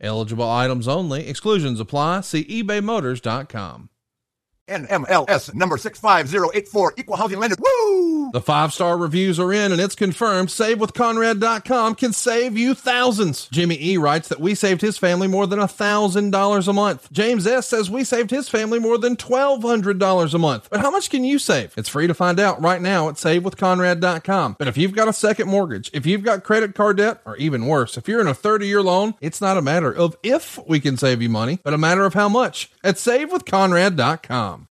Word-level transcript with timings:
Eligible 0.00 0.48
items 0.48 0.86
only. 0.86 1.26
Exclusions 1.28 1.80
apply. 1.80 2.20
See 2.22 2.44
ebaymotors.com. 2.44 3.90
NMLS 4.68 5.54
number 5.54 5.76
65084, 5.76 6.94
equal 6.96 7.16
housing 7.16 7.38
lender. 7.38 7.56
Woo! 7.58 8.15
The 8.32 8.40
five 8.40 8.72
star 8.72 8.96
reviews 8.96 9.38
are 9.38 9.52
in 9.52 9.72
and 9.72 9.80
it's 9.80 9.94
confirmed. 9.94 10.48
SaveWithConrad.com 10.48 11.94
can 11.94 12.12
save 12.12 12.56
you 12.56 12.74
thousands. 12.74 13.48
Jimmy 13.50 13.78
E 13.80 13.96
writes 13.96 14.28
that 14.28 14.40
we 14.40 14.54
saved 14.54 14.80
his 14.80 14.98
family 14.98 15.28
more 15.28 15.46
than 15.46 15.58
$1,000 15.58 16.68
a 16.68 16.72
month. 16.72 17.12
James 17.12 17.46
S 17.46 17.68
says 17.68 17.90
we 17.90 18.04
saved 18.04 18.30
his 18.30 18.48
family 18.48 18.78
more 18.78 18.98
than 18.98 19.16
$1,200 19.16 20.34
a 20.34 20.38
month. 20.38 20.68
But 20.70 20.80
how 20.80 20.90
much 20.90 21.10
can 21.10 21.24
you 21.24 21.38
save? 21.38 21.74
It's 21.76 21.88
free 21.88 22.06
to 22.06 22.14
find 22.14 22.40
out 22.40 22.60
right 22.60 22.80
now 22.80 23.08
at 23.08 23.16
SaveWithConrad.com. 23.16 24.56
But 24.58 24.68
if 24.68 24.76
you've 24.76 24.94
got 24.94 25.08
a 25.08 25.12
second 25.12 25.48
mortgage, 25.48 25.90
if 25.92 26.06
you've 26.06 26.24
got 26.24 26.44
credit 26.44 26.74
card 26.74 26.96
debt, 26.98 27.20
or 27.24 27.36
even 27.36 27.66
worse, 27.66 27.96
if 27.96 28.08
you're 28.08 28.20
in 28.20 28.26
a 28.26 28.34
30 28.34 28.66
year 28.66 28.82
loan, 28.82 29.14
it's 29.20 29.40
not 29.40 29.56
a 29.56 29.62
matter 29.62 29.92
of 29.92 30.16
if 30.22 30.58
we 30.66 30.80
can 30.80 30.96
save 30.96 31.22
you 31.22 31.28
money, 31.28 31.60
but 31.62 31.74
a 31.74 31.78
matter 31.78 32.04
of 32.04 32.14
how 32.14 32.28
much 32.28 32.70
at 32.82 32.96
SaveWithConrad.com. 32.96 34.68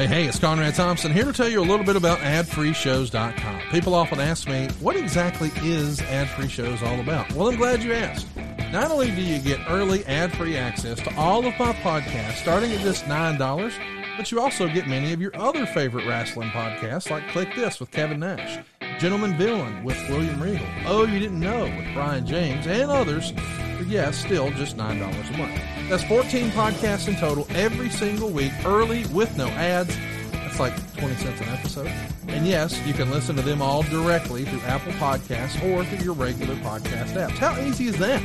Hey, 0.00 0.06
hey, 0.06 0.24
it's 0.24 0.38
Conrad 0.38 0.74
Thompson 0.74 1.12
here 1.12 1.26
to 1.26 1.32
tell 1.34 1.46
you 1.46 1.60
a 1.60 1.68
little 1.68 1.84
bit 1.84 1.94
about 1.94 2.20
adfreeshows.com. 2.20 3.60
People 3.70 3.94
often 3.94 4.18
ask 4.18 4.48
me, 4.48 4.66
what 4.80 4.96
exactly 4.96 5.52
is 5.56 6.00
Ad 6.00 6.26
Free 6.30 6.48
Shows 6.48 6.82
all 6.82 7.00
about? 7.00 7.30
Well, 7.34 7.50
I'm 7.50 7.56
glad 7.56 7.82
you 7.82 7.92
asked. 7.92 8.26
Not 8.72 8.90
only 8.90 9.10
do 9.10 9.20
you 9.20 9.38
get 9.40 9.60
early 9.68 10.02
ad 10.06 10.32
free 10.32 10.56
access 10.56 11.00
to 11.00 11.14
all 11.16 11.44
of 11.44 11.52
my 11.58 11.74
podcasts 11.74 12.36
starting 12.36 12.72
at 12.72 12.80
just 12.80 13.04
$9, 13.04 14.16
but 14.16 14.32
you 14.32 14.40
also 14.40 14.68
get 14.68 14.88
many 14.88 15.12
of 15.12 15.20
your 15.20 15.36
other 15.36 15.66
favorite 15.66 16.06
wrestling 16.06 16.48
podcasts 16.48 17.10
like 17.10 17.28
Click 17.28 17.54
This 17.54 17.78
with 17.78 17.90
Kevin 17.90 18.20
Nash, 18.20 18.64
Gentleman 18.98 19.36
Villain 19.36 19.82
with 19.84 19.96
William 20.08 20.42
Regal, 20.42 20.66
Oh 20.86 21.04
You 21.04 21.18
Didn't 21.18 21.40
Know 21.40 21.64
with 21.64 21.94
Brian 21.94 22.26
James, 22.26 22.66
and 22.66 22.90
others 22.90 23.32
for 23.76 23.84
yes, 23.84 24.18
still 24.18 24.50
just 24.50 24.76
$9 24.76 25.00
a 25.00 25.38
month. 25.38 25.60
That's 25.88 26.04
14 26.04 26.50
podcasts 26.50 27.08
in 27.08 27.16
total 27.16 27.46
every 27.50 27.90
single 27.90 28.30
week, 28.30 28.52
early 28.64 29.06
with 29.06 29.36
no 29.36 29.46
ads. 29.48 29.96
That's 30.32 30.60
like 30.60 30.96
20 30.98 31.14
cents 31.16 31.40
an 31.40 31.48
episode. 31.48 31.92
And 32.28 32.46
yes, 32.46 32.78
you 32.86 32.92
can 32.92 33.10
listen 33.10 33.36
to 33.36 33.42
them 33.42 33.62
all 33.62 33.82
directly 33.84 34.44
through 34.44 34.60
Apple 34.60 34.92
Podcasts 34.92 35.56
or 35.68 35.84
through 35.84 36.04
your 36.04 36.14
regular 36.14 36.54
podcast 36.56 37.14
apps. 37.14 37.38
How 37.38 37.58
easy 37.60 37.86
is 37.86 37.98
that? 37.98 38.22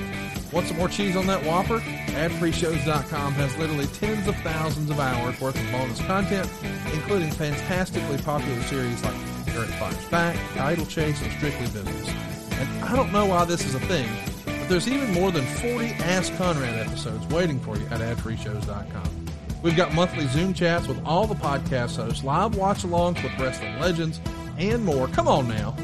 Want 0.51 0.67
some 0.67 0.77
more 0.77 0.87
cheese 0.87 1.15
on 1.15 1.25
that 1.27 1.43
Whopper? 1.43 1.79
AdFreeShows.com 1.79 3.33
has 3.33 3.57
literally 3.57 3.87
tens 3.87 4.27
of 4.27 4.35
thousands 4.37 4.89
of 4.89 4.99
hours 4.99 5.39
worth 5.41 5.59
of 5.59 5.71
bonus 5.71 5.99
content, 6.05 6.49
including 6.93 7.31
fantastically 7.31 8.17
popular 8.19 8.61
series 8.63 9.03
like 9.03 9.15
Eric 9.55 9.69
Fires 9.69 10.05
Back, 10.05 10.37
Idle 10.57 10.85
Chase, 10.85 11.21
and 11.21 11.31
Strictly 11.33 11.67
Business. 11.67 12.09
And 12.51 12.83
I 12.83 12.95
don't 12.95 13.11
know 13.11 13.25
why 13.25 13.45
this 13.45 13.65
is 13.65 13.75
a 13.75 13.79
thing, 13.81 14.07
but 14.45 14.69
there's 14.69 14.87
even 14.87 15.11
more 15.13 15.31
than 15.31 15.45
40 15.45 15.87
Ask 16.03 16.35
Conrad 16.35 16.87
episodes 16.87 17.25
waiting 17.27 17.59
for 17.59 17.77
you 17.77 17.85
at 17.87 18.01
adfreeshows.com. 18.01 19.25
We've 19.61 19.75
got 19.75 19.93
monthly 19.93 20.27
Zoom 20.27 20.53
chats 20.53 20.87
with 20.87 21.03
all 21.05 21.25
the 21.25 21.35
podcast 21.35 21.95
hosts, 21.95 22.23
live 22.23 22.55
watch 22.55 22.83
alongs 22.83 23.21
with 23.23 23.37
wrestling 23.39 23.79
legends, 23.79 24.19
and 24.57 24.85
more. 24.85 25.07
Come 25.07 25.27
on 25.27 25.47
now. 25.47 25.75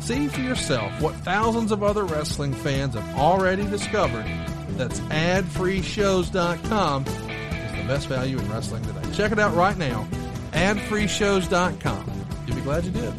See 0.00 0.28
for 0.28 0.40
yourself 0.40 1.00
what 1.00 1.14
thousands 1.16 1.72
of 1.72 1.82
other 1.82 2.04
wrestling 2.04 2.52
fans 2.52 2.94
have 2.94 3.18
already 3.18 3.64
discovered. 3.64 4.26
That's 4.76 5.00
adfreeshows.com 5.00 7.06
is 7.06 7.08
the 7.08 7.84
best 7.88 8.08
value 8.08 8.38
in 8.38 8.50
wrestling 8.50 8.82
today. 8.84 9.02
Check 9.14 9.32
it 9.32 9.38
out 9.38 9.54
right 9.54 9.76
now. 9.76 10.06
Adfreeshows.com. 10.52 12.23
Glad 12.64 12.86
you 12.86 12.92
did. 12.92 13.12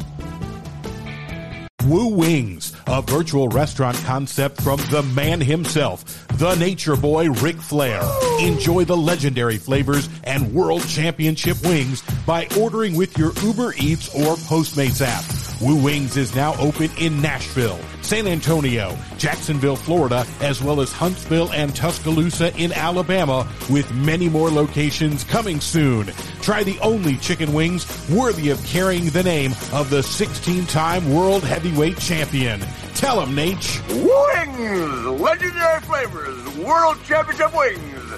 Woo 1.84 2.08
Wings, 2.08 2.75
a 2.86 3.02
virtual 3.02 3.48
restaurant 3.48 3.96
concept 4.04 4.60
from 4.62 4.78
the 4.90 5.02
man 5.14 5.40
himself, 5.40 6.26
the 6.38 6.54
nature 6.56 6.96
boy 6.96 7.30
Ric 7.30 7.56
Flair. 7.56 8.02
Enjoy 8.40 8.84
the 8.84 8.96
legendary 8.96 9.56
flavors 9.56 10.08
and 10.24 10.52
world 10.54 10.86
championship 10.86 11.56
wings 11.62 12.02
by 12.26 12.46
ordering 12.58 12.94
with 12.94 13.16
your 13.18 13.32
Uber 13.42 13.74
Eats 13.78 14.14
or 14.14 14.36
Postmates 14.36 15.00
app. 15.00 15.24
Woo 15.60 15.82
Wings 15.82 16.18
is 16.18 16.34
now 16.34 16.54
open 16.56 16.90
in 16.98 17.22
Nashville, 17.22 17.80
San 18.02 18.26
Antonio, 18.26 18.94
Jacksonville, 19.16 19.76
Florida, 19.76 20.26
as 20.40 20.62
well 20.62 20.82
as 20.82 20.92
Huntsville 20.92 21.50
and 21.52 21.74
Tuscaloosa 21.74 22.54
in 22.58 22.72
Alabama, 22.72 23.48
with 23.70 23.90
many 23.94 24.28
more 24.28 24.50
locations 24.50 25.24
coming 25.24 25.60
soon. 25.60 26.08
Try 26.42 26.62
the 26.62 26.78
only 26.80 27.16
chicken 27.16 27.54
wings 27.54 27.86
worthy 28.10 28.50
of 28.50 28.62
carrying 28.66 29.06
the 29.06 29.22
name 29.22 29.52
of 29.72 29.88
the 29.88 30.00
16-time 30.00 31.14
world 31.14 31.42
heavyweight 31.42 31.98
champion. 31.98 32.60
Tell 32.94 33.20
him, 33.20 33.34
Nate. 33.34 33.82
Wings! 33.88 35.20
Legendary 35.20 35.80
flavors! 35.82 36.56
World 36.58 36.96
Championship 37.04 37.54
wings! 37.54 38.10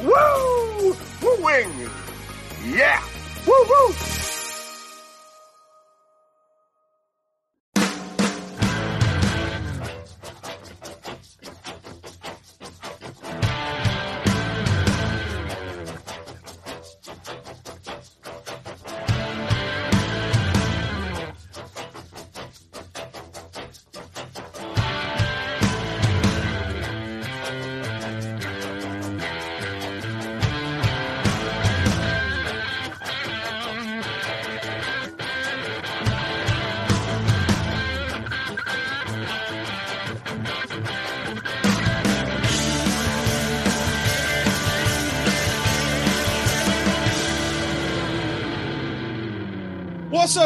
Woo! 0.00 0.96
Woo 1.22 1.44
wings! 1.44 1.90
Yeah! 2.64 3.02
Woo 3.46 3.64
woo! 3.68 3.94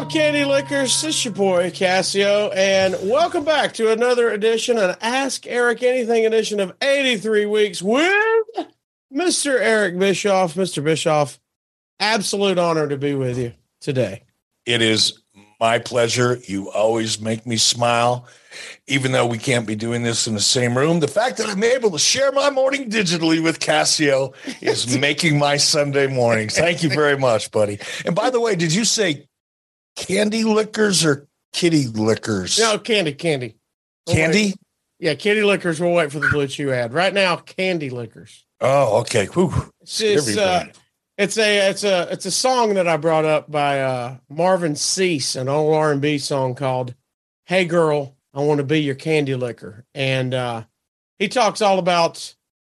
Up, 0.03 0.11
Candy 0.11 0.45
Lickers? 0.45 1.05
It's 1.05 1.25
your 1.25 1.33
boy 1.33 1.71
Casio, 1.71 2.53
and 2.57 2.97
welcome 3.09 3.45
back 3.45 3.73
to 3.75 3.93
another 3.93 4.31
edition, 4.31 4.77
an 4.77 4.97
Ask 5.01 5.47
Eric 5.47 5.85
Anything 5.85 6.27
edition 6.27 6.59
of 6.59 6.75
83 6.83 7.47
Weeks 7.47 7.81
with 7.81 8.67
Mr. 9.15 9.61
Eric 9.61 9.97
Bischoff. 9.97 10.55
Mr. 10.55 10.83
Bischoff, 10.83 11.39
absolute 12.01 12.59
honor 12.59 12.89
to 12.89 12.97
be 12.97 13.15
with 13.15 13.39
you 13.39 13.53
today. 13.81 14.25
It 14.67 14.83
is 14.83 15.23
my 15.61 15.79
pleasure. 15.79 16.41
You 16.49 16.69
always 16.73 17.21
make 17.21 17.47
me 17.47 17.57
smile, 17.57 18.27
even 18.89 19.13
though 19.13 19.27
we 19.27 19.39
can't 19.39 19.69
be 19.69 19.77
doing 19.77 20.03
this 20.03 20.27
in 20.27 20.35
the 20.35 20.41
same 20.41 20.77
room. 20.77 20.99
The 20.99 21.07
fact 21.07 21.37
that 21.37 21.49
I'm 21.49 21.63
able 21.63 21.93
to 21.93 21.99
share 22.01 22.33
my 22.33 22.51
morning 22.51 22.91
digitally 22.91 23.41
with 23.41 23.61
Casio 23.61 24.35
is 24.61 24.99
making 24.99 25.39
my 25.39 25.59
Sunday 25.59 26.09
mornings. 26.09 26.57
Thank 26.57 26.83
you 26.83 26.89
very 26.89 27.17
much, 27.17 27.53
buddy. 27.53 27.79
And 28.05 28.17
by 28.17 28.31
the 28.31 28.41
way, 28.41 28.57
did 28.57 28.75
you 28.75 28.85
say 28.85 29.29
candy 29.97 30.45
lickers 30.45 31.05
or 31.05 31.29
kitty 31.53 31.87
liquors? 31.87 32.59
No, 32.59 32.79
candy, 32.79 33.13
candy. 33.13 33.57
We'll 34.07 34.17
Candy? 34.17 34.45
wait. 34.47 34.57
Yeah, 34.99 35.15
candy 35.15 35.43
lickers. 35.43 35.81
We'll 35.81 35.93
wait 35.93 36.13
for 36.13 36.21
the 36.21 36.29
Blue 36.29 36.47
Chew 36.47 36.73
ad. 36.73 36.93
Right 36.93 37.13
now, 37.13 37.37
candy 37.37 37.91
lickers. 37.91 38.45
Oh, 38.61 39.01
okay. 39.01 39.27
Whew. 39.27 39.53
It's, 39.81 40.01
it's, 40.01 40.37
uh, 40.37 40.67
it's 41.19 41.37
a 41.39 41.71
it's 41.71 41.85
a 41.85 42.09
it's 42.13 42.27
a 42.27 42.31
song 42.31 42.75
that 42.75 42.87
I 42.89 42.97
brought 42.97 43.25
up 43.25 43.51
by 43.51 43.81
uh, 43.81 44.17
Marvin 44.29 44.77
Sease, 44.77 45.35
an 45.37 45.49
old 45.49 45.75
R 45.75 45.93
and 45.93 46.01
B 46.01 46.19
song 46.19 46.55
called 46.55 46.95
"Hey 47.47 47.65
Girl, 47.65 48.17
I 48.33 48.41
Want 48.41 48.59
to 48.59 48.65
Be 48.65 48.81
Your 48.81 48.95
Candy 48.95 49.35
Licker," 49.35 49.85
and 49.95 50.33
uh, 50.35 50.65
he 51.19 51.29
talks 51.29 51.61
all 51.61 51.79
about. 51.79 52.35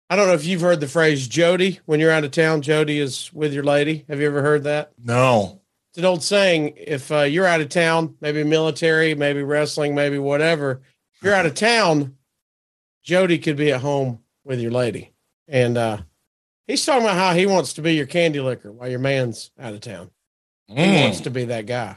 I 0.09 0.15
don't 0.15 0.27
know 0.27 0.33
if 0.33 0.45
you've 0.45 0.61
heard 0.61 0.79
the 0.79 0.87
phrase 0.87 1.27
"Jody" 1.27 1.79
when 1.85 1.99
you're 1.99 2.11
out 2.11 2.23
of 2.23 2.31
town. 2.31 2.61
Jody 2.61 2.99
is 2.99 3.31
with 3.33 3.53
your 3.53 3.63
lady. 3.63 4.05
Have 4.07 4.19
you 4.19 4.27
ever 4.27 4.41
heard 4.41 4.63
that? 4.63 4.91
no. 5.01 5.56
It's 5.97 6.03
an 6.03 6.09
old 6.09 6.21
saying. 6.21 6.73
If 6.77 7.11
uh, 7.11 7.21
you're 7.21 7.47
out 7.47 7.59
of 7.59 7.69
town, 7.69 8.17
maybe 8.21 8.44
military, 8.44 9.15
maybe 9.15 9.41
wrestling, 9.41 9.95
maybe 9.95 10.19
whatever, 10.19 10.83
if 11.15 11.23
you're 11.23 11.33
out 11.33 11.47
of 11.47 11.55
town, 11.55 12.15
Jody 13.03 13.39
could 13.39 13.57
be 13.57 13.71
at 13.71 13.81
home 13.81 14.19
with 14.45 14.59
your 14.59 14.69
lady. 14.69 15.11
And 15.47 15.75
uh, 15.75 15.97
He's 16.67 16.85
talking 16.85 17.01
about 17.01 17.15
how 17.17 17.33
he 17.33 17.47
wants 17.47 17.73
to 17.73 17.81
be 17.81 17.95
your 17.95 18.05
candy 18.05 18.39
licker 18.41 18.71
while 18.71 18.88
your 18.89 18.99
man's 18.99 19.49
out 19.59 19.73
of 19.73 19.79
town. 19.81 20.11
He 20.67 20.75
Mm, 20.75 21.01
wants 21.01 21.21
to 21.21 21.31
be 21.31 21.45
that 21.45 21.65
guy. 21.65 21.95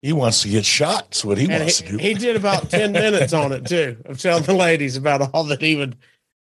he 0.00 0.14
wants 0.14 0.40
to 0.42 0.48
get 0.48 0.64
shot. 0.64 1.10
That's 1.10 1.22
what 1.22 1.36
he 1.36 1.44
And 1.44 1.60
wants 1.64 1.80
he, 1.80 1.86
to 1.88 1.92
do. 1.92 1.98
he 1.98 2.14
did 2.14 2.36
about 2.36 2.70
10 2.70 2.92
minutes 3.04 3.34
on 3.34 3.52
it 3.52 3.66
too, 3.66 3.98
of 4.06 4.18
telling 4.18 4.44
the 4.44 4.54
ladies 4.54 4.96
about 4.96 5.34
all 5.34 5.44
that 5.44 5.60
he 5.60 5.76
would 5.76 5.94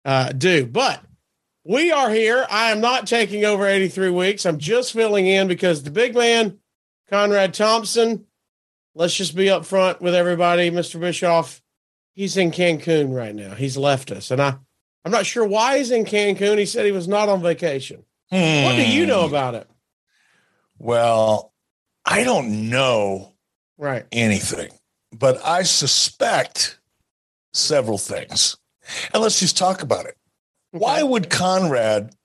uh, 0.05 0.33
do. 0.33 0.67
But 0.67 1.03
we 1.65 1.91
are 1.91 2.11
here. 2.11 2.45
I 2.47 2.69
am 2.69 2.79
not 2.79 3.07
taking 3.07 3.43
over 3.43 3.65
83 3.65 4.11
weeks. 4.11 4.45
I'm 4.45 4.59
just 4.59 4.93
filling 4.93 5.25
in 5.25 5.47
because 5.47 5.81
the 5.81 5.89
big 5.89 6.13
man, 6.13 6.59
Conrad 7.15 7.53
Thompson, 7.53 8.25
let's 8.95 9.15
just 9.15 9.35
be 9.35 9.49
up 9.49 9.65
front 9.65 10.01
with 10.01 10.15
everybody, 10.15 10.71
Mr. 10.71 10.99
Bischoff. 10.99 11.61
He's 12.13 12.37
in 12.37 12.51
Cancun 12.51 13.13
right 13.15 13.35
now. 13.35 13.53
He's 13.53 13.77
left 13.77 14.11
us. 14.11 14.31
And 14.31 14.41
I, 14.41 14.55
I'm 15.03 15.11
not 15.11 15.25
sure 15.25 15.45
why 15.45 15.77
he's 15.77 15.91
in 15.91 16.05
Cancun. 16.05 16.57
He 16.57 16.65
said 16.65 16.85
he 16.85 16.91
was 16.91 17.07
not 17.07 17.29
on 17.29 17.41
vacation. 17.41 18.03
What 18.29 18.75
do 18.75 18.89
you 18.89 19.05
know 19.05 19.23
Hmm. 19.27 19.29
about 19.33 19.55
it? 19.55 19.67
Well, 20.77 21.53
I 22.05 22.23
don't 22.23 22.69
know 22.69 23.33
Right. 23.77 24.05
anything, 24.11 24.71
but 25.11 25.43
I 25.45 25.63
suspect 25.63 26.79
several 27.53 27.97
things. 27.97 28.57
And 29.13 29.21
let's 29.21 29.39
just 29.39 29.57
talk 29.57 29.81
about 29.81 30.05
it. 30.05 30.17
Why 30.71 31.03
would 31.03 31.29
Conrad 31.29 32.15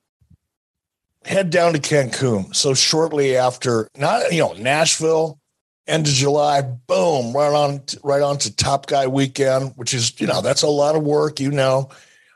head 1.27 1.49
down 1.49 1.73
to 1.73 1.79
Cancun. 1.79 2.55
So 2.55 2.73
shortly 2.73 3.35
after 3.35 3.89
not 3.97 4.31
you 4.31 4.39
know 4.39 4.53
Nashville 4.53 5.39
end 5.85 6.07
of 6.07 6.13
July 6.13 6.61
boom 6.61 7.33
right 7.35 7.53
on 7.53 7.81
right 8.03 8.21
on 8.21 8.37
to 8.39 8.55
Top 8.55 8.87
Guy 8.87 9.07
weekend 9.07 9.73
which 9.75 9.93
is 9.93 10.19
you 10.19 10.27
know 10.27 10.41
that's 10.41 10.63
a 10.63 10.67
lot 10.67 10.95
of 10.95 11.03
work 11.03 11.39
you 11.39 11.51
know. 11.51 11.89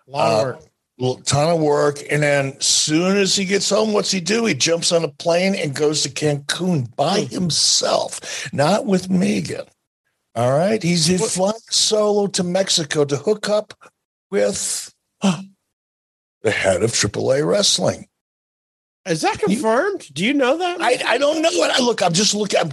A 0.07 0.11
lot 0.11 0.31
of 0.31 0.39
Uh, 0.39 0.43
work. 0.99 1.19
a 1.19 1.23
ton 1.23 1.49
of 1.55 1.61
work. 1.61 1.99
And 2.11 2.21
then 2.21 2.59
soon 2.59 3.17
as 3.17 3.35
he 3.35 3.45
gets 3.45 3.69
home 3.69 3.93
what's 3.93 4.11
he 4.11 4.19
do? 4.19 4.45
He 4.45 4.53
jumps 4.53 4.91
on 4.91 5.03
a 5.03 5.07
plane 5.09 5.55
and 5.55 5.73
goes 5.73 6.01
to 6.03 6.09
Cancun 6.09 6.93
by 6.95 7.21
himself 7.21 8.51
not 8.53 8.85
with 8.85 9.09
Megan. 9.09 9.65
All 10.35 10.51
right? 10.51 10.81
He's 10.81 11.05
he's 11.07 11.35
flying 11.35 11.55
solo 11.69 12.27
to 12.27 12.43
Mexico 12.43 13.03
to 13.05 13.17
hook 13.17 13.49
up 13.49 13.73
with 14.29 14.93
the 15.21 16.51
head 16.51 16.83
of 16.83 16.91
AAA 16.91 17.45
wrestling 17.47 18.07
Is 19.07 19.21
that 19.21 19.39
confirmed? 19.39 20.07
Do 20.13 20.23
you 20.23 20.33
know 20.33 20.57
that? 20.57 20.81
I, 20.81 20.99
I 21.05 21.17
don't 21.17 21.41
know 21.41 21.49
what 21.53 21.71
I 21.71 21.83
look. 21.83 22.03
I'm 22.03 22.13
just 22.13 22.35
looking. 22.35 22.59
I'm, 22.59 22.71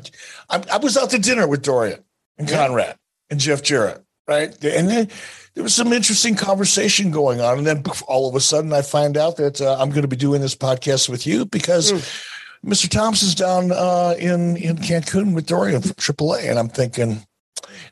I'm, 0.51 0.63
I 0.71 0.77
was 0.77 0.97
out 0.97 1.11
to 1.11 1.19
dinner 1.19 1.49
with 1.49 1.63
Dorian 1.63 2.05
and. 2.37 2.49
Conrad 2.49 2.97
and 3.31 3.41
Jeff 3.41 3.63
Jarrett, 3.63 4.03
right? 4.27 4.49
And 4.65 4.89
then 4.89 5.09
there 5.55 5.63
was 5.63 5.75
some 5.75 5.93
interesting 5.93 6.35
conversation 6.37 7.11
going 7.11 7.41
on, 7.41 7.59
and 7.59 7.67
then 7.67 7.83
all 8.07 8.29
of 8.29 8.35
a 8.35 8.41
sudden 8.41 8.73
I 8.73 8.83
find 8.83 9.17
out 9.17 9.37
that 9.39 9.61
uh, 9.61 9.77
I'm 9.81 9.89
going 9.91 10.03
to 10.03 10.09
be 10.09 10.17
doing 10.17 10.41
this 10.43 10.55
podcast 10.55 11.09
with 11.09 11.27
you 11.27 11.47
because 11.47 11.91
Hmm. 11.91 12.69
Mr. 12.71 12.89
Thompson's 12.91 13.37
down 13.37 13.71
uh, 13.71 14.15
in 14.19 14.57
in 14.57 14.77
Cancun 14.79 15.33
with 15.35 15.47
Dorian 15.47 15.81
from 15.81 15.93
AAA, 15.93 16.51
and 16.51 16.59
I'm 16.59 16.69
thinking. 16.69 17.25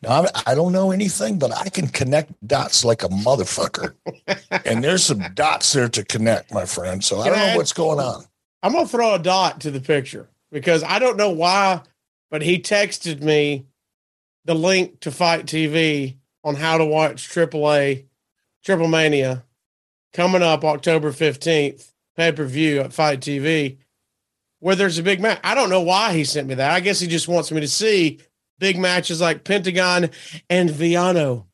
Now, 0.02 0.10
I'm- 0.22 0.26
I 0.46 0.54
don't 0.54 0.72
know 0.72 0.90
anything, 0.90 1.38
but 1.38 1.52
I 1.56 1.68
can 1.68 1.88
connect 1.88 2.32
dots 2.46 2.84
like 2.84 3.02
a 3.02 3.08
motherfucker. 3.08 3.94
and 4.64 4.82
there's 4.82 5.04
some 5.04 5.22
dots 5.34 5.72
there 5.72 5.88
to 5.88 6.04
connect, 6.04 6.52
my 6.52 6.64
friend. 6.66 7.02
So 7.04 7.20
I 7.20 7.26
don't 7.28 7.34
I 7.38 7.40
know 7.40 7.46
add- 7.48 7.56
what's 7.56 7.72
going 7.72 7.98
on. 8.00 8.24
I'm 8.62 8.72
gonna 8.72 8.86
throw 8.88 9.14
a 9.14 9.18
dot 9.18 9.60
to 9.60 9.70
the 9.70 9.80
picture 9.80 10.28
because 10.50 10.82
I 10.82 10.98
don't 10.98 11.16
know 11.16 11.30
why, 11.30 11.82
but 12.30 12.42
he 12.42 12.58
texted 12.58 13.22
me 13.22 13.66
the 14.44 14.54
link 14.54 15.00
to 15.00 15.10
FITE 15.10 15.46
TV 15.46 16.16
on 16.42 16.54
how 16.56 16.78
to 16.78 16.84
watch 16.84 17.28
AAA 17.28 18.04
Triple 18.64 18.88
Mania 18.88 19.44
coming 20.12 20.42
up 20.42 20.64
October 20.64 21.12
15th, 21.12 21.92
pay 22.16 22.32
per 22.32 22.44
view 22.46 22.80
at 22.80 22.92
FITE 22.92 23.20
TV, 23.20 23.76
where 24.60 24.74
there's 24.74 24.98
a 24.98 25.02
big 25.02 25.20
match. 25.20 25.38
I 25.44 25.54
don't 25.54 25.70
know 25.70 25.82
why 25.82 26.12
he 26.14 26.24
sent 26.24 26.48
me 26.48 26.54
that. 26.54 26.70
I 26.72 26.80
guess 26.80 26.98
he 26.98 27.06
just 27.06 27.28
wants 27.28 27.52
me 27.52 27.60
to 27.60 27.68
see 27.68 28.18
big 28.58 28.78
matches 28.78 29.20
like 29.20 29.44
Pentagon 29.44 30.10
and 30.48 30.70
Villano. 30.70 31.46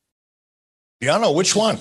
Villano, 1.01 1.33
which 1.33 1.57
one? 1.57 1.79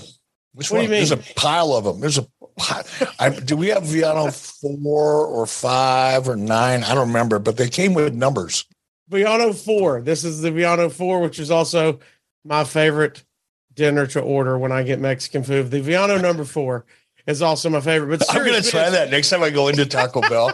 Which 0.54 0.72
What 0.72 0.82
one? 0.82 0.90
There's 0.90 1.12
a 1.12 1.18
pile 1.18 1.74
of 1.74 1.84
them. 1.84 2.00
There's 2.00 2.18
a 2.18 2.28
pile. 2.58 2.84
I, 3.20 3.30
do 3.30 3.56
we 3.56 3.68
have 3.68 3.84
Villano 3.84 4.32
four 4.32 5.26
or 5.26 5.46
five 5.46 6.28
or 6.28 6.36
nine? 6.36 6.84
I 6.84 6.94
don't 6.94 7.08
remember, 7.08 7.40
but 7.40 7.58
they 7.58 7.70
came 7.70 7.94
with 7.94 8.14
numbers. 8.14 8.66
Villano 9.12 9.52
4. 9.52 10.02
This 10.02 10.24
is 10.24 10.42
the 10.42 10.52
Villano 10.52 10.90
4, 10.90 11.20
which 11.20 11.38
is 11.38 11.52
also 11.52 12.00
my 12.46 12.64
favorite 12.64 13.24
dinner 13.74 14.08
to 14.08 14.22
order 14.22 14.58
when 14.58 14.72
I 14.72 14.84
get 14.84 15.00
Mexican 15.00 15.44
food. 15.44 15.70
The 15.70 15.82
Villano 15.82 16.18
number 16.18 16.46
4 16.46 16.86
is 17.32 17.42
also 17.42 17.70
my 17.70 17.82
favorite. 17.82 18.20
But 18.20 18.32
I'm 18.36 18.46
going 18.46 18.62
to 18.62 18.70
try 18.70 18.90
that 18.90 19.10
next 19.10 19.30
time 19.30 19.42
I 19.44 19.50
go 19.50 19.68
into 19.68 19.86
Taco 19.86 20.22
Bell 20.30 20.52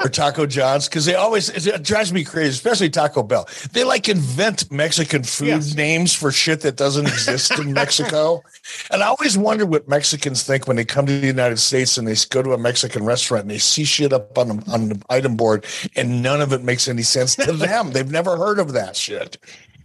or 0.00 0.08
Taco 0.08 0.46
John's 0.46 0.88
because 0.88 1.04
they 1.04 1.14
always 1.14 1.50
it 1.50 1.82
drives 1.84 2.12
me 2.12 2.24
crazy, 2.24 2.50
especially 2.50 2.88
Taco 2.88 3.22
Bell. 3.22 3.48
They 3.72 3.84
like 3.84 4.08
invent 4.08 4.70
Mexican 4.72 5.22
food 5.22 5.48
Yes. 5.48 5.74
names 5.74 6.14
for 6.14 6.30
shit 6.32 6.62
that 6.62 6.76
doesn't 6.76 7.06
exist 7.06 7.58
in 7.58 7.72
Mexico. 7.72 8.42
And 8.92 9.02
I 9.02 9.06
always 9.06 9.36
wonder 9.36 9.66
what 9.66 9.88
Mexicans 9.88 10.42
think 10.44 10.66
when 10.68 10.76
they 10.76 10.84
come 10.84 11.06
to 11.06 11.18
the 11.20 11.26
United 11.26 11.58
States 11.58 11.98
and 11.98 12.06
they 12.06 12.14
go 12.30 12.42
to 12.42 12.52
a 12.52 12.58
Mexican 12.58 13.04
restaurant 13.04 13.42
and 13.42 13.50
they 13.50 13.58
see 13.58 13.84
shit 13.84 14.12
up 14.12 14.36
on 14.38 14.48
the, 14.48 14.70
on 14.72 14.88
the 14.90 15.02
item 15.10 15.36
board 15.36 15.64
and 15.96 16.22
none 16.22 16.40
of 16.40 16.52
it 16.52 16.62
makes 16.62 16.86
any 16.88 17.02
sense 17.02 17.34
to 17.36 17.52
them. 17.52 17.90
They've 17.92 18.10
never 18.10 18.36
heard 18.36 18.58
of 18.58 18.72
that 18.74 18.96
shit. 18.96 19.38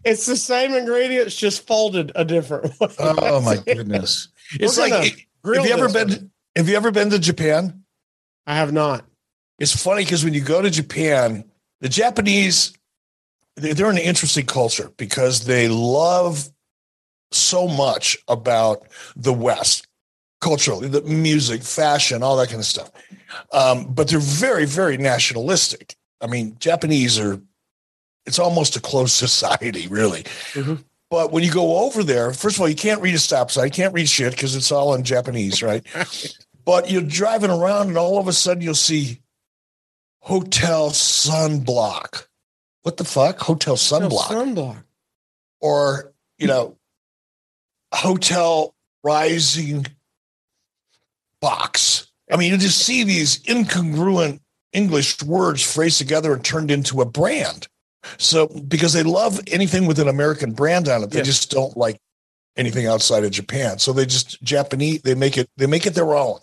It's 0.04 0.26
the 0.28 0.36
same 0.36 0.74
ingredients, 0.74 1.36
just 1.36 1.66
folded 1.66 2.12
a 2.16 2.24
different 2.24 2.80
way. 2.80 2.90
Oh 3.00 3.42
my 3.42 3.58
goodness! 3.58 4.28
It's 4.60 4.78
We're 4.78 4.84
like 4.84 4.92
gonna 5.44 5.56
have 5.58 5.66
you 5.66 5.74
ever 5.74 5.90
been? 5.92 6.30
Have 6.56 6.70
you 6.70 6.76
ever 6.76 6.92
been 6.92 7.10
to 7.10 7.20
Japan? 7.20 7.84
I 8.48 8.56
have 8.56 8.72
not. 8.74 9.06
It's 9.60 9.76
funny 9.82 10.04
because 10.04 10.24
when 10.24 10.34
you 10.34 10.42
go 10.42 10.62
to 10.62 10.70
Japan, 10.70 11.46
the 11.82 11.90
Japanese 11.90 12.74
they- 13.58 13.72
they're 13.72 13.90
an 13.90 13.98
interesting 13.98 14.46
culture 14.46 14.92
because 14.98 15.46
they 15.46 15.70
love 15.70 16.50
so 17.32 17.70
much 17.70 18.18
about 18.28 18.86
the 19.16 19.32
West 19.32 19.88
culturally, 20.42 20.90
the 20.90 21.02
music, 21.04 21.64
fashion, 21.64 22.22
all 22.22 22.36
that 22.36 22.48
kind 22.50 22.60
of 22.60 22.66
stuff. 22.66 22.92
Um, 23.54 23.86
but 23.94 24.10
they're 24.10 24.20
very, 24.20 24.66
very 24.66 24.98
nationalistic. 24.98 25.96
I 26.20 26.28
mean, 26.28 26.58
Japanese 26.60 27.18
are 27.18 27.40
it's 28.26 28.40
almost 28.40 28.76
a 28.76 28.82
closed 28.82 29.14
society, 29.16 29.88
really. 29.88 30.24
Mhm. 30.54 30.84
But 31.10 31.32
when 31.32 31.44
you 31.44 31.52
go 31.52 31.78
over 31.86 32.04
there, 32.04 32.34
first 32.34 32.58
of 32.58 32.62
all, 32.62 32.68
you 32.68 32.76
can't 32.76 33.02
read 33.02 33.16
a 33.16 33.20
stop 33.20 33.52
sign, 33.52 33.66
you 33.66 33.72
can't 33.72 33.94
read 33.94 34.10
shit 34.10 34.32
because 34.32 34.54
it's 34.56 34.72
all 34.72 34.94
in 34.96 35.04
Japanese, 35.04 35.64
right? 35.64 35.84
but 36.66 36.90
you're 36.90 37.02
driving 37.02 37.52
around 37.52 37.88
and 37.90 37.98
all 37.98 38.20
of 38.20 38.28
a 38.28 38.34
sudden 38.34 38.62
you'll 38.64 38.74
see 38.76 39.22
hotel 40.20 40.90
sunblock. 40.90 42.26
What 42.82 42.98
the 42.98 43.04
fuck? 43.06 43.40
Hotel 43.40 43.76
sunblock. 43.76 44.28
Sunblock. 44.28 44.84
or, 45.62 46.14
you 46.38 46.48
know, 46.48 46.78
hotel 47.94 48.76
rising 49.04 49.86
box. 51.42 52.08
I 52.32 52.38
mean, 52.38 52.52
you 52.52 52.58
just 52.58 52.80
see 52.80 53.04
these 53.04 53.40
incongruent 53.44 54.40
English 54.74 55.22
words 55.24 55.62
phrased 55.62 55.98
together 56.00 56.34
and 56.34 56.44
turned 56.44 56.72
into 56.72 57.02
a 57.02 57.06
brand. 57.06 57.68
So, 58.18 58.48
because 58.48 58.94
they 58.94 59.04
love 59.04 59.40
anything 59.48 59.86
with 59.88 60.00
an 60.00 60.08
American 60.08 60.52
brand 60.54 60.88
on 60.88 61.04
it, 61.04 61.12
they 61.12 61.20
Yes. 61.20 61.28
just 61.28 61.52
don't 61.52 61.76
like 61.76 61.98
anything 62.56 62.86
outside 62.88 63.24
of 63.24 63.32
Japan. 63.32 63.80
So 63.80 63.94
they 63.94 64.06
just 64.06 64.42
Japanese, 64.44 65.02
they 65.02 65.16
make 65.16 65.38
it, 65.38 65.50
they 65.58 65.66
make 65.66 65.86
it 65.86 65.94
their 65.96 66.14
own. 66.16 66.40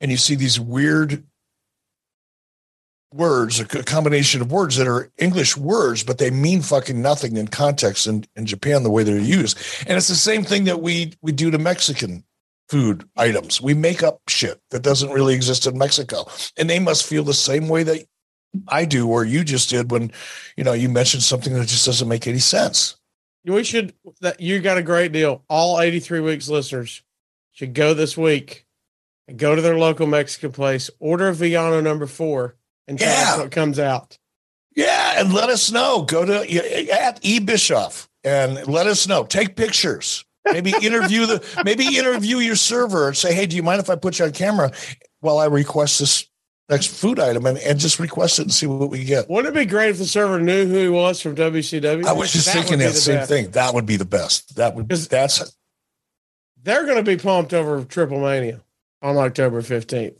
And 0.00 0.10
you 0.10 0.16
see 0.16 0.34
these 0.34 0.58
weird 0.58 1.24
words, 3.12 3.58
a 3.60 3.64
combination 3.64 4.40
of 4.40 4.52
words 4.52 4.76
that 4.76 4.86
are 4.86 5.10
English 5.18 5.56
words, 5.56 6.04
but 6.04 6.18
they 6.18 6.30
mean 6.30 6.62
fucking 6.62 7.00
nothing 7.02 7.36
in 7.36 7.48
context 7.48 8.06
in, 8.06 8.24
in 8.36 8.46
Japan, 8.46 8.82
the 8.82 8.90
way 8.90 9.02
they're 9.02 9.18
used. 9.18 9.58
And 9.86 9.96
it's 9.96 10.08
the 10.08 10.14
same 10.14 10.44
thing 10.44 10.64
that 10.64 10.80
we 10.80 11.14
we 11.20 11.32
do 11.32 11.50
to 11.50 11.58
Mexican 11.58 12.24
food 12.68 13.08
items. 13.16 13.60
We 13.60 13.74
make 13.74 14.02
up 14.02 14.20
shit 14.28 14.60
that 14.70 14.82
doesn't 14.82 15.10
really 15.10 15.34
exist 15.34 15.66
in 15.66 15.76
Mexico. 15.76 16.26
And 16.56 16.70
they 16.70 16.78
must 16.78 17.04
feel 17.04 17.24
the 17.24 17.34
same 17.34 17.68
way 17.68 17.82
that 17.82 18.06
I 18.68 18.84
do 18.84 19.08
or 19.08 19.24
you 19.24 19.42
just 19.42 19.70
did 19.70 19.90
when, 19.90 20.12
you 20.56 20.62
know, 20.62 20.72
you 20.72 20.88
mentioned 20.88 21.24
something 21.24 21.52
that 21.52 21.66
just 21.66 21.84
doesn't 21.84 22.08
make 22.08 22.28
any 22.28 22.38
sense. 22.38 22.96
We 23.44 23.64
should 23.64 23.94
that 24.20 24.40
you 24.40 24.60
got 24.60 24.78
a 24.78 24.82
great 24.82 25.12
deal. 25.12 25.44
All 25.48 25.80
83 25.80 26.20
weeks 26.20 26.48
listeners 26.48 27.02
should 27.52 27.74
go 27.74 27.92
this 27.92 28.16
week 28.16 28.66
and 29.30 29.38
go 29.38 29.54
to 29.54 29.62
their 29.62 29.78
local 29.78 30.06
Mexican 30.06 30.52
place, 30.52 30.90
order 30.98 31.28
a 31.28 31.34
Villano 31.34 31.80
number 31.80 32.06
four, 32.06 32.56
and 32.86 32.98
tell 32.98 33.08
Yeah. 33.08 33.32
us 33.32 33.38
what 33.38 33.50
comes 33.50 33.78
out. 33.78 34.18
Yeah, 34.76 35.14
and 35.20 35.32
let 35.32 35.48
us 35.48 35.70
know. 35.70 36.02
Go 36.02 36.24
to 36.24 36.90
at 36.92 37.18
E 37.22 37.38
Bischoff 37.40 38.08
and 38.24 38.66
let 38.68 38.86
us 38.86 39.06
know. 39.08 39.24
Take 39.24 39.56
pictures. 39.56 40.24
Maybe 40.50 40.72
interview 40.82 41.26
the 41.26 41.62
maybe 41.64 41.96
interview 41.98 42.38
your 42.38 42.56
server 42.56 43.08
and 43.08 43.16
say, 43.16 43.34
"Hey, 43.34 43.46
do 43.46 43.56
you 43.56 43.62
mind 43.62 43.80
if 43.80 43.90
I 43.90 43.96
put 43.96 44.18
you 44.18 44.24
on 44.26 44.32
camera 44.32 44.70
while 45.20 45.38
I 45.38 45.46
request 45.46 45.98
this 45.98 46.26
next 46.68 46.86
food 46.86 47.18
item 47.18 47.46
and, 47.46 47.58
and 47.58 47.80
just 47.80 47.98
request 47.98 48.38
it 48.38 48.42
and 48.42 48.52
see 48.52 48.66
what 48.66 48.90
we 48.90 49.04
get?" 49.04 49.28
Wouldn't 49.28 49.54
it 49.54 49.58
be 49.58 49.66
great 49.66 49.90
if 49.90 49.98
the 49.98 50.06
server 50.06 50.38
knew 50.40 50.66
who 50.66 50.76
he 50.78 50.88
was 50.88 51.20
from 51.20 51.34
WCW? 51.34 52.04
I 52.06 52.12
was 52.12 52.32
just 52.32 52.46
That 52.46 52.52
thinking 52.54 52.78
that 52.78 52.92
the 52.92 53.00
same 53.00 53.16
best. 53.16 53.28
thing. 53.28 53.50
That 53.50 53.74
would 53.74 53.86
be 53.86 53.96
the 53.96 54.04
best. 54.04 54.54
That 54.56 54.74
would 54.76 54.88
that's 54.88 55.52
They're 56.62 56.84
going 56.84 56.96
to 56.96 57.02
be 57.02 57.16
pumped 57.20 57.52
over 57.52 57.82
Triple 57.84 58.20
Mania 58.20 58.60
on 59.02 59.16
October 59.16 59.62
15th. 59.62 60.16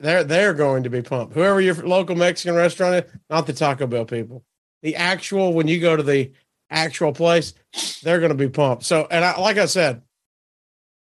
they're 0.00 0.24
they're 0.24 0.54
going 0.54 0.82
to 0.84 0.90
be 0.90 1.02
pumped. 1.02 1.34
Whoever 1.34 1.60
your 1.60 1.74
local 1.74 2.16
Mexican 2.16 2.54
restaurant 2.56 3.04
is, 3.06 3.12
not 3.30 3.46
the 3.46 3.52
Taco 3.52 3.86
Bell 3.86 4.04
people, 4.04 4.44
the 4.82 4.96
actual 4.96 5.52
when 5.52 5.68
you 5.68 5.80
go 5.80 5.96
to 5.96 6.02
the 6.02 6.32
actual 6.70 7.12
place, 7.12 7.54
they're 8.02 8.18
going 8.20 8.30
to 8.30 8.34
be 8.36 8.48
pumped. 8.48 8.84
So, 8.84 9.06
and 9.10 9.24
I, 9.24 9.38
like 9.38 9.56
I 9.58 9.66
said, 9.66 10.02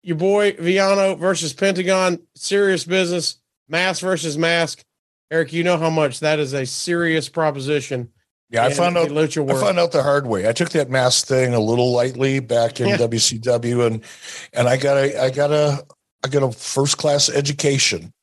your 0.03 0.17
boy 0.17 0.53
Villano 0.53 1.15
versus 1.15 1.53
Pentagon, 1.53 2.19
serious 2.35 2.83
business. 2.85 3.37
Mask 3.69 4.01
versus 4.01 4.37
mask. 4.37 4.83
Eric, 5.29 5.51
you 5.51 5.61
know 5.63 5.75
how 5.77 5.89
much 5.89 6.21
that 6.21 6.39
is 6.39 6.53
a 6.53 6.65
serious 6.65 7.27
proposition. 7.27 8.09
Yeah, 8.49 8.63
I 8.63 8.71
found 8.71 8.97
out. 8.97 9.09
lucha 9.09 9.43
I 9.51 9.59
found 9.59 9.77
out 9.77 9.91
the 9.91 10.03
hard 10.03 10.25
way. 10.25 10.47
I 10.47 10.53
took 10.53 10.69
that 10.69 10.89
mask 10.89 11.27
thing 11.27 11.53
a 11.53 11.59
little 11.59 11.91
lightly 11.91 12.39
back 12.39 12.79
in 12.79 12.87
Yeah. 12.87 12.95
WCW, 12.97 13.85
and 13.85 14.01
and 14.53 14.69
I 14.69 14.77
got 14.77 14.95
a 14.95 15.21
I 15.21 15.29
got 15.31 15.51
a 15.51 15.85
I 16.23 16.29
get 16.29 16.43
a 16.43 16.51
first 16.51 16.97
class 16.97 17.29
education 17.29 18.13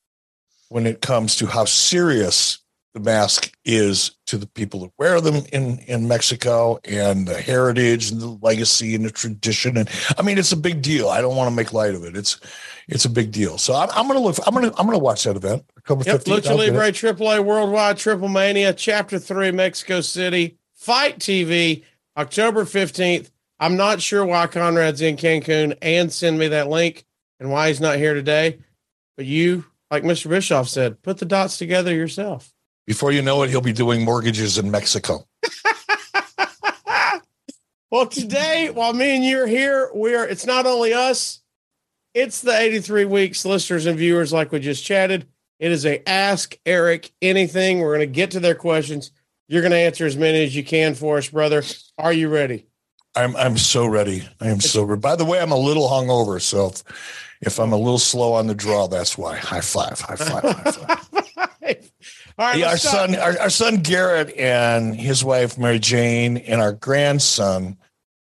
when 0.68 0.86
it 0.86 1.00
comes 1.00 1.36
to 1.36 1.46
how 1.46 1.64
serious 1.64 2.58
the 2.94 3.00
mask 3.00 3.52
is 3.64 4.12
to 4.26 4.38
the 4.38 4.46
people 4.46 4.80
that 4.80 4.92
wear 4.98 5.20
them 5.20 5.44
in 5.52 5.78
in 5.80 6.06
Mexico 6.06 6.78
and 6.84 7.26
the 7.26 7.40
heritage 7.40 8.10
and 8.10 8.20
the 8.20 8.38
legacy 8.40 8.94
and 8.94 9.04
the 9.04 9.10
tradition. 9.10 9.76
And 9.76 9.88
I 10.16 10.22
mean, 10.22 10.38
it's 10.38 10.52
a 10.52 10.56
big 10.56 10.80
deal. 10.80 11.08
I 11.08 11.20
don't 11.20 11.36
want 11.36 11.50
to 11.50 11.54
make 11.54 11.72
light 11.72 11.94
of 11.94 12.04
it. 12.04 12.16
It's 12.16 12.40
it's 12.88 13.04
a 13.04 13.10
big 13.10 13.32
deal. 13.32 13.58
So 13.58 13.74
I'm, 13.74 13.88
I'm 13.94 14.06
gonna 14.06 14.20
look. 14.20 14.36
I'm 14.46 14.54
gonna 14.54 14.72
I'm 14.78 14.86
gonna 14.86 14.98
watch 14.98 15.24
that 15.24 15.36
event. 15.36 15.64
October 15.78 16.04
Yep, 16.06 16.20
15th. 16.20 16.24
Lucha 16.24 16.50
I'll 16.50 16.56
get 16.56 16.68
it. 16.68 16.72
Libre 16.72 16.92
AAA 16.92 17.44
Worldwide 17.44 17.98
Triple 17.98 18.28
Mania 18.28 18.72
Chapter 18.72 19.18
3 19.18 19.50
Mexico 19.50 20.00
City 20.00 20.58
FITE 20.74 21.18
TV 21.18 21.82
October 22.16 22.64
15th. 22.64 23.30
I'm 23.58 23.76
not 23.76 24.00
sure 24.00 24.24
why 24.24 24.46
Conrad's 24.46 25.00
in 25.00 25.16
Cancun 25.16 25.76
and 25.82 26.12
send 26.12 26.38
me 26.38 26.48
that 26.48 26.68
link 26.68 27.04
and 27.44 27.52
why 27.52 27.68
he's 27.68 27.80
not 27.80 27.98
here 27.98 28.14
today. 28.14 28.58
But 29.16 29.26
you, 29.26 29.64
like 29.90 30.02
Mr. 30.02 30.28
Bischoff 30.28 30.68
said, 30.68 31.00
put 31.02 31.18
the 31.18 31.26
dots 31.26 31.58
together 31.58 31.94
yourself. 31.94 32.52
Before 32.86 33.12
you 33.12 33.22
know 33.22 33.42
it, 33.44 33.50
he'll 33.50 33.60
be 33.60 33.72
doing 33.72 34.04
mortgages 34.04 34.58
in 34.58 34.70
Mexico. 34.70 35.26
Well, 37.94 38.06
today, 38.06 38.70
while 38.70 38.92
me 38.92 39.14
and 39.14 39.24
you 39.24 39.40
are 39.40 39.46
here, 39.46 39.88
we're 39.94 40.24
it's 40.24 40.44
not 40.44 40.66
only 40.66 40.92
us, 40.92 41.40
it's 42.12 42.40
the 42.40 42.50
83 42.52 43.04
weeks 43.04 43.44
listeners 43.44 43.86
and 43.86 43.96
viewers, 43.96 44.32
like 44.32 44.50
we 44.50 44.58
just 44.58 44.84
chatted. 44.84 45.28
It 45.60 45.70
is 45.70 45.86
a 45.86 46.02
ask 46.08 46.58
Eric 46.66 47.12
anything. 47.22 47.78
We're 47.78 47.94
gonna 47.94 48.06
get 48.06 48.32
to 48.32 48.40
their 48.40 48.56
questions. 48.56 49.12
You're 49.46 49.62
gonna 49.62 49.76
answer 49.76 50.06
as 50.06 50.16
many 50.16 50.42
as 50.42 50.56
you 50.56 50.64
can 50.64 50.96
for 50.96 51.18
us, 51.18 51.28
brother. 51.28 51.62
Are 51.96 52.12
you 52.12 52.28
ready? 52.28 52.66
I'm 53.14 53.36
I'm 53.36 53.56
so 53.56 53.86
ready. 53.86 54.28
I 54.40 54.48
am 54.48 54.58
so 54.58 54.82
ready. 54.82 55.00
By 55.00 55.14
the 55.14 55.24
way, 55.24 55.38
I'm 55.38 55.52
a 55.52 55.56
little 55.56 55.88
hungover, 55.88 56.42
so 56.42 56.72
if, 57.46 57.58
I'm 57.58 57.72
a 57.72 57.76
little 57.76 57.98
slow 57.98 58.34
on 58.34 58.46
the 58.46 58.54
draw, 58.54 58.86
that's 58.88 59.16
why. 59.16 59.36
High 59.36 59.60
five, 59.60 60.00
high 60.00 60.16
five, 60.16 60.42
high 60.42 60.70
five. 60.70 61.10
All 62.36 62.46
right, 62.46 62.58
Yeah, 62.58 62.70
our 62.70 62.76
son, 62.76 63.14
our, 63.16 63.38
our 63.38 63.50
son 63.50 63.76
Garrett 63.76 64.36
and 64.36 64.94
his 64.96 65.24
wife 65.24 65.56
Mary 65.56 65.78
Jane, 65.78 66.36
and 66.36 66.60
our 66.60 66.72
grandson 66.72 67.76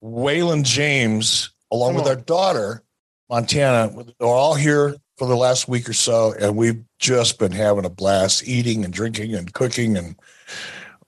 Waylon 0.03 0.63
James, 0.63 1.51
along 1.71 1.93
Come 1.93 2.03
with 2.03 2.11
on. 2.11 2.17
our 2.17 2.21
daughter 2.21 2.83
Montana, 3.29 3.91
are 4.19 4.27
all 4.27 4.53
here 4.53 4.95
for 5.17 5.27
the 5.27 5.35
last 5.35 5.67
week 5.67 5.89
or 5.89 5.93
so, 5.93 6.33
and 6.39 6.55
we've 6.55 6.83
just 6.99 7.39
been 7.39 7.51
having 7.51 7.85
a 7.85 7.89
blast, 7.89 8.47
eating 8.47 8.83
and 8.83 8.93
drinking 8.93 9.33
and 9.33 9.51
cooking 9.53 9.97
and 9.97 10.15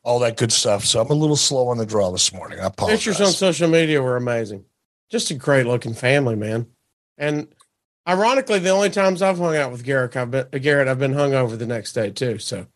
all 0.03 0.19
that 0.19 0.37
good 0.37 0.51
stuff. 0.51 0.83
So 0.85 1.01
I'm 1.01 1.11
a 1.11 1.13
little 1.13 1.35
slow 1.35 1.67
on 1.67 1.77
the 1.77 1.85
draw 1.85 2.11
this 2.11 2.33
morning. 2.33 2.59
I 2.59 2.67
apologize. 2.67 2.99
Pictures 2.99 3.21
on 3.21 3.33
social 3.33 3.67
media 3.69 4.01
were 4.01 4.15
amazing. 4.15 4.65
Just 5.11 5.29
a 5.31 5.35
great 5.35 5.67
looking 5.67 5.93
family, 5.93 6.35
man. 6.35 6.65
And 7.17 7.47
ironically, 8.07 8.59
the 8.59 8.69
only 8.69 8.89
times 8.89 9.21
I've 9.21 9.37
hung 9.37 9.55
out 9.55 9.71
with 9.71 9.83
Garrett, 9.83 10.15
I've 10.15 10.31
been 10.31 10.47
Garrett, 10.61 10.87
I've 10.87 10.99
been 10.99 11.13
hung 11.13 11.33
over 11.33 11.55
the 11.55 11.65
next 11.65 11.93
day 11.93 12.09
too. 12.09 12.39
So 12.39 12.67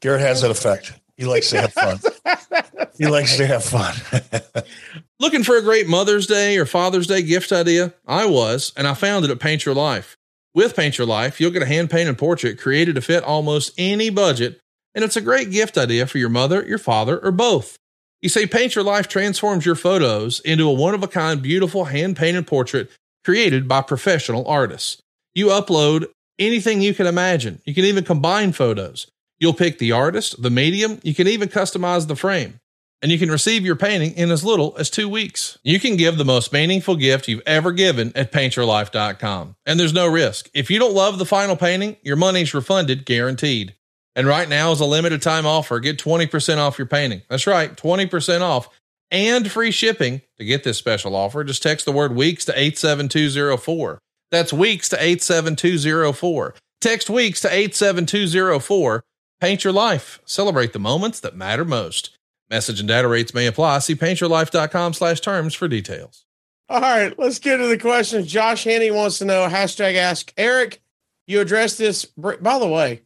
Garrett 0.00 0.22
has 0.22 0.42
that 0.42 0.50
effect. 0.50 0.92
He 1.16 1.24
likes 1.24 1.50
to 1.50 1.60
have 1.60 1.72
fun. 1.72 1.98
He 2.98 3.06
likes 3.06 3.36
to 3.36 3.46
have 3.46 3.64
fun. 3.64 3.94
Looking 5.20 5.42
for 5.42 5.56
a 5.56 5.62
great 5.62 5.86
Mother's 5.86 6.26
Day 6.26 6.56
or 6.56 6.64
Father's 6.64 7.06
Day 7.06 7.22
gift 7.22 7.52
idea? 7.52 7.92
I 8.06 8.24
was, 8.26 8.72
and 8.76 8.86
I 8.86 8.94
found 8.94 9.24
it 9.24 9.30
at 9.30 9.38
Paint 9.38 9.66
Your 9.66 9.74
Life. 9.74 10.16
With 10.54 10.74
Paint 10.74 10.96
Your 10.96 11.06
Life, 11.06 11.40
you'll 11.40 11.50
get 11.50 11.62
a 11.62 11.66
hand 11.66 11.90
painted 11.90 12.16
portrait 12.16 12.58
created 12.58 12.94
to 12.94 13.02
fit 13.02 13.22
almost 13.22 13.74
any 13.76 14.08
budget, 14.08 14.60
and 14.94 15.04
it's 15.04 15.16
a 15.16 15.20
great 15.20 15.50
gift 15.50 15.76
idea 15.76 16.06
for 16.06 16.16
your 16.16 16.30
mother, 16.30 16.66
your 16.66 16.78
father, 16.78 17.18
or 17.18 17.30
both. 17.30 17.78
You 18.22 18.30
see, 18.30 18.46
Paint 18.46 18.74
Your 18.74 18.84
Life 18.84 19.08
transforms 19.08 19.66
your 19.66 19.74
photos 19.74 20.40
into 20.40 20.66
a 20.66 20.72
one 20.72 20.94
of 20.94 21.02
a 21.02 21.08
kind, 21.08 21.42
beautiful 21.42 21.84
hand 21.84 22.16
painted 22.16 22.46
portrait 22.46 22.90
created 23.26 23.66
by 23.66 23.82
professional 23.82 24.46
artists. 24.46 25.02
You 25.34 25.46
upload 25.48 26.06
anything 26.38 26.80
you 26.80 26.94
can 26.94 27.08
imagine. 27.08 27.60
You 27.64 27.74
can 27.74 27.84
even 27.84 28.04
combine 28.04 28.52
photos. 28.52 29.08
You'll 29.40 29.52
pick 29.52 29.78
the 29.78 29.90
artist, 29.90 30.40
the 30.40 30.48
medium, 30.48 31.00
you 31.02 31.12
can 31.12 31.26
even 31.26 31.48
customize 31.48 32.06
the 32.06 32.14
frame 32.14 32.60
and 33.02 33.10
you 33.10 33.18
can 33.18 33.28
receive 33.28 33.64
your 33.64 33.74
painting 33.74 34.12
in 34.12 34.30
as 34.30 34.44
little 34.44 34.76
as 34.78 34.90
two 34.90 35.08
weeks. 35.08 35.58
You 35.64 35.80
can 35.80 35.96
give 35.96 36.18
the 36.18 36.24
most 36.24 36.52
meaningful 36.52 36.94
gift 36.94 37.26
you've 37.26 37.42
ever 37.46 37.72
given 37.72 38.12
at 38.14 38.30
paintyourlife.com. 38.30 39.56
And 39.66 39.80
there's 39.80 39.92
no 39.92 40.06
risk. 40.06 40.48
If 40.54 40.70
you 40.70 40.78
don't 40.78 40.94
love 40.94 41.18
the 41.18 41.26
final 41.26 41.56
painting, 41.56 41.96
your 42.02 42.16
money's 42.16 42.54
refunded 42.54 43.04
guaranteed. 43.04 43.74
And 44.14 44.28
right 44.28 44.48
now 44.48 44.70
is 44.70 44.80
a 44.80 44.86
limited 44.86 45.20
time 45.20 45.46
offer. 45.46 45.80
Get 45.80 45.98
20% 45.98 46.58
off 46.58 46.78
your 46.78 46.86
painting. 46.86 47.22
That's 47.28 47.48
right, 47.48 47.76
20% 47.76 48.40
off 48.42 48.68
and 49.10 49.50
free 49.50 49.70
shipping. 49.70 50.22
To 50.38 50.44
get 50.44 50.64
this 50.64 50.78
special 50.78 51.14
offer, 51.14 51.44
just 51.44 51.62
text 51.62 51.86
the 51.86 51.92
word 51.92 52.14
weeks 52.14 52.44
to 52.46 52.52
87204. 52.58 53.98
That's 54.30 54.52
weeks 54.52 54.88
to 54.90 54.96
87204. 54.96 56.54
Text 56.80 57.08
weeks 57.08 57.40
to 57.42 57.48
87204. 57.48 59.02
Paint 59.40 59.64
your 59.64 59.72
life. 59.72 60.20
Celebrate 60.24 60.72
the 60.72 60.78
moments 60.78 61.20
that 61.20 61.36
matter 61.36 61.64
most. 61.64 62.16
Message 62.48 62.80
and 62.80 62.88
data 62.88 63.08
rates 63.08 63.34
may 63.34 63.46
apply. 63.46 63.80
See 63.80 63.94
paintyourlife.com 63.94 64.92
slash 64.94 65.20
terms 65.20 65.54
for 65.54 65.68
details. 65.68 66.24
All 66.68 66.80
right, 66.80 67.16
let's 67.18 67.38
get 67.38 67.58
to 67.58 67.66
the 67.66 67.78
questions. 67.78 68.26
Josh 68.26 68.64
Henney 68.64 68.90
wants 68.90 69.18
to 69.18 69.24
know 69.24 69.46
hashtag 69.48 69.94
ask 69.94 70.32
Eric. 70.36 70.80
You 71.26 71.40
addressed 71.40 71.78
this. 71.78 72.04
By 72.04 72.58
the 72.58 72.66
way, 72.66 73.02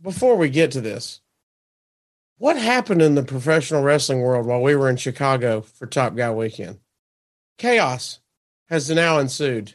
before 0.00 0.36
we 0.36 0.48
get 0.48 0.72
to 0.72 0.80
this, 0.80 1.20
what 2.38 2.56
happened 2.56 3.02
in 3.02 3.14
the 3.14 3.22
professional 3.22 3.82
wrestling 3.82 4.20
world 4.20 4.46
while 4.46 4.60
we 4.62 4.76
were 4.76 4.88
in 4.90 4.96
Chicago 4.96 5.60
for 5.62 5.86
Top 5.86 6.14
Guy 6.16 6.30
Weekend? 6.30 6.78
Chaos 7.58 8.20
has 8.68 8.90
now 8.90 9.18
ensued. 9.18 9.74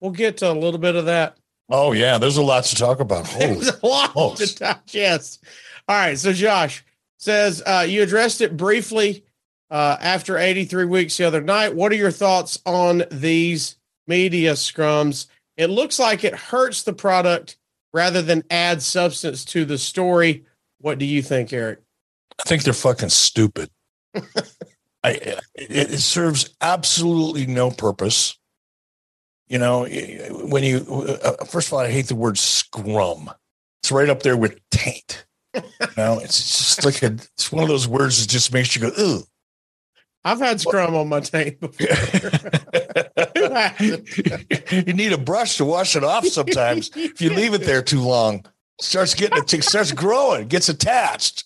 We'll 0.00 0.10
get 0.12 0.38
to 0.38 0.50
a 0.50 0.54
little 0.54 0.80
bit 0.80 0.96
of 0.96 1.06
that. 1.06 1.36
oh 1.68 1.92
yeah, 1.92 2.18
there's 2.18 2.36
a 2.38 2.42
lot 2.42 2.64
to 2.64 2.74
talk 2.76 3.00
about. 3.00 3.26
Holy 3.28 3.54
There's 3.54 3.80
a 3.82 3.86
lot 3.86 4.12
smokes. 4.12 4.54
to 4.54 4.58
digest. 4.86 5.44
All 5.88 5.96
right, 5.96 6.18
so 6.18 6.32
Josh 6.32 6.84
says 7.18 7.62
uh, 7.66 7.84
you 7.88 8.02
addressed 8.02 8.40
it 8.40 8.56
briefly 8.56 9.24
uh, 9.70 9.96
after 10.00 10.38
83 10.38 10.86
weeks 10.86 11.16
the 11.16 11.24
other 11.24 11.40
night. 11.40 11.74
What 11.74 11.92
are 11.92 11.96
your 11.96 12.10
thoughts 12.10 12.60
on 12.64 13.04
these 13.10 13.76
media 14.06 14.52
scrums? 14.54 15.26
It 15.56 15.68
looks 15.68 15.98
like 15.98 16.24
it 16.24 16.34
hurts 16.34 16.82
the 16.82 16.92
product 16.94 17.56
rather 17.92 18.22
than 18.22 18.44
add 18.50 18.82
substance 18.82 19.44
to 19.46 19.64
the 19.64 19.78
story. 19.78 20.44
What 20.80 20.98
do 20.98 21.04
you 21.04 21.22
think, 21.22 21.52
Eric? 21.52 21.80
I 22.40 22.48
think 22.48 22.62
they're 22.62 22.72
fucking 22.72 23.10
stupid. 23.10 23.70
I 25.02 25.10
it, 25.10 25.40
it 25.54 26.00
serves 26.00 26.54
absolutely 26.60 27.46
no 27.46 27.70
purpose. 27.70 28.38
You 29.48 29.58
know, 29.58 29.86
when 29.86 30.62
you 30.62 30.78
uh, 31.22 31.44
first 31.44 31.68
of 31.68 31.74
all, 31.74 31.80
I 31.80 31.90
hate 31.90 32.06
the 32.06 32.14
word 32.14 32.38
scrum. 32.38 33.30
It's 33.82 33.90
right 33.90 34.08
up 34.08 34.22
there 34.22 34.36
with 34.36 34.60
taint. 34.70 35.26
You 35.54 35.62
know, 35.96 36.20
it's 36.22 36.38
just 36.38 36.84
like 36.84 37.02
a, 37.02 37.14
it's 37.14 37.50
one 37.50 37.62
of 37.62 37.68
those 37.68 37.88
words 37.88 38.20
that 38.20 38.30
just 38.30 38.52
makes 38.52 38.76
you 38.76 38.82
go, 38.82 38.92
ooh. 39.00 39.22
I've 40.22 40.38
had 40.38 40.60
scrum 40.60 40.94
on 40.94 41.08
my 41.08 41.20
tape 41.20 41.60
before. 41.60 41.86
you 44.70 44.92
need 44.92 45.12
a 45.14 45.18
brush 45.18 45.56
to 45.56 45.64
wash 45.64 45.96
it 45.96 46.04
off 46.04 46.26
sometimes. 46.26 46.90
if 46.94 47.22
you 47.22 47.30
leave 47.30 47.54
it 47.54 47.62
there 47.62 47.82
too 47.82 48.02
long, 48.02 48.44
it 48.78 48.84
starts 48.84 49.14
getting 49.14 49.38
it 49.38 49.64
starts 49.64 49.92
growing, 49.92 50.46
gets 50.46 50.68
attached. 50.68 51.44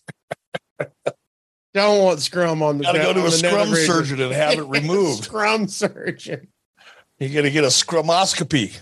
Don't 1.75 2.03
want 2.03 2.21
scrum 2.21 2.63
on 2.63 2.79
the 2.79 2.85
Got 2.85 2.93
to 2.93 2.99
go 2.99 3.13
to 3.15 3.27
a 3.27 3.31
scrum 3.33 3.75
surgeon 3.75 4.21
and 4.21 4.33
have 4.33 4.55
it 4.59 4.63
removed. 4.67 5.25
scrum 5.25 5.67
surgeon. 5.67 6.49
You 7.19 7.29
got 7.29 7.43
to 7.43 7.51
get 7.51 7.65
a 7.65 7.69
scrumoscopy. 7.69 8.81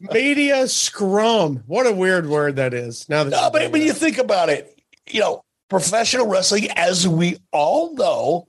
Media 0.12 0.66
scrum. 0.68 1.62
What 1.66 1.86
a 1.86 1.92
weird 1.92 2.28
word 2.28 2.56
that 2.56 2.72
is. 2.74 3.08
Now 3.08 3.24
that 3.24 3.30
No, 3.30 3.50
but 3.50 3.70
when 3.72 3.82
you 3.82 3.92
think 3.92 4.18
about 4.18 4.48
it, 4.48 4.80
you 5.08 5.20
know, 5.20 5.42
professional 5.68 6.26
wrestling, 6.26 6.70
as 6.76 7.06
we 7.06 7.38
all 7.52 7.94
know, 7.94 8.48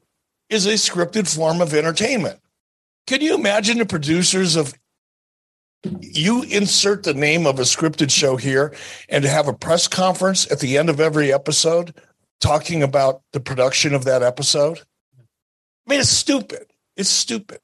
is 0.50 0.66
a 0.66 0.74
scripted 0.74 1.34
form 1.34 1.62
of 1.62 1.74
entertainment. 1.74 2.40
Can 3.08 3.22
you 3.22 3.36
imagine 3.36 3.78
the 3.78 3.86
producers 3.86 4.56
of 4.56 4.74
you 6.02 6.44
insert 6.44 7.04
the 7.04 7.14
name 7.14 7.48
of 7.48 7.58
a 7.58 7.64
scripted 7.64 8.12
show 8.12 8.36
here 8.38 8.74
and 9.10 9.24
to 9.24 9.30
have 9.30 9.48
a 9.48 9.54
press 9.54 9.88
conference 9.88 10.50
at 10.52 10.60
the 10.60 10.78
end 10.78 10.90
of 10.90 11.00
every 11.00 11.34
episode 11.34 11.94
talking 12.42 12.84
about 12.84 13.22
the 13.32 13.40
production 13.40 13.94
of 13.94 14.04
that 14.04 14.22
episode? 14.24 14.82
I 15.18 15.90
mean, 15.90 16.02
it's 16.02 16.10
stupid. 16.10 16.66
It's 16.98 17.10
stupid. 17.10 17.60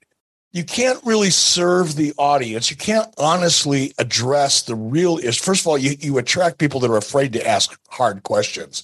you 0.57 0.63
can't 0.63 0.99
really 1.05 1.29
serve 1.29 1.95
the 1.95 2.13
audience. 2.17 2.71
You 2.71 2.77
can't 2.77 3.13
honestly 3.17 3.93
address 3.99 4.63
the 4.63 4.75
real 4.75 5.19
issue. 5.19 5.43
First 5.43 5.61
of 5.61 5.67
all, 5.67 5.77
you, 5.77 5.95
you 5.99 6.17
attract 6.17 6.57
people 6.57 6.79
that 6.79 6.89
are 6.89 6.97
afraid 6.97 7.33
to 7.33 7.47
ask 7.47 7.77
hard 7.89 8.23
questions. 8.23 8.83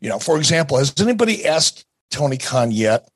You 0.00 0.08
know, 0.08 0.18
for 0.18 0.36
example, 0.36 0.78
has 0.78 0.92
anybody 1.00 1.46
asked 1.46 1.84
Tony 2.10 2.38
Khan 2.38 2.72
yet? 2.72 3.08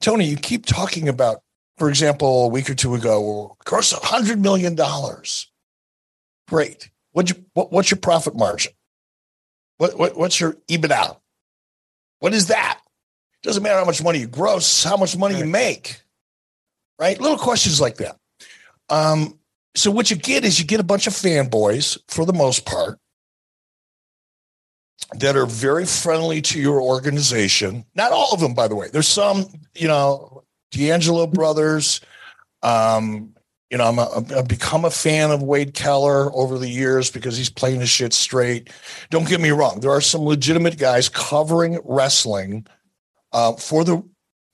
Tony, 0.00 0.24
you 0.26 0.36
keep 0.36 0.64
talking 0.64 1.08
about, 1.08 1.42
for 1.76 1.88
example, 1.90 2.44
a 2.44 2.48
week 2.48 2.70
or 2.70 2.74
two 2.74 2.94
ago, 2.94 3.56
a 3.70 3.82
hundred 4.06 4.40
million 4.40 4.74
dollars. 4.74 5.50
Great. 6.48 6.90
What's 7.12 7.30
your, 7.30 7.44
what, 7.54 7.72
what's 7.72 7.90
your 7.90 7.98
profit 7.98 8.36
margin? 8.36 8.72
What, 9.78 9.98
what, 9.98 10.16
what's 10.16 10.40
your 10.40 10.54
EBITDA? 10.68 11.16
What 12.20 12.34
is 12.34 12.46
that? 12.48 12.80
Doesn't 13.42 13.62
matter 13.62 13.78
how 13.78 13.84
much 13.84 14.02
money 14.02 14.20
you 14.20 14.26
gross, 14.26 14.82
how 14.82 14.96
much 14.96 15.16
money 15.16 15.38
you 15.38 15.44
make 15.44 16.00
right? 16.98 17.20
Little 17.20 17.38
questions 17.38 17.80
like 17.80 17.96
that. 17.96 18.18
Um, 18.88 19.38
so 19.74 19.90
what 19.90 20.10
you 20.10 20.16
get 20.16 20.44
is 20.44 20.58
you 20.58 20.64
get 20.64 20.80
a 20.80 20.84
bunch 20.84 21.06
of 21.06 21.12
fanboys 21.12 21.98
for 22.08 22.24
the 22.24 22.32
most 22.32 22.64
part 22.64 22.98
that 25.18 25.36
are 25.36 25.46
very 25.46 25.86
friendly 25.86 26.40
to 26.40 26.60
your 26.60 26.80
organization. 26.80 27.84
Not 27.94 28.12
all 28.12 28.32
of 28.32 28.40
them, 28.40 28.54
by 28.54 28.68
the 28.68 28.74
way. 28.74 28.88
There's 28.92 29.08
some, 29.08 29.46
you 29.74 29.88
know, 29.88 30.44
D'Angelo 30.72 31.26
brothers. 31.26 32.00
Um, 32.62 33.34
you 33.70 33.78
know, 33.78 33.84
I'm 33.84 33.98
a, 33.98 34.38
I've 34.38 34.48
become 34.48 34.84
a 34.84 34.90
fan 34.90 35.30
of 35.30 35.42
Wade 35.42 35.74
Keller 35.74 36.34
over 36.34 36.58
the 36.58 36.68
years 36.68 37.10
because 37.10 37.36
he's 37.36 37.50
playing 37.50 37.80
his 37.80 37.88
shit 37.88 38.12
straight. 38.12 38.70
Don't 39.10 39.28
get 39.28 39.40
me 39.40 39.50
wrong. 39.50 39.80
There 39.80 39.90
are 39.90 40.00
some 40.00 40.22
legitimate 40.22 40.78
guys 40.78 41.08
covering 41.08 41.80
wrestling 41.84 42.66
uh, 43.32 43.54
for 43.54 43.84
the 43.84 44.02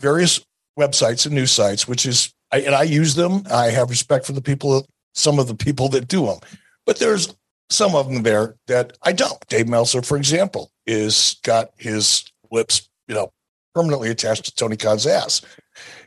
various 0.01 0.41
websites 0.79 1.27
and 1.27 1.35
news 1.35 1.53
sites, 1.53 1.87
which 1.87 2.07
is, 2.07 2.33
I, 2.53 2.61
and 2.61 2.75
I 2.75 2.85
use 2.85 3.15
them. 3.15 3.43
I 3.51 3.67
have 3.67 3.91
respect 3.91 4.25
for 4.25 4.33
the 4.33 4.41
people, 4.41 4.87
some 5.15 5.39
of 5.39 5.47
the 5.47 5.55
people 5.55 5.89
that 5.91 6.09
do 6.09 6.27
them, 6.27 6.39
but 6.87 6.99
there's 6.99 7.35
some 7.69 7.95
of 7.95 8.09
them 8.09 8.23
there 8.23 8.57
that 8.67 8.97
I 9.03 9.13
don't. 9.13 9.39
Dave 9.49 9.69
Meltzer, 9.69 10.03
for 10.03 10.17
example, 10.17 10.71
is 10.87 11.37
got 11.43 11.71
his 11.77 12.25
lips, 12.51 12.89
you 13.09 13.15
know, 13.15 13.31
permanently 13.75 14.11
attached 14.11 14.45
to 14.47 14.55
Tony 14.55 14.77
Khan's 14.77 15.07
ass. 15.07 15.43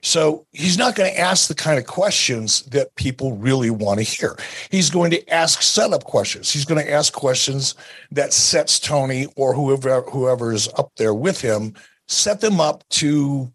So 0.02 0.46
he's 0.52 0.78
not 0.78 0.96
going 0.96 1.12
to 1.12 1.20
ask 1.20 1.48
the 1.48 1.56
kind 1.56 1.80
of 1.80 1.86
questions 1.86 2.64
that 2.64 2.94
people 2.96 3.36
really 3.38 3.70
want 3.70 4.00
to 4.00 4.04
hear. 4.04 4.38
He's 4.70 4.90
going 4.90 5.12
to 5.12 5.30
ask 5.30 5.62
setup 5.62 6.04
questions. 6.04 6.52
He's 6.52 6.66
going 6.66 6.84
to 6.84 6.92
ask 6.92 7.14
questions 7.14 7.76
that 8.12 8.34
sets 8.34 8.80
Tony 8.80 9.28
or 9.36 9.54
whoever 9.54 10.02
whoever 10.02 10.54
is 10.54 10.70
up 10.78 10.92
there 10.98 11.14
with 11.14 11.42
him 11.42 11.74
set 12.08 12.42
them 12.42 12.60
up 12.60 12.84
to 12.90 13.52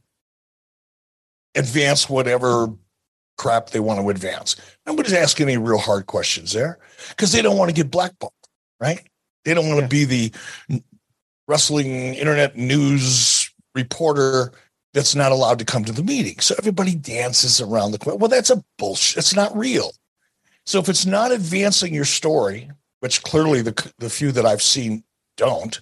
advance 1.55 2.09
whatever 2.09 2.69
crap 3.39 3.71
they 3.71 3.81
want 3.81 4.01
to 4.01 4.11
advance. 4.11 4.57
Nobody's 4.87 5.13
asking 5.13 5.49
any 5.49 5.57
real 5.57 5.79
hard 5.79 6.07
questions 6.07 6.53
there 6.53 6.79
because 7.11 7.33
they 7.33 7.43
don't 7.43 7.57
want 7.57 7.71
to 7.71 7.75
get 7.75 7.91
blackballed, 7.91 8.33
right? 8.81 9.01
They 9.45 9.55
don't 9.55 9.69
want 9.69 9.79
to 9.79 9.97
yeah. 9.97 10.07
be 10.07 10.31
the 10.69 10.81
wrestling 11.49 12.15
internet 12.15 12.57
news 12.57 13.51
reporter 13.75 14.53
that's 14.93 15.15
not 15.15 15.33
allowed 15.33 15.59
to 15.61 15.65
come 15.65 15.85
to 15.85 15.93
the 15.93 16.03
meeting. 16.03 16.39
So 16.41 16.55
everybody 16.59 16.95
dances 16.95 17.61
around 17.61 17.93
the 17.93 18.17
well, 18.17 18.29
that's 18.29 18.51
a 18.51 18.63
bullshit. 18.79 19.19
It's 19.19 19.35
not 19.35 19.57
real. 19.57 19.93
So 20.67 20.79
if 20.79 20.89
it's 20.89 21.07
not 21.07 21.33
advancing 21.33 21.95
your 21.95 22.05
story, 22.05 22.71
which 23.01 23.23
clearly 23.23 23.63
the 23.63 23.93
the 23.99 24.11
few 24.11 24.33
that 24.33 24.47
I've 24.47 24.63
seen 24.63 25.05
don't, 25.37 25.81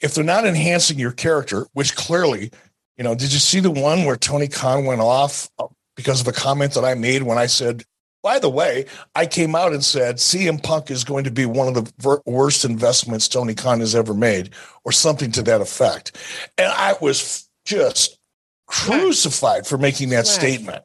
if 0.00 0.14
they're 0.14 0.24
not 0.24 0.46
enhancing 0.46 0.98
your 0.98 1.12
character, 1.12 1.66
which 1.72 1.96
clearly 1.96 2.50
you 2.96 3.04
know, 3.04 3.14
did 3.14 3.32
you 3.32 3.38
see 3.38 3.60
the 3.60 3.70
one 3.70 4.04
where 4.04 4.16
Tony 4.16 4.48
Khan 4.48 4.84
went 4.84 5.00
off 5.00 5.50
uh, 5.58 5.66
because 5.96 6.20
of 6.20 6.28
a 6.28 6.32
comment 6.32 6.74
that 6.74 6.84
I 6.84 6.94
made 6.94 7.22
when 7.22 7.38
I 7.38 7.46
said, 7.46 7.84
by 8.22 8.38
the 8.38 8.48
way, 8.48 8.86
I 9.14 9.26
came 9.26 9.54
out 9.54 9.72
and 9.72 9.84
said 9.84 10.16
CM 10.16 10.62
Punk 10.62 10.90
is 10.90 11.04
going 11.04 11.24
to 11.24 11.30
be 11.30 11.44
one 11.44 11.68
of 11.68 11.74
the 11.74 11.92
ver- 11.98 12.22
worst 12.24 12.64
investments 12.64 13.28
Tony 13.28 13.54
Khan 13.54 13.80
has 13.80 13.94
ever 13.94 14.14
made, 14.14 14.50
or 14.84 14.92
something 14.92 15.30
to 15.32 15.42
that 15.42 15.60
effect. 15.60 16.16
And 16.56 16.72
I 16.72 16.94
was 17.00 17.48
just 17.66 18.18
crucified 18.66 19.66
for 19.66 19.78
making 19.78 20.10
that 20.10 20.26
statement. 20.26 20.82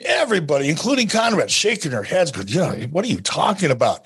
Everybody, 0.00 0.68
including 0.68 1.08
Conrad, 1.08 1.50
shaking 1.50 1.92
their 1.92 2.02
heads, 2.02 2.32
going, 2.32 2.48
Yeah, 2.48 2.86
what 2.86 3.04
are 3.04 3.08
you 3.08 3.20
talking 3.20 3.70
about? 3.70 4.04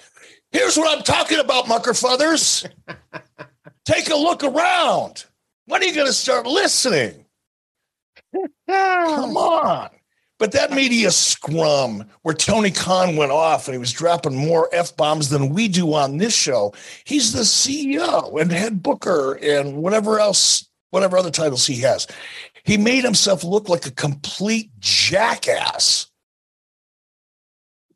Here's 0.52 0.76
what 0.76 0.96
I'm 0.96 1.05
talking 1.05 1.38
about, 1.38 1.66
Muckerfuthers. 1.66 2.68
Take 3.85 4.11
a 4.11 4.16
look 4.16 4.42
around. 4.42 5.24
When 5.66 5.83
are 5.83 5.85
you 5.85 5.94
going 5.94 6.07
to 6.07 6.12
start 6.12 6.46
listening? 6.46 7.24
Come 8.68 9.37
on. 9.37 9.90
But 10.38 10.52
that 10.52 10.70
media 10.70 11.11
scrum 11.11 12.05
where 12.22 12.35
Tony 12.35 12.70
Khan 12.70 13.16
went 13.16 13.33
off 13.33 13.66
and 13.66 13.74
he 13.74 13.79
was 13.79 13.92
dropping 13.92 14.37
more 14.37 14.68
F 14.72 14.94
bombs 14.96 15.31
than 15.31 15.55
we 15.55 15.66
do 15.66 15.94
on 15.94 16.18
this 16.18 16.35
show. 16.37 16.74
He's 17.05 17.33
the 17.33 17.40
CEO 17.40 18.38
and 18.38 18.52
head 18.52 18.83
booker 18.83 19.38
and 19.40 19.76
whatever 19.76 20.20
else, 20.20 20.68
whatever 20.90 21.16
other 21.16 21.31
titles 21.31 21.66
he 21.66 21.81
has. 21.81 22.07
He 22.66 22.76
made 22.76 23.05
himself 23.05 23.44
look 23.44 23.68
like 23.68 23.87
a 23.87 23.92
complete 23.92 24.70
jackass. 24.81 26.09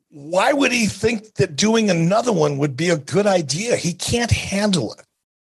Why 0.09 0.53
would 0.53 0.71
he 0.71 0.87
think 0.87 1.35
that 1.35 1.55
doing 1.55 1.89
another 1.89 2.31
one 2.31 2.57
would 2.57 2.77
be 2.77 2.89
a 2.89 2.97
good 2.97 3.27
idea? 3.27 3.75
He 3.75 3.93
can't 3.93 4.31
handle 4.31 4.93
it. 4.93 5.05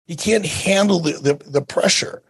He 0.05 0.15
can't 0.15 0.45
handle 0.45 0.99
the, 0.99 1.13
the, 1.13 1.49
the 1.49 1.61
pressure 1.61 2.21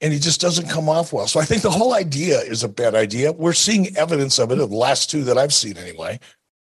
and 0.00 0.12
he 0.12 0.18
just 0.18 0.40
doesn't 0.40 0.68
come 0.68 0.88
off 0.88 1.12
well. 1.12 1.26
So 1.26 1.40
I 1.40 1.44
think 1.44 1.62
the 1.62 1.70
whole 1.70 1.94
idea 1.94 2.40
is 2.40 2.64
a 2.64 2.68
bad 2.68 2.94
idea. 2.94 3.32
We're 3.32 3.52
seeing 3.52 3.96
evidence 3.96 4.38
of 4.38 4.50
it, 4.50 4.58
of 4.58 4.70
the 4.70 4.76
last 4.76 5.10
two 5.10 5.24
that 5.24 5.38
I've 5.38 5.54
seen 5.54 5.76
anyway. 5.76 6.18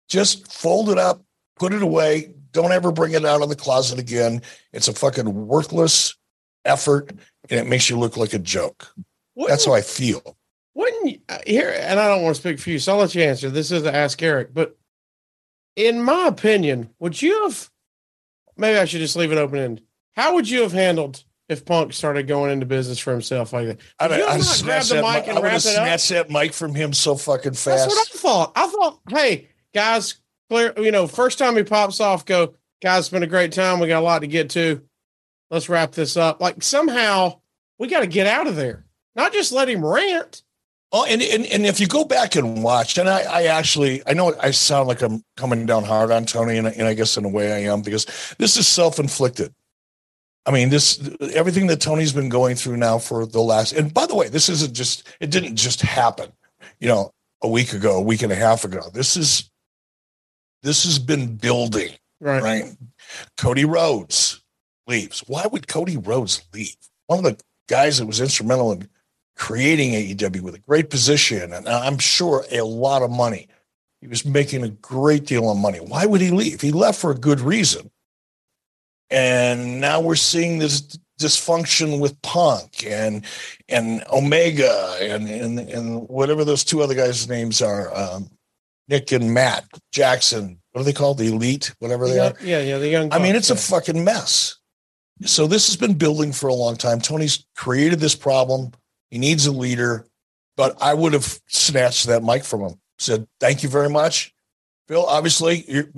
Just 0.10 0.52
fold 0.52 0.90
it 0.90 0.98
up, 0.98 1.22
put 1.58 1.74
it 1.74 1.82
away. 1.82 2.34
Don't 2.52 2.72
ever 2.72 2.92
bring 2.92 3.14
it 3.14 3.26
out 3.26 3.42
of 3.42 3.50
the 3.50 3.56
closet 3.56 4.00
again. 4.00 4.42
It's 4.72 4.88
a 4.88 4.94
fucking 4.94 5.48
worthless 5.48 6.16
effort 6.64 7.12
and 7.50 7.60
it 7.60 7.68
makes 7.68 7.90
you 7.90 7.98
look 7.98 8.16
like 8.18 8.34
a 8.34 8.40
joke. 8.40 8.94
Wouldn't, 9.38 9.52
That's 9.52 9.66
how 9.66 9.74
I 9.74 9.82
feel. 9.82 10.36
Wouldn't 10.74 11.12
you, 11.12 11.20
uh, 11.30 11.38
here, 11.46 11.74
and 11.78 12.00
I 12.00 12.08
don't 12.08 12.24
want 12.24 12.36
to 12.36 12.42
speak 12.42 12.60
for 12.60 12.72
you, 12.72 12.80
so 12.80 12.94
I'll 12.94 13.00
let 13.00 13.14
you 13.14 13.22
answer. 13.22 13.52
This 13.52 13.72
is 13.72 13.86
Ask 13.86 14.22
Eric, 14.24 14.52
but 14.52 14.76
in 15.76 16.02
my 16.02 16.26
opinion, 16.26 16.90
would 17.00 17.22
you 17.22 17.44
have 17.44 17.70
maybe 18.58 18.80
I 18.80 18.86
should 18.86 19.00
just 19.00 19.16
leave 19.16 19.32
it 19.32 19.38
open 19.38 19.60
ended? 19.60 19.86
How 20.16 20.34
would 20.34 20.50
you 20.50 20.64
have 20.64 20.72
handled 20.72 21.24
if 21.50 21.66
Punk 21.66 21.94
started 21.94 22.28
going 22.28 22.52
into 22.52 22.66
business 22.66 22.98
for 22.98 23.12
himself 23.12 23.54
like 23.54 23.68
that? 23.68 23.78
Would 24.02 24.12
I, 24.12 24.26
I 24.26 24.42
grab 24.64 24.84
the 24.86 24.96
mic 24.96 25.28
and 25.28 25.38
I 25.38 25.42
would 25.42 25.52
have 25.52 25.62
snatched 25.62 26.10
that 26.10 26.32
mic 26.32 26.54
from 26.54 26.74
him 26.74 26.94
so 26.94 27.16
fucking 27.16 27.54
fast. 27.54 27.66
That's 27.66 27.88
what 27.88 28.08
I 28.08 28.18
thought. 28.18 28.52
I 28.56 28.68
thought, 28.68 29.00
hey 29.08 29.50
guys, 29.72 30.16
clear. 30.50 30.74
You 30.78 30.92
know, 30.92 31.06
first 31.06 31.38
time 31.38 31.56
he 31.56 31.64
pops 31.64 32.02
off, 32.02 32.26
go 32.26 32.56
guys. 32.82 33.02
It's 33.02 33.10
been 33.10 33.22
a 33.22 33.28
great 33.28 33.52
time. 33.52 33.80
We 33.80 33.88
got 33.88 34.00
a 34.00 34.06
lot 34.06 34.20
to 34.20 34.28
get 34.28 34.50
to. 34.52 34.82
Let's 35.52 35.70
wrap 35.70 35.92
this 35.92 36.18
up. 36.18 36.42
Like 36.42 36.64
somehow 36.64 37.40
we 37.78 37.88
got 37.88 38.00
to 38.00 38.08
get 38.08 38.26
out 38.26 38.48
of 38.48 38.56
there. 38.56 38.84
Not 39.18 39.34
just 39.34 39.52
let 39.52 39.68
him 39.68 39.84
rant. 39.84 40.44
Oh, 40.94 41.04
and, 41.04 41.22
and 41.22 41.46
and 41.48 41.66
if 41.66 41.82
you 41.82 41.88
go 41.88 42.06
back 42.06 42.36
and 42.38 42.64
watch, 42.64 42.98
and 42.98 43.10
I, 43.10 43.24
I 43.24 43.44
actually 43.48 44.02
I 44.08 44.14
know 44.14 44.34
I 44.42 44.52
sound 44.52 44.88
like 44.88 45.02
I'm 45.02 45.22
coming 45.36 45.66
down 45.66 45.84
hard 45.84 46.12
on 46.12 46.26
Tony, 46.26 46.58
and, 46.58 46.68
and 46.68 46.88
I 46.88 46.94
guess 46.94 47.18
in 47.18 47.26
a 47.26 47.30
way 47.30 47.52
I 47.52 47.70
am 47.72 47.82
because 47.82 48.06
this 48.38 48.56
is 48.56 48.68
self 48.68 48.98
inflicted. 48.98 49.54
I 50.46 50.52
mean, 50.52 50.70
this 50.70 50.98
everything 51.34 51.68
that 51.68 51.82
Tony's 51.82 52.14
been 52.14 52.30
going 52.30 52.56
through 52.56 52.78
now 52.78 53.00
for 53.00 53.26
the 53.26 53.42
last. 53.42 53.74
And 53.74 53.94
by 53.94 54.06
the 54.06 54.16
way, 54.16 54.30
this 54.30 54.48
isn't 54.48 54.74
just. 54.74 55.06
It 55.20 55.30
didn't 55.30 55.58
just 55.58 55.82
happen. 55.82 56.32
You 56.80 56.88
know, 56.88 57.12
a 57.42 57.50
week 57.50 57.74
ago, 57.74 57.98
a 57.98 58.02
week 58.02 58.22
and 58.22 58.32
a 58.32 58.36
half 58.36 58.64
ago. 58.64 58.84
This 58.94 59.18
is. 59.18 59.52
This 60.64 60.86
has 60.86 61.00
been 61.00 61.36
building. 61.36 61.92
Right. 62.22 62.42
Right. 62.42 62.78
Cody 63.38 63.66
Rhodes 63.66 64.42
leaves. 64.88 65.20
Why 65.28 65.46
would 65.46 65.68
Cody 65.68 65.98
Rhodes 65.98 66.44
leave? 66.54 66.78
One 67.08 67.20
of 67.20 67.26
the 67.26 67.44
guys 67.68 67.98
that 67.98 68.06
was 68.06 68.22
instrumental 68.22 68.72
in 68.72 68.90
creating 69.38 69.92
AEW 69.92 70.42
with 70.42 70.56
a 70.56 70.60
great 70.60 70.90
position 70.90 71.54
and 71.54 71.68
I'm 71.68 72.00
sure 72.00 72.46
a 72.52 72.62
lot 72.62 73.04
of 73.04 73.12
money. 73.12 73.48
He 74.02 74.08
was 74.08 74.26
making 74.26 74.64
a 74.64 74.70
great 74.70 75.26
deal 75.26 75.50
of 75.50 75.58
money. 75.58 75.80
Why 75.80 76.06
would 76.06 76.22
he 76.22 76.32
leave? 76.32 76.62
He 76.62 76.72
left 76.72 77.00
for 77.00 77.12
a 77.12 77.16
good 77.16 77.40
reason. 77.40 77.90
And 79.10 79.80
now 79.82 80.02
we're 80.02 80.16
seeing 80.16 80.60
this 80.60 81.00
dysfunction 81.20 82.00
with 82.00 82.22
Punk 82.22 82.86
and 82.86 83.26
and 83.70 84.04
Omega 84.12 84.98
and 85.02 85.28
and 85.28 85.60
and 85.60 86.10
whatever 86.10 86.44
those 86.44 86.64
two 86.64 86.82
other 86.82 86.94
guys' 86.94 87.28
names 87.28 87.62
are, 87.62 87.96
um, 87.96 88.30
Nick 88.88 89.12
and 89.12 89.34
Matt 89.34 89.66
Jackson. 89.92 90.60
What 90.72 90.82
are 90.82 90.84
they 90.84 90.94
called? 90.94 91.18
The 91.18 91.28
Elite, 91.28 91.74
whatever 91.80 92.08
they 92.08 92.20
are. 92.20 92.34
Yeah, 92.42 92.60
yeah, 92.60 92.78
the 92.78 92.90
young. 92.90 93.12
I 93.12 93.20
mean, 93.20 93.36
it's 93.36 93.50
yeah. 93.50 93.56
a 93.56 93.60
fucking 93.60 94.04
mess. 94.04 94.58
So 95.26 95.48
this 95.48 95.68
has 95.68 95.76
been 95.76 95.96
building 95.96 96.32
for 96.32 96.48
a 96.48 96.54
long 96.54 96.76
time. 96.76 97.00
Tony's 97.00 97.46
created 97.56 98.00
this 98.00 98.14
problem. 98.14 98.72
He 99.10 99.18
needs 99.18 99.46
a 99.46 99.52
leader, 99.52 100.08
but 100.56 100.82
I 100.82 100.94
would 100.94 101.14
have 101.14 101.40
snatched 101.48 102.08
that 102.08 102.24
mic 102.24 102.44
from 102.44 102.62
him. 102.62 102.80
Said, 102.98 103.28
"Thank 103.40 103.64
you 103.64 103.70
very 103.70 103.90
much, 103.90 104.34
Bill. 104.88 105.06
Obviously, 105.06 105.64
you're, 105.68 105.90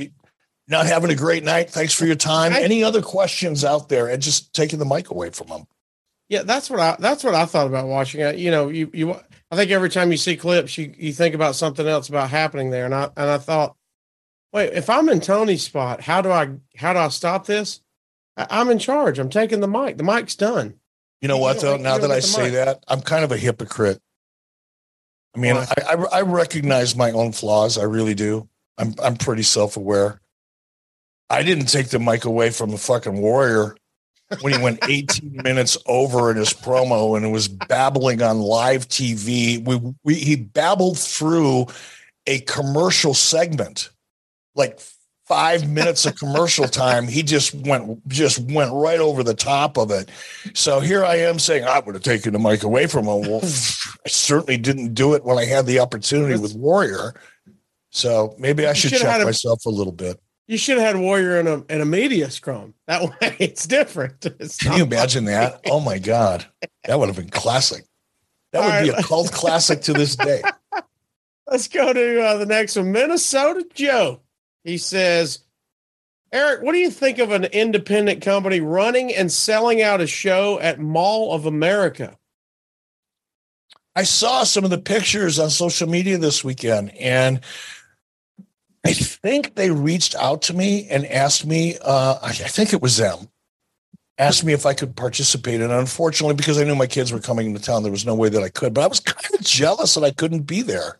not 0.69 0.85
having 0.85 1.09
a 1.09 1.15
great 1.15 1.43
night. 1.43 1.69
Thanks 1.69 1.93
for 1.93 2.05
your 2.05 2.15
time. 2.15 2.53
I, 2.53 2.61
Any 2.61 2.83
other 2.83 3.01
questions 3.01 3.65
out 3.65 3.89
there? 3.89 4.07
And 4.07 4.21
just 4.21 4.53
taking 4.53 4.79
the 4.79 4.85
mic 4.85 5.09
away 5.09 5.31
from 5.31 5.47
him. 5.47 5.65
Yeah, 6.29 6.43
that's 6.43 6.69
what 6.69 6.79
I 6.79 6.95
that's 6.99 7.23
what 7.23 7.33
I 7.33 7.45
thought 7.45 7.67
about 7.67 7.87
watching 7.87 8.21
it. 8.21 8.37
You 8.37 8.51
know, 8.51 8.69
you 8.69 8.91
you 8.93 9.15
I 9.51 9.55
think 9.55 9.71
every 9.71 9.89
time 9.89 10.11
you 10.11 10.17
see 10.17 10.37
clips, 10.37 10.77
you 10.77 10.93
you 10.95 11.11
think 11.11 11.33
about 11.33 11.55
something 11.55 11.87
else 11.87 12.07
about 12.07 12.29
happening 12.29 12.69
there, 12.69 12.85
and 12.85 12.93
I 12.93 13.09
and 13.17 13.29
I 13.29 13.39
thought, 13.39 13.75
wait, 14.53 14.73
if 14.73 14.91
I'm 14.91 15.09
in 15.09 15.21
Tony's 15.21 15.63
spot, 15.63 16.01
how 16.01 16.21
do 16.21 16.29
I 16.29 16.51
how 16.77 16.93
do 16.93 16.99
I 16.99 17.07
stop 17.07 17.47
this? 17.47 17.81
I, 18.37 18.45
I'm 18.51 18.69
in 18.69 18.77
charge. 18.77 19.17
I'm 19.17 19.29
taking 19.29 19.59
the 19.59 19.67
mic. 19.67 19.97
The 19.97 20.03
mic's 20.03 20.35
done. 20.35 20.78
You 21.21 21.27
know 21.27 21.37
You 21.37 21.41
what 21.41 21.59
though? 21.59 21.73
like- 21.73 21.81
Now 21.81 21.97
that 21.97 22.11
I 22.11 22.19
say 22.19 22.49
that, 22.51 22.83
I'm 22.87 23.01
kind 23.01 23.23
of 23.23 23.31
a 23.31 23.37
hypocrite. 23.37 24.01
I 25.35 25.39
mean, 25.39 25.55
I, 25.55 25.67
I 25.87 25.93
I 25.93 26.21
recognize 26.21 26.95
my 26.95 27.11
own 27.11 27.31
flaws. 27.33 27.77
I 27.77 27.83
really 27.83 28.15
do. 28.15 28.47
I'm 28.77 28.95
I'm 29.01 29.15
pretty 29.15 29.43
self 29.43 29.77
aware. 29.77 30.21
I 31.29 31.43
didn't 31.43 31.67
take 31.67 31.89
the 31.89 31.99
mic 31.99 32.25
away 32.25 32.49
from 32.49 32.71
the 32.71 32.77
fucking 32.77 33.21
warrior 33.21 33.75
when 34.41 34.53
he 34.53 34.59
went 34.59 34.79
18 34.89 35.41
minutes 35.43 35.77
over 35.85 36.31
in 36.31 36.37
his 36.37 36.51
promo 36.53 37.15
and 37.15 37.23
it 37.25 37.29
was 37.29 37.47
babbling 37.47 38.21
on 38.23 38.39
live 38.39 38.87
TV. 38.87 39.63
We, 39.63 39.93
we 40.03 40.15
he 40.15 40.35
babbled 40.35 40.97
through 40.97 41.67
a 42.25 42.39
commercial 42.41 43.13
segment, 43.13 43.91
like 44.55 44.79
five 45.29 45.69
minutes 45.69 46.05
of 46.07 46.15
commercial 46.15 46.67
time. 46.67 47.07
He 47.07 47.23
just 47.23 47.53
went 47.53 48.05
just 48.09 48.39
went 48.51 48.73
right 48.73 48.99
over 48.99 49.23
the 49.23 49.35
top 49.35 49.77
of 49.77 49.91
it. 49.91 50.09
So 50.53 50.81
here 50.81 51.05
I 51.05 51.17
am 51.17 51.39
saying 51.39 51.63
I 51.63 51.79
would 51.79 51.95
have 51.95 52.03
taken 52.03 52.33
the 52.33 52.39
mic 52.39 52.63
away 52.63 52.87
from 52.87 53.05
him. 53.05 53.21
Well, 53.21 53.39
I 53.43 54.09
certainly 54.09 54.57
didn't 54.57 54.95
do 54.95 55.13
it 55.13 55.23
when 55.23 55.37
I 55.37 55.45
had 55.45 55.67
the 55.67 55.79
opportunity 55.79 56.37
with 56.37 56.55
Warrior. 56.55 57.13
So 57.91 58.35
maybe 58.37 58.65
I 58.67 58.73
should 58.73 58.91
check 58.91 59.21
a- 59.21 59.25
myself 59.25 59.65
a 59.65 59.69
little 59.69 59.93
bit. 59.93 60.19
You 60.47 60.57
should 60.57 60.79
have 60.79 60.95
had 60.95 61.01
Warrior 61.01 61.39
in 61.39 61.47
a 61.47 61.63
in 61.69 61.79
a 61.79 61.85
media 61.85 62.31
scrum. 62.31 62.73
That 62.87 63.03
way, 63.21 63.35
it's 63.39 63.67
different. 63.67 64.25
It's 64.25 64.57
Can 64.57 64.77
you 64.77 64.83
imagine 64.83 65.25
that? 65.25 65.61
Oh 65.69 65.79
my 65.79 65.99
God. 65.99 66.45
That 66.85 66.99
would 66.99 67.07
have 67.07 67.15
been 67.17 67.29
classic. 67.29 67.85
That 68.51 68.65
would 68.65 68.73
All 68.73 68.83
be 68.83 68.89
right. 68.89 68.99
a 68.99 69.07
cult 69.07 69.31
classic 69.31 69.81
to 69.81 69.93
this 69.93 70.15
day. 70.15 70.41
Let's 71.47 71.67
go 71.67 71.93
to 71.93 72.21
uh, 72.23 72.37
the 72.37 72.47
next 72.47 72.75
one. 72.75 72.91
Minnesota 72.91 73.63
Joe. 73.75 74.21
He 74.63 74.77
says, 74.77 75.39
Eric, 76.31 76.61
what 76.61 76.73
do 76.73 76.79
you 76.79 76.91
think 76.91 77.17
of 77.17 77.31
an 77.31 77.45
independent 77.45 78.21
company 78.21 78.59
running 78.59 79.13
and 79.13 79.31
selling 79.31 79.81
out 79.81 80.01
a 80.01 80.07
show 80.07 80.59
at 80.59 80.79
Mall 80.79 81.33
of 81.33 81.45
America? 81.45 82.17
I 83.95 84.03
saw 84.03 84.43
some 84.43 84.63
of 84.63 84.69
the 84.69 84.77
pictures 84.77 85.39
on 85.39 85.49
social 85.49 85.89
media 85.89 86.17
this 86.17 86.43
weekend, 86.43 86.95
and 86.97 87.41
I 88.85 88.93
think 88.93 89.55
they 89.55 89.71
reached 89.71 90.15
out 90.15 90.43
to 90.43 90.53
me 90.53 90.87
and 90.87 91.05
asked 91.05 91.45
me, 91.45 91.77
uh, 91.81 92.19
I 92.21 92.31
think 92.31 92.73
it 92.73 92.81
was 92.81 92.97
them, 92.97 93.27
asked 94.17 94.45
me 94.45 94.53
if 94.53 94.65
I 94.65 94.73
could 94.73 94.95
participate. 94.95 95.61
And 95.61 95.71
unfortunately, 95.71 96.35
because 96.35 96.59
I 96.59 96.63
knew 96.63 96.75
my 96.75 96.87
kids 96.87 97.11
were 97.11 97.19
coming 97.19 97.47
into 97.47 97.61
town, 97.61 97.83
there 97.83 97.91
was 97.91 98.05
no 98.05 98.15
way 98.15 98.29
that 98.29 98.43
I 98.43 98.49
could. 98.49 98.73
But 98.73 98.83
I 98.83 98.87
was 98.87 98.99
kind 98.99 99.33
of 99.33 99.41
jealous 99.41 99.95
that 99.95 100.03
I 100.03 100.11
couldn't 100.11 100.43
be 100.43 100.61
there. 100.61 100.99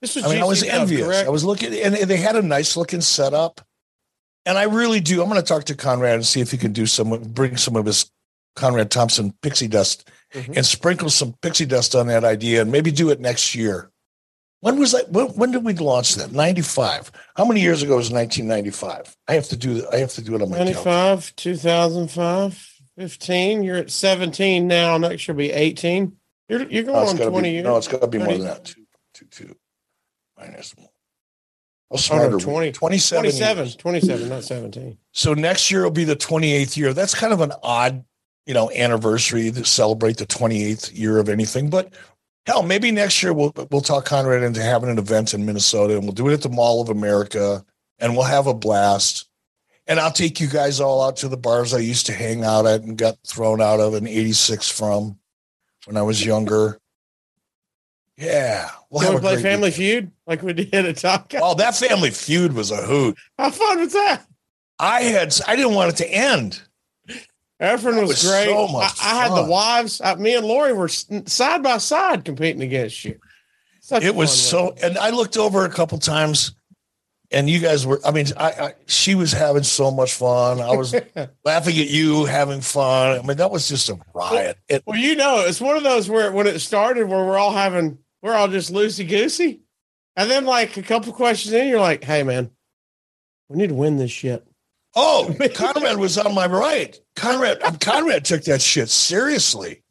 This 0.00 0.14
was 0.16 0.24
I 0.24 0.28
mean, 0.28 0.42
I 0.42 0.44
was 0.44 0.62
envious. 0.62 1.06
correct? 1.06 1.26
I 1.26 1.30
was 1.30 1.44
looking, 1.44 1.72
and 1.74 1.94
they 1.94 2.16
had 2.18 2.36
a 2.36 2.42
nice 2.42 2.76
looking 2.76 3.00
setup. 3.00 3.60
And 4.44 4.56
I 4.56 4.64
really 4.64 5.00
do. 5.00 5.22
I'm 5.22 5.28
going 5.28 5.40
to 5.40 5.46
talk 5.46 5.64
to 5.64 5.74
Conrad 5.74 6.14
and 6.14 6.26
see 6.26 6.40
if 6.40 6.50
he 6.52 6.56
can 6.58 6.72
do 6.72 6.86
some, 6.86 7.10
bring 7.32 7.56
some 7.56 7.74
of 7.74 7.84
his 7.86 8.10
Conrad 8.54 8.90
Thompson 8.90 9.34
pixie 9.42 9.66
dust 9.68 10.08
Mhm. 10.34 10.56
and 10.56 10.66
sprinkle 10.66 11.10
some 11.10 11.34
pixie 11.42 11.66
dust 11.66 11.94
on 11.94 12.06
that 12.08 12.24
idea, 12.24 12.62
and 12.62 12.70
maybe 12.70 12.90
do 12.90 13.10
it 13.10 13.20
next 13.20 13.54
year. 13.54 13.90
When 14.60 14.78
was 14.78 14.92
that? 14.92 15.10
When, 15.10 15.26
when 15.28 15.50
did 15.50 15.64
we 15.64 15.74
launch 15.74 16.14
that? 16.16 16.32
95. 16.32 17.10
How 17.36 17.44
many 17.44 17.60
years 17.60 17.82
ago 17.82 17.96
was 17.96 18.10
1995? 18.10 19.16
I 19.28 19.34
have 19.34 19.48
to 19.48 19.56
do. 19.56 19.86
I 19.92 19.96
have 19.98 20.12
to 20.14 20.22
do 20.22 20.34
it 20.34 20.42
on 20.42 20.50
my 20.50 20.56
calendar. 20.56 20.74
95, 20.74 21.36
2005, 21.36 22.72
15. 22.98 23.62
You're 23.62 23.76
at 23.76 23.90
17 23.90 24.66
now. 24.66 24.96
Next 24.98 25.26
year 25.28 25.34
will 25.34 25.38
be 25.38 25.52
18. 25.52 26.16
You're, 26.48 26.62
you're 26.68 26.84
going 26.84 27.08
on 27.08 27.16
20 27.16 27.48
be, 27.48 27.52
years. 27.54 27.64
no, 27.64 27.76
it's 27.76 27.88
got 27.88 28.00
to 28.00 28.06
be 28.06 28.18
more 28.18 28.28
than 28.32 28.42
that. 28.44 28.64
Two, 28.64 28.84
two, 29.14 29.26
two. 29.26 29.56
Minus 30.38 30.76
one. 30.76 30.88
Oh, 31.90 31.98
no, 32.10 32.16
are 32.16 32.36
we? 32.36 32.42
20 32.42 32.72
27. 32.72 33.22
27, 33.22 33.70
27, 33.78 34.28
not 34.28 34.42
17. 34.44 34.98
So 35.12 35.34
next 35.34 35.70
year 35.70 35.84
will 35.84 35.90
be 35.90 36.04
the 36.04 36.16
28th 36.16 36.76
year. 36.76 36.92
That's 36.92 37.14
kind 37.14 37.32
of 37.32 37.40
an 37.40 37.52
odd, 37.62 38.04
you 38.44 38.54
know, 38.54 38.70
anniversary 38.72 39.50
to 39.52 39.64
celebrate 39.64 40.16
the 40.16 40.26
28th 40.26 40.98
year 40.98 41.18
of 41.18 41.28
anything. 41.28 41.70
But 41.70 41.94
hell, 42.44 42.64
maybe 42.64 42.90
next 42.90 43.22
year 43.22 43.32
we'll 43.32 43.52
we'll 43.70 43.82
talk 43.82 44.04
Conrad 44.04 44.42
into 44.42 44.62
having 44.62 44.90
an 44.90 44.98
event 44.98 45.32
in 45.32 45.46
Minnesota, 45.46 45.94
and 45.94 46.02
we'll 46.02 46.12
do 46.12 46.28
it 46.28 46.34
at 46.34 46.42
the 46.42 46.48
Mall 46.48 46.80
of 46.80 46.88
America, 46.88 47.64
and 47.98 48.16
we'll 48.16 48.26
have 48.26 48.46
a 48.46 48.54
blast. 48.54 49.28
And 49.86 50.00
I'll 50.00 50.12
take 50.12 50.40
you 50.40 50.48
guys 50.48 50.80
all 50.80 51.02
out 51.02 51.16
to 51.18 51.28
the 51.28 51.36
bars 51.36 51.72
I 51.72 51.78
used 51.78 52.06
to 52.06 52.12
hang 52.12 52.42
out 52.42 52.66
at 52.66 52.82
and 52.82 52.98
got 52.98 53.16
thrown 53.24 53.60
out 53.60 53.78
of 53.78 53.94
in 53.94 54.08
'86 54.08 54.68
from 54.68 55.18
when 55.84 55.96
I 55.96 56.02
was 56.02 56.26
younger. 56.26 56.80
Yeah, 58.16 58.70
we'll 58.90 59.02
you 59.02 59.06
have 59.12 59.22
want 59.22 59.24
a 59.24 59.28
to 59.28 59.34
play 59.34 59.42
Family 59.42 59.68
weekend. 59.68 59.74
Feud 59.74 60.10
like 60.26 60.42
we 60.42 60.52
did 60.54 60.74
at 60.74 60.96
Top 60.96 61.28
Guy? 61.28 61.38
Oh, 61.42 61.54
that 61.54 61.76
Family 61.76 62.10
Feud 62.10 62.54
was 62.54 62.70
a 62.70 62.78
hoot. 62.78 63.16
How 63.38 63.50
fun 63.50 63.80
was 63.80 63.92
that? 63.92 64.22
I 64.78 65.02
had 65.02 65.34
I 65.46 65.56
didn't 65.56 65.74
want 65.74 65.90
it 65.90 65.96
to 65.96 66.08
end. 66.10 66.62
Efren 67.60 68.00
was, 68.00 68.08
was 68.08 68.22
great. 68.24 68.46
so 68.46 68.66
I, 68.66 68.90
I 69.02 69.22
had 69.22 69.32
the 69.34 69.50
wives. 69.50 70.00
I, 70.02 70.14
me 70.16 70.34
and 70.34 70.46
Lori 70.46 70.74
were 70.74 70.88
side 70.88 71.62
by 71.62 71.78
side 71.78 72.24
competing 72.24 72.62
against 72.62 73.04
you. 73.04 73.18
Such 73.80 74.02
it 74.02 74.14
was 74.16 74.32
so 74.36 74.74
and 74.82 74.98
i 74.98 75.10
looked 75.10 75.36
over 75.36 75.64
a 75.64 75.68
couple 75.70 75.96
times 75.98 76.56
and 77.30 77.48
you 77.48 77.60
guys 77.60 77.86
were 77.86 78.00
i 78.04 78.10
mean 78.10 78.26
I, 78.36 78.50
I 78.50 78.74
she 78.86 79.14
was 79.14 79.30
having 79.30 79.62
so 79.62 79.92
much 79.92 80.14
fun 80.14 80.60
i 80.60 80.74
was 80.74 80.92
laughing 81.44 81.78
at 81.78 81.88
you 81.88 82.24
having 82.24 82.62
fun 82.62 83.20
i 83.20 83.22
mean 83.22 83.36
that 83.36 83.52
was 83.52 83.68
just 83.68 83.88
a 83.88 83.96
riot 84.12 84.58
it, 84.68 84.82
well, 84.86 84.98
you 84.98 85.14
know, 85.14 85.44
it's 85.46 85.60
one 85.60 85.76
of 85.76 85.84
those 85.84 86.08
where 86.10 86.32
when 86.32 86.48
it 86.48 86.58
started, 86.58 87.08
where 87.08 87.24
we're 87.24 87.38
all 87.38 87.52
having, 87.52 87.98
we're 88.26 88.34
all 88.34 88.48
just 88.48 88.72
loosey 88.72 89.08
goosey, 89.08 89.60
and 90.16 90.28
then 90.30 90.44
like 90.44 90.76
a 90.76 90.82
couple 90.82 91.12
questions 91.12 91.54
in, 91.54 91.68
you're 91.68 91.80
like, 91.80 92.02
"Hey, 92.02 92.22
man, 92.24 92.50
we 93.48 93.56
need 93.56 93.68
to 93.68 93.74
win 93.74 93.96
this 93.96 94.10
shit." 94.10 94.44
oh 94.98 95.34
conrad 95.54 95.98
was 95.98 96.16
on 96.16 96.34
my 96.34 96.46
right 96.46 96.98
conrad 97.16 97.60
conrad 97.80 98.24
took 98.24 98.42
that 98.44 98.62
shit 98.62 98.88
seriously 98.88 99.82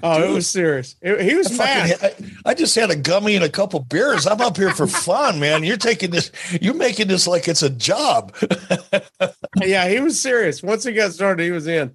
Oh, 0.00 0.22
it 0.22 0.32
was 0.32 0.46
serious. 0.48 0.94
It- 1.02 1.20
he 1.22 1.34
was 1.34 1.52
I, 1.58 1.64
mad. 1.64 1.98
fucking, 1.98 2.26
I, 2.44 2.50
I 2.50 2.54
just 2.54 2.74
had 2.76 2.90
a 2.90 2.96
gummy 2.96 3.36
and 3.36 3.44
a 3.44 3.48
couple 3.48 3.78
beers 3.80 4.26
i'm 4.26 4.40
up 4.40 4.56
here 4.56 4.70
for 4.74 4.88
fun 4.88 5.38
man 5.38 5.62
you're 5.62 5.76
taking 5.76 6.10
this 6.10 6.32
you're 6.60 6.74
making 6.74 7.06
this 7.06 7.28
like 7.28 7.46
it's 7.46 7.62
a 7.62 7.70
job 7.70 8.34
yeah, 9.62 9.88
he 9.88 10.00
was 10.00 10.18
serious. 10.20 10.62
Once 10.62 10.84
he 10.84 10.92
got 10.92 11.12
started, 11.12 11.42
he 11.44 11.50
was 11.50 11.66
in. 11.66 11.94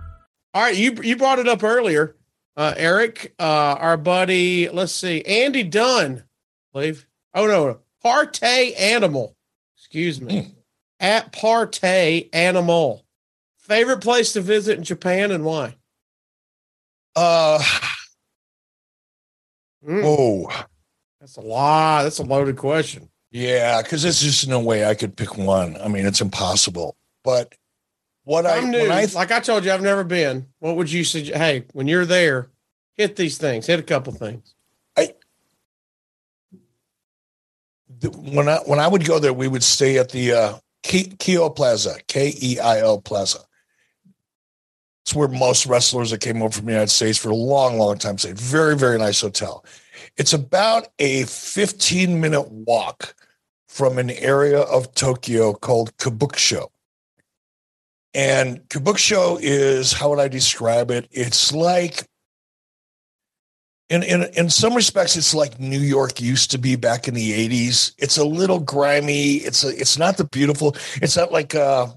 All 0.53 0.61
right, 0.61 0.75
you 0.75 0.97
you 1.01 1.15
brought 1.15 1.39
it 1.39 1.47
up 1.47 1.63
earlier, 1.63 2.15
uh, 2.57 2.73
Eric. 2.75 3.33
Uh, 3.39 3.75
our 3.79 3.97
buddy, 3.97 4.69
let's 4.69 4.93
see, 4.93 5.21
Andy 5.23 5.63
Dunn, 5.63 6.23
I 6.23 6.67
believe. 6.73 7.07
Oh 7.33 7.47
no, 7.47 7.79
Partay 8.03 8.77
Animal. 8.79 9.35
Excuse 9.77 10.21
me, 10.21 10.53
at 10.99 11.31
Partay 11.31 12.29
Animal. 12.33 13.05
Favorite 13.59 14.01
place 14.01 14.33
to 14.33 14.41
visit 14.41 14.77
in 14.77 14.83
Japan 14.83 15.31
and 15.31 15.45
why? 15.45 15.75
uh 17.15 17.63
Mm, 19.83 20.03
oh 20.05 20.65
that's 21.21 21.37
a 21.37 21.41
lot. 21.41 22.03
That's 22.03 22.17
a 22.17 22.23
loaded 22.23 22.57
question. 22.57 23.07
Yeah, 23.31 23.81
because 23.81 24.01
there's 24.01 24.19
just 24.19 24.47
no 24.47 24.59
way 24.59 24.85
I 24.85 24.95
could 24.95 25.15
pick 25.15 25.37
one. 25.37 25.77
I 25.79 25.87
mean, 25.87 26.05
it's 26.07 26.19
impossible. 26.19 26.97
But 27.23 27.53
what 28.31 28.45
I, 28.45 28.57
I'm 28.57 28.71
new. 28.71 28.79
when 28.79 28.91
I 28.91 29.05
like 29.13 29.31
I 29.31 29.39
told 29.39 29.65
you, 29.65 29.71
I've 29.71 29.81
never 29.81 30.03
been. 30.03 30.47
What 30.59 30.75
would 30.77 30.91
you 30.91 31.03
suggest? 31.03 31.37
Hey, 31.37 31.65
when 31.73 31.87
you're 31.87 32.05
there, 32.05 32.49
hit 32.95 33.15
these 33.15 33.37
things. 33.37 33.67
Hit 33.67 33.79
a 33.79 33.83
couple 33.83 34.13
things. 34.13 34.55
th- 38.01 38.15
when 38.15 38.49
I 38.49 38.57
when 38.65 38.79
I 38.79 38.87
would 38.87 39.05
go 39.05 39.19
there, 39.19 39.33
we 39.33 39.47
would 39.47 39.63
stay 39.63 39.97
at 39.97 40.09
the 40.09 40.33
uh, 40.33 40.53
Ke- 40.83 41.15
Keio 41.17 41.55
Plaza, 41.55 41.95
K 42.07 42.33
E 42.41 42.59
I 42.59 42.81
O 42.81 42.99
Plaza. 42.99 43.39
It's 45.05 45.15
where 45.15 45.27
most 45.27 45.65
wrestlers 45.65 46.11
that 46.11 46.21
came 46.21 46.41
over 46.41 46.51
from 46.51 46.65
the 46.65 46.71
United 46.73 46.91
States 46.91 47.17
for 47.17 47.29
a 47.29 47.35
long, 47.35 47.77
long 47.77 47.97
time 47.97 48.17
stayed. 48.17 48.39
Very, 48.39 48.77
very 48.77 48.99
nice 48.99 49.21
hotel. 49.21 49.65
It's 50.15 50.33
about 50.33 50.89
a 50.99 51.23
15 51.23 52.19
minute 52.19 52.49
walk 52.51 53.15
from 53.67 53.97
an 53.97 54.11
area 54.11 54.59
of 54.59 54.93
Tokyo 54.93 55.53
called 55.53 55.95
Kabukicho. 55.97 56.67
And 58.13 58.59
Kabukicho 58.69 59.39
is 59.41 59.93
how 59.93 60.09
would 60.09 60.19
I 60.19 60.27
describe 60.27 60.91
it? 60.91 61.07
It's 61.11 61.53
like 61.53 62.05
in, 63.89 64.03
in 64.03 64.23
in 64.35 64.49
some 64.49 64.73
respects, 64.73 65.15
it's 65.17 65.33
like 65.33 65.59
New 65.59 65.79
York 65.79 66.21
used 66.21 66.51
to 66.51 66.57
be 66.57 66.75
back 66.75 67.07
in 67.07 67.13
the 67.13 67.31
'80s. 67.49 67.93
It's 67.97 68.17
a 68.17 68.23
little 68.25 68.59
grimy. 68.59 69.35
It's 69.35 69.63
a, 69.63 69.69
it's 69.69 69.97
not 69.97 70.17
the 70.17 70.23
beautiful. 70.25 70.75
It's 70.95 71.17
not 71.17 71.31
like 71.33 71.55
uh, 71.55 71.87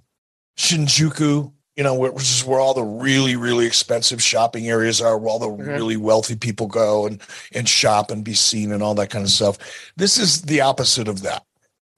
Shinjuku, 0.58 1.52
you 1.76 1.84
know, 1.84 1.94
which 1.94 2.22
is 2.22 2.44
where 2.44 2.58
all 2.60 2.74
the 2.74 2.82
really 2.82 3.36
really 3.36 3.66
expensive 3.66 4.20
shopping 4.22 4.68
areas 4.68 5.00
are, 5.00 5.16
where 5.18 5.30
all 5.30 5.38
the 5.38 5.48
Mhm. 5.48 5.68
really 5.68 5.96
wealthy 5.96 6.34
people 6.36 6.66
go 6.66 7.06
and 7.06 7.20
and 7.52 7.68
shop 7.68 8.10
and 8.10 8.24
be 8.24 8.34
seen 8.34 8.72
and 8.72 8.82
all 8.82 8.94
that 8.96 9.10
kind 9.10 9.24
of 9.24 9.30
stuff. 9.30 9.58
This 9.96 10.18
is 10.18 10.42
the 10.42 10.60
opposite 10.62 11.06
of 11.08 11.22
that. 11.22 11.44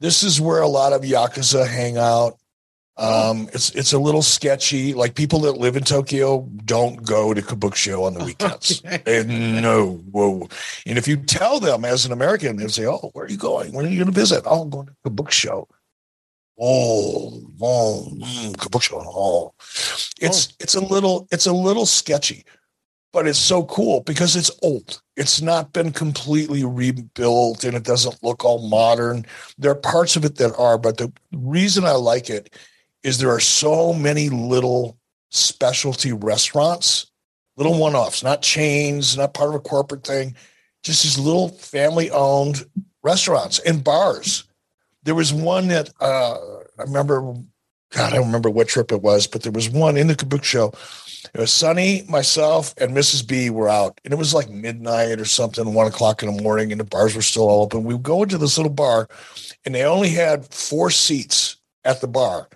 This 0.00 0.22
is 0.22 0.40
where 0.40 0.60
a 0.60 0.68
lot 0.68 0.92
of 0.92 1.02
yakuza 1.02 1.66
hang 1.66 1.96
out. 1.96 2.36
Um, 2.98 3.48
it's 3.52 3.70
it's 3.70 3.92
a 3.92 3.98
little 3.98 4.22
sketchy. 4.22 4.94
Like 4.94 5.14
people 5.14 5.40
that 5.40 5.58
live 5.58 5.76
in 5.76 5.84
Tokyo 5.84 6.48
don't 6.64 7.04
go 7.04 7.34
to 7.34 7.42
Kabukicho 7.42 8.06
on 8.06 8.14
the 8.14 8.24
weekends. 8.24 8.82
Okay. 8.86 9.20
And 9.20 9.60
no, 9.62 9.96
whoa. 10.10 10.48
And 10.86 10.96
if 10.96 11.06
you 11.06 11.16
tell 11.16 11.60
them 11.60 11.84
as 11.84 12.06
an 12.06 12.12
American, 12.12 12.56
they'll 12.56 12.68
say, 12.68 12.86
"Oh, 12.86 13.10
where 13.12 13.26
are 13.26 13.28
you 13.28 13.36
going? 13.36 13.72
When 13.72 13.84
are 13.84 13.88
you 13.88 13.96
going 13.96 14.12
to 14.12 14.18
visit? 14.18 14.44
Oh, 14.46 14.62
I'm 14.62 14.70
going 14.70 14.86
to 14.86 14.94
Kabukicho." 15.04 15.66
Oh, 16.58 17.42
oh, 17.60 18.08
mm, 18.14 18.56
Kabukicho. 18.56 19.02
Oh, 19.06 19.52
it's 20.20 20.54
it's 20.58 20.74
a 20.74 20.80
little 20.80 21.28
it's 21.30 21.46
a 21.46 21.52
little 21.52 21.84
sketchy, 21.84 22.44
but 23.12 23.26
it's 23.26 23.38
so 23.38 23.64
cool 23.64 24.00
because 24.00 24.36
it's 24.36 24.50
old. 24.62 25.02
It's 25.16 25.42
not 25.42 25.72
been 25.74 25.92
completely 25.92 26.64
rebuilt 26.64 27.64
and 27.64 27.76
it 27.76 27.84
doesn't 27.84 28.22
look 28.22 28.44
all 28.44 28.68
modern. 28.68 29.26
There 29.58 29.70
are 29.70 29.74
parts 29.74 30.16
of 30.16 30.24
it 30.24 30.36
that 30.36 30.54
are, 30.56 30.78
but 30.78 30.96
the 30.96 31.12
reason 31.32 31.84
I 31.84 31.92
like 31.92 32.30
it 32.30 32.54
is 33.06 33.18
there 33.18 33.30
are 33.30 33.38
so 33.38 33.92
many 33.92 34.28
little 34.28 34.98
specialty 35.30 36.12
restaurants, 36.12 37.06
little 37.56 37.78
one 37.78 37.94
offs, 37.94 38.24
not 38.24 38.42
chains, 38.42 39.16
not 39.16 39.32
part 39.32 39.50
of 39.50 39.54
a 39.54 39.60
corporate 39.60 40.04
thing, 40.04 40.34
just 40.82 41.04
these 41.04 41.16
little 41.16 41.50
family 41.50 42.10
owned 42.10 42.66
restaurants 43.04 43.60
and 43.60 43.84
bars. 43.84 44.42
There 45.04 45.14
was 45.14 45.32
one 45.32 45.68
that 45.68 45.88
uh, 46.00 46.34
I 46.80 46.82
remember, 46.82 47.20
God, 47.92 48.12
I 48.12 48.16
don't 48.16 48.26
remember 48.26 48.50
what 48.50 48.66
trip 48.66 48.90
it 48.90 49.02
was, 49.02 49.28
but 49.28 49.44
there 49.44 49.52
was 49.52 49.70
one 49.70 49.96
in 49.96 50.08
the 50.08 50.16
Kabukicho. 50.16 50.74
It 51.32 51.38
was 51.38 51.52
Sonny, 51.52 52.02
myself, 52.08 52.74
and 52.76 52.90
Mrs. 52.90 53.24
B 53.24 53.50
were 53.50 53.68
out, 53.68 54.00
and 54.04 54.12
it 54.12 54.16
was 54.16 54.34
like 54.34 54.50
midnight 54.50 55.20
or 55.20 55.24
something, 55.26 55.74
one 55.74 55.86
o'clock 55.86 56.24
in 56.24 56.34
the 56.34 56.42
morning, 56.42 56.72
and 56.72 56.80
the 56.80 56.84
bars 56.84 57.14
were 57.14 57.22
still 57.22 57.48
all 57.48 57.62
open. 57.62 57.84
We 57.84 57.94
would 57.94 58.02
go 58.02 58.24
into 58.24 58.36
this 58.36 58.58
little 58.58 58.72
bar, 58.72 59.06
and 59.64 59.72
they 59.72 59.84
only 59.84 60.08
had 60.08 60.44
four 60.52 60.90
seats 60.90 61.58
at 61.84 62.00
the 62.00 62.08
bar. 62.08 62.48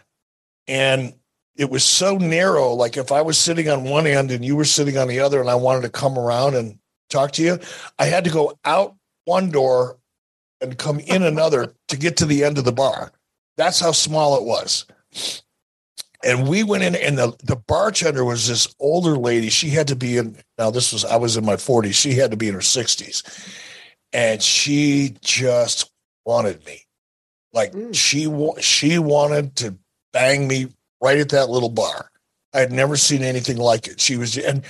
And 0.70 1.14
it 1.56 1.68
was 1.68 1.82
so 1.82 2.16
narrow. 2.16 2.72
Like 2.72 2.96
if 2.96 3.10
I 3.10 3.22
was 3.22 3.36
sitting 3.36 3.68
on 3.68 3.84
one 3.84 4.06
end 4.06 4.30
and 4.30 4.44
you 4.44 4.54
were 4.54 4.64
sitting 4.64 4.96
on 4.96 5.08
the 5.08 5.18
other, 5.18 5.40
and 5.40 5.50
I 5.50 5.56
wanted 5.56 5.82
to 5.82 5.90
come 5.90 6.16
around 6.16 6.54
and 6.54 6.78
talk 7.10 7.32
to 7.32 7.42
you, 7.42 7.58
I 7.98 8.04
had 8.04 8.22
to 8.24 8.30
go 8.30 8.56
out 8.64 8.94
one 9.24 9.50
door 9.50 9.98
and 10.60 10.78
come 10.78 11.00
in 11.00 11.24
another 11.24 11.74
to 11.88 11.96
get 11.96 12.16
to 12.18 12.24
the 12.24 12.44
end 12.44 12.56
of 12.56 12.64
the 12.64 12.72
bar. 12.72 13.10
That's 13.56 13.80
how 13.80 13.90
small 13.92 14.36
it 14.38 14.44
was. 14.44 14.86
And 16.22 16.46
we 16.48 16.62
went 16.62 16.84
in, 16.84 16.94
and 16.94 17.18
the, 17.18 17.34
the 17.42 17.56
bartender 17.56 18.24
was 18.24 18.46
this 18.46 18.72
older 18.78 19.16
lady. 19.16 19.48
She 19.48 19.70
had 19.70 19.88
to 19.88 19.96
be 19.96 20.18
in, 20.18 20.36
now 20.56 20.70
this 20.70 20.92
was, 20.92 21.04
I 21.04 21.16
was 21.16 21.36
in 21.36 21.44
my 21.44 21.56
40s. 21.56 21.94
She 21.94 22.12
had 22.12 22.30
to 22.30 22.36
be 22.36 22.48
in 22.48 22.54
her 22.54 22.60
60s. 22.60 23.22
And 24.12 24.40
she 24.42 25.16
just 25.22 25.90
wanted 26.24 26.64
me. 26.64 26.82
Like 27.52 27.72
Mm. 27.72 27.94
she 27.94 28.62
she 28.62 28.98
wanted 28.98 29.56
to 29.56 29.76
bang 30.12 30.46
me 30.46 30.68
right 31.00 31.18
at 31.18 31.30
that 31.30 31.50
little 31.50 31.68
bar. 31.68 32.10
I 32.52 32.60
had 32.60 32.72
never 32.72 32.96
seen 32.96 33.22
anything 33.22 33.56
like 33.56 33.86
it. 33.86 34.00
She 34.00 34.16
was, 34.16 34.36
and 34.36 34.62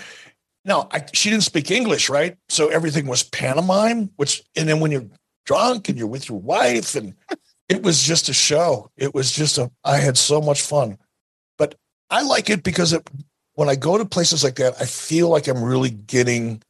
no, 0.64 0.88
I, 0.92 1.04
she 1.12 1.30
didn't 1.30 1.44
speak 1.44 1.70
English, 1.70 2.10
right? 2.10 2.36
So 2.48 2.68
everything 2.68 3.06
was 3.06 3.22
pantomime, 3.22 4.10
which, 4.16 4.42
and 4.56 4.68
then 4.68 4.80
when 4.80 4.90
you're 4.90 5.06
drunk 5.46 5.88
and 5.88 5.96
you're 5.96 6.06
with 6.06 6.28
your 6.28 6.38
wife, 6.38 6.94
and 6.94 7.14
it 7.68 7.82
was 7.82 8.02
just 8.02 8.28
a 8.28 8.34
show. 8.34 8.90
It 8.96 9.14
was 9.14 9.32
just 9.32 9.58
a, 9.58 9.70
I 9.84 9.98
had 9.98 10.18
so 10.18 10.40
much 10.40 10.62
fun. 10.62 10.98
But 11.56 11.76
I 12.10 12.22
like 12.22 12.50
it 12.50 12.62
because 12.62 12.92
it, 12.92 13.08
when 13.54 13.68
I 13.68 13.76
go 13.76 13.96
to 13.96 14.04
places 14.04 14.44
like 14.44 14.56
that, 14.56 14.74
I 14.80 14.84
feel 14.84 15.28
like 15.28 15.48
I'm 15.48 15.62
really 15.62 15.90
getting 15.90 16.62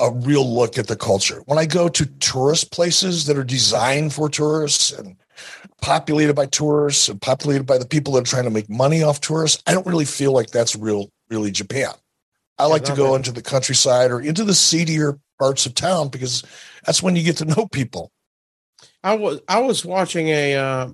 a 0.00 0.10
real 0.10 0.48
look 0.52 0.78
at 0.78 0.88
the 0.88 0.96
culture. 0.96 1.42
When 1.46 1.58
I 1.58 1.66
go 1.66 1.88
to 1.88 2.06
tourist 2.06 2.72
places 2.72 3.26
that 3.26 3.38
are 3.38 3.44
designed 3.44 4.12
for 4.12 4.28
tourists 4.28 4.92
and 4.92 5.16
populated 5.84 6.32
by 6.32 6.46
tourists 6.46 7.10
and 7.10 7.20
populated 7.20 7.64
by 7.64 7.76
the 7.76 7.84
people 7.84 8.14
that 8.14 8.22
are 8.22 8.30
trying 8.30 8.44
to 8.44 8.50
make 8.50 8.70
money 8.70 9.02
off 9.02 9.20
tourists, 9.20 9.62
I 9.66 9.72
don't 9.74 9.86
really 9.86 10.06
feel 10.06 10.32
like 10.32 10.50
that's 10.50 10.74
real, 10.74 11.10
really 11.28 11.50
Japan. 11.50 11.92
I 12.58 12.66
like 12.66 12.84
to 12.84 12.94
go 12.94 13.14
into 13.14 13.32
the 13.32 13.42
countryside 13.42 14.10
or 14.10 14.20
into 14.20 14.44
the 14.44 14.54
seedier 14.54 15.18
parts 15.38 15.66
of 15.66 15.74
town 15.74 16.08
because 16.08 16.42
that's 16.86 17.02
when 17.02 17.16
you 17.16 17.22
get 17.22 17.36
to 17.38 17.44
know 17.56 17.66
people. 17.66 18.10
I 19.02 19.14
was 19.14 19.40
I 19.46 19.60
was 19.60 19.84
watching 19.84 20.28
a 20.28 20.54
uh, 20.54 20.88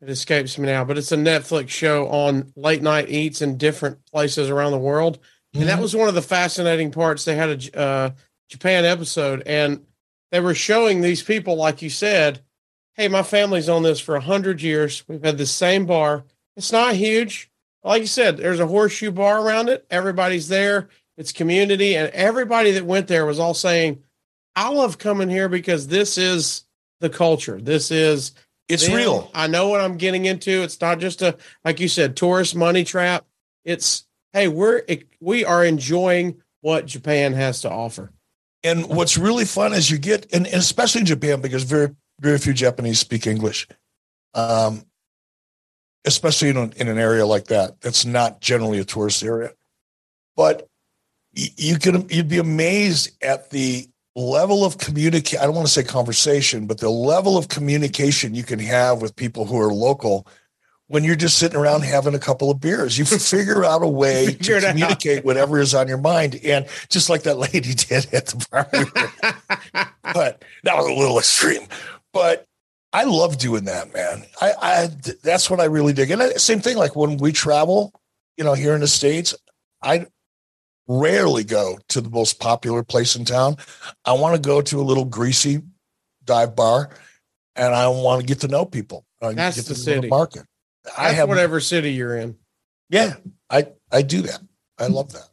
it 0.00 0.08
escapes 0.10 0.58
me 0.58 0.66
now, 0.66 0.84
but 0.84 0.98
it's 0.98 1.12
a 1.12 1.16
Netflix 1.16 1.68
show 1.68 2.08
on 2.08 2.52
late 2.56 2.82
night 2.82 3.08
eats 3.08 3.42
in 3.42 3.56
different 3.58 4.04
places 4.06 4.50
around 4.50 4.72
the 4.72 4.78
world, 4.78 5.20
and 5.54 5.62
Mm-hmm. 5.62 5.68
that 5.68 5.80
was 5.80 5.94
one 5.94 6.08
of 6.08 6.16
the 6.16 6.22
fascinating 6.22 6.90
parts. 6.90 7.24
They 7.24 7.36
had 7.36 7.72
a 7.74 7.78
uh, 7.78 8.10
Japan 8.48 8.84
episode, 8.84 9.44
and 9.46 9.86
they 10.32 10.40
were 10.40 10.54
showing 10.54 11.00
these 11.00 11.22
people, 11.22 11.54
like 11.54 11.80
you 11.80 11.90
said, 11.90 12.40
"Hey, 12.94 13.08
my 13.08 13.22
family's 13.22 13.68
on 13.68 13.82
this 13.82 14.00
for 14.00 14.16
a 14.16 14.20
hundred 14.20 14.62
years. 14.62 15.04
We've 15.08 15.24
had 15.24 15.38
the 15.38 15.46
same 15.46 15.86
bar. 15.86 16.24
It's 16.56 16.72
not 16.72 16.94
huge, 16.94 17.50
like 17.82 18.00
you 18.00 18.06
said. 18.06 18.36
There's 18.36 18.60
a 18.60 18.66
horseshoe 18.66 19.10
bar 19.10 19.40
around 19.40 19.68
it. 19.68 19.86
Everybody's 19.90 20.48
there. 20.48 20.88
It's 21.16 21.32
community, 21.32 21.96
and 21.96 22.10
everybody 22.10 22.72
that 22.72 22.84
went 22.84 23.08
there 23.08 23.26
was 23.26 23.38
all 23.38 23.54
saying." 23.54 24.02
I 24.56 24.68
love 24.68 24.98
coming 24.98 25.28
here 25.28 25.48
because 25.48 25.88
this 25.88 26.16
is 26.16 26.64
the 27.00 27.10
culture. 27.10 27.60
This 27.60 27.90
is 27.90 28.32
it's 28.68 28.86
them. 28.86 28.96
real. 28.96 29.30
I 29.34 29.46
know 29.46 29.68
what 29.68 29.80
I'm 29.80 29.96
getting 29.96 30.26
into. 30.26 30.62
It's 30.62 30.80
not 30.80 31.00
just 31.00 31.22
a 31.22 31.36
like 31.64 31.80
you 31.80 31.88
said 31.88 32.16
tourist 32.16 32.54
money 32.54 32.84
trap. 32.84 33.26
It's 33.64 34.06
hey, 34.32 34.48
we're 34.48 34.82
we 35.20 35.44
are 35.44 35.64
enjoying 35.64 36.40
what 36.60 36.86
Japan 36.86 37.32
has 37.34 37.60
to 37.62 37.70
offer. 37.70 38.12
And 38.62 38.86
what's 38.86 39.18
really 39.18 39.44
fun 39.44 39.74
is 39.74 39.90
you 39.90 39.98
get, 39.98 40.32
and 40.32 40.46
especially 40.46 41.00
in 41.00 41.06
Japan, 41.06 41.42
because 41.42 41.64
very, 41.64 41.94
very 42.20 42.38
few 42.38 42.52
Japanese 42.52 42.98
speak 42.98 43.26
English, 43.26 43.68
um, 44.34 44.84
especially 46.04 46.50
in, 46.50 46.72
in 46.76 46.88
an 46.88 46.98
area 46.98 47.26
like 47.26 47.46
that. 47.46 47.80
That's 47.80 48.04
not 48.04 48.40
generally 48.40 48.78
a 48.78 48.84
tourist 48.84 49.22
area. 49.22 49.52
But 50.36 50.68
you 51.32 51.78
can, 51.78 52.08
you'd 52.08 52.28
be 52.28 52.38
amazed 52.38 53.10
at 53.22 53.50
the 53.50 53.88
level 54.16 54.64
of 54.64 54.78
communicate. 54.78 55.40
I 55.40 55.44
don't 55.44 55.54
want 55.54 55.66
to 55.66 55.72
say 55.72 55.82
conversation, 55.82 56.66
but 56.66 56.78
the 56.78 56.90
level 56.90 57.36
of 57.36 57.48
communication 57.48 58.34
you 58.34 58.44
can 58.44 58.58
have 58.60 59.02
with 59.02 59.16
people 59.16 59.44
who 59.44 59.58
are 59.60 59.72
local 59.72 60.26
when 60.86 61.02
you're 61.02 61.16
just 61.16 61.38
sitting 61.38 61.58
around 61.58 61.82
having 61.82 62.14
a 62.14 62.18
couple 62.18 62.50
of 62.50 62.60
beers. 62.60 62.98
You 62.98 63.04
figure 63.04 63.64
out 63.64 63.82
a 63.82 63.88
way 63.88 64.34
to 64.34 64.60
communicate 64.60 65.24
whatever 65.24 65.58
is 65.58 65.74
on 65.74 65.88
your 65.88 65.98
mind. 65.98 66.38
And 66.44 66.66
just 66.88 67.08
like 67.08 67.22
that 67.22 67.38
lady 67.38 67.74
did 67.74 68.12
at 68.12 68.26
the 68.26 68.46
bar. 68.50 68.68
but 70.14 70.44
that 70.62 70.76
was 70.76 70.86
a 70.86 70.92
little 70.92 71.18
extreme. 71.18 71.66
But 72.14 72.46
I 72.92 73.04
love 73.04 73.36
doing 73.38 73.64
that, 73.64 73.92
man. 73.92 74.24
I, 74.40 74.52
I 74.62 74.88
that's 75.22 75.50
what 75.50 75.60
I 75.60 75.64
really 75.64 75.92
dig. 75.92 76.10
And 76.12 76.22
I- 76.22 76.30
same 76.34 76.60
thing, 76.60 76.76
like 76.78 76.96
when 76.96 77.18
we 77.18 77.32
travel, 77.32 77.92
you 78.38 78.44
know, 78.44 78.54
here 78.54 78.74
in 78.74 78.80
the 78.80 78.86
states, 78.88 79.34
I 79.82 80.06
rarely 80.86 81.44
go 81.44 81.78
to 81.88 82.00
the 82.00 82.08
most 82.10 82.38
popular 82.40 82.82
place 82.84 83.16
in 83.16 83.24
town. 83.24 83.56
I 84.04 84.12
want 84.12 84.36
to 84.36 84.40
go 84.48 84.62
to 84.62 84.80
a 84.80 84.82
little 84.82 85.04
greasy 85.04 85.62
dive 86.24 86.54
bar, 86.56 86.90
and 87.56 87.74
I 87.74 87.88
want 87.88 88.20
to 88.20 88.26
get 88.26 88.40
to 88.40 88.48
know 88.48 88.64
people. 88.64 89.04
I 89.20 89.32
That's 89.32 89.56
get 89.56 89.66
the 89.66 89.74
city. 89.74 90.08
market. 90.08 90.44
I 90.96 91.10
have 91.12 91.28
whatever 91.28 91.60
city 91.60 91.92
you're 91.92 92.16
in. 92.16 92.36
Yeah, 92.90 93.14
I 93.50 93.68
I 93.90 94.02
do 94.02 94.22
that. 94.22 94.40
I 94.78 94.86
love 94.86 95.12
that. 95.14 95.28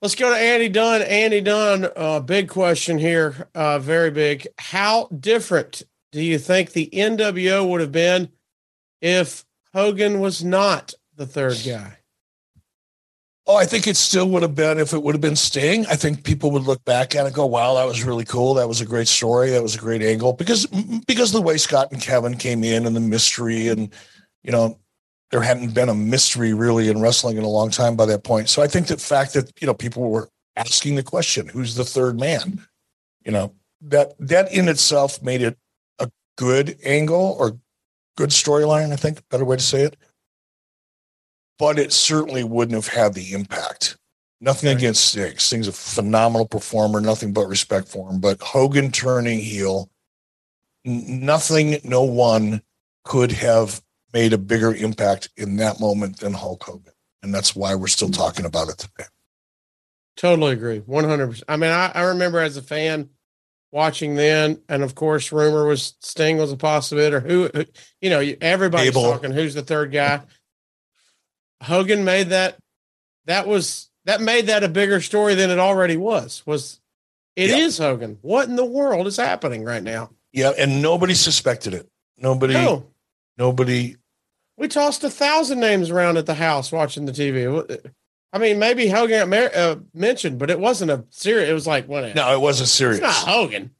Let's 0.00 0.14
go 0.14 0.30
to 0.30 0.36
Andy 0.36 0.68
Dunn. 0.68 1.02
Andy 1.02 1.40
Dunn, 1.40 1.88
uh, 1.96 2.20
big 2.20 2.48
question 2.48 2.98
here, 2.98 3.48
uh, 3.54 3.78
very 3.80 4.10
big. 4.10 4.46
How 4.56 5.08
different 5.08 5.82
do 6.12 6.22
you 6.22 6.38
think 6.38 6.72
the 6.72 6.88
NWO 6.92 7.68
would 7.68 7.80
have 7.80 7.92
been 7.92 8.30
if 9.00 9.44
Hogan 9.72 10.20
was 10.20 10.42
not 10.42 10.94
the 11.14 11.26
third 11.26 11.60
guy? 11.64 11.98
Oh, 13.46 13.56
I 13.56 13.64
think 13.64 13.86
it 13.86 13.96
still 13.96 14.28
would 14.28 14.42
have 14.42 14.54
been 14.54 14.78
if 14.78 14.92
it 14.92 15.02
would 15.02 15.14
have 15.14 15.22
been 15.22 15.34
Sting. 15.34 15.86
I 15.86 15.96
think 15.96 16.22
people 16.22 16.50
would 16.50 16.64
look 16.64 16.84
back 16.84 17.14
at 17.14 17.22
it 17.22 17.28
and 17.28 17.34
go, 17.34 17.46
"Wow, 17.46 17.74
that 17.74 17.86
was 17.86 18.04
really 18.04 18.26
cool. 18.26 18.54
That 18.54 18.68
was 18.68 18.82
a 18.82 18.86
great 18.86 19.08
story. 19.08 19.50
That 19.50 19.62
was 19.62 19.74
a 19.74 19.78
great 19.78 20.02
angle." 20.02 20.34
Because 20.34 20.66
because 21.06 21.32
the 21.32 21.40
way 21.40 21.56
Scott 21.56 21.90
and 21.90 22.00
Kevin 22.00 22.36
came 22.36 22.62
in 22.62 22.84
and 22.84 22.94
the 22.94 23.00
mystery, 23.00 23.68
and 23.68 23.90
you 24.42 24.52
know, 24.52 24.78
there 25.30 25.40
hadn't 25.40 25.72
been 25.72 25.88
a 25.88 25.94
mystery 25.94 26.52
really 26.52 26.90
in 26.90 27.00
wrestling 27.00 27.38
in 27.38 27.42
a 27.42 27.48
long 27.48 27.70
time 27.70 27.96
by 27.96 28.04
that 28.04 28.22
point. 28.22 28.50
So 28.50 28.60
I 28.60 28.66
think 28.66 28.86
the 28.86 28.98
fact 28.98 29.32
that 29.32 29.50
you 29.62 29.66
know 29.66 29.74
people 29.74 30.10
were 30.10 30.28
asking 30.54 30.96
the 30.96 31.02
question, 31.02 31.48
"Who's 31.48 31.74
the 31.74 31.86
third 31.86 32.20
man?" 32.20 32.66
You 33.24 33.32
know 33.32 33.54
that 33.80 34.12
that 34.18 34.52
in 34.52 34.68
itself 34.68 35.22
made 35.22 35.40
it 35.40 35.56
good 36.38 36.78
angle 36.82 37.36
or 37.38 37.58
good 38.16 38.30
storyline. 38.30 38.92
I 38.92 38.96
think 38.96 39.22
better 39.28 39.44
way 39.44 39.56
to 39.56 39.62
say 39.62 39.82
it 39.82 39.96
but 41.58 41.76
it 41.76 41.92
certainly 41.92 42.44
wouldn't 42.44 42.76
have 42.76 42.94
had 42.94 43.14
the 43.14 43.32
impact 43.32 43.98
Nothing 44.40 44.68
against 44.76 45.06
Sting. 45.06 45.36
Sting's 45.38 45.66
a 45.66 45.72
phenomenal 45.72 46.46
performer, 46.46 47.00
nothing 47.00 47.32
but 47.32 47.48
respect 47.48 47.88
for 47.88 48.08
him. 48.08 48.20
But 48.20 48.40
Hogan 48.40 48.92
turning 48.92 49.40
heel, 49.40 49.90
nothing, 50.84 51.78
no 51.82 52.04
one 52.04 52.62
could 53.04 53.32
have 53.32 53.82
made 54.12 54.32
a 54.32 54.38
bigger 54.38 54.72
impact 54.72 55.30
in 55.36 55.56
that 55.56 55.80
moment 55.80 56.20
than 56.20 56.34
Hulk 56.34 56.62
Hogan. 56.62 56.92
And 57.24 57.34
that's 57.34 57.56
why 57.56 57.74
we're 57.74 57.88
still 57.88 58.10
talking 58.10 58.44
about 58.44 58.68
it 58.68 58.78
today. 58.78 59.08
Totally 60.16 60.52
agree. 60.52 60.80
100%. 60.82 61.42
I 61.48 61.56
mean, 61.56 61.72
I, 61.72 61.90
I 61.92 62.02
remember 62.02 62.38
as 62.38 62.56
a 62.56 62.62
fan 62.62 63.10
watching 63.70 64.14
then, 64.14 64.60
and 64.68 64.82
of 64.82 64.94
course, 64.94 65.30
rumor 65.32 65.66
was 65.66 65.94
Sting 66.00 66.38
was 66.38 66.52
a 66.52 66.56
possibility, 66.56 67.16
or 67.16 67.20
who, 67.20 67.50
who 67.54 67.64
you 68.00 68.10
know, 68.10 68.20
everybody's 68.40 68.88
Abel. 68.88 69.02
talking 69.12 69.30
who's 69.32 69.54
the 69.54 69.62
third 69.62 69.92
guy. 69.92 70.20
Hogan 71.62 72.04
made 72.04 72.28
that, 72.30 72.56
that 73.26 73.46
was, 73.46 73.90
that 74.04 74.20
made 74.20 74.46
that 74.46 74.64
a 74.64 74.68
bigger 74.68 75.00
story 75.00 75.34
than 75.34 75.50
it 75.50 75.58
already 75.58 75.96
was. 75.96 76.42
Was 76.46 76.80
it 77.36 77.50
is 77.50 77.78
Yeah. 77.78 77.86
Hogan? 77.86 78.18
What 78.22 78.48
in 78.48 78.56
the 78.56 78.64
world 78.64 79.06
is 79.06 79.16
happening 79.16 79.64
right 79.64 79.82
now? 79.82 80.10
Yeah, 80.32 80.52
and 80.56 80.80
nobody 80.82 81.14
suspected 81.14 81.74
it. 81.74 81.88
Nobody, 82.16 82.54
No, 82.54 82.86
nobody. 83.36 83.96
we 84.56 84.68
tossed 84.68 85.02
a 85.04 85.10
thousand 85.10 85.60
names 85.60 85.90
around 85.90 86.16
at 86.16 86.26
the 86.26 86.34
house 86.34 86.70
watching 86.72 87.04
the 87.06 87.12
TV. 87.12 87.92
I 88.32 88.38
mean, 88.38 88.58
maybe 88.58 88.88
Hogan 88.88 89.32
uh, 89.32 89.76
mentioned, 89.94 90.38
but 90.38 90.50
it 90.50 90.60
wasn't 90.60 90.90
a 90.90 91.04
serious. 91.10 91.48
It 91.48 91.54
was 91.54 91.66
like, 91.66 91.88
what? 91.88 92.14
No, 92.14 92.32
it 92.32 92.40
wasn't 92.40 92.68
serious. 92.68 92.98
It's 92.98 93.06
not 93.06 93.32
Hogan. 93.32 93.70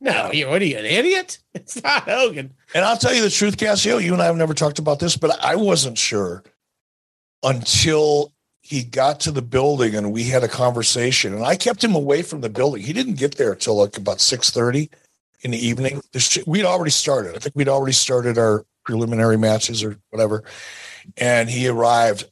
No, 0.00 0.30
you 0.30 0.46
what 0.48 0.62
are 0.62 0.64
you 0.64 0.78
an 0.78 0.84
idiot? 0.84 1.38
It's 1.54 1.82
not 1.82 2.04
Hogan. 2.04 2.54
And 2.72 2.84
I'll 2.84 2.96
tell 2.96 3.12
you 3.12 3.22
the 3.22 3.30
truth, 3.30 3.56
Casio, 3.56 4.00
you 4.00 4.12
and 4.12 4.22
I 4.22 4.26
have 4.26 4.36
never 4.36 4.54
talked 4.54 4.78
about 4.78 5.00
this, 5.00 5.16
but 5.16 5.42
I 5.44 5.56
wasn't 5.56 5.98
sure 5.98 6.44
until 7.42 8.32
he 8.60 8.84
got 8.84 9.18
to 9.20 9.32
the 9.32 9.42
building 9.42 9.96
and 9.96 10.12
we 10.12 10.24
had 10.24 10.44
a 10.44 10.48
conversation. 10.48 11.34
And 11.34 11.44
I 11.44 11.56
kept 11.56 11.82
him 11.82 11.96
away 11.96 12.22
from 12.22 12.42
the 12.42 12.48
building. 12.48 12.82
He 12.82 12.92
didn't 12.92 13.14
get 13.14 13.36
there 13.36 13.56
till 13.56 13.76
like 13.76 13.96
about 13.96 14.18
6:30 14.18 14.88
in 15.40 15.50
the 15.50 15.66
evening. 15.66 16.00
We'd 16.46 16.64
already 16.64 16.92
started. 16.92 17.34
I 17.34 17.38
think 17.38 17.56
we'd 17.56 17.68
already 17.68 17.92
started 17.92 18.38
our 18.38 18.64
preliminary 18.84 19.36
matches 19.36 19.82
or 19.82 19.98
whatever. 20.10 20.44
And 21.16 21.50
he 21.50 21.66
arrived. 21.66 22.30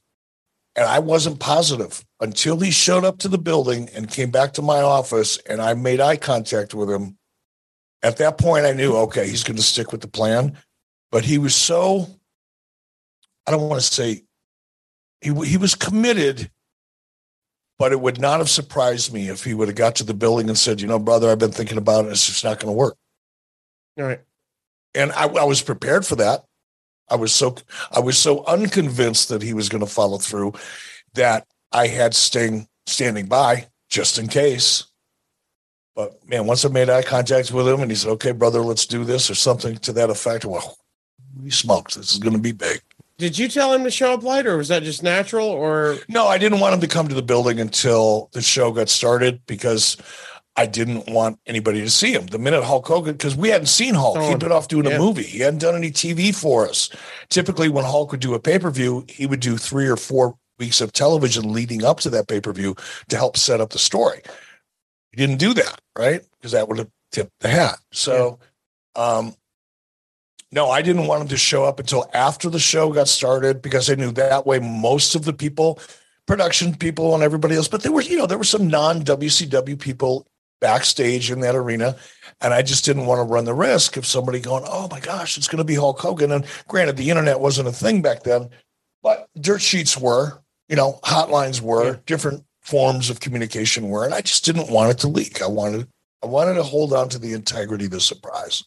And 0.77 0.85
I 0.85 0.99
wasn't 0.99 1.41
positive 1.41 2.05
until 2.21 2.61
he 2.61 2.71
showed 2.71 3.05
up 3.05 3.19
to 3.19 3.29
the 3.29 3.39
building 3.39 3.89
and 3.95 4.11
came 4.11 4.31
back 4.31 4.53
to 4.55 4.63
my 4.63 4.81
office 4.83 5.39
and 5.49 5.61
I 5.63 5.73
made 5.75 6.01
eye 6.01 6.17
contact 6.17 6.75
with 6.75 6.91
him 6.91 7.17
at 8.03 8.19
that 8.19 8.39
point, 8.39 8.67
I 8.67 8.73
knew, 8.73 8.97
okay, 8.97 9.29
he's 9.29 9.43
going 9.43 9.57
to 9.57 9.63
stick 9.63 9.91
with 9.91 10.01
the 10.01 10.09
plan. 10.09 10.57
But 11.11 11.25
he 11.25 11.39
was 11.39 11.55
so, 11.55 12.07
I 13.47 13.51
don't 13.51 13.69
want 13.69 13.81
to 13.81 13.95
say, 13.95 14.23
he, 15.21 15.33
he 15.45 15.57
was 15.57 15.75
committed, 15.75 16.51
but 17.79 17.93
it 17.93 18.01
would 18.01 18.21
not 18.21 18.39
have 18.39 18.51
surprised 18.51 19.13
me 19.13 19.29
if 19.29 19.45
he 19.45 19.55
would 19.55 19.69
have 19.69 19.77
got 19.77 19.97
to 19.97 20.05
the 20.05 20.15
building 20.15 20.49
and 20.49 20.59
said, 20.59 20.81
you 20.81 20.87
know, 20.87 20.99
brother, 20.99 21.31
I've 21.31 21.39
been 21.39 21.53
thinking 21.53 21.79
about 21.79 22.05
it. 22.05 22.13
It's 22.13 22.27
just 22.27 22.45
not 22.45 22.61
going 22.61 22.73
to 22.73 22.79
work. 22.79 22.97
All 23.99 24.05
right. 24.05 24.21
And 24.95 25.13
I, 25.13 25.27
I 25.27 25.45
was 25.45 25.63
prepared 25.63 26.07
for 26.07 26.17
that. 26.17 26.45
I 27.09 27.17
was 27.17 27.33
so 27.33 27.57
I 27.93 28.01
was 28.01 28.19
so 28.19 28.45
unconvinced 28.45 29.29
that 29.29 29.43
he 29.43 29.55
was 29.55 29.69
going 29.69 29.85
to 29.85 29.91
follow 29.91 30.19
through 30.19 30.55
that 31.15 31.47
I 31.73 31.87
had 31.87 32.15
Sting 32.15 32.69
standing 32.87 33.27
by 33.27 33.67
just 33.89 34.19
in 34.19 34.29
case. 34.29 34.85
But 35.95 36.27
man, 36.29 36.47
once 36.47 36.65
I 36.65 36.69
made 36.69 36.91
eye 36.91 37.03
contact 37.03 37.53
with 37.53 37.67
him 37.67 37.81
and 37.81 37.91
he 37.91 37.97
said, 37.97 38.11
"Okay, 38.13 38.33
brother, 38.33 38.61
let's 38.61 38.87
do 38.87 39.05
this," 39.05 39.31
or 39.31 39.35
something 39.35 39.77
to 39.79 39.93
that 39.95 40.11
effect, 40.11 40.45
well, 40.45 40.77
he 41.43 41.51
smoked. 41.51 41.95
This 41.95 42.13
is 42.13 42.19
going 42.19 42.35
to 42.35 42.43
be 42.43 42.53
big. 42.53 42.81
Did 43.19 43.39
you 43.39 43.49
tell 43.49 43.73
him 43.73 43.83
to 43.85 43.91
show 43.91 44.13
up 44.13 44.23
later, 44.23 44.53
or 44.53 44.57
was 44.59 44.69
that 44.69 44.83
just 44.83 45.03
natural? 45.03 45.47
Or 45.47 45.97
No, 46.09 46.27
I 46.27 46.37
didn't 46.37 46.61
want 46.61 46.75
him 46.75 46.81
to 46.83 46.89
come 46.89 47.09
to 47.09 47.15
the 47.15 47.23
building 47.23 47.61
until 47.61 48.29
the 48.33 48.43
show 48.43 48.73
got 48.73 48.91
started 48.91 49.41
because 49.47 49.97
I 50.59 50.67
didn't 50.67 51.09
want 51.09 51.39
anybody 51.47 51.83
to 51.83 51.91
see 51.91 52.13
him. 52.13 52.27
The 52.27 52.39
minute 52.39 52.65
Hulk 52.65 52.87
Hogan, 52.87 53.13
because 53.13 53.37
we 53.37 53.51
hadn't 53.51 53.67
seen 53.67 53.95
Hulk, 53.95 54.17
Oh, 54.19 54.29
he'd 54.31 54.39
been 54.39 54.53
off 54.53 54.69
doing 54.69 54.87
yeah. 54.87 54.97
a 54.97 54.99
movie. 54.99 55.23
He 55.23 55.41
hadn't 55.41 55.61
done 55.61 55.75
any 55.75 55.91
TV 55.91 56.35
for 56.35 56.67
us. 56.67 56.89
Typically, 57.29 57.69
when 57.69 57.85
Hulk 57.85 58.11
would 58.13 58.21
do 58.21 58.35
a 58.35 58.41
pay 58.41 58.59
per 58.59 58.71
view, 58.71 59.05
he 59.09 59.27
would 59.27 59.41
do 59.41 59.59
three 59.59 59.87
or 59.87 59.97
four 59.97 60.37
weeks 60.59 60.81
of 60.81 60.93
television 60.93 61.53
leading 61.53 61.85
up 61.85 62.01
to 62.01 62.11
that 62.11 62.29
pay 62.29 62.41
per 62.41 62.53
view 62.53 62.75
to 63.09 63.17
help 63.17 63.37
set 63.37 63.61
up 63.61 63.71
the 63.71 63.79
story. 63.79 64.23
He 65.11 65.17
didn't 65.19 65.39
do 65.39 65.53
that, 65.55 65.81
right? 65.99 66.23
Because 66.39 66.53
that 66.53 66.69
would 66.69 66.79
have 66.79 66.89
tipped 67.13 67.33
the 67.41 67.49
hat. 67.49 67.79
So, 67.93 68.39
um, 68.95 69.35
no, 70.53 70.71
I 70.71 70.81
didn't 70.81 71.07
want 71.07 71.23
him 71.23 71.29
to 71.29 71.37
show 71.37 71.65
up 71.65 71.81
until 71.81 72.09
after 72.15 72.49
the 72.49 72.59
show 72.59 72.93
got 72.93 73.09
started 73.09 73.61
because 73.61 73.91
I 73.91 73.95
knew 73.95 74.13
that 74.13 74.47
way 74.47 74.59
most 74.59 75.15
of 75.15 75.25
the 75.25 75.33
people, 75.35 75.79
production 76.27 76.75
people 76.75 77.15
and 77.15 77.23
everybody 77.23 77.57
else, 77.57 77.69
but 77.69 77.83
there 77.83 77.93
were, 77.93 78.01
you 78.03 78.17
know, 78.17 78.27
there 78.27 78.39
were 78.39 78.45
some 78.45 78.69
non 78.69 79.03
WCW 79.03 79.79
people 79.79 80.27
backstage 80.61 81.31
in 81.31 81.41
that 81.41 81.55
arena. 81.55 81.97
And 82.41 82.53
I 82.55 82.63
just 82.63 82.85
didn't 82.85 83.07
want 83.07 83.19
to 83.19 83.33
run 83.33 83.45
the 83.45 83.55
risk 83.55 83.97
of 83.97 84.07
somebody 84.07 84.41
going, 84.41 84.65
oh 84.67 84.89
my 84.91 85.01
gosh, 85.01 85.37
it's 85.39 85.49
going 85.49 85.59
to 85.59 85.65
be 85.65 85.75
Hulk 85.75 85.99
Hogan. 86.01 86.33
And 86.33 86.45
granted, 86.69 86.97
the 86.97 87.11
internet 87.11 87.41
wasn't 87.41 87.69
a 87.69 87.73
thing 87.73 88.03
back 88.03 88.23
then, 88.23 88.51
but 89.03 89.29
dirt 89.41 89.63
sheets 89.63 89.97
were, 89.97 90.43
you 90.69 90.77
know, 90.77 90.99
hotlines 91.05 91.61
were, 91.61 91.85
Yeah. 91.93 91.97
different 92.07 92.45
forms 92.63 93.11
of 93.11 93.21
communication 93.21 93.89
were. 93.89 94.05
And 94.05 94.13
I 94.15 94.21
just 94.21 94.45
didn't 94.45 94.71
want 94.71 94.91
it 94.91 94.99
to 94.99 95.09
leak. 95.09 95.41
I 95.43 95.47
wanted, 95.47 95.89
I 96.23 96.27
wanted 96.27 96.55
to 96.55 96.63
hold 96.63 96.93
on 96.93 97.09
to 97.11 97.19
the 97.19 97.33
integrity 97.33 97.85
of 97.87 97.93
the 97.93 98.01
surprise. 98.01 98.65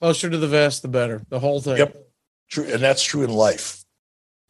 closer 0.00 0.30
to 0.30 0.38
the 0.38 0.46
vest, 0.48 0.82
the 0.82 0.88
better. 0.88 1.20
The 1.28 1.40
whole 1.40 1.60
thing. 1.60 1.76
Yep. 1.78 1.96
True. 2.50 2.64
And 2.72 2.80
that's 2.82 3.02
true 3.02 3.24
in 3.24 3.30
life. 3.30 3.84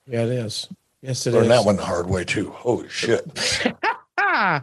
Yeah, 0.07 0.23
it 0.25 0.29
is. 0.31 0.69
Yes, 1.03 1.27
it 1.27 1.31
is. 1.31 1.35
Learned 1.35 1.51
that 1.51 1.65
one 1.65 1.77
the 1.77 1.85
hard 1.85 2.09
way 2.09 2.25
too. 2.25 2.51
Holy 2.51 2.89
shit. 2.89 3.25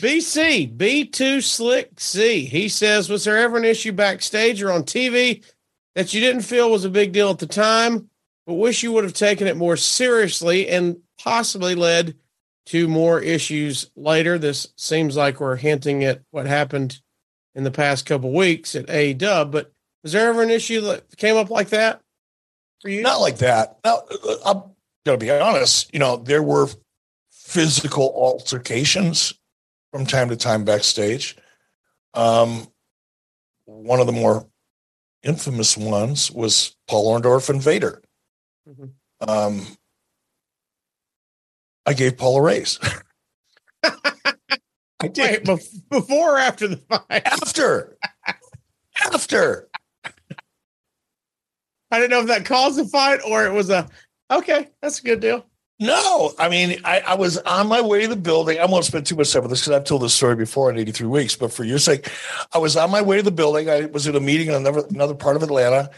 BC, 0.00 0.76
B2 0.76 1.42
Slick 1.42 1.98
C. 1.98 2.44
He 2.44 2.68
says, 2.68 3.08
Was 3.08 3.24
there 3.24 3.38
ever 3.38 3.56
an 3.56 3.64
issue 3.64 3.92
backstage 3.92 4.62
or 4.62 4.70
on 4.70 4.84
TV 4.84 5.44
that 5.94 6.14
you 6.14 6.20
didn't 6.20 6.42
feel 6.42 6.70
was 6.70 6.84
a 6.84 6.90
big 6.90 7.12
deal 7.12 7.30
at 7.30 7.38
the 7.38 7.46
time, 7.46 8.08
but 8.46 8.54
wish 8.54 8.82
you 8.82 8.92
would 8.92 9.04
have 9.04 9.12
taken 9.12 9.46
it 9.46 9.56
more 9.56 9.76
seriously 9.76 10.68
and 10.68 10.98
possibly 11.20 11.74
led 11.74 12.14
to 12.66 12.86
more 12.86 13.20
issues 13.20 13.90
later? 13.96 14.38
This 14.38 14.68
seems 14.76 15.16
like 15.16 15.40
we're 15.40 15.56
hinting 15.56 16.04
at 16.04 16.22
what 16.30 16.46
happened 16.46 17.00
in 17.56 17.64
the 17.64 17.70
past 17.72 18.06
couple 18.06 18.32
weeks 18.32 18.76
at 18.76 18.86
AEW, 18.86 19.50
but 19.50 19.72
was 20.04 20.12
there 20.12 20.28
ever 20.28 20.42
an 20.42 20.50
issue 20.50 20.80
that 20.82 21.16
came 21.16 21.36
up 21.36 21.50
like 21.50 21.70
that 21.70 22.00
for 22.80 22.88
you? 22.88 23.02
Not 23.02 23.20
like 23.20 23.38
that. 23.38 23.78
Now, 23.84 24.02
uh, 24.10 24.36
I'm 24.44 24.62
going 25.04 25.18
to 25.18 25.24
be 25.26 25.30
honest. 25.30 25.92
You 25.92 25.98
know, 25.98 26.18
there 26.18 26.42
were 26.42 26.68
physical 27.32 28.12
altercations 28.14 29.34
from 29.92 30.06
time 30.06 30.28
to 30.28 30.36
time 30.36 30.64
backstage. 30.64 31.36
Um, 32.14 32.66
one 33.64 34.00
of 34.00 34.06
the 34.06 34.12
more 34.12 34.48
infamous 35.22 35.76
ones 35.76 36.30
was 36.30 36.76
Paul 36.86 37.18
Orndorff 37.20 37.48
and 37.48 37.62
Vader. 37.62 38.02
Mhm. 38.68 38.92
Um, 39.20 39.66
I 41.86 41.92
gave 41.94 42.16
Paul 42.16 42.38
a 42.38 42.42
raise. 42.42 42.78
I 43.82 43.92
Wait, 45.02 45.14
did. 45.14 45.44
bef- 45.44 45.88
before 45.90 46.34
or 46.36 46.38
after 46.38 46.66
the 46.68 46.76
fight? 46.76 47.22
After, 47.24 47.96
after. 49.12 49.68
I 51.90 51.98
didn't 51.98 52.10
know 52.10 52.20
if 52.20 52.26
that 52.26 52.44
caused 52.44 52.78
a 52.78 52.84
fight 52.84 53.20
or 53.24 53.46
it 53.46 53.52
was 53.52 53.70
a 53.70 53.88
okay. 54.30 54.68
That's 54.82 54.98
a 54.98 55.02
good 55.02 55.20
deal. 55.20 55.46
No, 55.80 56.32
I 56.38 56.48
mean, 56.48 56.80
I, 56.84 57.00
I 57.00 57.14
was 57.14 57.38
on 57.38 57.68
my 57.68 57.80
way 57.80 58.02
to 58.02 58.08
the 58.08 58.16
building. 58.16 58.58
I 58.58 58.66
won't 58.66 58.84
spend 58.84 59.06
too 59.06 59.14
much 59.14 59.32
time 59.32 59.42
with 59.42 59.50
this 59.50 59.60
because 59.60 59.76
I've 59.76 59.84
told 59.84 60.02
this 60.02 60.12
story 60.12 60.34
before 60.34 60.70
in 60.70 60.78
83 60.78 61.06
weeks, 61.06 61.36
but 61.36 61.52
for 61.52 61.62
your 61.62 61.78
sake, 61.78 62.10
I 62.52 62.58
was 62.58 62.76
on 62.76 62.90
my 62.90 63.00
way 63.00 63.18
to 63.18 63.22
the 63.22 63.30
building. 63.30 63.70
I 63.70 63.86
was 63.86 64.08
at 64.08 64.16
a 64.16 64.20
meeting 64.20 64.48
in 64.48 64.54
another, 64.54 64.82
another 64.90 65.14
part 65.14 65.36
of 65.36 65.44
Atlanta. 65.44 65.90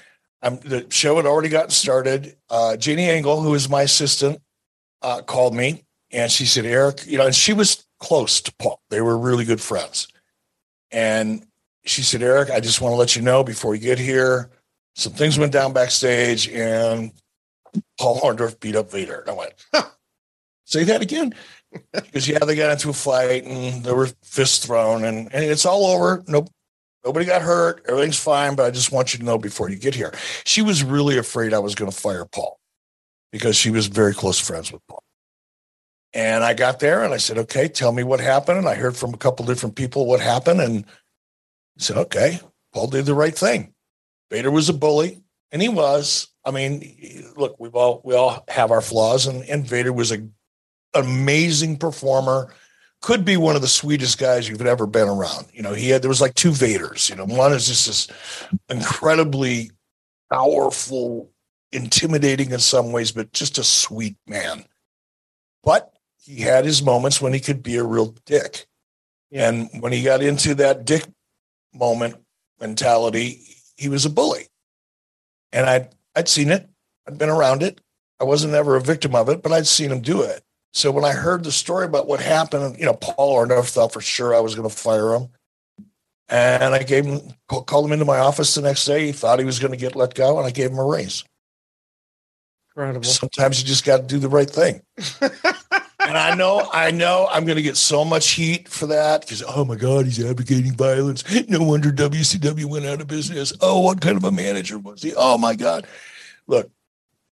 Um, 0.43 0.59
the 0.65 0.87
show 0.91 1.17
had 1.17 1.25
already 1.25 1.49
gotten 1.49 1.71
started. 1.71 2.37
Uh, 2.51 2.77
Jeannie 2.77 3.09
Engel, 3.09 3.41
who 3.41 3.55
is 3.55 3.71
my 3.71 3.83
assistant, 3.83 4.41
uh, 5.01 5.23
called 5.23 5.55
me 5.55 5.85
and 6.11 6.31
she 6.31 6.45
said, 6.45 6.65
Eric, 6.65 7.07
you 7.07 7.19
know, 7.19 7.27
and 7.27 7.35
she 7.35 7.53
was 7.53 7.87
close 8.01 8.41
to 8.43 8.53
Paul. 8.59 8.81
They 8.91 9.01
were 9.01 9.17
really 9.17 9.45
good 9.45 9.61
friends. 9.61 10.09
And 10.91 11.47
she 11.85 12.03
said, 12.03 12.23
Eric, 12.23 12.51
I 12.51 12.61
just 12.61 12.81
want 12.81 12.93
to 12.93 12.97
let 12.97 13.15
you 13.17 13.23
know 13.23 13.45
before 13.45 13.75
you 13.75 13.81
get 13.81 13.99
here, 13.99 14.51
some 14.97 15.13
things 15.13 15.39
went 15.39 15.53
down 15.53 15.73
backstage 15.73 16.49
and 16.49 17.13
Paul 17.99 18.21
Orndorff 18.21 18.61
beat 18.61 18.77
up 18.77 18.91
Vader. 18.91 19.21
And 19.21 19.31
I 19.31 19.35
went, 19.35 19.53
huh. 19.75 19.89
Say 20.65 20.85
that 20.85 21.03
again. 21.03 21.35
Because 21.93 22.27
yeah, 22.27 22.41
they 22.41 22.57
got 22.57 22.73
into 22.73 22.91
a 22.91 22.93
fight 22.93 23.45
and 23.45 23.85
there 23.85 23.95
were 23.95 24.09
fists 24.25 24.67
thrown 24.67 25.05
and, 25.05 25.33
and 25.33 25.45
it's 25.45 25.65
all 25.65 25.87
over. 25.87 26.25
Nope. 26.27 26.49
Nobody 27.05 27.25
got 27.25 27.43
hurt. 27.43 27.85
Everything's 27.89 28.19
fine, 28.19 28.57
but 28.57 28.67
I 28.67 28.73
just 28.73 28.91
want 28.91 29.13
you 29.13 29.21
to 29.21 29.25
know 29.25 29.39
before 29.39 29.71
you 29.71 29.77
get 29.77 29.95
here. 29.95 30.13
She 30.45 30.63
was 30.63 30.83
really 30.83 31.17
afraid 31.17 31.55
I 31.55 31.61
was 31.61 31.77
going 31.77 31.89
to 31.89 31.97
fire 31.97 32.25
Paul 32.25 32.59
because 33.31 33.55
she 33.55 33.71
was 33.71 33.87
very 33.87 34.13
close 34.13 34.41
friends 34.41 34.73
with 34.73 34.85
Paul. 34.89 35.05
And 36.13 36.43
I 36.43 36.55
got 36.55 36.81
there 36.81 37.05
and 37.05 37.15
I 37.15 37.19
said, 37.19 37.39
okay, 37.39 37.69
tell 37.69 37.93
me 37.93 38.03
what 38.03 38.19
happened. 38.19 38.59
And 38.59 38.69
I 38.69 38.75
heard 38.75 38.97
from 38.97 39.15
a 39.15 39.19
couple 39.19 39.47
different 39.47 39.77
people 39.77 40.07
what 40.07 40.21
happened. 40.21 40.61
And 40.61 40.85
I 40.85 41.83
said, 41.83 41.97
okay, 41.97 42.41
Paul 42.75 42.89
did 42.89 43.07
the 43.07 43.15
right 43.15 43.37
thing. 43.37 43.73
Vader 44.31 44.51
was 44.51 44.69
a 44.69 44.73
bully, 44.73 45.23
and 45.53 45.61
he 45.61 45.69
was. 45.69 46.29
I 46.45 46.51
mean, 46.51 47.33
look, 47.37 47.57
we've 47.59 47.75
all 47.75 48.01
we 48.05 48.15
all 48.15 48.45
have 48.49 48.71
our 48.71 48.81
flaws, 48.81 49.27
and, 49.27 49.45
and 49.45 49.67
Vader 49.67 49.93
was 49.93 50.13
a 50.13 50.27
amazing 50.95 51.77
performer. 51.77 52.53
Could 53.03 53.25
be 53.25 53.39
one 53.39 53.57
of 53.57 53.63
the 53.63 53.69
sweetest 53.69 54.19
guys 54.19 54.49
you've 54.49 54.61
ever 54.61 54.87
been 54.87 55.09
around. 55.09 55.47
You 55.53 55.63
know, 55.63 55.73
he 55.73 55.89
had 55.89 56.03
there 56.03 56.11
was 56.11 56.21
like 56.21 56.35
two 56.35 56.51
Vaders. 56.51 57.09
You 57.09 57.17
know, 57.17 57.27
one 57.27 57.53
is 57.53 57.67
just 57.67 57.87
this 57.87 58.09
incredibly 58.69 59.71
powerful, 60.31 61.31
intimidating 61.73 62.51
in 62.51 62.59
some 62.59 62.93
ways, 62.93 63.13
but 63.13 63.33
just 63.33 63.59
a 63.59 63.65
sweet 63.65 64.17
man. 64.27 64.65
But 65.63 65.93
he 66.23 66.41
had 66.41 66.65
his 66.65 66.83
moments 66.83 67.21
when 67.21 67.33
he 67.33 67.41
could 67.41 67.63
be 67.63 67.77
a 67.77 67.85
real 67.85 68.15
dick. 68.27 68.67
And 69.33 69.71
when 69.81 69.93
he 69.93 70.03
got 70.03 70.23
into 70.23 70.55
that 70.57 70.85
dick 70.85 71.07
moment 71.73 72.17
mentality, 72.61 73.41
he 73.77 73.89
was 73.89 74.05
a 74.05 74.11
bully. 74.11 74.50
And 75.53 75.69
I'd 75.69 75.89
I'd 76.15 76.29
seen 76.29 76.51
it. 76.51 76.69
I'd 77.07 77.19
been 77.19 77.29
around 77.29 77.63
it. 77.63 77.81
I 78.21 78.25
wasn't 78.25 78.55
ever 78.55 78.77
a 78.77 78.81
victim 78.81 79.15
of 79.15 79.29
it, 79.29 79.43
but 79.43 79.53
I'd 79.53 79.67
seen 79.67 79.91
him 79.91 80.01
do 80.01 80.23
it. 80.23 80.43
So 80.73 80.91
when 80.91 81.05
I 81.05 81.13
heard 81.13 81.43
the 81.43 81.53
story 81.53 81.87
about 81.87 82.07
what 82.07 82.21
happened, 82.21 82.79
you 82.79 82.85
know, 82.85 82.95
Paul 82.95 83.37
Orndorff 83.37 83.71
thought 83.71 83.93
for 83.93 84.01
sure 84.01 84.35
I 84.35 84.41
was 84.41 84.55
going 84.55 84.69
to 84.69 84.75
fire 84.75 85.15
him. 85.15 85.29
And 86.29 86.75
I 86.75 86.85
gave 86.85 87.07
him, 87.07 87.21
called 87.49 87.87
him 87.87 87.93
into 87.93 88.05
my 88.05 88.19
office 88.19 88.55
the 88.55 88.61
next 88.61 88.85
day. 88.85 89.07
He 89.07 89.13
thought 89.13 89.41
he 89.41 89.45
was 89.45 89.59
going 89.59 89.73
to 89.73 89.77
get 89.77 89.97
let 89.97 90.15
go, 90.15 90.39
and 90.39 90.47
I 90.47 90.51
gave 90.51 90.71
him 90.71 90.79
a 90.79 90.85
raise. 90.85 91.25
Incredible. 92.71 93.03
Sometimes 93.03 93.61
you 93.61 93.67
just 93.67 93.85
got 93.85 93.97
to 93.97 94.03
do 94.05 94.21
the 94.21 94.29
right 94.29 94.49
thing. 94.49 94.81
and 96.07 96.17
I 96.17 96.35
know, 96.35 96.69
I 96.73 96.91
know 96.91 97.29
I'm 97.31 97.45
going 97.45 97.57
to 97.57 97.63
get 97.63 97.77
so 97.77 98.05
much 98.05 98.31
heat 98.31 98.69
for 98.69 98.87
that 98.87 99.23
because, 99.23 99.43
oh 99.47 99.65
my 99.65 99.77
God, 99.77 100.07
he's 100.07 100.23
advocating 100.23 100.75
violence. 100.75 101.25
No 101.49 101.63
wonder 101.63 101.91
WCW 101.91 102.65
went 102.65 102.87
out 102.87 103.01
of 103.01 103.07
business. 103.07 103.53
Oh, 103.61 103.81
what 103.81 104.01
kind 104.01 104.17
of 104.17 104.25
a 104.25 104.33
manager 104.33 104.79
was 104.79 105.03
he? 105.03 105.13
Oh 105.17 105.37
my 105.39 105.55
God. 105.55 105.87
Look, 106.47 106.71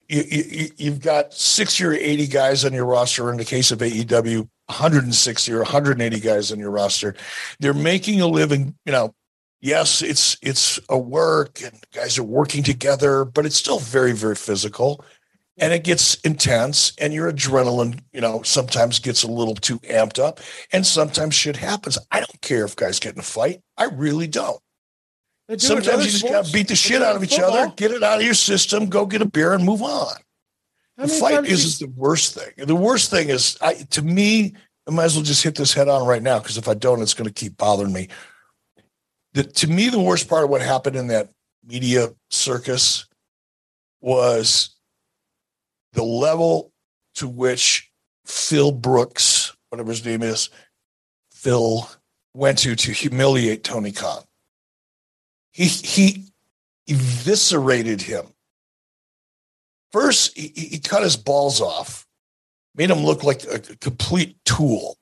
you, 0.08 0.22
you, 0.22 0.68
you've 0.76 1.00
got 1.00 1.34
60 1.34 1.84
or 1.84 1.92
80 1.92 2.26
guys 2.26 2.64
on 2.64 2.72
your 2.72 2.86
roster. 2.86 3.30
In 3.30 3.36
the 3.36 3.44
case 3.44 3.70
of 3.70 3.78
AEW, 3.78 4.48
160 4.66 5.52
or 5.52 5.58
180 5.58 6.20
guys 6.20 6.52
on 6.52 6.58
your 6.58 6.70
roster. 6.70 7.14
They're 7.60 7.74
making 7.74 8.20
a 8.20 8.26
living, 8.26 8.74
you 8.84 8.92
know. 8.92 9.14
Yes, 9.60 10.02
it's 10.02 10.36
it's 10.42 10.78
a 10.90 10.98
work 10.98 11.62
and 11.62 11.72
guys 11.94 12.18
are 12.18 12.22
working 12.22 12.62
together, 12.62 13.24
but 13.24 13.46
it's 13.46 13.56
still 13.56 13.78
very, 13.78 14.12
very 14.12 14.36
physical 14.36 15.02
and 15.58 15.72
it 15.72 15.84
gets 15.84 16.16
intense 16.16 16.92
and 16.98 17.12
your 17.12 17.32
adrenaline 17.32 18.00
you 18.12 18.20
know 18.20 18.42
sometimes 18.42 18.98
gets 18.98 19.22
a 19.22 19.28
little 19.28 19.54
too 19.54 19.78
amped 19.80 20.18
up 20.18 20.40
and 20.72 20.86
sometimes 20.86 21.34
shit 21.34 21.56
happens. 21.56 21.98
I 22.10 22.18
don't 22.18 22.40
care 22.40 22.64
if 22.64 22.76
guys 22.76 22.98
get 22.98 23.14
in 23.14 23.20
a 23.20 23.22
fight. 23.22 23.60
I 23.76 23.84
really 23.84 24.26
don't. 24.26 24.60
Do. 25.48 25.58
Sometimes 25.58 26.06
you 26.06 26.10
just 26.10 26.18
sports. 26.20 26.34
got 26.34 26.46
to 26.46 26.52
beat 26.52 26.68
the 26.68 26.76
shit 26.76 27.02
out 27.02 27.16
of 27.16 27.22
each 27.22 27.34
football. 27.34 27.56
other 27.56 27.74
get 27.76 27.90
it 27.90 28.02
out 28.02 28.18
of 28.18 28.24
your 28.24 28.34
system 28.34 28.86
go 28.86 29.06
get 29.06 29.22
a 29.22 29.26
beer 29.26 29.52
and 29.52 29.64
move 29.64 29.82
on. 29.82 30.14
The 30.96 31.08
fight 31.08 31.34
times 31.34 31.48
you- 31.48 31.54
isn't 31.54 31.94
the 31.94 32.00
worst 32.00 32.34
thing. 32.34 32.66
The 32.66 32.74
worst 32.74 33.10
thing 33.10 33.28
is 33.28 33.58
I, 33.60 33.74
to 33.90 34.02
me 34.02 34.54
i 34.86 34.90
might 34.90 35.04
as 35.04 35.14
well 35.14 35.24
just 35.24 35.42
hit 35.42 35.54
this 35.54 35.72
head 35.72 35.88
on 35.88 36.06
right 36.06 36.22
now 36.22 36.38
because 36.38 36.58
if 36.58 36.68
i 36.68 36.74
don't 36.74 37.00
it's 37.00 37.14
going 37.14 37.28
to 37.28 37.32
keep 37.32 37.56
bothering 37.56 37.92
me. 37.92 38.08
The, 39.32 39.42
to 39.42 39.66
me 39.66 39.88
the 39.88 40.00
worst 40.00 40.28
part 40.28 40.44
of 40.44 40.50
what 40.50 40.62
happened 40.62 40.94
in 40.96 41.08
that 41.08 41.30
media 41.66 42.08
circus 42.30 43.06
was 44.00 44.73
the 45.94 46.04
level 46.04 46.72
to 47.16 47.28
which 47.28 47.90
Phil 48.26 48.72
Brooks, 48.72 49.56
whatever 49.70 49.90
his 49.90 50.04
name 50.04 50.22
is, 50.22 50.50
Phil 51.32 51.88
went 52.34 52.58
to 52.58 52.74
to 52.74 52.92
humiliate 52.92 53.64
Tony 53.64 53.92
Khan. 53.92 54.22
He 55.52 55.66
he 55.66 56.24
eviscerated 56.86 58.02
him. 58.02 58.26
First, 59.92 60.36
he, 60.36 60.52
he 60.54 60.78
cut 60.80 61.04
his 61.04 61.16
balls 61.16 61.60
off, 61.60 62.06
made 62.74 62.90
him 62.90 63.04
look 63.04 63.22
like 63.22 63.44
a 63.44 63.60
complete 63.60 64.36
tool. 64.44 64.98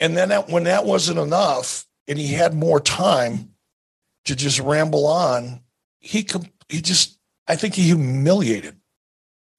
And 0.00 0.16
then 0.16 0.30
that, 0.30 0.48
when 0.48 0.64
that 0.64 0.84
wasn't 0.84 1.20
enough, 1.20 1.86
and 2.08 2.18
he 2.18 2.34
had 2.34 2.52
more 2.52 2.80
time 2.80 3.50
to 4.24 4.34
just 4.34 4.58
ramble 4.58 5.06
on, 5.06 5.60
he 6.00 6.26
he 6.68 6.80
just 6.80 7.18
I 7.46 7.54
think 7.54 7.74
he 7.74 7.84
humiliated 7.84 8.76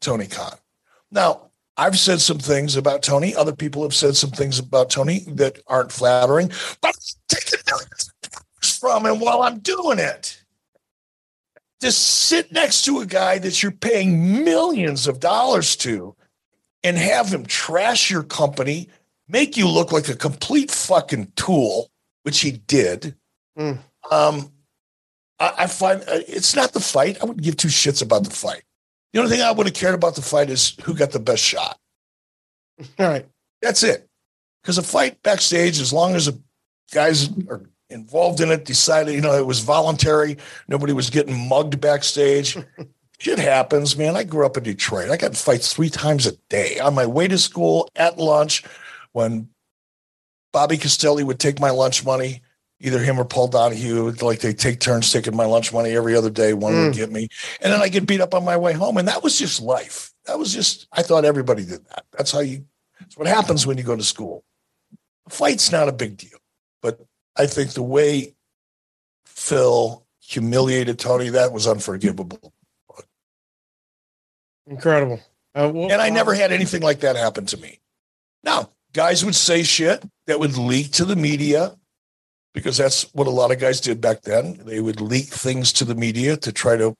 Tony 0.01 0.27
Khan. 0.27 0.57
Now, 1.11 1.51
I've 1.77 1.97
said 1.97 2.21
some 2.21 2.39
things 2.39 2.75
about 2.75 3.03
Tony. 3.03 3.35
Other 3.35 3.55
people 3.55 3.83
have 3.83 3.93
said 3.93 4.15
some 4.15 4.31
things 4.31 4.57
about 4.57 4.89
Tony 4.89 5.19
that 5.27 5.59
aren't 5.67 5.91
flattering, 5.91 6.49
but 6.81 6.87
I'm 6.87 6.93
taking 7.27 7.59
millions 7.67 8.11
of 8.23 8.37
from 8.77 9.05
him 9.05 9.19
while 9.19 9.41
I'm 9.41 9.59
doing 9.59 9.99
it. 9.99 10.43
To 11.81 11.91
sit 11.91 12.51
next 12.51 12.85
to 12.85 12.99
a 12.99 13.05
guy 13.05 13.37
that 13.39 13.61
you're 13.61 13.71
paying 13.71 14.43
millions 14.43 15.07
of 15.07 15.19
dollars 15.19 15.75
to 15.77 16.15
and 16.83 16.97
have 16.97 17.31
him 17.31 17.45
trash 17.45 18.09
your 18.09 18.23
company, 18.23 18.89
make 19.27 19.57
you 19.57 19.67
look 19.67 19.91
like 19.91 20.09
a 20.09 20.15
complete 20.15 20.71
fucking 20.71 21.33
tool, 21.35 21.91
which 22.23 22.39
he 22.39 22.51
did. 22.51 23.15
Mm. 23.57 23.79
Um, 24.09 24.51
I, 25.39 25.53
I 25.59 25.67
find 25.67 26.01
uh, 26.01 26.21
it's 26.27 26.55
not 26.55 26.73
the 26.73 26.79
fight. 26.79 27.17
I 27.21 27.25
wouldn't 27.25 27.43
give 27.43 27.57
two 27.57 27.67
shits 27.67 28.01
about 28.01 28.23
the 28.23 28.31
fight. 28.31 28.63
The 29.17 29.23
only 29.23 29.35
thing 29.35 29.43
I 29.43 29.49
would 29.49 29.65
have 29.65 29.73
cared 29.73 29.95
about 29.95 30.13
the 30.13 30.21
fight 30.21 30.51
is 30.51 30.77
who 30.83 30.93
got 30.93 31.09
the 31.09 31.17
best 31.17 31.41
shot. 31.41 31.79
All 32.99 33.07
right. 33.07 33.25
That's 33.63 33.81
it. 33.81 34.07
Because 34.61 34.77
a 34.77 34.83
fight 34.83 35.23
backstage, 35.23 35.79
as 35.79 35.91
long 35.91 36.13
as 36.13 36.27
the 36.27 36.39
guys 36.93 37.27
are 37.49 37.63
involved 37.89 38.41
in 38.41 38.51
it, 38.51 38.63
decided, 38.63 39.15
you 39.15 39.21
know, 39.21 39.33
it 39.33 39.47
was 39.47 39.61
voluntary, 39.61 40.37
nobody 40.67 40.93
was 40.93 41.09
getting 41.09 41.49
mugged 41.49 41.81
backstage. 41.81 42.59
Shit 43.17 43.39
happens, 43.39 43.97
man. 43.97 44.15
I 44.15 44.23
grew 44.23 44.45
up 44.45 44.55
in 44.55 44.61
Detroit. 44.61 45.09
I 45.09 45.17
got 45.17 45.31
in 45.31 45.35
fights 45.35 45.73
three 45.73 45.89
times 45.89 46.27
a 46.27 46.33
day 46.51 46.77
on 46.77 46.93
my 46.93 47.07
way 47.07 47.27
to 47.27 47.39
school, 47.39 47.89
at 47.95 48.19
lunch, 48.19 48.63
when 49.13 49.49
Bobby 50.53 50.77
Castelli 50.77 51.23
would 51.23 51.39
take 51.39 51.59
my 51.59 51.71
lunch 51.71 52.05
money, 52.05 52.43
either 52.79 52.99
him 52.99 53.19
or 53.19 53.25
Paul 53.25 53.47
Donahue, 53.47 54.11
like 54.21 54.39
they 54.39 54.53
take 54.53 54.79
turns 54.79 55.11
taking 55.11 55.35
my 55.35 55.45
lunch 55.45 55.73
money 55.73 55.91
every 55.91 56.15
other 56.15 56.29
day. 56.29 56.53
One 56.53 56.73
would 56.73 56.93
get 56.93 57.11
me. 57.11 57.27
And 57.61 57.73
then 57.73 57.81
I 57.81 57.89
get 57.89 58.05
beat 58.05 58.21
up 58.21 58.33
on 58.33 58.45
my 58.45 58.57
way 58.57 58.73
home. 58.73 58.97
And 58.97 59.07
that 59.07 59.23
was 59.23 59.39
just 59.39 59.61
life. 59.61 60.13
That 60.25 60.37
was 60.37 60.53
just, 60.53 60.87
I 60.91 61.01
thought 61.01 61.25
everybody 61.25 61.65
did 61.65 61.85
that. 61.87 62.05
That's 62.15 62.31
how 62.31 62.41
you, 62.41 62.65
that's 62.99 63.17
what 63.17 63.27
happens 63.27 63.65
when 63.65 63.77
you 63.77 63.83
go 63.83 63.95
to 63.95 64.03
school. 64.03 64.43
A 65.25 65.29
fight's 65.29 65.71
not 65.71 65.89
a 65.89 65.93
big 65.93 66.17
deal. 66.17 66.37
But 66.81 66.99
I 67.35 67.47
think 67.47 67.71
the 67.71 67.83
way 67.83 68.35
Phil 69.25 70.05
humiliated 70.21 70.99
Tony, 70.99 71.29
that 71.29 71.51
was 71.51 71.67
unforgivable. 71.67 72.53
Incredible. 74.67 75.21
Uh, 75.55 75.71
well, 75.73 75.91
And 75.91 76.01
I 76.01 76.09
never 76.09 76.33
had 76.33 76.51
anything 76.51 76.81
like 76.81 76.99
that 76.99 77.15
happen 77.15 77.45
to 77.47 77.57
me. 77.57 77.79
Now, 78.43 78.69
guys 78.93 79.25
would 79.25 79.35
say 79.35 79.63
shit 79.63 80.03
that 80.27 80.39
would 80.39 80.57
leak 80.57 80.91
to 80.93 81.05
the 81.05 81.15
media 81.15 81.75
because 82.57 82.75
that's 82.75 83.03
what 83.13 83.27
a 83.27 83.29
lot 83.29 83.51
of 83.51 83.59
guys 83.59 83.79
did 83.79 84.01
back 84.01 84.23
then. 84.23 84.59
They 84.65 84.79
would 84.79 84.99
leak 84.99 85.25
things 85.25 85.71
to 85.73 85.85
the 85.85 85.93
media 85.93 86.35
to 86.37 86.51
try 86.51 86.75
to 86.75 86.95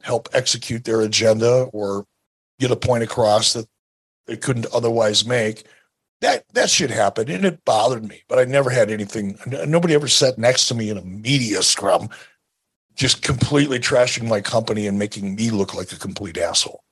help 0.00 0.30
execute 0.32 0.84
their 0.84 1.02
agenda 1.02 1.64
or 1.74 2.06
get 2.58 2.70
a 2.70 2.76
point 2.76 3.02
across 3.02 3.52
that 3.52 3.66
they 4.26 4.38
couldn't 4.38 4.64
otherwise 4.72 5.26
make. 5.26 5.64
That 6.22 6.44
that 6.54 6.70
shit 6.70 6.88
happened 6.88 7.28
and 7.28 7.44
it 7.44 7.66
bothered 7.66 8.02
me, 8.02 8.22
but 8.30 8.38
I 8.38 8.44
never 8.44 8.70
had 8.70 8.90
anything. 8.90 9.38
Nobody 9.44 9.92
ever 9.92 10.08
sat 10.08 10.38
next 10.38 10.68
to 10.68 10.74
me 10.74 10.88
in 10.88 10.96
a 10.96 11.02
media 11.02 11.62
scrum, 11.62 12.08
just 12.94 13.20
completely 13.20 13.78
trashing 13.78 14.26
my 14.26 14.40
company 14.40 14.86
and 14.86 14.98
making 14.98 15.34
me 15.34 15.50
look 15.50 15.74
like 15.74 15.92
a 15.92 15.98
complete 15.98 16.38
asshole. 16.38 16.82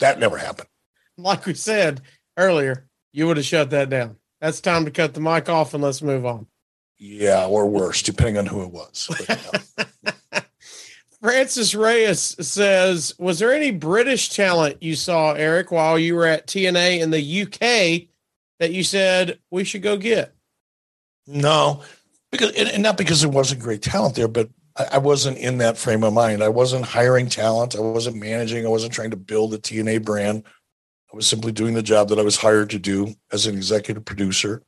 That 0.00 0.18
never 0.18 0.36
happened. 0.36 0.68
like 1.16 1.46
we 1.46 1.54
said 1.54 2.02
earlier, 2.36 2.90
you 3.14 3.26
would 3.26 3.38
have 3.38 3.46
shut 3.46 3.70
that 3.70 3.88
down. 3.88 4.16
That's 4.42 4.60
time 4.60 4.84
to 4.84 4.90
cut 4.90 5.14
the 5.14 5.20
mic 5.20 5.48
off 5.48 5.72
and 5.72 5.82
let's 5.82 6.02
move 6.02 6.26
on. 6.26 6.46
Yeah, 7.04 7.46
or 7.46 7.68
worse, 7.68 8.00
depending 8.00 8.38
on 8.38 8.46
who 8.46 8.62
it 8.62 8.70
was. 8.70 9.08
But, 9.08 9.64
yeah. 10.32 10.40
Francis 11.20 11.74
Reyes 11.74 12.20
says, 12.46 13.12
Was 13.18 13.40
there 13.40 13.52
any 13.52 13.72
British 13.72 14.28
talent 14.28 14.80
you 14.80 14.94
saw, 14.94 15.32
Eric, 15.32 15.72
while 15.72 15.98
you 15.98 16.14
were 16.14 16.26
at 16.26 16.46
TNA 16.46 17.00
in 17.00 17.10
the 17.10 17.42
UK 17.42 18.08
that 18.60 18.70
you 18.70 18.84
said 18.84 19.40
we 19.50 19.64
should 19.64 19.82
go 19.82 19.96
get? 19.96 20.32
No, 21.26 21.82
because 22.30 22.52
and, 22.52 22.68
and 22.68 22.84
not 22.84 22.98
because 22.98 23.20
there 23.20 23.30
wasn't 23.30 23.62
great 23.62 23.82
talent 23.82 24.14
there, 24.14 24.28
but 24.28 24.48
I, 24.76 24.90
I 24.92 24.98
wasn't 24.98 25.38
in 25.38 25.58
that 25.58 25.78
frame 25.78 26.04
of 26.04 26.12
mind. 26.12 26.40
I 26.40 26.50
wasn't 26.50 26.84
hiring 26.84 27.28
talent. 27.28 27.74
I 27.74 27.80
wasn't 27.80 28.14
managing. 28.14 28.64
I 28.64 28.68
wasn't 28.68 28.92
trying 28.92 29.10
to 29.10 29.16
build 29.16 29.54
a 29.54 29.58
TNA 29.58 30.04
brand. 30.04 30.44
I 31.12 31.16
was 31.16 31.26
simply 31.26 31.50
doing 31.50 31.74
the 31.74 31.82
job 31.82 32.10
that 32.10 32.20
I 32.20 32.22
was 32.22 32.36
hired 32.36 32.70
to 32.70 32.78
do 32.78 33.12
as 33.32 33.46
an 33.46 33.56
executive 33.56 34.04
producer. 34.04 34.62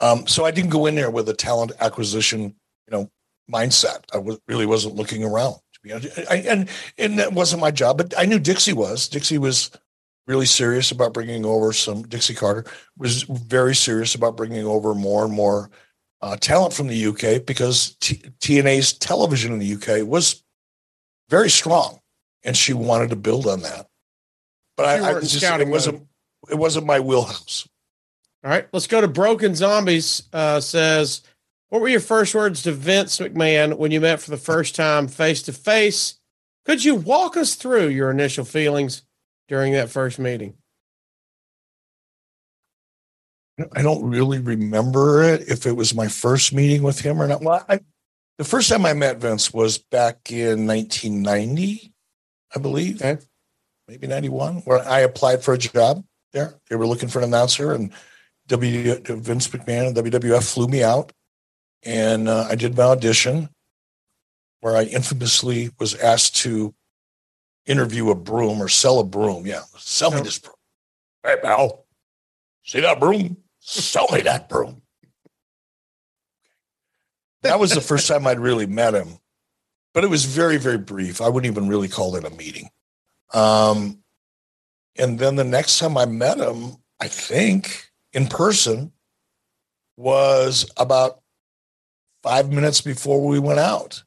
Um, 0.00 0.26
so 0.26 0.44
I 0.44 0.50
didn't 0.50 0.70
go 0.70 0.86
in 0.86 0.94
there 0.94 1.10
with 1.10 1.28
a 1.28 1.34
talent 1.34 1.72
acquisition, 1.80 2.42
you 2.42 2.90
know, 2.90 3.10
mindset. 3.50 4.04
I 4.12 4.18
was, 4.18 4.38
really 4.46 4.66
wasn't 4.66 4.96
looking 4.96 5.24
around 5.24 5.56
to 5.76 5.80
be 5.82 5.92
honest. 5.92 6.18
I, 6.30 6.36
and 6.36 6.68
and 6.98 7.18
that 7.18 7.32
wasn't 7.32 7.60
my 7.60 7.70
job, 7.70 7.98
but 7.98 8.14
I 8.18 8.24
knew 8.24 8.38
Dixie 8.38 8.72
was. 8.72 9.08
Dixie 9.08 9.38
was 9.38 9.70
really 10.26 10.46
serious 10.46 10.90
about 10.90 11.14
bringing 11.14 11.44
over 11.44 11.72
some. 11.72 12.02
Dixie 12.02 12.34
Carter 12.34 12.64
was 12.96 13.22
very 13.22 13.74
serious 13.74 14.14
about 14.14 14.36
bringing 14.36 14.66
over 14.66 14.94
more 14.94 15.24
and 15.24 15.32
more 15.32 15.70
uh, 16.20 16.36
talent 16.36 16.72
from 16.72 16.88
the 16.88 17.06
UK 17.06 17.44
because 17.46 17.96
T- 18.00 18.22
TNA's 18.40 18.92
television 18.94 19.52
in 19.52 19.58
the 19.58 19.74
UK 19.74 20.06
was 20.06 20.42
very 21.28 21.50
strong, 21.50 22.00
and 22.44 22.56
she 22.56 22.72
wanted 22.72 23.10
to 23.10 23.16
build 23.16 23.46
on 23.46 23.60
that. 23.62 23.86
But 24.76 24.98
You 24.98 25.04
I, 25.04 25.10
I 25.10 25.14
was 25.14 25.32
just, 25.32 25.44
it 25.44 25.68
wasn't 25.68 26.06
it 26.50 26.56
wasn't 26.56 26.86
my 26.86 27.00
wheelhouse. 27.00 27.68
All 28.46 28.52
right, 28.52 28.68
let's 28.72 28.86
go 28.86 29.00
to 29.00 29.08
Broken 29.08 29.56
Zombies. 29.56 30.22
Uh, 30.32 30.60
says, 30.60 31.22
what 31.68 31.82
were 31.82 31.88
your 31.88 31.98
first 31.98 32.32
words 32.32 32.62
to 32.62 32.70
Vince 32.70 33.18
McMahon 33.18 33.76
when 33.76 33.90
you 33.90 34.00
met 34.00 34.20
for 34.20 34.30
the 34.30 34.36
first 34.36 34.76
time 34.76 35.08
face 35.08 35.42
to 35.42 35.52
face? 35.52 36.20
Could 36.64 36.84
you 36.84 36.94
walk 36.94 37.36
us 37.36 37.56
through 37.56 37.88
your 37.88 38.08
initial 38.08 38.44
feelings 38.44 39.02
during 39.48 39.72
that 39.72 39.90
first 39.90 40.20
meeting? 40.20 40.54
I 43.72 43.82
don't 43.82 44.08
really 44.08 44.38
remember 44.38 45.24
it 45.24 45.48
if 45.48 45.66
it 45.66 45.72
was 45.72 45.92
my 45.92 46.06
first 46.06 46.52
meeting 46.52 46.84
with 46.84 47.00
him 47.00 47.20
or 47.20 47.26
not. 47.26 47.42
Well, 47.42 47.64
I, 47.68 47.80
the 48.38 48.44
first 48.44 48.68
time 48.68 48.86
I 48.86 48.92
met 48.92 49.16
Vince 49.16 49.52
was 49.52 49.76
back 49.76 50.30
in 50.30 50.68
1990, 50.68 51.92
I 52.54 52.58
believe, 52.60 53.02
Okay. 53.02 53.20
maybe 53.88 54.06
91, 54.06 54.58
where 54.58 54.88
I 54.88 55.00
applied 55.00 55.42
for 55.42 55.54
a 55.54 55.58
job 55.58 56.04
there. 56.32 56.54
They 56.70 56.76
were 56.76 56.86
looking 56.86 57.08
for 57.08 57.18
an 57.18 57.24
announcer, 57.24 57.72
and 57.72 57.90
W 58.48 58.94
Vince 58.94 59.48
McMahon 59.48 59.88
and 59.88 59.96
WWF 59.96 60.52
flew 60.52 60.68
me 60.68 60.82
out, 60.82 61.12
and 61.84 62.28
uh, 62.28 62.46
I 62.48 62.54
did 62.54 62.76
my 62.76 62.84
audition, 62.84 63.48
where 64.60 64.76
I 64.76 64.84
infamously 64.84 65.70
was 65.78 65.94
asked 65.94 66.36
to 66.36 66.74
interview 67.66 68.10
a 68.10 68.14
broom 68.14 68.62
or 68.62 68.68
sell 68.68 69.00
a 69.00 69.04
broom. 69.04 69.46
Yeah, 69.46 69.62
sell 69.76 70.10
me 70.12 70.20
this 70.20 70.38
broom. 70.38 70.54
Hey, 71.24 71.36
pal, 71.42 71.86
see 72.64 72.80
that 72.80 73.00
broom? 73.00 73.36
Sell 73.58 74.06
me 74.12 74.20
that 74.20 74.48
broom. 74.48 74.82
That 77.42 77.58
was 77.58 77.72
the 77.72 77.80
first 77.92 78.06
time 78.06 78.26
I'd 78.26 78.38
really 78.38 78.66
met 78.66 78.94
him, 78.94 79.18
but 79.92 80.04
it 80.04 80.10
was 80.10 80.24
very, 80.24 80.56
very 80.56 80.78
brief. 80.78 81.20
I 81.20 81.28
wouldn't 81.28 81.50
even 81.50 81.68
really 81.68 81.88
call 81.88 82.14
it 82.14 82.24
a 82.24 82.30
meeting. 82.30 82.68
Um, 83.34 83.98
and 84.96 85.18
then 85.18 85.36
the 85.36 85.44
next 85.44 85.78
time 85.78 85.98
I 85.98 86.06
met 86.06 86.38
him, 86.38 86.76
I 87.00 87.08
think 87.08 87.85
in 88.16 88.26
person, 88.26 88.92
was 89.98 90.68
about 90.78 91.20
five 92.22 92.50
minutes 92.50 92.80
before 92.80 93.24
we 93.24 93.38
went 93.38 93.60
out. 93.60 94.02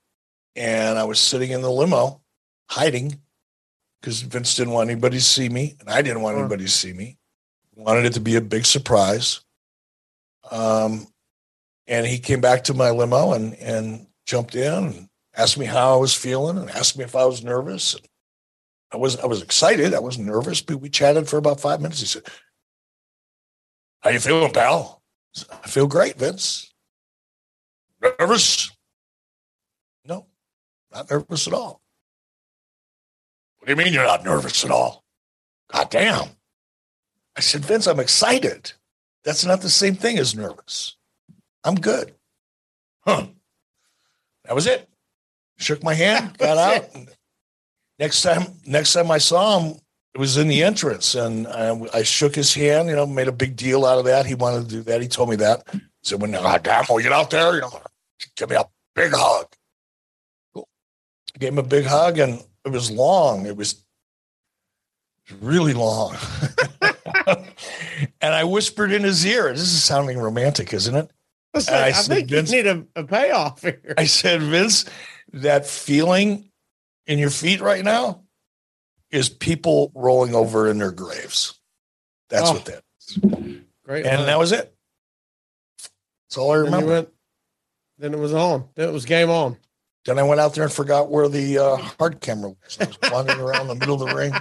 And 0.55 0.97
I 0.97 1.03
was 1.03 1.19
sitting 1.19 1.51
in 1.51 1.61
the 1.61 1.71
limo 1.71 2.21
hiding 2.69 3.21
because 4.01 4.21
Vince 4.21 4.55
didn't 4.55 4.73
want 4.73 4.89
anybody 4.89 5.17
to 5.17 5.23
see 5.23 5.47
me, 5.47 5.75
and 5.79 5.89
I 5.89 6.01
didn't 6.01 6.21
want 6.21 6.33
Sure. 6.33 6.39
anybody 6.41 6.65
to 6.65 6.71
see 6.71 6.91
me. 6.91 7.17
Wanted 7.75 8.05
it 8.05 8.13
to 8.13 8.19
be 8.19 8.35
a 8.35 8.41
big 8.41 8.65
surprise. 8.65 9.41
Um, 10.51 11.07
and 11.87 12.05
he 12.05 12.19
came 12.19 12.41
back 12.41 12.63
to 12.65 12.73
my 12.73 12.89
limo 12.89 13.33
and 13.33 13.53
and 13.55 14.07
jumped 14.25 14.55
in 14.55 14.73
and 14.73 15.09
asked 15.35 15.57
me 15.57 15.65
how 15.65 15.93
I 15.93 15.97
was 15.97 16.13
feeling 16.13 16.57
and 16.57 16.69
asked 16.71 16.97
me 16.97 17.03
if 17.03 17.15
I 17.15 17.25
was 17.25 17.43
nervous. 17.43 17.95
I 18.91 18.97
was 18.97 19.17
I 19.17 19.27
was 19.27 19.41
excited. 19.41 19.93
I 19.93 19.99
wasn't 19.99 20.27
nervous, 20.27 20.61
but 20.61 20.77
we 20.81 20.89
chatted 20.89 21.29
for 21.29 21.37
about 21.37 21.61
five 21.61 21.79
minutes. 21.79 21.99
He 22.01 22.07
said, 22.07 22.23
"How 24.01 24.09
you 24.11 24.19
feeling, 24.19 24.51
pal?" 24.51 24.99
I, 25.63 25.67
feel 25.67 25.87
great, 25.87 26.17
Vince. 26.17 26.73
Nervous? 28.01 28.71
No, 30.05 30.25
not 30.91 31.09
nervous 31.09 31.47
at 31.47 31.53
all. 31.53 31.81
What 33.57 33.67
do 33.67 33.71
you 33.71 33.75
mean 33.75 33.93
you're 33.93 34.03
not 34.03 34.23
nervous 34.23 34.63
at 34.65 34.71
all? 34.71 35.03
God 35.71 35.89
damn. 35.89 36.29
I 37.35 37.41
said, 37.41 37.63
Vince, 37.63 37.87
I'm 37.87 37.99
excited. 37.99 38.73
That's 39.23 39.45
not 39.45 39.61
the 39.61 39.69
same 39.69 39.95
thing 39.95 40.17
as 40.17 40.35
nervous. 40.35 40.95
I'm 41.63 41.75
good. 41.75 42.15
Huh. 43.01 43.27
That 44.45 44.55
was 44.55 44.65
it. 44.65 44.89
Shook 45.57 45.83
my 45.83 45.93
hand, 45.93 46.37
got 46.37 46.57
out. 46.57 46.89
Next 47.99 48.21
time, 48.21 48.47
next 48.65 48.93
time 48.93 49.11
I 49.11 49.17
saw 49.17 49.59
him, 49.59 49.79
it 50.13 50.19
was 50.19 50.37
in 50.37 50.47
the 50.47 50.63
entrance, 50.63 51.15
and 51.15 51.47
I, 51.47 51.79
I 51.93 52.03
shook 52.03 52.35
his 52.35 52.53
hand. 52.53 52.89
You 52.89 52.95
know, 52.95 53.05
made 53.05 53.27
a 53.27 53.33
big 53.33 53.55
deal 53.55 53.85
out 53.85 53.99
of 53.99 54.05
that. 54.05 54.25
He 54.25 54.35
wanted 54.35 54.63
to 54.63 54.75
do 54.75 54.81
that. 54.83 55.01
He 55.01 55.07
told 55.07 55.29
me 55.29 55.35
that. 55.37 55.63
Said, 56.01 56.21
"When 56.21 56.31
damn, 56.31 56.85
we 56.93 57.03
get 57.03 57.11
out 57.11 57.29
there, 57.29 57.55
you 57.55 57.61
know, 57.61 57.81
give 58.35 58.49
me 58.49 58.55
a 58.55 58.65
big 58.95 59.11
hug." 59.13 59.45
Cool. 60.53 60.67
Gave 61.37 61.53
him 61.53 61.59
a 61.59 61.63
big 61.63 61.85
hug, 61.85 62.17
and 62.17 62.43
it 62.65 62.69
was 62.69 62.89
long. 62.89 63.45
It 63.45 63.55
was 63.55 63.83
really 65.41 65.73
long. 65.73 66.15
and 68.21 68.33
I 68.33 68.43
whispered 68.45 68.91
in 68.91 69.03
his 69.03 69.25
ear. 69.25 69.51
This 69.51 69.61
is 69.61 69.83
sounding 69.83 70.17
romantic, 70.17 70.73
isn't 70.73 70.95
it? 70.95 71.11
I, 71.53 71.57
I 71.57 71.85
I 71.85 71.91
said, 71.91 72.15
think 72.15 72.31
you 72.31 72.41
need 72.41 72.67
a, 72.67 72.85
a 72.95 73.03
payoff 73.03 73.61
here. 73.61 73.93
I 73.97 74.05
said, 74.05 74.41
Vince, 74.41 74.85
that 75.33 75.65
feeling 75.65 76.49
in 77.05 77.19
your 77.19 77.31
feet 77.31 77.61
right 77.61 77.83
now 77.83 78.23
is 79.11 79.29
people 79.29 79.91
rolling 79.95 80.35
over 80.35 80.67
in 80.69 80.77
their 80.77 80.91
graves. 80.91 81.53
That's 82.29 82.49
Oh. 82.49 82.53
what 82.53 82.65
that. 82.65 82.83
Great. 83.85 84.05
And 84.05 84.17
line. 84.19 84.25
that 84.27 84.37
was 84.39 84.51
it. 84.51 84.73
That's 86.29 86.37
all 86.37 86.51
I 86.51 86.55
Then 86.57 86.65
remember. 86.65 86.87
went- 86.93 87.09
then 87.97 88.13
it 88.13 88.19
was 88.19 88.33
on. 88.33 88.69
Then 88.75 88.89
it 88.89 88.91
was 88.93 89.05
game 89.05 89.29
on. 89.29 89.57
Then 90.05 90.17
I 90.19 90.23
went 90.23 90.39
out 90.39 90.53
there 90.53 90.63
and 90.63 90.71
forgot 90.71 91.09
where 91.09 91.27
the 91.27 91.57
uh, 91.57 91.75
hard 91.75 92.21
camera 92.21 92.49
was. 92.51 92.77
I 92.79 92.85
was 92.85 92.97
wandering 93.11 93.39
around 93.41 93.67
the 93.67 93.75
middle 93.75 94.01
of 94.01 94.07
the 94.09 94.15
ring. 94.15 94.33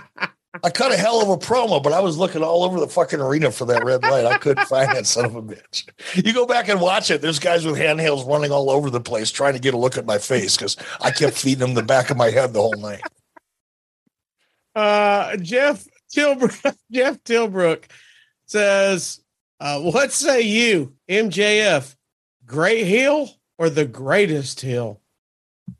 I 0.62 0.70
cut 0.70 0.92
a 0.92 0.96
hell 0.96 1.20
of 1.20 1.28
a 1.28 1.36
promo, 1.36 1.82
but 1.82 1.92
I 1.92 2.00
was 2.00 2.16
looking 2.16 2.42
all 2.42 2.62
over 2.62 2.78
the 2.80 2.88
fucking 2.88 3.20
arena 3.20 3.50
for 3.50 3.64
that 3.66 3.84
red 3.84 4.02
light. 4.02 4.24
I 4.26 4.38
couldn't 4.38 4.64
find 4.68 4.90
that 4.94 5.06
son 5.06 5.24
of 5.24 5.34
a 5.36 5.42
bitch. 5.42 5.88
You 6.14 6.32
go 6.32 6.46
back 6.46 6.68
and 6.68 6.80
watch 6.80 7.10
it. 7.10 7.20
There's 7.20 7.38
guys 7.38 7.66
with 7.66 7.76
handhelds 7.76 8.26
running 8.28 8.50
all 8.52 8.70
over 8.70 8.90
the 8.90 9.00
place 9.00 9.30
trying 9.30 9.54
to 9.54 9.58
get 9.60 9.74
a 9.74 9.78
look 9.78 9.98
at 9.98 10.06
my 10.06 10.18
face 10.18 10.56
because 10.56 10.76
I 11.00 11.10
kept 11.10 11.36
feeding 11.36 11.58
them 11.60 11.74
the 11.74 11.82
back 11.82 12.10
of 12.10 12.16
my 12.16 12.30
head 12.30 12.52
the 12.52 12.60
whole 12.62 12.76
night. 12.78 13.02
Uh, 14.78 15.36
Jeff 15.38 15.84
Tilbrook, 16.14 16.76
Jeff 16.92 17.22
Tilbrook 17.24 17.84
says, 18.46 19.20
uh, 19.58 19.80
"What 19.80 20.12
say 20.12 20.42
you, 20.42 20.94
MJF? 21.10 21.96
Great 22.46 22.86
heel 22.86 23.28
or 23.58 23.70
the 23.70 23.84
greatest 23.84 24.60
heel?" 24.60 25.00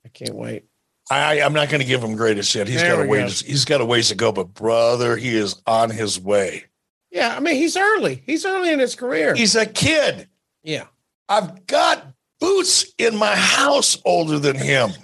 I 0.05 0.09
can't 0.09 0.35
wait. 0.35 0.65
I, 1.11 1.41
I'm 1.41 1.53
not 1.53 1.71
going 1.71 1.81
to 1.81 1.87
give 1.87 2.03
him 2.03 2.17
greatest 2.17 2.53
yet. 2.55 2.67
He's 2.67 2.81
There 2.81 2.97
got 2.97 3.07
a 3.07 3.09
ways. 3.09 3.41
He's 3.41 3.65
got 3.65 3.81
a 3.81 3.85
ways 3.85 4.09
to 4.09 4.17
go, 4.17 4.33
but 4.33 4.53
brother, 4.53 5.17
he 5.17 5.37
is 5.37 5.63
on 5.67 5.91
his 5.91 6.19
way. 6.21 6.65
Yeah, 7.13 7.35
I 7.37 7.41
mean 7.41 7.55
he's 7.55 7.77
early. 7.77 8.23
He's 8.27 8.45
early 8.45 8.73
in 8.73 8.81
his 8.81 8.97
career. 8.97 9.35
He's 9.35 9.55
a 9.55 9.65
kid. 9.65 10.29
yeah, 10.65 10.87
I've 11.29 11.67
got 11.69 12.05
boots 12.41 12.93
in 12.99 13.17
my 13.17 13.37
house 13.37 13.97
older 14.05 14.41
than 14.41 14.57
him. 14.57 14.91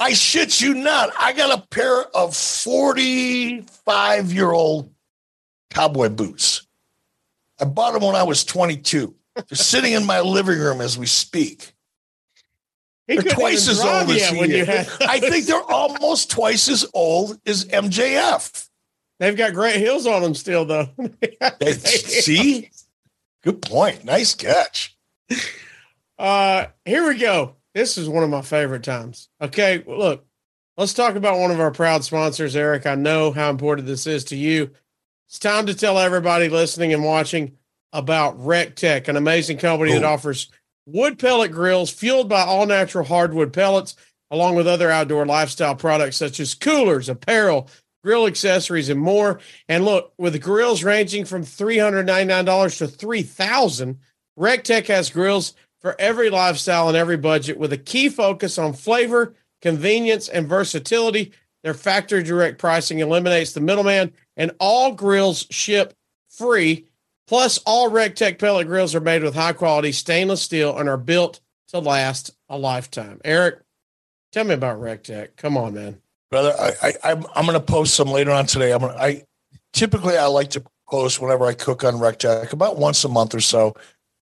I 0.00 0.14
shit 0.14 0.60
you 0.62 0.74
not. 0.74 1.10
I 1.18 1.32
got 1.34 1.56
a 1.56 1.62
pair 1.68 2.04
of 2.16 2.34
45 2.34 4.32
year 4.32 4.50
old 4.50 4.90
cowboy 5.70 6.08
boots. 6.08 6.66
I 7.60 7.66
bought 7.66 7.92
them 7.92 8.02
when 8.02 8.16
I 8.16 8.22
was 8.22 8.42
22. 8.44 9.14
They're 9.36 9.44
sitting 9.52 9.92
in 9.92 10.06
my 10.06 10.20
living 10.20 10.58
room 10.58 10.80
as 10.80 10.96
we 10.98 11.04
speak. 11.06 11.74
he 13.06 13.16
They're 13.18 13.32
twice 13.34 13.68
as 13.68 13.80
old 13.80 14.10
as 14.10 14.28
he 14.30 14.38
you 14.38 14.42
is. 14.44 14.66
had. 14.66 14.88
I 15.02 15.20
think 15.20 15.44
they're 15.46 15.62
almost 15.70 16.30
twice 16.30 16.68
as 16.68 16.86
old 16.94 17.38
as 17.46 17.66
MJF. 17.66 18.68
they've 19.18 19.36
got 19.36 19.52
great 19.52 19.76
heels 19.76 20.06
on 20.06 20.22
them 20.22 20.34
still, 20.34 20.64
though. 20.64 20.88
They- 21.58 21.72
see? 21.74 22.70
Good 23.42 23.60
point. 23.62 24.04
Nice 24.04 24.34
catch. 24.34 24.96
Uh, 26.18 26.66
here 26.84 27.06
we 27.06 27.16
go. 27.18 27.56
This 27.74 27.96
is 27.96 28.08
one 28.08 28.24
of 28.24 28.30
my 28.30 28.42
favorite 28.42 28.82
times. 28.82 29.28
Okay, 29.40 29.82
well, 29.86 29.98
look, 29.98 30.26
let's 30.76 30.94
talk 30.94 31.14
about 31.14 31.38
one 31.38 31.50
of 31.50 31.60
our 31.60 31.70
proud 31.70 32.02
sponsors, 32.02 32.56
Eric. 32.56 32.86
I 32.86 32.96
know 32.96 33.30
how 33.30 33.50
important 33.50 33.86
this 33.86 34.06
is 34.06 34.24
to 34.26 34.36
you. 34.36 34.70
It's 35.28 35.38
time 35.38 35.66
to 35.66 35.74
tell 35.74 35.98
everybody 35.98 36.48
listening 36.48 36.92
and 36.92 37.04
watching 37.04 37.56
about 37.92 38.40
RECTEQ, 38.40 39.08
an 39.08 39.16
amazing 39.16 39.58
company 39.58 39.92
that 39.92 40.04
offers 40.04 40.48
wood 40.86 41.18
pellet 41.18 41.52
grills 41.52 41.90
fueled 41.90 42.28
by 42.28 42.42
all 42.42 42.66
natural 42.66 43.04
hardwood 43.04 43.52
pellets, 43.52 43.94
along 44.32 44.56
with 44.56 44.66
other 44.66 44.90
outdoor 44.90 45.26
lifestyle 45.26 45.76
products 45.76 46.16
such 46.16 46.40
as 46.40 46.54
coolers, 46.54 47.08
apparel, 47.08 47.68
grill 48.02 48.26
accessories, 48.26 48.88
and 48.88 49.00
more. 49.00 49.40
And 49.68 49.84
look, 49.84 50.12
with 50.18 50.40
grills 50.42 50.82
ranging 50.82 51.24
from 51.24 51.44
$399 51.44 52.78
to 52.78 52.86
$3,000, 52.86 53.96
RECTEQ 54.38 54.86
has 54.86 55.10
grills 55.10 55.54
for 55.80 55.96
every 55.98 56.30
lifestyle 56.30 56.88
and 56.88 56.96
every 56.96 57.16
budget 57.16 57.58
with 57.58 57.72
a 57.72 57.78
key 57.78 58.08
focus 58.08 58.58
on 58.58 58.72
flavor, 58.72 59.34
convenience, 59.62 60.28
and 60.28 60.48
versatility. 60.48 61.32
Their 61.62 61.74
factory 61.74 62.22
direct 62.22 62.58
pricing 62.58 63.00
eliminates 63.00 63.52
the 63.52 63.60
middleman, 63.60 64.12
and 64.36 64.52
all 64.58 64.92
grills 64.92 65.46
ship 65.50 65.94
free. 66.30 66.86
Plus, 67.26 67.58
all 67.66 67.90
RECTEQ 67.90 68.38
pellet 68.38 68.66
grills 68.66 68.94
are 68.94 69.00
made 69.00 69.22
with 69.22 69.34
high 69.34 69.52
quality 69.52 69.92
stainless 69.92 70.42
steel 70.42 70.76
and 70.78 70.88
are 70.88 70.96
built 70.96 71.40
to 71.68 71.78
last 71.78 72.32
a 72.48 72.58
lifetime. 72.58 73.20
Eric, 73.24 73.60
tell 74.32 74.44
me 74.44 74.54
about 74.54 74.80
RECTEQ. 74.80 75.36
Come 75.36 75.56
on, 75.56 75.74
man. 75.74 76.00
brother. 76.30 76.54
I, 76.58 76.72
I 76.82 76.94
I'm 77.12 77.26
I'm 77.34 77.46
gonna 77.46 77.60
post 77.60 77.94
some 77.94 78.08
later 78.08 78.30
on 78.32 78.46
today. 78.46 78.72
I'm 78.72 78.80
gonna, 78.80 78.96
I 78.96 79.22
typically 79.72 80.16
I 80.16 80.26
like 80.26 80.50
to 80.50 80.64
post 80.88 81.20
whenever 81.20 81.44
I 81.46 81.52
cook 81.54 81.84
on 81.84 81.94
RECTEQ 81.94 82.52
about 82.52 82.78
once 82.78 83.04
a 83.04 83.08
month 83.08 83.34
or 83.34 83.40
so. 83.40 83.76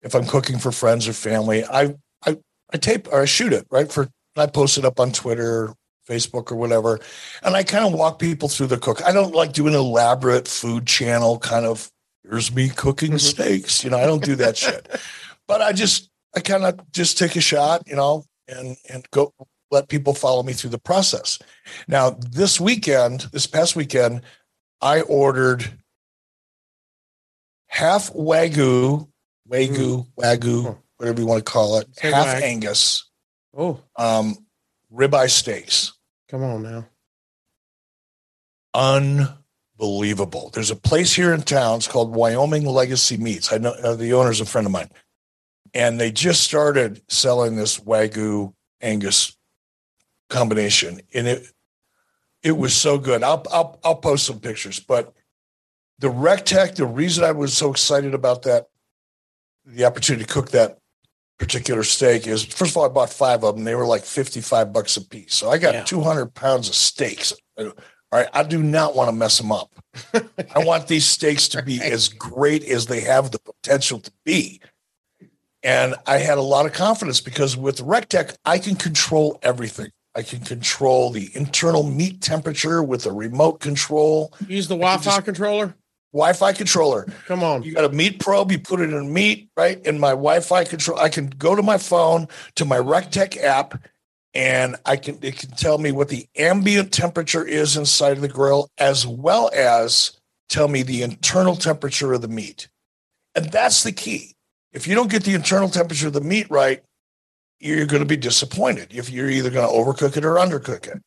If 0.03 0.14
I'm 0.14 0.26
cooking 0.26 0.59
for 0.59 0.72
friends 0.72 1.09
or 1.09 1.12
family, 1.12 1.64
I 1.64 1.94
I 2.24 2.38
I 2.72 2.76
tape 2.78 3.09
or 3.12 3.22
I 3.22 3.24
shoot 3.24 3.53
it 3.53 3.66
right 3.70 3.90
for 3.90 4.09
I 4.36 4.46
post 4.46 4.78
it 4.78 4.84
up 4.84 4.98
on 4.98 5.12
Twitter, 5.12 5.74
Facebook, 6.09 6.50
or 6.50 6.57
whatever, 6.57 7.00
and 7.42 7.55
I 7.55 7.62
kind 7.62 7.84
of 7.84 7.92
walk 7.92 8.18
people 8.18 8.48
through 8.48 8.68
the 8.68 8.78
cook. 8.78 9.05
I 9.05 9.12
don't 9.12 9.34
like 9.34 9.53
doing 9.53 9.74
elaborate 9.74 10.48
food 10.48 10.86
channel 10.86 11.38
kind 11.38 11.66
of. 11.66 11.90
Here's 12.24 12.55
me 12.55 12.68
cooking 12.68 13.12
mm-hmm. 13.12 13.18
steaks. 13.18 13.82
You 13.82 13.90
know, 13.90 13.98
I 13.98 14.07
don't 14.07 14.24
do 14.24 14.36
that 14.36 14.57
shit. 14.57 14.88
But 15.48 15.61
I 15.61 15.72
just 15.72 16.09
I 16.34 16.40
kind 16.40 16.64
of 16.64 16.92
just 16.92 17.18
take 17.18 17.34
a 17.36 17.40
shot, 17.40 17.82
you 17.86 17.96
know, 17.96 18.24
and 18.48 18.76
and 18.88 19.05
go 19.11 19.34
let 19.72 19.88
people 19.88 20.14
follow 20.14 20.42
me 20.42 20.53
through 20.53 20.70
the 20.70 20.78
process. 20.78 21.38
Now, 21.88 22.11
this 22.11 22.61
weekend, 22.61 23.22
this 23.32 23.46
past 23.46 23.74
weekend, 23.74 24.20
I 24.80 25.00
ordered 25.00 25.78
half 27.68 28.12
wagyu, 28.12 29.09
wagyu, 29.53 30.07
wagyu, 30.16 30.78
whatever 30.96 31.20
you 31.20 31.26
want 31.26 31.44
to 31.44 31.50
call 31.53 31.78
it, 31.78 31.86
Say 31.96 32.11
half 32.11 32.26
wag. 32.26 32.42
Angus, 32.42 33.09
Oh, 33.57 33.80
um, 33.96 34.36
ribeye 34.92 35.28
steaks. 35.30 35.92
come 36.28 36.42
on 36.42 36.62
now. 36.62 36.86
Unbelievable. 39.78 40.50
There's 40.55 40.70
a 40.70 40.76
place 40.76 41.12
here 41.14 41.34
in 41.34 41.42
town. 41.42 41.76
It's 41.76 41.88
called 41.88 42.14
Wyoming 42.14 42.64
Legacy 42.64 43.16
Meats. 43.18 43.53
I 43.53 43.59
know 43.59 43.70
uh, 43.72 43.94
the 43.94 44.14
owner's 44.14 44.40
a 44.40 44.46
friend 44.46 44.66
of 44.66 44.72
mine, 44.72 44.88
and 45.74 46.00
they 46.00 46.11
just 46.11 46.42
started 46.42 47.03
selling 47.09 47.57
this 47.57 47.78
wagyu 47.78 48.55
Angus 48.80 49.36
combination, 50.30 51.00
and 51.14 51.26
it 51.28 51.46
it 52.42 52.53
was 52.57 52.74
so 52.74 52.96
good. 52.98 53.22
I'll 53.22 53.44
I'll 53.53 53.78
I'll 53.84 53.96
post 53.96 54.24
some 54.26 54.40
pictures, 54.40 54.80
but 54.80 55.12
the 55.98 56.09
RECTEQ. 56.09 56.76
The 56.76 56.86
reason 56.86 57.24
I 57.24 57.32
was 57.32 57.53
so 57.57 57.70
excited 57.70 58.14
about 58.14 58.42
that, 58.42 58.68
the 59.64 59.84
opportunity 59.84 60.24
to 60.24 60.32
cook 60.32 60.50
that 60.50 60.78
particular 61.38 61.82
steak 61.82 62.26
is 62.26 62.44
first 62.44 62.72
of 62.72 62.76
all, 62.76 62.84
I 62.84 62.88
bought 62.88 63.10
five 63.10 63.42
of 63.44 63.56
them. 63.56 63.64
They 63.64 63.74
were 63.74 63.86
like 63.86 64.02
fifty 64.04 64.40
five 64.40 64.72
bucks 64.72 64.96
a 64.96 65.00
piece, 65.04 65.34
so 65.34 65.50
I 65.50 65.58
got 65.58 65.74
Yeah. 65.74 65.84
two 65.84 66.00
hundred 66.00 66.34
pounds 66.34 66.68
of 66.68 66.74
steaks. 66.74 67.32
Uh, 67.56 67.64
all 68.12 68.18
right, 68.20 68.28
I 68.34 68.42
do 68.42 68.62
not 68.62 68.94
want 68.94 69.08
to 69.08 69.12
mess 69.16 69.38
them 69.38 69.50
up. 69.50 69.72
I 70.54 70.64
want 70.64 70.86
these 70.86 71.06
steaks 71.06 71.48
to 71.48 71.62
be 71.62 71.80
as 71.80 72.08
great 72.08 72.62
as 72.64 72.86
they 72.86 73.00
have 73.00 73.30
the 73.30 73.38
potential 73.38 74.00
to 74.00 74.12
be. 74.24 74.60
And 75.62 75.94
I 76.06 76.18
had 76.18 76.38
a 76.38 76.42
lot 76.42 76.66
of 76.66 76.72
confidence 76.72 77.20
because 77.20 77.56
with 77.56 77.78
RECTEQ, 77.78 78.34
I 78.44 78.58
can 78.58 78.74
control 78.76 79.38
everything. 79.42 79.90
I 80.14 80.22
can 80.22 80.40
control 80.40 81.10
the 81.10 81.30
internal 81.34 81.84
meat 81.84 82.20
temperature 82.20 82.82
with 82.82 83.06
a 83.06 83.12
remote 83.12 83.60
control, 83.60 84.34
Use 84.46 84.68
the 84.68 84.74
Wi 84.74 84.98
Fi 84.98 85.20
controller. 85.22 85.74
Wi 86.12 86.32
Fi 86.32 86.52
controller. 86.52 87.06
Come 87.26 87.42
on. 87.42 87.62
You 87.62 87.74
got 87.74 87.84
a 87.84 87.94
meat 87.94 88.20
probe, 88.20 88.52
you 88.52 88.58
put 88.58 88.80
it 88.80 88.92
in 88.92 89.12
meat, 89.12 89.48
right? 89.56 89.84
In 89.86 89.98
my 89.98 90.10
Wi 90.10 90.40
Fi 90.40 90.64
control, 90.64 90.98
I 90.98 91.08
can 91.08 91.26
go 91.26 91.54
to 91.54 91.62
my 91.62 91.78
phone 91.78 92.28
to 92.56 92.64
my 92.64 92.76
RECTEQ 92.76 93.42
app 93.42 93.82
and 94.34 94.76
I 94.84 94.96
can 94.96 95.18
it 95.22 95.38
can 95.38 95.50
tell 95.50 95.78
me 95.78 95.92
what 95.92 96.08
the 96.08 96.26
ambient 96.36 96.92
temperature 96.92 97.44
is 97.44 97.76
inside 97.76 98.12
of 98.12 98.20
the 98.20 98.28
grill, 98.28 98.68
as 98.78 99.06
well 99.06 99.50
as 99.54 100.18
tell 100.48 100.68
me 100.68 100.82
the 100.82 101.02
internal 101.02 101.56
temperature 101.56 102.12
of 102.12 102.22
the 102.22 102.28
meat. 102.28 102.68
And 103.34 103.50
that's 103.50 103.82
the 103.82 103.92
key. 103.92 104.34
If 104.72 104.86
you 104.86 104.94
don't 104.94 105.10
get 105.10 105.24
the 105.24 105.34
internal 105.34 105.68
temperature 105.68 106.06
of 106.08 106.12
the 106.12 106.20
meat 106.20 106.46
right, 106.50 106.82
you're 107.58 107.86
going 107.86 108.02
to 108.02 108.08
be 108.08 108.16
disappointed. 108.16 108.88
If 108.92 109.10
you're 109.10 109.30
either 109.30 109.50
going 109.50 109.68
to 109.68 109.74
overcook 109.74 110.16
it 110.16 110.24
or 110.24 110.34
undercook 110.34 110.88
it. 110.88 111.00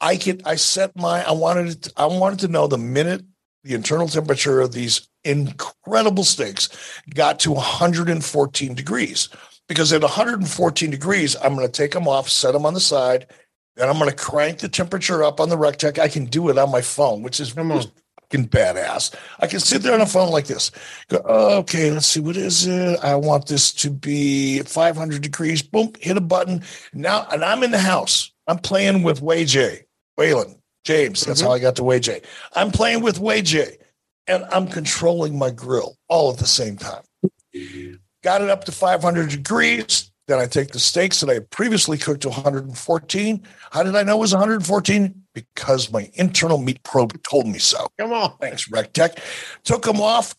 I 0.00 0.16
can 0.16 0.42
I 0.44 0.56
set 0.56 0.94
my 0.96 1.26
I 1.26 1.32
wanted 1.32 1.68
it 1.68 1.92
I 1.96 2.06
wanted 2.06 2.40
to 2.40 2.48
know 2.48 2.66
the 2.66 2.78
minute 2.78 3.24
the 3.66 3.74
internal 3.74 4.08
temperature 4.08 4.60
of 4.60 4.72
these 4.72 5.08
incredible 5.24 6.24
steaks 6.24 6.68
got 7.14 7.40
to 7.40 7.52
114 7.52 8.74
degrees. 8.74 9.28
Because 9.68 9.92
at 9.92 10.02
114 10.02 10.90
degrees 10.90 11.34
i'm 11.42 11.56
going 11.56 11.66
to 11.66 11.72
take 11.72 11.90
them 11.90 12.06
off 12.06 12.28
set 12.28 12.52
them 12.52 12.64
on 12.64 12.74
the 12.74 12.80
side 12.80 13.26
then 13.74 13.88
i'm 13.88 13.98
going 13.98 14.08
to 14.08 14.16
crank 14.16 14.58
the 14.58 14.68
temperature 14.68 15.24
up 15.24 15.40
on 15.40 15.48
the 15.48 15.56
recteq. 15.56 15.98
I 15.98 16.08
can 16.08 16.26
do 16.26 16.48
it 16.48 16.58
on 16.58 16.70
my 16.70 16.80
phone 16.80 17.22
which 17.22 17.40
is 17.40 17.50
fucking 17.50 18.48
badass. 18.48 19.14
I 19.40 19.48
can 19.48 19.58
sit 19.58 19.82
there 19.82 19.94
on 19.94 20.00
a 20.00 20.06
phone 20.06 20.30
like 20.30 20.46
this. 20.46 20.70
Go 21.08 21.18
okay 21.18 21.90
let's 21.90 22.06
see 22.06 22.20
what 22.20 22.36
is 22.36 22.66
it? 22.66 23.00
I 23.02 23.16
want 23.16 23.46
this 23.46 23.72
to 23.74 23.90
be 23.90 24.60
500 24.60 25.20
degrees. 25.20 25.62
Boom 25.62 25.92
hit 26.00 26.16
a 26.16 26.20
button. 26.20 26.62
Now 26.92 27.26
and 27.32 27.44
i'm 27.44 27.64
in 27.64 27.72
the 27.72 27.78
house. 27.78 28.30
I'm 28.46 28.58
playing 28.58 29.02
with 29.02 29.20
way 29.20 29.44
j 29.44 29.86
waylon 30.16 30.60
james 30.86 31.24
that's 31.24 31.40
mm-hmm. 31.40 31.48
how 31.48 31.54
i 31.54 31.58
got 31.58 31.76
to 31.76 31.84
way 31.84 31.98
j 31.98 32.20
i'm 32.54 32.70
playing 32.70 33.02
with 33.02 33.18
way 33.18 33.42
j 33.42 33.76
and 34.26 34.44
i'm 34.52 34.66
controlling 34.66 35.38
my 35.38 35.50
grill 35.50 35.96
all 36.08 36.32
at 36.32 36.38
the 36.38 36.46
same 36.46 36.76
time 36.76 37.02
got 38.26 38.42
it 38.42 38.50
up 38.50 38.64
to 38.64 38.72
500 38.72 39.30
degrees. 39.30 40.10
Then 40.26 40.40
I 40.40 40.46
take 40.46 40.72
the 40.72 40.80
steaks 40.80 41.20
that 41.20 41.30
I 41.30 41.34
had 41.34 41.48
previously 41.50 41.96
cooked 41.96 42.22
to 42.22 42.28
114. 42.28 43.42
How 43.70 43.84
did 43.84 43.94
I 43.94 44.02
know 44.02 44.16
it 44.16 44.20
was 44.20 44.32
114? 44.32 45.22
Because 45.32 45.92
my 45.92 46.10
internal 46.14 46.58
meat 46.58 46.82
probe 46.82 47.22
told 47.22 47.46
me 47.46 47.60
so. 47.60 47.86
Come 48.00 48.12
on. 48.12 48.36
Thanks, 48.40 48.68
RECTEQ. 48.68 49.20
Took 49.62 49.84
them 49.84 50.00
off, 50.00 50.34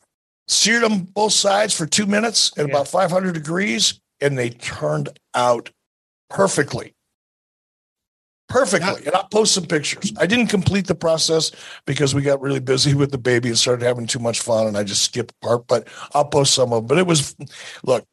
seared 0.50 0.84
them 0.84 1.04
both 1.04 1.32
sides 1.32 1.74
for 1.74 1.86
two 1.86 2.06
minutes 2.06 2.52
at 2.58 2.68
Yeah. 2.68 2.74
about 2.74 2.89
500 2.89 3.34
degrees, 3.34 4.02
and 4.20 4.38
they 4.38 4.50
turned 4.50 5.08
out 5.34 5.70
perfectly. 6.30 6.93
Perfectly. 8.50 9.06
And 9.06 9.14
I'll 9.14 9.28
post 9.28 9.54
some 9.54 9.66
pictures. 9.66 10.14
I 10.18 10.26
didn't 10.26 10.48
complete 10.48 10.88
the 10.88 10.95
process 10.95 11.52
because 11.86 12.16
we 12.16 12.22
got 12.22 12.41
really 12.41 12.62
busy 12.62 12.93
with 12.93 13.12
the 13.12 13.18
baby 13.18 13.50
and 13.50 13.58
started 13.58 13.86
having 13.86 14.08
too 14.08 14.20
much 14.20 14.39
fun, 14.39 14.68
and 14.68 14.78
I 14.78 14.84
just 14.84 15.04
skipped 15.04 15.39
part, 15.41 15.68
but 15.68 15.88
I'll 16.14 16.26
post 16.26 16.54
some 16.54 16.72
of 16.72 16.84
them. 16.84 16.88
But 16.88 16.98
it 16.98 17.08
was, 17.08 17.36
look, 17.84 18.06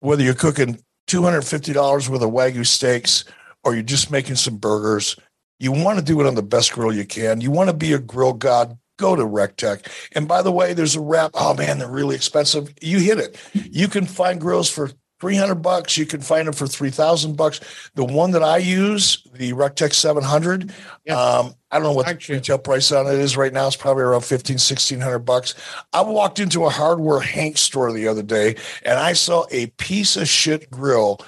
whether 0.00 0.22
you're 0.22 0.34
cooking 0.34 0.78
$250 1.08 2.08
worth 2.08 2.22
of 2.22 2.30
Wagyu 2.30 2.66
steaks 2.66 3.24
or 3.64 3.74
you're 3.74 3.82
just 3.82 4.10
making 4.10 4.36
some 4.36 4.56
burgers, 4.56 5.16
you 5.58 5.72
want 5.72 5.98
to 5.98 6.04
do 6.04 6.20
it 6.20 6.26
on 6.26 6.34
the 6.34 6.42
best 6.42 6.72
grill 6.72 6.92
you 6.92 7.04
can. 7.04 7.40
You 7.40 7.50
want 7.50 7.68
to 7.68 7.76
be 7.76 7.92
a 7.92 7.98
grill 7.98 8.32
god, 8.32 8.78
go 8.98 9.14
to 9.14 9.22
RECTEQ. 9.22 9.86
And 10.12 10.26
by 10.26 10.42
the 10.42 10.52
way, 10.52 10.72
there's 10.72 10.96
a 10.96 11.00
wrap. 11.00 11.32
Oh 11.34 11.54
man, 11.54 11.78
they're 11.78 11.90
really 11.90 12.16
expensive. 12.16 12.72
You 12.80 12.98
hit 12.98 13.18
it. 13.18 13.38
You 13.52 13.88
can 13.88 14.06
find 14.06 14.40
grills 14.40 14.70
for 14.70 14.90
300 15.20 15.56
bucks. 15.56 15.96
You 15.96 16.06
can 16.06 16.20
find 16.20 16.46
them 16.46 16.54
for 16.54 16.66
3000 16.66 17.36
bucks. 17.36 17.60
The 17.94 18.04
one 18.04 18.32
that 18.32 18.42
I 18.42 18.58
use, 18.58 19.22
the 19.32 19.52
RECTEQ 19.52 19.92
700, 19.94 20.72
Yeah. 21.04 21.18
um, 21.18 21.54
I 21.70 21.76
don't 21.78 21.84
know 21.84 21.92
what 21.92 22.06
the 22.06 22.10
Actually- 22.12 22.36
retail 22.36 22.58
price 22.58 22.92
on 22.92 23.06
it 23.06 23.14
is 23.14 23.36
right 23.36 23.52
now. 23.52 23.66
It's 23.66 23.76
probably 23.76 24.02
around 24.02 24.22
15, 24.22 24.58
1600 24.58 25.20
bucks. 25.20 25.54
I 25.92 26.02
walked 26.02 26.40
into 26.40 26.64
a 26.66 26.70
hardware 26.70 27.20
Hank 27.20 27.58
store 27.58 27.92
the 27.92 28.08
other 28.08 28.22
day 28.22 28.56
and 28.82 28.98
I 28.98 29.12
saw 29.12 29.46
a 29.50 29.66
piece 29.78 30.16
of 30.16 30.28
shit 30.28 30.70
grill 30.70 31.20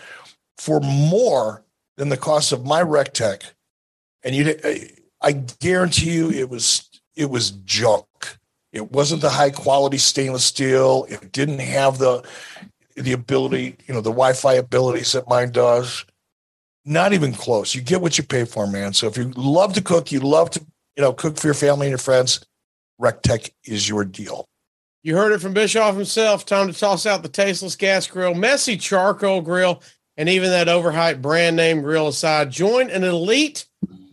for 0.59 0.81
more 0.81 1.65
than 1.97 2.09
the 2.09 2.17
cost 2.17 2.53
of 2.53 2.65
my 2.67 2.83
RECTEQ. 2.83 3.43
And 4.23 4.35
you, 4.35 4.59
I 5.23 5.33
guarantee 5.33 6.13
you, 6.15 6.31
it 6.31 6.49
was 6.51 6.89
it 7.15 7.31
was 7.31 7.53
junk. 7.53 8.05
It 8.73 8.93
wasn't 8.93 9.23
the 9.23 9.31
high 9.31 9.51
quality 9.51 9.97
stainless 9.97 10.45
steel. 10.45 11.07
It 11.09 11.33
didn't 11.33 11.61
have 11.61 11.97
the 11.97 12.23
the 12.97 13.13
ability, 13.13 13.77
you 13.87 13.95
know, 13.95 14.01
the 14.01 14.11
Wi-Fi 14.11 14.55
abilities 14.55 15.13
that 15.13 15.29
mine 15.29 15.53
does. 15.53 16.05
Not 16.85 17.13
even 17.13 17.33
close. 17.33 17.75
You 17.75 17.83
get 17.83 18.01
what 18.01 18.17
you 18.17 18.25
pay 18.25 18.45
for, 18.45 18.67
man. 18.67 18.93
So 18.93 19.07
if 19.07 19.17
you 19.17 19.33
love 19.37 19.75
to 19.75 19.83
cook, 19.83 20.13
you 20.13 20.21
love 20.21 20.51
to, 20.51 20.61
you 20.97 21.03
know, 21.03 21.13
cook 21.13 21.37
for 21.37 21.49
your 21.49 21.55
family 21.55 21.87
and 21.89 21.91
your 21.91 21.99
friends, 21.99 22.45
RECTEQ 23.01 23.51
is 23.65 23.89
your 23.89 24.05
deal. 24.05 24.49
You 25.03 25.17
heard 25.17 25.33
it 25.33 25.41
from 25.41 25.53
Bischoff 25.53 25.95
himself. 25.95 26.47
Time 26.47 26.73
to 26.73 26.79
toss 26.79 27.07
out 27.07 27.23
the 27.23 27.29
tasteless 27.29 27.77
gas 27.77 28.07
grill, 28.07 28.35
messy 28.35 28.77
charcoal 28.77 29.41
grill, 29.41 29.83
and 30.17 30.29
even 30.29 30.51
that 30.51 30.69
overhyped 30.69 31.21
brand 31.21 31.57
name 31.57 31.83
grill 31.83 32.09
aside. 32.09 32.51
Join 32.51 32.91
an 32.91 33.05
elite 33.05 33.67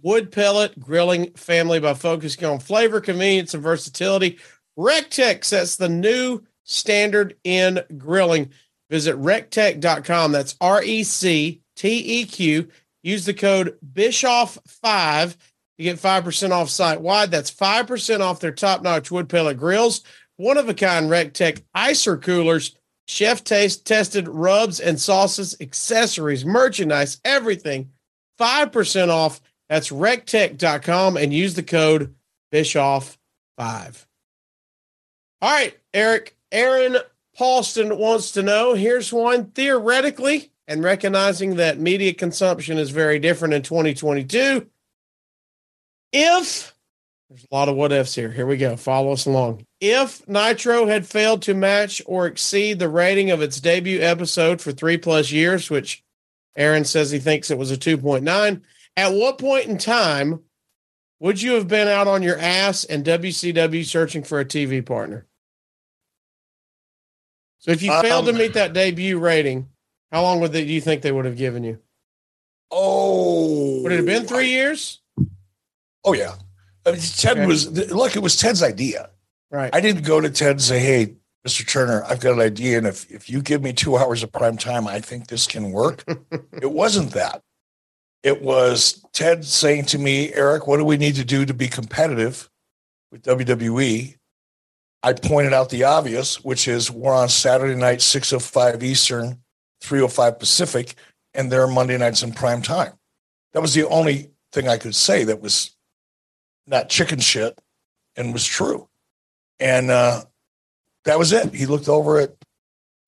wood 0.03 0.31
pellet 0.31 0.77
grilling 0.79 1.31
family 1.33 1.79
by 1.79 1.93
focusing 1.93 2.45
on 2.45 2.59
flavor, 2.59 2.99
convenience, 2.99 3.53
and 3.53 3.63
versatility. 3.63 4.37
RECTEQ 4.77 5.43
sets 5.43 5.75
the 5.77 5.89
new 5.89 6.41
standard 6.63 7.35
in 7.43 7.81
grilling. 7.97 8.51
Visit 8.93 9.15
recteq.com. 9.15 10.33
That's 10.33 10.55
R 10.61 10.83
E 10.83 11.03
C 11.03 11.63
T 11.75 11.87
E 11.89 12.25
Q. 12.25 12.67
Use 13.01 13.25
the 13.25 13.33
code 13.33 13.75
Bischoff5 13.91 15.31
to 15.31 15.83
get 15.83 15.97
5% 15.97 16.51
off 16.51 16.69
site 16.69 17.01
wide. 17.01 17.31
That's 17.31 17.49
5% 17.49 18.19
off 18.19 18.39
their 18.39 18.51
top 18.51 18.83
notch 18.83 19.09
wood 19.09 19.29
pellet 19.29 19.57
grills, 19.57 20.03
one 20.37 20.59
of 20.59 20.69
a 20.69 20.75
kind 20.75 21.09
RECTEQ 21.09 21.63
icer 21.75 22.21
coolers, 22.21 22.75
chef 23.07 23.43
taste 23.43 23.87
tested 23.87 24.27
rubs 24.27 24.79
and 24.79 25.01
sauces, 25.01 25.57
accessories, 25.59 26.45
merchandise, 26.45 27.19
everything. 27.25 27.89
5% 28.39 29.09
off 29.09 29.41
That's 29.69 29.89
recteq.com 29.89 31.17
and 31.17 31.33
use 31.33 31.55
the 31.55 31.63
code 31.63 32.13
Bischoff5. 32.53 33.17
All 33.57 35.51
right, 35.51 35.75
Eric. 35.95 36.37
Aaron 36.51 36.97
Paulston 37.37 37.97
wants 37.97 38.31
to 38.31 38.43
know 38.43 38.73
here's 38.73 39.11
one 39.11 39.51
theoretically, 39.51 40.51
and 40.67 40.83
recognizing 40.83 41.55
that 41.55 41.79
media 41.79 42.13
consumption 42.13 42.77
is 42.77 42.89
very 42.89 43.19
different 43.19 43.53
in 43.53 43.61
2022. 43.63 44.67
If 46.11 46.73
there's 47.29 47.47
a 47.51 47.55
lot 47.55 47.69
of 47.69 47.75
what 47.75 47.91
ifs 47.91 48.13
here, 48.13 48.31
here 48.31 48.45
we 48.45 48.57
go. 48.57 48.77
Follow 48.77 49.11
us 49.11 49.25
along. 49.25 49.65
If 49.81 50.27
Nitro 50.27 50.85
had 50.85 51.07
failed 51.07 51.41
to 51.43 51.53
match 51.53 52.01
or 52.05 52.27
exceed 52.27 52.77
the 52.77 52.89
rating 52.89 53.31
of 53.31 53.41
its 53.41 53.59
debut 53.59 53.99
episode 54.01 54.61
for 54.61 54.71
three 54.71 54.97
plus 54.97 55.31
years, 55.31 55.69
which 55.69 56.03
Aaron 56.55 56.85
says 56.85 57.09
he 57.09 57.19
thinks 57.19 57.49
it 57.49 57.57
was 57.57 57.71
a 57.71 57.77
2.9, 57.77 58.61
at 58.95 59.13
what 59.13 59.39
point 59.39 59.65
in 59.65 59.79
time 59.79 60.41
would 61.19 61.41
you 61.41 61.53
have 61.53 61.67
been 61.67 61.87
out 61.87 62.07
on 62.07 62.21
your 62.21 62.37
ass 62.37 62.83
and 62.83 63.03
WCW 63.03 63.83
searching 63.83 64.23
for 64.23 64.39
a 64.39 64.45
TV 64.45 64.85
partner? 64.85 65.25
So 67.63 67.71
if 67.71 67.81
you 67.81 67.91
failed 68.01 68.25
to 68.25 68.31
Um, 68.31 68.37
meet 68.37 68.53
that 68.55 68.73
debut 68.73 69.17
rating, 69.17 69.69
how 70.11 70.21
long 70.23 70.41
would 70.41 70.51
they, 70.51 70.65
do 70.65 70.73
you 70.73 70.81
think 70.81 71.01
they 71.01 71.13
would 71.13 71.23
have 71.23 71.37
given 71.37 71.63
you? 71.63 71.79
Oh, 72.69 73.81
Would 73.83 73.91
it 73.93 73.97
have 73.97 74.05
been 74.05 74.25
three 74.25 74.49
years? 74.49 74.99
Oh 76.03 76.11
yeah, 76.13 76.33
I 76.85 76.91
mean, 76.91 76.99
Ted 76.99 77.37
Okay. 77.37 77.45
was 77.45 77.71
look. 77.91 78.15
It 78.17 78.19
was 78.19 78.35
Ted's 78.35 78.61
idea. 78.61 79.11
Right. 79.49 79.73
I 79.73 79.79
didn't 79.79 80.03
go 80.03 80.19
to 80.19 80.29
Ted 80.29 80.51
and 80.51 80.61
say, 80.61 80.79
"Hey, 80.79 81.15
Mr. 81.47 81.65
Turner, 81.65 82.03
I've 82.03 82.19
got 82.19 82.33
an 82.33 82.41
idea, 82.41 82.77
and 82.79 82.85
if 82.87 83.09
if 83.09 83.29
you 83.29 83.41
give 83.41 83.61
me 83.61 83.71
two 83.71 83.95
hours 83.95 84.21
of 84.23 84.31
prime 84.33 84.57
time, 84.57 84.85
I 84.85 84.99
think 84.99 85.27
this 85.27 85.47
can 85.47 85.71
work." 85.71 86.03
it 86.61 86.71
wasn't 86.71 87.11
that. 87.11 87.41
It 88.23 88.41
was 88.41 89.05
Ted 89.13 89.45
saying 89.45 89.85
to 89.85 89.97
me, 89.97 90.33
"Eric, 90.33 90.67
what 90.67 90.77
do 90.77 90.83
we 90.83 90.97
need 90.97 91.15
to 91.15 91.23
do 91.23 91.45
to 91.45 91.53
be 91.53 91.69
competitive 91.69 92.49
with 93.11 93.21
WWE?" 93.23 94.17
I 95.03 95.11
pointed 95.11 95.51
out 95.53 95.69
the 95.69 95.83
obvious, 95.83 96.43
which 96.43 96.67
is 96.67 96.89
we're 96.89 97.13
on 97.13 97.27
Saturday 97.27 97.75
night, 97.75 98.01
six 98.01 98.31
oh 98.31 98.39
five 98.39 98.81
Eastern, 98.81 99.41
three 99.81 99.99
oh 99.99 100.07
five 100.07 100.39
Pacific, 100.39 100.95
and 101.33 101.51
they're 101.51 101.67
Monday 101.67 101.97
nights 101.97 102.23
in 102.23 102.31
prime 102.31 102.61
time. 102.61 102.93
That 103.51 103.61
was 103.61 103.73
the 103.73 103.87
only 103.87 104.31
thing 104.53 104.69
I 104.69 104.77
could 104.77 104.95
say 104.95 105.25
that 105.25 105.41
was 105.41 105.75
not 106.65 106.87
chicken 106.87 107.19
shit 107.19 107.59
and 108.15 108.31
was 108.31 108.45
true. 108.45 108.87
And 109.59 109.91
uh, 109.91 110.23
that 111.03 111.19
was 111.19 111.33
it. 111.33 111.53
He 111.53 111.65
looked 111.65 111.89
over 111.89 112.19
at 112.19 112.35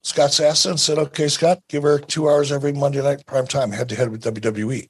Scott 0.03 0.31
Sassa 0.31 0.71
and 0.71 0.79
said, 0.79 0.97
okay, 0.97 1.29
Scott, 1.29 1.61
give 1.69 1.83
her 1.83 1.97
two 1.97 2.29
hours 2.29 2.51
every 2.51 2.73
Monday 2.73 3.01
night 3.01 3.25
prime 3.25 3.47
time, 3.47 3.71
head 3.71 3.89
to 3.89 3.95
head 3.95 4.09
with 4.09 4.23
WWE. 4.23 4.89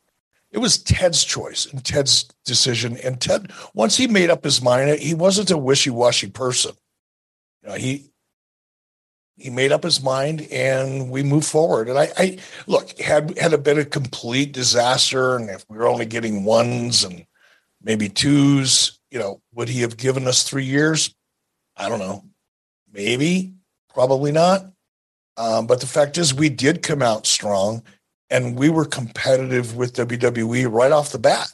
It 0.52 0.58
was 0.58 0.78
Ted's 0.78 1.24
choice 1.24 1.66
and 1.66 1.84
Ted's 1.84 2.26
decision. 2.46 2.98
And 2.98 3.22
Ted, 3.22 3.52
once 3.74 3.98
he 3.98 4.08
made 4.08 4.30
up 4.30 4.44
his 4.44 4.62
mind, 4.62 5.00
he 5.00 5.14
wasn't 5.14 5.52
a 5.52 5.58
wishy-washy 5.58 6.30
person. 6.32 6.74
Know, 7.66 7.74
he 7.74 8.12
he 9.38 9.50
made 9.50 9.72
up 9.72 9.84
his 9.84 10.02
mind 10.02 10.48
and 10.52 11.10
we 11.10 11.22
moved 11.24 11.48
forward. 11.48 11.90
And 11.90 12.00
I, 12.00 12.10
I 12.18 12.38
look, 12.68 12.98
had 13.00 13.38
had 13.38 13.54
it 13.54 13.64
been 13.64 13.80
a 13.80 13.86
complete 13.86 14.54
disaster, 14.54 15.36
and 15.36 15.50
if 15.50 15.66
we 15.70 15.78
were 15.78 15.88
only 15.88 16.06
getting 16.06 16.46
ones 16.46 17.04
and 17.04 17.26
maybe 17.82 18.10
twos, 18.10 19.00
you 19.12 19.20
know, 19.20 19.42
would 19.54 19.70
he 19.70 19.82
have 19.82 19.98
given 19.98 20.28
us 20.28 20.44
three 20.44 20.66
years? 20.66 21.14
I 21.76 21.90
don't 21.90 22.00
know. 22.00 22.24
Maybe, 22.92 23.54
probably 23.94 24.32
not. 24.32 24.72
Um, 25.38 25.68
but 25.68 25.82
the 25.82 25.88
fact 25.88 26.18
is, 26.18 26.34
we 26.34 26.48
did 26.50 26.82
come 26.82 27.02
out 27.02 27.28
strong 27.28 27.84
and 28.30 28.58
we 28.58 28.70
were 28.70 28.86
competitive 28.86 29.76
with 29.76 29.96
WWE 29.96 30.72
right 30.72 30.92
off 30.92 31.12
the 31.12 31.20
bat. 31.20 31.52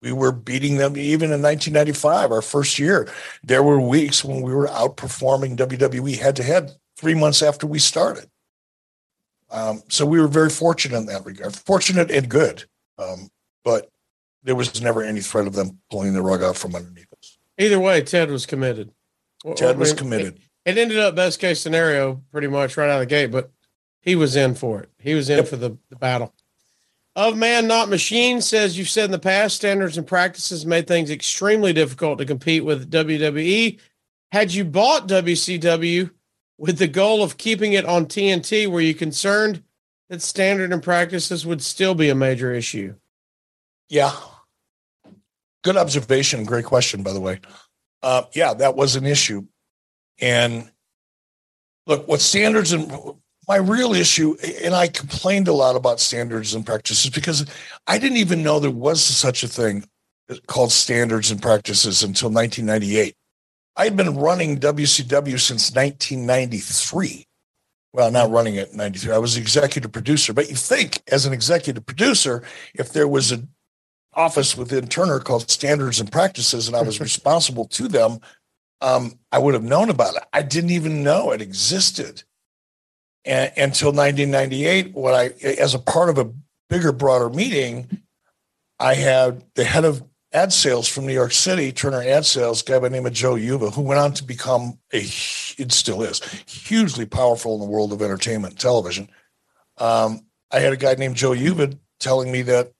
We 0.00 0.12
were 0.12 0.32
beating 0.32 0.76
them 0.76 0.96
even 0.96 1.32
in 1.32 1.42
1995, 1.42 2.30
our 2.30 2.42
first 2.42 2.78
year. 2.78 3.08
There 3.42 3.62
were 3.62 3.80
weeks 3.80 4.24
when 4.24 4.42
we 4.42 4.54
were 4.54 4.68
outperforming 4.68 5.56
WWE 5.56 6.16
head 6.18 6.36
to 6.36 6.42
head 6.42 6.72
three 6.96 7.14
months 7.14 7.42
after 7.42 7.66
we 7.66 7.78
started. 7.78 8.28
Um, 9.50 9.82
so 9.88 10.06
we 10.06 10.20
were 10.20 10.28
very 10.28 10.50
fortunate 10.50 10.98
in 10.98 11.06
that 11.06 11.24
regard, 11.24 11.56
fortunate 11.56 12.10
and 12.10 12.28
good. 12.28 12.64
Um, 12.98 13.28
but 13.64 13.90
there 14.42 14.54
was 14.54 14.80
never 14.80 15.02
any 15.02 15.20
threat 15.20 15.46
of 15.46 15.54
them 15.54 15.78
pulling 15.90 16.12
the 16.12 16.22
rug 16.22 16.42
out 16.42 16.56
from 16.56 16.74
underneath 16.74 17.12
us. 17.18 17.38
Either 17.58 17.80
way, 17.80 18.02
Ted 18.02 18.30
was 18.30 18.46
committed. 18.46 18.92
Ted 19.56 19.78
was 19.78 19.92
committed. 19.92 20.38
It, 20.64 20.76
ended 20.78 20.98
up 20.98 21.14
best 21.16 21.40
case 21.40 21.60
scenario 21.60 22.22
pretty 22.30 22.46
much 22.46 22.76
right 22.76 22.90
out 22.90 22.96
of 22.96 23.00
the 23.00 23.06
gate, 23.06 23.30
but 23.30 23.50
he 24.00 24.16
was 24.16 24.36
in 24.36 24.54
for 24.54 24.80
it. 24.80 24.90
He 24.98 25.14
was 25.14 25.30
in 25.30 25.38
Yep. 25.38 25.48
for 25.48 25.56
the, 25.56 25.76
the 25.90 25.96
battle. 25.96 26.34
Of 27.18 27.36
Man 27.36 27.66
Not 27.66 27.88
Machine 27.88 28.40
says 28.40 28.78
you've 28.78 28.88
said 28.88 29.06
in 29.06 29.10
the 29.10 29.18
past 29.18 29.56
standards 29.56 29.98
and 29.98 30.06
practices 30.06 30.64
made 30.64 30.86
things 30.86 31.10
extremely 31.10 31.72
difficult 31.72 32.20
to 32.20 32.24
compete 32.24 32.64
with 32.64 32.92
WWE. 32.92 33.80
Had 34.30 34.54
you 34.54 34.64
bought 34.64 35.08
WCW 35.08 36.12
with 36.58 36.78
the 36.78 36.86
goal 36.86 37.24
of 37.24 37.36
keeping 37.36 37.72
it 37.72 37.84
on 37.84 38.06
TNT, 38.06 38.68
were 38.68 38.80
you 38.80 38.94
concerned 38.94 39.64
that 40.08 40.22
standard 40.22 40.72
and 40.72 40.80
practices 40.80 41.44
would 41.44 41.60
still 41.60 41.96
be 41.96 42.08
a 42.08 42.14
major 42.14 42.52
issue? 42.54 42.94
Yeah. 43.88 44.12
Good 45.64 45.76
observation. 45.76 46.44
Great 46.44 46.66
question, 46.66 47.02
by 47.02 47.12
the 47.12 47.20
way. 47.20 47.40
Uh, 48.00 48.22
yeah, 48.32 48.54
that 48.54 48.76
was 48.76 48.94
an 48.94 49.06
issue. 49.06 49.44
And 50.20 50.70
look, 51.84 52.06
what 52.06 52.20
standards 52.20 52.70
and 52.70 52.88
my 53.48 53.56
real 53.56 53.94
issue, 53.94 54.36
and 54.62 54.74
I 54.74 54.88
complained 54.88 55.48
a 55.48 55.54
lot 55.54 55.74
about 55.74 56.00
standards 56.00 56.54
and 56.54 56.66
practices 56.66 57.10
because 57.10 57.46
I 57.86 57.98
didn't 57.98 58.18
even 58.18 58.42
know 58.42 58.60
there 58.60 58.70
was 58.70 59.02
such 59.02 59.42
a 59.42 59.48
thing 59.48 59.84
called 60.46 60.70
standards 60.70 61.30
and 61.30 61.40
practices 61.40 62.02
until 62.02 62.28
1998. 62.28 63.14
I 63.74 63.84
had 63.84 63.96
been 63.96 64.16
running 64.16 64.58
WCW 64.58 65.40
since 65.40 65.72
1993. 65.72 67.24
Well, 67.94 68.10
not 68.10 68.30
running 68.30 68.56
it 68.56 68.70
in 68.70 68.76
93. 68.76 69.14
I 69.14 69.18
was 69.18 69.38
executive 69.38 69.92
producer. 69.92 70.34
But 70.34 70.50
you 70.50 70.56
think, 70.56 71.00
as 71.10 71.24
an 71.24 71.32
executive 71.32 71.86
producer, 71.86 72.42
if 72.74 72.92
there 72.92 73.08
was 73.08 73.32
an 73.32 73.48
office 74.12 74.58
within 74.58 74.88
Turner 74.88 75.20
called 75.20 75.50
Standards 75.50 76.00
and 76.00 76.12
Practices, 76.12 76.68
and 76.68 76.76
I 76.76 76.82
was 76.82 77.00
responsible 77.08 77.64
to 77.68 77.88
them, 77.88 78.18
um, 78.82 79.18
I 79.32 79.38
would 79.38 79.54
have 79.54 79.64
known 79.64 79.88
about 79.88 80.16
it. 80.16 80.24
I 80.34 80.42
didn't 80.42 80.70
even 80.70 81.02
know 81.02 81.30
it 81.30 81.40
existed 81.40 82.24
and, 83.28 83.52
until 83.56 83.92
1998. 83.92 84.94
When 84.94 85.14
I, 85.14 85.30
as 85.42 85.74
a 85.74 85.78
part 85.78 86.08
of 86.08 86.18
a 86.18 86.32
bigger, 86.68 86.92
broader 86.92 87.30
meeting, 87.30 88.02
I 88.80 88.94
had 88.94 89.44
the 89.54 89.64
head 89.64 89.84
of 89.84 90.02
ad 90.32 90.52
sales 90.52 90.88
from 90.88 91.06
New 91.06 91.12
York 91.12 91.32
City, 91.32 91.72
Turner 91.72 92.02
Ad 92.02 92.26
Sales, 92.26 92.62
guy 92.62 92.78
by 92.78 92.88
the 92.88 92.94
name 92.94 93.06
of 93.06 93.12
Joe 93.12 93.34
Uva, 93.34 93.70
who 93.70 93.82
went 93.82 94.00
on 94.00 94.12
to 94.14 94.24
become 94.24 94.78
a, 94.92 94.98
it 94.98 95.72
still 95.72 96.02
is, 96.02 96.20
hugely 96.46 97.06
powerful 97.06 97.54
in 97.54 97.60
the 97.60 97.66
world 97.66 97.92
of 97.92 98.02
entertainment 98.02 98.54
and 98.54 98.60
television. 98.60 99.08
Um, 99.78 100.26
I 100.50 100.60
had 100.60 100.72
a 100.72 100.76
guy 100.76 100.94
named 100.94 101.16
Joe 101.16 101.32
Uva 101.32 101.72
telling 102.00 102.30
me 102.30 102.42
that, 102.42 102.72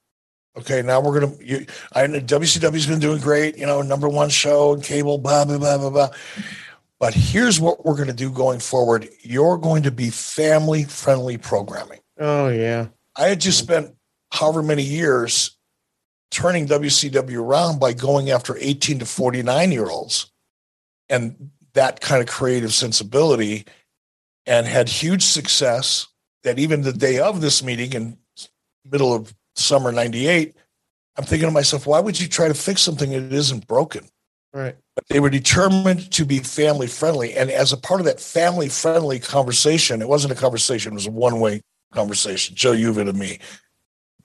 okay, 0.56 0.82
now 0.82 1.00
we're 1.00 1.20
going 1.20 1.38
to, 1.38 1.66
I 1.92 2.06
know 2.06 2.20
WCW's 2.20 2.86
been 2.86 3.00
doing 3.00 3.20
great, 3.20 3.56
you 3.56 3.66
know, 3.66 3.82
number 3.82 4.08
one 4.08 4.28
show 4.28 4.74
and 4.74 4.82
cable, 4.82 5.18
blah, 5.18 5.44
blah, 5.44 5.58
blah, 5.58 5.78
blah, 5.78 5.90
blah. 5.90 6.10
But 7.00 7.14
here's 7.14 7.60
what 7.60 7.84
we're 7.84 7.94
going 7.94 8.08
to 8.08 8.14
do 8.14 8.30
going 8.30 8.58
forward. 8.58 9.08
You're 9.20 9.58
going 9.58 9.84
to 9.84 9.90
be 9.90 10.10
family 10.10 10.84
friendly 10.84 11.38
programming. 11.38 12.00
Oh, 12.18 12.48
yeah. 12.48 12.88
I 13.16 13.28
had 13.28 13.40
just 13.40 13.58
spent 13.58 13.94
however 14.32 14.62
many 14.62 14.82
years 14.82 15.56
turning 16.30 16.66
WCW 16.66 17.38
around 17.38 17.78
by 17.78 17.92
going 17.92 18.30
after 18.30 18.56
18 18.58 19.00
to 19.00 19.06
49 19.06 19.72
year 19.72 19.86
olds 19.86 20.30
and 21.08 21.50
that 21.74 22.00
kind 22.00 22.20
of 22.20 22.28
creative 22.28 22.72
sensibility 22.72 23.64
and 24.46 24.66
had 24.66 24.88
huge 24.88 25.22
success 25.22 26.06
that 26.42 26.58
even 26.58 26.82
the 26.82 26.92
day 26.92 27.18
of 27.18 27.40
this 27.40 27.62
meeting 27.62 27.92
in 27.92 28.18
middle 28.90 29.12
of 29.12 29.34
summer 29.54 29.92
98 29.92 30.54
i'm 31.16 31.24
thinking 31.24 31.48
to 31.48 31.52
myself 31.52 31.86
why 31.86 32.00
would 32.00 32.18
you 32.18 32.28
try 32.28 32.48
to 32.48 32.54
fix 32.54 32.80
something 32.80 33.10
that 33.10 33.32
isn't 33.32 33.66
broken 33.66 34.08
Right. 34.54 34.76
but 34.94 35.04
they 35.08 35.20
were 35.20 35.30
determined 35.30 36.10
to 36.12 36.24
be 36.24 36.38
family 36.38 36.86
friendly 36.86 37.34
and 37.34 37.50
as 37.50 37.72
a 37.72 37.76
part 37.76 38.00
of 38.00 38.06
that 38.06 38.18
family 38.18 38.68
friendly 38.68 39.18
conversation 39.20 40.00
it 40.00 40.08
wasn't 40.08 40.32
a 40.32 40.36
conversation 40.36 40.92
it 40.92 40.94
was 40.94 41.06
a 41.06 41.10
one-way 41.10 41.60
conversation 41.92 42.56
joe 42.56 42.72
uva 42.72 43.04
to 43.04 43.12
me 43.12 43.38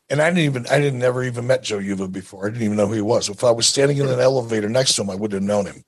and 0.10 0.22
I 0.22 0.30
didn't 0.30 0.44
even 0.44 0.68
I 0.68 0.80
didn't 0.80 1.00
never 1.00 1.24
even 1.24 1.48
met 1.48 1.64
Joe 1.64 1.80
Uva 1.80 2.08
before. 2.08 2.46
I 2.46 2.50
didn't 2.50 2.64
even 2.64 2.78
know 2.78 2.88
who 2.88 2.94
he 2.94 3.02
was. 3.02 3.30
If 3.30 3.44
I 3.44 3.52
was 3.52 3.68
standing 3.68 3.98
in 3.98 4.08
an 4.08 4.20
elevator 4.20 4.70
next 4.70 4.96
to 4.96 5.02
him, 5.02 5.10
I 5.10 5.16
wouldn't 5.16 5.42
have 5.42 5.48
known 5.48 5.66
him. 5.66 5.84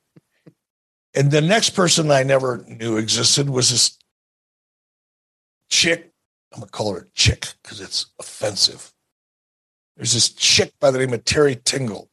And 1.14 1.30
the 1.30 1.40
next 1.40 1.70
person 1.70 2.10
I 2.10 2.22
never 2.22 2.64
knew 2.66 2.96
existed 2.96 3.48
was 3.48 3.70
this 3.70 3.96
chick. 5.70 6.10
I'm 6.52 6.60
gonna 6.60 6.70
call 6.70 6.92
her 6.94 7.02
a 7.02 7.10
chick 7.14 7.46
because 7.62 7.80
it's 7.80 8.06
offensive. 8.18 8.92
There's 9.96 10.12
this 10.12 10.30
chick 10.30 10.72
by 10.80 10.90
the 10.90 10.98
name 10.98 11.14
of 11.14 11.24
Terry 11.24 11.56
Tingle. 11.64 12.08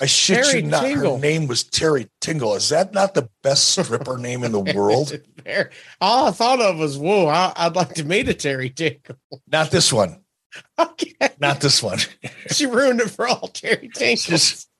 I 0.00 0.06
shit 0.06 0.44
Terry 0.44 0.60
you 0.60 0.66
not. 0.68 0.82
Tingle. 0.82 1.14
Her 1.16 1.20
name 1.22 1.46
was 1.46 1.64
Terry 1.64 2.08
Tingle. 2.20 2.54
Is 2.54 2.68
that 2.68 2.92
not 2.92 3.14
the 3.14 3.30
best 3.42 3.70
stripper 3.70 4.18
name 4.18 4.44
in 4.44 4.52
the 4.52 4.60
world? 4.60 5.18
All 6.00 6.26
I 6.26 6.30
thought 6.32 6.60
of 6.60 6.78
was, 6.78 6.98
whoa, 6.98 7.26
I, 7.28 7.52
I'd 7.56 7.76
like 7.76 7.94
to 7.94 8.04
meet 8.04 8.28
a 8.28 8.34
Terry 8.34 8.68
Tinkle. 8.70 9.16
Not 9.50 9.70
this 9.70 9.92
one. 9.92 10.20
Okay. 10.78 11.12
Not 11.38 11.60
this 11.60 11.82
one. 11.82 11.98
She 12.50 12.64
ruined 12.64 13.00
it 13.00 13.10
for 13.10 13.28
all 13.28 13.48
Terry 13.48 13.90
Tinkles. 13.92 14.24
Just- 14.24 14.70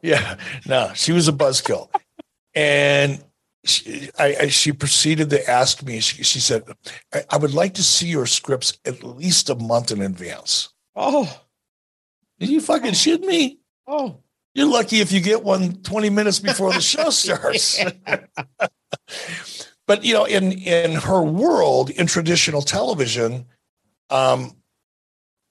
yeah, 0.00 0.36
no, 0.66 0.92
she 0.94 1.10
was 1.12 1.26
a 1.26 1.32
buzzkill, 1.32 1.88
and 2.54 3.22
she, 3.64 4.10
I, 4.18 4.36
I, 4.42 4.46
she 4.48 4.72
proceeded 4.72 5.30
to 5.30 5.48
ask 5.50 5.82
me. 5.82 6.00
She, 6.00 6.22
she 6.22 6.38
said, 6.40 6.64
I, 7.12 7.24
"I 7.30 7.36
would 7.36 7.54
like 7.54 7.74
to 7.74 7.82
see 7.82 8.06
your 8.08 8.26
scripts 8.26 8.78
at 8.84 9.02
least 9.02 9.50
a 9.50 9.54
month 9.56 9.90
in 9.92 10.02
advance." 10.02 10.68
Oh, 10.94 11.24
Are 12.40 12.44
you 12.46 12.60
fucking 12.60 12.94
shit 12.94 13.22
me? 13.22 13.58
oh. 13.86 14.18
You're 14.54 14.68
lucky 14.68 15.00
if 15.00 15.12
you 15.12 15.20
get 15.20 15.42
one 15.42 15.76
20 15.82 16.10
minutes 16.10 16.38
before 16.38 16.72
the 16.72 16.80
show 16.80 17.10
starts. 17.10 17.80
but 19.86 20.04
you 20.04 20.14
know, 20.14 20.24
in 20.24 20.52
in 20.52 20.92
her 20.92 21.22
world, 21.22 21.90
in 21.90 22.06
traditional 22.06 22.62
television, 22.62 23.46
um, 24.10 24.56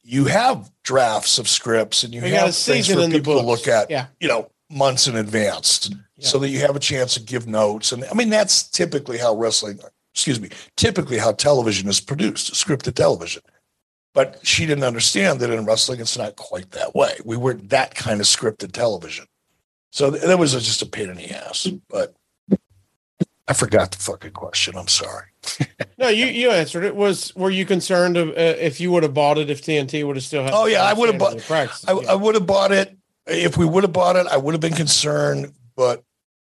you 0.04 0.26
have 0.26 0.72
drafts 0.84 1.40
of 1.40 1.48
scripts 1.48 2.04
and 2.04 2.14
you 2.14 2.24
a 2.24 2.30
have 2.30 2.56
things 2.56 2.88
for 2.88 3.10
people 3.10 3.40
to 3.40 3.46
look 3.46 3.68
at. 3.68 3.90
Yeah. 3.90 4.08
You 4.20 4.28
know, 4.28 4.52
months 4.70 5.08
in 5.08 5.16
advance, 5.16 5.90
so 6.20 6.40
that 6.40 6.50
you 6.50 6.60
have 6.60 6.76
a 6.76 6.80
chance 6.80 7.16
to 7.16 7.22
give 7.22 7.48
notes. 7.48 7.92
And 7.92 8.06
I 8.06 8.14
mean, 8.14 8.30
that's 8.30 8.64
typically 8.64 9.18
how 9.18 9.36
wrestling. 9.36 9.80
Excuse 10.14 10.42
me. 10.42 10.50
Typically, 10.76 11.18
how 11.18 11.32
television 11.32 11.88
is 11.88 12.02
produced, 12.02 12.54
scripted 12.54 12.96
television. 12.96 13.42
But 14.14 14.40
she 14.44 14.66
didn't 14.66 14.84
understand 14.84 15.40
that 15.40 15.50
in 15.52 15.66
wrestling, 15.66 16.02
it's 16.02 16.18
not 16.18 16.36
quite 16.36 16.72
that 16.72 16.94
way. 16.94 17.16
We 17.24 17.38
weren't 17.38 17.70
that 17.70 17.96
kind 17.96 18.20
of 18.20 18.26
scripted 18.26 18.74
television. 18.74 19.26
So 19.92 20.12
th- 20.12 20.24
that 20.24 20.38
was 20.40 20.52
just 20.54 20.82
a 20.82 20.86
pain 20.86 21.10
in 21.10 21.16
the 21.16 21.32
ass. 21.32 21.68
But 21.90 22.14
I 23.48 23.54
forgot 23.54 23.92
the 23.92 23.98
fucking 24.00 24.32
question. 24.32 24.76
I'm 24.78 24.88
sorry. 24.88 25.26
No, 25.98 26.08
you 26.08 26.26
you 26.26 26.50
answered 26.50 26.84
it. 26.84 26.96
Was 26.96 27.36
were 27.36 27.52
you 27.52 27.64
concerned 27.64 28.18
of, 28.18 28.30
uh, 28.30 28.34
if 28.36 28.82
you 28.82 28.92
would 28.92 29.04
have 29.04 29.14
bought 29.14 29.38
it 29.38 29.52
if 29.52 29.62
TNT 29.62 30.04
would 30.04 30.16
have 30.16 30.26
still 30.26 30.44
had? 30.44 30.52
Oh, 30.52 30.66
yeah, 30.66 30.82
I 30.82 30.94
would 30.94 31.10
have 31.10 31.20
bought- 31.20 31.36
of 31.36 31.46
practice? 31.46 31.86
I, 31.88 31.94
Yeah. 31.94 32.12
I 32.14 32.16
would 32.16 32.34
have 32.34 32.48
bought 32.48 32.72
it. 32.72 32.98
If 33.28 33.56
we 33.56 33.66
would 33.68 33.84
have 33.84 33.94
bought 33.94 34.16
it, 34.16 34.26
I 34.26 34.36
would 34.38 34.56
have 34.56 34.62
been 34.62 34.74
concerned, 34.74 35.54
but 35.76 36.04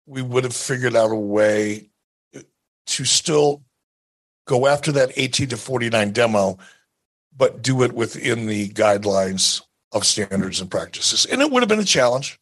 we 0.06 0.22
would 0.22 0.44
have 0.44 0.56
figured 0.56 0.96
out 0.96 1.10
a 1.10 1.14
way 1.16 1.90
to 2.86 3.04
still 3.04 3.62
go 4.46 4.66
after 4.66 4.90
that 4.92 5.12
18 5.16 5.48
to 5.50 5.58
49 5.58 6.12
demo, 6.12 6.56
but 7.36 7.62
do 7.62 7.82
it 7.82 7.92
within 7.92 8.46
the 8.46 8.68
guidelines 8.68 9.62
of 9.92 10.04
standards 10.06 10.60
and 10.60 10.70
practices. 10.70 11.26
And 11.26 11.40
it 11.40 11.50
would 11.50 11.62
have 11.62 11.68
been 11.68 11.78
a 11.78 11.84
challenge. 11.84 12.38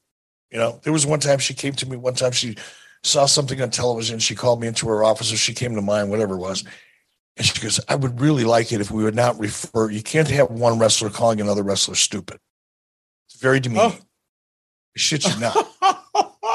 You 0.50 0.58
know, 0.58 0.80
there 0.82 0.92
was 0.92 1.06
one 1.06 1.20
time 1.20 1.38
she 1.38 1.54
came 1.54 1.74
to 1.74 1.88
me, 1.88 1.96
one 1.96 2.14
time 2.14 2.32
she 2.32 2.56
saw 3.02 3.26
something 3.26 3.60
on 3.60 3.70
television. 3.70 4.18
She 4.18 4.34
called 4.34 4.60
me 4.60 4.66
into 4.66 4.88
her 4.88 5.04
office 5.04 5.32
or 5.32 5.36
she 5.36 5.54
came 5.54 5.74
to 5.74 5.82
mine, 5.82 6.08
whatever 6.08 6.34
it 6.34 6.40
was. 6.40 6.64
And 7.36 7.46
she 7.46 7.60
goes, 7.60 7.80
I 7.88 7.94
would 7.94 8.20
really 8.20 8.44
like 8.44 8.72
it 8.72 8.80
if 8.80 8.90
we 8.90 9.04
would 9.04 9.14
not 9.14 9.38
refer, 9.38 9.90
you 9.90 10.02
can't 10.02 10.28
have 10.28 10.50
one 10.50 10.78
wrestler 10.78 11.10
calling 11.10 11.40
another 11.40 11.62
wrestler 11.62 11.94
stupid. 11.94 12.38
It's 13.28 13.40
very 13.40 13.60
demeaning. 13.60 13.92
Oh. 13.92 14.04
Shit 14.96 15.26
you 15.26 15.40
not. 15.40 15.66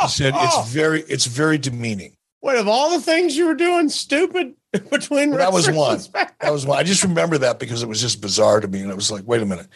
She 0.02 0.24
said 0.24 0.34
it's 0.36 0.70
very, 0.70 1.02
it's 1.04 1.26
very 1.26 1.58
demeaning. 1.58 2.18
What 2.42 2.58
of 2.58 2.68
all 2.68 2.92
the 2.92 3.02
things 3.02 3.36
you 3.36 3.48
were 3.48 3.56
doing, 3.56 3.90
stupid 3.90 4.54
between 4.90 5.32
That 5.32 5.54
was 5.54 5.70
one. 5.70 6.00
That 6.14 6.52
was 6.52 6.66
one. 6.66 6.78
I 6.78 6.84
just 6.84 7.04
remember 7.04 7.38
that 7.40 7.60
because 7.60 7.84
it 7.84 7.88
was 7.90 8.02
just 8.02 8.22
bizarre 8.22 8.60
to 8.60 8.68
me. 8.68 8.82
And 8.82 8.90
it 8.90 8.96
was 8.96 9.12
like, 9.12 9.24
wait 9.26 9.42
a 9.42 9.46
minute. 9.46 9.68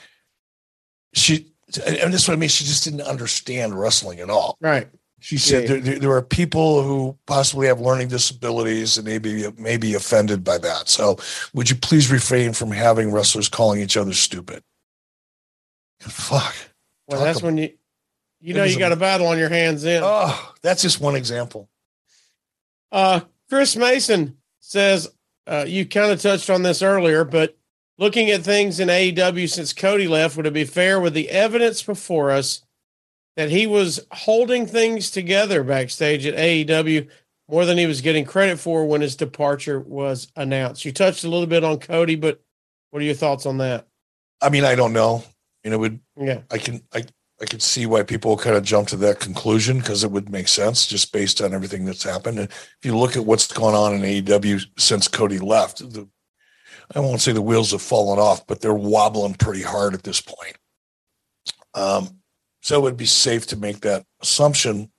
She, 1.14 1.48
and 1.86 2.14
this 2.14 2.24
is 2.24 2.28
what 2.28 2.36
I 2.36 2.38
mean. 2.38 2.50
She 2.50 2.66
just 2.66 2.84
didn't 2.84 3.02
understand 3.02 3.80
wrestling 3.80 4.20
at 4.20 4.30
all. 4.30 4.58
Right. 4.62 4.88
She 5.22 5.38
said 5.38 5.64
Yeah. 5.70 5.78
there, 5.80 6.00
there, 6.00 6.12
are 6.12 6.22
people 6.22 6.82
who 6.82 7.18
possibly 7.26 7.68
have 7.68 7.82
learning 7.82 8.08
disabilities 8.08 8.98
and 8.98 9.06
maybe 9.06 9.46
may 9.58 9.76
be 9.76 9.94
offended 9.94 10.44
by 10.46 10.58
that. 10.60 10.88
So 10.88 11.18
would 11.54 11.70
you 11.70 11.76
please 11.76 12.10
refrain 12.10 12.54
from 12.54 12.72
having 12.72 13.12
wrestlers 13.12 13.50
calling 13.50 13.82
each 13.82 13.98
other 13.98 14.14
stupid? 14.14 14.64
Fuck. 16.00 16.56
Well, 17.08 17.20
Talk 17.20 17.26
that's 17.26 17.42
when 17.42 17.58
you 17.58 17.72
you 18.40 18.54
know 18.54 18.64
you 18.64 18.78
a- 18.78 18.80
got 18.80 18.94
a 18.94 18.96
battle 18.96 19.28
on 19.28 19.38
your 19.38 19.50
hands 19.50 19.84
in. 19.84 20.02
Oh, 20.04 20.54
that's 20.62 20.82
just 20.82 21.02
one 21.02 21.16
example. 21.16 21.70
Uh, 22.92 23.20
Chris 23.50 23.76
Mason 23.76 24.38
says 24.60 25.08
uh, 25.48 25.66
you 25.68 25.86
kind 25.86 26.12
of 26.12 26.22
touched 26.22 26.50
on 26.50 26.64
this 26.64 26.82
earlier, 26.82 27.24
but 27.24 27.58
looking 27.98 28.30
at 28.30 28.44
things 28.44 28.80
in 28.80 28.88
AEW 28.88 29.50
since 29.50 29.74
Cody 29.74 30.08
left, 30.08 30.38
would 30.38 30.46
it 30.46 30.54
be 30.54 30.64
fair 30.64 31.00
with 31.00 31.14
the 31.14 31.30
evidence 31.30 31.82
before 31.82 32.32
us 32.32 32.62
that 33.36 33.50
he 33.50 33.68
was 33.68 34.06
holding 34.12 34.66
things 34.66 35.12
together 35.12 35.64
backstage 35.64 36.26
at 36.26 36.36
AEW 36.36 37.10
more 37.50 37.66
than 37.66 37.78
he 37.78 37.88
was 37.88 38.02
getting 38.02 38.26
credit 38.26 38.60
for 38.60 38.86
when 38.86 39.02
his 39.02 39.16
departure 39.16 39.80
was 39.80 40.32
announced? 40.36 40.86
You 40.86 40.92
touched 40.92 41.24
a 41.24 41.30
little 41.30 41.48
bit 41.48 41.64
on 41.64 41.80
Cody, 41.80 42.16
but 42.16 42.42
what 42.92 43.02
are 43.02 43.06
your 43.06 43.16
thoughts 43.16 43.46
on 43.46 43.58
that? 43.58 43.88
I 44.42 44.50
mean, 44.50 44.66
I 44.66 44.76
don't 44.76 44.94
know. 44.94 45.24
You 45.64 45.72
know, 45.72 45.80
would 45.80 46.00
Yeah. 46.16 46.42
I 46.50 46.58
can 46.58 46.82
I 46.94 47.04
I 47.42 47.46
could 47.46 47.62
see 47.62 47.86
why 47.86 48.04
people 48.04 48.36
kind 48.38 48.56
of 48.56 48.64
jump 48.64 48.90
to 48.90 48.98
that 48.98 49.20
conclusion 49.20 49.80
because 49.80 50.04
it 50.04 50.12
would 50.12 50.30
make 50.30 50.48
sense 50.48 50.86
just 50.86 51.14
based 51.14 51.42
on 51.42 51.54
everything 51.54 51.86
that's 51.86 52.04
happened. 52.04 52.38
And 52.38 52.50
if 52.50 52.80
you 52.84 52.98
look 52.98 53.16
at 53.16 53.26
what's 53.26 53.52
gone 53.52 53.74
on 53.74 53.94
in 53.94 54.02
AEW 54.02 54.66
since 54.78 55.08
Cody 55.08 55.40
left, 55.40 55.80
the, 55.80 56.08
I 56.94 57.00
won't 57.00 57.22
say 57.22 57.32
the 57.32 57.42
wheels 57.42 57.72
have 57.72 57.82
fallen 57.82 58.20
off, 58.20 58.46
but 58.46 58.60
they're 58.60 58.74
wobbling 58.74 59.36
pretty 59.36 59.62
hard 59.62 59.94
at 59.94 60.04
this 60.04 60.20
point. 60.20 60.58
Um, 61.74 62.20
so 62.62 62.78
it 62.78 62.82
would 62.82 62.98
be 62.98 63.06
safe 63.06 63.48
to 63.48 63.58
make 63.58 63.82
that 63.82 64.06
assumption 64.22 64.92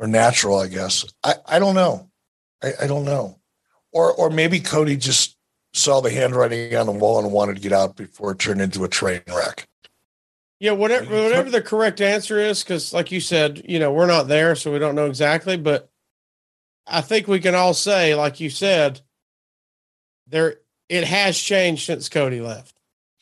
or 0.00 0.08
natural, 0.08 0.58
I 0.58 0.66
guess. 0.66 1.04
I, 1.22 1.34
I 1.46 1.58
don't 1.58 1.74
know. 1.74 2.10
I, 2.62 2.72
I 2.82 2.86
don't 2.86 3.04
know. 3.04 3.38
Or 3.92 4.12
or 4.12 4.30
maybe 4.30 4.60
Cody 4.60 4.96
just 4.96 5.36
saw 5.72 6.00
the 6.00 6.10
handwriting 6.10 6.74
on 6.76 6.86
the 6.86 6.92
wall 6.92 7.22
and 7.22 7.32
wanted 7.32 7.56
to 7.56 7.62
get 7.62 7.72
out 7.72 7.96
before 7.96 8.32
it 8.32 8.38
turned 8.38 8.60
into 8.60 8.84
a 8.84 8.88
train 8.88 9.20
wreck. 9.28 9.68
Yeah, 10.60 10.72
whatever 10.72 11.06
whatever 11.22 11.50
the 11.50 11.62
correct 11.62 12.00
answer 12.02 12.38
is, 12.38 12.62
because 12.62 12.92
like 12.92 13.10
you 13.10 13.20
said, 13.20 13.62
you 13.66 13.78
know, 13.78 13.90
we're 13.92 14.06
not 14.06 14.28
there, 14.28 14.54
so 14.54 14.70
we 14.70 14.78
don't 14.78 14.94
know 14.94 15.06
exactly. 15.06 15.56
But 15.56 15.90
I 16.86 17.00
think 17.00 17.26
we 17.26 17.40
can 17.40 17.54
all 17.54 17.72
say, 17.72 18.14
like 18.14 18.40
you 18.40 18.50
said, 18.50 19.00
there 20.26 20.56
it 20.90 21.04
has 21.04 21.38
changed 21.38 21.86
since 21.86 22.08
Cody 22.10 22.40
left. 22.40 22.76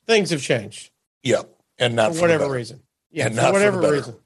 Things 0.06 0.30
have 0.30 0.42
changed 0.42 0.90
Yeah. 1.22 1.42
And 1.78 1.94
not 1.94 2.12
for 2.12 2.16
for 2.16 2.22
whatever 2.22 2.50
reason. 2.50 2.82
Yeah, 3.10 3.26
And 3.26 3.34
for 3.36 3.40
not 3.40 3.46
for 3.48 3.52
whatever 3.54 3.80
better. 3.80 3.92
reason. 3.94 4.16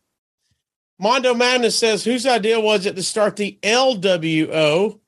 Mondo 0.99 1.35
Madness 1.35 1.77
says, 1.77 2.05
whose 2.05 2.25
idea 2.25 2.61
was 2.61 2.87
it 2.87 2.95
to 2.97 3.03
start 3.03 3.37
the 3.37 3.59
LWO? 3.63 5.01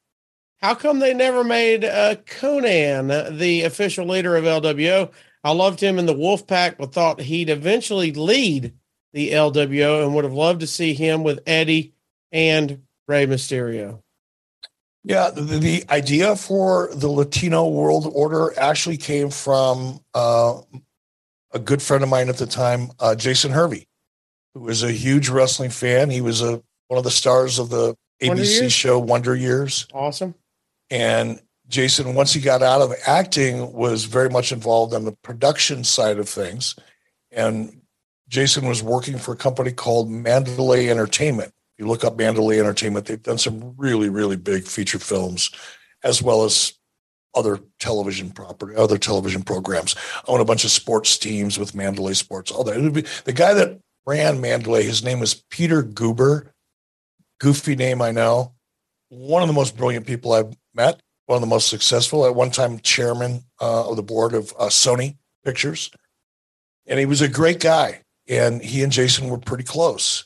How 0.61 0.75
come 0.75 0.99
they 0.99 1.15
never 1.15 1.45
made 1.45 1.85
uh, 1.85 2.17
Konnan 2.27 3.39
the 3.39 3.63
official 3.63 4.07
leader 4.07 4.37
of 4.37 4.45
LWO? 4.45 5.11
I 5.45 5.53
loved 5.53 5.79
him 5.79 5.99
in 5.99 6.07
the 6.07 6.15
Wolfpack, 6.15 6.79
but 6.79 6.93
thought 6.93 7.21
he'd 7.21 7.51
eventually 7.51 8.13
lead 8.13 8.73
the 9.13 9.33
LWO 9.33 10.03
and 10.03 10.15
would 10.15 10.25
have 10.25 10.33
loved 10.33 10.61
to 10.61 10.67
see 10.67 10.95
him 10.95 11.23
with 11.23 11.41
Eddie 11.47 11.93
and 12.33 12.83
Rey 13.07 13.27
Mysterio. 13.27 14.01
Yeah, 15.05 15.31
the, 15.31 15.43
the 15.43 15.85
idea 15.91 16.35
for 16.35 16.89
the 16.95 17.09
Latino 17.09 17.69
world 17.69 18.11
order 18.13 18.59
actually 18.59 18.97
came 18.97 19.29
from 19.29 20.01
uh, 20.15 20.63
a 21.53 21.59
good 21.59 21.83
friend 21.83 22.03
of 22.03 22.09
mine 22.09 22.31
at 22.31 22.39
the 22.39 22.47
time, 22.47 22.91
uh, 22.99 23.15
Jason 23.15 23.53
Hervey, 23.53 23.87
who 24.55 24.61
was 24.61 24.83
a 24.83 24.91
huge 24.91 25.29
wrestling 25.29 25.69
fan. 25.69 26.09
He 26.09 26.23
was 26.23 26.41
a 26.41 26.63
one 26.89 26.99
of 26.99 27.05
the 27.05 27.11
stars 27.11 27.59
of 27.59 27.69
the 27.69 27.95
ABC 28.23 28.61
Years? 28.61 28.73
show 28.73 28.99
Wonder 28.99 29.37
Years. 29.37 29.87
Awesome. 29.93 30.35
And 30.91 31.41
Jason, 31.75 32.15
once 32.15 32.33
he 32.33 32.41
got 32.41 32.63
out 32.63 32.81
of 32.81 32.95
acting, 33.05 33.73
was 33.73 34.05
very 34.05 34.31
much 34.31 34.53
involved 34.53 34.95
on 34.95 35.05
the 35.05 35.11
production 35.11 35.83
side 35.83 36.21
of 36.21 36.29
things. 36.29 36.77
And 37.33 37.83
Jason 38.29 38.69
was 38.69 38.81
working 38.81 39.19
for 39.19 39.35
a 39.35 39.37
company 39.37 39.73
called 39.73 40.09
Mandalay 40.09 40.89
Entertainment. 40.89 41.53
You 41.77 41.89
look 41.89 42.05
up 42.05 42.17
Mandalay 42.17 42.61
Entertainment, 42.61 43.07
they've 43.07 43.21
done 43.21 43.39
some 43.39 43.75
really, 43.77 44.09
really 44.09 44.37
big 44.37 44.69
feature 44.69 45.01
films, 45.01 45.51
as 46.05 46.23
well 46.23 46.45
as 46.45 46.75
other 47.35 47.59
television 47.81 48.31
property, 48.31 48.77
other 48.77 48.97
television 48.97 49.43
programs. 49.43 49.97
Own 50.29 50.39
a 50.39 50.45
bunch 50.45 50.63
of 50.65 50.71
sports 50.71 51.19
teams 51.19 51.59
with 51.59 51.75
Mandalay 51.75 52.15
Sports. 52.15 52.53
All 52.53 52.63
that. 52.63 52.95
Be, 52.95 53.05
the 53.25 53.33
guy 53.33 53.53
that 53.53 53.81
ran 54.07 54.41
Mandalay, 54.41 54.85
his 54.85 55.03
name 55.03 55.25
is 55.25 55.43
Peter 55.51 55.83
Guber. 55.83 56.51
Goofy 57.41 57.75
name, 57.75 58.01
I 58.01 58.13
know. 58.13 58.55
One 59.09 59.43
of 59.43 59.49
the 59.49 59.55
most 59.55 59.77
brilliant 59.77 60.07
people 60.07 60.33
I've 60.33 60.55
met. 60.73 61.01
One 61.27 61.37
of 61.37 61.41
the 61.41 61.47
most 61.47 61.69
successful. 61.69 62.27
At 62.27 62.35
one 62.35 62.51
time, 62.51 62.79
chairman 62.81 63.45
uh, 63.61 63.89
of 63.89 63.97
the 63.97 64.03
board 64.03 64.35
of 64.35 64.53
uh, 64.59 64.67
Sony 64.67 65.17
Pictures, 65.45 65.91
and 66.87 66.99
he 66.99 67.07
was 67.07 67.23
a 67.23 67.29
great 67.29 67.61
guy. 67.61 68.01
And 68.27 68.63
he 68.63 68.83
and 68.83 68.93
Jason 68.93 69.29
were 69.29 69.39
pretty 69.39 69.65
close. 69.65 70.25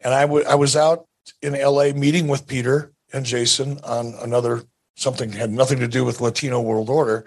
And 0.00 0.14
I 0.14 0.24
wa- 0.26 0.44
I 0.48 0.54
was 0.54 0.76
out 0.76 1.06
in 1.40 1.54
LA 1.54 1.92
meeting 1.92 2.28
with 2.28 2.46
Peter 2.46 2.92
and 3.12 3.26
Jason 3.26 3.80
on 3.82 4.14
another 4.22 4.62
something 4.94 5.32
had 5.32 5.50
nothing 5.50 5.80
to 5.80 5.88
do 5.88 6.04
with 6.04 6.20
Latino 6.20 6.60
World 6.60 6.88
Order. 6.90 7.24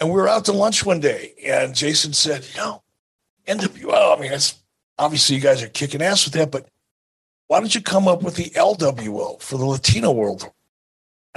And 0.00 0.10
we 0.10 0.14
were 0.14 0.28
out 0.28 0.44
to 0.44 0.52
lunch 0.52 0.86
one 0.86 1.00
day, 1.00 1.34
and 1.44 1.74
Jason 1.74 2.12
said, 2.12 2.46
"You 2.54 2.60
know, 2.60 2.82
NWO. 3.46 4.16
I 4.16 4.20
mean, 4.20 4.32
it's 4.32 4.54
obviously 4.96 5.36
you 5.36 5.42
guys 5.42 5.62
are 5.62 5.68
kicking 5.68 6.02
ass 6.02 6.24
with 6.24 6.34
that, 6.34 6.52
but 6.52 6.68
why 7.48 7.58
don't 7.58 7.74
you 7.74 7.80
come 7.80 8.06
up 8.06 8.22
with 8.22 8.36
the 8.36 8.50
LWO 8.50 9.40
for 9.42 9.58
the 9.58 9.64
Latino 9.64 10.12
world?" 10.12 10.50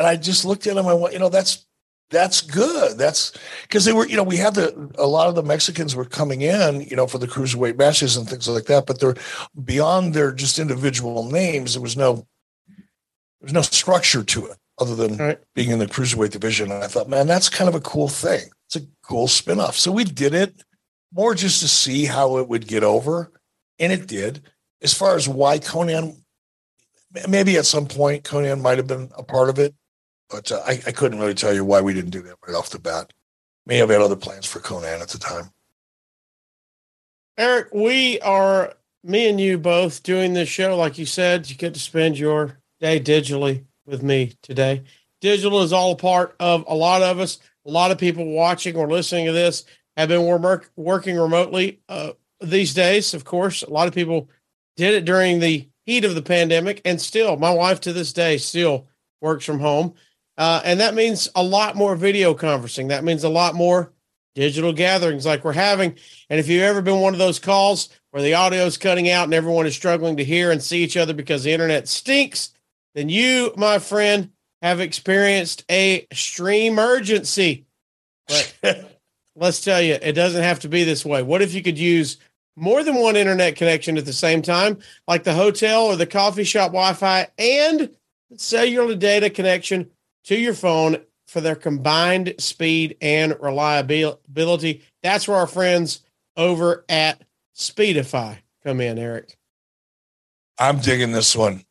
And 0.01 0.07
I 0.07 0.15
just 0.15 0.45
looked 0.45 0.65
at 0.65 0.77
him. 0.77 0.87
I 0.87 0.95
went, 0.95 1.13
"You 1.13 1.19
know, 1.19 1.29
that's 1.29 1.67
that's 2.09 2.41
good. 2.41 2.97
That's 2.97 3.33
because 3.61 3.85
they 3.85 3.93
were, 3.93 4.07
you 4.07 4.17
know, 4.17 4.23
we 4.23 4.37
had 4.37 4.55
the 4.55 4.91
a 4.97 5.05
lot 5.05 5.27
of 5.27 5.35
the 5.35 5.43
Mexicans 5.43 5.95
were 5.95 6.05
coming 6.05 6.41
in, 6.41 6.81
you 6.81 6.95
know, 6.95 7.05
for 7.05 7.19
the 7.19 7.27
cruiserweight 7.27 7.77
matches 7.77 8.17
and 8.17 8.27
things 8.27 8.47
like 8.47 8.65
that. 8.65 8.87
But 8.87 8.99
they're 8.99 9.15
beyond 9.63 10.15
their 10.15 10.31
just 10.31 10.57
individual 10.57 11.29
names. 11.29 11.73
There 11.73 11.83
was 11.83 11.95
no, 11.95 12.25
there 12.67 13.43
was 13.43 13.53
no 13.53 13.61
structure 13.61 14.23
to 14.23 14.47
it 14.47 14.57
other 14.79 14.95
than 14.95 15.17
Right. 15.17 15.39
being 15.53 15.69
in 15.69 15.77
the 15.77 15.85
cruiserweight 15.85 16.31
division. 16.31 16.71
And 16.71 16.83
I 16.83 16.87
thought, 16.87 17.07
man, 17.07 17.27
that's 17.27 17.47
kind 17.47 17.67
of 17.69 17.75
a 17.75 17.81
cool 17.81 18.07
thing. 18.07 18.49
It's 18.65 18.77
a 18.77 18.87
cool 19.03 19.27
spinoff. 19.27 19.73
So 19.75 19.91
we 19.91 20.03
did 20.03 20.33
it 20.33 20.63
more 21.13 21.35
just 21.35 21.61
to 21.61 21.67
see 21.67 22.05
how 22.05 22.37
it 22.37 22.47
would 22.49 22.67
get 22.67 22.83
over, 22.83 23.31
and 23.77 23.93
it 23.93 24.07
did. 24.07 24.41
As 24.81 24.93
far 24.95 25.15
as 25.15 25.29
why 25.29 25.59
Konnan, 25.59 26.17
maybe 27.27 27.57
at 27.57 27.65
some 27.65 27.85
point 27.85 28.23
Konnan 28.23 28.61
might 28.61 28.79
have 28.79 28.87
been 28.87 29.11
a 29.15 29.23
part 29.23 29.49
of 29.49 29.59
it 29.59 29.75
but 30.31 30.51
uh, 30.51 30.61
I, 30.65 30.81
I 30.87 30.91
couldn't 30.91 31.19
really 31.19 31.33
tell 31.33 31.53
you 31.53 31.65
why 31.65 31.81
we 31.81 31.93
didn't 31.93 32.11
do 32.11 32.21
that 32.23 32.37
right 32.47 32.55
off 32.55 32.69
the 32.69 32.79
bat. 32.79 33.13
May 33.65 33.77
have 33.77 33.89
had 33.89 34.01
other 34.01 34.15
plans 34.15 34.45
for 34.45 34.59
Konnan 34.59 35.01
at 35.01 35.09
the 35.09 35.19
time. 35.19 35.51
Eric, 37.37 37.73
we 37.73 38.19
are 38.21 38.73
me 39.03 39.29
and 39.29 39.39
you 39.39 39.57
both 39.57 40.03
doing 40.03 40.33
this 40.33 40.49
show. 40.49 40.75
Like 40.75 40.97
you 40.97 41.05
said, 41.05 41.49
you 41.49 41.55
get 41.55 41.73
to 41.73 41.79
spend 41.79 42.17
your 42.17 42.57
day 42.79 42.99
digitally 42.99 43.65
with 43.85 44.03
me 44.03 44.33
today. 44.41 44.83
Digital 45.21 45.61
is 45.61 45.73
all 45.73 45.91
a 45.91 45.97
part 45.97 46.35
of 46.39 46.65
a 46.67 46.75
lot 46.75 47.01
of 47.01 47.19
us. 47.19 47.39
A 47.65 47.71
lot 47.71 47.91
of 47.91 47.99
people 47.99 48.25
watching 48.25 48.75
or 48.75 48.89
listening 48.89 49.27
to 49.27 49.31
this 49.31 49.65
have 49.95 50.09
been 50.09 50.25
work, 50.25 50.71
working 50.75 51.17
remotely 51.17 51.81
uh, 51.89 52.13
these 52.39 52.73
days. 52.73 53.13
Of 53.13 53.23
course, 53.23 53.61
a 53.61 53.69
lot 53.69 53.87
of 53.87 53.93
people 53.93 54.29
did 54.77 54.95
it 54.95 55.05
during 55.05 55.39
the 55.39 55.67
heat 55.85 56.05
of 56.05 56.15
the 56.15 56.21
pandemic, 56.23 56.81
and 56.85 56.99
still, 56.99 57.37
my 57.37 57.51
wife 57.51 57.81
to 57.81 57.93
this 57.93 58.13
day 58.13 58.37
still 58.37 58.87
works 59.21 59.45
from 59.45 59.59
home. 59.59 59.93
Uh, 60.37 60.61
and 60.63 60.79
that 60.79 60.93
means 60.93 61.29
a 61.35 61.43
lot 61.43 61.75
more 61.75 61.95
video 61.95 62.33
conferencing. 62.33 62.89
That 62.89 63.03
means 63.03 63.23
a 63.23 63.29
lot 63.29 63.55
more 63.55 63.91
digital 64.33 64.73
gatherings 64.73 65.25
like 65.25 65.43
we're 65.43 65.53
having. 65.53 65.95
And 66.29 66.39
if 66.39 66.47
you've 66.47 66.63
ever 66.63 66.81
been 66.81 67.01
one 67.01 67.13
of 67.13 67.19
those 67.19 67.39
calls 67.39 67.89
where 68.11 68.23
the 68.23 68.33
audio 68.33 68.65
is 68.65 68.77
cutting 68.77 69.09
out 69.09 69.25
and 69.25 69.33
everyone 69.33 69.65
is 69.65 69.75
struggling 69.75 70.17
to 70.17 70.23
hear 70.23 70.51
and 70.51 70.61
see 70.61 70.83
each 70.83 70.97
other 70.97 71.13
because 71.13 71.43
the 71.43 71.51
internet 71.51 71.87
stinks, 71.87 72.51
then 72.95 73.09
you, 73.09 73.53
my 73.57 73.79
friend, 73.79 74.31
have 74.61 74.79
experienced 74.79 75.65
a 75.69 76.07
stream 76.13 76.73
emergency. 76.73 77.65
But 78.27 78.53
let's 79.35 79.61
tell 79.61 79.81
you, 79.81 79.97
it 80.01 80.13
doesn't 80.13 80.43
have 80.43 80.59
to 80.61 80.69
be 80.69 80.83
this 80.83 81.05
way. 81.05 81.23
What 81.23 81.41
if 81.41 81.53
you 81.53 81.61
could 81.61 81.77
use 81.77 82.17
more 82.55 82.83
than 82.83 82.95
one 82.95 83.15
internet 83.15 83.55
connection 83.55 83.97
at 83.97 84.05
the 84.05 84.13
same 84.13 84.41
time, 84.41 84.79
like 85.07 85.23
the 85.23 85.33
hotel 85.33 85.85
or 85.85 85.95
the 85.95 86.05
coffee 86.05 86.43
shop 86.43 86.71
Wi 86.71 86.93
Fi 86.93 87.27
and 87.37 87.89
cellular 88.37 88.95
data 88.95 89.29
connection 89.29 89.89
to 90.25 90.37
your 90.37 90.53
phone 90.53 90.97
for 91.27 91.41
their 91.41 91.55
combined 91.55 92.35
speed 92.39 92.97
and 93.01 93.35
reliability? 93.39 94.83
That's 95.03 95.27
where 95.27 95.37
our 95.37 95.47
friends 95.47 96.01
over 96.37 96.85
at 96.89 97.21
Speedify 97.55 98.37
come 98.63 98.81
in, 98.81 98.97
Eric. 98.97 99.37
I'm 100.59 100.79
digging 100.79 101.11
this 101.11 101.35
one. 101.35 101.63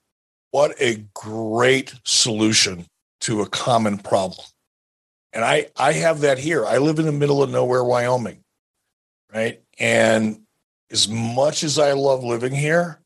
What 0.50 0.74
a 0.80 1.04
great 1.14 1.94
solution 2.04 2.86
to 3.22 3.42
a 3.42 3.48
common 3.48 3.98
problem. 3.98 4.46
And 5.32 5.44
I, 5.44 5.68
I 5.76 5.92
have 5.92 6.20
that 6.20 6.38
here. 6.38 6.66
I 6.66 6.78
live 6.78 6.98
in 6.98 7.06
the 7.06 7.12
middle 7.12 7.42
of 7.42 7.50
nowhere, 7.50 7.84
Wyoming, 7.84 8.42
right? 9.32 9.62
And 9.78 10.42
as 10.90 11.08
much 11.08 11.62
as 11.62 11.78
I 11.78 11.92
love 11.92 12.24
living 12.24 12.52
here, 12.52 12.99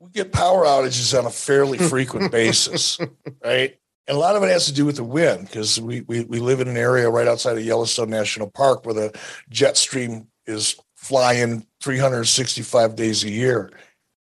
we 0.00 0.10
get 0.10 0.32
power 0.32 0.64
outages 0.64 1.16
on 1.18 1.26
a 1.26 1.30
fairly 1.30 1.78
frequent 1.88 2.30
basis, 2.30 2.98
right? 3.44 3.76
And 4.08 4.16
a 4.16 4.20
lot 4.20 4.36
of 4.36 4.42
it 4.42 4.50
has 4.50 4.66
to 4.66 4.72
do 4.72 4.84
with 4.84 4.96
the 4.96 5.04
wind 5.04 5.46
because 5.46 5.80
we, 5.80 6.02
we 6.02 6.24
we 6.24 6.38
live 6.38 6.60
in 6.60 6.68
an 6.68 6.76
area 6.76 7.10
right 7.10 7.26
outside 7.26 7.56
of 7.56 7.64
Yellowstone 7.64 8.10
National 8.10 8.48
Park 8.48 8.84
where 8.84 8.94
the 8.94 9.20
jet 9.50 9.76
stream 9.76 10.28
is 10.46 10.76
flying 10.94 11.66
365 11.82 12.94
days 12.94 13.24
a 13.24 13.30
year. 13.30 13.72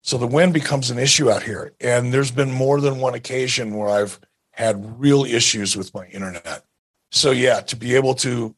So 0.02 0.18
the 0.18 0.26
wind 0.26 0.54
becomes 0.54 0.90
an 0.90 0.98
issue 0.98 1.30
out 1.30 1.42
here. 1.42 1.72
And 1.80 2.12
there's 2.12 2.30
been 2.30 2.52
more 2.52 2.80
than 2.80 3.00
one 3.00 3.14
occasion 3.14 3.74
where 3.74 3.88
I've 3.88 4.20
had 4.52 5.00
real 5.00 5.24
issues 5.24 5.76
with 5.76 5.94
my 5.94 6.06
internet. 6.06 6.64
So 7.10 7.30
yeah, 7.30 7.60
to 7.60 7.76
be 7.76 7.94
able 7.96 8.14
to 8.16 8.54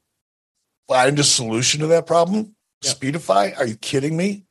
find 0.88 1.18
a 1.18 1.24
solution 1.24 1.80
to 1.80 1.86
that 1.88 2.06
problem, 2.06 2.54
Yep. 2.82 2.96
Speedify, 2.96 3.56
are 3.56 3.66
you 3.66 3.76
kidding 3.76 4.16
me? 4.16 4.44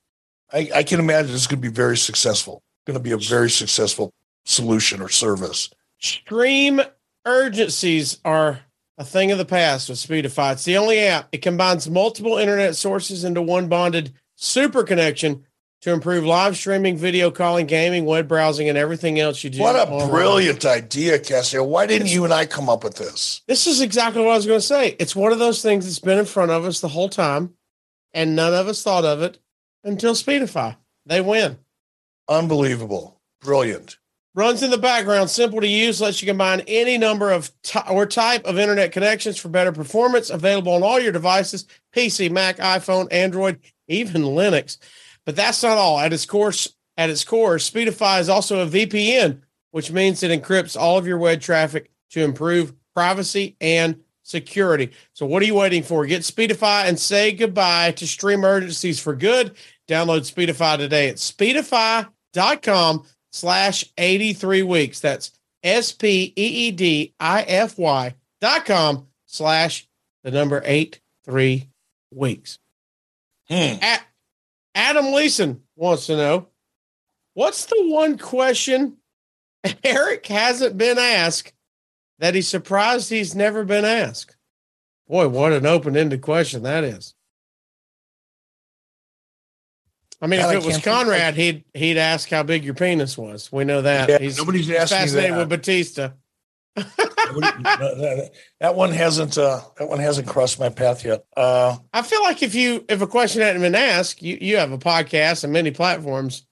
I, 0.53 0.69
I 0.75 0.83
can 0.83 0.99
imagine 0.99 1.33
it's 1.33 1.47
going 1.47 1.61
to 1.61 1.69
be 1.69 1.73
very 1.73 1.97
successful. 1.97 2.61
Going 2.85 2.97
to 2.97 3.03
be 3.03 3.11
a 3.11 3.17
very 3.17 3.49
successful 3.49 4.13
solution 4.45 5.01
or 5.01 5.09
service. 5.09 5.69
Stream 5.99 6.81
urgencies 7.25 8.19
are 8.25 8.61
a 8.97 9.03
thing 9.03 9.31
of 9.31 9.37
the 9.37 9.45
past 9.45 9.89
with 9.89 9.97
Speedify. 9.97 10.53
It's 10.53 10.65
the 10.65 10.77
only 10.77 10.99
app. 10.99 11.29
It 11.31 11.41
combines 11.41 11.89
multiple 11.89 12.37
internet 12.37 12.75
sources 12.75 13.23
into 13.23 13.41
one 13.41 13.67
bonded 13.67 14.13
super 14.35 14.83
connection 14.83 15.45
to 15.81 15.91
improve 15.91 16.23
live 16.23 16.55
streaming, 16.55 16.95
video 16.95 17.31
calling, 17.31 17.65
gaming, 17.65 18.05
web 18.05 18.27
browsing, 18.27 18.69
and 18.69 18.77
everything 18.77 19.19
else 19.19 19.43
you 19.43 19.49
do. 19.49 19.61
What 19.61 19.75
a 19.75 19.87
online. 19.87 20.09
brilliant 20.09 20.65
idea, 20.65 21.17
Casio. 21.17 21.65
Why 21.65 21.87
didn't 21.87 22.11
you 22.11 22.23
and 22.23 22.33
I 22.33 22.45
come 22.45 22.69
up 22.69 22.83
with 22.83 22.95
this? 22.95 23.41
This 23.47 23.65
is 23.65 23.81
exactly 23.81 24.21
what 24.21 24.31
I 24.31 24.35
was 24.35 24.45
going 24.45 24.59
to 24.59 24.65
say. 24.65 24.95
It's 24.99 25.15
one 25.15 25.31
of 25.31 25.39
those 25.39 25.61
things 25.61 25.85
that's 25.85 25.99
been 25.99 26.19
in 26.19 26.25
front 26.25 26.51
of 26.51 26.65
us 26.65 26.81
the 26.81 26.87
whole 26.87 27.09
time, 27.09 27.55
and 28.13 28.35
none 28.35 28.53
of 28.53 28.67
us 28.67 28.83
thought 28.83 29.05
of 29.05 29.23
it 29.23 29.39
until 29.83 30.13
Speedify. 30.13 30.75
They 31.05 31.21
win. 31.21 31.57
Unbelievable. 32.27 33.19
Brilliant. 33.41 33.97
Runs 34.33 34.63
in 34.63 34.71
the 34.71 34.77
background, 34.77 35.29
simple 35.29 35.59
to 35.59 35.67
use, 35.67 35.99
lets 35.99 36.21
you 36.21 36.27
combine 36.27 36.61
any 36.61 36.97
number 36.97 37.31
of 37.31 37.51
ty- 37.63 37.85
or 37.89 38.05
type 38.05 38.45
of 38.45 38.57
internet 38.57 38.93
connections 38.93 39.37
for 39.37 39.49
better 39.49 39.73
performance. 39.73 40.29
Available 40.29 40.73
on 40.73 40.83
all 40.83 40.99
your 40.99 41.11
devices: 41.11 41.65
PC, 41.93 42.31
Mac, 42.31 42.57
iPhone, 42.57 43.11
Android, 43.11 43.59
even 43.89 44.21
Linux. 44.21 44.77
But 45.25 45.35
that's 45.35 45.61
not 45.61 45.77
all. 45.77 45.99
At 45.99 46.13
its 46.13 46.25
core, 46.25 46.53
at 46.95 47.09
its 47.09 47.25
core, 47.25 47.57
Speedify 47.57 48.21
is 48.21 48.29
also 48.29 48.61
a 48.61 48.69
VPN, 48.69 49.41
which 49.71 49.91
means 49.91 50.23
it 50.23 50.31
encrypts 50.31 50.79
all 50.79 50.97
of 50.97 51.05
your 51.05 51.17
web 51.17 51.41
traffic 51.41 51.91
to 52.11 52.23
improve 52.23 52.73
privacy 52.95 53.57
and 53.59 53.99
security. 54.31 54.91
So 55.13 55.25
what 55.25 55.43
are 55.43 55.45
you 55.45 55.55
waiting 55.55 55.83
for? 55.83 56.05
Get 56.05 56.23
Speedify 56.23 56.85
and 56.85 56.97
say 56.97 57.31
goodbye 57.33 57.91
to 57.91 58.07
stream 58.07 58.39
emergencies 58.39 58.99
for 58.99 59.13
good. 59.13 59.55
Download 59.87 60.21
Speedify 60.21 60.77
today 60.77 61.09
at 61.09 61.17
speedify.com 61.17 63.05
slash 63.31 63.85
83 63.97 64.63
weeks. 64.63 64.99
That's 64.99 65.31
S 65.63 65.91
P 65.91 66.33
E 66.35 66.67
E 66.67 66.71
D 66.71 67.13
I 67.19 67.43
F 67.43 67.77
Y 67.77 68.15
dot 68.39 68.65
com 68.65 69.07
slash 69.27 69.87
the 70.23 70.31
number 70.31 70.63
eight 70.65 70.99
three 71.23 71.69
weeks. 72.11 72.57
Hmm. 73.47 73.77
A- 73.83 73.99
Adam 74.73 75.11
Leeson 75.13 75.61
wants 75.75 76.07
to 76.07 76.15
know 76.15 76.47
what's 77.33 77.65
the 77.65 77.83
one 77.87 78.17
question 78.17 78.97
Eric 79.83 80.25
hasn't 80.27 80.77
been 80.77 80.97
asked 80.97 81.53
that 82.21 82.35
he's 82.35 82.47
surprised 82.47 83.09
he's 83.09 83.35
never 83.35 83.65
been 83.65 83.83
asked? 83.83 84.37
Boy, 85.07 85.27
what 85.27 85.51
an 85.51 85.65
open 85.65 85.97
ended 85.97 86.21
question 86.21 86.63
that 86.63 86.85
is. 86.85 87.13
I 90.21 90.27
mean, 90.27 90.39
God, 90.39 90.55
I 90.55 90.57
if 90.57 90.63
it 90.63 90.67
was 90.67 90.77
Conrad, 90.77 91.33
he'd 91.33 91.65
he'd 91.73 91.97
ask 91.97 92.29
how 92.29 92.43
big 92.43 92.63
your 92.63 92.75
penis 92.75 93.17
was. 93.17 93.51
We 93.51 93.63
know 93.63 93.81
that. 93.81 94.07
Yeah, 94.07 94.19
he's 94.19 94.37
nobody's 94.37 94.67
he's 94.67 94.77
asked 94.77 94.91
me 94.91 94.97
fascinated 94.99 95.33
that. 95.33 95.39
with 95.39 95.49
Batista. 95.49 96.11
that, 96.75 98.31
that 98.59 98.75
one 98.75 98.91
hasn't 98.91 99.37
uh, 99.37 99.61
that 99.77 99.89
one 99.89 99.99
hasn't 99.99 100.27
crossed 100.27 100.59
my 100.59 100.69
path 100.69 101.03
yet. 101.03 101.25
Uh, 101.35 101.75
I 101.91 102.03
feel 102.03 102.21
like 102.21 102.43
if 102.43 102.53
you 102.53 102.85
if 102.87 103.01
a 103.01 103.07
question 103.07 103.41
hadn't 103.41 103.63
been 103.63 103.73
asked, 103.73 104.21
you 104.21 104.37
you 104.39 104.57
have 104.57 104.71
a 104.71 104.77
podcast 104.77 105.43
and 105.43 105.51
many 105.51 105.71
platforms. 105.71 106.45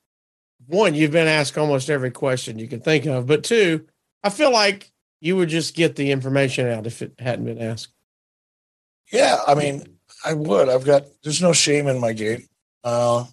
One, 0.65 0.95
you've 0.95 1.11
been 1.11 1.27
asked 1.27 1.57
almost 1.57 1.89
every 1.91 2.11
question 2.11 2.59
you 2.59 2.67
can 2.67 2.79
think 2.81 3.05
of, 3.05 3.27
but 3.27 3.43
two, 3.43 3.85
I 4.23 4.29
feel 4.29 4.51
like 4.51 4.91
you 5.21 5.35
would 5.35 5.49
just 5.49 5.75
get 5.75 5.95
the 5.95 6.11
information 6.11 6.67
out 6.67 6.87
if 6.87 7.01
it 7.01 7.13
hadn't 7.19 7.45
been 7.45 7.61
asked. 7.61 7.93
yeah, 9.11 9.37
I 9.47 9.55
mean, 9.55 9.83
I 10.25 10.33
would. 10.33 10.69
I've 10.69 10.85
got. 10.85 11.03
There's 11.23 11.41
no 11.41 11.53
shame 11.53 11.87
in 11.87 11.99
my 11.99 12.13
game. 12.13 12.47
Uh, 12.83 13.25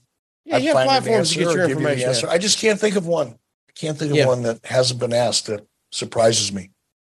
Yeah, 0.45 0.59
you 0.59 0.75
have 0.75 0.87
platforms 0.87 1.31
to 1.33 1.39
get 1.39 1.45
your 1.55 1.69
you 1.69 1.75
information. 1.77 2.09
out. 2.09 2.25
I 2.33 2.39
just 2.39 2.59
can't 2.59 2.79
think 2.81 2.97
of 2.97 3.07
one. 3.07 3.29
I 3.69 3.73
can't 3.75 3.99
think 3.99 4.11
of 4.13 4.17
Yeah. 4.17 4.27
one 4.27 4.43
that 4.43 4.65
hasn't 4.65 5.01
been 5.01 5.13
asked 5.13 5.47
that 5.47 5.67
surprises 5.93 6.53
me. 6.53 6.71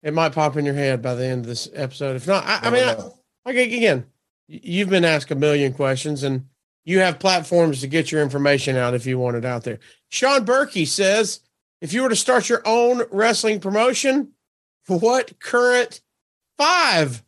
It 0.04 0.14
might 0.14 0.34
pop 0.34 0.58
in 0.58 0.66
your 0.66 0.74
head 0.76 1.02
by 1.02 1.16
the 1.16 1.26
end 1.26 1.42
of 1.42 1.48
this 1.48 1.68
episode. 1.74 2.16
If 2.16 2.28
not, 2.28 2.46
I, 2.46 2.60
I 2.64 2.70
mean, 2.70 2.84
I, 2.84 3.50
okay, 3.50 3.64
again, 3.76 4.06
you've 4.48 4.90
been 4.90 5.06
asked 5.06 5.30
a 5.32 5.36
million 5.36 5.74
questions 5.74 6.24
and 6.24 6.46
you 6.86 7.00
have 7.00 7.20
platforms 7.20 7.82
to 7.82 7.88
get 7.88 8.12
your 8.12 8.22
information 8.22 8.76
out 8.78 8.94
if 8.94 9.06
you 9.06 9.20
want 9.20 9.36
it 9.38 9.46
out 9.46 9.64
there. 9.64 9.80
Sean 10.10 10.46
Berkey 10.46 10.88
says, 10.88 11.42
if 11.82 11.94
you 11.94 12.02
were 12.02 12.10
to 12.10 12.16
start 12.16 12.50
your 12.50 12.62
own 12.66 13.04
wrestling 13.12 13.60
promotion, 13.60 14.32
what 14.90 15.40
current 15.40 16.02
five, 16.58 17.24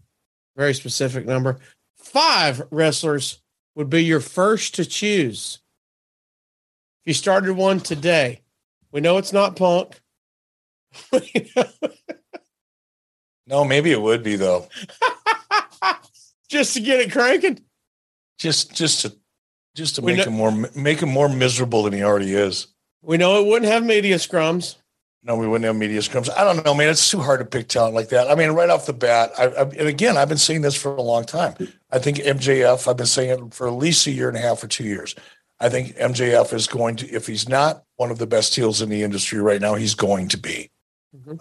very 0.58 0.74
specific 0.74 1.26
number, 1.26 1.60
five 1.98 2.62
wrestlers 2.72 3.42
would 3.76 3.90
be 3.90 4.04
your 4.04 4.20
first 4.20 4.76
to 4.76 4.86
choose? 4.86 5.60
If 7.04 7.08
you 7.08 7.14
started 7.14 7.54
one 7.54 7.80
today, 7.80 8.42
we 8.92 9.02
know 9.02 9.18
it's 9.18 9.34
not 9.34 9.56
Punk. 9.56 10.00
No, 13.48 13.66
maybe 13.66 13.92
it 13.92 14.02
would 14.02 14.24
be 14.24 14.36
though. 14.38 14.68
Just 16.50 16.74
to 16.76 16.80
get 16.80 17.00
it 17.02 17.12
cranking. 17.12 17.60
Just 18.38 18.74
just 18.74 19.02
to 19.02 19.16
just 19.76 19.96
to 19.96 20.02
We 20.02 20.14
make 20.14 20.20
know- 20.26 20.32
him 20.32 20.38
more 20.38 20.70
make 20.76 21.00
him 21.02 21.10
more 21.10 21.28
miserable 21.30 21.84
than 21.84 21.94
he 21.94 22.02
already 22.04 22.34
is. 22.34 22.68
We 23.02 23.18
know 23.18 23.42
it 23.42 23.48
wouldn't 23.48 23.72
have 23.72 23.84
media 23.84 24.16
scrums. 24.18 24.76
No, 25.24 25.36
we 25.36 25.48
wouldn't 25.48 25.66
have 25.66 25.76
media 25.76 26.00
scrums. 26.00 26.30
I 26.36 26.44
don't 26.44 26.66
know, 26.66 26.74
man. 26.74 26.90
It's 26.90 27.12
too 27.12 27.20
hard 27.20 27.42
to 27.42 27.46
pick 27.46 27.68
talent 27.68 27.94
like 27.94 28.10
that. 28.10 28.30
I 28.30 28.34
mean, 28.34 28.52
right 28.52 28.72
off 28.72 28.88
the 28.88 28.94
bat, 28.94 29.32
I, 29.38 29.46
I, 29.46 29.62
and 29.62 29.88
again, 29.88 30.18
I've 30.18 30.30
been 30.30 30.38
saying 30.38 30.62
this 30.62 30.76
for 30.76 30.96
a 30.96 31.02
long 31.02 31.26
time. 31.26 31.54
I 31.92 32.00
think 32.00 32.18
MJF. 32.18 32.88
I've 32.88 32.98
been 32.98 33.06
saying 33.06 33.30
it 33.30 33.54
for 33.54 33.68
at 33.68 33.74
least 33.74 34.08
a 34.08 34.12
year 34.12 34.30
and 34.30 34.38
a 34.38 34.42
half 34.42 34.64
or 34.64 34.68
two 34.68 34.84
years. 34.84 35.14
I 35.60 35.70
think 35.70 35.96
MJF 35.96 36.54
is 36.54 36.66
going 36.66 36.96
to, 36.98 37.10
if 37.10 37.28
he's 37.28 37.48
not 37.48 37.84
one 37.98 38.10
of 38.10 38.18
the 38.18 38.26
best 38.26 38.56
heels 38.56 38.82
in 38.82 38.90
the 38.90 39.04
industry 39.04 39.40
right 39.40 39.62
now, 39.62 39.76
he's 39.76 39.94
going 39.94 40.28
to 40.30 40.38
be. 40.38 40.72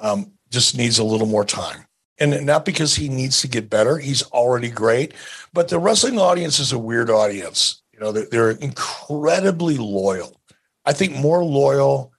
Um, 0.01 0.33
just 0.51 0.77
needs 0.77 0.99
a 0.99 1.05
little 1.05 1.29
more 1.29 1.45
time, 1.45 1.87
and 2.19 2.45
not 2.45 2.65
because 2.65 2.97
he 2.97 3.09
needs 3.09 3.41
to 3.41 3.49
get 3.49 3.71
better. 3.71 3.99
He's 3.99 4.23
already 4.25 4.69
great, 4.69 5.15
but 5.53 5.69
the 5.69 5.79
wrestling 5.79 6.19
audience 6.19 6.59
is 6.59 6.73
a 6.73 6.79
weird 6.79 7.09
audience. 7.09 7.83
You 7.95 8.01
know, 8.01 8.11
they're, 8.11 8.27
they're 8.27 8.51
incredibly 8.51 9.79
loyal. 9.79 10.41
I 10.85 10.93
think 10.93 11.15
more 11.15 11.45
loyal 11.45 12.10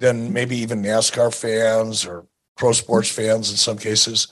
than 0.00 0.32
maybe 0.32 0.56
even 0.56 0.82
NASCAR 0.82 1.32
fans 1.32 2.04
or 2.04 2.26
pro 2.56 2.72
sports 2.72 3.08
fans 3.08 3.50
in 3.50 3.56
some 3.56 3.78
cases. 3.78 4.26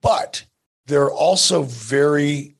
But 0.00 0.44
they're 0.86 1.12
also 1.12 1.62
very 1.62 2.56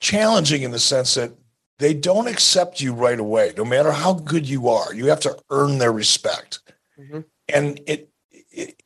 challenging 0.00 0.62
in 0.62 0.72
the 0.72 0.78
sense 0.78 1.14
that 1.14 1.32
they 1.78 1.94
don't 1.94 2.26
accept 2.26 2.80
you 2.80 2.92
right 2.92 3.18
away, 3.18 3.52
no 3.56 3.64
matter 3.64 3.92
how 3.92 4.14
good 4.14 4.46
you 4.48 4.68
are. 4.68 4.92
You 4.92 5.06
have 5.06 5.20
to 5.20 5.38
earn 5.50 5.78
their 5.78 5.92
respect. 5.92 6.60
Mhm. 6.98 7.24
And 7.48 7.80
it, 7.86 8.10
it 8.50 8.82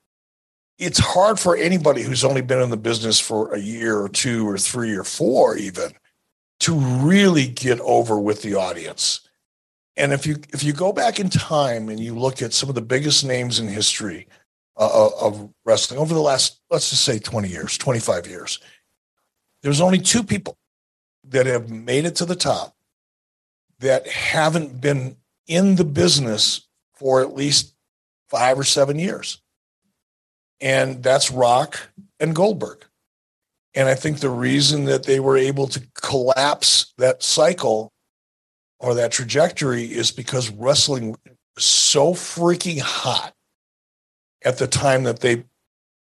it's 0.79 0.99
hard 0.99 1.39
for 1.39 1.57
anybody 1.57 2.03
who's 2.03 2.25
only 2.25 2.41
been 2.41 2.61
in 2.63 2.71
the 2.71 2.77
business 2.77 3.21
for 3.21 3.53
a 3.53 3.59
year 3.59 3.99
or 3.99 4.09
two 4.09 4.49
or 4.49 4.57
three 4.57 4.95
or 4.97 5.05
four 5.05 5.57
even 5.57 5.93
to 6.61 6.75
really 6.75 7.47
get 7.47 7.81
over 7.81 8.19
with 8.19 8.43
the 8.43 8.55
audience. 8.55 9.21
And 10.01 10.15
if 10.15 10.27
you 10.27 10.37
if 10.49 10.65
you 10.65 10.73
go 10.73 10.93
back 10.93 11.21
in 11.21 11.29
time 11.29 11.91
and 11.91 12.01
you 12.01 12.19
look 12.19 12.41
at 12.41 12.55
some 12.55 12.71
of 12.71 12.75
the 12.75 12.81
biggest 12.81 13.23
names 13.23 13.61
in 13.61 13.69
history 13.69 14.29
uh, 14.79 15.11
of 15.21 15.53
wrestling 15.67 16.01
over 16.01 16.15
the 16.15 16.23
last 16.23 16.59
let's 16.71 16.89
just 16.89 17.05
say 17.05 17.19
20 17.19 17.49
years, 17.49 17.77
25 17.77 18.27
years, 18.27 18.61
there's 19.63 19.81
only 19.81 19.99
two 19.99 20.23
people 20.23 20.57
that 21.29 21.45
have 21.45 21.69
made 21.69 22.07
it 22.07 22.17
to 22.17 22.25
the 22.25 22.35
top 22.35 22.75
that 23.81 24.07
haven't 24.09 24.81
been 24.81 25.17
in 25.47 25.77
the 25.77 25.85
business 25.85 26.67
for 26.95 27.21
at 27.21 27.35
least 27.35 27.75
5 28.31 28.61
or 28.61 28.65
7 28.65 28.99
years. 28.99 29.43
And 30.63 31.03
that's 31.03 31.31
Rock 31.31 31.79
and 32.19 32.35
Goldberg. 32.35 32.87
And 33.75 33.87
I 33.87 33.95
think 33.95 34.21
the 34.21 34.31
reason 34.31 34.87
that 34.87 35.05
they 35.05 35.21
were 35.21 35.37
able 35.37 35.67
to 35.69 35.81
collapse 35.95 36.95
that 36.97 37.23
cycle 37.23 37.93
or 38.81 38.95
that 38.95 39.13
trajectory 39.13 39.85
is 39.85 40.11
because 40.11 40.51
wrestling 40.51 41.15
was 41.55 41.65
so 41.65 42.15
freaking 42.15 42.81
hot 42.81 43.35
at 44.45 44.59
the 44.59 44.67
time 44.67 45.05
that 45.05 45.21
they 45.21 45.45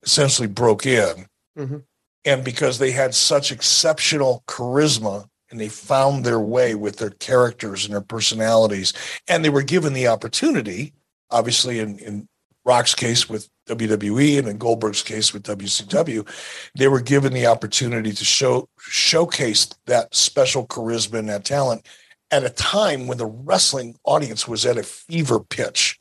essentially 0.03 0.49
broke 0.49 0.87
in. 0.87 1.27
Mhm. 1.59 1.85
And 2.25 2.45
because 2.45 2.79
they 2.79 2.91
had 2.91 3.15
such 3.15 3.51
exceptional 3.51 4.45
charisma 4.47 5.29
and 5.51 5.59
they 5.59 5.69
found 5.69 6.25
their 6.25 6.41
way 6.41 6.75
with 6.75 6.99
their 6.99 7.11
characters 7.11 7.85
and 7.85 7.95
their 7.95 8.03
personalities, 8.03 8.93
and 9.27 9.43
they 9.43 9.49
were 9.49 9.63
given 9.63 9.95
the 9.95 10.09
opportunity, 10.09 10.93
obviously, 11.31 11.79
in, 11.79 11.99
in 11.99 12.29
Rock's 12.67 12.95
case 12.95 13.31
with 13.31 13.49
WWE 13.67 14.39
and 14.39 14.47
in 14.47 14.59
Goldberg's 14.59 15.03
case 15.03 15.33
with 15.33 15.43
WCW, 15.45 16.27
they 16.75 16.89
were 16.89 17.01
given 17.01 17.33
the 17.33 17.47
opportunity 17.47 18.13
to 18.13 18.25
show 18.27 18.69
showcase 18.79 19.71
that 19.87 20.15
special 20.15 20.67
charisma 20.67 21.19
and 21.19 21.31
that 21.31 21.47
talent 21.47 21.87
at 22.31 22.45
a 22.45 22.51
time 22.51 23.07
when 23.07 23.19
the 23.19 23.27
wrestling 23.27 23.97
audience 24.05 24.47
was 24.47 24.67
at 24.67 24.77
a 24.77 24.83
fever 24.83 25.41
pitch. 25.41 25.99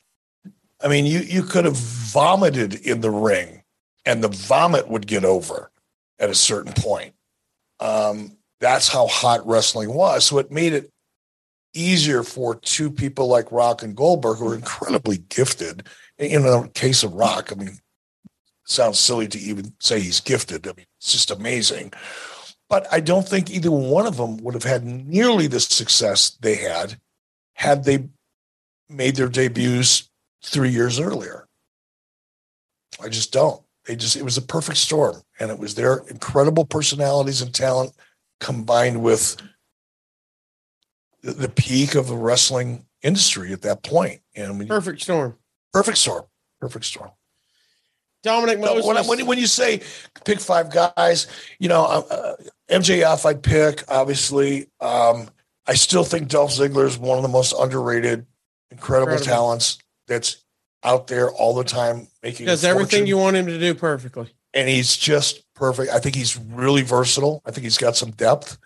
I 0.81 0.87
mean, 0.87 1.05
you 1.05 1.19
you 1.19 1.43
could 1.43 1.65
have 1.65 1.77
vomited 1.77 2.75
in 2.75 3.01
the 3.01 3.11
ring, 3.11 3.63
and 4.05 4.23
the 4.23 4.27
vomit 4.27 4.87
would 4.87 5.07
get 5.07 5.25
over 5.25 5.71
at 6.19 6.29
a 6.29 6.35
certain 6.35 6.73
point. 6.73 7.13
Um, 7.79 8.37
that's 8.59 8.87
how 8.87 9.07
hot 9.07 9.45
wrestling 9.47 9.93
was. 9.93 10.25
So 10.25 10.39
it 10.39 10.51
made 10.51 10.73
it 10.73 10.91
easier 11.73 12.23
for 12.23 12.55
two 12.55 12.89
people 12.89 13.27
like 13.27 13.51
Rock 13.51 13.83
and 13.83 13.95
Goldberg, 13.95 14.37
who 14.37 14.49
are 14.49 14.55
incredibly 14.55 15.17
gifted. 15.29 15.87
In 16.17 16.41
the 16.41 16.69
case 16.73 17.03
of 17.03 17.13
Rock, 17.13 17.51
I 17.51 17.55
mean, 17.55 17.77
sounds 18.65 18.99
silly 18.99 19.27
to 19.27 19.39
even 19.39 19.73
say 19.79 19.99
he's 19.99 20.19
gifted. 20.19 20.67
I 20.67 20.71
mean, 20.71 20.85
it's 20.99 21.11
just 21.11 21.31
amazing. 21.31 21.93
But 22.69 22.87
I 22.91 22.99
don't 22.99 23.27
think 23.27 23.49
either 23.49 23.71
one 23.71 24.05
of 24.05 24.17
them 24.17 24.37
would 24.37 24.53
have 24.53 24.63
had 24.63 24.83
nearly 24.83 25.47
the 25.47 25.59
success 25.59 26.31
they 26.41 26.55
had 26.55 26.99
had 27.53 27.83
they 27.83 28.09
made 28.89 29.15
their 29.15 29.29
debuts 29.29 30.09
three 30.43 30.69
years 30.69 30.99
earlier. 30.99 31.47
I 33.01 33.09
just 33.09 33.31
don't. 33.31 33.61
They 33.85 33.95
just, 33.95 34.15
it 34.15 34.23
was 34.23 34.37
a 34.37 34.41
perfect 34.41 34.77
storm. 34.79 35.21
And 35.39 35.49
it 35.49 35.59
was 35.59 35.75
their 35.75 35.99
incredible 36.09 36.65
personalities 36.65 37.41
and 37.41 37.53
talent 37.53 37.93
combined 38.39 39.01
with 39.01 39.37
the, 41.21 41.49
peak 41.49 41.95
of 41.95 42.07
the 42.07 42.15
wrestling 42.15 42.85
industry 43.01 43.53
at 43.53 43.61
that 43.63 43.83
point. 43.83 44.21
And 44.35 44.59
you- 44.61 44.67
Perfect 44.67 45.01
storm. 45.01 45.37
perfect 45.73 45.97
storm, 45.97 46.25
perfect 46.59 46.85
storm. 46.85 47.11
Dominic 48.27 48.59
No, 48.59 48.75
Moses. 48.75 48.85
when, 48.85 49.07
when, 49.19 49.25
when 49.27 49.37
you 49.37 49.47
say 49.47 49.81
pick 50.25 50.39
five 50.39 50.71
guys, 50.71 51.27
you 51.59 51.69
know, 51.69 51.83
uh, 51.85 52.03
uh, 52.13 52.35
MJF 52.69 53.25
I'd 53.25 53.41
pick, 53.41 53.83
obviously. 53.87 54.67
Um, 54.79 55.29
I 55.65 55.73
still 55.73 56.03
think 56.03 56.27
Dolph 56.29 56.51
Ziggler 56.51 56.85
is 56.85 56.97
one 56.97 57.17
of 57.17 57.23
the 57.23 57.29
most 57.29 57.53
underrated, 57.57 58.25
incredible, 58.71 59.13
Incredible. 59.13 59.25
talents 59.25 59.77
that's 60.07 60.43
out 60.83 61.07
there 61.07 61.29
all 61.31 61.53
the 61.55 61.63
time 61.63 62.07
making 62.23 62.45
does 62.45 62.63
everything 62.63 63.07
you 63.07 63.17
want 63.17 63.35
him 63.35 63.47
to 63.47 63.59
do 63.59 63.73
perfectly. 63.73 64.29
and 64.53 64.69
he's 64.69 64.95
just 64.95 65.43
perfect. 65.55 65.91
I 65.91 65.99
think 65.99 66.15
he's 66.15 66.37
really 66.37 66.83
versatile. 66.83 67.41
I 67.45 67.51
think 67.51 67.63
he's 67.63 67.77
got 67.77 67.95
some 67.97 68.11
depth. 68.11 68.57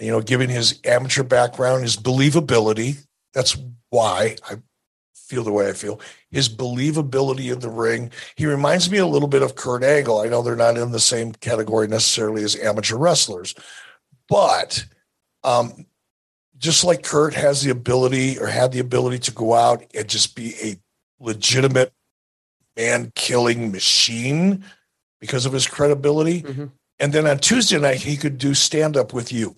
You 0.00 0.10
know, 0.10 0.20
given 0.20 0.50
his 0.50 0.80
amateur 0.84 1.22
background, 1.22 1.82
his 1.84 1.96
believability. 1.96 3.06
That's 3.32 3.56
why 3.90 4.36
I 4.48 4.56
feel 5.34 5.44
the 5.44 5.52
way 5.52 5.68
I 5.68 5.72
feel. 5.72 6.00
His 6.30 6.48
believability 6.48 7.52
in 7.52 7.58
the 7.58 7.68
ring. 7.68 8.10
He 8.36 8.46
reminds 8.46 8.90
me 8.90 8.98
a 8.98 9.06
little 9.06 9.28
bit 9.28 9.42
of 9.42 9.56
Kurt 9.56 9.82
Angle. 9.82 10.20
I 10.20 10.28
know 10.28 10.42
they're 10.42 10.54
not 10.54 10.78
in 10.78 10.92
the 10.92 11.00
same 11.00 11.32
category 11.32 11.88
necessarily 11.88 12.44
as 12.44 12.56
amateur 12.56 12.96
wrestlers, 12.96 13.54
but 14.28 14.84
um, 15.42 15.86
just 16.56 16.84
like 16.84 17.02
Kurt 17.02 17.34
has 17.34 17.62
the 17.62 17.70
ability 17.70 18.38
or 18.38 18.46
had 18.46 18.70
the 18.70 18.78
ability 18.78 19.18
to 19.20 19.32
go 19.32 19.54
out 19.54 19.84
and 19.92 20.08
just 20.08 20.36
be 20.36 20.54
a 20.62 20.76
legitimate 21.18 21.92
man 22.76 23.10
killing 23.16 23.72
machine 23.72 24.64
because 25.20 25.46
of 25.46 25.52
his 25.52 25.66
credibility. 25.66 26.42
Mhm. 26.42 26.70
And 27.00 27.12
then 27.12 27.26
on 27.26 27.38
Tuesday 27.38 27.78
night, 27.78 28.02
he 28.02 28.16
could 28.16 28.38
do 28.38 28.54
stand 28.54 28.96
up 28.96 29.12
with 29.12 29.32
you. 29.32 29.56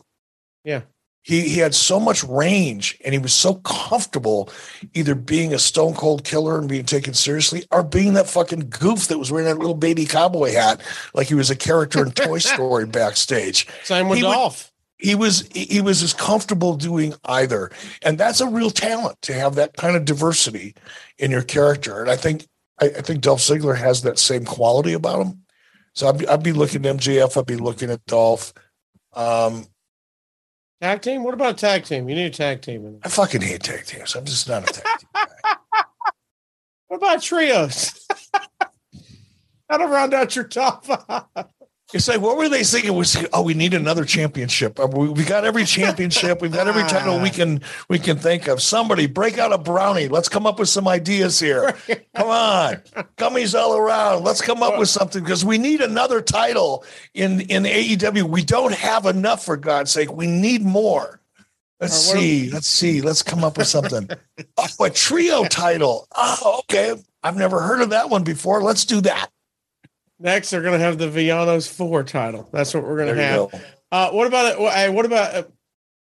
Yeah. 0.65 0.83
He, 1.27 1.41
he 1.49 1.59
had 1.59 1.75
so 1.75 1.99
much 1.99 2.23
range 2.23 2.97
and 3.05 3.13
he 3.13 3.19
was 3.19 3.33
so 3.33 3.55
comfortable 3.57 4.49
either 4.95 5.17
being 5.17 5.53
a 5.53 5.59
stone 5.59 5.95
cold 5.95 6.23
killer 6.23 6.57
and 6.57 6.69
being 6.69 6.85
taken 6.85 7.15
seriously 7.15 7.65
or 7.73 7.83
being 7.83 8.13
that 8.15 8.29
fucking 8.29 8.69
goof 8.71 9.09
that 9.09 9.19
was 9.19 9.33
wearing 9.33 9.49
that 9.49 9.59
little 9.59 9.75
baby 9.75 10.05
cowboy 10.07 10.53
hat 10.53 10.81
like 11.15 11.27
he 11.27 11.35
was 11.35 11.51
a 11.51 11.57
character 11.57 12.05
in 12.05 12.13
Toy 12.13 12.39
Story 12.55 12.87
backstage. 12.87 13.67
Same 13.83 14.09
with 14.09 14.19
He 14.19 14.25
would- 14.25 14.31
Dolph. 14.31 14.71
he 14.99 15.17
was 15.17 15.49
he 15.53 15.81
was 15.81 16.01
as 16.05 16.15
comfortable 16.15 16.77
doing 16.77 17.13
either. 17.25 17.73
And 18.03 18.17
that's 18.19 18.41
a 18.41 18.47
real 18.47 18.71
talent 18.71 19.21
to 19.23 19.33
have 19.33 19.57
that 19.57 19.77
kind 19.77 19.97
of 19.97 20.05
diversity 20.05 20.75
in 21.19 21.33
your 21.33 21.43
character. 21.43 22.01
And 22.03 22.09
i 22.11 22.15
think 22.17 22.47
i, 22.81 22.85
I 22.87 23.01
think 23.03 23.21
dolph 23.21 23.41
ziggler 23.41 23.77
has 23.77 24.03
that 24.03 24.21
same 24.21 24.45
quality 24.45 24.93
about 24.93 25.27
him. 25.27 25.43
So 25.93 26.07
i'd 26.09 26.19
be, 26.19 26.29
I'd 26.29 26.45
be 26.45 26.53
looking 26.53 26.87
at 26.87 26.97
mjf 26.99 27.37
i'd 27.37 27.47
be 27.47 27.57
looking 27.57 27.91
at 27.91 28.07
dolph. 28.07 28.53
Um 29.13 29.67
Tag 30.81 31.01
team? 31.03 31.25
What 31.25 31.35
about 31.35 31.57
tag 31.59 31.85
team? 31.85 32.09
You 32.09 32.15
need 32.15 32.27
a 32.27 32.31
tag 32.31 32.61
team. 32.63 32.85
in 32.87 33.01
i 33.05 33.09
fucking 33.09 33.41
hate 33.41 33.63
tag 33.63 33.87
teams 33.87 34.15
i'm 34.15 34.25
just 34.25 34.49
not 34.49 34.63
a 34.69 34.73
tag 34.73 34.85
team 34.99 35.09
What 36.89 36.99
about 36.99 37.21
trios? 37.23 38.07
How 39.71 39.79
to 39.79 39.87
round 39.87 40.15
out 40.15 40.37
your 40.37 40.45
top 40.45 40.85
five? 40.85 41.47
It's 41.95 42.09
like, 42.09 42.21
what 42.21 42.37
were 42.37 42.49
they 42.49 42.65
thinking? 42.65 42.95
Was 42.95 43.17
oh, 43.33 43.43
we 43.43 43.55
need 43.55 43.73
another 43.73 44.05
championship. 44.05 44.81
Uh, 44.81 44.89
We, 44.89 45.09
we 45.09 45.25
got 45.25 45.45
every 45.45 45.65
championship. 45.65 46.43
We've 46.43 46.53
got 46.53 46.67
every 46.67 46.83
title 46.89 47.21
we 47.21 47.31
can 47.31 47.61
we 47.89 48.01
can 48.01 48.19
think 48.19 48.49
of. 48.49 48.61
Somebody 48.61 49.07
break 49.07 49.39
out 49.39 49.53
a 49.53 49.59
brownie. 49.59 50.09
Let's 50.09 50.29
come 50.29 50.47
up 50.47 50.59
with 50.59 50.69
some 50.69 50.89
ideas 50.89 51.39
here. 51.39 51.77
Come 52.15 52.29
on, 52.29 52.75
gummies 53.17 53.57
all 53.57 53.77
around. 53.77 54.25
Let's 54.25 54.41
come 54.41 54.65
up 54.65 54.79
with 54.79 54.89
something 54.89 55.23
because 55.23 55.45
we 55.45 55.59
need 55.59 55.81
another 55.81 56.21
title 56.21 56.85
in 57.15 57.43
in 57.43 57.63
AEW. 57.63 58.25
We 58.25 58.43
don't 58.43 58.75
have 58.75 59.07
enough 59.07 59.45
for 59.45 59.57
God's 59.57 59.93
sake. 59.93 60.13
We 60.13 60.27
need 60.27 60.65
more. 60.65 61.21
Let's 61.81 61.95
see. 61.95 62.51
Let's 62.51 62.69
see. 62.69 63.01
Let's 63.01 63.23
come 63.23 63.45
up 63.45 63.59
with 63.59 63.69
something. 63.69 64.09
oh, 64.57 64.85
a 64.85 64.91
trio 64.91 65.45
title. 65.45 66.09
Oh, 66.17 66.61
okay. 66.61 66.95
I've 67.23 67.37
never 67.37 67.61
heard 67.61 67.83
of 67.83 67.91
that 67.91 68.09
one 68.09 68.25
before. 68.25 68.63
Let's 68.63 68.85
do 68.85 69.01
that. 69.03 69.31
Next, 70.19 70.51
they're 70.51 70.63
going 70.63 70.79
to 70.79 70.85
have 70.85 70.99
the 70.99 71.09
Villanos 71.09 71.69
Four 71.69 72.03
title. 72.03 72.49
That's 72.53 72.73
what 72.73 72.85
we're 72.85 72.97
going 72.97 73.15
to 73.15 73.23
have. 73.23 73.51
go. 73.51 73.61
Uh, 73.93 74.11
what 74.11 74.27
about 74.27 74.53
it? 74.53 74.73
Hey, 74.73 74.89
what 74.89 75.05
about? 75.05 75.35
Uh, 75.35 75.43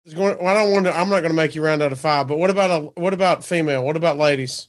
is 0.05 0.15
going, 0.15 0.37
well, 0.39 0.49
I 0.49 0.55
don't 0.55 0.73
want 0.73 0.87
to. 0.87 0.97
I'm 0.97 1.09
not 1.09 1.21
going 1.21 1.31
to 1.31 1.37
make 1.37 1.55
you 1.55 1.63
round 1.63 1.83
out 1.83 1.93
of 1.93 2.01
five. 2.01 2.27
But 2.27 2.39
what 2.39 2.51
about 2.51 2.71
a? 2.71 3.01
What 3.01 3.15
about 3.15 3.45
female? 3.45 3.85
What 3.85 3.97
about 3.97 4.19
ladies? 4.19 4.69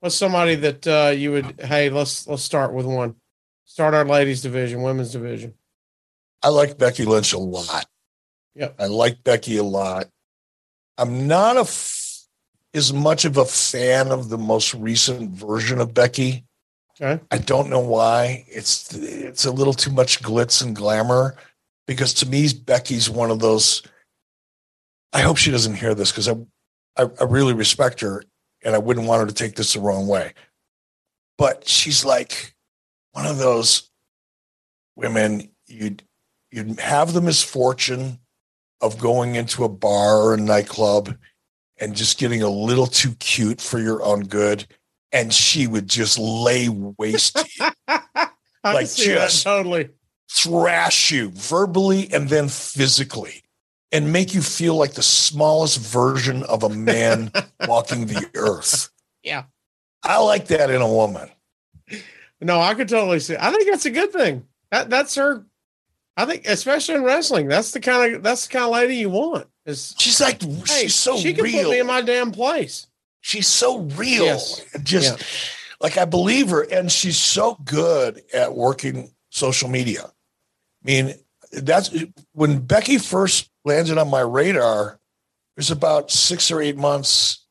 What's 0.00 0.14
somebody 0.14 0.54
that 0.54 0.86
uh, 0.86 1.12
you 1.14 1.32
would? 1.32 1.60
Hey, 1.60 1.90
let's 1.90 2.26
let's 2.26 2.42
start 2.42 2.72
with 2.72 2.86
one. 2.86 3.16
Start 3.64 3.94
our 3.94 4.04
ladies 4.04 4.40
division, 4.40 4.82
women's 4.82 5.12
division. 5.12 5.54
I 6.42 6.48
like 6.48 6.78
Becky 6.78 7.04
Lynch 7.04 7.32
a 7.32 7.38
lot. 7.38 7.84
Yep. 8.54 8.76
I 8.78 8.86
like 8.86 9.22
Becky 9.24 9.56
a 9.58 9.62
lot. 9.62 10.06
I'm 10.96 11.26
not 11.26 11.56
a 11.56 11.60
f- 11.60 12.26
as 12.74 12.92
much 12.92 13.24
of 13.24 13.36
a 13.36 13.44
fan 13.44 14.08
of 14.08 14.28
the 14.28 14.38
most 14.38 14.72
recent 14.74 15.30
version 15.30 15.80
of 15.80 15.94
Becky. 15.94 16.44
Okay. 17.00 17.22
I 17.30 17.38
don't 17.38 17.70
know 17.70 17.80
why. 17.80 18.44
It's 18.48 18.92
it's 18.94 19.44
a 19.44 19.52
little 19.52 19.72
too 19.72 19.92
much 19.92 20.20
glitz 20.22 20.62
and 20.62 20.74
glamour 20.74 21.36
because 21.86 22.12
to 22.14 22.26
me 22.26 22.48
Becky's 22.52 23.08
one 23.08 23.30
of 23.30 23.38
those 23.38 23.82
I 25.12 25.20
hope 25.20 25.36
she 25.36 25.50
doesn't 25.50 25.76
hear 25.76 25.94
this 25.94 26.10
because 26.10 26.28
I, 26.28 26.34
I 26.96 27.08
I 27.20 27.24
really 27.24 27.54
respect 27.54 28.00
her 28.00 28.24
and 28.64 28.74
I 28.74 28.78
wouldn't 28.78 29.06
want 29.06 29.20
her 29.20 29.26
to 29.26 29.34
take 29.34 29.54
this 29.54 29.74
the 29.74 29.80
wrong 29.80 30.08
way. 30.08 30.32
But 31.36 31.68
she's 31.68 32.04
like 32.04 32.54
one 33.12 33.26
of 33.26 33.38
those 33.38 33.90
women 34.96 35.50
you'd 35.66 36.02
you'd 36.50 36.80
have 36.80 37.12
the 37.12 37.20
misfortune 37.20 38.18
of 38.80 38.98
going 38.98 39.34
into 39.36 39.64
a 39.64 39.68
bar 39.68 40.16
or 40.16 40.34
a 40.34 40.40
nightclub 40.40 41.16
and 41.80 41.94
just 41.94 42.18
getting 42.18 42.42
a 42.42 42.48
little 42.48 42.86
too 42.86 43.14
cute 43.16 43.60
for 43.60 43.78
your 43.78 44.02
own 44.02 44.24
good 44.24 44.66
and 45.12 45.32
she 45.32 45.66
would 45.66 45.88
just 45.88 46.18
lay 46.18 46.68
waste 46.68 47.36
to 47.36 47.46
you 47.88 47.96
Like 48.64 48.92
just- 48.94 49.44
totally. 49.44 49.90
thrash 50.30 51.10
you 51.10 51.30
verbally 51.30 52.12
and 52.12 52.28
then 52.28 52.48
physically 52.48 53.42
and 53.92 54.12
make 54.12 54.34
you 54.34 54.42
feel 54.42 54.74
like 54.76 54.92
the 54.92 55.02
smallest 55.02 55.78
version 55.78 56.42
of 56.42 56.62
a 56.62 56.68
man 56.68 57.32
walking 57.66 58.06
the 58.06 58.28
earth. 58.34 58.90
Yeah. 59.22 59.44
I 60.02 60.18
like 60.18 60.48
that 60.48 60.70
in 60.70 60.80
a 60.82 60.88
woman. 60.92 61.30
No, 62.40 62.60
I 62.60 62.74
could 62.74 62.88
totally 62.88 63.20
see. 63.20 63.36
I 63.38 63.50
think 63.50 63.68
that's 63.70 63.86
a 63.86 63.90
good 63.90 64.12
thing. 64.12 64.46
That 64.70 64.90
that's 64.90 65.14
her. 65.14 65.44
I 66.16 66.24
think, 66.26 66.46
especially 66.46 66.96
in 66.96 67.04
wrestling, 67.04 67.46
that's 67.48 67.70
the 67.70 67.80
kind 67.80 68.14
of 68.16 68.22
that's 68.22 68.46
the 68.46 68.52
kind 68.52 68.64
of 68.66 68.72
lady 68.72 68.96
you 68.96 69.08
want. 69.10 69.46
Is 69.64 69.94
She's 69.98 70.20
like 70.20 70.42
hey, 70.42 70.82
she's 70.82 70.94
so 70.94 71.16
she 71.16 71.32
can 71.32 71.44
real. 71.44 71.64
put 71.64 71.70
me 71.70 71.78
in 71.80 71.86
my 71.86 72.02
damn 72.02 72.30
place. 72.32 72.87
She's 73.28 73.46
so 73.46 73.80
real. 73.80 74.24
Yes. 74.24 74.64
Just 74.82 75.22
like 75.80 75.98
I 75.98 76.06
believe 76.06 76.50
her, 76.50 76.62
and 76.62 76.90
she's 76.90 77.18
so 77.18 77.56
good 77.64 78.22
at 78.32 78.54
working 78.54 79.12
social 79.30 79.68
media. 79.68 80.04
I 80.04 80.10
mean, 80.84 81.14
that's 81.52 81.94
when 82.32 82.60
Becky 82.60 82.98
first 82.98 83.50
landed 83.64 83.98
on 83.98 84.08
my 84.08 84.20
radar. 84.20 84.98
It 85.56 85.60
was 85.60 85.70
about 85.70 86.10
six 86.10 86.50
or 86.50 86.60
eight 86.62 86.76
months 86.76 87.44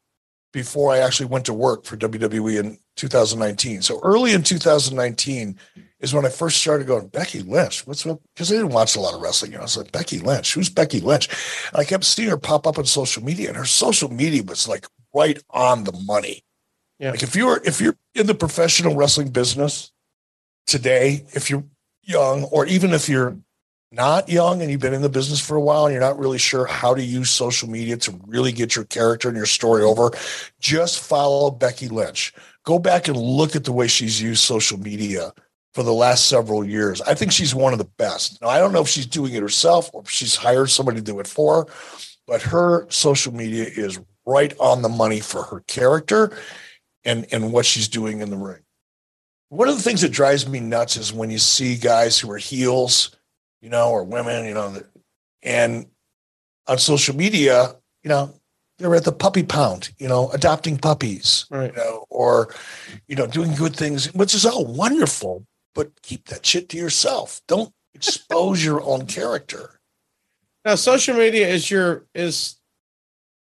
before 0.51 0.93
I 0.93 0.99
actually 0.99 1.27
went 1.27 1.45
to 1.45 1.53
work 1.53 1.85
for 1.85 1.97
WWE 1.97 2.59
in 2.59 2.79
2019. 2.95 3.81
So 3.81 3.99
early 4.01 4.33
in 4.33 4.43
2019 4.43 5.57
is 5.99 6.13
when 6.13 6.25
I 6.25 6.29
first 6.29 6.57
started 6.57 6.87
going, 6.87 7.07
Becky 7.07 7.41
Lynch, 7.41 7.85
what's 7.85 8.05
up? 8.07 8.21
Because 8.33 8.51
I 8.51 8.55
didn't 8.55 8.69
watch 8.69 8.95
a 8.95 8.99
lot 8.99 9.13
of 9.13 9.21
wrestling. 9.21 9.51
You 9.51 9.57
know, 9.57 9.61
I 9.61 9.65
was 9.65 9.77
like, 9.77 9.91
Becky 9.91 10.19
Lynch, 10.19 10.53
who's 10.53 10.69
Becky 10.69 11.01
Lynch? 11.01 11.27
And 11.73 11.81
I 11.81 11.83
kept 11.83 12.05
seeing 12.05 12.29
her 12.29 12.37
pop 12.37 12.65
up 12.65 12.77
on 12.77 12.85
social 12.85 13.23
media, 13.23 13.49
and 13.49 13.57
her 13.57 13.65
social 13.65 14.09
media 14.09 14.41
was 14.41 14.67
like 14.67 14.87
right 15.17 15.41
on 15.49 15.83
the 15.83 15.93
money. 16.05 16.43
Yeah. 16.99 17.11
Like 17.11 17.23
if 17.23 17.35
you're 17.35 17.61
if 17.63 17.81
you're 17.81 17.97
in 18.15 18.27
the 18.27 18.35
professional 18.35 18.95
wrestling 18.95 19.29
business 19.29 19.91
today, 20.65 21.25
if 21.33 21.49
you're 21.49 21.63
young, 22.03 22.43
or 22.45 22.65
even 22.65 22.93
if 22.93 23.09
you're 23.09 23.37
not 23.91 24.29
young 24.29 24.61
and 24.61 24.69
you've 24.69 24.81
been 24.81 24.93
in 24.93 25.01
the 25.01 25.09
business 25.09 25.39
for 25.39 25.55
a 25.55 25.61
while 25.61 25.85
and 25.85 25.93
you're 25.93 26.01
not 26.01 26.19
really 26.19 26.37
sure 26.37 26.65
how 26.65 26.93
to 26.93 27.01
use 27.01 27.29
social 27.29 27.69
media 27.69 27.95
to 27.97 28.19
really 28.27 28.51
get 28.51 28.75
your 28.75 28.85
character 28.85 29.29
and 29.29 29.37
your 29.37 29.45
story 29.45 29.83
over, 29.83 30.11
just 30.59 30.99
follow 30.99 31.51
Becky 31.51 31.87
Lynch. 31.87 32.33
Go 32.65 32.79
back 32.79 33.07
and 33.07 33.15
look 33.15 33.55
at 33.55 33.63
the 33.63 33.71
way 33.71 33.87
she's 33.87 34.21
used 34.21 34.43
social 34.43 34.77
media 34.77 35.31
for 35.73 35.83
the 35.83 35.93
last 35.93 36.27
several 36.27 36.65
years. 36.65 37.01
I 37.01 37.13
think 37.13 37.31
she's 37.31 37.55
one 37.55 37.71
of 37.71 37.79
the 37.79 37.89
best. 37.97 38.41
Now, 38.41 38.49
I 38.49 38.59
don't 38.59 38.73
know 38.73 38.81
if 38.81 38.89
she's 38.89 39.05
doing 39.05 39.33
it 39.33 39.41
herself 39.41 39.89
or 39.93 40.01
if 40.01 40.09
she's 40.09 40.35
hired 40.35 40.69
somebody 40.69 40.97
to 40.97 41.03
do 41.03 41.19
it 41.19 41.27
for 41.27 41.63
her, 41.63 41.73
but 42.27 42.41
her 42.41 42.87
social 42.89 43.33
media 43.33 43.63
is 43.63 43.99
right 44.27 44.53
on 44.59 44.81
the 44.81 44.89
money 44.89 45.21
for 45.21 45.41
her 45.43 45.61
character 45.61 46.37
and, 47.05 47.25
and 47.31 47.53
what 47.53 47.65
she's 47.65 47.87
doing 47.87 48.19
in 48.19 48.29
the 48.29 48.37
ring. 48.37 48.61
One 49.49 49.69
of 49.69 49.77
the 49.77 49.81
things 49.81 50.01
that 50.01 50.11
drives 50.11 50.47
me 50.47 50.59
nuts 50.59 50.97
is 50.97 51.13
when 51.13 51.31
you 51.31 51.39
see 51.39 51.77
guys 51.77 52.19
who 52.19 52.29
are 52.31 52.37
heels, 52.37 53.15
you 53.61 53.69
know, 53.69 53.89
or 53.89 54.03
women, 54.03 54.45
you 54.45 54.53
know, 54.53 54.83
and 55.41 55.87
on 56.67 56.77
social 56.77 57.15
media, 57.15 57.75
you 58.03 58.09
know, 58.09 58.33
they're 58.77 58.93
at 58.93 59.05
the 59.05 59.13
puppy 59.13 59.43
pound, 59.43 59.91
you 59.97 60.07
know, 60.07 60.29
adopting 60.31 60.77
puppies, 60.77 61.45
Right. 61.49 61.71
you 61.71 61.77
know, 61.77 62.05
or, 62.09 62.53
you 63.07 63.15
know, 63.15 63.25
doing 63.25 63.55
good 63.55 63.75
things, 63.75 64.13
which 64.13 64.35
is 64.35 64.45
all 64.45 64.65
wonderful, 64.65 65.45
but 65.73 66.01
keep 66.01 66.27
that 66.27 66.45
shit 66.45 66.67
to 66.69 66.77
yourself. 66.77 67.41
Don't 67.47 67.73
expose 67.93 68.63
your 68.63 68.83
own 68.83 69.05
character. 69.05 69.79
Now, 70.65 70.75
social 70.75 71.15
media 71.15 71.47
is 71.47 71.71
your 71.71 72.05
is 72.13 72.56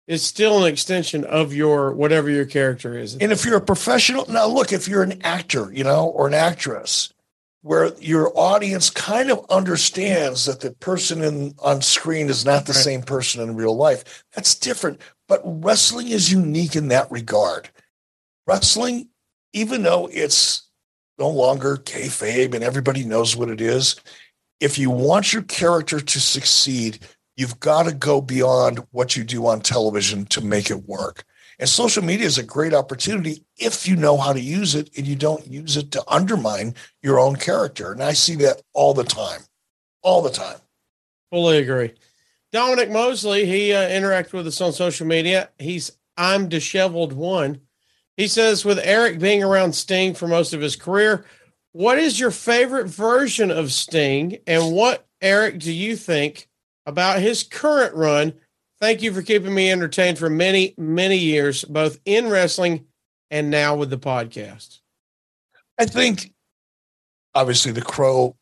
is 0.08 0.24
still 0.24 0.64
an 0.64 0.72
extension 0.72 1.24
of 1.26 1.54
your 1.54 1.94
whatever 1.94 2.30
your 2.30 2.46
character 2.46 2.98
is. 2.98 3.16
And 3.16 3.32
if 3.32 3.46
you're 3.46 3.58
a 3.58 3.62
professional, 3.62 4.26
now 4.30 4.48
look, 4.48 4.74
if 4.74 4.88
you're 4.88 5.04
an 5.04 5.22
actor, 5.24 5.72
you 5.74 5.84
know, 5.84 6.08
or 6.08 6.28
an 6.28 6.34
actress, 6.34 7.14
where 7.62 7.94
your 8.00 8.38
audience 8.38 8.90
kind 8.90 9.32
of 9.32 9.46
understands 9.50 10.46
that 10.46 10.60
the 10.60 10.72
person 10.72 11.24
in 11.24 11.56
on 11.60 11.82
screen 11.82 12.30
is 12.30 12.44
not 12.44 12.66
the 12.66 12.74
Right. 12.74 12.84
same 12.84 13.02
person 13.02 13.42
in 13.42 13.56
real 13.56 13.76
life, 13.76 14.24
that's 14.34 14.56
different. 14.56 15.00
But 15.30 15.42
wrestling 15.46 16.10
is 16.10 16.30
unique 16.32 16.76
in 16.76 16.90
that 16.90 17.10
regard. 17.10 17.70
Wrestling, 18.46 19.08
even 19.54 19.84
though 19.84 20.10
it's 20.12 20.64
no 21.18 21.30
longer 21.30 21.78
kayfabe 21.78 22.54
and 22.54 22.64
everybody 22.64 23.06
knows 23.06 23.38
what 23.38 23.50
it 23.50 23.62
is, 23.62 23.96
if 24.60 24.78
you 24.78 24.90
want 24.90 25.32
your 25.32 25.44
character 25.44 26.02
to 26.02 26.20
succeed, 26.20 27.00
you've 27.36 27.60
got 27.60 27.84
to 27.84 27.94
go 27.94 28.22
beyond 28.22 28.80
what 28.92 29.16
you 29.16 29.24
do 29.24 29.48
on 29.48 29.62
television 29.62 30.26
to 30.28 30.42
make 30.42 30.70
it 30.70 30.88
work. 30.88 31.24
And 31.60 31.70
social 31.70 32.04
media 32.04 32.26
is 32.26 32.38
a 32.38 32.44
great 32.44 32.74
opportunity 32.74 33.44
if 33.58 33.88
you 33.88 33.96
know 33.96 34.18
how 34.18 34.34
to 34.34 34.42
use 34.42 34.76
it 34.76 34.90
and 34.98 35.06
you 35.06 35.16
don't 35.16 35.46
use 35.48 35.78
it 35.78 35.92
to 35.92 36.04
undermine 36.08 36.76
your 37.02 37.20
own 37.20 37.36
character. 37.36 37.92
And 37.92 38.04
I 38.04 38.14
see 38.14 38.36
that 38.38 38.62
all 38.74 38.94
the 38.94 39.04
time, 39.04 39.42
all 40.02 40.22
the 40.22 40.30
time. 40.30 40.58
Fully 41.32 41.60
agree. 41.60 41.94
Dominic 42.52 42.92
Mosley, 42.92 43.46
he 43.46 43.74
uh, 43.74 43.90
interacted 43.90 44.34
with 44.34 44.48
us 44.48 44.62
on 44.62 44.74
social 44.74 45.08
media. 45.08 45.50
He's 45.58 45.92
I'm 46.18 46.50
disheveled 46.50 47.14
one. 47.14 47.62
He 48.18 48.28
says, 48.28 48.64
with 48.64 48.80
Eric 48.84 49.20
being 49.20 49.44
around 49.44 49.74
Sting 49.74 50.14
for 50.14 50.28
most 50.28 50.54
of 50.54 50.62
his 50.62 50.76
career, 50.76 51.26
what 51.72 51.98
is 51.98 52.20
your 52.20 52.30
favorite 52.30 52.88
version 52.88 53.50
of 53.50 53.72
Sting? 53.72 54.38
And 54.46 54.74
what, 54.74 55.08
Eric, 55.22 55.58
do 55.60 55.74
you 55.74 55.96
think 55.96 56.48
about 56.86 57.20
his 57.20 57.44
current 57.44 57.96
run? 57.96 58.34
Thank 58.80 59.02
you 59.02 59.14
for 59.14 59.22
keeping 59.22 59.54
me 59.54 59.72
entertained 59.72 60.18
for 60.18 60.30
many, 60.30 60.74
many 60.78 61.18
years, 61.18 61.64
both 61.64 62.00
in 62.06 62.30
wrestling 62.30 62.86
and 63.32 63.50
now 63.50 63.76
with 63.76 63.90
the 63.90 63.98
podcast. 63.98 64.80
I 65.80 65.86
think 65.86 66.34
obviously 67.34 67.72
the 67.72 67.82
Crow 67.82 68.36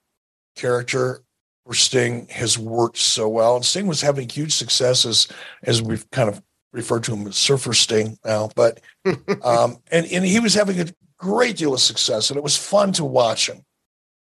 character 0.56 1.24
for 1.66 1.74
Sting 1.74 2.28
has 2.30 2.58
worked 2.58 2.98
so 2.98 3.30
well. 3.30 3.56
And 3.56 3.66
Sting 3.66 3.88
was 3.88 4.02
having 4.02 4.28
huge 4.28 4.54
successes 4.54 5.28
as 5.64 5.82
we've 5.82 6.10
kind 6.12 6.30
of 6.30 6.42
referred 6.74 7.04
to 7.04 7.14
him 7.14 7.28
as 7.28 7.36
Surfer 7.36 7.74
Sting 7.74 8.18
now, 8.26 8.50
but 8.56 8.82
um, 9.44 9.78
and, 9.92 10.06
and 10.08 10.26
he 10.26 10.40
was 10.40 10.54
having 10.54 10.80
a 10.80 10.88
great 11.18 11.58
deal 11.58 11.74
of 11.74 11.80
success 11.80 12.30
and 12.30 12.38
it 12.38 12.44
was 12.44 12.58
fun 12.58 12.92
to 12.94 13.06
watch 13.06 13.48
him. 13.48 13.64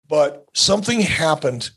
But 0.07 0.45
something 0.53 0.99
happened 0.99 1.71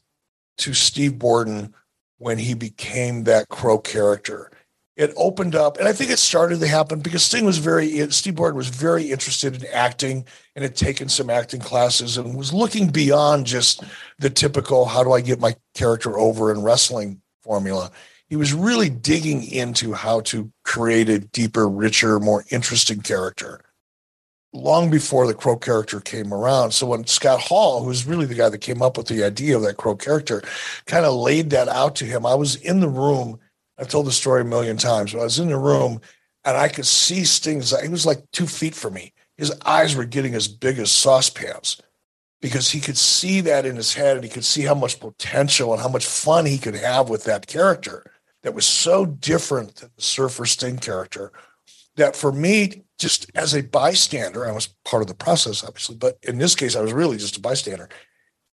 to 0.58 0.74
Steve 0.74 1.18
Borden 1.18 1.74
when 2.18 2.38
he 2.38 2.54
became 2.54 3.24
that 3.24 3.48
Crow 3.48 3.78
character. 3.78 4.50
It 4.96 5.12
opened 5.16 5.54
up, 5.54 5.76
and 5.76 5.86
I 5.86 5.92
think 5.92 6.10
it 6.10 6.18
started 6.18 6.58
to 6.60 6.66
happen 6.66 7.00
because 7.00 7.22
Sting 7.22 7.44
was 7.44 7.58
very, 7.58 8.10
Steve 8.10 8.36
Borden 8.36 8.56
was 8.56 8.68
very 8.68 9.10
interested 9.10 9.54
in 9.54 9.68
acting 9.70 10.24
and 10.54 10.62
had 10.62 10.74
taken 10.74 11.10
some 11.10 11.28
acting 11.28 11.60
classes 11.60 12.16
and 12.16 12.34
was 12.34 12.54
looking 12.54 12.88
beyond 12.88 13.44
just 13.44 13.84
the 14.18 14.30
typical 14.30 14.86
how 14.86 15.04
do 15.04 15.12
I 15.12 15.20
get 15.20 15.38
my 15.38 15.54
character 15.74 16.18
over 16.18 16.50
in 16.50 16.62
wrestling 16.62 17.20
formula. 17.42 17.90
He 18.28 18.36
was 18.36 18.54
really 18.54 18.88
digging 18.88 19.44
into 19.44 19.92
how 19.92 20.20
to 20.22 20.50
create 20.64 21.10
a 21.10 21.18
deeper, 21.18 21.68
richer, 21.68 22.18
more 22.18 22.44
interesting 22.50 23.02
character 23.02 23.60
long 24.56 24.90
before 24.90 25.26
the 25.26 25.34
Crow 25.34 25.56
character 25.56 26.00
came 26.00 26.32
around. 26.32 26.72
So 26.72 26.86
when 26.86 27.06
Scott 27.06 27.40
Hall, 27.40 27.84
who's 27.84 28.06
really 28.06 28.26
the 28.26 28.34
guy 28.34 28.48
that 28.48 28.58
came 28.58 28.82
up 28.82 28.96
with 28.96 29.06
the 29.08 29.24
idea 29.24 29.56
of 29.56 29.62
that 29.62 29.76
Crow 29.76 29.96
character, 29.96 30.42
kind 30.86 31.04
of 31.04 31.14
laid 31.14 31.50
that 31.50 31.68
out 31.68 31.94
to 31.96 32.04
him, 32.04 32.26
I 32.26 32.34
was 32.34 32.56
in 32.56 32.80
the 32.80 32.88
room. 32.88 33.38
I've 33.78 33.88
told 33.88 34.06
the 34.06 34.12
story 34.12 34.40
a 34.42 34.44
million 34.44 34.76
times, 34.76 35.12
but 35.12 35.20
I 35.20 35.24
was 35.24 35.38
in 35.38 35.48
the 35.48 35.58
room 35.58 36.00
and 36.44 36.56
I 36.56 36.68
could 36.68 36.86
see 36.86 37.24
Sting's. 37.24 37.78
He 37.80 37.88
was 37.88 38.06
like 38.06 38.22
two 38.32 38.46
feet 38.46 38.74
from 38.74 38.94
me. 38.94 39.12
His 39.36 39.52
eyes 39.66 39.94
were 39.94 40.04
getting 40.06 40.34
as 40.34 40.48
big 40.48 40.78
as 40.78 40.90
saucepans. 40.90 41.76
because 42.40 42.70
he 42.70 42.80
could 42.80 42.96
see 42.98 43.40
that 43.42 43.66
in 43.66 43.76
his 43.76 43.94
head 43.94 44.16
and 44.16 44.24
he 44.24 44.30
could 44.30 44.44
see 44.44 44.62
how 44.62 44.74
much 44.74 45.00
potential 45.00 45.72
and 45.72 45.82
how 45.82 45.88
much 45.88 46.06
fun 46.06 46.46
he 46.46 46.58
could 46.58 46.74
have 46.76 47.08
with 47.08 47.24
that 47.24 47.46
character 47.46 48.04
that 48.42 48.54
was 48.54 48.66
so 48.66 49.06
different 49.06 49.76
than 49.76 49.90
the 49.96 50.02
Surfer 50.02 50.46
Sting 50.46 50.78
character 50.78 51.32
that 51.96 52.16
for 52.16 52.32
me, 52.32 52.84
just 52.98 53.30
as 53.34 53.54
a 53.54 53.62
bystander, 53.62 54.46
I 54.46 54.52
was 54.52 54.74
part 54.84 55.02
of 55.02 55.08
the 55.08 55.14
process, 55.14 55.62
obviously, 55.62 55.96
but 55.96 56.18
in 56.22 56.38
this 56.38 56.54
case, 56.54 56.76
I 56.76 56.80
was 56.80 56.92
really 56.92 57.18
just 57.18 57.36
a 57.36 57.40
bystander 57.40 57.88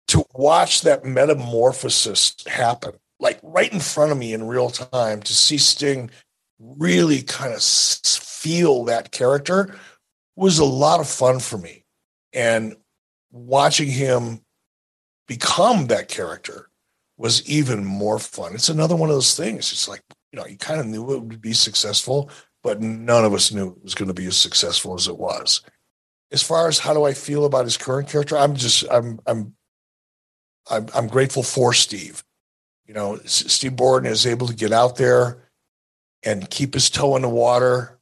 to 0.08 0.24
watch 0.34 0.82
that 0.82 1.04
metamorphosis 1.04 2.34
happen, 2.46 2.92
like 3.20 3.38
right 3.42 3.72
in 3.72 3.80
front 3.80 4.10
of 4.12 4.18
me 4.18 4.32
in 4.32 4.46
real 4.46 4.70
time, 4.70 5.22
to 5.22 5.32
see 5.32 5.58
Sting 5.58 6.10
really 6.58 7.22
kind 7.22 7.52
of 7.52 7.62
feel 7.62 8.84
that 8.84 9.12
character 9.12 9.78
was 10.36 10.58
a 10.58 10.64
lot 10.64 11.00
of 11.00 11.08
fun 11.08 11.38
for 11.38 11.58
me. 11.58 11.84
And 12.32 12.76
watching 13.30 13.88
him 13.88 14.40
become 15.28 15.86
that 15.86 16.08
character 16.08 16.68
was 17.16 17.48
even 17.48 17.84
more 17.84 18.18
fun. 18.18 18.54
It's 18.54 18.68
another 18.68 18.96
one 18.96 19.08
of 19.08 19.16
those 19.16 19.36
things. 19.36 19.70
It's 19.70 19.88
like, 19.88 20.02
you 20.32 20.38
know, 20.38 20.46
you 20.46 20.56
kind 20.56 20.80
of 20.80 20.86
knew 20.86 21.12
it 21.12 21.22
would 21.22 21.40
be 21.40 21.52
successful, 21.52 22.30
but 22.62 22.80
none 22.80 23.24
of 23.24 23.34
us 23.34 23.52
knew 23.52 23.70
it 23.70 23.82
was 23.82 23.94
going 23.94 24.08
to 24.08 24.14
be 24.14 24.26
as 24.26 24.36
successful 24.36 24.94
as 24.94 25.08
it 25.08 25.18
was. 25.18 25.62
As 26.30 26.42
far 26.42 26.68
as 26.68 26.78
how 26.78 26.94
do 26.94 27.04
I 27.04 27.12
feel 27.12 27.44
about 27.44 27.64
his 27.64 27.76
current 27.76 28.08
character, 28.08 28.36
I'm 28.36 28.54
just 28.54 28.84
I'm 28.90 29.20
I'm 29.26 29.54
I'm, 30.70 30.86
I'm 30.94 31.08
grateful 31.08 31.42
for 31.42 31.72
Steve. 31.72 32.24
You 32.86 32.94
know, 32.94 33.18
Steve 33.24 33.76
Borden 33.76 34.10
is 34.10 34.26
able 34.26 34.46
to 34.46 34.54
get 34.54 34.72
out 34.72 34.96
there 34.96 35.48
and 36.22 36.48
keep 36.50 36.74
his 36.74 36.90
toe 36.90 37.16
in 37.16 37.22
the 37.22 37.28
water 37.28 37.98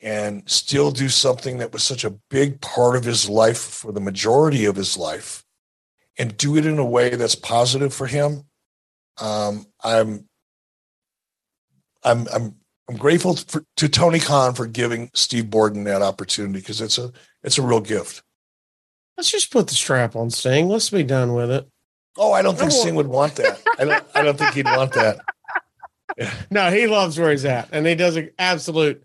and 0.00 0.48
still 0.48 0.90
do 0.90 1.08
something 1.08 1.58
that 1.58 1.72
was 1.72 1.82
such 1.82 2.04
a 2.04 2.18
big 2.30 2.60
part 2.60 2.96
of 2.96 3.04
his 3.04 3.28
life 3.28 3.58
for 3.58 3.92
the 3.92 4.00
majority 4.00 4.64
of 4.64 4.76
his 4.76 4.96
life 4.96 5.44
and 6.16 6.36
do 6.36 6.56
it 6.56 6.66
in 6.66 6.78
a 6.78 6.84
way 6.84 7.10
that's 7.10 7.34
positive 7.34 7.92
for 7.92 8.06
him. 8.06 8.44
Um, 9.20 9.66
I'm, 9.82 10.28
I'm, 12.04 12.26
I'm, 12.32 12.54
I'm 12.88 12.96
grateful 12.96 13.36
for, 13.36 13.64
to 13.76 13.88
Tony 13.88 14.18
Khan 14.18 14.54
for 14.54 14.66
giving 14.66 15.10
Steve 15.14 15.50
Borden 15.50 15.84
that 15.84 16.02
opportunity 16.02 16.58
because 16.58 16.80
it's 16.80 16.98
a, 16.98 17.12
it's 17.42 17.58
a 17.58 17.62
real 17.62 17.80
gift. 17.80 18.22
Let's 19.16 19.30
just 19.30 19.52
put 19.52 19.66
the 19.66 19.74
strap 19.74 20.16
on 20.16 20.30
Sting. 20.30 20.68
Let's 20.68 20.90
be 20.90 21.02
done 21.02 21.34
with 21.34 21.50
it. 21.50 21.68
Oh, 22.16 22.32
I 22.32 22.42
don't 22.42 22.58
think 22.58 22.72
Sting 22.72 22.94
would 22.94 23.06
want 23.06 23.36
that. 23.36 23.60
I 23.78 23.84
don't, 23.84 24.04
I 24.14 24.22
don't 24.22 24.38
think 24.38 24.54
he'd 24.54 24.66
want 24.66 24.92
that. 24.94 25.18
no, 26.50 26.70
he 26.70 26.86
loves 26.86 27.18
where 27.18 27.30
he's 27.30 27.44
at, 27.44 27.68
and 27.72 27.86
he 27.86 27.94
does 27.94 28.16
an 28.16 28.30
absolute 28.38 29.04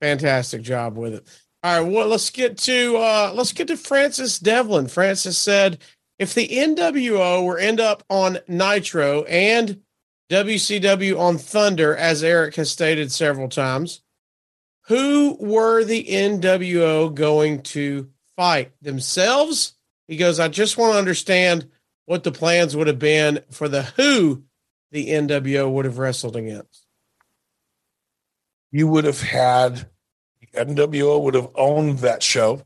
fantastic 0.00 0.62
job 0.62 0.96
with 0.96 1.14
it. 1.14 1.28
All 1.62 1.82
right, 1.82 1.90
well, 1.90 2.06
let's 2.08 2.28
get 2.30 2.58
to 2.58 2.96
uh 2.98 3.32
let's 3.34 3.52
get 3.52 3.68
to 3.68 3.76
Francis 3.76 4.38
Devlin. 4.38 4.86
Francis 4.86 5.38
said, 5.38 5.78
if 6.18 6.34
the 6.34 6.46
NWO 6.46 7.44
were 7.44 7.58
end 7.58 7.80
up 7.80 8.02
on 8.10 8.38
Nitro 8.46 9.24
and 9.24 9.80
WCW 10.34 11.16
on 11.16 11.38
Thunder, 11.38 11.94
as 11.94 12.24
Eric 12.24 12.56
has 12.56 12.68
stated 12.68 13.12
several 13.12 13.48
times, 13.48 14.00
who 14.88 15.36
were 15.38 15.84
the 15.84 16.04
NWO 16.04 17.14
going 17.14 17.62
to 17.62 18.10
fight 18.36 18.72
themselves? 18.82 19.74
He 20.08 20.16
goes, 20.16 20.40
I 20.40 20.48
just 20.48 20.76
want 20.76 20.94
to 20.94 20.98
understand 20.98 21.70
what 22.06 22.24
the 22.24 22.32
plans 22.32 22.74
would 22.74 22.88
have 22.88 22.98
been 22.98 23.42
for 23.52 23.68
the 23.68 23.82
who 23.82 24.42
the 24.90 25.10
NWO 25.10 25.70
would 25.70 25.84
have 25.84 25.98
wrestled 25.98 26.34
against? 26.34 26.84
You 28.72 28.88
would 28.88 29.04
have 29.04 29.22
had 29.22 29.88
NWO 30.52 31.22
would 31.22 31.34
have 31.34 31.50
owned 31.54 32.00
that 32.00 32.24
show, 32.24 32.62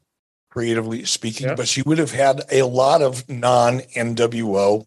creatively 0.50 1.04
speaking, 1.04 1.54
but 1.54 1.76
you 1.76 1.82
would 1.84 1.98
have 1.98 2.12
had 2.12 2.44
a 2.50 2.62
lot 2.62 3.02
of 3.02 3.28
non 3.28 3.80
NWO 3.80 4.86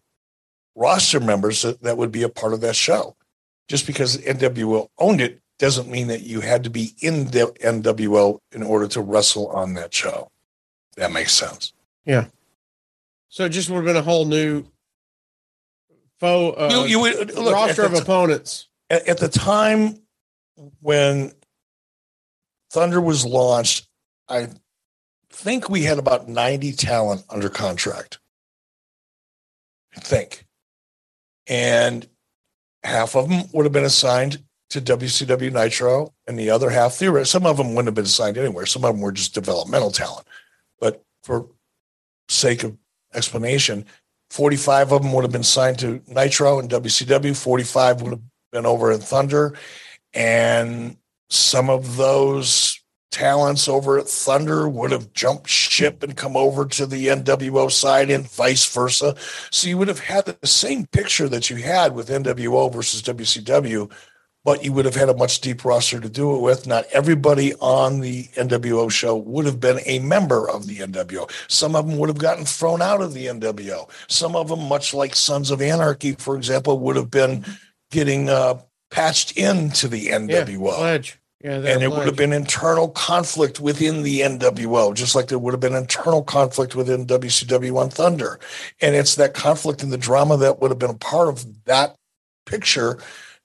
roster 0.74 1.20
members 1.20 1.62
that, 1.62 1.82
that 1.82 1.96
would 1.96 2.12
be 2.12 2.22
a 2.22 2.28
part 2.28 2.52
of 2.52 2.60
that 2.62 2.76
show. 2.76 3.16
Just 3.68 3.86
because 3.86 4.18
NWO 4.18 4.88
owned 4.98 5.20
it 5.20 5.40
doesn't 5.58 5.88
mean 5.88 6.08
that 6.08 6.22
you 6.22 6.40
had 6.40 6.64
to 6.64 6.70
be 6.70 6.94
in 7.00 7.26
the 7.26 7.46
NWO 7.62 8.40
in 8.50 8.62
order 8.62 8.88
to 8.88 9.00
wrestle 9.00 9.46
on 9.48 9.74
that 9.74 9.94
show. 9.94 10.30
That 10.96 11.12
makes 11.12 11.32
sense. 11.32 11.72
Yeah. 12.04 12.26
So 13.28 13.44
it 13.44 13.50
just 13.50 13.70
would 13.70 13.76
have 13.76 13.84
been 13.84 13.96
a 13.96 14.02
whole 14.02 14.24
new 14.24 14.64
faux 16.18 16.58
uh, 16.58 16.68
you, 16.70 16.84
you 16.86 17.00
would, 17.00 17.34
look, 17.34 17.54
roster 17.54 17.84
of 17.84 17.94
opponents. 17.94 18.68
At, 18.90 19.08
at 19.08 19.18
the 19.18 19.28
time 19.28 20.00
when 20.80 21.32
Thunder 22.70 23.00
was 23.00 23.24
launched, 23.24 23.88
I 24.28 24.48
think 25.30 25.70
we 25.70 25.82
had 25.82 25.98
about 25.98 26.28
90 26.28 26.72
talent 26.72 27.24
under 27.30 27.48
contract. 27.48 28.18
I 29.96 30.00
think. 30.00 30.44
And 31.46 32.06
half 32.82 33.16
of 33.16 33.28
them 33.28 33.44
would 33.52 33.64
have 33.64 33.72
been 33.72 33.84
assigned 33.84 34.42
to 34.70 34.80
WCW 34.80 35.52
Nitro, 35.52 36.14
and 36.26 36.38
the 36.38 36.48
other 36.50 36.70
half, 36.70 36.94
theoretically, 36.94 37.26
some 37.26 37.44
of 37.44 37.58
them 37.58 37.74
wouldn't 37.74 37.88
have 37.88 37.94
been 37.94 38.06
assigned 38.06 38.38
anywhere. 38.38 38.64
Some 38.64 38.84
of 38.84 38.94
them 38.94 39.02
were 39.02 39.12
just 39.12 39.34
developmental 39.34 39.90
talent. 39.90 40.26
But 40.80 41.02
for 41.22 41.46
sake 42.28 42.64
of 42.64 42.76
explanation, 43.12 43.84
45 44.30 44.92
of 44.92 45.02
them 45.02 45.12
would 45.12 45.24
have 45.24 45.32
been 45.32 45.42
signed 45.42 45.78
to 45.80 46.00
Nitro 46.06 46.58
and 46.58 46.70
WCW. 46.70 47.36
45 47.36 48.00
would 48.00 48.12
have 48.12 48.22
been 48.50 48.64
over 48.64 48.90
in 48.90 49.00
Thunder. 49.00 49.54
And 50.14 50.96
some 51.28 51.68
of 51.68 51.98
those 51.98 52.71
talents 53.12 53.68
over 53.68 53.98
at 53.98 54.08
Thunder 54.08 54.68
would 54.68 54.90
have 54.90 55.12
jumped 55.12 55.48
ship 55.48 56.02
and 56.02 56.16
come 56.16 56.36
over 56.36 56.64
to 56.64 56.86
the 56.86 57.06
NWO 57.06 57.70
side 57.70 58.10
and 58.10 58.28
vice 58.28 58.64
versa. 58.72 59.14
So 59.50 59.68
you 59.68 59.78
would 59.78 59.88
have 59.88 60.00
had 60.00 60.24
the 60.26 60.46
same 60.46 60.86
picture 60.86 61.28
that 61.28 61.50
you 61.50 61.56
had 61.56 61.94
with 61.94 62.08
NWO 62.08 62.72
versus 62.72 63.02
WCW 63.02 63.90
but 64.44 64.64
you 64.64 64.72
would 64.72 64.84
have 64.84 64.94
had 64.94 65.08
a 65.08 65.16
much 65.16 65.40
deeper 65.40 65.68
roster 65.68 66.00
to 66.00 66.08
do 66.08 66.34
it 66.34 66.40
with. 66.40 66.66
Not 66.66 66.86
everybody 66.92 67.54
on 67.54 68.00
the 68.00 68.24
NWO 68.34 68.90
show 68.90 69.16
would 69.16 69.46
have 69.46 69.60
been 69.60 69.80
a 69.86 70.00
member 70.00 70.48
of 70.50 70.66
the 70.66 70.78
NWO. 70.78 71.30
Some 71.48 71.76
of 71.76 71.86
them 71.86 71.98
would 71.98 72.08
have 72.08 72.18
gotten 72.18 72.44
thrown 72.44 72.82
out 72.82 73.00
of 73.00 73.14
the 73.14 73.26
NWO. 73.26 73.88
Some 74.08 74.34
of 74.34 74.48
them, 74.48 74.66
much 74.68 74.94
like 74.94 75.14
Sons 75.14 75.50
of 75.50 75.62
Anarchy, 75.62 76.12
for 76.12 76.36
example, 76.36 76.78
would 76.80 76.96
have 76.96 77.10
been 77.10 77.44
getting 77.90 78.28
uh, 78.28 78.60
patched 78.90 79.36
into 79.36 79.88
the 79.88 80.08
NWO. 80.08 80.78
Yeah. 80.78 81.14
Yeah, 81.42 81.54
and 81.56 81.82
there 81.82 81.90
would 81.90 82.06
have 82.06 82.14
been 82.14 82.32
internal 82.32 82.88
conflict 82.88 83.58
within 83.58 84.02
the 84.04 84.20
NWO, 84.20 84.94
just 84.94 85.16
like 85.16 85.26
there 85.26 85.40
would 85.40 85.52
have 85.52 85.60
been 85.60 85.74
internal 85.74 86.22
conflict 86.22 86.76
within 86.76 87.04
WCW 87.04 87.76
on 87.76 87.90
Thunder. 87.90 88.38
And 88.80 88.94
it's 88.94 89.16
that 89.16 89.34
conflict 89.34 89.82
and 89.82 89.92
the 89.92 89.98
drama 89.98 90.36
that 90.36 90.60
would 90.60 90.70
have 90.70 90.78
been 90.78 90.90
a 90.90 90.94
part 90.94 91.28
of 91.28 91.64
that 91.64 91.96
picture 92.46 92.98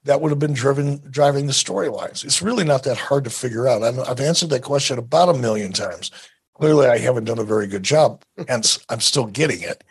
that 0.03 0.21
would 0.21 0.29
have 0.29 0.39
been 0.39 0.53
driven 0.53 1.01
driving 1.09 1.47
the 1.47 1.53
storylines. 1.53 2.23
It's 2.23 2.41
really 2.41 2.63
not 2.63 2.83
that 2.83 2.97
hard 2.97 3.23
to 3.23 3.29
figure 3.29 3.67
out. 3.67 3.83
I've, 3.83 3.99
I've 3.99 4.19
answered 4.19 4.51
that 4.51 4.63
question 4.63 4.97
about 4.99 5.29
a 5.29 5.37
million 5.37 5.73
times. 5.73 6.11
Clearly, 6.55 6.87
I 6.87 6.97
haven't 6.97 7.25
done 7.25 7.39
a 7.39 7.43
very 7.43 7.67
good 7.67 7.83
job, 7.83 8.23
hence 8.47 8.79
I'm 8.89 8.99
still 8.99 9.25
getting 9.25 9.61
it. 9.61 9.83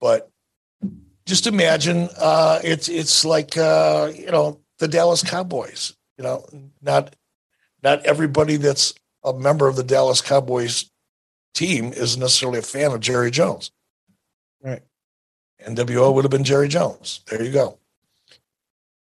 But 0.00 0.30
just 1.26 1.46
imagine 1.46 2.08
uh, 2.18 2.60
it's 2.62 2.88
it's 2.88 3.24
like 3.24 3.56
uh, 3.56 4.12
you 4.14 4.30
know 4.30 4.60
the 4.78 4.88
Dallas 4.88 5.22
Cowboys. 5.22 5.94
You 6.18 6.24
know, 6.24 6.46
not 6.82 7.16
not 7.84 8.04
everybody 8.04 8.56
that's 8.56 8.94
a 9.22 9.32
member 9.32 9.68
of 9.68 9.76
the 9.76 9.84
Dallas 9.84 10.20
Cowboys 10.20 10.90
team 11.54 11.92
is 11.92 12.16
necessarily 12.16 12.58
a 12.58 12.62
fan 12.62 12.90
of 12.90 13.00
Jerry 13.00 13.30
Jones. 13.30 13.70
Right. 14.62 14.82
NWO 15.64 16.12
would 16.12 16.24
have 16.24 16.30
been 16.30 16.44
Jerry 16.44 16.68
Jones. 16.68 17.20
There 17.28 17.42
you 17.42 17.52
go. 17.52 17.78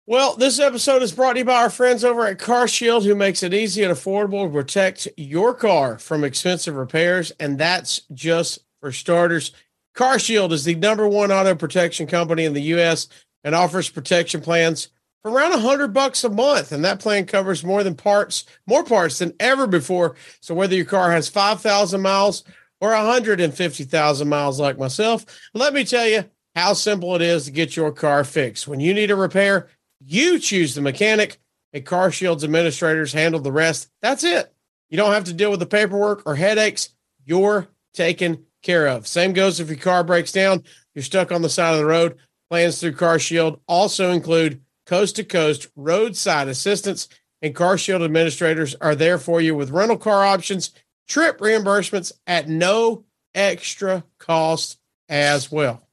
Well, 0.06 0.36
this 0.36 0.58
episode 0.58 1.02
is 1.02 1.12
brought 1.12 1.34
to 1.34 1.40
you 1.40 1.44
by 1.44 1.60
our 1.60 1.68
friends 1.68 2.02
over 2.02 2.26
at 2.26 2.38
Car 2.38 2.66
Shield, 2.66 3.04
who 3.04 3.14
makes 3.14 3.42
it 3.42 3.52
easy 3.52 3.82
and 3.82 3.92
affordable 3.92 4.46
to 4.46 4.52
protect 4.52 5.06
your 5.18 5.52
car 5.52 5.98
from 5.98 6.24
expensive 6.24 6.76
repairs. 6.76 7.30
And 7.38 7.58
that's 7.58 8.00
just 8.14 8.60
for 8.80 8.90
starters. 8.90 9.52
Car 9.94 10.18
Shield 10.18 10.52
is 10.54 10.64
the 10.64 10.76
number 10.76 11.06
one 11.06 11.30
auto 11.30 11.54
protection 11.54 12.06
company 12.06 12.46
in 12.46 12.54
the 12.54 12.62
U.S. 12.62 13.08
and 13.44 13.54
offers 13.54 13.90
protection 13.90 14.40
plans 14.40 14.88
for 15.22 15.30
around 15.30 15.52
a 15.52 15.58
hundred 15.58 15.92
bucks 15.92 16.24
a 16.24 16.28
month. 16.28 16.72
And 16.72 16.84
that 16.84 17.00
plan 17.00 17.26
covers 17.26 17.64
more 17.64 17.82
than 17.82 17.94
parts, 17.94 18.44
more 18.66 18.84
parts 18.84 19.18
than 19.18 19.34
ever 19.40 19.66
before. 19.66 20.16
So 20.40 20.54
whether 20.54 20.74
your 20.74 20.84
car 20.84 21.10
has 21.12 21.28
5,000 21.28 22.00
miles 22.00 22.44
or 22.80 22.90
150,000 22.90 24.28
miles 24.28 24.60
like 24.60 24.78
myself, 24.78 25.24
let 25.54 25.74
me 25.74 25.84
tell 25.84 26.06
you 26.06 26.24
how 26.54 26.72
simple 26.72 27.14
it 27.14 27.22
is 27.22 27.44
to 27.44 27.50
get 27.50 27.76
your 27.76 27.92
car 27.92 28.24
fixed. 28.24 28.68
When 28.68 28.80
you 28.80 28.94
need 28.94 29.10
a 29.10 29.16
repair, 29.16 29.68
you 30.00 30.38
choose 30.38 30.74
the 30.74 30.80
mechanic, 30.80 31.38
and 31.72 31.84
Car 31.84 32.10
Shield's 32.10 32.44
administrators 32.44 33.12
handle 33.12 33.40
the 33.40 33.52
rest. 33.52 33.88
That's 34.00 34.24
it. 34.24 34.52
You 34.88 34.96
don't 34.96 35.12
have 35.12 35.24
to 35.24 35.32
deal 35.32 35.50
with 35.50 35.60
the 35.60 35.66
paperwork 35.66 36.22
or 36.24 36.34
headaches. 36.34 36.90
You're 37.24 37.68
taken 37.94 38.44
care 38.62 38.86
of. 38.86 39.06
Same 39.06 39.32
goes 39.32 39.60
if 39.60 39.68
your 39.68 39.76
car 39.76 40.02
breaks 40.02 40.32
down, 40.32 40.64
you're 40.94 41.02
stuck 41.02 41.30
on 41.30 41.42
the 41.42 41.48
side 41.48 41.72
of 41.72 41.78
the 41.78 41.86
road. 41.86 42.16
Plans 42.50 42.80
through 42.80 42.92
Car 42.92 43.18
Shield 43.18 43.60
also 43.66 44.10
include 44.12 44.62
coast 44.88 45.16
to 45.16 45.24
coast 45.24 45.68
roadside 45.76 46.48
assistance, 46.48 47.08
and 47.42 47.54
Car 47.54 47.76
Shield 47.76 48.02
administrators 48.02 48.74
are 48.80 48.94
there 48.94 49.18
for 49.18 49.40
you 49.40 49.54
with 49.54 49.70
rental 49.70 49.98
car 49.98 50.24
options, 50.24 50.72
trip 51.06 51.38
reimbursements 51.38 52.10
at 52.26 52.48
no 52.48 53.04
extra 53.34 54.02
cost 54.18 54.78
as 55.08 55.52
well. 55.52 55.86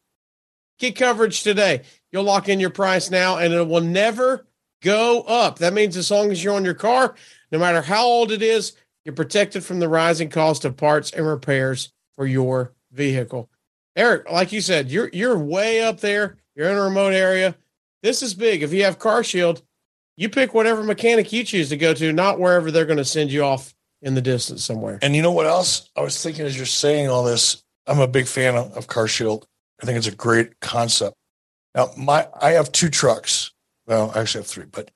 Get 0.80 0.95
coverage 0.95 1.43
today. 1.43 1.81
You'll 2.11 2.23
lock 2.23 2.47
in 2.47 2.59
your 2.59 2.69
price 2.69 3.11
now 3.11 3.38
and 3.38 3.53
it 3.53 3.67
will 3.67 3.81
never 3.81 4.47
go 4.81 5.22
up. 5.23 5.59
That 5.59 5.73
means 5.73 5.97
as 5.97 6.09
long 6.09 6.31
as 6.31 6.43
you're 6.43 6.55
on 6.55 6.65
your 6.65 6.73
car, 6.73 7.15
no 7.51 7.59
matter 7.59 7.81
how 7.81 8.05
old 8.05 8.31
it 8.31 8.41
is, 8.41 8.73
you're 9.03 9.13
protected 9.13 9.63
from 9.63 9.80
the 9.80 9.89
rising 9.89 10.30
cost 10.30 10.63
of 10.65 10.77
parts 10.77 11.11
and 11.11 11.27
repairs 11.27 11.91
for 12.15 12.26
your 12.26 12.73
vehicle. 12.91 13.49
Eric, 13.95 14.31
like 14.31 14.51
you 14.51 14.61
said, 14.61 14.89
you're 14.89 15.09
you're 15.13 15.38
way 15.38 15.84
up 15.84 15.99
there. 15.99 16.38
You're 16.55 16.69
in 16.69 16.77
a 16.77 16.81
remote 16.81 17.13
area. 17.13 17.55
This 18.06 18.22
is 18.22 18.36
big. 18.36 18.61
If 18.61 18.72
you 18.72 18.84
have 18.84 18.99
Car 18.99 19.23
Shield, 19.23 19.64
you 20.15 20.30
pick 20.30 20.53
whatever 20.53 20.84
mechanic 20.84 21.34
you 21.34 21.44
choose 21.44 21.69
to 21.69 21.77
go 21.77 21.91
to, 21.95 22.14
not 22.14 22.40
wherever 22.40 22.69
they're 22.69 22.86
going 22.86 22.99
to 22.99 23.03
send 23.03 23.32
you 23.32 23.44
off 23.44 23.73
in 24.03 24.14
the 24.14 24.22
distance 24.22 24.64
somewhere. 24.64 24.99
And 25.02 25.15
you 25.15 25.23
know 25.23 25.32
what 25.32 25.48
else? 25.48 25.90
I 25.95 26.02
was 26.02 26.22
thinking 26.22 26.45
as 26.45 26.56
you're 26.56 26.68
saying 26.68 27.10
all 27.10 27.23
this, 27.23 27.64
I'm 27.88 27.99
a 27.99 28.07
big 28.07 28.27
fan 28.27 28.56
of, 28.56 28.86
Car 28.86 29.07
Shield. 29.07 29.48
I 29.82 29.88
think 29.88 29.98
it's 29.98 30.06
a 30.06 30.11
great 30.11 30.60
concept. 30.60 31.15
Now, 31.73 31.90
my 31.98 32.27
I 32.40 32.52
have 32.52 32.72
two 32.72 32.90
trucks. 32.90 33.52
Well, 33.88 34.11
I 34.14 34.22
actually 34.22 34.41
have 34.41 34.52
three, 34.52 34.65
but 34.65 34.91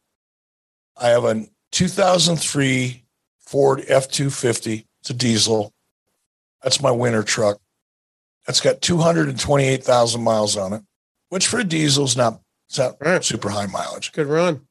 I 0.95 1.07
have 1.07 1.25
a 1.25 1.47
2003 1.71 3.03
Ford 3.39 3.79
F250. 3.89 4.85
It's 5.01 5.09
a 5.09 5.15
diesel. 5.15 5.73
That's 6.61 6.79
my 6.79 6.91
winter 6.91 7.23
truck. 7.23 7.57
That's 8.45 8.61
got 8.61 8.81
228,000 8.81 10.23
miles 10.23 10.55
on 10.55 10.73
it, 10.73 10.83
which 11.29 11.47
for 11.47 11.59
a 11.59 11.63
diesel 11.63 12.05
is 12.05 12.15
not, 12.15 12.39
it's 12.69 12.77
not 12.77 12.97
Right. 13.01 13.23
super 13.23 13.49
high 13.49 13.65
mileage. 13.65 14.11
Good 14.11 14.27
run. 14.27 14.67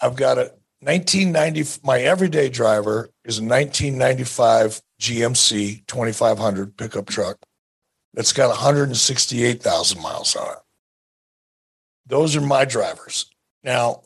I've 0.00 0.16
got 0.16 0.38
a 0.38 0.54
1990. 0.80 1.80
My 1.82 2.00
everyday 2.00 2.48
driver 2.48 3.10
is 3.24 3.38
a 3.38 3.42
1995 3.44 4.80
GMC 4.98 5.84
2500 5.86 6.76
pickup 6.76 7.06
truck 7.06 7.38
that's 8.14 8.32
got 8.32 8.48
168,000 8.48 10.00
miles 10.00 10.34
on 10.36 10.52
it. 10.52 10.58
Those 12.06 12.34
are 12.34 12.40
my 12.40 12.64
drivers. 12.64 13.26
Now, 13.62 14.02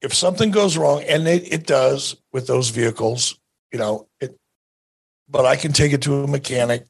if 0.00 0.14
something 0.14 0.50
goes 0.50 0.76
wrong, 0.76 1.02
and 1.04 1.26
it, 1.26 1.52
it 1.52 1.66
does 1.66 2.16
with 2.32 2.46
those 2.46 2.70
vehicles, 2.70 3.38
you 3.72 3.78
know, 3.78 4.08
it, 4.20 4.36
but 5.28 5.44
I 5.44 5.56
can 5.56 5.72
take 5.72 5.92
it 5.92 6.02
to 6.02 6.22
a 6.22 6.26
mechanic. 6.26 6.86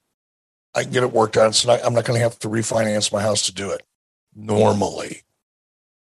I 0.75 0.83
can 0.83 0.93
get 0.93 1.03
it 1.03 1.13
worked 1.13 1.37
on. 1.37 1.53
So 1.53 1.71
I'm 1.71 1.95
not 1.95 2.05
going 2.05 2.19
to 2.19 2.23
have 2.23 2.39
to 2.41 2.49
refinance 2.49 3.13
my 3.13 3.23
house 3.23 3.47
to 3.47 3.53
do 3.53 3.71
it 3.71 3.83
normally. 4.35 5.23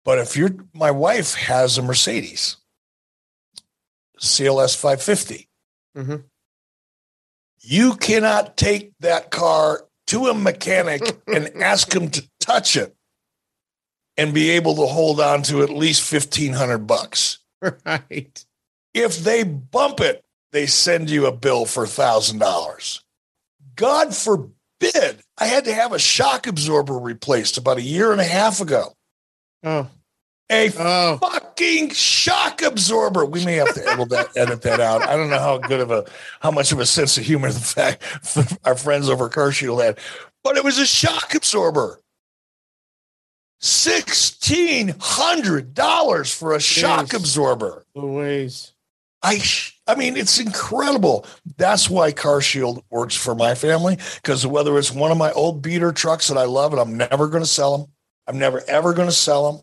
But 0.04 0.20
if 0.20 0.38
you're, 0.38 0.56
my 0.74 0.92
wife 0.92 1.34
has 1.36 1.78
a 1.78 1.82
Mercedes 1.82 2.58
CLS 4.20 4.76
550. 4.76 5.50
Mhm. 5.98 6.24
You 7.62 7.96
cannot 7.96 8.58
take 8.58 8.94
that 9.00 9.32
car 9.32 9.88
to 10.08 10.28
a 10.28 10.34
mechanic 10.34 11.02
and 11.28 11.48
ask 11.62 11.94
him 11.94 12.10
to 12.12 12.30
touch 12.40 12.78
it 12.78 12.96
and 14.18 14.34
be 14.34 14.52
able 14.52 14.76
to 14.76 14.86
hold 14.86 15.20
on 15.20 15.42
to 15.44 15.64
at 15.64 15.70
least 15.70 16.12
1500 16.12 16.80
bucks. 16.80 17.40
Right. 17.86 18.46
If 18.94 19.18
they 19.18 19.44
bump 19.44 20.00
it, 20.00 20.24
they 20.52 20.68
send 20.68 21.10
you 21.10 21.26
a 21.26 21.32
bill 21.32 21.66
for 21.66 21.86
$1,000. 21.86 23.02
God 23.76 24.16
forbid. 24.16 24.55
I 24.84 25.46
had 25.46 25.66
to 25.66 25.74
have 25.74 25.94
a 25.94 26.00
shock 26.00 26.48
absorber 26.48 26.98
replaced 26.98 27.58
about 27.58 27.78
a 27.78 27.82
year 27.82 28.12
and 28.12 28.22
a 28.22 28.26
half 28.26 28.62
ago. 28.62 28.94
Oh. 29.64 29.88
A 30.52 30.72
Oh. 30.78 31.18
fucking 31.18 31.90
shock 31.90 32.62
absorber. 32.62 33.26
We 33.26 33.44
may 33.46 33.56
have 33.56 33.74
to 33.74 33.88
edit 33.90 34.10
that, 34.10 34.28
edit 34.38 34.62
that 34.62 34.80
out. 34.80 35.02
I 35.02 35.16
don't 35.16 35.30
know 35.32 35.40
how 35.40 35.58
good 35.58 35.80
of 35.80 35.90
a, 35.92 36.06
how 36.40 36.52
much 36.52 36.72
of 36.72 36.80
a 36.80 36.86
sense 36.86 37.18
of 37.18 37.24
humor 37.26 37.52
the 37.52 37.60
fact 37.60 38.04
our 38.64 38.76
friends 38.76 39.10
over 39.10 39.28
Car 39.28 39.52
Shield 39.52 39.82
had, 39.82 39.98
but 40.44 40.56
it 40.56 40.64
was 40.64 40.78
a 40.78 40.86
shock 40.86 41.34
absorber. 41.34 42.00
Sixteen 43.60 44.94
hundred 45.00 45.74
dollars 45.74 46.32
for 46.32 46.54
a 46.54 46.60
shock 46.60 47.14
absorber. 47.14 47.84
Louise. 47.96 48.74
I, 49.24 49.42
I 49.88 49.96
mean, 49.96 50.18
it's 50.18 50.40
incredible. 50.40 51.26
That's 51.58 51.90
why 51.90 52.12
Car 52.12 52.42
Shield 52.42 52.84
works 52.90 53.16
for 53.16 53.36
my 53.36 53.54
family 53.54 53.98
because 54.16 54.46
whether 54.46 54.78
it's 54.78 54.92
one 54.92 55.12
of 55.12 55.18
my 55.18 55.32
old 55.34 55.62
beater 55.62 55.92
trucks 55.92 56.28
that 56.28 56.38
I 56.38 56.46
love 56.46 56.74
and 56.74 56.82
I'm 56.82 56.98
never 56.98 57.28
going 57.28 57.44
to 57.44 57.50
sell 57.50 57.78
them, 57.78 57.88
I'm 58.28 58.40
never 58.40 58.64
ever 58.68 58.94
going 58.94 59.08
to 59.08 59.14
sell 59.16 59.52
them. 59.52 59.62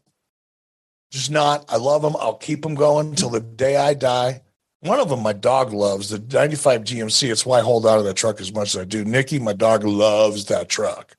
Just 1.10 1.30
not. 1.30 1.64
I 1.68 1.76
love 1.76 2.02
them. 2.02 2.16
I'll 2.18 2.34
keep 2.34 2.62
them 2.62 2.74
going 2.74 3.08
until 3.08 3.30
the 3.30 3.40
day 3.40 3.76
I 3.76 3.94
die. 3.94 4.42
One 4.80 4.98
of 4.98 5.08
them, 5.08 5.22
my 5.22 5.32
dog 5.32 5.72
loves 5.72 6.08
the 6.08 6.18
95 6.18 6.82
GMC. 6.82 7.30
It's 7.30 7.46
why 7.46 7.58
I 7.58 7.62
hold 7.62 7.86
out 7.86 7.98
of 7.98 8.04
that 8.04 8.16
truck 8.16 8.40
as 8.40 8.52
much 8.52 8.74
as 8.74 8.80
I 8.80 8.84
do. 8.84 9.04
Nikki, 9.04 9.38
my 9.38 9.52
dog 9.52 9.84
loves 9.84 10.46
that 10.46 10.68
truck. 10.68 11.16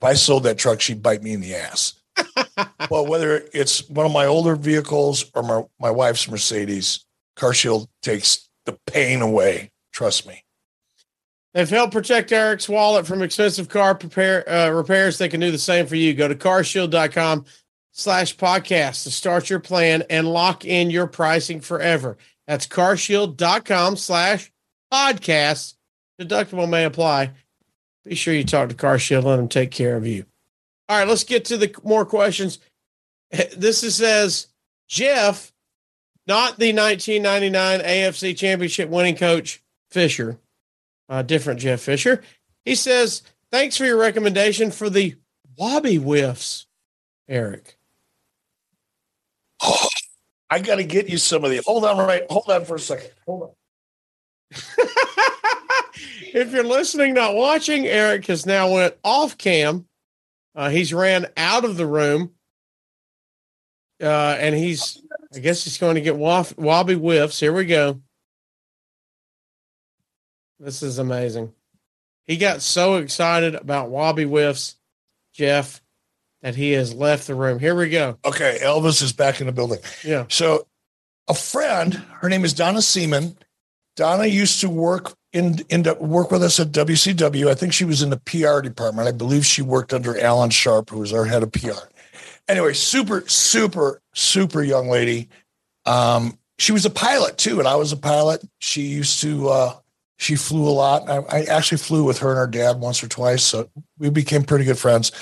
If 0.00 0.08
I 0.08 0.14
sold 0.14 0.42
that 0.44 0.58
truck, 0.58 0.80
she'd 0.80 1.02
bite 1.02 1.22
me 1.22 1.32
in 1.32 1.40
the 1.40 1.54
ass. 1.54 1.94
well, 2.90 3.06
whether 3.06 3.44
it's 3.52 3.88
one 3.88 4.06
of 4.06 4.12
my 4.12 4.26
older 4.26 4.56
vehicles 4.56 5.30
or 5.34 5.42
my, 5.42 5.62
my 5.78 5.90
wife's 5.90 6.28
Mercedes, 6.28 7.05
CarShield 7.36 7.88
takes 8.02 8.48
the 8.64 8.78
pain 8.86 9.22
away. 9.22 9.70
Trust 9.92 10.26
me. 10.26 10.42
They've 11.54 11.68
helped 11.68 11.94
protect 11.94 12.32
Eric's 12.32 12.68
wallet 12.68 13.06
from 13.06 13.22
expensive 13.22 13.68
car 13.70 13.94
prepare, 13.94 14.46
uh, 14.46 14.68
repairs. 14.68 15.16
They 15.16 15.30
can 15.30 15.40
do 15.40 15.50
the 15.50 15.58
same 15.58 15.86
for 15.86 15.96
you. 15.96 16.12
Go 16.12 16.28
to 16.28 16.34
carshield.com 16.34 17.46
slash 17.92 18.36
podcast 18.36 19.04
to 19.04 19.10
start 19.10 19.48
your 19.48 19.60
plan 19.60 20.04
and 20.10 20.28
lock 20.28 20.66
in 20.66 20.90
your 20.90 21.06
pricing 21.06 21.60
forever. 21.60 22.18
That's 22.46 22.66
carshield.com 22.66 23.96
slash 23.96 24.52
podcast. 24.92 25.74
Deductible 26.20 26.68
may 26.68 26.84
apply. 26.84 27.32
Be 28.04 28.14
sure 28.14 28.34
you 28.34 28.44
talk 28.44 28.68
to 28.68 28.74
CarShield. 28.74 29.24
Let 29.24 29.36
them 29.36 29.48
take 29.48 29.70
care 29.70 29.96
of 29.96 30.06
you. 30.06 30.26
All 30.88 30.98
right, 30.98 31.08
let's 31.08 31.24
get 31.24 31.46
to 31.46 31.56
the 31.56 31.74
more 31.82 32.04
questions. 32.04 32.58
This 33.56 33.82
is, 33.82 33.96
says 33.96 34.46
Jeff, 34.88 35.52
not 36.26 36.58
the 36.58 36.72
1999 36.72 37.80
AFC 37.80 38.36
Championship 38.36 38.88
winning 38.88 39.16
coach 39.16 39.62
Fisher 39.90 40.38
uh, 41.08 41.22
different 41.22 41.60
Jeff 41.60 41.80
Fisher. 41.80 42.22
He 42.64 42.74
says, 42.74 43.22
Thanks 43.52 43.76
for 43.76 43.84
your 43.84 43.98
recommendation 43.98 44.70
for 44.70 44.90
the 44.90 45.14
Wabi 45.56 45.96
Whiffs, 45.96 46.66
Eric. 47.28 47.78
Oh, 49.62 49.88
I 50.50 50.60
got 50.60 50.76
to 50.76 50.84
get 50.84 51.08
you 51.08 51.18
some 51.18 51.44
of 51.44 51.50
the. 51.50 51.60
Hold 51.66 51.84
on, 51.84 51.98
right. 51.98 52.22
Hold 52.30 52.48
on 52.48 52.64
for 52.64 52.76
a 52.76 52.80
second. 52.80 53.10
Hold 53.26 53.42
on. 53.42 53.50
if 56.32 56.52
you're 56.52 56.62
listening, 56.62 57.14
not 57.14 57.34
watching, 57.34 57.84
Eric 57.86 58.26
has 58.26 58.46
now 58.46 58.72
went 58.72 58.94
off 59.02 59.36
cam. 59.36 59.86
Uh, 60.54 60.70
he's 60.70 60.94
ran 60.94 61.26
out 61.36 61.64
of 61.64 61.76
the 61.76 61.86
room. 61.86 62.30
Uh, 64.00 64.36
and 64.38 64.54
he's, 64.54 65.02
I 65.36 65.40
guess 65.40 65.64
he's 65.64 65.78
going 65.78 65.96
to 65.96 66.00
get 66.00 66.16
wof- 66.16 66.56
Wabi 66.56 66.94
Whiffs. 66.94 67.38
Here 67.38 67.52
we 67.52 67.66
go. 67.66 68.00
This 70.58 70.82
is 70.82 70.98
amazing. 70.98 71.52
He 72.24 72.38
got 72.38 72.62
so 72.62 72.96
excited 72.96 73.54
about 73.54 73.90
Wabi 73.90 74.24
Whiffs, 74.24 74.76
Jeff, 75.34 75.82
that 76.42 76.54
he 76.54 76.72
has 76.72 76.94
left 76.94 77.26
the 77.26 77.34
room. 77.34 77.58
Here 77.58 77.74
we 77.74 77.90
go. 77.90 78.18
Okay, 78.24 78.58
Elvis 78.62 79.02
is 79.02 79.12
back 79.12 79.40
in 79.40 79.46
the 79.46 79.52
building. 79.52 79.80
Yeah. 80.02 80.24
So, 80.28 80.66
a 81.28 81.34
friend, 81.34 81.94
her 82.20 82.28
name 82.28 82.44
is 82.44 82.54
Donna 82.54 82.80
Seaman. 82.80 83.36
Donna 83.96 84.26
used 84.26 84.60
to 84.60 84.70
work 84.70 85.14
in, 85.32 85.58
in 85.68 85.84
work 86.00 86.30
with 86.30 86.42
us 86.42 86.58
at 86.58 86.68
WCW. 86.68 87.48
I 87.48 87.54
think 87.54 87.72
she 87.72 87.84
was 87.84 88.00
in 88.00 88.10
the 88.10 88.16
PR 88.18 88.60
department. 88.60 89.08
I 89.08 89.12
believe 89.12 89.44
she 89.44 89.62
worked 89.62 89.92
under 89.92 90.18
Alan 90.18 90.50
Sharp, 90.50 90.90
who 90.90 91.00
was 91.00 91.12
our 91.12 91.24
head 91.26 91.42
of 91.42 91.52
PR. 91.52 91.88
Anyway, 92.48 92.72
super, 92.72 93.24
super, 93.28 94.00
super 94.14 94.62
young 94.62 94.88
lady. 94.88 95.28
Um, 95.84 96.38
she 96.58 96.72
was 96.72 96.84
a 96.84 96.90
pilot 96.90 97.38
too, 97.38 97.58
and 97.58 97.68
I 97.68 97.76
was 97.76 97.92
a 97.92 97.96
pilot. 97.96 98.42
She 98.58 98.82
used 98.82 99.20
to 99.22 99.48
uh, 99.48 99.74
she 100.18 100.36
flew 100.36 100.66
a 100.66 100.70
lot. 100.70 101.08
I, 101.08 101.18
I 101.30 101.42
actually 101.44 101.78
flew 101.78 102.04
with 102.04 102.18
her 102.18 102.30
and 102.30 102.38
her 102.38 102.46
dad 102.46 102.80
once 102.80 103.02
or 103.02 103.08
twice, 103.08 103.42
so 103.42 103.68
we 103.98 104.10
became 104.10 104.42
pretty 104.42 104.64
good 104.64 104.78
friends. 104.78 105.12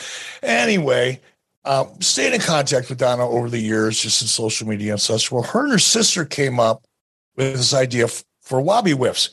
Anyway, 0.43 1.21
um, 1.65 2.01
stayed 2.01 2.35
in 2.35 2.41
contact 2.41 2.89
with 2.89 2.99
Donna 2.99 3.29
over 3.29 3.51
the 3.51 3.59
years, 3.59 3.99
just 3.99 4.23
in 4.23 4.29
social 4.29 4.69
media 4.69 4.93
and 4.93 5.01
such. 5.01 5.33
Well, 5.33 5.43
her 5.43 5.65
and 5.65 5.73
her 5.73 5.79
sister 5.79 6.25
came 6.25 6.61
up 6.61 6.85
with 7.37 7.57
this 7.57 7.75
idea 7.75 8.05
f- 8.05 8.25
for 8.41 8.61
Wabi 8.61 8.93
Whiffs, 8.93 9.31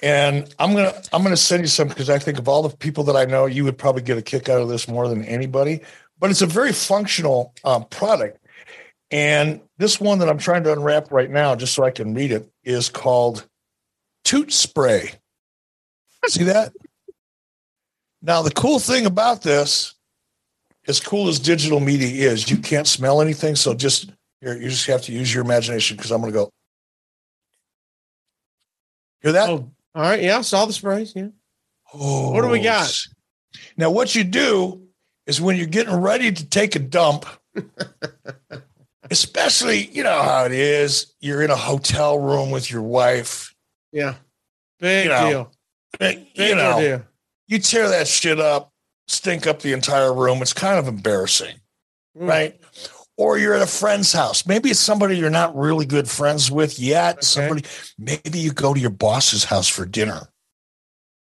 and 0.00 0.52
I'm 0.58 0.74
gonna 0.74 0.94
I'm 1.12 1.22
gonna 1.22 1.36
send 1.36 1.62
you 1.62 1.68
some 1.68 1.88
because 1.88 2.10
I 2.10 2.18
think 2.18 2.38
of 2.38 2.48
all 2.48 2.62
the 2.62 2.76
people 2.76 3.04
that 3.04 3.16
I 3.16 3.26
know, 3.26 3.46
you 3.46 3.64
would 3.64 3.78
probably 3.78 4.02
get 4.02 4.18
a 4.18 4.22
kick 4.22 4.48
out 4.48 4.60
of 4.60 4.68
this 4.68 4.88
more 4.88 5.08
than 5.08 5.24
anybody. 5.24 5.82
But 6.18 6.30
it's 6.30 6.42
a 6.42 6.46
very 6.46 6.72
functional 6.72 7.54
um, 7.64 7.84
product, 7.84 8.38
and 9.10 9.60
this 9.78 10.00
one 10.00 10.18
that 10.20 10.28
I'm 10.28 10.38
trying 10.38 10.64
to 10.64 10.72
unwrap 10.72 11.12
right 11.12 11.30
now, 11.30 11.54
just 11.54 11.74
so 11.74 11.84
I 11.84 11.90
can 11.90 12.14
read 12.14 12.32
it, 12.32 12.50
is 12.64 12.88
called 12.88 13.46
Toot 14.24 14.52
Spray. 14.52 15.12
See 16.26 16.44
that? 16.44 16.72
Now, 18.22 18.42
the 18.42 18.50
cool 18.50 18.78
thing 18.78 19.06
about 19.06 19.42
this, 19.42 19.94
as 20.88 20.98
cool 21.00 21.28
as 21.28 21.38
digital 21.38 21.80
media 21.80 22.30
is, 22.30 22.50
you 22.50 22.56
can't 22.56 22.86
smell 22.86 23.20
anything. 23.20 23.54
So 23.54 23.74
just 23.74 24.10
you 24.40 24.52
you 24.52 24.68
just 24.68 24.86
have 24.86 25.02
to 25.02 25.12
use 25.12 25.32
your 25.32 25.44
imagination 25.44 25.96
because 25.96 26.10
I'm 26.10 26.20
going 26.20 26.32
to 26.32 26.38
go. 26.38 26.50
Hear 29.22 29.32
that? 29.32 29.48
Oh, 29.48 29.70
all 29.94 30.02
right. 30.02 30.22
Yeah, 30.22 30.40
saw 30.40 30.66
the 30.66 30.72
sprays. 30.72 31.12
Yeah. 31.14 31.28
Oh, 31.94 32.32
What 32.32 32.42
do 32.42 32.48
we 32.48 32.60
got? 32.60 32.92
Now, 33.76 33.90
what 33.90 34.14
you 34.14 34.24
do 34.24 34.85
is 35.26 35.40
when 35.40 35.56
you're 35.56 35.66
getting 35.66 35.94
ready 35.96 36.30
to 36.32 36.48
take 36.48 36.76
a 36.76 36.78
dump, 36.78 37.26
especially, 39.10 39.86
you 39.88 40.02
know 40.02 40.22
how 40.22 40.44
it 40.44 40.52
is, 40.52 41.14
you're 41.20 41.42
in 41.42 41.50
a 41.50 41.56
hotel 41.56 42.18
room 42.18 42.50
with 42.50 42.70
your 42.70 42.82
wife. 42.82 43.54
Yeah. 43.92 44.14
Big 44.80 45.04
You 45.04 45.10
know, 45.10 45.28
deal. 45.30 45.52
You 46.00 46.26
Big 46.36 46.56
know, 46.56 46.80
deal. 46.80 47.02
you 47.48 47.58
tear 47.58 47.88
that 47.88 48.06
shit 48.08 48.38
up, 48.40 48.72
stink 49.08 49.46
up 49.46 49.60
the 49.60 49.72
entire 49.72 50.12
room. 50.12 50.42
It's 50.42 50.52
kind 50.52 50.78
of 50.78 50.88
embarrassing, 50.88 51.56
Mm. 52.16 52.28
right? 52.28 52.60
Or 53.18 53.38
you're 53.38 53.54
at 53.54 53.62
a 53.62 53.66
friend's 53.66 54.12
house. 54.12 54.46
Maybe 54.46 54.70
it's 54.70 54.78
somebody 54.80 55.16
you're 55.16 55.30
not 55.30 55.56
really 55.56 55.86
good 55.86 56.08
friends 56.08 56.50
with 56.50 56.78
yet. 56.78 57.24
Somebody, 57.24 57.64
maybe 57.98 58.38
you 58.38 58.52
go 58.52 58.74
to 58.74 58.80
your 58.80 58.90
boss's 58.90 59.44
house 59.44 59.68
for 59.68 59.86
dinner, 59.86 60.28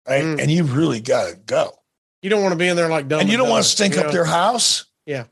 right? 0.09 0.25
Mm. 0.25 0.41
And 0.41 0.51
you 0.51 0.65
really 0.65 1.01
got 1.01 1.29
to 1.29 1.37
go. 1.37 1.79
You 2.23 2.31
don't 2.31 2.43
want 2.43 2.53
to 2.53 2.59
be 2.59 2.69
in 2.69 2.77
there 2.77 2.89
like 2.89 3.09
dumb. 3.09 3.21
and 3.21 3.29
you 3.29 3.37
don't 3.37 3.49
want 3.49 3.65
to 3.65 3.71
stink 3.71 3.95
you 3.95 4.01
up 4.01 4.13
their 4.13 4.25
house. 4.25 4.87
Yeah. 5.05 5.25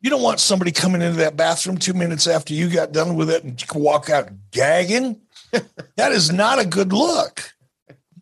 You 0.00 0.08
don't 0.08 0.22
want 0.22 0.40
somebody 0.40 0.72
coming 0.72 1.02
into 1.02 1.18
that 1.18 1.36
bathroom 1.36 1.76
two 1.76 1.92
minutes 1.92 2.26
after 2.26 2.54
you 2.54 2.70
got 2.70 2.92
done 2.92 3.16
with 3.16 3.30
it 3.30 3.44
and 3.44 3.62
walk 3.74 4.08
out 4.08 4.30
gagging. 4.50 5.20
that 5.96 6.12
is 6.12 6.32
not 6.32 6.58
a 6.58 6.66
good 6.66 6.92
look, 6.92 7.52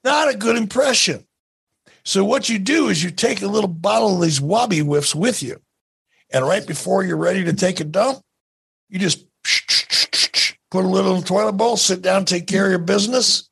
not 0.02 0.28
a 0.28 0.36
good 0.36 0.56
impression. 0.56 1.24
So, 2.04 2.24
what 2.24 2.48
you 2.48 2.58
do 2.58 2.88
is 2.88 3.04
you 3.04 3.10
take 3.10 3.42
a 3.42 3.46
little 3.46 3.68
bottle 3.68 4.16
of 4.16 4.22
these 4.22 4.40
Wabi 4.40 4.80
whiffs 4.80 5.14
with 5.14 5.42
you. 5.42 5.60
And 6.30 6.46
right 6.46 6.66
before 6.66 7.04
you're 7.04 7.16
ready 7.16 7.44
to 7.44 7.52
take 7.52 7.80
a 7.80 7.84
dump, 7.84 8.20
you 8.88 8.98
just 8.98 9.24
put 10.70 10.84
a 10.84 10.88
little 10.88 11.14
in 11.14 11.20
the 11.20 11.26
toilet 11.26 11.52
bowl, 11.52 11.76
sit 11.76 12.02
down, 12.02 12.24
take 12.24 12.46
care 12.46 12.64
of 12.64 12.70
your 12.70 12.78
business, 12.78 13.48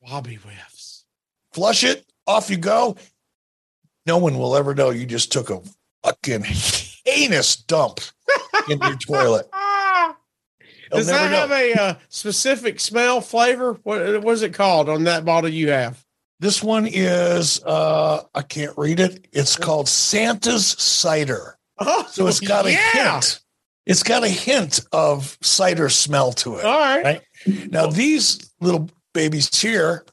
Wabi 0.00 0.36
whiffs. 0.36 1.04
flush 1.52 1.84
it, 1.84 2.04
off 2.26 2.50
you 2.50 2.56
go. 2.56 2.96
No 4.10 4.18
one 4.18 4.38
will 4.38 4.56
ever 4.56 4.74
know 4.74 4.90
you 4.90 5.06
just 5.06 5.30
took 5.30 5.50
a 5.50 5.60
fucking 6.02 6.42
heinous 6.42 7.54
dump 7.54 8.00
in 8.68 8.80
your 8.80 8.96
toilet. 9.06 9.48
They'll 9.52 10.98
Does 10.98 11.06
that 11.06 11.30
have 11.30 11.52
a 11.52 11.72
uh, 11.74 11.94
specific 12.08 12.80
smell, 12.80 13.20
flavor? 13.20 13.74
What 13.84 14.00
is 14.02 14.42
it 14.42 14.52
called 14.52 14.88
on 14.88 15.04
that 15.04 15.24
bottle 15.24 15.48
you 15.48 15.70
have? 15.70 16.04
This 16.40 16.60
one 16.60 16.88
is 16.90 17.62
uh 17.64 18.24
I 18.34 18.42
can't 18.42 18.76
read 18.76 18.98
it. 18.98 19.28
It's 19.30 19.54
called 19.56 19.88
Santa's 19.88 20.66
cider. 20.66 21.56
Oh, 21.78 22.04
So 22.10 22.26
it's 22.26 22.40
got 22.40 22.66
a 22.66 22.72
hint. 22.72 23.38
It's 23.86 24.02
got 24.02 24.24
a 24.24 24.28
hint 24.28 24.80
of 24.90 25.38
cider 25.40 25.88
smell 25.88 26.32
to 26.32 26.56
it. 26.56 26.64
All 26.64 26.80
right. 26.80 27.04
Right? 27.04 27.70
Now 27.70 27.86
these 27.86 28.52
little 28.60 28.90
babies 29.14 29.56
here, 29.56 30.04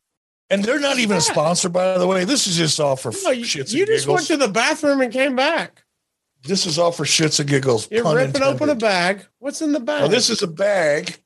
and 0.49 0.64
they're 0.64 0.80
not 0.80 0.98
even 0.99 1.18
a 1.18 1.22
sponsor, 1.22 1.69
by 1.69 1.98
the 1.98 2.07
way. 2.07 2.24
This 2.26 2.48
is 2.48 2.56
just 2.57 2.80
all 2.80 2.95
for 2.95 3.11
No, 3.24 3.32
you, 3.32 3.45
shits 3.45 3.74
you 3.74 3.86
just 3.86 4.07
went 4.07 4.28
to 4.28 4.38
the 4.38 4.48
bathroom 4.48 5.02
and 5.02 5.11
came 5.11 5.36
back. 5.36 5.84
this 6.44 6.65
is 6.65 6.80
all 6.80 6.91
for 6.91 7.03
shits 7.03 7.40
and 7.40 7.49
giggles. 7.49 7.90
You're 7.91 8.15
ripping 8.15 8.44
open 8.44 8.69
a 8.69 8.76
bag. 8.76 9.26
What's 9.40 9.61
in 9.61 9.72
the 9.74 9.80
bag? 9.80 10.02
Now, 10.03 10.07
this 10.07 10.30
is 10.30 10.41
a 10.41 10.48
bag. 10.48 11.18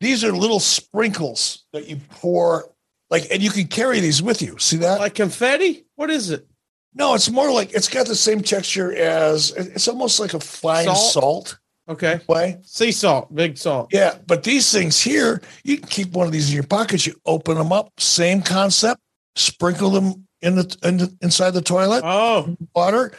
These 0.00 0.22
are 0.24 0.32
little 0.32 0.60
sprinkles 0.60 1.64
that 1.72 1.88
you 1.88 1.96
pour, 2.10 2.72
like, 3.10 3.26
and 3.32 3.42
you 3.42 3.50
can 3.50 3.66
carry 3.66 4.00
these 4.00 4.22
with 4.22 4.42
you. 4.42 4.56
See 4.58 4.76
that? 4.78 5.00
like 5.00 5.14
confetti. 5.14 5.86
What 5.96 6.10
is 6.10 6.30
it? 6.30 6.46
No, 6.94 7.14
it's 7.14 7.30
more 7.30 7.50
like 7.52 7.72
it's 7.74 7.88
got 7.88 8.06
the 8.06 8.14
same 8.16 8.40
texture 8.42 8.94
as 8.94 9.50
it's 9.56 9.88
almost 9.88 10.20
like 10.20 10.34
a 10.34 10.40
fine 10.40 10.84
Salt? 10.86 11.12
salt, 11.12 11.58
Okay, 11.88 12.20
way. 12.28 12.58
sea 12.62 12.92
salt, 12.92 13.34
big 13.34 13.56
salt. 13.56 13.88
Yeah, 13.92 14.18
but 14.26 14.42
these 14.42 14.70
things 14.70 15.00
here, 15.00 15.40
you 15.64 15.78
can 15.78 15.88
keep 15.88 16.12
one 16.12 16.26
of 16.26 16.32
these 16.32 16.50
in 16.50 16.54
your 16.54 16.64
pocket. 16.64 17.06
You 17.06 17.14
open 17.24 17.56
them 17.56 17.72
up, 17.72 17.98
same 17.98 18.42
concept. 18.42 19.00
Sprinkle 19.36 19.90
them 19.90 20.26
in 20.42 20.56
the, 20.56 20.76
in 20.82 20.98
the 20.98 21.16
inside 21.22 21.50
the 21.52 21.62
toilet, 21.62 22.02
Oh, 22.04 22.56
water. 22.74 23.12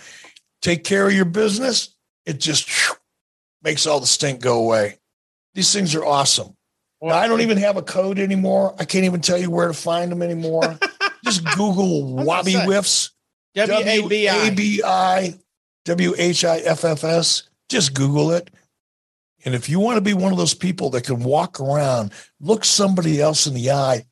Take 0.61 0.83
care 0.83 1.07
of 1.07 1.13
your 1.13 1.25
business. 1.25 1.95
It 2.25 2.39
just 2.39 2.69
makes 3.63 3.87
all 3.87 3.99
the 3.99 4.05
stink 4.05 4.41
go 4.41 4.59
away. 4.59 4.97
These 5.55 5.73
things 5.73 5.95
are 5.95 6.05
awesome. 6.05 6.55
Now, 7.01 7.15
I 7.15 7.27
don't 7.27 7.41
even 7.41 7.57
have 7.57 7.77
a 7.77 7.81
code 7.81 8.19
anymore. 8.19 8.75
I 8.77 8.83
can't 8.85 9.05
even 9.05 9.21
tell 9.21 9.37
you 9.37 9.49
where 9.49 9.69
to 9.69 9.73
find 9.73 10.11
them 10.11 10.21
anymore. 10.21 10.77
Just 11.23 11.45
Google 11.55 12.13
Wabi 12.13 12.53
Whiffs. 12.53 13.11
W 13.55 13.77
A 13.79 14.07
B 14.07 14.27
I. 14.27 14.33
W-A-B-I, 14.49 15.33
W-H-I-F-F-S. 15.85 17.48
Just 17.69 17.93
Google 17.93 18.31
it. 18.31 18.49
And 19.45 19.55
if 19.55 19.69
you 19.69 19.79
want 19.79 19.97
to 19.97 20.01
be 20.01 20.13
one 20.13 20.31
of 20.31 20.37
those 20.37 20.53
people 20.53 20.89
that 20.91 21.05
can 21.05 21.23
walk 21.23 21.59
around, 21.59 22.11
look 22.41 22.65
somebody 22.65 23.21
else 23.21 23.47
in 23.47 23.53
the 23.53 23.71
eye, 23.71 24.05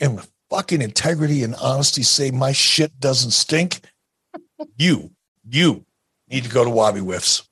and 0.00 0.16
with 0.16 0.30
fucking 0.50 0.82
integrity 0.82 1.42
and 1.42 1.54
honesty 1.54 2.02
say, 2.02 2.30
my 2.30 2.52
shit 2.52 2.98
doesn't 3.00 3.30
stink, 3.30 3.80
you, 4.76 5.12
you 5.48 5.84
need 6.28 6.44
to 6.44 6.50
go 6.50 6.64
to 6.64 6.70
Wabi 6.70 7.00
Whiffs. 7.00 7.48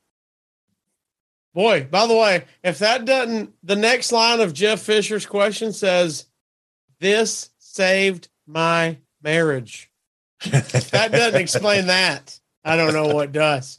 Boy, 1.55 1.87
by 1.89 2.07
the 2.09 2.17
way, 2.17 2.45
if 2.65 2.81
that 2.81 3.05
doesn't, 3.05 3.55
the 3.63 3.77
next 3.77 4.11
line 4.11 4.41
of 4.41 4.53
Jeff 4.53 4.81
Fisher's 4.81 5.25
question 5.25 5.73
says, 5.73 6.27
"This 6.99 7.51
saved 7.59 8.29
my 8.45 8.99
marriage." 9.23 9.89
If 10.43 10.91
that 10.91 11.13
doesn't 11.13 11.41
explain 11.41 11.87
that, 11.87 12.41
I 12.65 12.77
don't 12.77 12.93
know 12.93 13.15
what 13.15 13.31
does. 13.31 13.79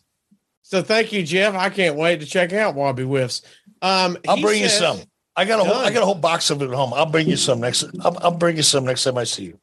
So 0.66 0.82
thank 0.82 1.14
you, 1.14 1.22
Jeff. 1.22 1.54
I 1.54 1.70
can't 1.70 1.96
wait 1.96 2.22
to 2.22 2.26
check 2.26 2.52
out 2.52 2.74
Wabi 2.74 3.04
Whiffs. 3.04 3.44
Um, 3.84 4.18
I'll 4.28 4.42
bring 4.42 4.64
you 4.64 4.70
some. 4.70 5.00
I 5.36 5.46
got 5.46 5.60
a 5.60 5.64
whole, 5.64 5.76
I 5.76 5.92
got 5.92 6.02
a 6.02 6.06
whole 6.06 6.16
box 6.16 6.50
of 6.50 6.60
it 6.64 6.70
at 6.70 6.74
home. 6.74 6.92
I'll 6.92 7.06
bring 7.06 7.30
you 7.30 7.38
some 7.38 7.60
next. 7.60 7.84
I'll, 8.04 8.18
I'll 8.20 8.32
bring 8.32 8.58
you 8.58 8.64
some 8.64 8.84
next 8.84 9.04
time 9.04 9.16
I 9.16 9.26
see 9.26 9.44
you. 9.44 9.60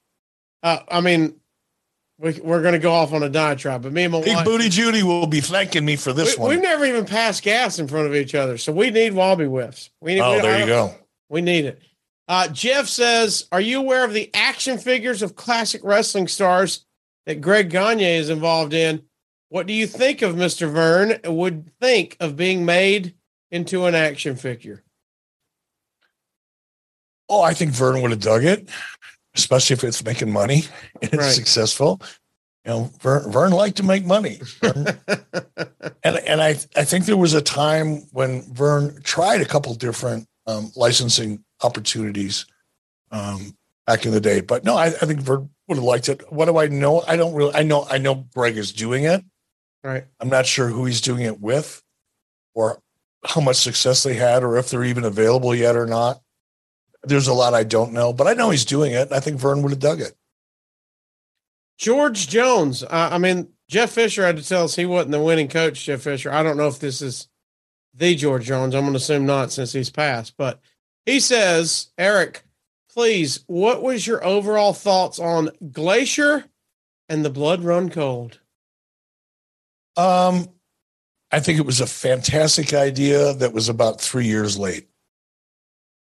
Uh, 0.63 0.79
I 0.89 1.01
mean, 1.01 1.35
we, 2.21 2.39
we're 2.41 2.63
going 2.63 2.75
to 2.75 2.79
go 2.79 2.93
off 2.93 3.13
on 3.13 3.25
a 3.25 3.29
diatribe, 3.29 3.83
but 3.83 3.93
me 3.93 4.05
and 4.05 4.13
my 4.13 4.21
Big 4.21 4.37
wife, 4.37 4.45
Booty 4.45 4.69
Judy 4.69 5.03
will 5.03 5.27
be 5.27 5.41
thanking 5.41 5.85
me 5.85 5.97
for 5.97 6.13
this 6.13 6.37
we, 6.37 6.41
one. 6.41 6.51
we've 6.51 6.63
never 6.63 6.85
even 6.85 7.05
passed 7.05 7.43
gas 7.43 7.81
in 7.81 7.89
front 7.89 8.07
of 8.07 8.15
each 8.15 8.37
other, 8.37 8.57
so 8.57 8.73
we 8.73 8.91
need 8.91 9.13
Wabi 9.13 9.47
Whiffs. 9.47 9.91
We 10.01 10.15
need. 10.15 10.21
oh, 10.21 10.37
we, 10.37 10.41
there 10.41 10.61
you 10.61 10.67
go. 10.67 10.95
We 11.29 11.41
need 11.41 11.65
it. 11.65 11.83
Uh, 12.29 12.47
Jeff 12.47 12.87
says, 12.87 13.49
"Are 13.51 13.61
you 13.61 13.81
aware 13.81 14.05
of 14.05 14.13
the 14.13 14.31
action 14.35 14.79
figures 14.79 15.21
of 15.21 15.35
classic 15.35 15.81
wrestling 15.83 16.29
stars 16.29 16.87
that 17.27 17.41
Greg 17.41 17.71
Gagne 17.71 18.05
is 18.05 18.31
involved 18.31 18.73
in? 18.73 19.03
What 19.53 19.67
do 19.67 19.75
you 19.75 19.87
think 19.87 20.23
of 20.23 20.35
Mister 20.35 20.67
Vern? 20.67 21.21
Would 21.27 21.71
think 21.79 22.17
of 22.21 22.37
being 22.37 22.65
made 22.65 23.15
into 23.51 23.85
an 23.85 23.95
action 23.95 24.35
figure? 24.35 24.83
Oh, 27.29 27.43
I 27.43 27.53
think 27.53 27.73
Vern 27.73 28.01
would 28.01 28.13
have 28.13 28.21
dug 28.21 28.45
it, 28.45 28.71
especially 29.35 29.75
if 29.75 29.85
it's 29.85 30.03
making 30.03 30.33
money 30.33 30.63
and 31.03 31.13
it's 31.13 31.17
Right. 31.17 31.35
successful. 31.35 32.01
You 32.65 32.71
know, 32.71 32.91
Vern, 33.03 33.31
Vern 33.31 33.53
liked 33.53 33.77
to 33.77 33.83
make 33.83 34.07
money. 34.07 34.41
And 36.05 36.17
and 36.17 36.41
I, 36.41 36.51
I 36.75 36.85
think 36.85 37.05
there 37.05 37.17
was 37.17 37.35
a 37.35 37.43
time 37.43 38.07
when 38.11 38.43
Vern 38.55 39.03
tried 39.03 39.41
a 39.43 39.45
couple 39.45 39.73
different 39.75 40.27
um, 40.47 40.73
licensing 40.75 41.45
opportunities 41.63 42.47
um, 43.13 43.55
back 43.87 44.05
in 44.07 44.13
the 44.13 44.21
day. 44.21 44.41
But 44.41 44.65
no, 44.65 44.77
I, 44.77 44.87
I 44.87 44.91
think 45.07 45.21
Vern 45.21 45.51
would 45.69 45.77
have 45.77 45.85
liked 45.85 46.09
it. 46.09 46.33
What 46.33 46.47
do 46.47 46.57
I 46.59 46.67
know? 46.69 47.03
I 47.07 47.17
don't 47.17 47.35
really, 47.35 47.55
I 47.55 47.63
know, 47.63 47.87
I 47.89 47.99
know 47.99 48.27
Greg 48.35 48.57
is 48.57 48.73
doing 48.73 49.05
it. 49.05 49.23
Right. 49.85 50.05
I'm 50.21 50.29
not 50.29 50.47
sure 50.47 50.69
who 50.69 50.85
he's 50.85 51.01
doing 51.01 51.23
it 51.23 51.41
with 51.41 51.83
or 52.55 52.81
how 53.25 53.41
much 53.41 53.57
success 53.57 54.03
they 54.03 54.15
had 54.15 54.43
or 54.43 54.57
if 54.57 54.71
they're 54.71 54.85
even 54.85 55.05
available 55.05 55.55
yet 55.55 55.77
or 55.77 55.87
not. 55.87 56.21
There's 57.05 57.29
a 57.29 57.33
lot 57.33 57.55
I 57.55 57.65
don't 57.65 57.93
know, 57.93 58.13
but 58.13 58.27
I 58.29 58.35
know 58.35 58.51
he's 58.51 58.65
doing 58.65 58.93
it. 58.93 59.11
I 59.11 59.21
think 59.21 59.41
Vern 59.41 59.63
would 59.63 59.73
have 59.73 59.81
dug 59.81 60.01
it. 60.01 60.15
George 61.79 62.29
Jones. 62.29 62.85
Uh, 62.85 63.09
I 63.11 63.19
mean, 63.19 63.49
Jeff 63.69 63.91
Fisher 63.91 64.25
had 64.25 64.37
to 64.37 64.47
tell 64.47 64.65
us 64.65 64.77
he 64.77 64.87
wasn't 64.87 65.11
the 65.11 65.21
winning 65.21 65.49
coach. 65.49 65.85
Jeff 65.85 66.03
Fisher. 66.03 66.33
I 66.33 66.43
don't 66.45 66.57
know 66.57 66.69
if 66.69 66.79
this 66.79 67.03
is 67.03 67.29
the 67.95 68.15
George 68.15 68.45
Jones. 68.45 68.75
I'm 68.75 68.83
going 68.83 68.93
to 68.93 68.99
assume 68.99 69.27
not 69.27 69.51
since 69.51 69.73
he's 69.73 69.91
passed. 69.91 70.35
But 70.37 70.61
he 71.07 71.19
says, 71.19 71.91
Eric, 71.99 72.45
please, 72.93 73.43
what 73.47 73.83
was 73.83 74.07
your 74.07 74.25
overall 74.25 74.73
thoughts 74.73 75.19
on 75.19 75.51
Glacier 75.73 76.45
and 77.09 77.25
the 77.25 77.31
Blood 77.31 77.65
Run 77.65 77.91
Cold? 77.91 78.39
Um, 79.97 80.49
I 81.31 81.41
think 81.41 81.59
it 81.59 81.67
was 81.67 81.81
a 81.81 81.87
fantastic 81.87 82.73
idea 82.75 83.35
that 83.35 83.53
was 83.53 83.69
about 83.69 84.01
three 84.01 84.27
years 84.27 84.59
late. 84.59 84.89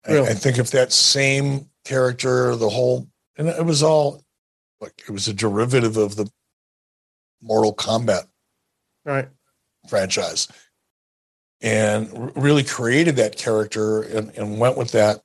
I- 0.06 0.12
Really? 0.12 0.28
I, 0.28 0.35
think 0.35 0.59
if 0.59 0.70
that 0.70 0.93
same 0.93 1.69
character, 1.85 2.55
the 2.56 2.69
whole, 2.70 3.09
and 3.36 3.48
it 3.48 3.65
was 3.65 3.82
all 3.82 4.23
like 4.81 5.02
it 5.06 5.10
was 5.10 5.28
a 5.28 5.35
derivative 5.35 5.97
of 5.97 6.16
the 6.16 6.31
Mortal 7.43 7.74
Kombat 7.74 8.27
Right. 9.05 9.28
franchise 9.89 10.48
and 11.60 12.36
really 12.36 12.62
created 12.62 13.16
that 13.16 13.36
character 13.36 14.02
and, 14.02 14.31
and 14.36 14.59
went 14.60 14.77
with 14.78 14.93
that 14.93 15.20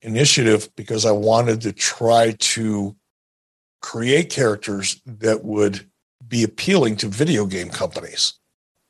initiative 0.00 0.68
because 0.76 1.06
I 1.06 1.12
wanted 1.12 1.60
to 1.62 1.72
try 1.72 2.32
to 2.32 2.96
create 3.80 4.30
characters 4.30 5.00
that 5.06 5.44
would 5.44 5.88
be 6.28 6.44
appealing 6.44 6.96
to 6.96 7.08
video 7.08 7.46
game 7.46 7.68
companies 7.68 8.34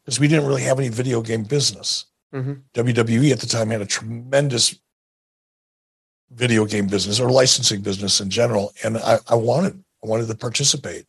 because 0.05 0.21
we 0.21 0.29
didn't 0.29 0.47
really 0.47 0.63
have 0.63 0.79
any 0.79 0.89
video 0.89 1.23
game 1.23 1.45
business. 1.45 2.07
Mm-hmm. 2.35 2.53
WWE 2.75 3.33
at 3.33 3.41
the 3.41 3.47
time 3.47 3.71
had 3.71 3.83
a 3.83 3.87
tremendous 3.87 4.79
video 6.31 6.65
game 6.65 6.87
business 6.87 7.21
or 7.21 7.31
licensing 7.31 7.83
business 7.83 8.21
in 8.21 8.31
general. 8.31 8.73
And 8.85 8.97
I, 8.99 9.19
I 9.29 9.35
wanted, 9.35 9.83
I 10.03 10.07
wanted 10.07 10.29
to 10.29 10.35
participate 10.35 11.07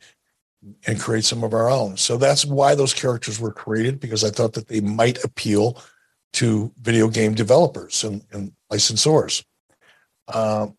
and 0.86 1.00
create 1.00 1.26
some 1.26 1.44
of 1.44 1.54
our 1.54 1.70
own. 1.70 1.98
So 1.98 2.18
that's 2.18 2.46
why 2.46 2.76
those 2.76 2.94
characters 2.94 3.40
were 3.40 3.52
created 3.52 4.00
because 4.00 4.24
I 4.24 4.30
thought 4.30 4.54
that 4.54 4.68
they 4.68 4.82
might 4.82 5.24
appeal 5.24 5.82
to 6.34 6.72
video 6.82 7.08
game 7.08 7.34
developers 7.34 8.04
and, 8.04 8.24
and 8.32 8.52
licensors. 8.72 9.44
Um, 10.28 10.78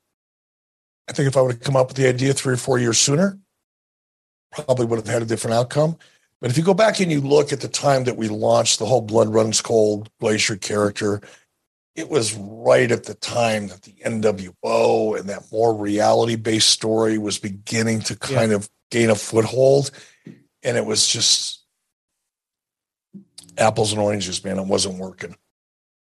I 1.08 1.12
think 1.12 1.28
if 1.28 1.36
I 1.36 1.42
would 1.42 1.52
have 1.52 1.60
come 1.60 1.76
up 1.76 1.88
with 1.88 1.96
the 1.96 2.08
idea 2.08 2.32
three 2.32 2.54
or 2.54 2.58
four 2.58 2.78
years 2.78 2.98
sooner, 2.98 3.38
probably 4.54 4.86
would 4.86 4.98
have 4.98 5.06
had 5.06 5.22
a 5.22 5.26
different 5.26 5.54
outcome. 5.54 5.96
But 6.40 6.50
if 6.50 6.58
you 6.58 6.64
go 6.64 6.74
back 6.74 7.00
and 7.00 7.10
you 7.10 7.20
look 7.20 7.52
at 7.52 7.60
the 7.60 7.68
time 7.68 8.04
that 8.04 8.16
we 8.16 8.28
launched 8.28 8.78
the 8.78 8.86
whole 8.86 9.00
Blood 9.00 9.32
Runs 9.32 9.60
Cold 9.60 10.10
Glacier 10.20 10.56
character, 10.56 11.20
it 11.96 12.08
was 12.08 12.34
right 12.34 12.90
at 12.90 13.04
the 13.04 13.14
time 13.14 13.68
that 13.68 13.82
the 13.82 13.92
NWO 14.04 15.18
and 15.18 15.28
that 15.28 15.44
more 15.52 15.74
reality 15.74 16.36
based 16.36 16.70
story 16.70 17.18
was 17.18 17.38
beginning 17.38 18.00
to 18.00 18.16
kind 18.16 18.52
of 18.52 18.68
gain 18.90 19.10
a 19.10 19.14
foothold. 19.14 19.90
And 20.62 20.76
it 20.76 20.84
was 20.84 21.06
just 21.06 21.64
apples 23.56 23.92
and 23.92 24.00
oranges, 24.00 24.44
man. 24.44 24.58
It 24.58 24.66
wasn't 24.66 24.98
working. 24.98 25.36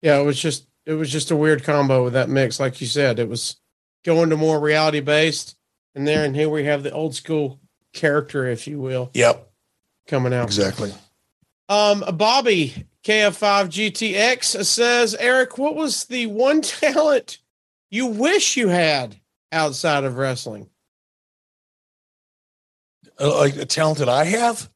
Yeah, 0.02 0.20
it 0.20 0.26
was 0.26 0.40
just 0.40 0.68
it 0.86 0.94
was 0.94 1.12
just 1.12 1.32
a 1.32 1.36
weird 1.36 1.64
combo 1.64 2.04
with 2.04 2.14
that 2.14 2.30
mix, 2.30 2.60
like 2.60 2.82
you 2.82 2.88
said. 2.88 3.20
It 3.20 3.30
was 3.30 3.58
going 4.06 4.30
to 4.30 4.38
more 4.38 4.60
reality 4.60 5.00
based, 5.00 5.56
and 5.96 6.08
there 6.08 6.26
and 6.26 6.36
here 6.36 6.50
we 6.50 6.66
have 6.66 6.84
the 6.84 6.92
old 6.92 7.16
school 7.16 7.60
character, 7.94 8.48
if 8.48 8.68
you 8.68 8.80
will, 8.80 9.10
Yep, 9.14 9.50
coming 10.08 10.34
out. 10.34 10.46
exactly. 10.46 10.94
Um, 11.70 12.04
Bobby 12.18 12.86
KF5 13.04 13.70
GTX 13.70 14.66
says, 14.66 15.16
Eric, 15.16 15.58
what 15.58 15.76
was 15.76 16.06
the 16.06 16.26
one 16.28 16.62
talent 16.64 17.40
you 17.90 18.08
wish 18.08 18.58
you 18.58 18.68
had 18.68 19.16
outside 19.52 20.04
of 20.04 20.18
wrestling? 20.18 20.70
Uh, 23.20 23.38
like 23.38 23.54
the 23.56 23.66
talent 23.66 24.00
that 24.00 24.10
I 24.10 24.26
have 24.26 24.70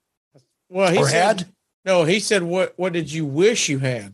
Well, 0.69 0.91
he 0.91 0.99
or 0.99 1.07
said, 1.07 1.39
had. 1.41 1.47
no, 1.85 2.03
he 2.03 2.19
said, 2.19 2.43
what, 2.43 2.73
what 2.77 2.93
did 2.93 3.11
you 3.11 3.25
wish 3.25 3.67
you 3.67 3.79
had? 3.79 4.13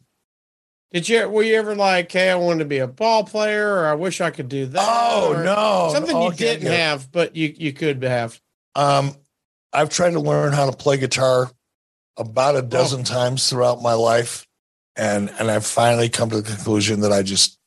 Did 0.92 1.10
you, 1.10 1.28
were 1.28 1.44
you 1.44 1.56
ever 1.56 1.76
like, 1.76 2.12
hey, 2.12 2.30
I 2.30 2.36
wanted 2.36 2.60
to 2.60 2.66
be 2.66 2.78
a 2.78 2.88
ball 2.88 3.24
player 3.24 3.74
or 3.74 3.88
I 3.88 3.96
wish 3.96 4.22
I 4.22 4.30
could 4.32 4.48
do 4.48 4.68
that? 4.68 4.86
Oh 4.88 5.34
no, 5.44 5.92
Something 5.94 6.16
you 6.22 6.28
Okay, 6.30 6.38
didn't 6.38 6.68
yeah. 6.68 6.90
have, 6.90 7.12
but 7.12 7.36
you, 7.36 7.54
you 7.58 7.74
could 7.74 8.02
have. 8.04 8.40
Um, 8.76 9.16
I've 9.72 9.90
tried 9.90 10.12
to 10.12 10.20
learn 10.20 10.54
how 10.54 10.70
to 10.70 10.76
play 10.76 10.98
guitar 10.98 11.50
about 12.18 12.56
a 12.56 12.62
dozen 12.62 13.04
times 13.04 13.50
throughout 13.50 13.82
my 13.82 13.94
life, 13.94 14.46
and 14.96 15.32
and 15.40 15.50
I've 15.50 15.66
finally 15.66 16.10
come 16.10 16.30
to 16.30 16.42
the 16.42 16.50
conclusion 16.56 17.02
that 17.02 17.12
I 17.12 17.24
just 17.24 17.58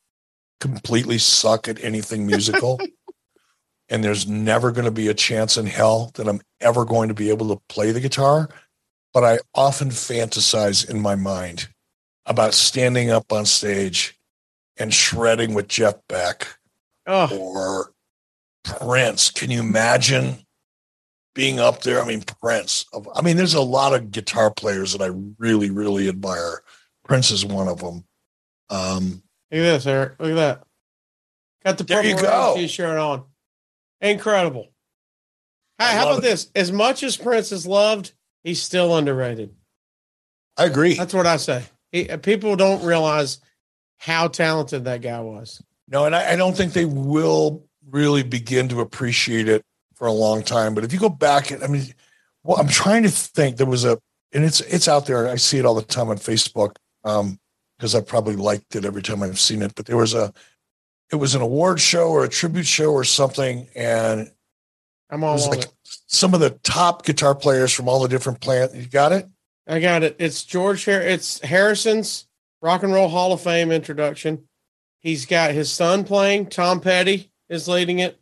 completely 0.59 1.17
suck 1.17 1.67
at 1.67 1.83
anything 1.83 2.25
musical. 2.25 2.79
and 3.89 4.03
there's 4.03 4.27
never 4.27 4.71
going 4.71 4.85
to 4.85 4.91
be 4.91 5.07
a 5.07 5.13
chance 5.13 5.57
in 5.57 5.65
hell 5.65 6.11
that 6.15 6.27
I'm 6.27 6.41
ever 6.59 6.85
going 6.85 7.07
to 7.09 7.13
be 7.13 7.29
able 7.29 7.55
to 7.55 7.61
play 7.69 7.91
the 7.91 7.99
guitar. 7.99 8.49
But 9.13 9.23
I 9.23 9.39
often 9.53 9.89
fantasize 9.89 10.89
in 10.89 10.99
my 11.01 11.15
mind 11.15 11.69
about 12.25 12.53
standing 12.53 13.09
up 13.09 13.31
on 13.31 13.45
stage 13.45 14.17
and 14.77 14.93
shredding 14.93 15.53
with 15.53 15.67
Jeff 15.67 15.95
Beck 16.07 16.47
Oh, 17.07 17.37
or 17.37 17.93
Prince. 18.65 19.31
Can 19.31 19.49
you 19.49 19.61
imagine 19.61 20.45
being 21.37 21.59
up 21.59 21.83
there? 21.83 22.01
I 22.01 22.05
mean, 22.07 22.23
Prince. 22.41 22.87
I 23.15 23.21
mean, 23.21 23.37
there's 23.37 23.53
a 23.53 23.61
lot 23.61 23.93
of 23.93 24.09
guitar 24.11 24.51
players 24.51 24.91
that 24.93 25.01
I 25.03 25.11
really, 25.37 25.69
really 25.69 26.09
admire. 26.09 26.63
Prince 27.05 27.29
is 27.29 27.45
one 27.45 27.67
of 27.67 27.79
them. 27.79 28.03
Um, 28.71 29.21
look 29.51 29.59
at 29.59 29.61
this, 29.61 29.85
Eric. 29.85 30.13
Look 30.19 30.31
at 30.31 30.35
that. 30.35 30.63
Got 31.63 31.77
the 31.77 31.83
There 31.83 32.03
you 32.03 32.19
go. 32.19 32.55
t-shirt 32.57 32.97
on. 32.97 33.23
Incredible. 34.01 34.63
Hey, 35.77 35.85
I 35.85 35.93
how 35.93 36.07
about 36.07 36.19
it. 36.19 36.21
this? 36.23 36.49
As 36.55 36.71
much 36.71 37.03
as 37.03 37.15
Prince 37.15 37.51
is 37.51 37.67
loved, 37.67 38.13
he's 38.43 38.61
still 38.61 38.97
underrated. 38.97 39.53
I 40.57 40.65
agree. 40.65 40.95
That's 40.95 41.13
what 41.13 41.27
I 41.27 41.37
say. 41.37 41.63
He, 41.91 42.05
people 42.17 42.55
don't 42.55 42.83
realize 42.83 43.37
how 43.99 44.27
talented 44.27 44.85
that 44.85 45.01
guy 45.01 45.19
was. 45.19 45.61
No, 45.87 46.05
and 46.05 46.15
I, 46.15 46.33
I 46.33 46.35
don't 46.35 46.57
think 46.57 46.73
they 46.73 46.85
will 46.85 47.63
really 47.89 48.23
begin 48.23 48.69
to 48.69 48.81
appreciate 48.81 49.47
it 49.47 49.63
for 49.97 50.07
a 50.07 50.11
long 50.11 50.43
time. 50.43 50.75
But 50.75 50.83
if 50.83 50.93
you 50.93 50.99
go 50.99 51.09
back, 51.09 51.51
and 51.51 51.63
I 51.63 51.67
mean, 51.67 51.83
well, 52.43 52.57
I'm 52.57 52.67
trying 52.67 53.03
to 53.03 53.09
think. 53.09 53.57
There 53.57 53.65
was 53.65 53.83
a, 53.83 53.99
and 54.31 54.45
it's 54.45 54.61
it's 54.61 54.87
out 54.87 55.05
there. 55.07 55.27
I 55.27 55.35
see 55.35 55.57
it 55.57 55.65
all 55.65 55.75
the 55.75 55.81
time 55.81 56.09
on 56.09 56.17
Facebook 56.17 56.75
um, 57.03 57.39
because 57.77 57.95
I 57.95 58.01
probably 58.01 58.35
liked 58.35 58.75
it 58.75 58.85
every 58.85 59.01
time 59.01 59.23
I've 59.23 59.39
seen 59.39 59.61
it. 59.61 59.73
But 59.75 59.87
there 59.87 59.97
was 59.97 60.13
a, 60.13 60.31
it 61.11 61.15
was 61.15 61.35
an 61.35 61.41
award 61.41 61.81
show 61.81 62.09
or 62.09 62.23
a 62.23 62.29
tribute 62.29 62.67
show 62.67 62.91
or 62.91 63.03
something, 63.03 63.67
and 63.75 64.31
I'm 65.09 65.23
it 65.23 65.25
all 65.25 65.33
was 65.33 65.47
like 65.47 65.63
it. 65.63 65.73
some 66.05 66.33
of 66.33 66.39
the 66.39 66.51
top 66.63 67.05
guitar 67.05 67.33
players 67.33 67.73
from 67.73 67.89
all 67.89 68.01
the 68.01 68.07
different 68.07 68.39
plant. 68.39 68.75
You 68.75 68.85
got 68.85 69.11
it? 69.11 69.27
I 69.67 69.79
got 69.79 70.03
it. 70.03 70.15
It's 70.19 70.43
George. 70.43 70.85
Har- 70.85 71.01
it's 71.01 71.39
Harrison's 71.39 72.27
Rock 72.61 72.83
and 72.83 72.93
Roll 72.93 73.09
Hall 73.09 73.33
of 73.33 73.41
Fame 73.41 73.71
introduction. 73.71 74.47
He's 74.99 75.25
got 75.25 75.51
his 75.51 75.71
son 75.71 76.03
playing. 76.03 76.47
Tom 76.47 76.81
Petty 76.81 77.31
is 77.49 77.67
leading 77.67 77.99
it. 77.99 78.19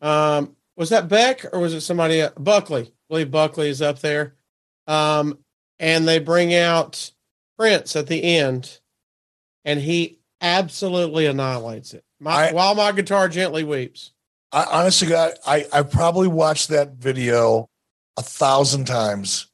Um, 0.00 0.55
was 0.76 0.90
that 0.90 1.08
Beck 1.08 1.44
or 1.52 1.60
was 1.60 1.74
it 1.74 1.80
somebody? 1.82 2.20
Else? 2.20 2.32
Buckley. 2.38 2.82
I 2.82 2.92
believe 3.08 3.30
Buckley 3.30 3.68
is 3.68 3.82
up 3.82 4.00
there. 4.00 4.34
Um, 4.86 5.38
and 5.78 6.06
they 6.06 6.18
bring 6.18 6.54
out 6.54 7.10
Prince 7.58 7.96
at 7.96 8.06
the 8.06 8.22
end, 8.22 8.80
and 9.64 9.80
he 9.80 10.18
absolutely 10.40 11.26
annihilates 11.26 11.94
it. 11.94 12.04
My, 12.20 12.48
I- 12.48 12.52
while 12.52 12.74
my 12.74 12.92
guitar 12.92 13.28
gently 13.28 13.64
weeps. 13.64 14.12
I 14.52 14.64
honestly 14.64 15.08
got. 15.08 15.32
I 15.46 15.66
I 15.72 15.82
probably 15.82 16.28
watched 16.28 16.68
that 16.68 16.92
video 16.94 17.68
a 18.16 18.22
thousand 18.22 18.86
times. 18.86 19.48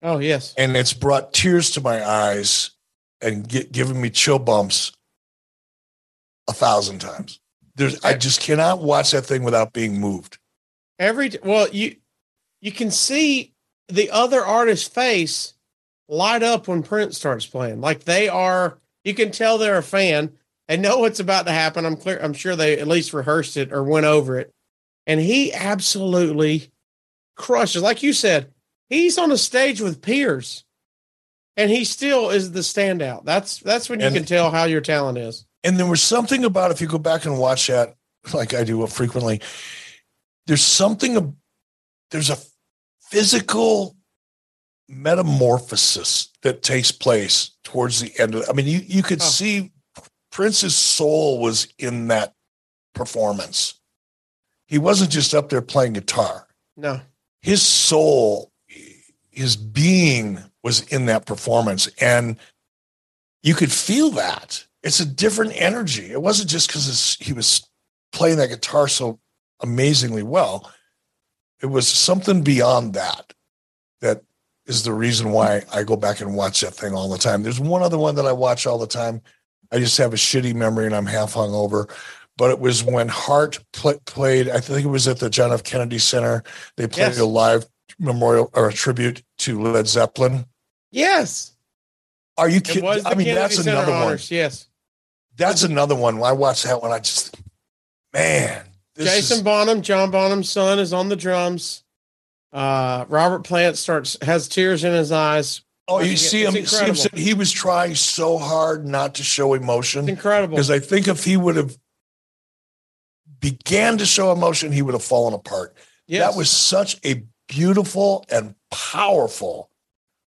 Oh 0.00 0.18
yes, 0.20 0.54
and 0.56 0.76
it's 0.76 0.92
brought 0.94 1.32
tears 1.34 1.72
to 1.72 1.80
my 1.80 2.06
eyes 2.08 2.70
and 3.20 3.48
gi- 3.48 3.64
given 3.64 4.00
me 4.00 4.10
chill 4.10 4.38
bumps 4.38 4.92
a 6.48 6.52
thousand 6.52 7.00
times. 7.00 7.40
There's, 7.74 8.02
I 8.04 8.14
just 8.14 8.40
cannot 8.40 8.80
watch 8.80 9.10
that 9.10 9.26
thing 9.26 9.42
without 9.42 9.72
being 9.72 10.00
moved. 10.00 10.37
Every 10.98 11.30
well 11.42 11.68
you 11.68 11.96
you 12.60 12.72
can 12.72 12.90
see 12.90 13.52
the 13.88 14.10
other 14.10 14.44
artist's 14.44 14.88
face 14.88 15.54
light 16.08 16.42
up 16.42 16.68
when 16.68 16.82
Prince 16.82 17.16
starts 17.16 17.46
playing. 17.46 17.80
Like 17.80 18.04
they 18.04 18.28
are, 18.28 18.78
you 19.04 19.14
can 19.14 19.30
tell 19.30 19.58
they're 19.58 19.78
a 19.78 19.82
fan. 19.82 20.32
They 20.66 20.76
know 20.76 20.98
what's 20.98 21.20
about 21.20 21.46
to 21.46 21.52
happen. 21.52 21.86
I'm 21.86 21.96
clear. 21.96 22.18
I'm 22.22 22.32
sure 22.34 22.56
they 22.56 22.78
at 22.78 22.88
least 22.88 23.12
rehearsed 23.12 23.56
it 23.56 23.72
or 23.72 23.82
went 23.84 24.06
over 24.06 24.38
it. 24.38 24.52
And 25.06 25.20
he 25.20 25.52
absolutely 25.54 26.70
crushes. 27.36 27.82
Like 27.82 28.02
you 28.02 28.12
said, 28.12 28.52
he's 28.90 29.16
on 29.16 29.30
a 29.32 29.38
stage 29.38 29.80
with 29.80 30.02
peers, 30.02 30.64
and 31.56 31.70
he 31.70 31.84
still 31.84 32.28
is 32.30 32.52
the 32.52 32.60
standout. 32.60 33.24
That's 33.24 33.58
that's 33.58 33.88
when 33.88 34.00
you 34.00 34.06
And- 34.06 34.14
can 34.16 34.24
tell 34.24 34.50
how 34.50 34.64
your 34.64 34.80
talent 34.82 35.16
is. 35.18 35.46
And 35.64 35.78
there 35.78 35.86
was 35.86 36.02
something 36.02 36.44
about 36.44 36.70
if 36.70 36.80
you 36.80 36.86
go 36.86 36.98
back 36.98 37.24
and 37.24 37.38
watch 37.38 37.66
that, 37.68 37.94
like 38.34 38.52
I 38.54 38.64
do 38.64 38.86
frequently, 38.86 39.40
there's 40.48 40.64
something. 40.64 41.36
There's 42.10 42.30
a 42.30 42.38
physical 43.00 43.96
metamorphosis 44.88 46.30
that 46.42 46.62
takes 46.62 46.90
place 46.90 47.50
towards 47.64 48.00
the 48.00 48.12
end 48.18 48.34
of. 48.34 48.48
I 48.48 48.52
mean, 48.52 48.66
you 48.66 48.78
you 48.84 49.02
could 49.02 49.20
Oh. 49.20 49.24
see 49.24 49.72
Prince's 50.32 50.76
soul 50.76 51.38
was 51.38 51.68
in 51.78 52.08
that 52.08 52.34
performance. 52.94 53.74
He 54.66 54.78
wasn't 54.78 55.10
just 55.10 55.34
up 55.34 55.48
there 55.48 55.62
playing 55.62 55.94
guitar. 55.94 56.46
No, 56.76 57.00
his 57.42 57.62
soul, 57.62 58.52
his 59.30 59.56
being 59.56 60.42
was 60.62 60.80
in 60.82 61.06
that 61.06 61.26
performance. 61.26 61.88
And 62.00 62.36
you 63.42 63.54
could 63.54 63.72
feel 63.72 64.10
that. 64.10 64.66
It's 64.82 65.00
a 65.00 65.06
different 65.06 65.52
energy. 65.56 66.10
It 66.10 66.22
wasn't 66.22 66.50
just 66.50 66.68
because 66.68 67.16
he 67.20 67.32
was 67.32 67.66
playing 68.12 68.38
that 68.38 68.48
guitar 68.48 68.88
so 68.88 69.18
amazingly 69.60 70.22
well. 70.22 70.70
It 71.62 71.66
was 71.66 71.88
something 71.88 72.42
beyond 72.42 72.94
that 72.94 73.32
that 74.00 74.22
is 74.66 74.84
the 74.84 74.92
reason 74.92 75.32
why 75.32 75.62
I 75.72 75.82
go 75.82 75.96
back 75.96 76.20
and 76.20 76.36
watch 76.36 76.60
that 76.60 76.74
thing 76.74 76.94
all 76.94 77.08
the 77.08 77.18
time. 77.18 77.42
There's 77.42 77.58
one 77.60 77.82
other 77.82 77.98
one 77.98 78.14
that 78.16 78.26
I 78.26 78.32
watch 78.32 78.66
all 78.66 78.78
the 78.78 78.86
time. 78.86 79.22
I 79.72 79.78
just 79.78 79.98
have 79.98 80.12
a 80.12 80.16
shitty 80.16 80.54
memory 80.54 80.86
and 80.86 80.94
I'm 80.94 81.06
half 81.06 81.34
hungover. 81.34 81.90
But 82.36 82.50
it 82.50 82.60
was 82.60 82.84
when 82.84 83.08
Heart 83.08 83.58
pl- 83.72 83.98
played, 84.06 84.48
I 84.48 84.60
think 84.60 84.84
it 84.84 84.88
was 84.88 85.08
at 85.08 85.18
the 85.18 85.28
John 85.28 85.52
F. 85.52 85.64
Kennedy 85.64 85.98
Center. 85.98 86.44
They 86.76 86.86
played 86.86 87.08
Yes. 87.08 87.18
a 87.18 87.24
live 87.24 87.66
memorial 87.98 88.50
or 88.54 88.68
a 88.68 88.72
tribute 88.72 89.24
to 89.38 89.60
Led 89.60 89.88
Zeppelin. 89.88 90.46
yes, 90.92 91.56
Are 92.36 92.48
you 92.48 92.60
kidding? 92.60 92.84
I 92.88 92.92
mean, 92.92 93.02
Kennedy 93.04 93.32
that's 93.34 93.56
Center 93.56 93.70
another 93.70 93.90
one. 93.92 94.18
Yes, 94.28 94.68
That's 95.36 95.64
another 95.64 95.96
one. 95.96 96.18
When 96.18 96.28
I 96.30 96.32
watched 96.32 96.62
that 96.64 96.80
one, 96.80 96.92
I 96.92 97.00
just, 97.00 97.34
man, 98.12 98.64
this 98.98 99.14
Jason 99.14 99.38
is- 99.38 99.42
Bonham, 99.42 99.80
John 99.82 100.10
Bonham's 100.10 100.50
son, 100.50 100.78
is 100.78 100.92
on 100.92 101.08
the 101.08 101.16
drums. 101.16 101.84
Uh, 102.52 103.04
Robert 103.08 103.44
Plant 103.44 103.76
starts 103.78 104.16
has 104.22 104.48
tears 104.48 104.84
in 104.84 104.92
his 104.92 105.10
eyes. 105.12 105.62
oh, 105.86 106.00
you 106.00 106.16
see 106.18 106.44
him, 106.44 106.66
see 106.66 106.84
him. 106.84 106.94
say- 106.94 107.08
He 107.14 107.32
was 107.34 107.50
trying 107.50 107.94
so 107.94 108.36
hard 108.38 108.86
not 108.86 109.14
to 109.16 109.22
show 109.22 109.54
It's 109.54 109.62
emotion 109.62 110.08
incredible. 110.08 110.56
because 110.56 110.70
I 110.70 110.78
think 110.80 111.08
if 111.08 111.24
he 111.24 111.36
would 111.36 111.56
have 111.56 111.76
began 113.40 113.98
to 113.98 114.06
show 114.06 114.32
emotion, 114.32 114.72
he 114.72 114.82
would 114.82 114.94
have 114.94 115.04
fallen 115.04 115.34
apart. 115.34 115.74
Yes. 116.06 116.30
That 116.32 116.36
was 116.38 116.50
such 116.50 116.98
a 117.04 117.22
beautiful 117.48 118.24
and 118.30 118.54
powerful 118.70 119.70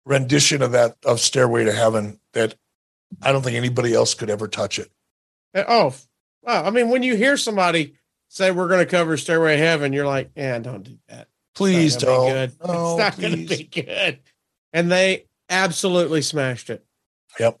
rendition 0.04 0.62
of 0.62 0.72
that 0.72 0.96
of 1.04 1.20
Stairway 1.20 1.64
to 1.64 1.72
Heaven 1.72 2.20
that 2.32 2.54
I 3.22 3.32
don't 3.32 3.42
think 3.42 3.56
anybody 3.56 3.94
else 3.94 4.14
could 4.14 4.30
ever 4.30 4.48
touch 4.48 4.78
it. 4.78 4.90
Uh, 5.54 5.64
Oh, 5.66 5.94
wow. 6.42 6.64
I 6.64 6.70
mean, 6.70 6.88
when 6.90 7.02
you 7.02 7.16
hear 7.16 7.36
somebody 7.36 7.94
say 8.30 8.52
we're 8.52 8.68
going 8.68 8.80
to 8.84 8.90
cover 8.90 9.16
Stairway 9.16 9.56
to 9.56 9.62
Heaven, 9.62 9.92
you're 9.92 10.06
like, 10.06 10.30
yeah, 10.34 10.58
don't 10.60 10.84
do 10.84 10.96
that. 11.08 11.28
Please 11.54 11.96
don't. 11.96 12.30
No, 12.64 12.96
it's 12.96 12.98
not 12.98 13.20
going 13.20 13.46
to 13.46 13.56
be 13.56 13.64
good. 13.64 14.20
And 14.72 14.90
they 14.90 15.26
absolutely 15.50 16.22
smashed 16.22 16.70
it. 16.70 16.84
Yep. 17.38 17.60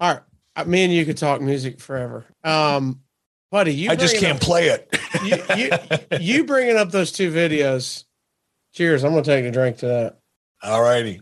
All 0.00 0.14
right. 0.14 0.22
Uh, 0.56 0.64
Me 0.64 0.84
and 0.84 0.92
you 0.92 1.04
could 1.04 1.18
talk 1.18 1.40
music 1.40 1.80
forever. 1.80 2.24
Um, 2.42 3.02
buddy, 3.50 3.74
you 3.74 3.90
I 3.90 3.96
just 3.96 4.16
can't 4.16 4.40
play 4.40 4.68
it. 4.68 4.98
you, 5.22 5.36
you, 5.56 5.70
you 6.18 6.44
bringing 6.46 6.76
up 6.76 6.90
those 6.90 7.12
two 7.12 7.30
videos. 7.30 8.04
Cheers. 8.72 9.04
I'm 9.04 9.12
going 9.12 9.22
to 9.22 9.30
take 9.30 9.44
a 9.44 9.50
drink 9.50 9.78
to 9.78 9.86
that. 9.86 10.18
All 10.62 10.82
righty. 10.82 11.20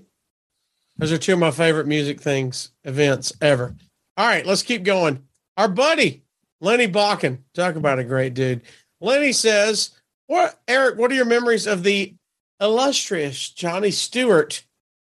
Those 0.98 1.12
are 1.12 1.18
two 1.18 1.35
of 1.35 1.39
my 1.39 1.51
favorite 1.51 1.86
music 1.86 2.20
things, 2.20 2.70
events 2.85 3.32
ever. 3.43 3.74
All 4.16 4.27
right, 4.27 4.47
let's 4.47 4.62
keep 4.62 4.82
going. 4.82 5.24
Our 5.59 5.68
buddy, 5.68 6.23
Lenny 6.61 6.89
Bakken, 6.89 7.41
talk 7.55 7.77
about 7.77 7.99
a 7.99 8.05
great 8.05 8.35
dude. 8.35 8.62
Lenny 9.01 9.33
says, 9.33 9.91
What, 10.27 10.59
Eric, 10.66 10.99
what 10.99 11.11
are 11.11 11.15
your 11.15 11.24
memories 11.27 11.66
of 11.66 11.83
the 11.83 12.15
illustrious 12.61 13.51
Johnny 13.51 13.91
Stewart 13.91 14.65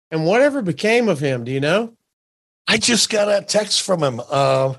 and 0.09 0.25
whatever 0.25 0.61
became 0.61 1.09
of 1.09 1.19
him? 1.19 1.43
Do 1.43 1.51
you 1.51 1.59
know? 1.59 1.95
I 2.67 2.77
just 2.77 3.09
got 3.09 3.27
a 3.27 3.43
text 3.45 3.81
from 3.81 4.01
him. 4.03 4.21
Uh, 4.29 4.75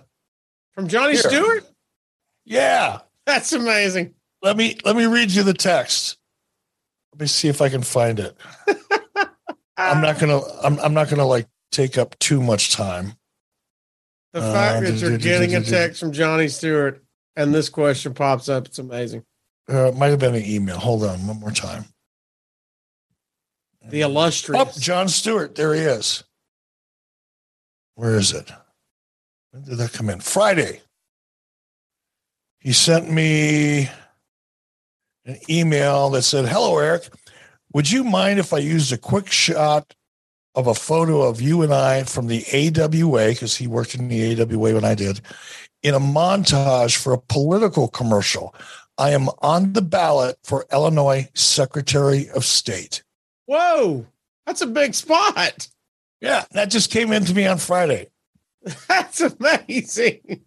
From 0.73 0.89
Johnny 0.89 1.13
Here. 1.13 1.23
Stewart? 1.23 1.65
yeah. 2.45 3.01
That's 3.27 3.53
amazing. 3.53 4.15
Let 4.43 4.57
me 4.57 4.77
let 4.85 4.97
me 4.97 5.07
read 5.07 5.31
you 5.31 5.45
the 5.45 5.55
text. 5.55 6.19
Let 7.13 7.21
me 7.21 7.27
see 7.29 7.47
if 7.49 7.61
I 7.63 7.69
can 7.69 7.83
find 7.83 8.19
it. 8.19 8.37
I'm 9.77 10.01
not 10.03 10.19
gonna 10.19 10.41
I'm 10.63 10.81
I'm 10.81 10.93
not 10.95 11.09
gonna 11.09 11.27
like 11.27 11.47
take 11.71 11.99
up 11.99 12.19
too 12.19 12.43
much 12.43 12.73
time. 12.73 13.13
The 14.33 14.41
Uh, 14.41 14.53
fact 14.53 14.87
that 14.87 14.95
you're 14.97 15.19
getting 15.19 15.55
a 15.55 15.63
text 15.63 16.01
from 16.01 16.13
Johnny 16.13 16.49
Stewart 16.49 17.05
and 17.37 17.55
this 17.55 17.69
question 17.69 18.15
pops 18.15 18.49
up, 18.49 18.67
it's 18.67 18.79
amazing. 18.79 19.25
Uh, 19.69 19.89
it 19.89 19.97
might 19.97 20.09
have 20.09 20.19
been 20.19 20.35
an 20.35 20.45
email. 20.45 20.79
Hold 20.79 21.05
on 21.05 21.27
one 21.27 21.39
more 21.39 21.51
time. 21.51 21.85
The 23.85 24.01
illustrious. 24.03 24.77
Oh, 24.77 24.81
John 24.81 25.09
Stewart. 25.09 25.55
There 25.55 25.75
he 25.75 25.81
is. 25.81 26.25
Where 27.95 28.17
is 28.17 28.33
it? 28.33 28.51
When 29.51 29.65
did 29.65 29.77
that 29.79 29.93
come 29.93 30.09
in? 30.09 30.21
Friday. 30.21 30.81
He 32.61 32.73
sent 32.73 33.11
me 33.11 33.91
an 35.27 35.39
email 35.51 36.11
that 36.11 36.23
said, 36.23 36.47
Hello, 36.47 36.79
Eric. 36.79 37.09
Would 37.75 37.91
you 37.91 38.05
mind 38.05 38.39
if 38.39 38.53
I 38.53 38.59
used 38.59 38.93
a 38.93 38.99
quick 38.99 39.31
shot 39.31 39.95
of 40.55 40.67
a 40.67 40.75
photo 40.75 41.23
of 41.23 41.41
you 41.41 41.63
and 41.63 41.73
I 41.73 42.05
from 42.05 42.27
the 42.27 42.45
AWA, 42.53 43.29
because 43.29 43.57
he 43.57 43.67
worked 43.67 43.95
in 43.95 44.09
the 44.09 44.41
AWA 44.41 44.75
when 44.75 44.85
I 44.85 44.95
did, 44.95 45.21
in 45.83 45.95
a 45.95 46.01
montage 46.01 46.97
for 46.97 47.13
a 47.13 47.19
political 47.21 47.89
commercial? 47.89 48.55
I 48.99 49.11
am 49.11 49.29
on 49.41 49.73
the 49.73 49.83
ballot 49.83 50.39
for 50.45 50.67
Illinois 50.73 51.29
Secretary 51.35 52.29
of 52.31 52.45
State. 52.45 53.03
Whoa, 53.47 54.07
that's 54.47 54.61
a 54.61 54.67
big 54.67 54.95
spot. 54.95 55.69
Yeah, 56.21 56.45
that 56.53 56.71
just 56.71 56.91
came 56.91 57.13
into 57.13 57.35
me 57.35 57.47
on 57.47 57.59
Friday. 57.59 58.09
That's 58.89 59.21
amazing. 59.21 60.43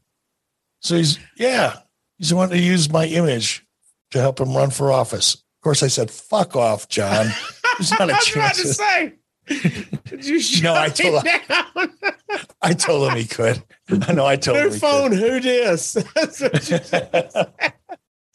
So 0.80 0.96
he's 0.96 1.20
yeah, 1.36 1.80
he's 2.18 2.34
wanting 2.34 2.58
to 2.58 2.64
use 2.64 2.90
my 2.90 3.06
image 3.08 3.66
to 4.12 4.22
help 4.22 4.40
him 4.40 4.56
run 4.56 4.70
for 4.70 4.90
office. 4.90 5.34
Of 5.36 5.62
course, 5.62 5.84
I 5.84 5.88
said, 5.88 6.10
"Fuck 6.10 6.56
off, 6.56 6.88
John." 6.88 7.28
There's 7.78 7.92
not 7.92 8.10
a 8.10 8.14
I 8.14 8.18
was 8.18 8.32
about 8.32 8.54
chance. 8.54 8.62
to 8.62 8.74
say. 8.74 9.14
Did 9.48 10.26
you 10.26 10.40
shut 10.40 10.64
No, 10.64 10.74
I 10.76 10.90
told- 10.90 11.26
him, 11.26 11.92
I 12.62 12.74
told 12.74 13.10
him 13.12 13.18
he 13.18 13.26
could. 13.26 13.64
I 14.08 14.14
know. 14.14 14.26
I 14.26 14.36
told 14.36 14.58
him. 14.58 14.70
New 14.70 14.78
phone, 14.78 15.12
who 15.12 15.40
dis? 15.40 15.94
That's 16.16 16.42
what 16.42 16.70
you 16.70 16.78
said. 16.80 17.52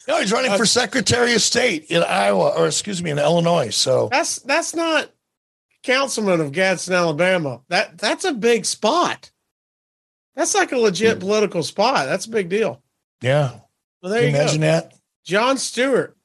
No, 0.07 0.19
he's 0.19 0.31
running 0.31 0.55
for 0.57 0.65
Secretary 0.65 1.33
of 1.35 1.41
State 1.41 1.85
in 1.89 2.01
Iowa, 2.03 2.49
or 2.57 2.65
excuse 2.67 3.03
me, 3.03 3.11
in 3.11 3.19
Illinois. 3.19 3.69
So 3.69 4.09
that's 4.11 4.39
that's 4.39 4.73
not 4.75 5.11
councilman 5.83 6.41
of 6.41 6.51
Gadsden, 6.51 6.95
Alabama. 6.95 7.61
That 7.69 7.99
that's 7.99 8.25
a 8.25 8.33
big 8.33 8.65
spot. 8.65 9.29
That's 10.35 10.55
like 10.55 10.71
a 10.71 10.77
legit 10.77 11.19
political 11.19 11.61
spot. 11.61 12.07
That's 12.07 12.25
a 12.25 12.29
big 12.31 12.49
deal. 12.49 12.81
yeah, 13.21 13.59
Well, 14.01 14.11
there 14.11 14.21
Can 14.21 14.29
you 14.29 14.31
you 14.31 14.37
go. 14.37 14.41
imagine 14.41 14.61
that. 14.61 14.93
John 15.23 15.57
Stewart. 15.57 16.17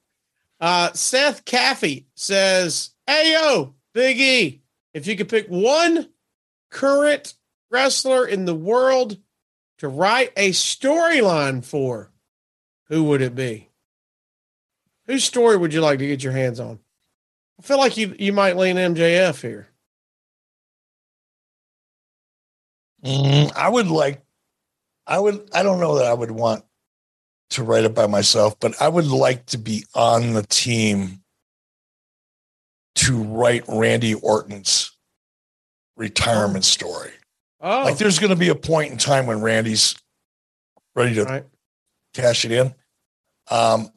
Uh, 0.58 0.90
Seth 0.94 1.44
Caffey 1.44 2.06
says, 2.14 2.90
Hey, 3.06 3.32
yo, 3.34 3.74
Big 3.92 4.18
E, 4.18 4.62
if 4.97 5.06
you 5.06 5.14
could 5.14 5.28
pick 5.28 5.47
one 5.48 6.09
current 6.70 7.35
wrestler 7.70 8.27
in 8.27 8.47
the 8.47 8.55
world 8.55 9.18
to 9.77 9.89
write 9.89 10.32
a 10.39 10.52
storyline 10.52 11.62
for, 11.62 12.10
who 12.89 13.05
would 13.05 13.20
it 13.20 13.35
be? 13.35 13.68
Whose 15.05 15.23
story 15.23 15.59
would 15.59 15.74
you 15.74 15.82
like 15.82 15.98
to 15.98 16.06
get 16.06 16.24
your 16.24 16.32
hands 16.32 16.60
on? 16.60 16.78
I 17.59 17.62
feel 17.62 17.77
like 17.77 17.98
you, 17.98 18.16
you 18.18 18.32
might 18.32 18.56
lean 18.56 18.77
MJF 18.77 19.43
here. 19.43 19.68
Mm, 23.05 23.55
I 23.55 23.68
would 23.68 23.89
like. 23.89 24.23
I 25.06 25.18
would. 25.18 25.51
I 25.52 25.62
don't 25.62 25.78
know 25.78 25.97
that 25.97 26.06
I 26.06 26.14
would 26.14 26.31
want 26.31 26.64
to 27.51 27.62
write 27.62 27.85
it 27.85 27.94
by 27.94 28.06
myself, 28.06 28.59
but 28.59 28.81
I 28.81 28.89
would 28.89 29.06
like 29.06 29.44
to 29.47 29.59
be 29.59 29.85
on 29.94 30.32
the 30.32 30.43
team 30.43 31.20
to 32.97 33.23
write 33.23 33.64
Randy 33.68 34.14
Orton's 34.14 34.90
retirement 35.97 36.64
story. 36.64 37.10
Oh, 37.60 37.85
Like, 37.85 37.98
there's 37.98 38.18
going 38.18 38.31
to 38.31 38.36
be 38.36 38.48
a 38.48 38.55
point 38.55 38.93
in 38.93 38.98
time 38.98 39.27
when 39.27 39.40
Randy's 39.40 39.94
ready 40.94 41.14
to 41.14 41.24
right. 41.24 41.44
cash 42.14 42.44
it 42.44 42.52
in. 42.52 42.74
Um, 43.51 43.90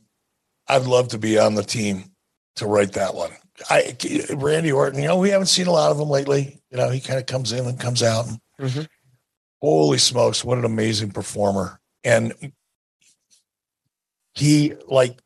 I'd 0.67 0.83
love 0.83 1.09
to 1.09 1.17
be 1.17 1.37
on 1.39 1.55
the 1.55 1.63
team 1.63 2.11
to 2.57 2.67
write 2.67 2.93
that 2.93 3.15
one. 3.15 3.31
I 3.69 3.95
Randy 4.33 4.71
Orton, 4.71 5.01
you 5.01 5.07
know, 5.07 5.17
we 5.17 5.29
haven't 5.31 5.47
seen 5.47 5.67
a 5.67 5.71
lot 5.71 5.91
of 5.91 5.99
him 5.99 6.09
lately. 6.09 6.61
You 6.71 6.77
know, 6.77 6.89
he 6.89 6.99
kind 7.01 7.19
of 7.19 7.25
comes 7.25 7.51
in 7.51 7.65
and 7.65 7.79
comes 7.79 8.03
out. 8.03 8.27
And, 8.27 8.39
Mhm. 8.59 8.87
Holy 9.61 9.97
smokes, 9.97 10.43
what 10.45 10.57
an 10.57 10.63
amazing 10.65 11.11
performer! 11.11 11.81
And 12.05 12.53
he 14.33 14.73
like 14.87 15.19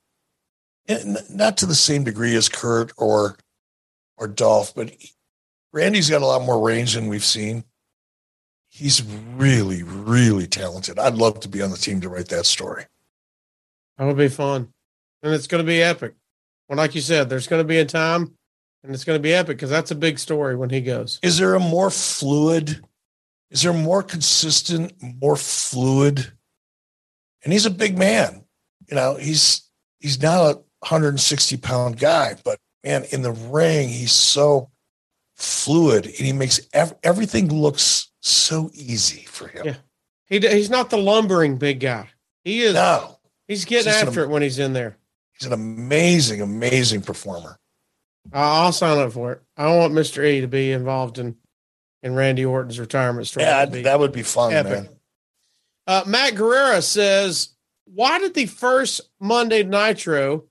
not 1.30 1.58
to 1.58 1.66
the 1.68 1.76
same 1.76 2.04
degree 2.04 2.36
as 2.36 2.50
Kurt 2.50 2.92
or 2.98 3.38
or 4.18 4.28
Dolph, 4.28 4.76
but 4.76 4.92
Randy's 5.72 6.10
got 6.10 6.22
a 6.22 6.26
lot 6.26 6.44
more 6.44 6.66
range 6.66 6.94
than 6.94 7.08
we've 7.08 7.24
seen. 7.24 7.64
He's 8.70 9.04
really, 9.36 9.84
really 9.84 10.48
talented. 10.48 10.98
I'd 11.00 11.16
love 11.16 11.40
to 11.42 11.48
be 11.48 11.62
on 11.62 11.72
the 11.72 11.78
team 11.78 12.02
to 12.02 12.10
write 12.10 12.30
that 12.30 12.46
story. 12.46 12.86
That 13.98 14.06
would 14.06 14.18
be 14.18 14.30
fun. 14.30 14.74
And 15.22 15.34
it's 15.34 15.48
going 15.48 15.64
to 15.64 15.68
be 15.68 15.82
epic. 15.82 16.16
Well, 16.68 16.78
like 16.78 16.96
you 16.96 17.02
said, 17.02 17.30
there's 17.30 17.48
going 17.48 17.62
to 17.62 17.68
be 17.68 17.78
a 17.78 17.86
time 17.86 18.36
and 18.84 18.94
it's 18.94 19.04
going 19.04 19.18
to 19.18 19.24
be 19.24 19.34
epic 19.34 19.58
because 19.58 19.70
that's 19.70 19.92
a 19.92 19.96
big 19.96 20.20
story 20.20 20.56
when 20.56 20.70
he 20.70 20.82
goes. 20.82 21.20
Is 21.24 21.38
there 21.38 21.56
a 21.56 21.60
more 21.60 21.90
fluid? 21.90 22.84
Is 23.50 23.62
there 23.62 23.74
more 23.74 24.04
consistent, 24.04 24.94
more 25.02 25.36
fluid? 25.36 26.32
And 27.44 27.54
he's 27.54 27.66
a 27.66 27.72
big 27.72 27.98
man. 27.98 28.44
You 28.90 28.96
know, 28.96 29.16
he's 29.16 29.70
he's 30.00 30.22
not 30.22 30.42
a 30.42 30.56
160 30.80 31.58
pound 31.58 31.98
guy, 31.98 32.36
but 32.44 32.60
man, 32.84 33.06
in 33.12 33.22
the 33.22 33.32
ring, 33.32 33.90
he's 33.90 34.12
so 34.12 34.70
fluid 35.36 36.06
and 36.06 36.16
he 36.16 36.34
makes 36.34 36.60
ev- 36.74 36.96
everything 37.04 37.54
looks 37.54 38.12
so 38.22 38.70
easy 38.74 39.24
for 39.24 39.48
him. 39.48 39.66
Yeah. 39.66 39.76
He 40.28 40.40
d- 40.40 40.48
he's 40.50 40.70
not 40.70 40.90
the 40.90 40.98
lumbering 40.98 41.58
big 41.58 41.80
guy. 41.80 42.10
He 42.44 42.62
is. 42.62 42.74
No, 42.74 43.18
he's 43.48 43.66
getting 43.66 43.92
an- 43.94 44.08
after 44.08 44.24
it 44.24 44.30
when 44.30 44.42
he's 44.42 44.60
in 44.60 44.74
there. 44.74 44.98
he's 45.38 45.48
an 45.48 45.54
amazing, 45.54 46.42
amazing 46.42 47.02
performer. 47.02 47.60
I'll 48.32 48.72
sign 48.72 49.00
up 49.00 49.12
for 49.12 49.34
it. 49.34 49.42
I 49.58 49.76
want 49.76 49.94
Mr. 49.94 50.24
E 50.26 50.42
to 50.42 50.48
be 50.48 50.72
involved 50.72 51.20
in 51.20 51.36
in 52.04 52.16
Randy 52.16 52.46
Orton's 52.46 52.80
retirement 52.80 53.28
story. 53.28 53.46
Yeah, 53.46 53.66
that 53.66 54.00
would 54.00 54.12
be 54.12 54.24
fun, 54.24 54.54
epic. 54.54 54.72
man. 54.72 54.90
Uh, 55.88 56.04
Matt 56.06 56.34
Guerrera 56.34 56.82
says, 56.82 57.50
"Why 57.86 58.20
did 58.20 58.34
the 58.34 58.46
first 58.46 59.02
Monday 59.20 59.64
Nitro 59.64 60.46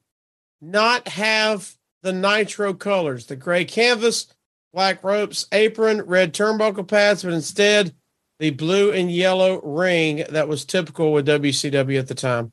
not 0.60 1.08
have 1.08 1.74
the 2.02 2.12
Nitro 2.12 2.74
colors, 2.74 3.26
the 3.26 3.36
gray 3.36 3.64
canvas, 3.64 4.26
black 4.72 5.02
ropes, 5.04 5.46
apron, 5.52 6.02
red 6.02 6.32
turnbuckle 6.32 6.86
pads, 6.86 7.22
but 7.22 7.32
instead 7.32 7.94
the 8.38 8.50
blue 8.50 8.90
and 8.90 9.10
yellow 9.10 9.60
ring 9.62 10.24
that 10.30 10.48
was 10.48 10.64
typical 10.64 11.12
with 11.12 11.26
WCW 11.26 11.98
at 11.98 12.08
the 12.08 12.14
time?" 12.14 12.52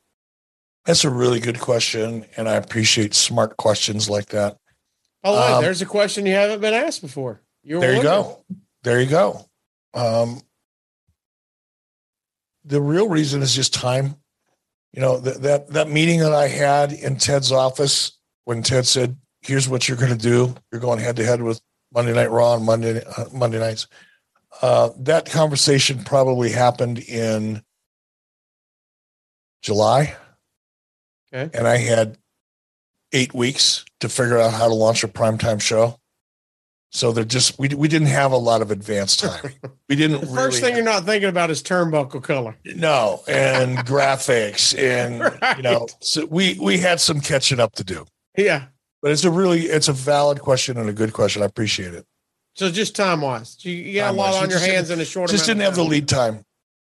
That's 0.86 1.04
a 1.04 1.10
really 1.10 1.40
good 1.40 1.60
question, 1.60 2.24
and 2.36 2.48
I 2.48 2.54
appreciate 2.54 3.14
smart 3.14 3.56
questions 3.56 4.08
like 4.08 4.26
that. 4.26 4.56
By 5.22 5.32
the 5.32 5.56
Um, 5.56 5.62
there's 5.62 5.82
a 5.82 5.86
question 5.86 6.24
you 6.24 6.32
haven't 6.32 6.60
been 6.60 6.74
asked 6.74 7.02
before. 7.02 7.42
You 7.62 7.80
there 7.80 7.94
you 7.94 8.02
go. 8.02 8.44
There 8.82 9.00
you 9.00 9.08
go. 9.08 9.44
Um, 9.92 10.40
the 12.64 12.80
real 12.80 13.08
reason 13.08 13.42
is 13.42 13.54
just 13.54 13.74
time. 13.74 14.16
You 14.92 15.02
know 15.02 15.18
that 15.18 15.42
that 15.42 15.68
that 15.68 15.90
meeting 15.90 16.20
that 16.20 16.32
I 16.32 16.48
had 16.48 16.92
in 16.92 17.16
Ted's 17.16 17.52
office 17.52 18.12
when 18.44 18.62
Ted 18.62 18.86
said, 18.86 19.16
"Here's 19.40 19.68
what 19.68 19.88
you're 19.88 19.96
going 19.98 20.12
to 20.12 20.18
do. 20.18 20.54
You're 20.70 20.80
going 20.80 20.98
head 20.98 21.16
to 21.16 21.24
head 21.24 21.42
with 21.42 21.60
Monday 21.92 22.12
Night 22.12 22.30
Raw 22.30 22.52
on 22.54 22.64
Monday 22.64 23.02
uh, 23.16 23.24
Monday 23.32 23.58
nights." 23.58 23.86
Uh, 24.62 24.90
that 24.98 25.30
conversation 25.30 26.02
probably 26.04 26.50
happened 26.50 26.98
in 26.98 27.62
July, 29.62 30.16
Okay. 31.32 31.56
and 31.56 31.66
I 31.68 31.76
had 31.76 32.18
eight 33.12 33.34
weeks 33.34 33.84
to 34.00 34.08
figure 34.08 34.38
out 34.38 34.52
how 34.52 34.68
to 34.68 34.74
launch 34.74 35.04
a 35.04 35.08
primetime 35.08 35.60
show. 35.60 35.96
So 36.92 37.12
they're 37.12 37.24
just 37.24 37.56
we 37.58 37.68
we 37.68 37.86
didn't 37.86 38.08
have 38.08 38.32
a 38.32 38.36
lot 38.36 38.62
of 38.62 38.70
advanced 38.70 39.20
time. 39.20 39.52
We 39.88 39.96
didn't 39.96 40.20
The 40.20 40.26
really 40.26 40.36
first 40.36 40.60
thing 40.60 40.76
you're 40.76 40.84
not 40.84 41.04
thinking 41.04 41.28
about 41.28 41.50
is 41.50 41.64
turnbuckle 41.64 42.22
color. 42.22 42.56
no 42.64 43.22
and 43.26 43.76
graphics 43.86 44.76
and 44.78 45.18
you 45.56 45.62
know 45.64 45.88
so 46.00 46.26
we 46.26 46.56
we 46.60 46.78
had 46.78 47.00
some 47.00 47.20
catching 47.20 47.58
up 47.58 47.74
to 47.76 47.82
do. 47.84 48.06
Yeah. 48.36 48.66
But 49.02 49.12
it's 49.12 49.24
a 49.24 49.30
really 49.30 49.62
it's 49.62 49.88
a 49.88 49.92
valid 49.92 50.40
question 50.40 50.76
and 50.76 50.88
a 50.88 50.92
good 50.92 51.12
question. 51.12 51.42
I 51.42 51.46
appreciate 51.46 51.94
it. 51.94 52.06
So 52.54 52.70
just 52.70 52.94
time 52.94 53.20
wise, 53.20 53.56
you, 53.60 53.72
you 53.72 53.94
got 54.00 54.12
a 54.12 54.16
lot 54.16 54.42
on 54.42 54.50
your 54.50 54.58
hands 54.58 54.90
in 54.90 55.00
a 55.00 55.04
short. 55.04 55.30
Just 55.30 55.46
didn't 55.46 55.62
have 55.62 55.76
the 55.76 55.84
lead 55.84 56.08
time. 56.08 56.44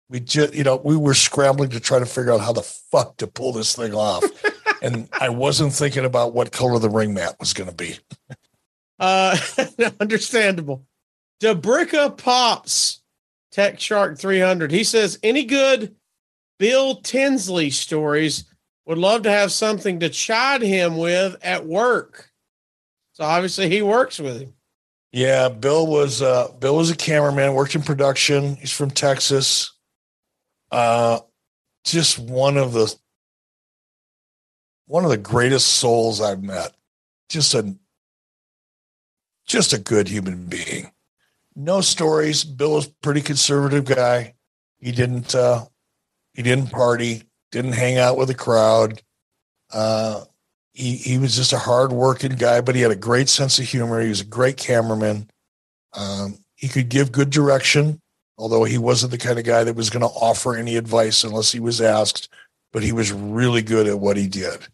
We 0.10 0.20
just 0.20 0.54
you 0.54 0.64
know 0.64 0.78
we 0.78 0.96
were 0.96 1.14
scrambling 1.14 1.70
to 1.72 1.80
try 1.80 2.00
to 2.00 2.06
figure 2.06 2.32
out 2.32 2.42
how 2.42 2.54
the 2.54 2.62
fuck 2.62 3.18
to 3.18 3.28
pull 3.28 3.52
this 3.52 3.76
thing 3.76 3.94
off, 3.94 4.24
and 4.82 5.10
I 5.20 5.30
wasn't 5.30 5.74
thinking 5.74 6.06
about 6.06 6.34
what 6.34 6.52
color 6.52 6.80
the 6.80 6.90
ring 6.90 7.14
mat 7.14 7.36
was 7.40 7.54
going 7.54 7.70
to 7.70 7.76
be. 7.76 7.98
Uh, 9.00 9.38
understandable. 10.00 10.86
Debrica 11.42 12.16
Pops, 12.16 13.02
Tech 13.52 13.80
Shark 13.80 14.18
300. 14.18 14.72
He 14.72 14.84
says, 14.84 15.20
any 15.22 15.44
good 15.44 15.96
Bill 16.60 16.96
Tinsley 16.98 17.70
stories? 17.70 18.46
Would 18.86 18.98
love 18.98 19.24
to 19.24 19.32
have 19.32 19.52
something 19.52 20.00
to 20.00 20.10
chide 20.10 20.62
him 20.62 20.98
with 20.98 21.36
at 21.44 21.66
work. 21.66 22.30
So 23.14 23.24
obviously 23.24 23.70
he 23.70 23.82
works 23.82 24.20
with 24.20 24.42
him. 24.42 24.54
Yeah, 25.12 25.50
Bill 25.50 25.88
was 25.88 26.22
uh 26.22 26.50
Bill 26.60 26.76
was 26.76 26.92
a 26.92 26.96
cameraman, 26.96 27.54
worked 27.54 27.76
in 27.76 27.82
production. 27.82 28.58
He's 28.58 28.74
from 28.74 28.92
Texas. 28.92 29.72
Uh 30.72 31.20
just 31.86 32.20
one 32.20 32.58
of 32.58 32.74
the 32.74 32.94
one 34.88 35.04
of 35.04 35.10
the 35.10 35.18
greatest 35.18 35.68
souls 35.68 36.22
I've 36.22 36.44
met. 36.44 36.76
Just 37.30 37.54
a 37.54 37.76
just 39.48 39.74
a 39.74 39.80
good 39.80 40.08
human 40.08 40.46
being. 40.46 40.92
No 41.56 41.82
stories. 41.82 42.44
Bill 42.44 42.78
a 42.78 42.84
pretty 43.02 43.22
conservative 43.22 43.86
guy. 43.86 44.36
He 44.78 44.92
didn't 44.92 45.34
uh 45.34 45.66
he 46.34 46.44
didn't 46.44 46.72
party, 46.72 47.24
didn't 47.52 47.74
hang 47.74 47.98
out 47.98 48.18
with 48.18 48.28
the 48.28 48.36
crowd. 48.36 49.02
Uh 49.72 50.26
he 50.74 50.98
he 50.98 51.18
was 51.18 51.36
just 51.36 51.54
a 51.54 51.58
hard 51.58 51.92
working 51.94 52.34
guy, 52.34 52.62
but 52.62 52.76
he 52.76 52.82
had 52.82 52.92
a 52.92 52.96
great 52.96 53.30
sense 53.30 53.58
of 53.60 53.66
humor. 53.66 54.02
He 54.02 54.10
was 54.10 54.22
a 54.22 54.26
great 54.26 54.58
cameraman. 54.58 55.30
Um, 55.94 56.38
he 56.56 56.68
could 56.68 56.90
give 56.90 57.14
good 57.14 57.30
direction, 57.30 58.02
although 58.38 58.66
he 58.66 58.78
wasn't 58.78 59.12
the 59.12 59.18
kind 59.18 59.40
of 59.40 59.46
guy 59.46 59.64
that 59.64 59.76
was 59.76 59.90
going 59.90 60.02
to 60.02 60.08
offer 60.08 60.56
any 60.56 60.76
advice 60.76 61.24
unless 61.24 61.52
he 61.54 61.62
was 61.62 61.80
asked. 61.80 62.28
But 62.74 62.84
he 62.84 62.92
was 62.92 63.14
really 63.14 63.62
good 63.62 63.88
at 63.88 64.00
what 64.00 64.18
he 64.18 64.28
did. 64.28 64.68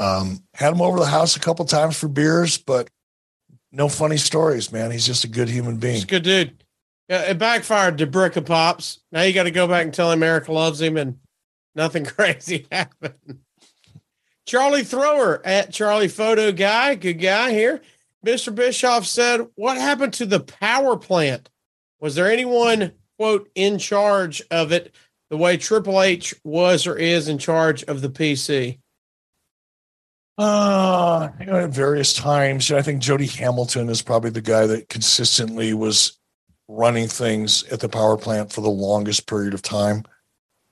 Um, 0.00 0.42
had 0.54 0.72
him 0.72 0.82
over 0.82 0.98
the 0.98 1.06
house 1.06 1.36
a 1.36 1.40
couple 1.40 1.64
times 1.64 1.96
for 1.96 2.08
beers, 2.08 2.58
but 2.58 2.88
no 3.70 3.88
funny 3.88 4.16
stories, 4.16 4.72
man. 4.72 4.90
He's 4.90 5.06
just 5.06 5.22
a 5.22 5.28
good 5.28 5.48
human 5.48 5.74
He's 5.74 5.80
being. 5.80 6.02
a 6.02 6.06
good 6.06 6.24
dude. 6.24 6.64
Yeah, 7.08 7.22
it 7.30 7.38
backfired 7.38 7.98
Debrica 7.98 8.44
Pops. 8.44 8.98
Now 9.12 9.22
you 9.22 9.32
got 9.32 9.44
to 9.44 9.52
go 9.52 9.68
back 9.68 9.84
and 9.84 9.94
tell 9.94 10.10
him 10.10 10.24
Eric 10.24 10.48
loves 10.48 10.80
him 10.80 10.96
and 10.96 11.18
nothing 11.74 12.04
crazy 12.16 12.66
happened. 12.70 13.40
Charlie 14.46 14.84
Thrower 14.84 15.44
at 15.44 15.72
Charlie 15.72 16.08
Photo 16.08 16.50
Guy, 16.52 16.94
good 16.96 17.20
guy 17.20 17.52
here. 17.52 17.80
Mr. 18.24 18.54
Bischoff 18.54 19.06
said, 19.06 19.46
What 19.54 19.76
happened 19.76 20.12
to 20.14 20.26
the 20.26 20.40
power 20.40 20.96
plant? 20.96 21.48
Was 22.00 22.14
there 22.14 22.30
anyone, 22.30 22.92
quote, 23.18 23.50
in 23.54 23.78
charge 23.78 24.42
of 24.50 24.72
it 24.72 24.94
the 25.28 25.36
way 25.36 25.56
Triple 25.56 26.02
H 26.02 26.34
was 26.44 26.86
or 26.86 26.96
is 26.96 27.28
in 27.28 27.38
charge 27.38 27.84
of 27.84 28.00
the 28.00 28.10
PC? 28.10 28.80
Uh, 30.36 31.28
you 31.38 31.46
know, 31.46 31.56
at 31.56 31.70
various 31.70 32.14
times, 32.14 32.72
I 32.72 32.80
think 32.80 33.02
Jody 33.02 33.26
Hamilton 33.26 33.90
is 33.90 34.00
probably 34.00 34.30
the 34.30 34.40
guy 34.40 34.66
that 34.66 34.88
consistently 34.88 35.74
was 35.74 36.18
running 36.66 37.08
things 37.08 37.62
at 37.64 37.80
the 37.80 37.88
power 37.88 38.16
plant 38.16 38.52
for 38.52 38.62
the 38.62 38.70
longest 38.70 39.26
period 39.26 39.52
of 39.52 39.60
time. 39.60 40.04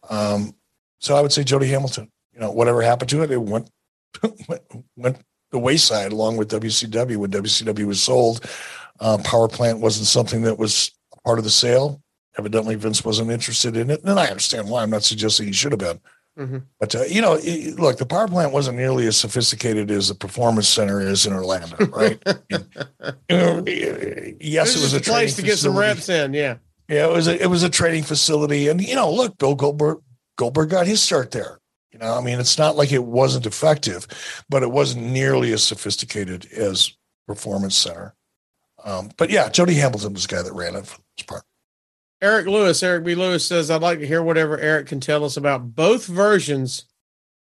Um, 0.08 0.54
so 0.98 1.16
I 1.16 1.20
would 1.20 1.32
say 1.32 1.44
Jody 1.44 1.68
Hamilton. 1.68 2.10
You 2.34 2.40
know, 2.40 2.50
whatever 2.52 2.82
happened 2.82 3.10
to 3.10 3.22
it, 3.22 3.30
it 3.30 3.40
went 3.42 3.70
went, 4.48 4.62
went 4.96 5.18
the 5.50 5.58
wayside 5.58 6.12
along 6.12 6.36
with 6.36 6.50
WCW. 6.50 7.16
When 7.16 7.30
WCW 7.30 7.86
was 7.86 8.02
sold, 8.02 8.44
uh, 9.00 9.18
power 9.24 9.48
plant 9.48 9.80
wasn't 9.80 10.06
something 10.06 10.42
that 10.42 10.58
was 10.58 10.90
part 11.24 11.38
of 11.38 11.44
the 11.44 11.50
sale. 11.50 12.02
Evidently, 12.38 12.76
Vince 12.76 13.04
wasn't 13.04 13.30
interested 13.30 13.76
in 13.76 13.90
it, 13.90 14.04
and 14.04 14.18
I 14.20 14.26
understand 14.28 14.68
why. 14.68 14.82
I'm 14.82 14.90
not 14.90 15.02
suggesting 15.02 15.46
he 15.46 15.52
should 15.52 15.72
have 15.72 15.80
been. 15.80 16.00
Mhm. 16.38 16.62
But 16.78 16.94
uh, 16.94 17.02
you 17.08 17.20
know, 17.20 17.34
it- 17.42 17.80
look, 17.80 17.98
the 17.98 18.06
power 18.06 18.28
plant 18.28 18.52
wasn't 18.52 18.76
nearly 18.78 19.08
as 19.08 19.16
sophisticated 19.16 19.90
as 19.90 20.06
the 20.06 20.14
performance 20.14 20.68
center 20.68 21.00
is 21.00 21.26
in 21.26 21.32
Orlando, 21.32 21.76
right? 21.86 22.22
You 22.48 23.36
know, 23.36 23.64
yes, 23.66 24.76
it 24.76 24.82
was 24.82 24.94
a 24.94 25.00
place 25.00 25.34
to 25.36 25.42
training 25.42 25.50
get 25.50 25.58
some 25.58 25.76
reps 25.76 26.08
in. 26.08 26.34
Yeah. 26.34 26.56
Yeah, 26.88 27.06
it 27.06 27.12
was 27.12 27.26
a 27.28 27.42
it 27.42 27.46
was 27.48 27.64
a 27.64 27.68
training 27.68 28.04
facility, 28.04 28.68
and 28.68 28.80
you 28.80 28.94
know, 28.94 29.10
look, 29.12 29.36
Bill 29.38 29.54
Goldberg 29.54 29.98
Goldberg 30.38 30.70
got 30.70 30.86
his 30.86 31.02
start 31.02 31.32
there. 31.32 31.58
You 31.92 31.98
know, 31.98 32.14
I 32.14 32.22
mean, 32.22 32.38
it's 32.38 32.58
not 32.58 32.76
like 32.76 32.92
it 32.92 33.04
wasn't 33.04 33.46
effective, 33.46 34.06
but 34.48 34.62
it 34.62 34.70
wasn't 34.70 35.06
nearly 35.06 35.52
as 35.52 35.62
sophisticated 35.62 36.50
as 36.52 36.92
Performance 37.26 37.76
Center. 37.76 38.14
Um, 38.84 39.10
but 39.16 39.30
yeah, 39.30 39.48
Jody 39.48 39.74
Hamilton 39.74 40.14
was 40.14 40.26
the 40.26 40.36
guy 40.36 40.42
that 40.42 40.52
ran 40.52 40.76
it 40.76 40.86
for 40.86 41.00
most 41.18 41.26
part. 41.26 41.42
Eric 42.20 42.46
Lewis, 42.46 42.82
Eric 42.82 43.04
B. 43.04 43.14
Lewis 43.14 43.44
says, 43.44 43.70
I'd 43.70 43.82
like 43.82 44.00
to 44.00 44.06
hear 44.06 44.22
whatever 44.22 44.58
Eric 44.58 44.88
can 44.88 45.00
tell 45.00 45.24
us 45.24 45.36
about 45.36 45.74
both 45.74 46.06
versions 46.06 46.84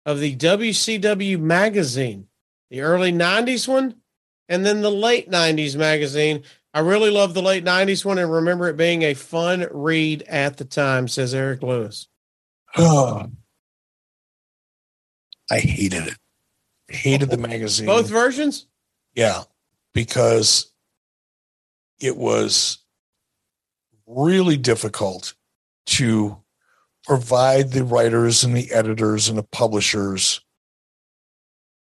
of 0.06 0.20
the 0.20 0.36
WCW 0.36 1.40
magazine, 1.40 2.28
the 2.70 2.82
early 2.82 3.12
90s 3.12 3.68
one 3.68 3.96
and 4.48 4.66
then 4.66 4.82
the 4.82 4.92
late 4.92 5.30
90s 5.30 5.76
magazine. 5.76 6.44
I 6.74 6.80
really 6.80 7.10
love 7.10 7.34
the 7.34 7.42
late 7.42 7.64
90s 7.64 8.06
one 8.06 8.20
and 8.20 8.32
remember 8.32 8.68
it 8.68 8.78
being 8.78 9.02
a 9.04 9.14
fun 9.14 9.68
read 9.72 10.24
at 10.24 10.58
the 10.58 10.66
time, 10.66 11.08
says 11.08 11.34
Eric 11.34 11.64
Lewis. 11.64 12.08
Oh. 12.78 13.30
I 15.52 15.60
hated 15.60 16.08
it. 16.08 16.18
Hated 16.88 17.30
the 17.30 17.38
magazine. 17.38 17.86
Both 17.86 18.10
versions? 18.10 18.68
Yeah, 19.16 19.44
because 19.94 20.72
it 22.00 22.18
was 22.18 22.80
really 24.08 24.58
difficult 24.58 25.34
to 25.88 26.38
provide 27.04 27.72
the 27.72 27.84
writers 27.84 28.44
and 28.44 28.56
the 28.56 28.72
editors 28.72 29.30
and 29.30 29.38
the 29.38 29.44
publishers 29.44 30.42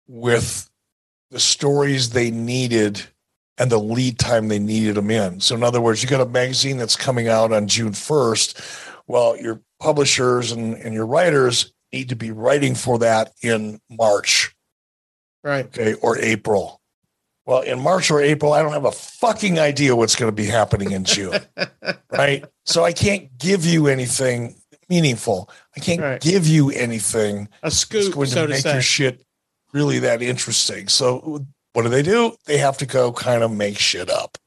with 0.06 0.68
the 1.30 1.40
stories 1.40 2.10
they 2.10 2.30
needed 2.30 3.02
and 3.58 3.70
the 3.70 3.78
lead 3.78 4.18
time 4.18 4.48
they 4.48 4.58
needed 4.58 4.96
them 4.96 5.10
in. 5.10 5.40
So, 5.40 5.54
in 5.54 5.62
other 5.62 5.80
words, 5.80 6.02
you 6.02 6.08
got 6.08 6.20
a 6.20 6.26
magazine 6.26 6.76
that's 6.76 6.96
coming 6.96 7.28
out 7.28 7.52
on 7.52 7.68
June 7.68 7.92
1st. 7.92 8.90
Well, 9.06 9.36
your 9.36 9.60
publishers 9.82 10.52
and, 10.52 10.74
and 10.76 10.94
your 10.94 11.06
writers 11.06 11.72
need 11.92 12.08
to 12.10 12.16
be 12.16 12.30
writing 12.30 12.74
for 12.74 13.00
that 13.00 13.32
in 13.42 13.80
March 13.90 14.54
Right. 15.44 15.66
okay, 15.66 15.94
or 15.94 16.16
April. 16.18 16.80
Well, 17.44 17.62
in 17.62 17.80
March 17.80 18.08
or 18.12 18.20
April, 18.20 18.52
I 18.52 18.62
don't 18.62 18.72
have 18.72 18.84
a 18.84 18.92
fucking 18.92 19.58
idea 19.58 19.96
what's 19.96 20.14
going 20.14 20.30
to 20.30 20.34
be 20.34 20.46
happening 20.46 20.92
in 20.92 21.02
June, 21.04 21.40
right? 22.12 22.44
So 22.64 22.84
I 22.84 22.92
can't 22.92 23.36
give 23.36 23.66
you 23.66 23.88
anything 23.88 24.54
meaningful. 24.88 25.50
I 25.76 25.80
can't 25.80 26.00
Right. 26.00 26.20
give 26.20 26.46
you 26.46 26.70
anything 26.70 27.48
A 27.62 27.66
that's 27.66 27.76
scoop, 27.78 28.14
going 28.14 28.28
so 28.28 28.42
to 28.42 28.46
to 28.46 28.52
make 28.52 28.62
say. 28.62 28.72
your 28.74 28.82
shit 28.82 29.24
really 29.72 29.98
that 29.98 30.22
interesting. 30.22 30.86
So 30.86 31.44
what 31.72 31.82
do 31.82 31.88
they 31.88 32.02
do? 32.02 32.36
They 32.46 32.58
have 32.58 32.78
to 32.78 32.86
go 32.86 33.12
kind 33.12 33.42
of 33.42 33.50
make 33.50 33.78
shit 33.78 34.08
up. 34.08 34.38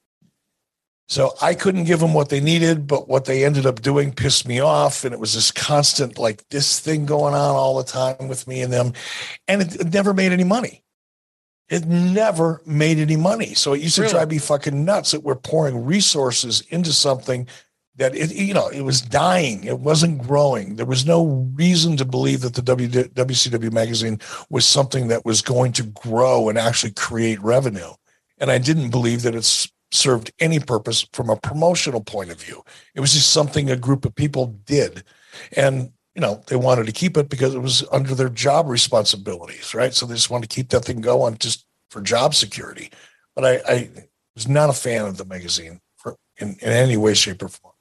So 1.07 1.33
I 1.41 1.53
couldn't 1.53 1.83
give 1.83 1.99
them 1.99 2.13
what 2.15 2.29
they 2.29 2.39
needed, 2.39 2.87
but 2.87 3.07
what 3.07 3.25
they 3.25 3.45
ended 3.45 3.65
up 3.67 3.81
doing 3.81 4.11
pissed 4.11 4.47
me 4.47 4.59
off. 4.59 5.05
And 5.05 5.13
it 5.13 5.19
was 5.19 5.35
this 5.35 5.51
constant, 5.51 6.17
like 6.17 6.47
this 6.49 6.79
thing 6.79 7.05
going 7.05 7.35
on 7.35 7.55
all 7.55 7.77
the 7.77 7.83
time 7.83 8.27
with 8.27 8.47
me 8.47 8.61
and 8.61 8.73
them. 8.73 8.93
And 9.47 9.61
it, 9.61 9.75
it 9.79 9.93
never 9.93 10.13
made 10.13 10.31
any 10.31 10.43
money. 10.43 10.83
It 11.69 11.85
never 11.85 12.61
made 12.65 12.97
any 12.97 13.15
money. 13.15 13.53
So 13.53 13.73
it 13.73 13.81
used 13.81 13.95
to 13.95 14.01
Really? 14.01 14.13
drive 14.13 14.29
me 14.31 14.37
fucking 14.39 14.85
nuts 14.85 15.11
that 15.11 15.23
we're 15.23 15.35
pouring 15.35 15.85
resources 15.85 16.61
into 16.69 16.91
something 16.93 17.47
that 17.97 18.15
it, 18.15 18.33
you 18.33 18.53
know, 18.53 18.67
it 18.67 18.81
was 18.81 19.01
dying. 19.01 19.63
It 19.63 19.79
wasn't 19.79 20.21
growing. 20.21 20.75
There 20.75 20.85
was 20.85 21.05
no 21.05 21.49
reason 21.55 21.97
to 21.97 22.05
believe 22.05 22.41
that 22.41 22.53
the 22.55 22.61
WCW 22.61 23.71
magazine 23.71 24.19
was 24.49 24.65
something 24.65 25.07
that 25.07 25.23
was 25.23 25.41
going 25.41 25.71
to 25.73 25.83
grow 25.83 26.49
and 26.49 26.57
actually 26.57 26.91
create 26.91 27.41
revenue. 27.41 27.91
And 28.37 28.51
I 28.51 28.57
didn't 28.57 28.89
believe 28.89 29.21
that 29.21 29.33
it's 29.35 29.71
served 29.95 30.31
any 30.39 30.59
purpose 30.59 31.07
from 31.13 31.29
a 31.29 31.35
promotional 31.37 32.01
point 32.01 32.31
of 32.31 32.41
view. 32.41 32.63
It 32.93 32.99
was 32.99 33.13
just 33.13 33.31
something 33.31 33.69
a 33.69 33.75
group 33.75 34.05
of 34.05 34.15
people 34.15 34.47
did. 34.65 35.03
And 35.55 35.91
you 36.15 36.21
know, 36.21 36.41
they 36.47 36.55
wanted 36.55 36.85
to 36.85 36.93
keep 36.93 37.17
it 37.17 37.27
because 37.27 37.53
it 37.53 37.59
was 37.59 37.83
under 37.91 38.15
their 38.15 38.29
job 38.29 38.69
responsibilities, 38.69 39.75
right? 39.75 39.93
So 39.93 40.05
they 40.05 40.15
just 40.15 40.29
wanted 40.29 40.49
to 40.49 40.55
keep 40.55 40.69
that 40.69 40.85
thing 40.85 41.01
going 41.01 41.37
just 41.37 41.65
for 41.89 42.01
job 42.01 42.33
security. 42.33 42.89
But 43.35 43.45
I, 43.45 43.73
I 43.73 43.89
was 44.33 44.47
not 44.47 44.69
a 44.69 44.73
fan 44.73 45.05
of 45.05 45.17
the 45.17 45.25
magazine 45.25 45.81
for 45.97 46.15
in, 46.37 46.55
in 46.61 46.69
any 46.69 46.95
way, 46.95 47.15
shape, 47.15 47.43
or 47.43 47.49
form. 47.49 47.73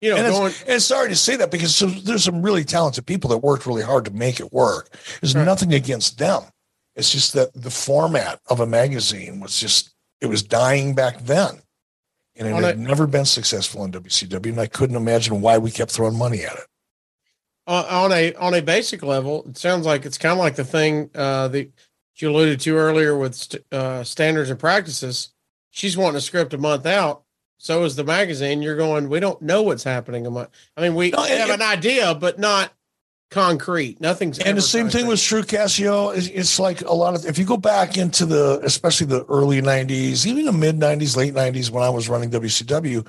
You 0.00 0.10
know, 0.10 0.16
and, 0.16 0.32
going, 0.32 0.52
and 0.68 0.82
sorry 0.82 1.08
to 1.08 1.16
say 1.16 1.36
that 1.36 1.50
because 1.50 1.78
there's 2.04 2.24
some 2.24 2.42
really 2.42 2.64
talented 2.64 3.06
people 3.06 3.30
that 3.30 3.38
worked 3.38 3.66
really 3.66 3.82
hard 3.82 4.04
to 4.04 4.12
make 4.12 4.38
it 4.38 4.52
work. 4.52 4.96
There's 5.20 5.34
Right. 5.34 5.44
nothing 5.44 5.74
against 5.74 6.18
them. 6.18 6.42
It's 6.94 7.10
just 7.10 7.32
that 7.32 7.50
the 7.54 7.70
format 7.70 8.40
of 8.48 8.60
a 8.60 8.66
magazine 8.66 9.40
was 9.40 9.58
just 9.58 9.90
it 10.22 10.26
was 10.28 10.42
dying 10.42 10.94
back 10.94 11.18
then. 11.20 11.60
And 12.36 12.48
it 12.48 12.52
On 12.52 12.62
had 12.62 12.76
a- 12.76 12.80
never 12.80 13.06
been 13.06 13.26
successful 13.26 13.84
in 13.84 13.90
WCW, 13.92 14.52
and 14.52 14.60
I 14.60 14.66
couldn't 14.66 14.96
imagine 14.96 15.42
why 15.42 15.58
we 15.58 15.70
kept 15.70 15.90
throwing 15.90 16.16
money 16.16 16.42
at 16.44 16.54
it. 16.54 16.64
on 17.66 17.84
on 17.84 18.12
a 18.12 18.32
on 18.36 18.54
a 18.54 18.62
basic 18.62 19.02
level, 19.02 19.44
it 19.48 19.58
sounds 19.58 19.84
like 19.84 20.06
it's 20.06 20.16
kind 20.18 20.32
of 20.32 20.38
like 20.38 20.56
the 20.56 20.64
thing 20.64 21.10
uh, 21.14 21.48
that 21.48 21.70
you 22.16 22.30
alluded 22.30 22.60
to 22.60 22.76
earlier 22.76 23.16
with 23.18 23.34
st- 23.34 23.64
uh, 23.70 24.02
standards 24.04 24.48
and 24.48 24.58
practices. 24.58 25.30
She's 25.70 25.96
wanting 25.96 26.16
a 26.18 26.20
script 26.22 26.54
a 26.54 26.58
month 26.58 26.86
out. 26.86 27.22
So 27.58 27.84
is 27.84 27.94
the 27.96 28.02
magazine. 28.04 28.62
You're 28.62 28.76
going. 28.76 29.08
We 29.08 29.20
don't 29.20 29.40
know 29.42 29.62
what's 29.62 29.84
happening 29.84 30.26
a 30.26 30.30
month. 30.30 30.48
I 30.76 30.80
mean, 30.82 30.94
we 30.94 31.10
No, 31.10 31.22
have 31.22 31.50
an 31.50 31.62
idea, 31.62 32.14
but 32.14 32.38
not 32.38 32.72
concrete. 33.32 33.98
Nothing's. 33.98 34.38
and 34.38 34.58
the 34.58 34.62
same 34.62 34.90
thing 34.90 35.00
concrete. 35.00 35.08
was 35.08 35.24
true 35.24 35.42
casio 35.42 36.14
it's, 36.14 36.26
it's 36.28 36.58
like 36.58 36.82
a 36.82 36.92
lot 36.92 37.14
of 37.14 37.24
if 37.24 37.38
you 37.38 37.46
go 37.46 37.56
back 37.56 37.96
into 37.96 38.26
the 38.26 38.60
especially 38.62 39.06
the 39.06 39.24
early 39.24 39.62
90s 39.62 40.26
even 40.26 40.44
the 40.44 40.52
mid 40.52 40.78
90s 40.78 41.16
late 41.16 41.32
90s 41.32 41.70
when 41.70 41.82
i 41.82 41.88
was 41.88 42.08
running 42.08 42.30
wcw 42.30 43.06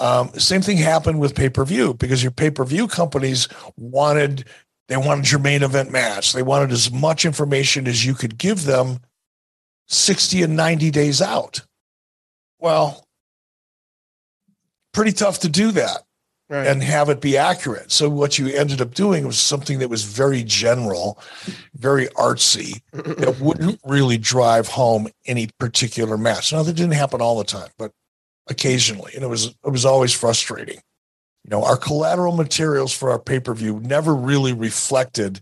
um, 0.00 0.28
same 0.34 0.62
thing 0.62 0.76
happened 0.76 1.18
with 1.18 1.34
pay-per-view 1.34 1.94
because 1.94 2.22
your 2.22 2.30
pay-per-view 2.30 2.86
companies 2.86 3.48
wanted 3.76 4.44
they 4.86 4.96
wanted 4.96 5.28
your 5.28 5.40
main 5.40 5.64
event 5.64 5.90
match 5.90 6.32
they 6.32 6.42
wanted 6.42 6.70
as 6.70 6.92
much 6.92 7.24
information 7.24 7.88
as 7.88 8.06
you 8.06 8.14
could 8.14 8.38
give 8.38 8.64
them 8.64 9.00
60 9.88 10.44
and 10.44 10.56
90 10.56 10.92
days 10.92 11.20
out 11.20 11.62
well 12.60 13.04
pretty 14.92 15.12
tough 15.12 15.40
to 15.40 15.48
do 15.48 15.72
that 15.72 16.04
right. 16.48 16.66
and 16.66 16.82
have 16.82 17.08
it 17.08 17.20
be 17.20 17.36
accurate. 17.36 17.90
So 17.92 18.08
what 18.08 18.38
you 18.38 18.48
ended 18.48 18.80
up 18.80 18.94
doing 18.94 19.26
was 19.26 19.38
something 19.38 19.78
that 19.78 19.90
was 19.90 20.04
very 20.04 20.42
general, 20.42 21.18
very 21.74 22.06
artsy, 22.08 22.82
that 22.92 23.40
wouldn't 23.40 23.80
really 23.84 24.18
drive 24.18 24.68
home 24.68 25.08
any 25.26 25.48
particular 25.58 26.16
match. 26.16 26.52
Now 26.52 26.62
that 26.62 26.74
didn't 26.74 26.92
happen 26.92 27.20
all 27.20 27.38
the 27.38 27.44
time, 27.44 27.70
but 27.78 27.92
occasionally, 28.48 29.12
and 29.14 29.22
it 29.22 29.28
was 29.28 29.46
it 29.46 29.70
was 29.70 29.84
always 29.84 30.12
frustrating. 30.12 30.80
You 31.44 31.50
know, 31.50 31.64
our 31.64 31.76
collateral 31.76 32.34
materials 32.34 32.92
for 32.92 33.10
our 33.10 33.18
pay 33.18 33.40
per 33.40 33.54
view 33.54 33.80
never 33.80 34.14
really 34.14 34.52
reflected 34.52 35.40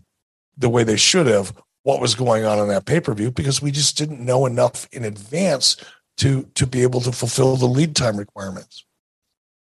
the 0.57 0.69
way 0.69 0.83
they 0.83 0.97
should 0.97 1.27
have 1.27 1.53
what 1.83 2.01
was 2.01 2.15
going 2.15 2.43
on 2.43 2.59
in 2.59 2.67
that 2.67 2.85
pay 2.85 2.99
per 2.99 3.13
view 3.13 3.31
because 3.31 3.61
we 3.61 3.71
just 3.71 3.97
didn't 3.97 4.23
know 4.23 4.45
enough 4.45 4.87
in 4.91 5.05
advance 5.05 5.77
to 6.17 6.43
to 6.55 6.67
be 6.67 6.83
able 6.83 7.01
to 7.01 7.11
fulfill 7.11 7.55
the 7.55 7.65
lead 7.65 7.95
time 7.95 8.17
requirements. 8.17 8.85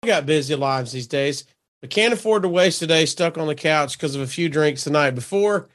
Got 0.05 0.26
busy 0.26 0.55
lives 0.55 0.93
these 0.93 1.06
days, 1.06 1.44
but 1.81 1.90
can't 1.90 2.12
afford 2.12 2.43
to 2.43 2.48
waste 2.48 2.82
a 2.82 2.86
day 2.86 3.06
stuck 3.06 3.39
on 3.39 3.47
the 3.47 3.55
couch 3.55 3.97
because 3.97 4.14
of 4.14 4.20
a 4.20 4.26
few 4.26 4.48
drinks 4.48 4.85
the 4.85 4.90
night 4.90 5.14
before. 5.14 5.68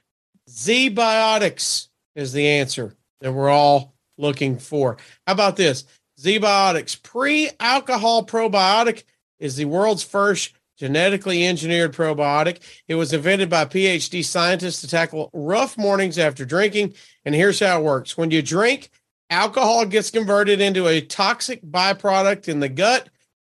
Z 0.49 0.91
Biotics 0.91 1.87
is 2.15 2.31
the 2.31 2.47
answer 2.47 2.95
that 3.21 3.33
we're 3.33 3.49
all 3.49 3.95
looking 4.17 4.57
for. 4.57 4.97
How 5.25 5.33
about 5.33 5.55
this? 5.55 5.85
Z 6.19 6.39
Biotics 6.39 7.01
pre 7.01 7.49
alcohol 7.59 8.25
probiotic 8.25 9.03
is 9.39 9.55
the 9.55 9.65
world's 9.65 10.03
first 10.03 10.53
genetically 10.77 11.45
engineered 11.45 11.93
probiotic. 11.93 12.59
It 12.87 12.95
was 12.95 13.11
invented 13.11 13.49
by 13.49 13.65
PhD 13.65 14.23
scientists 14.23 14.81
to 14.81 14.87
tackle 14.87 15.29
rough 15.33 15.77
mornings 15.77 16.17
after 16.17 16.45
drinking. 16.45 16.93
And 17.25 17.35
here's 17.35 17.59
how 17.59 17.79
it 17.79 17.83
works 17.83 18.17
when 18.17 18.31
you 18.31 18.41
drink, 18.41 18.89
alcohol 19.29 19.85
gets 19.85 20.11
converted 20.11 20.61
into 20.61 20.87
a 20.87 21.01
toxic 21.01 21.61
byproduct 21.63 22.47
in 22.47 22.59
the 22.59 22.69
gut. 22.69 23.09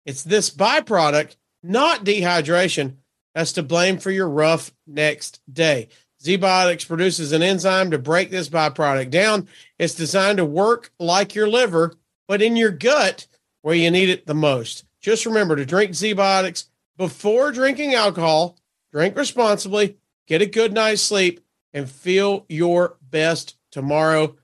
It's 0.08 0.24
this 0.24 0.50
byproduct, 0.50 1.36
not 1.62 2.06
dehydration, 2.06 2.96
that's 3.36 3.52
to 3.52 3.62
blame 3.62 4.00
for 4.00 4.10
your 4.10 4.30
rough 4.30 4.72
next 4.88 5.42
day. 5.52 5.90
ZBiotics 6.24 6.88
produces 6.88 7.34
an 7.34 7.44
enzyme 7.44 7.92
to 7.92 8.00
break 8.00 8.32
this 8.32 8.48
byproduct 8.48 9.12
down. 9.12 9.50
It's 9.78 9.94
designed 9.94 10.38
to 10.38 10.46
work 10.46 10.92
like 10.98 11.36
your 11.36 11.50
liver, 11.50 11.94
but 12.26 12.42
in 12.42 12.56
your 12.56 12.72
gut 12.72 13.28
where 13.62 13.76
you 13.76 13.92
need 13.92 14.10
it 14.10 14.26
the 14.26 14.34
most. 14.34 14.86
Just 15.02 15.26
remember 15.26 15.58
to 15.58 15.66
drink 15.66 15.92
ZBiotics 15.92 16.70
before 16.96 17.52
drinking 17.52 17.94
alcohol, 17.94 18.58
drink 18.94 19.16
responsibly, 19.18 19.98
get 20.26 20.42
a 20.42 20.46
good 20.46 20.72
night's 20.74 21.02
sleep, 21.02 21.42
and 21.74 21.90
feel 21.90 22.46
your 22.48 22.96
best 23.02 23.58
tomorrow. 23.72 24.38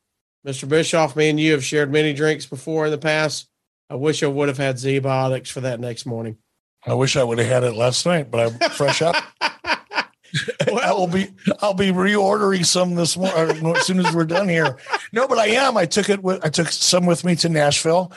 Mr. 0.46 0.68
Bischoff, 0.68 1.16
me 1.16 1.30
and 1.30 1.40
you 1.40 1.54
have 1.54 1.64
shared 1.64 1.90
many 1.90 2.14
drinks 2.14 2.46
before 2.46 2.86
in 2.86 2.92
the 2.92 2.98
past. 2.98 3.48
I 3.94 3.96
wish 3.96 4.24
I 4.24 4.28
would 4.28 4.48
have 4.48 4.58
had 4.58 4.78
ZBiotics 4.78 5.50
for 5.50 5.62
that 5.62 5.80
next 5.80 6.08
morning. 6.08 6.38
I 6.84 6.96
wish 6.96 7.16
I 7.16 7.24
would 7.24 7.38
have 7.38 7.48
had 7.48 7.64
it 7.64 7.76
last 7.76 8.08
night, 8.08 8.32
but 8.32 8.40
I'm 8.40 8.70
fresh 8.72 9.04
up. 9.04 9.16
I 9.40 10.92
will 10.92 11.06
be 11.06 11.28
I'll 11.62 11.76
be 11.76 11.92
reordering 11.92 12.66
some 12.66 12.96
this 12.96 13.16
morning 13.16 13.64
as 13.76 13.86
soon 13.86 14.00
as 14.00 14.12
we're 14.12 14.26
done 14.26 14.50
here. 14.50 14.80
No, 15.12 15.28
but 15.28 15.38
I 15.38 15.50
am. 15.50 15.78
I 15.78 15.86
took 15.86 16.10
it 16.10 16.24
with 16.24 16.44
I 16.44 16.50
took 16.50 16.70
some 16.70 17.06
with 17.06 17.24
me 17.24 17.36
to 17.36 17.50
Nashville, 17.50 18.12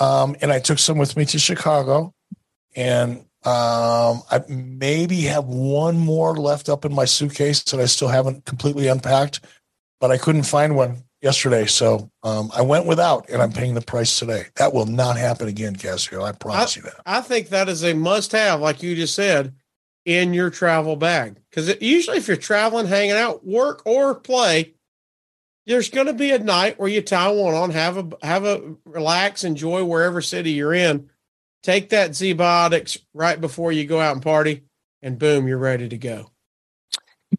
um, 0.00 0.34
and 0.42 0.52
I 0.52 0.58
took 0.58 0.80
some 0.80 0.98
with 0.98 1.16
me 1.16 1.24
to 1.26 1.38
Chicago, 1.38 2.12
and 2.74 3.18
um, 3.44 4.22
I 4.28 4.42
maybe 4.48 5.20
have 5.20 5.44
one 5.44 5.98
more 5.98 6.34
left 6.34 6.68
up 6.68 6.84
in 6.84 6.92
my 6.92 7.04
suitcase 7.04 7.62
that 7.62 7.78
I 7.78 7.86
still 7.86 8.08
haven't 8.08 8.44
completely 8.44 8.88
unpacked, 8.88 9.38
but 10.00 10.10
I 10.10 10.18
couldn't 10.18 10.42
find 10.42 10.74
one 10.74 11.04
yesterday, 11.22 11.66
so 11.66 12.10
um, 12.22 12.50
I 12.54 12.62
went 12.62 12.86
without, 12.86 13.28
and 13.30 13.40
I'm 13.40 13.52
paying 13.52 13.74
the 13.74 13.80
price 13.80 14.18
today. 14.18 14.46
That 14.56 14.74
will 14.74 14.86
not 14.86 15.16
happen 15.16 15.48
again, 15.48 15.76
Casio. 15.76 16.22
I 16.22 16.32
promise 16.32 16.76
you 16.76 16.82
that. 16.82 17.00
I 17.06 17.20
think 17.20 17.48
that 17.48 17.68
is 17.68 17.84
a 17.84 17.94
must 17.94 18.32
have, 18.32 18.60
like 18.60 18.82
you 18.82 18.94
just 18.94 19.14
said, 19.14 19.54
in 20.04 20.34
your 20.34 20.50
travel 20.50 20.96
bag. 20.96 21.36
Because 21.48 21.80
usually, 21.80 22.18
if 22.18 22.28
you're 22.28 22.36
traveling, 22.36 22.86
hanging 22.86 23.12
out, 23.12 23.46
work 23.46 23.82
or 23.86 24.14
play, 24.14 24.74
there's 25.66 25.90
going 25.90 26.08
to 26.08 26.12
be 26.12 26.32
a 26.32 26.38
night 26.38 26.78
where 26.78 26.88
you 26.88 27.00
tie 27.00 27.30
one 27.30 27.54
on, 27.54 27.70
have 27.70 27.96
a 27.96 28.26
have 28.26 28.44
a 28.44 28.74
relax, 28.84 29.44
enjoy 29.44 29.84
wherever 29.84 30.20
city 30.20 30.52
you're 30.52 30.74
in. 30.74 31.08
Take 31.62 31.90
that 31.90 32.16
Z-biotics 32.16 32.98
right 33.14 33.40
before 33.40 33.70
you 33.70 33.84
go 33.84 34.00
out 34.00 34.14
and 34.14 34.22
party, 34.22 34.64
and 35.00 35.16
boom, 35.16 35.46
you're 35.46 35.58
ready 35.58 35.88
to 35.88 35.96
go. 35.96 36.32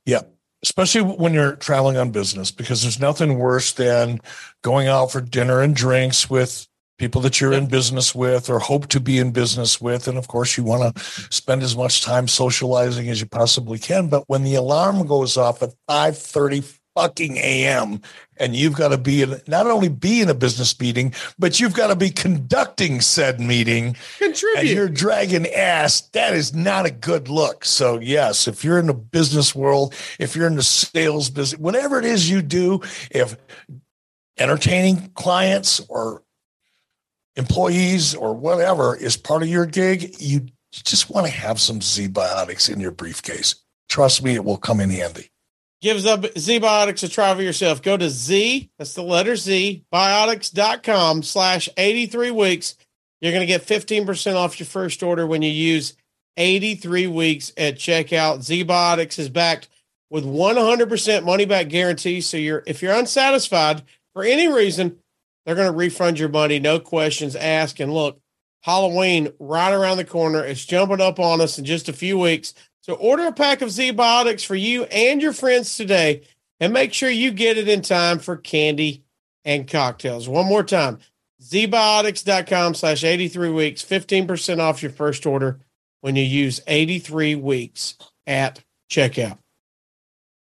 Yeah. 0.05 0.21
Especially 0.63 1.01
when 1.01 1.33
you're 1.33 1.55
traveling 1.57 1.97
on 1.97 2.11
business, 2.11 2.49
because 2.49 2.81
there's 2.81 2.99
nothing 2.99 3.37
worse 3.37 3.73
than 3.73 4.21
going 4.61 4.87
out 4.87 5.11
for 5.11 5.19
dinner 5.21 5.61
and 5.61 5.75
drinks 5.75 6.29
with 6.29 6.67
people 6.97 7.21
that 7.21 7.41
you're 7.41 7.53
in 7.53 7.67
business 7.67 8.15
with 8.15 8.49
or 8.49 8.59
hope 8.59 8.87
to 8.87 8.99
be 8.99 9.17
in 9.17 9.31
business 9.31 9.81
with. 9.81 10.07
And 10.07 10.17
of 10.17 10.27
course, 10.27 10.57
you 10.57 10.63
want 10.63 10.95
to 10.95 11.03
spend 11.31 11.63
as 11.63 11.75
much 11.75 12.01
time 12.01 12.27
socializing 12.27 13.09
as 13.09 13.19
you 13.19 13.27
possibly 13.27 13.77
can. 13.77 14.07
But 14.07 14.23
when 14.27 14.43
the 14.43 14.55
alarm 14.55 15.05
goes 15.05 15.35
off 15.35 15.61
at 15.61 15.73
5 15.87 16.17
fucking 16.95 17.37
AM 17.37 18.01
and 18.37 18.55
you've 18.55 18.75
got 18.75 18.89
to 18.89 18.97
be 18.97 19.21
in, 19.21 19.39
not 19.47 19.67
only 19.67 19.89
be 19.89 20.21
in 20.21 20.29
a 20.29 20.33
business 20.33 20.79
meeting, 20.79 21.13
but 21.37 21.59
you've 21.59 21.75
got 21.75 21.87
to 21.87 21.95
be 21.95 22.09
conducting 22.09 23.01
said 23.01 23.39
meeting 23.39 23.95
Contribute. 24.17 24.59
and 24.59 24.69
you're 24.69 24.89
dragging 24.89 25.47
ass, 25.47 26.01
that 26.09 26.33
is 26.33 26.53
not 26.53 26.85
a 26.85 26.91
good 26.91 27.29
look. 27.29 27.65
So, 27.65 27.99
yes, 27.99 28.47
if 28.47 28.63
you're 28.63 28.79
in 28.79 28.87
the 28.87 28.93
business 28.93 29.53
world, 29.53 29.93
if 30.19 30.35
you're 30.35 30.47
in 30.47 30.55
the 30.55 30.63
sales 30.63 31.29
business, 31.29 31.59
whatever 31.59 31.99
it 31.99 32.05
is 32.05 32.29
you 32.29 32.41
do, 32.41 32.81
if 33.11 33.35
entertaining 34.37 35.11
clients 35.15 35.79
or 35.89 36.23
employees 37.35 38.15
or 38.15 38.33
whatever 38.33 38.95
is 38.95 39.17
part 39.17 39.43
of 39.43 39.49
your 39.49 39.65
gig, 39.65 40.15
you 40.19 40.47
just 40.71 41.09
want 41.09 41.25
to 41.27 41.31
have 41.31 41.59
some 41.59 41.81
Z 41.81 42.09
biotics 42.09 42.71
in 42.71 42.79
your 42.79 42.91
briefcase. 42.91 43.55
Trust 43.89 44.23
me, 44.23 44.33
it 44.33 44.43
will 44.43 44.57
come 44.57 44.79
in 44.79 44.89
handy. 44.89 45.29
Gives 45.83 46.05
up 46.05 46.21
ZBiotics 46.21 47.03
a 47.03 47.09
try 47.09 47.35
for 47.35 47.41
yourself. 47.41 47.81
Go 47.81 47.97
to 47.97 48.09
Z, 48.09 48.69
that's 48.79 48.93
the 48.93 49.03
letter 49.03 49.35
Z, 49.35 49.83
biotics.com 49.91 51.23
slash 51.23 51.67
83 51.75 52.31
weeks. 52.31 52.77
You're 53.19 53.33
going 53.33 53.41
to 53.41 53.45
get 53.45 53.67
15% 53.67 54.35
off 54.35 54.61
your 54.61 54.65
first 54.65 55.03
order 55.03 55.27
when 55.27 55.41
you 55.41 55.51
use 55.51 55.97
83 56.37 57.07
weeks 57.07 57.51
at 57.57 57.75
checkout. 57.75 58.37
ZBiotics 58.39 59.19
is 59.19 59.27
backed 59.27 59.67
with 60.09 60.23
100% 60.23 61.25
money 61.25 61.43
back 61.43 61.67
guarantee. 61.67 62.21
So 62.21 62.37
you're 62.37 62.63
if 62.65 62.81
you're 62.81 62.95
unsatisfied 62.95 63.83
for 64.13 64.23
any 64.23 64.47
reason, 64.47 64.99
they're 65.45 65.55
going 65.55 65.69
to 65.69 65.77
refund 65.77 66.17
your 66.17 66.29
money, 66.29 66.59
no 66.59 66.79
questions 66.79 67.35
asked. 67.35 67.81
And 67.81 67.93
look, 67.93 68.21
Halloween 68.61 69.33
right 69.37 69.73
around 69.73 69.97
the 69.97 70.05
corner. 70.05 70.45
It's 70.45 70.65
jumping 70.65 71.01
up 71.01 71.19
on 71.19 71.41
us 71.41 71.59
in 71.59 71.65
just 71.65 71.89
a 71.89 71.93
few 71.93 72.17
weeks. 72.17 72.53
So 72.83 72.95
order 72.95 73.27
a 73.27 73.31
pack 73.31 73.61
of 73.61 73.71
Z-Biotics 73.71 74.45
for 74.45 74.55
you 74.55 74.83
and 74.83 75.21
your 75.21 75.31
friends 75.31 75.77
today 75.77 76.23
and 76.59 76.73
make 76.73 76.93
sure 76.93 77.09
you 77.09 77.31
get 77.31 77.57
it 77.57 77.69
in 77.69 77.81
time 77.81 78.19
for 78.19 78.35
candy 78.35 79.05
and 79.45 79.69
cocktails. 79.69 80.27
One 80.27 80.47
more 80.47 80.63
time, 80.63 80.99
zbiotics.com 81.41 82.73
slash 82.73 83.05
83 83.05 83.51
weeks, 83.51 83.83
15% 83.83 84.59
off 84.59 84.83
your 84.83 84.91
first 84.91 85.25
order 85.25 85.61
when 86.01 86.17
you 86.17 86.23
use 86.23 86.59
83 86.67 87.35
weeks 87.35 87.97
at 88.27 88.61
checkout. 88.91 89.37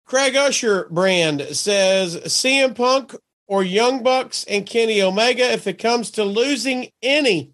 Craig 0.06 0.38
Usher 0.38 0.88
brand 0.90 1.42
says 1.52 2.16
CM 2.16 2.76
Punk 2.76 3.14
or 3.50 3.62
Young 3.62 4.04
Bucks 4.04 4.46
and 4.46 4.66
Kenny 4.66 5.02
Omega 5.02 5.52
if 5.52 5.68
it 5.68 5.80
comes 5.80 6.12
to 6.12 6.24
losing 6.24 6.92
any. 7.04 7.52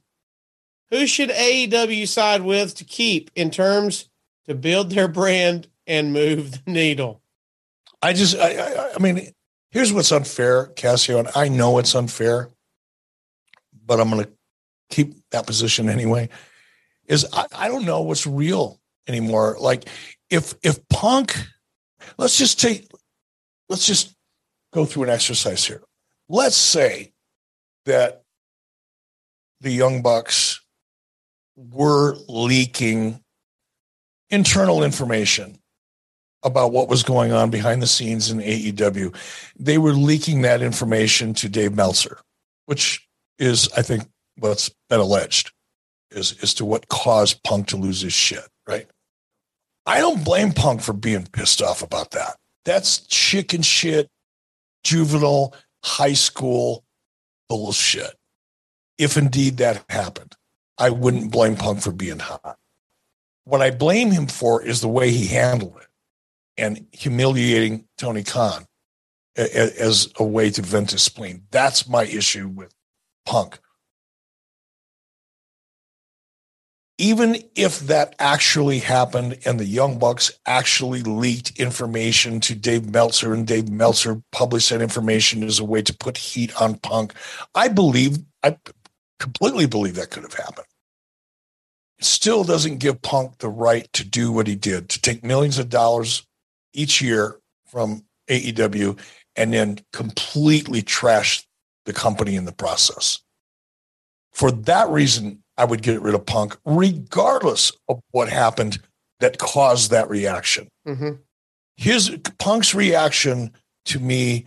Who 0.91 1.07
should 1.07 1.29
AEW 1.29 2.07
side 2.07 2.43
with 2.43 2.75
to 2.75 2.83
keep 2.83 3.31
in 3.33 3.49
terms 3.49 4.07
to 4.47 4.55
build 4.55 4.91
their 4.91 5.07
brand 5.07 5.67
and 5.85 6.13
move 6.13 6.63
the 6.63 6.71
needle? 6.71 7.21
I 8.01 8.13
just, 8.13 8.37
I, 8.37 8.57
I, 8.57 8.93
I 8.95 8.99
mean, 8.99 9.31
here's 9.71 9.91
what's 9.91 10.11
unfair, 10.11 10.67
Casio, 10.75 11.19
and 11.19 11.29
I 11.35 11.49
know 11.49 11.77
it's 11.79 11.95
unfair, 11.95 12.49
but 13.85 13.99
I'm 13.99 14.09
going 14.09 14.25
to 14.25 14.31
keep 14.89 15.15
that 15.31 15.47
position 15.47 15.89
anyway. 15.89 16.29
Is 17.05 17.25
I, 17.31 17.45
I 17.55 17.67
don't 17.69 17.85
know 17.85 18.01
what's 18.01 18.27
real 18.27 18.79
anymore. 19.07 19.57
Like 19.59 19.87
if 20.29 20.53
if 20.63 20.87
Punk, 20.89 21.35
let's 22.17 22.37
just 22.37 22.59
take, 22.59 22.89
let's 23.69 23.85
just 23.85 24.13
go 24.73 24.85
through 24.85 25.03
an 25.03 25.09
exercise 25.09 25.65
here. 25.65 25.81
Let's 26.29 26.57
say 26.57 27.13
that 27.85 28.23
the 29.61 29.71
Young 29.71 30.01
Bucks 30.01 30.61
were 31.55 32.15
leaking 32.27 33.23
internal 34.29 34.83
information 34.83 35.57
about 36.43 36.71
what 36.71 36.87
was 36.87 37.03
going 37.03 37.31
on 37.31 37.49
behind 37.49 37.81
the 37.81 37.87
scenes 37.87 38.29
in 38.29 38.39
AEW. 38.39 39.15
They 39.57 39.77
were 39.77 39.93
leaking 39.93 40.41
that 40.41 40.61
information 40.61 41.33
to 41.35 41.49
Dave 41.49 41.75
Meltzer, 41.75 42.19
which 42.65 43.07
is, 43.39 43.69
I 43.75 43.81
think, 43.81 44.03
what's 44.37 44.69
been 44.89 44.99
alleged 44.99 45.51
is 46.11 46.41
as 46.41 46.53
to 46.55 46.65
what 46.65 46.87
caused 46.89 47.43
Punk 47.43 47.67
to 47.67 47.77
lose 47.77 48.01
his 48.01 48.13
shit, 48.13 48.47
right? 48.67 48.87
I 49.85 49.99
don't 49.99 50.23
blame 50.23 50.51
Punk 50.51 50.81
for 50.81 50.93
being 50.93 51.27
pissed 51.31 51.61
off 51.61 51.81
about 51.81 52.11
that. 52.11 52.37
That's 52.65 52.99
chicken 53.07 53.61
shit, 53.61 54.09
juvenile, 54.83 55.53
high 55.83 56.13
school 56.13 56.83
bullshit. 57.49 58.13
If 58.97 59.17
indeed 59.17 59.57
that 59.57 59.83
happened, 59.89 60.35
I 60.77 60.89
wouldn't 60.89 61.31
blame 61.31 61.55
Punk 61.55 61.81
for 61.81 61.91
being 61.91 62.19
hot. 62.19 62.57
What 63.47 63.61
I 63.61 63.71
blame 63.71 64.11
him 64.11 64.27
for 64.27 64.61
is 64.61 64.81
the 64.81 64.89
way 64.89 65.09
he 65.09 65.27
handled 65.27 65.77
it 65.77 65.87
and 66.57 66.85
humiliating 66.91 67.85
Tony 67.97 68.21
Khan 68.21 68.65
as 69.37 70.11
a 70.19 70.23
way 70.25 70.49
to 70.49 70.61
vent 70.61 70.91
his 70.91 71.03
spleen. 71.03 71.43
That's 71.49 71.87
my 71.87 72.03
issue 72.03 72.49
with 72.49 72.73
Punk. 73.25 73.57
Even 76.97 77.41
if 77.55 77.79
that 77.79 78.15
actually 78.19 78.79
happened 78.79 79.37
and 79.45 79.57
the 79.57 79.65
Young 79.65 79.97
Bucks 79.97 80.29
actually 80.45 81.03
leaked 81.03 81.57
information 81.57 82.41
to 82.41 82.53
Dave 82.53 82.91
Meltzer 82.91 83.33
and 83.33 83.47
Dave 83.47 83.69
Meltzer 83.69 84.21
published 84.33 84.71
that 84.71 84.81
information 84.81 85.41
as 85.45 85.59
a 85.59 85.63
way 85.63 85.81
to 85.83 85.95
put 85.95 86.17
heat 86.17 86.59
on 86.61 86.79
Punk, 86.79 87.13
I 87.55 87.69
believe, 87.69 88.17
I 88.43 88.57
completely 89.19 89.67
believe 89.67 89.95
that 89.95 90.09
could 90.09 90.23
have 90.23 90.33
happened. 90.33 90.67
Still 91.99 92.43
doesn't 92.43 92.77
give 92.77 93.01
Punk 93.01 93.39
the 93.39 93.49
right 93.49 93.91
to 93.93 94.03
do 94.05 94.31
what 94.31 94.47
he 94.47 94.55
did, 94.55 94.89
to 94.89 95.01
take 95.01 95.23
millions 95.23 95.57
of 95.57 95.69
dollars 95.69 96.25
each 96.73 97.01
year 97.01 97.39
from 97.65 98.03
AEW 98.29 98.99
and 99.35 99.53
then 99.53 99.79
completely 99.93 100.81
trash 100.81 101.45
the 101.85 101.93
company 101.93 102.35
in 102.35 102.45
the 102.45 102.51
process. 102.51 103.21
For 104.31 104.51
that 104.51 104.89
reason, 104.89 105.43
I 105.57 105.65
would 105.65 105.81
get 105.81 106.01
rid 106.01 106.13
of 106.13 106.25
Punk, 106.25 106.55
regardless 106.65 107.71
of 107.89 107.99
what 108.11 108.29
happened 108.29 108.79
that 109.19 109.39
caused 109.39 109.89
that 109.89 110.09
reaction. 110.09 110.67
Mm-hmm. 110.87 111.13
His 111.75 112.17
Punk's 112.37 112.75
reaction 112.75 113.51
to 113.85 113.99
me 113.99 114.45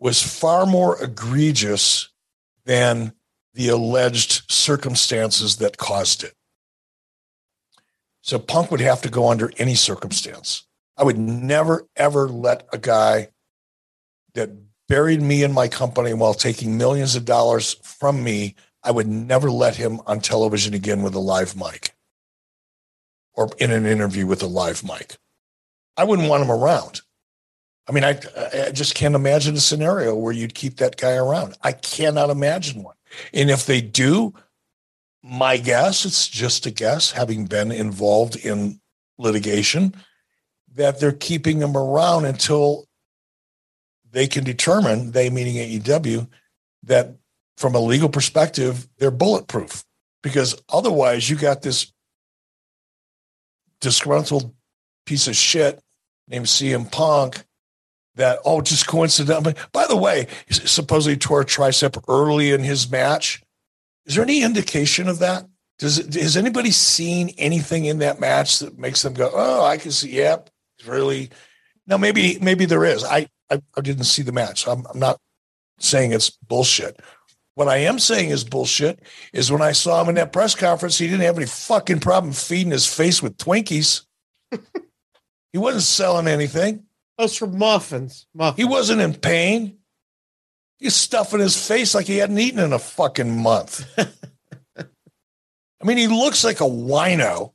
was 0.00 0.22
far 0.22 0.66
more 0.66 1.00
egregious 1.02 2.08
than 2.64 3.12
the 3.54 3.68
alleged 3.68 4.42
circumstances 4.50 5.56
that 5.56 5.76
caused 5.76 6.24
it. 6.24 6.34
So 8.28 8.38
Punk 8.38 8.70
would 8.70 8.80
have 8.80 9.00
to 9.00 9.08
go 9.08 9.30
under 9.30 9.50
any 9.56 9.74
circumstance. 9.74 10.66
I 10.98 11.02
would 11.02 11.16
never, 11.16 11.88
ever 11.96 12.28
let 12.28 12.68
a 12.74 12.76
guy 12.76 13.28
that 14.34 14.50
buried 14.86 15.22
me 15.22 15.42
in 15.42 15.54
my 15.54 15.66
company 15.66 16.12
while 16.12 16.34
taking 16.34 16.76
millions 16.76 17.16
of 17.16 17.24
dollars 17.24 17.76
from 17.82 18.22
me, 18.22 18.54
I 18.84 18.90
would 18.90 19.06
never 19.06 19.50
let 19.50 19.76
him 19.76 20.02
on 20.06 20.20
television 20.20 20.74
again 20.74 21.02
with 21.02 21.14
a 21.14 21.18
live 21.18 21.56
mic 21.56 21.94
or 23.32 23.48
in 23.56 23.70
an 23.70 23.86
interview 23.86 24.26
with 24.26 24.42
a 24.42 24.46
live 24.46 24.84
mic. 24.84 25.16
I 25.96 26.04
wouldn't 26.04 26.28
want 26.28 26.42
him 26.42 26.50
around. 26.50 27.00
I 27.88 27.92
mean, 27.92 28.04
I, 28.04 28.20
I 28.66 28.72
just 28.72 28.94
can't 28.94 29.14
imagine 29.14 29.54
a 29.54 29.60
scenario 29.60 30.14
where 30.14 30.34
you'd 30.34 30.54
keep 30.54 30.76
that 30.76 30.98
guy 30.98 31.14
around. 31.14 31.56
I 31.62 31.72
cannot 31.72 32.28
imagine 32.28 32.82
one. 32.82 32.96
And 33.32 33.48
if 33.48 33.64
they 33.64 33.80
do, 33.80 34.34
my 35.22 35.56
guess, 35.56 36.04
it's 36.04 36.28
just 36.28 36.66
a 36.66 36.70
guess, 36.70 37.10
having 37.12 37.46
been 37.46 37.72
involved 37.72 38.36
in 38.36 38.80
litigation, 39.18 39.94
that 40.74 41.00
they're 41.00 41.12
keeping 41.12 41.60
him 41.60 41.76
around 41.76 42.24
until 42.24 42.86
they 44.10 44.26
can 44.26 44.44
determine, 44.44 45.10
they 45.10 45.28
meaning 45.28 45.56
AEW, 45.56 46.28
that 46.84 47.16
from 47.56 47.74
a 47.74 47.80
legal 47.80 48.08
perspective, 48.08 48.88
they're 48.98 49.10
bulletproof. 49.10 49.84
Because 50.22 50.60
otherwise, 50.68 51.28
you 51.28 51.36
got 51.36 51.62
this 51.62 51.92
disgruntled 53.80 54.54
piece 55.06 55.28
of 55.28 55.36
shit 55.36 55.80
named 56.28 56.46
CM 56.46 56.90
Punk 56.90 57.44
that, 58.16 58.40
oh, 58.44 58.60
just 58.60 58.86
coincidentally. 58.86 59.54
By 59.72 59.86
the 59.86 59.96
way, 59.96 60.26
supposedly 60.50 61.16
tore 61.16 61.42
a 61.42 61.44
tricep 61.44 62.02
early 62.08 62.52
in 62.52 62.64
his 62.64 62.90
match. 62.90 63.42
Is 64.08 64.14
there 64.14 64.24
any 64.24 64.42
indication 64.42 65.06
of 65.06 65.18
that? 65.20 65.46
Does 65.78 65.98
it, 65.98 66.14
has 66.14 66.36
anybody 66.36 66.70
seen 66.72 67.34
anything 67.38 67.84
in 67.84 67.98
that 67.98 68.18
match 68.18 68.58
that 68.58 68.78
makes 68.78 69.02
them 69.02 69.14
go, 69.14 69.30
oh, 69.32 69.64
I 69.64 69.76
can 69.76 69.92
see, 69.92 70.10
yep, 70.16 70.50
really? 70.86 71.30
Now, 71.86 71.98
maybe, 71.98 72.38
maybe 72.40 72.64
there 72.64 72.84
is. 72.84 73.04
I, 73.04 73.28
I, 73.50 73.60
I 73.76 73.80
didn't 73.80 74.04
see 74.04 74.22
the 74.22 74.32
match. 74.32 74.64
So 74.64 74.72
I'm, 74.72 74.86
I'm 74.92 74.98
not 74.98 75.20
saying 75.78 76.12
it's 76.12 76.30
bullshit. 76.30 76.98
What 77.54 77.68
I 77.68 77.78
am 77.78 77.98
saying 77.98 78.30
is 78.30 78.44
bullshit 78.44 79.00
is 79.32 79.52
when 79.52 79.62
I 79.62 79.72
saw 79.72 80.02
him 80.02 80.08
in 80.08 80.14
that 80.14 80.32
press 80.32 80.54
conference, 80.54 80.98
he 80.98 81.06
didn't 81.06 81.22
have 81.22 81.36
any 81.36 81.46
fucking 81.46 82.00
problem 82.00 82.32
feeding 82.32 82.72
his 82.72 82.86
face 82.86 83.22
with 83.22 83.36
Twinkies. 83.36 84.06
he 85.52 85.58
wasn't 85.58 85.82
selling 85.82 86.28
anything. 86.28 86.84
Those 87.18 87.36
for 87.36 87.48
muffins. 87.48 88.26
Muffins. 88.34 88.56
He 88.58 88.64
wasn't 88.64 89.00
in 89.00 89.14
pain. 89.14 89.77
He's 90.78 90.94
stuffing 90.94 91.40
his 91.40 91.66
face 91.66 91.94
like 91.94 92.06
he 92.06 92.18
hadn't 92.18 92.38
eaten 92.38 92.60
in 92.60 92.72
a 92.72 92.78
fucking 92.78 93.42
month. 93.42 93.84
I 94.78 95.84
mean, 95.84 95.96
he 95.96 96.06
looks 96.06 96.44
like 96.44 96.60
a 96.60 96.64
wino. 96.64 97.52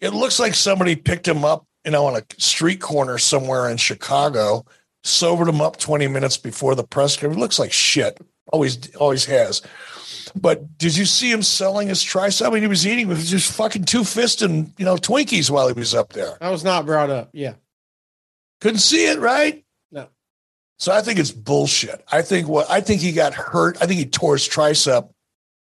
It 0.00 0.10
looks 0.10 0.38
like 0.38 0.54
somebody 0.54 0.96
picked 0.96 1.26
him 1.26 1.44
up, 1.44 1.66
you 1.84 1.92
know, 1.92 2.06
on 2.06 2.16
a 2.16 2.22
street 2.38 2.80
corner 2.80 3.18
somewhere 3.18 3.70
in 3.70 3.76
Chicago, 3.76 4.64
sobered 5.02 5.48
him 5.48 5.60
up 5.60 5.76
20 5.76 6.08
minutes 6.08 6.36
before 6.36 6.74
the 6.74 6.84
press. 6.84 7.16
He 7.16 7.26
looks 7.28 7.58
like 7.58 7.72
shit. 7.72 8.18
Always, 8.52 8.94
always 8.96 9.24
has. 9.26 9.62
But 10.34 10.78
did 10.78 10.96
you 10.96 11.04
see 11.04 11.30
him 11.30 11.42
selling 11.42 11.88
his 11.88 12.02
tricep? 12.02 12.46
I 12.46 12.50
mean, 12.50 12.62
he 12.62 12.68
was 12.68 12.86
eating 12.86 13.08
with 13.08 13.24
just 13.24 13.52
fucking 13.52 13.84
two 13.84 14.04
fists 14.04 14.42
and 14.42 14.72
you 14.78 14.84
know 14.84 14.96
Twinkies 14.96 15.50
while 15.50 15.68
he 15.68 15.74
was 15.74 15.94
up 15.94 16.12
there. 16.12 16.36
I 16.40 16.50
was 16.50 16.64
not 16.64 16.86
brought 16.86 17.10
up. 17.10 17.30
Yeah. 17.32 17.54
Couldn't 18.60 18.78
see 18.78 19.06
it, 19.06 19.18
right? 19.18 19.63
So 20.78 20.92
I 20.92 21.02
think 21.02 21.18
it's 21.18 21.30
bullshit. 21.30 22.04
I 22.10 22.22
think 22.22 22.48
what 22.48 22.70
I 22.70 22.80
think 22.80 23.00
he 23.00 23.12
got 23.12 23.34
hurt. 23.34 23.78
I 23.80 23.86
think 23.86 23.98
he 23.98 24.06
tore 24.06 24.34
his 24.34 24.48
tricep 24.48 25.10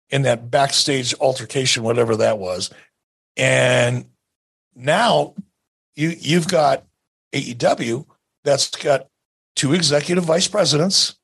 in 0.09 0.23
that 0.23 0.49
backstage 0.51 1.13
altercation, 1.19 1.83
whatever 1.83 2.17
that 2.17 2.37
was. 2.39 2.69
And 3.35 4.05
now 4.75 5.35
you 5.95 6.13
you've 6.17 6.47
got 6.47 6.85
AEW 7.33 8.05
that's 8.43 8.69
got 8.69 9.07
two 9.55 9.73
executive 9.73 10.23
vice 10.23 10.47
presidents, 10.47 11.15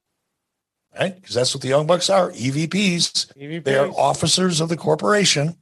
right? 0.98 1.16
Because 1.16 1.36
that's 1.36 1.54
what 1.54 1.62
the 1.62 1.70
Young 1.70 1.88
Bucks 1.88 2.10
are, 2.10 2.32
EVPs. 2.32 3.34
EVPs. 3.36 3.64
They 3.64 3.78
are 3.78 3.90
officers 3.90 4.62
of 4.62 4.70
the 4.70 4.78
corporation 4.78 5.58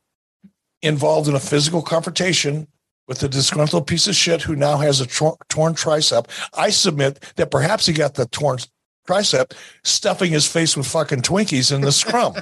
involved 0.81 1.27
in 1.27 1.35
a 1.35 1.39
physical 1.39 1.81
confrontation 1.81 2.67
with 3.07 3.21
a 3.23 3.27
disgruntled 3.27 3.87
piece 3.87 4.07
of 4.07 4.15
shit 4.15 4.43
who 4.43 4.55
now 4.55 4.77
has 4.77 5.01
a 5.01 5.07
tor- 5.07 5.37
torn 5.49 5.73
tricep. 5.73 6.27
I 6.53 6.69
submit 6.69 7.19
that 7.35 7.51
perhaps 7.51 7.85
he 7.85 7.93
got 7.93 8.15
the 8.15 8.25
torn 8.27 8.59
tricep 9.07 9.53
stuffing 9.83 10.31
his 10.31 10.47
face 10.47 10.77
with 10.77 10.87
fucking 10.87 11.21
Twinkies 11.21 11.73
in 11.73 11.81
the 11.81 11.91
scrum. 11.91 12.35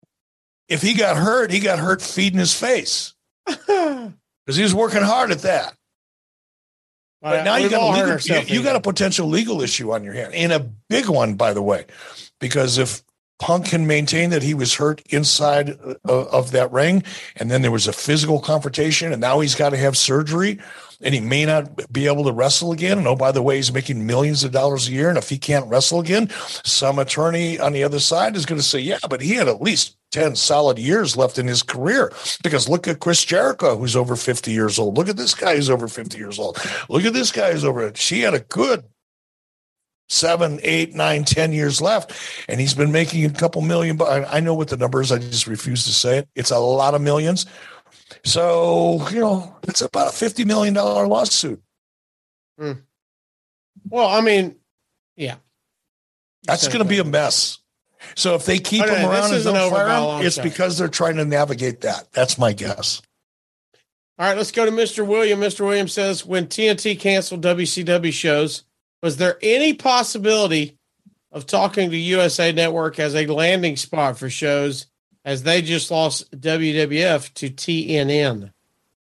if 0.68 0.82
he 0.82 0.94
got 0.94 1.16
hurt, 1.16 1.50
he 1.50 1.60
got 1.60 1.78
hurt 1.78 2.02
feeding 2.02 2.38
his 2.38 2.54
face 2.54 3.14
because 3.46 4.56
he 4.56 4.62
was 4.62 4.74
working 4.74 5.02
hard 5.02 5.30
at 5.30 5.40
that. 5.42 5.74
But 7.22 7.44
now 7.44 7.56
you 7.56 7.68
got, 7.68 7.82
a 7.82 8.00
legal, 8.00 8.44
you, 8.44 8.56
you 8.56 8.62
got 8.62 8.76
a 8.76 8.80
potential 8.80 9.28
legal 9.28 9.60
issue 9.60 9.92
on 9.92 10.04
your 10.04 10.14
hand, 10.14 10.32
and 10.32 10.52
a 10.52 10.60
big 10.88 11.06
one, 11.06 11.34
by 11.34 11.52
the 11.52 11.60
way, 11.60 11.84
because 12.40 12.78
if 12.78 13.02
Punk 13.40 13.66
can 13.66 13.86
maintain 13.86 14.30
that 14.30 14.42
he 14.42 14.54
was 14.54 14.74
hurt 14.74 15.02
inside 15.08 15.70
of, 15.70 15.98
of 16.04 16.50
that 16.52 16.70
ring, 16.70 17.02
and 17.36 17.50
then 17.50 17.62
there 17.62 17.70
was 17.70 17.88
a 17.88 17.92
physical 17.92 18.38
confrontation, 18.38 19.12
and 19.12 19.20
now 19.20 19.40
he's 19.40 19.54
got 19.54 19.70
to 19.70 19.78
have 19.78 19.96
surgery, 19.96 20.58
and 21.00 21.14
he 21.14 21.20
may 21.20 21.46
not 21.46 21.90
be 21.90 22.06
able 22.06 22.24
to 22.24 22.32
wrestle 22.32 22.70
again. 22.70 22.98
And 22.98 23.06
oh, 23.06 23.16
by 23.16 23.32
the 23.32 23.42
way, 23.42 23.56
he's 23.56 23.72
making 23.72 24.06
millions 24.06 24.44
of 24.44 24.52
dollars 24.52 24.88
a 24.88 24.92
year, 24.92 25.08
and 25.08 25.18
if 25.18 25.30
he 25.30 25.38
can't 25.38 25.66
wrestle 25.68 26.00
again, 26.00 26.28
some 26.64 26.98
attorney 26.98 27.58
on 27.58 27.72
the 27.72 27.82
other 27.82 27.98
side 27.98 28.36
is 28.36 28.44
going 28.44 28.60
to 28.60 28.66
say, 28.66 28.78
"Yeah, 28.78 28.98
but 29.08 29.22
he 29.22 29.32
had 29.34 29.48
at 29.48 29.62
least 29.62 29.96
10 30.12 30.36
solid 30.36 30.78
years 30.78 31.16
left 31.16 31.38
in 31.38 31.46
his 31.46 31.62
career. 31.62 32.12
Because 32.42 32.68
look 32.68 32.88
at 32.88 33.00
Chris 33.00 33.24
Jericho, 33.24 33.76
who's 33.76 33.96
over 33.96 34.16
50 34.16 34.50
years 34.50 34.78
old. 34.78 34.96
Look 34.96 35.08
at 35.08 35.16
this 35.16 35.34
guy 35.34 35.56
who's 35.56 35.70
over 35.70 35.88
50 35.88 36.18
years 36.18 36.38
old. 36.38 36.58
Look 36.88 37.04
at 37.04 37.12
this 37.12 37.32
guy 37.32 37.52
who's 37.52 37.64
over. 37.64 37.92
She 37.94 38.20
had 38.20 38.34
a 38.34 38.40
good 38.40 38.84
seven, 40.10 40.60
eight, 40.62 40.94
nine, 40.94 41.24
ten 41.24 41.52
years 41.52 41.80
left. 41.80 42.12
And 42.48 42.60
he's 42.60 42.74
been 42.74 42.92
making 42.92 43.24
a 43.24 43.30
couple 43.30 43.62
million. 43.62 43.96
But 43.96 44.28
I 44.32 44.40
know 44.40 44.54
what 44.54 44.68
the 44.68 44.76
number 44.76 45.00
is. 45.00 45.10
I 45.10 45.18
just 45.18 45.46
refuse 45.46 45.84
to 45.84 45.92
say 45.92 46.18
it. 46.18 46.28
It's 46.34 46.50
a 46.50 46.58
lot 46.58 46.94
of 46.94 47.00
millions. 47.00 47.46
So, 48.24 49.08
you 49.10 49.20
know, 49.20 49.56
it's 49.62 49.80
about 49.80 50.08
a 50.08 50.10
$50 50.10 50.44
million 50.44 50.74
lawsuit. 50.74 51.62
Hmm. 52.58 52.72
Well, 53.88 54.08
I 54.08 54.20
mean, 54.20 54.56
yeah. 55.16 55.36
That's 56.44 56.68
going 56.68 56.80
to 56.80 56.88
be 56.88 56.98
a 56.98 57.04
mess. 57.04 57.58
So 58.16 58.34
if 58.34 58.46
they 58.46 58.58
keep 58.58 58.84
him 58.84 59.08
around 59.08 59.32
and 59.32 59.44
don't 59.44 59.70
fire 59.70 59.88
him, 60.18 60.26
it's 60.26 60.36
shot. 60.36 60.44
because 60.44 60.78
they're 60.78 60.88
trying 60.88 61.16
to 61.16 61.24
navigate 61.24 61.82
that. 61.82 62.10
That's 62.12 62.38
my 62.38 62.52
guess. 62.52 63.02
All 64.18 64.26
right, 64.26 64.36
let's 64.36 64.52
go 64.52 64.64
to 64.64 64.70
Mr. 64.70 65.06
William. 65.06 65.40
Mr. 65.40 65.60
William 65.60 65.88
says 65.88 66.26
when 66.26 66.46
TNT 66.46 66.98
canceled 66.98 67.42
WCW 67.42 68.12
shows, 68.12 68.64
was 69.02 69.16
there 69.16 69.38
any 69.42 69.74
possibility 69.74 70.78
of 71.32 71.46
talking 71.46 71.90
to 71.90 71.96
USA 71.96 72.52
Network 72.52 72.98
as 72.98 73.14
a 73.14 73.26
landing 73.26 73.76
spot 73.76 74.18
for 74.18 74.28
shows 74.28 74.86
as 75.24 75.42
they 75.42 75.62
just 75.62 75.90
lost 75.90 76.30
WWF 76.32 77.32
to 77.34 77.50
TNN? 77.50 78.52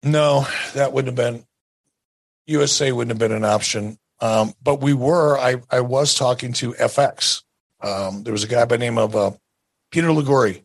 No, 0.03 0.47
that 0.75 0.93
wouldn't 0.93 1.19
have 1.19 1.33
been 1.33 1.45
USA 2.49 2.93
wouldn't 2.93 3.11
have 3.11 3.19
been 3.19 3.37
an 3.37 3.45
option. 3.45 3.99
Um, 4.21 4.55
but 4.63 4.81
we 4.81 4.95
were. 4.95 5.39
I 5.39 5.63
I 5.71 5.81
was 5.81 6.15
talking 6.15 6.53
to 6.55 6.73
FX. 6.73 7.43
Um, 7.81 8.25
there 8.25 8.33
was 8.33 8.43
a 8.43 8.49
guy 8.49 8.65
by 8.65 8.77
name 8.77 8.99
of 8.99 9.15
uh, 9.15 9.31
Peter 9.93 10.13
Liguori. 10.13 10.65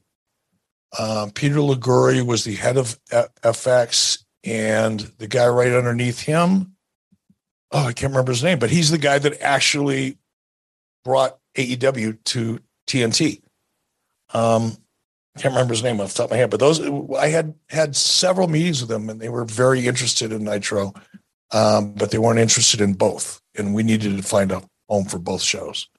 Um, 0.97 1.31
Peter 1.31 1.61
Liguori 1.61 2.21
was 2.21 2.43
the 2.43 2.55
head 2.55 2.77
of 2.77 2.99
F- 3.11 3.33
FX, 3.41 4.23
and 4.43 4.99
the 5.17 5.27
guy 5.27 5.47
right 5.47 5.71
underneath 5.71 6.19
him. 6.19 6.72
Oh, 7.73 7.87
I 7.87 7.93
can't 7.93 8.11
remember 8.11 8.31
his 8.31 8.43
name, 8.43 8.59
but 8.59 8.69
he's 8.69 8.91
the 8.91 8.99
guy 8.99 9.17
that 9.17 9.41
actually 9.41 10.19
brought 11.03 11.39
AEW 11.57 12.23
to 12.25 12.59
TNT. 12.87 13.41
Um, 14.31 14.77
can't 15.37 15.53
remember 15.55 15.73
his 15.73 15.81
name 15.81 15.99
off 15.99 16.09
the 16.09 16.17
top 16.19 16.25
of 16.25 16.31
my 16.31 16.37
head, 16.37 16.51
but 16.51 16.59
those 16.59 16.79
I 17.17 17.29
had 17.29 17.55
had 17.69 17.95
several 17.95 18.47
meetings 18.47 18.81
with 18.81 18.89
them, 18.89 19.09
and 19.09 19.19
they 19.19 19.29
were 19.29 19.45
very 19.45 19.87
interested 19.87 20.31
in 20.31 20.43
Nitro, 20.43 20.93
um, 21.51 21.93
but 21.93 22.11
they 22.11 22.19
weren't 22.19 22.39
interested 22.39 22.79
in 22.79 22.93
both, 22.93 23.41
and 23.57 23.73
we 23.73 23.81
needed 23.81 24.15
to 24.15 24.23
find 24.23 24.51
a 24.51 24.61
home 24.87 25.05
for 25.05 25.17
both 25.17 25.41
shows. 25.41 25.89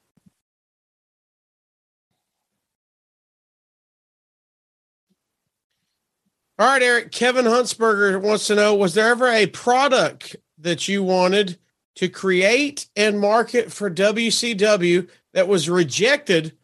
All 6.56 6.68
right, 6.68 6.82
Eric. 6.82 7.10
Kevin 7.10 7.46
Huntsberger 7.46 8.22
wants 8.22 8.46
to 8.46 8.54
know 8.54 8.76
Was 8.76 8.94
there 8.94 9.08
ever 9.08 9.26
a 9.26 9.46
product 9.48 10.36
that 10.58 10.86
you 10.86 11.02
wanted 11.02 11.58
to 11.96 12.08
create 12.08 12.88
and 12.96 13.20
market 13.20 13.72
for 13.72 13.90
WCW 13.90 15.08
that 15.32 15.48
was 15.48 15.68
rejected, 15.68 16.56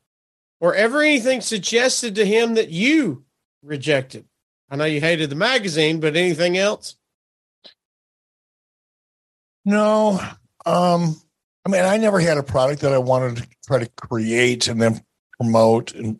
or 0.60 0.74
ever 0.74 1.02
anything 1.02 1.40
suggested 1.40 2.14
to 2.16 2.26
him 2.26 2.54
that 2.54 2.70
you 2.70 3.24
rejected? 3.62 4.26
I 4.70 4.76
know 4.76 4.84
you 4.84 5.00
hated 5.00 5.30
the 5.30 5.36
magazine, 5.36 6.00
but 6.00 6.16
anything 6.16 6.56
else? 6.56 6.96
No, 9.64 10.20
um, 10.66 11.20
I 11.64 11.68
mean, 11.68 11.84
I 11.84 11.96
never 11.96 12.20
had 12.20 12.38
a 12.38 12.42
product 12.42 12.80
that 12.82 12.92
I 12.92 12.98
wanted 12.98 13.36
to 13.38 13.48
try 13.66 13.78
to 13.78 13.90
create 13.96 14.68
and 14.68 14.80
then 14.80 15.02
promote 15.38 15.94
and 15.94 16.18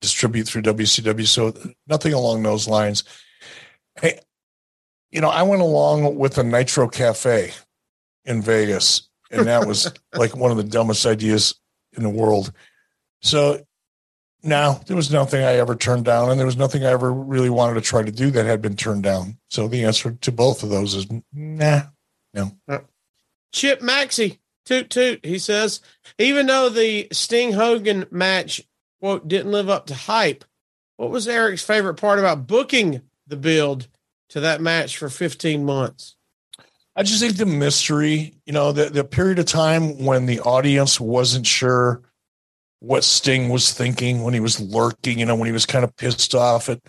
distribute 0.00 0.44
through 0.44 0.62
WCW. 0.62 1.26
So 1.26 1.54
nothing 1.86 2.12
along 2.12 2.42
those 2.42 2.68
lines. 2.68 3.04
Hey, 4.00 4.20
you 5.10 5.20
know, 5.20 5.30
I 5.30 5.42
went 5.42 5.62
along 5.62 6.16
with 6.16 6.34
the 6.34 6.44
Nitro 6.44 6.88
Cafe 6.88 7.52
in 8.24 8.42
Vegas, 8.42 9.08
and 9.30 9.46
that 9.46 9.66
was 9.66 9.92
like 10.14 10.36
one 10.36 10.50
of 10.50 10.56
the 10.56 10.64
dumbest 10.64 11.06
ideas 11.06 11.54
in 11.96 12.02
the 12.02 12.10
world. 12.10 12.52
So 13.22 13.64
no, 14.44 14.78
there 14.86 14.96
was 14.96 15.10
nothing 15.10 15.42
I 15.42 15.54
ever 15.54 15.74
turned 15.74 16.04
down, 16.04 16.30
and 16.30 16.38
there 16.38 16.46
was 16.46 16.56
nothing 16.56 16.84
I 16.84 16.90
ever 16.90 17.10
really 17.12 17.48
wanted 17.48 17.74
to 17.74 17.80
try 17.80 18.02
to 18.02 18.12
do 18.12 18.30
that 18.32 18.44
had 18.44 18.60
been 18.60 18.76
turned 18.76 19.02
down. 19.02 19.38
So 19.48 19.68
the 19.68 19.84
answer 19.84 20.12
to 20.12 20.32
both 20.32 20.62
of 20.62 20.68
those 20.68 20.94
is 20.94 21.06
nah, 21.32 21.82
no. 22.34 22.52
Uh, 22.68 22.80
Chip 23.52 23.80
Maxey, 23.80 24.40
toot 24.66 24.90
toot. 24.90 25.24
He 25.24 25.38
says, 25.38 25.80
even 26.18 26.46
though 26.46 26.68
the 26.68 27.08
Sting 27.10 27.52
Hogan 27.52 28.06
match, 28.10 28.60
quote, 29.00 29.26
didn't 29.28 29.52
live 29.52 29.70
up 29.70 29.86
to 29.86 29.94
hype, 29.94 30.44
what 30.96 31.10
was 31.10 31.26
Eric's 31.26 31.62
favorite 31.62 31.94
part 31.94 32.18
about 32.18 32.46
booking 32.46 33.00
the 33.26 33.36
build 33.36 33.88
to 34.28 34.40
that 34.40 34.60
match 34.60 34.98
for 34.98 35.08
15 35.08 35.64
months? 35.64 36.16
I 36.96 37.02
just 37.02 37.20
think 37.20 37.36
the 37.36 37.46
mystery, 37.46 38.34
you 38.46 38.52
know, 38.52 38.72
the, 38.72 38.88
the 38.88 39.04
period 39.04 39.38
of 39.40 39.46
time 39.46 40.04
when 40.04 40.26
the 40.26 40.40
audience 40.40 41.00
wasn't 41.00 41.46
sure 41.46 42.02
what 42.78 43.02
Sting 43.02 43.48
was 43.48 43.72
thinking, 43.72 44.22
when 44.22 44.34
he 44.34 44.40
was 44.40 44.60
lurking, 44.60 45.18
you 45.18 45.26
know, 45.26 45.34
when 45.34 45.46
he 45.46 45.52
was 45.52 45.66
kind 45.66 45.84
of 45.84 45.96
pissed 45.96 46.34
off 46.34 46.68
at, 46.68 46.80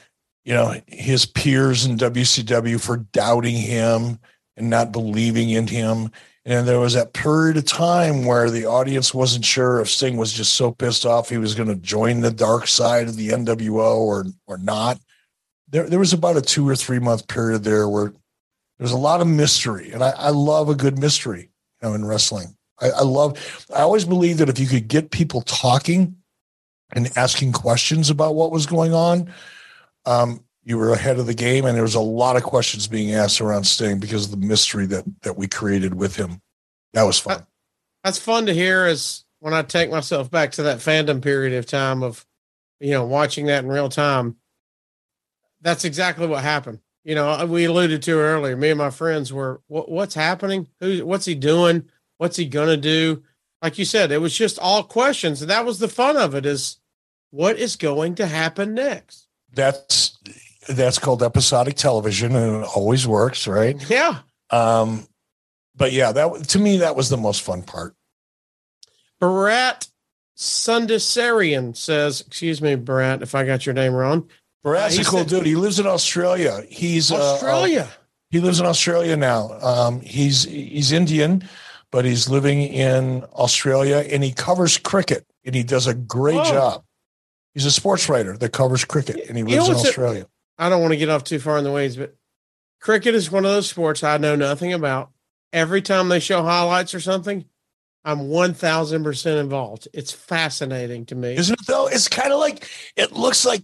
you 0.43 0.53
know, 0.53 0.79
his 0.87 1.25
peers 1.25 1.85
in 1.85 1.97
WCW 1.97 2.79
for 2.79 2.97
doubting 2.97 3.55
him 3.55 4.19
and 4.57 4.69
not 4.69 4.91
believing 4.91 5.49
in 5.49 5.67
him. 5.67 6.11
And 6.45 6.67
there 6.67 6.79
was 6.79 6.93
that 6.93 7.13
period 7.13 7.57
of 7.57 7.65
time 7.65 8.25
where 8.25 8.51
the 8.51 8.67
audience 8.67 9.11
wasn't 9.11 9.45
sure 9.45 9.79
if 9.79 9.89
Sting 9.89 10.17
was 10.17 10.31
just 10.31 10.53
so 10.53 10.71
pissed 10.71 11.05
off 11.05 11.29
he 11.29 11.39
was 11.39 11.55
going 11.55 11.69
to 11.69 11.75
join 11.75 12.21
the 12.21 12.29
dark 12.29 12.67
side 12.67 13.07
of 13.07 13.15
the 13.15 13.29
NWO 13.29 13.95
or 13.97 14.25
or 14.45 14.59
not. 14.59 14.99
There, 15.69 15.89
there 15.89 15.97
was 15.97 16.13
about 16.13 16.37
a 16.37 16.41
two 16.41 16.69
or 16.69 16.75
three 16.75 16.99
month 16.99 17.27
period 17.27 17.63
there 17.63 17.89
where 17.89 18.13
there 18.77 18.85
was 18.85 18.91
a 18.91 18.97
lot 18.97 19.21
of 19.21 19.27
mystery, 19.27 19.91
and 19.91 20.03
I, 20.03 20.11
I 20.11 20.29
love 20.29 20.69
a 20.69 20.75
good 20.75 20.99
mystery, 20.99 21.49
you 21.81 21.89
know, 21.89 21.95
in 21.95 22.05
wrestling. 22.05 22.55
I, 22.81 22.89
I 22.89 23.01
love. 23.03 23.65
I 23.73 23.81
always 23.81 24.05
believe 24.05 24.37
that 24.39 24.49
if 24.49 24.59
you 24.59 24.67
could 24.67 24.87
get 24.87 25.11
people 25.11 25.41
talking 25.41 26.17
and 26.93 27.11
asking 27.17 27.53
questions 27.53 28.09
about 28.09 28.35
what 28.35 28.51
was 28.51 28.65
going 28.65 28.93
on, 28.93 29.33
um, 30.05 30.43
you 30.63 30.77
were 30.77 30.91
ahead 30.91 31.19
of 31.19 31.25
the 31.25 31.33
game. 31.33 31.65
And 31.65 31.75
there 31.75 31.83
was 31.83 31.95
a 31.95 32.01
lot 32.01 32.35
of 32.35 32.43
questions 32.43 32.87
being 32.87 33.13
asked 33.13 33.39
around 33.39 33.63
Sting 33.65 33.99
because 33.99 34.25
of 34.25 34.31
the 34.31 34.45
mystery 34.45 34.85
that 34.87 35.05
that 35.21 35.37
we 35.37 35.47
created 35.47 35.93
with 35.93 36.15
him. 36.15 36.41
That 36.93 37.03
was 37.03 37.19
fun. 37.19 37.45
That's 38.03 38.19
fun 38.19 38.45
to 38.47 38.53
hear 38.53 38.85
as 38.85 39.23
when 39.39 39.53
I 39.53 39.61
take 39.61 39.89
myself 39.89 40.29
back 40.29 40.51
to 40.53 40.63
that 40.63 40.79
fandom 40.79 41.21
period 41.21 41.53
of 41.53 41.65
time 41.65 42.03
of, 42.03 42.25
you 42.79 42.91
know, 42.91 43.05
watching 43.05 43.45
that 43.47 43.63
in 43.63 43.69
real 43.69 43.89
time. 43.89 44.35
That's 45.61 45.85
exactly 45.85 46.27
what 46.27 46.43
happened. 46.43 46.79
You 47.05 47.13
know, 47.13 47.45
we 47.45 47.65
alluded 47.65 48.01
to 48.03 48.13
earlier. 48.13 48.57
Me 48.57 48.71
and 48.71 48.79
my 48.79 48.89
friends 48.89 49.31
were, 49.31 49.61
what, 49.67 49.89
what's 49.89 50.15
happening? 50.15 50.67
Who, 50.79 51.05
what's 51.05 51.25
he 51.25 51.35
doing? 51.35 51.85
What's 52.17 52.35
he 52.35 52.45
gonna 52.45 52.77
do? 52.77 53.23
Like 53.61 53.77
you 53.77 53.85
said, 53.85 54.11
it 54.11 54.17
was 54.17 54.35
just 54.35 54.57
all 54.59 54.83
questions, 54.83 55.41
and 55.41 55.51
that 55.51 55.65
was 55.65 55.79
the 55.79 55.87
fun 55.87 56.17
of 56.17 56.33
it. 56.33 56.45
Is 56.45 56.79
what 57.29 57.57
is 57.57 57.75
going 57.75 58.15
to 58.15 58.25
happen 58.25 58.73
next? 58.73 59.27
That's 59.53 60.17
that's 60.67 60.97
called 60.97 61.21
episodic 61.21 61.75
television, 61.75 62.35
and 62.35 62.63
it 62.63 62.69
always 62.75 63.07
works, 63.07 63.47
right? 63.47 63.77
Yeah. 63.89 64.19
Um, 64.49 65.07
but 65.75 65.91
yeah, 65.91 66.11
that 66.11 66.49
to 66.49 66.59
me 66.59 66.77
that 66.77 66.95
was 66.95 67.09
the 67.09 67.17
most 67.17 67.43
fun 67.43 67.61
part. 67.61 67.95
Bharat 69.21 69.89
Sundasarian 70.37 71.75
says, 71.75 72.21
excuse 72.21 72.61
me, 72.61 72.75
Bharat, 72.75 73.21
if 73.21 73.35
I 73.35 73.45
got 73.45 73.65
your 73.65 73.73
name 73.75 73.93
wrong. 73.93 74.29
Brad's 74.65 74.97
Uh, 74.97 75.01
a 75.01 75.05
cool 75.05 75.19
said- 75.19 75.27
dude. 75.29 75.45
He 75.45 75.55
lives 75.55 75.79
in 75.79 75.85
Australia. 75.85 76.63
He's 76.67 77.11
uh, 77.11 77.15
Australia. 77.35 77.81
uh, 77.89 78.01
he 78.31 78.39
lives 78.39 78.59
in 78.59 78.65
Australia 78.65 79.15
now. 79.15 79.51
Um, 79.61 80.01
he's 80.01 80.43
he's 80.45 80.91
Indian, 80.91 81.47
but 81.91 82.03
he's 82.03 82.27
living 82.27 82.63
in 82.63 83.23
Australia, 83.33 83.97
and 84.11 84.23
he 84.23 84.31
covers 84.33 84.79
cricket, 84.79 85.25
and 85.45 85.53
he 85.53 85.61
does 85.63 85.85
a 85.85 85.93
great 85.93 86.43
job. 86.45 86.83
He's 87.53 87.65
a 87.65 87.71
sports 87.71 88.09
writer 88.09 88.35
that 88.37 88.53
covers 88.53 88.83
cricket, 88.83 89.27
and 89.29 89.37
he 89.37 89.43
You 89.43 89.59
lives 89.59 89.69
know 89.69 89.79
in 89.79 89.85
Australia. 89.85 90.25
I 90.57 90.67
don't 90.69 90.81
want 90.81 90.93
to 90.93 90.97
get 90.97 91.09
off 91.09 91.23
too 91.23 91.37
far 91.39 91.59
in 91.59 91.63
the 91.63 91.71
weeds, 91.71 91.95
but 91.95 92.15
cricket 92.81 93.13
is 93.13 93.29
one 93.29 93.45
of 93.45 93.51
those 93.51 93.69
sports 93.69 94.03
I 94.03 94.17
know 94.17 94.35
nothing 94.35 94.73
about. 94.73 95.11
Every 95.53 95.81
time 95.83 96.09
they 96.09 96.19
show 96.19 96.41
highlights 96.43 96.93
or 96.95 96.99
something, 96.99 97.45
I'm 98.03 98.29
1000% 98.29 99.39
involved. 99.39 99.87
It's 99.93 100.11
fascinating 100.11 101.05
to 101.07 101.15
me. 101.15 101.35
Isn't 101.35 101.59
it 101.61 101.67
though? 101.67 101.87
It's 101.87 102.09
kind 102.09 102.33
of 102.33 102.39
like 102.39 102.67
it 102.95 103.13
looks 103.13 103.45
like 103.45 103.63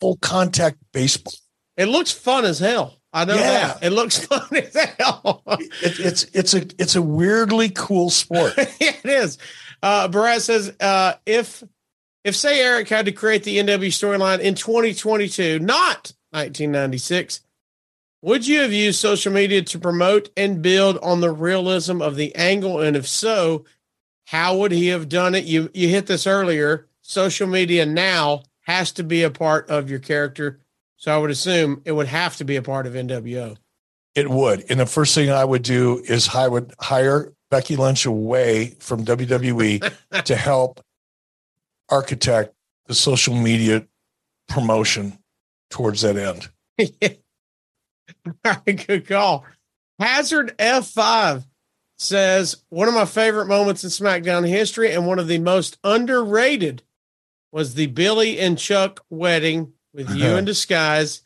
full 0.00 0.16
contact 0.18 0.78
baseball. 0.92 1.32
It 1.76 1.86
looks 1.86 2.12
fun 2.12 2.44
as 2.44 2.58
hell. 2.58 2.96
I 3.12 3.24
know 3.24 3.36
Yeah. 3.36 3.68
that. 3.68 3.82
It 3.82 3.90
looks 3.90 4.18
fun 4.26 4.46
as 4.52 4.74
hell. 4.98 5.42
It, 5.48 6.00
it's 6.00 6.24
it's 6.34 6.54
a 6.54 6.62
it's 6.78 6.96
a 6.96 7.02
weirdly 7.02 7.70
cool 7.70 8.10
sport. 8.10 8.54
it 8.56 9.04
is. 9.04 9.38
Uh, 9.82 10.08
Bharat 10.08 10.40
says, 10.40 10.74
uh, 10.80 11.14
if 11.24 11.62
if 12.24 12.34
say 12.36 12.60
Eric 12.60 12.88
had 12.88 13.06
to 13.06 13.12
create 13.12 13.44
the 13.44 13.58
NW 13.58 13.86
storyline 13.88 14.40
in 14.40 14.54
2022, 14.54 15.60
not 15.60 16.12
1996, 16.30 17.40
would 18.22 18.46
you 18.46 18.60
have 18.60 18.72
used 18.72 18.98
social 18.98 19.32
media 19.32 19.62
to 19.62 19.78
promote 19.78 20.28
and 20.36 20.60
build 20.60 20.98
on 20.98 21.20
the 21.20 21.30
realism 21.30 22.02
of 22.02 22.16
the 22.16 22.34
angle? 22.34 22.80
And 22.80 22.96
if 22.96 23.06
so, 23.06 23.64
how 24.26 24.56
would 24.58 24.72
he 24.72 24.88
have 24.88 25.08
done 25.08 25.34
it? 25.34 25.44
You 25.44 25.70
you 25.72 25.88
hit 25.88 26.06
this 26.06 26.26
earlier. 26.26 26.86
Social 27.00 27.46
media 27.46 27.86
now 27.86 28.42
has 28.68 28.92
to 28.92 29.02
be 29.02 29.22
a 29.22 29.30
part 29.30 29.68
of 29.70 29.90
your 29.90 29.98
character. 29.98 30.60
So 30.98 31.12
I 31.12 31.18
would 31.18 31.30
assume 31.30 31.80
it 31.86 31.92
would 31.92 32.06
have 32.06 32.36
to 32.36 32.44
be 32.44 32.56
a 32.56 32.62
part 32.62 32.86
of 32.86 32.92
NWO. 32.92 33.56
It 34.14 34.28
would. 34.28 34.64
And 34.68 34.78
the 34.78 34.86
first 34.86 35.14
thing 35.14 35.30
I 35.30 35.44
would 35.44 35.62
do 35.62 36.02
is 36.06 36.28
I 36.34 36.46
would 36.46 36.74
hire 36.78 37.32
Becky 37.50 37.76
Lynch 37.76 38.04
away 38.04 38.76
from 38.78 39.04
WWE 39.04 39.92
to 40.24 40.36
help 40.36 40.80
architect 41.88 42.54
the 42.86 42.94
social 42.94 43.34
media 43.34 43.86
promotion 44.48 45.18
towards 45.70 46.02
that 46.02 46.16
end. 46.16 46.48
Good 48.64 49.08
call. 49.08 49.46
Hazard 49.98 50.56
F5 50.58 51.44
says 51.98 52.56
one 52.68 52.88
of 52.88 52.94
my 52.94 53.04
favorite 53.06 53.46
moments 53.46 53.82
in 53.82 53.90
SmackDown 53.90 54.46
history 54.46 54.92
and 54.92 55.06
one 55.06 55.18
of 55.18 55.26
the 55.26 55.38
most 55.38 55.78
underrated 55.82 56.82
was 57.52 57.74
the 57.74 57.86
Billy 57.86 58.38
and 58.38 58.58
Chuck 58.58 59.04
wedding 59.10 59.72
with 59.92 60.14
you 60.14 60.36
in 60.36 60.44
disguise. 60.46 61.22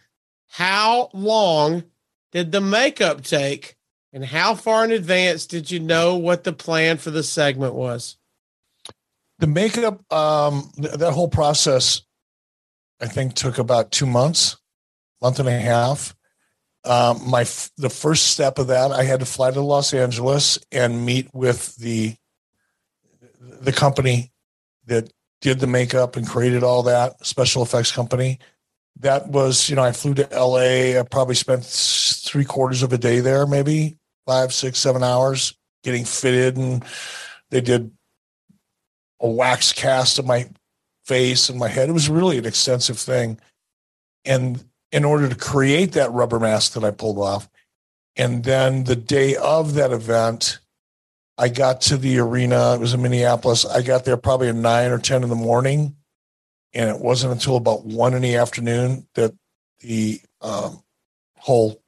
How 0.48 1.10
long 1.12 1.84
did 2.30 2.52
the 2.52 2.60
makeup 2.60 3.22
take? 3.22 3.76
And 4.12 4.24
how 4.24 4.54
far 4.54 4.84
in 4.84 4.92
advance 4.92 5.46
did 5.46 5.70
you 5.70 5.80
know 5.80 6.16
what 6.16 6.44
the 6.44 6.52
plan 6.52 6.98
for 6.98 7.10
the 7.10 7.22
segment 7.22 7.74
was? 7.74 8.18
The 9.38 9.46
makeup, 9.46 10.12
um, 10.12 10.70
th- 10.76 10.94
that 10.94 11.12
whole 11.12 11.28
process, 11.28 12.02
I 13.00 13.06
think, 13.06 13.34
took 13.34 13.58
about 13.58 13.90
two 13.90 14.04
months, 14.04 14.58
month 15.22 15.38
and 15.38 15.48
a 15.48 15.58
half. 15.58 16.14
Um, 16.84 17.28
my 17.28 17.42
f- 17.42 17.70
the 17.78 17.88
first 17.88 18.28
step 18.28 18.58
of 18.58 18.66
that, 18.66 18.90
I 18.90 19.04
had 19.04 19.20
to 19.20 19.26
fly 19.26 19.50
to 19.50 19.60
Los 19.60 19.94
Angeles 19.94 20.58
and 20.70 21.06
meet 21.06 21.32
with 21.32 21.74
the 21.76 22.14
the 23.40 23.72
company 23.72 24.32
that 24.86 25.10
did 25.42 25.60
the 25.60 25.66
makeup 25.66 26.16
and 26.16 26.26
created 26.26 26.62
all 26.62 26.84
that 26.84 27.26
special 27.26 27.62
effects 27.62 27.92
company. 27.92 28.38
That 29.00 29.28
was, 29.28 29.68
you 29.68 29.76
know, 29.76 29.82
I 29.82 29.92
flew 29.92 30.14
to 30.14 30.28
LA. 30.32 30.98
I 30.98 31.02
probably 31.10 31.34
spent 31.34 31.64
three 31.64 32.44
quarters 32.44 32.82
of 32.82 32.92
a 32.92 32.98
day 32.98 33.20
there, 33.20 33.46
maybe 33.46 33.96
five, 34.26 34.54
six, 34.54 34.78
seven 34.78 35.02
hours 35.02 35.54
getting 35.82 36.04
fitted, 36.04 36.56
and 36.56 36.84
they 37.50 37.60
did 37.60 37.90
a 39.20 39.28
wax 39.28 39.72
cast 39.72 40.18
of 40.18 40.26
my 40.26 40.48
face 41.04 41.48
and 41.48 41.58
my 41.58 41.68
head. 41.68 41.88
It 41.88 41.92
was 41.92 42.08
really 42.08 42.38
an 42.38 42.46
extensive 42.46 42.98
thing. 42.98 43.40
And 44.24 44.64
in 44.92 45.04
order 45.04 45.28
to 45.28 45.34
create 45.34 45.92
that 45.92 46.12
rubber 46.12 46.38
mask 46.38 46.74
that 46.74 46.84
I 46.84 46.92
pulled 46.92 47.18
off, 47.18 47.48
and 48.14 48.44
then 48.44 48.84
the 48.84 48.96
day 48.96 49.34
of 49.36 49.74
that 49.74 49.90
event, 49.90 50.60
I 51.38 51.48
got 51.48 51.80
to 51.82 51.96
the 51.96 52.18
arena. 52.18 52.74
It 52.74 52.80
was 52.80 52.94
in 52.94 53.02
Minneapolis. 53.02 53.64
I 53.64 53.82
got 53.82 54.04
there 54.04 54.16
probably 54.16 54.48
at 54.48 54.54
nine 54.54 54.90
or 54.90 54.98
10 54.98 55.22
in 55.22 55.28
the 55.28 55.34
morning. 55.34 55.96
And 56.74 56.88
it 56.88 57.00
wasn't 57.00 57.32
until 57.32 57.56
about 57.56 57.84
one 57.84 58.14
in 58.14 58.22
the 58.22 58.36
afternoon 58.36 59.06
that 59.14 59.34
the 59.80 60.20
um, 60.40 60.82
whole, 61.36 61.82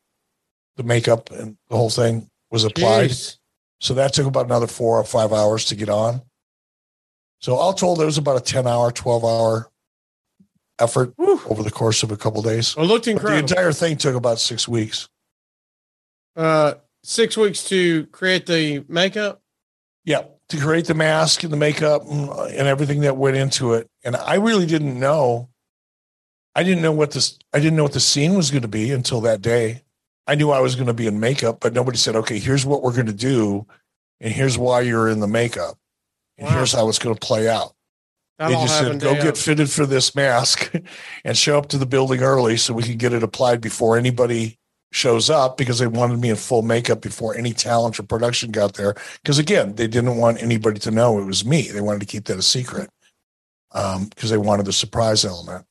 the 0.77 0.83
makeup 0.83 1.31
and 1.31 1.57
the 1.69 1.77
whole 1.77 1.91
thing 1.91 2.31
was 2.51 2.65
applied. 2.65 3.11
Jeez. 3.11 3.39
So 3.81 3.95
that 3.95 4.12
took 4.12 4.27
about 4.27 4.47
another 4.47 4.66
four 4.66 4.99
or 4.99 5.05
five 5.05 5.33
hours 5.33 5.66
to 5.66 5.75
get 5.77 5.89
on. 5.89 6.23
So 7.41 7.55
all 7.57 7.75
told, 7.75 7.99
there 7.99 8.07
was 8.07 8.19
about 8.19 8.37
a 8.37 8.41
10 8.41 8.66
hour, 8.66 8.91
12 8.91 9.25
hour 9.25 9.71
effort 10.79 11.15
over 11.19 11.62
the 11.62 11.71
course 11.71 12.03
of 12.03 12.11
a 12.11 12.16
couple 12.16 12.43
days. 12.43 12.77
Well, 12.77 12.87
it 12.87 12.89
looked 12.89 13.07
But 13.07 13.23
the 13.23 13.37
entire 13.37 13.73
thing 13.73 13.97
took 13.97 14.15
about 14.15 14.39
six 14.39 14.66
weeks. 14.66 15.09
uh, 16.37 16.75
six 17.05 17.36
weeks 17.36 17.62
to 17.68 18.06
create 18.06 18.47
the 18.47 18.85
makeup. 18.89 19.40
Yeah, 20.05 20.22
to 20.48 20.59
create 20.59 20.86
the 20.86 20.94
mask 20.94 21.44
and 21.44 21.52
the 21.52 21.56
makeup 21.56 22.02
and, 22.02 22.28
uh, 22.28 22.44
and 22.44 22.66
everything 22.66 23.01
that 23.01 23.16
went 23.16 23.36
into 23.36 23.74
it. 23.74 23.89
And 24.05 24.16
I 24.16 24.35
really 24.35 24.66
didn't 24.66 24.98
know. 24.98 25.48
I 26.55 26.62
didn't 26.62 26.82
know 26.82 26.93
what 26.93 27.12
this. 27.12 27.39
I 27.52 27.59
didn't 27.59 27.76
know 27.76 27.82
what 27.85 27.93
the 27.94 28.01
scene 28.01 28.35
was 28.35 28.51
going 28.51 28.62
to 28.62 28.68
be 28.68 28.90
until 28.90 29.20
that 29.22 29.43
day. 29.43 29.82
I 30.26 30.35
knew 30.35 30.51
I 30.51 30.60
was 30.60 30.74
going 30.74 30.86
to 30.86 30.94
be 30.94 31.06
in 31.06 31.20
makeup, 31.20 31.59
but 31.60 31.74
nobody 31.74 31.98
said, 31.98 32.16
"Okay, 32.16 32.39
here's 32.39 32.64
what 32.64 32.82
we're 32.82 32.93
going 32.93 33.06
to 33.06 33.12
do, 33.12 33.66
and 34.20 34.32
here's 34.32 34.56
why 34.56 34.81
you're 34.82 35.09
in 35.09 35.20
the 35.20 35.26
makeup, 35.26 35.76
and 36.39 36.47
Wow. 36.48 36.55
here's 36.55 36.72
how 36.72 36.89
it's 36.89 36.98
going 36.98 37.14
to 37.14 37.26
play 37.26 37.48
out." 37.48 37.74
That 38.39 38.48
they 38.48 38.55
just 38.55 38.78
said, 38.78 39.01
"Go 39.01 39.14
get 39.14 39.26
of. 39.28 39.39
fitted 39.39 39.70
for 39.70 39.85
this 39.85 40.14
mask, 40.14 40.72
and 41.24 41.36
show 41.36 41.59
up 41.59 41.68
to 41.68 41.78
the 41.78 41.86
building 41.86 42.22
early 42.22 42.56
so 42.56 42.72
we 42.72 42.82
can 42.85 42.98
get 42.98 43.12
it 43.12 43.22
applied 43.22 43.60
before 43.60 43.98
anybody 43.98 44.59
shows 44.95 45.29
up." 45.31 45.57
Because 45.57 45.79
they 45.79 45.87
wanted 45.87 46.21
me 46.21 46.31
in 46.31 46.37
full 46.37 46.62
makeup 46.62 47.01
before 47.01 47.37
any 47.37 47.53
talent 47.53 47.99
or 47.99 48.05
production 48.05 48.51
got 48.51 48.75
there. 48.75 48.95
Because 49.23 49.39
again, 49.39 49.75
they 49.75 49.87
didn't 49.87 50.16
want 50.16 50.43
anybody 50.43 50.79
to 50.81 50.91
know 50.91 51.19
it 51.19 51.25
was 51.25 51.45
me. 51.45 51.62
They 51.71 51.81
wanted 51.81 52.01
to 52.01 52.07
keep 52.07 52.25
that 52.27 52.39
a 52.39 52.43
secret 52.43 52.91
um, 53.73 54.07
because 54.07 54.31
they 54.31 54.39
wanted 54.39 54.66
the 54.66 54.73
surprise 54.73 55.25
element. 55.25 55.66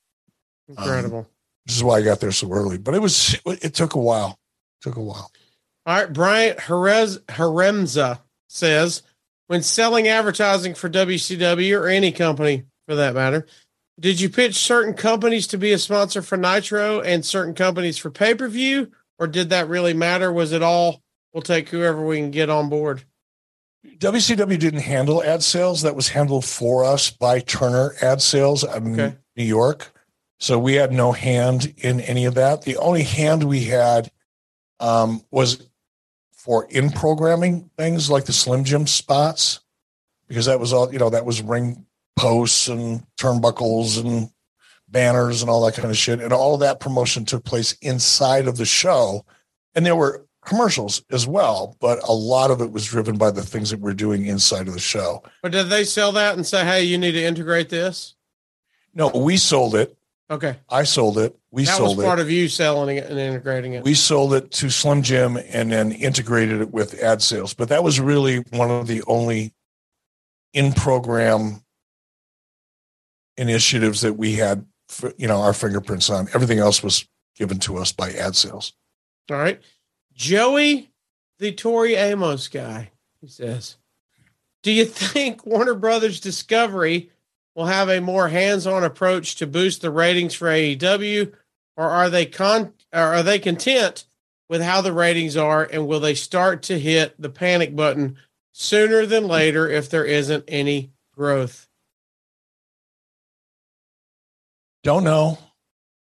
Um, 0.70 0.78
Incredible. 0.78 1.30
This 1.66 1.78
is 1.78 1.84
why 1.84 1.98
I 1.98 2.02
got 2.02 2.20
there 2.20 2.32
so 2.32 2.52
early. 2.52 2.78
But 2.78 2.95
it 2.95 3.02
was 3.02 3.40
it 3.45 3.74
took 3.74 3.95
a 3.95 4.00
while. 4.00 4.38
It 4.82 4.84
took 4.84 4.98
a 4.98 5.02
while. 5.02 5.32
All 5.86 5.95
right, 5.98 6.12
Bryant 6.12 6.60
Jerez 6.60 7.20
Haremza 7.28 8.20
says 8.48 9.04
when 9.48 9.62
selling 9.62 10.08
advertising 10.08 10.74
for 10.74 10.90
WCW 10.90 11.80
or 11.80 11.88
any 11.88 12.12
company 12.12 12.64
for 12.88 12.95
that 12.95 13.14
matter, 13.14 13.45
did 14.00 14.20
you 14.20 14.30
pitch 14.30 14.56
certain 14.56 14.94
companies 14.94 15.48
to 15.48 15.58
be 15.58 15.72
a 15.74 15.78
sponsor 15.78 16.22
for 16.22 16.38
Nitro 16.38 17.02
and 17.02 17.26
certain 17.26 17.54
companies 17.54 17.98
for 17.98 18.10
pay 18.10 18.34
per 18.34 18.48
view, 18.48 18.91
or 19.24 19.28
did 19.28 19.52
that 19.52 19.70
really 19.70 19.94
matter? 19.94 20.34
Was 20.34 20.52
it 20.52 20.62
all 20.62 21.02
we'll 21.34 21.41
take 21.41 21.70
whoever 21.70 22.06
we 22.06 22.18
can 22.18 22.30
get 22.30 22.50
on 22.50 22.68
board? 22.68 23.06
WCW 23.98 24.60
didn't 24.60 24.82
handle 24.82 25.24
ad 25.24 25.41
sales. 25.44 25.82
That 25.84 25.95
was 25.95 26.10
handled 26.10 26.44
for 26.44 26.84
us 26.84 27.10
by 27.10 27.40
Turner 27.40 27.95
Ad 28.02 28.22
Sales 28.22 28.64
in 28.66 29.00
Okay. 29.00 29.16
New 29.38 29.45
York. 29.45 29.91
So 30.40 30.60
we 30.60 30.74
had 30.74 30.91
no 30.91 31.14
hand 31.14 31.74
in 31.78 32.02
any 32.02 32.26
of 32.26 32.36
that. 32.36 32.64
The 32.64 32.76
only 32.78 33.04
hand 33.04 33.45
we 33.45 33.64
had 33.64 34.12
um, 34.82 35.24
was 35.32 35.70
for 36.34 36.66
in 36.70 36.90
programming 36.91 37.70
things 37.78 38.10
like 38.10 38.26
the 38.26 38.34
Slim 38.34 38.66
Jim 38.66 38.86
spots, 38.88 39.62
because 40.28 40.48
that 40.48 40.60
was 40.60 40.74
all, 40.74 40.91
you 40.91 41.00
know, 41.00 41.10
that 41.10 41.26
was 41.26 41.41
ring 41.41 41.86
posts 42.18 42.68
and 42.68 43.06
turnbuckles 43.18 44.00
and 44.04 44.30
banners 44.94 45.41
and 45.41 45.49
all 45.49 45.65
that 45.65 45.76
kind 45.76 45.90
of 45.90 45.98
shit. 45.98 46.22
And 46.22 46.32
all 46.32 46.53
of 46.53 46.61
that 46.61 46.80
promotion 46.80 47.26
took 47.26 47.44
place 47.44 47.74
inside 47.82 48.48
of 48.48 48.56
the 48.56 48.65
show. 48.65 49.26
And 49.76 49.86
there 49.86 49.98
were 49.98 50.26
commercials 50.45 51.03
as 51.11 51.28
well, 51.28 51.76
but 51.82 51.99
a 52.07 52.14
lot 52.14 52.52
of 52.52 52.61
it 52.61 52.72
was 52.72 52.86
driven 52.86 53.18
by 53.18 53.32
the 53.32 53.44
things 53.44 53.72
that 53.72 53.82
we're 53.82 53.94
doing 53.94 54.26
inside 54.26 54.68
of 54.68 54.74
the 54.74 54.80
show. 54.80 55.22
But 55.41 55.52
did 55.52 55.68
they 55.68 55.84
sell 55.84 56.14
that 56.14 56.36
and 56.36 56.48
say, 56.48 56.64
"Hey, 56.64 56.84
you 56.84 56.98
need 56.98 57.14
to 57.14 57.24
integrate 57.24 57.70
this"? 57.70 58.15
No, 58.94 59.10
we 59.10 59.36
sold 59.38 59.76
it. 59.76 59.98
Okay, 60.30 60.57
I 60.70 60.84
sold 60.84 61.18
it. 61.18 61.38
We 61.52 61.65
that 61.65 61.78
sold 61.78 61.98
was 61.98 62.06
part 62.06 62.20
it. 62.20 62.24
of 62.24 62.32
you 62.32 62.48
selling 62.48 62.98
it 62.98 63.10
and 63.10 63.20
integrating 63.20 63.74
it. 63.74 63.84
we 63.84 63.94
sold 63.94 64.34
it 64.34 64.52
to 64.52 64.70
Slim 64.70 65.02
Jim 65.03 65.38
and 65.38 65.72
then 65.72 65.91
integrated 65.91 66.61
it 66.61 66.72
with 66.72 67.02
ad 67.02 67.22
sales. 67.22 67.53
But 67.53 67.70
that 67.70 67.84
was 67.84 67.99
really 67.99 68.38
one 68.52 68.72
of 68.72 68.88
the 68.88 69.03
only 69.07 69.53
in 70.53 70.72
program 70.74 71.64
initiatives 73.38 74.02
that 74.02 74.14
we 74.14 74.34
had, 74.34 74.65
you 75.18 75.28
know, 75.28 75.41
our 75.41 75.53
fingerprints 75.53 76.10
on. 76.10 76.28
Everything 76.34 76.60
else 76.60 76.84
was 76.84 77.07
given 77.36 77.60
to 77.60 77.78
us 77.78 77.91
by 77.91 78.11
ad 78.11 78.36
sales. 78.36 78.74
All 79.30 79.38
right. 79.38 79.61
Joey, 80.14 80.91
the 81.40 81.52
Tori 81.52 81.95
Amos 81.95 82.48
guy, 82.48 82.91
he 83.22 83.28
says, 83.28 83.78
Do 84.61 84.72
you 84.72 84.86
think 84.86 85.45
Warner 85.45 85.76
Brothers 85.76 86.20
Discovery 86.20 87.10
will 87.56 87.65
have 87.65 87.90
a 87.90 88.02
more 88.02 88.30
hands 88.30 88.68
on 88.68 88.84
approach 88.84 89.36
to 89.36 89.48
boost 89.48 89.82
the 89.82 89.91
ratings 89.91 90.34
for 90.34 90.48
AEW, 90.48 91.34
or 91.78 91.90
are 91.90 92.10
they 92.10 92.26
con 92.26 92.74
or 92.91 92.99
are 92.99 93.24
they 93.24 93.40
content 93.40 94.06
with 94.49 94.61
how 94.61 94.82
the 94.82 94.94
ratings 94.94 95.36
are 95.36 95.68
and 95.72 95.88
will 95.88 95.99
they 95.99 96.14
start 96.14 96.61
to 96.64 96.80
hit 96.80 97.20
the 97.20 97.30
panic 97.30 97.76
button 97.76 98.18
sooner 98.52 99.06
than 99.06 99.28
later 99.28 99.68
if 99.68 99.90
there 99.90 100.06
isn't 100.06 100.44
any 100.48 100.91
growth? 101.15 101.68
Don't 104.84 105.03
know. 105.03 105.38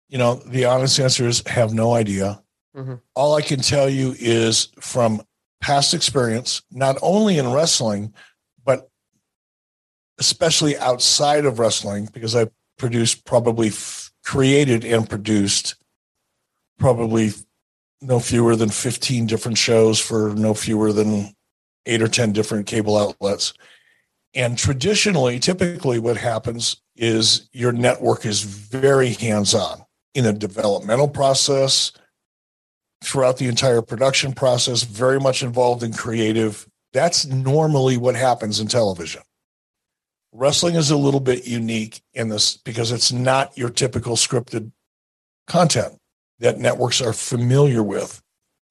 You 0.08 0.18
know, 0.18 0.34
the 0.36 0.64
honest 0.66 0.98
answer 0.98 1.26
is 1.26 1.42
have 1.46 1.72
no 1.72 1.94
idea. 1.94 2.42
Mhm. 2.76 3.00
All 3.14 3.34
I 3.34 3.42
can 3.42 3.60
tell 3.60 3.88
you 3.88 4.14
is 4.18 4.68
from 4.80 5.22
past 5.60 5.94
experience, 5.94 6.62
not 6.70 6.96
only 7.02 7.38
in 7.38 7.52
wrestling, 7.52 8.12
but 8.64 8.88
especially 10.18 10.76
outside 10.78 11.44
of 11.44 11.58
wrestling, 11.58 12.08
because 12.12 12.34
I 12.34 12.48
produced 12.78 13.24
probably 13.24 13.68
f- 13.68 14.12
created 14.24 14.84
and 14.84 15.08
produced 15.08 15.76
probably 16.78 17.32
no 18.00 18.18
fewer 18.20 18.56
than 18.56 18.68
15 18.68 19.26
different 19.26 19.56
shows 19.58 19.98
for 20.00 20.34
no 20.34 20.52
fewer 20.54 20.92
than 20.92 21.34
eight 21.86 22.02
or 22.02 22.08
10 22.08 22.32
different 22.32 22.66
cable 22.66 22.96
outlets. 22.98 23.52
And 24.34 24.58
traditionally, 24.58 25.38
typically, 25.38 25.98
what 25.98 26.16
happens 26.16 26.82
is 26.96 27.48
your 27.52 27.72
network 27.72 28.26
is 28.26 28.42
very 28.42 29.10
hands 29.10 29.54
on 29.54 29.84
in 30.14 30.24
the 30.24 30.32
developmental 30.32 31.08
process, 31.08 31.92
throughout 33.02 33.36
the 33.36 33.48
entire 33.48 33.82
production 33.82 34.32
process, 34.32 34.82
very 34.82 35.20
much 35.20 35.42
involved 35.42 35.82
in 35.82 35.92
creative. 35.92 36.66
That's 36.92 37.26
normally 37.26 37.96
what 37.96 38.16
happens 38.16 38.60
in 38.60 38.66
television. 38.66 39.22
Wrestling 40.32 40.74
is 40.74 40.90
a 40.90 40.96
little 40.96 41.20
bit 41.20 41.46
unique 41.46 42.02
in 42.14 42.28
this 42.28 42.56
because 42.56 42.90
it's 42.90 43.12
not 43.12 43.56
your 43.56 43.70
typical 43.70 44.16
scripted 44.16 44.72
content 45.46 45.94
that 46.40 46.58
networks 46.58 47.00
are 47.00 47.12
familiar 47.12 47.82
with. 47.82 48.20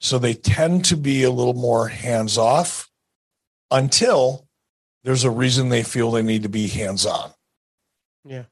So 0.02 0.19
they 0.19 0.34
tend 0.34 0.84
to 0.85 0.98
be 0.98 1.23
a 1.23 1.31
little 1.31 1.53
more 1.53 1.88
hands 1.88 2.38
off 2.38 2.90
until 3.72 4.43
there's 5.04 5.24
a 5.24 5.32
reason 5.32 5.70
they 5.70 5.84
feel 5.84 6.12
they 6.12 6.22
need 6.22 6.44
to 6.44 6.50
be 6.50 6.68
hands 6.68 7.06
on. 7.06 7.32
Yeah. 8.26 8.44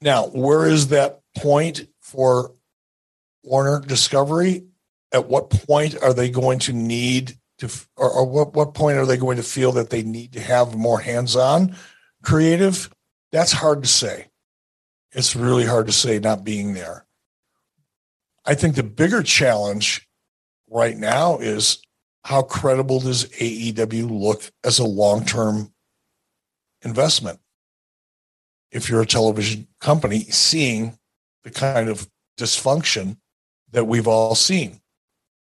Now, 0.00 0.26
where 0.26 0.66
is 0.66 0.88
that 0.88 1.20
point 1.36 1.88
for 2.00 2.54
Warner 3.42 3.80
Discovery? 3.80 4.66
At 5.12 5.28
what 5.28 5.50
point 5.50 5.96
are 6.02 6.12
they 6.12 6.28
going 6.28 6.58
to 6.60 6.72
need 6.72 7.38
to, 7.58 7.70
or, 7.96 8.10
or 8.10 8.24
what, 8.26 8.54
what 8.54 8.74
point 8.74 8.98
are 8.98 9.06
they 9.06 9.16
going 9.16 9.36
to 9.36 9.42
feel 9.42 9.72
that 9.72 9.90
they 9.90 10.02
need 10.02 10.32
to 10.32 10.40
have 10.40 10.76
more 10.76 11.00
hands 11.00 11.36
on 11.36 11.76
creative? 12.22 12.90
That's 13.32 13.52
hard 13.52 13.82
to 13.82 13.88
say. 13.88 14.28
It's 15.12 15.36
really 15.36 15.64
hard 15.64 15.86
to 15.86 15.92
say 15.92 16.18
not 16.18 16.44
being 16.44 16.74
there. 16.74 17.06
I 18.44 18.54
think 18.54 18.74
the 18.74 18.82
bigger 18.82 19.22
challenge 19.22 20.06
right 20.68 20.96
now 20.96 21.38
is 21.38 21.78
how 22.24 22.42
credible 22.42 23.00
does 23.00 23.26
AEW 23.26 24.10
look 24.10 24.50
as 24.64 24.78
a 24.78 24.84
long 24.84 25.24
term 25.24 25.72
investment? 26.86 27.40
If 28.70 28.88
you're 28.88 29.02
a 29.02 29.06
television 29.06 29.68
company 29.80 30.20
seeing 30.20 30.98
the 31.44 31.50
kind 31.50 31.88
of 31.88 32.08
dysfunction 32.38 33.16
that 33.72 33.84
we've 33.84 34.08
all 34.08 34.34
seen. 34.34 34.80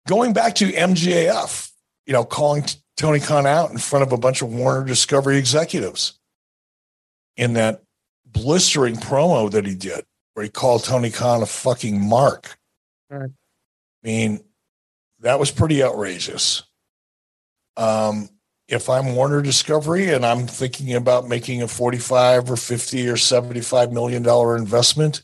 Going 0.06 0.32
back 0.32 0.54
to 0.56 0.70
MJF, 0.70 1.70
you 2.06 2.12
know, 2.12 2.24
calling 2.24 2.64
Tony 2.96 3.20
Khan 3.20 3.46
out 3.46 3.70
in 3.70 3.78
front 3.78 4.04
of 4.04 4.12
a 4.12 4.18
bunch 4.18 4.42
of 4.42 4.52
Warner 4.52 4.84
Discovery 4.84 5.38
executives 5.38 6.18
in 7.36 7.54
that 7.54 7.82
blistering 8.26 8.96
promo 8.96 9.50
that 9.50 9.66
he 9.66 9.74
did, 9.74 10.04
where 10.34 10.44
he 10.44 10.50
called 10.50 10.84
Tony 10.84 11.10
Khan 11.10 11.42
a 11.42 11.46
fucking 11.46 12.00
mark. 12.00 12.58
Right. 13.10 13.30
I 13.30 14.06
mean, 14.06 14.40
that 15.20 15.38
was 15.38 15.50
pretty 15.50 15.82
outrageous. 15.82 16.62
Um, 17.76 18.28
if 18.68 18.88
I'm 18.88 19.14
Warner 19.14 19.42
Discovery 19.42 20.10
and 20.10 20.24
I'm 20.24 20.46
thinking 20.46 20.94
about 20.94 21.28
making 21.28 21.62
a 21.62 21.68
45 21.68 22.50
or 22.50 22.56
50 22.56 23.08
or 23.08 23.16
75 23.16 23.92
million 23.92 24.22
dollar 24.22 24.56
investment 24.56 25.22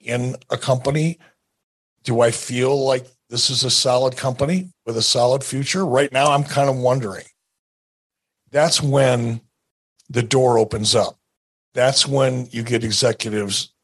in 0.00 0.36
a 0.50 0.56
company, 0.56 1.18
do 2.04 2.20
I 2.20 2.30
feel 2.30 2.84
like 2.84 3.06
this 3.28 3.50
is 3.50 3.64
a 3.64 3.70
solid 3.70 4.16
company 4.16 4.70
with 4.86 4.96
a 4.96 5.02
solid 5.02 5.44
future? 5.44 5.84
Right 5.84 6.12
now, 6.12 6.32
I'm 6.32 6.44
kind 6.44 6.70
of 6.70 6.76
wondering. 6.76 7.26
That's 8.50 8.82
when 8.82 9.42
the 10.08 10.22
door 10.22 10.58
opens 10.58 10.94
up. 10.94 11.18
That's 11.74 12.06
when 12.06 12.48
you 12.50 12.62
get 12.62 12.84
executives 12.84 13.74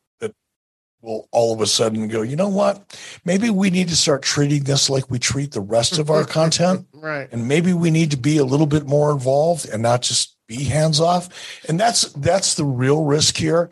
will 1.04 1.28
all 1.32 1.52
of 1.52 1.60
a 1.60 1.66
sudden 1.66 2.08
go, 2.08 2.22
you 2.22 2.34
know 2.34 2.48
what? 2.48 2.98
Maybe 3.24 3.50
we 3.50 3.70
need 3.70 3.88
to 3.88 3.96
start 3.96 4.22
treating 4.22 4.64
this 4.64 4.88
like 4.88 5.10
we 5.10 5.18
treat 5.18 5.52
the 5.52 5.60
rest 5.60 5.98
of 5.98 6.10
our 6.10 6.24
content. 6.38 6.86
Right. 6.92 7.28
And 7.30 7.46
maybe 7.46 7.72
we 7.72 7.90
need 7.90 8.10
to 8.12 8.16
be 8.16 8.38
a 8.38 8.44
little 8.44 8.66
bit 8.66 8.86
more 8.86 9.12
involved 9.12 9.68
and 9.68 9.82
not 9.82 10.02
just 10.02 10.36
be 10.48 10.64
hands 10.64 11.00
off. 11.00 11.28
And 11.68 11.78
that's 11.78 12.12
that's 12.14 12.54
the 12.54 12.64
real 12.64 13.04
risk 13.04 13.36
here 13.36 13.70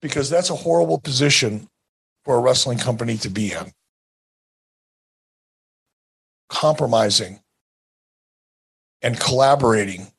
because 0.00 0.28
that's 0.28 0.50
a 0.50 0.56
horrible 0.56 0.98
position 0.98 1.68
for 2.24 2.36
a 2.36 2.40
wrestling 2.40 2.78
company 2.78 3.16
to 3.18 3.30
be 3.30 3.52
in. 3.52 3.72
Compromising 6.48 7.40
and 9.00 9.18
collaborating 9.18 10.12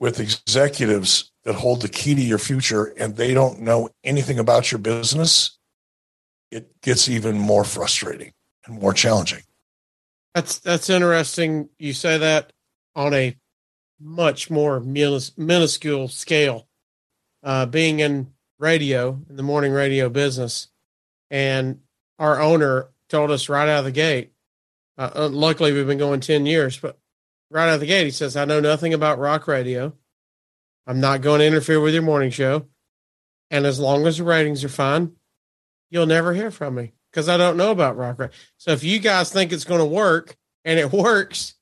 with 0.00 0.20
executives 0.20 1.30
that 1.44 1.54
hold 1.54 1.82
the 1.82 1.88
key 1.88 2.14
to 2.14 2.20
your 2.20 2.38
future 2.38 2.92
and 2.96 3.16
they 3.16 3.34
don't 3.34 3.60
know 3.60 3.88
anything 4.04 4.38
about 4.38 4.72
your 4.72 4.78
business, 4.78 5.58
it 6.52 6.80
gets 6.82 7.08
even 7.08 7.38
more 7.38 7.64
frustrating 7.64 8.32
and 8.66 8.80
more 8.80 8.92
challenging. 8.92 9.42
That's 10.34 10.58
that's 10.58 10.90
interesting. 10.90 11.70
You 11.78 11.92
say 11.92 12.18
that 12.18 12.52
on 12.94 13.14
a 13.14 13.36
much 13.98 14.50
more 14.50 14.78
minus, 14.80 15.36
minuscule 15.36 16.08
scale. 16.08 16.68
Uh, 17.42 17.66
being 17.66 17.98
in 17.98 18.32
radio, 18.60 19.20
in 19.28 19.36
the 19.36 19.42
morning 19.42 19.72
radio 19.72 20.08
business, 20.08 20.68
and 21.28 21.80
our 22.20 22.40
owner 22.40 22.88
told 23.08 23.32
us 23.32 23.48
right 23.48 23.68
out 23.68 23.80
of 23.80 23.84
the 23.84 23.90
gate. 23.90 24.32
Uh, 24.96 25.10
uh, 25.16 25.28
luckily, 25.28 25.72
we've 25.72 25.86
been 25.86 25.98
going 25.98 26.20
ten 26.20 26.46
years, 26.46 26.78
but 26.78 26.98
right 27.50 27.68
out 27.68 27.74
of 27.74 27.80
the 27.80 27.86
gate, 27.86 28.04
he 28.04 28.10
says, 28.10 28.36
"I 28.36 28.44
know 28.44 28.60
nothing 28.60 28.94
about 28.94 29.18
rock 29.18 29.48
radio. 29.48 29.92
I'm 30.86 31.00
not 31.00 31.20
going 31.20 31.40
to 31.40 31.46
interfere 31.46 31.80
with 31.80 31.94
your 31.94 32.02
morning 32.02 32.30
show, 32.30 32.66
and 33.50 33.66
as 33.66 33.80
long 33.80 34.06
as 34.06 34.18
the 34.18 34.24
ratings 34.24 34.62
are 34.62 34.68
fine, 34.68 35.16
you'll 35.92 36.06
never 36.06 36.32
hear 36.32 36.50
from 36.50 36.74
me 36.74 36.92
because 37.12 37.28
I 37.28 37.36
don't 37.36 37.56
know 37.58 37.70
about 37.70 37.96
rock 37.96 38.18
radio. 38.18 38.34
So 38.56 38.72
if 38.72 38.82
you 38.82 38.98
guys 38.98 39.30
think 39.30 39.52
it's 39.52 39.64
going 39.64 39.80
to 39.80 39.84
work 39.86 40.36
and 40.64 40.78
it 40.80 40.90
works, 40.92 41.54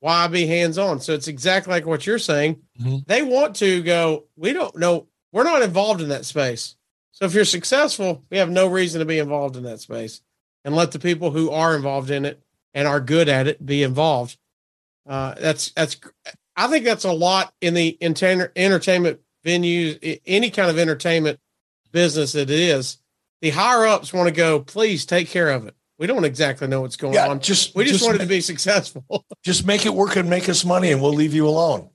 why 0.00 0.26
be 0.28 0.46
hands 0.46 0.76
on? 0.76 1.00
So 1.00 1.14
it's 1.14 1.28
exactly 1.28 1.72
like 1.72 1.86
what 1.86 2.06
you're 2.06 2.18
saying. 2.18 2.60
Mhm. 2.80 3.06
They 3.06 3.22
want 3.22 3.56
to 3.56 3.82
go. 3.82 4.24
We 4.36 4.52
don't 4.52 4.76
know. 4.76 5.08
We're 5.32 5.44
not 5.44 5.62
involved 5.62 6.02
in 6.02 6.10
that 6.10 6.26
space. 6.26 6.76
So 7.12 7.24
if 7.24 7.32
you're 7.34 7.44
successful, 7.46 8.22
we 8.30 8.36
have 8.36 8.50
no 8.50 8.66
reason 8.66 8.98
to 8.98 9.04
be 9.06 9.18
involved 9.18 9.56
in 9.56 9.62
that 9.62 9.80
space, 9.80 10.20
and 10.64 10.76
let 10.76 10.92
the 10.92 10.98
people 10.98 11.30
who 11.30 11.50
are 11.50 11.74
involved 11.74 12.10
in 12.10 12.24
it 12.24 12.42
and 12.74 12.86
are 12.86 13.00
good 13.00 13.28
at 13.28 13.46
it 13.46 13.64
be 13.64 13.82
involved. 13.82 14.36
Uh, 15.08 15.34
that's 15.40 15.70
that's. 15.70 15.96
I 16.56 16.66
think 16.68 16.84
that's 16.84 17.04
a 17.04 17.12
lot 17.12 17.54
in 17.60 17.74
the 17.74 17.96
enter- 18.00 18.52
entertainment 18.56 19.20
venues, 19.44 20.20
any 20.26 20.50
kind 20.50 20.70
of 20.70 20.78
entertainment 20.78 21.40
business 21.92 22.32
that 22.32 22.50
it 22.50 22.58
is. 22.58 22.98
The 23.42 23.50
higher 23.50 23.86
ups 23.86 24.12
want 24.12 24.28
to 24.28 24.34
go. 24.34 24.60
Please 24.60 25.04
take 25.06 25.28
care 25.28 25.50
of 25.50 25.66
it. 25.66 25.74
We 25.98 26.06
don't 26.06 26.24
exactly 26.24 26.66
know 26.66 26.80
what's 26.80 26.96
going 26.96 27.14
Yeah, 27.14 27.28
on. 27.28 27.40
just 27.40 27.74
we 27.74 27.84
just, 27.84 27.98
just 27.98 28.06
wanted 28.06 28.20
to 28.22 28.26
be 28.26 28.40
successful. 28.40 29.04
just 29.44 29.66
make 29.66 29.86
it 29.86 29.94
work 29.94 30.16
and 30.16 30.28
make 30.28 30.48
us 30.48 30.64
money 30.64 30.90
and 30.92 31.00
we'll 31.00 31.12
leave 31.12 31.34
you 31.34 31.46
alone. 31.46 31.90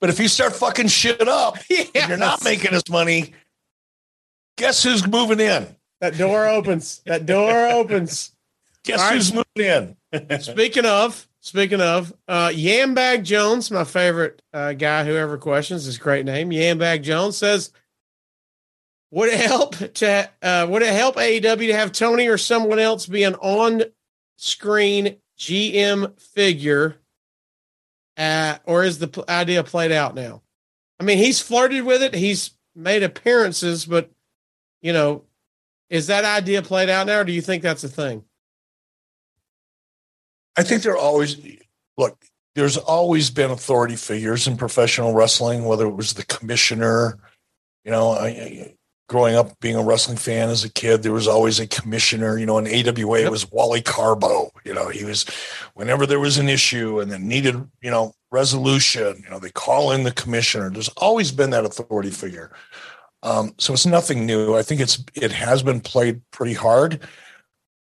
But 0.00 0.10
if 0.10 0.20
you 0.20 0.28
start 0.28 0.54
fucking 0.54 0.88
shit 0.88 1.26
up, 1.28 1.56
and 1.94 2.08
you're 2.08 2.16
not 2.16 2.44
making 2.44 2.74
us 2.74 2.88
money, 2.88 3.34
guess 4.56 4.82
who's 4.82 5.06
moving 5.06 5.40
in? 5.40 5.74
That 6.00 6.16
door 6.16 6.46
opens. 6.48 7.02
That 7.06 7.26
door 7.26 7.66
opens. 7.66 8.32
Guess 8.84 9.00
All 9.00 9.06
right. 9.08 9.14
who's 9.14 9.32
moving 9.34 9.96
in? 10.12 10.40
Speaking 10.40 10.86
of, 10.86 11.28
speaking 11.40 11.80
of, 11.82 12.12
uh, 12.26 12.48
Yambag 12.48 13.24
Jones, 13.24 13.70
my 13.70 13.84
favorite 13.84 14.40
uh, 14.54 14.72
guy. 14.72 15.04
Whoever 15.04 15.36
questions 15.36 15.84
his 15.84 15.98
great 15.98 16.24
name, 16.24 16.50
Yambag 16.50 17.02
Jones 17.02 17.36
says, 17.36 17.70
"Would 19.10 19.30
it 19.30 19.40
help 19.40 19.76
to 19.76 20.30
uh, 20.42 20.66
would 20.68 20.82
it 20.82 20.94
help 20.94 21.16
AEW 21.16 21.66
to 21.68 21.74
have 21.74 21.92
Tony 21.92 22.28
or 22.28 22.38
someone 22.38 22.78
else 22.78 23.06
be 23.06 23.24
an 23.24 23.34
on-screen 23.36 25.16
GM 25.38 26.20
figure, 26.20 26.96
uh, 28.16 28.58
or 28.64 28.84
is 28.84 28.98
the 28.98 29.24
idea 29.28 29.64
played 29.64 29.92
out 29.92 30.14
now? 30.14 30.42
I 30.98 31.04
mean, 31.04 31.18
he's 31.18 31.40
flirted 31.40 31.84
with 31.84 32.02
it. 32.02 32.14
He's 32.14 32.50
made 32.74 33.02
appearances, 33.02 33.86
but 33.86 34.10
you 34.82 34.92
know, 34.92 35.24
is 35.88 36.06
that 36.06 36.24
idea 36.24 36.62
played 36.62 36.88
out 36.88 37.06
now, 37.06 37.20
or 37.20 37.24
do 37.24 37.32
you 37.32 37.42
think 37.42 37.62
that's 37.62 37.84
a 37.84 37.88
thing? 37.88 38.24
I 40.56 40.62
think 40.62 40.82
there 40.82 40.96
always 40.96 41.36
look. 41.96 42.24
There's 42.54 42.76
always 42.76 43.30
been 43.30 43.50
authority 43.50 43.96
figures 43.96 44.46
in 44.46 44.56
professional 44.56 45.14
wrestling, 45.14 45.64
whether 45.64 45.86
it 45.86 45.94
was 45.94 46.14
the 46.14 46.24
commissioner. 46.24 47.18
You 47.84 47.92
know, 47.92 48.10
I, 48.10 48.74
growing 49.10 49.34
up 49.34 49.58
being 49.58 49.74
a 49.74 49.82
wrestling 49.82 50.16
fan 50.16 50.48
as 50.50 50.62
a 50.62 50.70
kid, 50.70 51.02
there 51.02 51.12
was 51.12 51.26
always 51.26 51.58
a 51.58 51.66
commissioner. 51.66 52.38
You 52.38 52.46
know, 52.46 52.58
in 52.58 52.66
AWA 52.68 53.22
it 53.22 53.30
was 53.30 53.50
Wally 53.50 53.82
Karbo. 53.82 54.50
You 54.64 54.72
know, 54.72 54.88
he 54.88 55.04
was 55.04 55.26
whenever 55.74 56.06
there 56.06 56.20
was 56.20 56.38
an 56.38 56.48
issue 56.48 57.00
and 57.00 57.10
then 57.10 57.26
needed 57.26 57.56
you 57.82 57.90
know 57.90 58.14
resolution. 58.30 59.20
You 59.24 59.28
know, 59.28 59.40
they 59.40 59.50
call 59.50 59.90
in 59.90 60.04
the 60.04 60.12
commissioner. 60.12 60.70
There's 60.70 60.88
always 60.90 61.32
been 61.32 61.50
that 61.50 61.64
authority 61.64 62.10
figure. 62.10 62.52
Um, 63.24 63.52
so 63.58 63.72
it's 63.72 63.84
nothing 63.84 64.26
new. 64.26 64.56
I 64.56 64.62
think 64.62 64.80
it's 64.80 65.04
it 65.16 65.32
has 65.32 65.64
been 65.64 65.80
played 65.80 66.22
pretty 66.30 66.54
hard. 66.54 67.00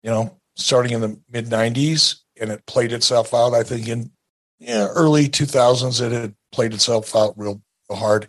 You 0.02 0.10
know, 0.10 0.40
starting 0.56 0.94
in 0.94 1.02
the 1.02 1.20
mid 1.30 1.46
'90s, 1.46 2.16
and 2.42 2.50
it 2.50 2.66
played 2.66 2.94
itself 2.94 3.32
out. 3.32 3.54
I 3.54 3.62
think 3.62 3.88
in 3.88 4.12
yeah, 4.58 4.88
early 4.88 5.30
2000s, 5.30 6.02
it 6.02 6.12
had 6.12 6.36
played 6.52 6.74
itself 6.74 7.16
out 7.16 7.36
real 7.38 7.62
hard. 7.92 8.28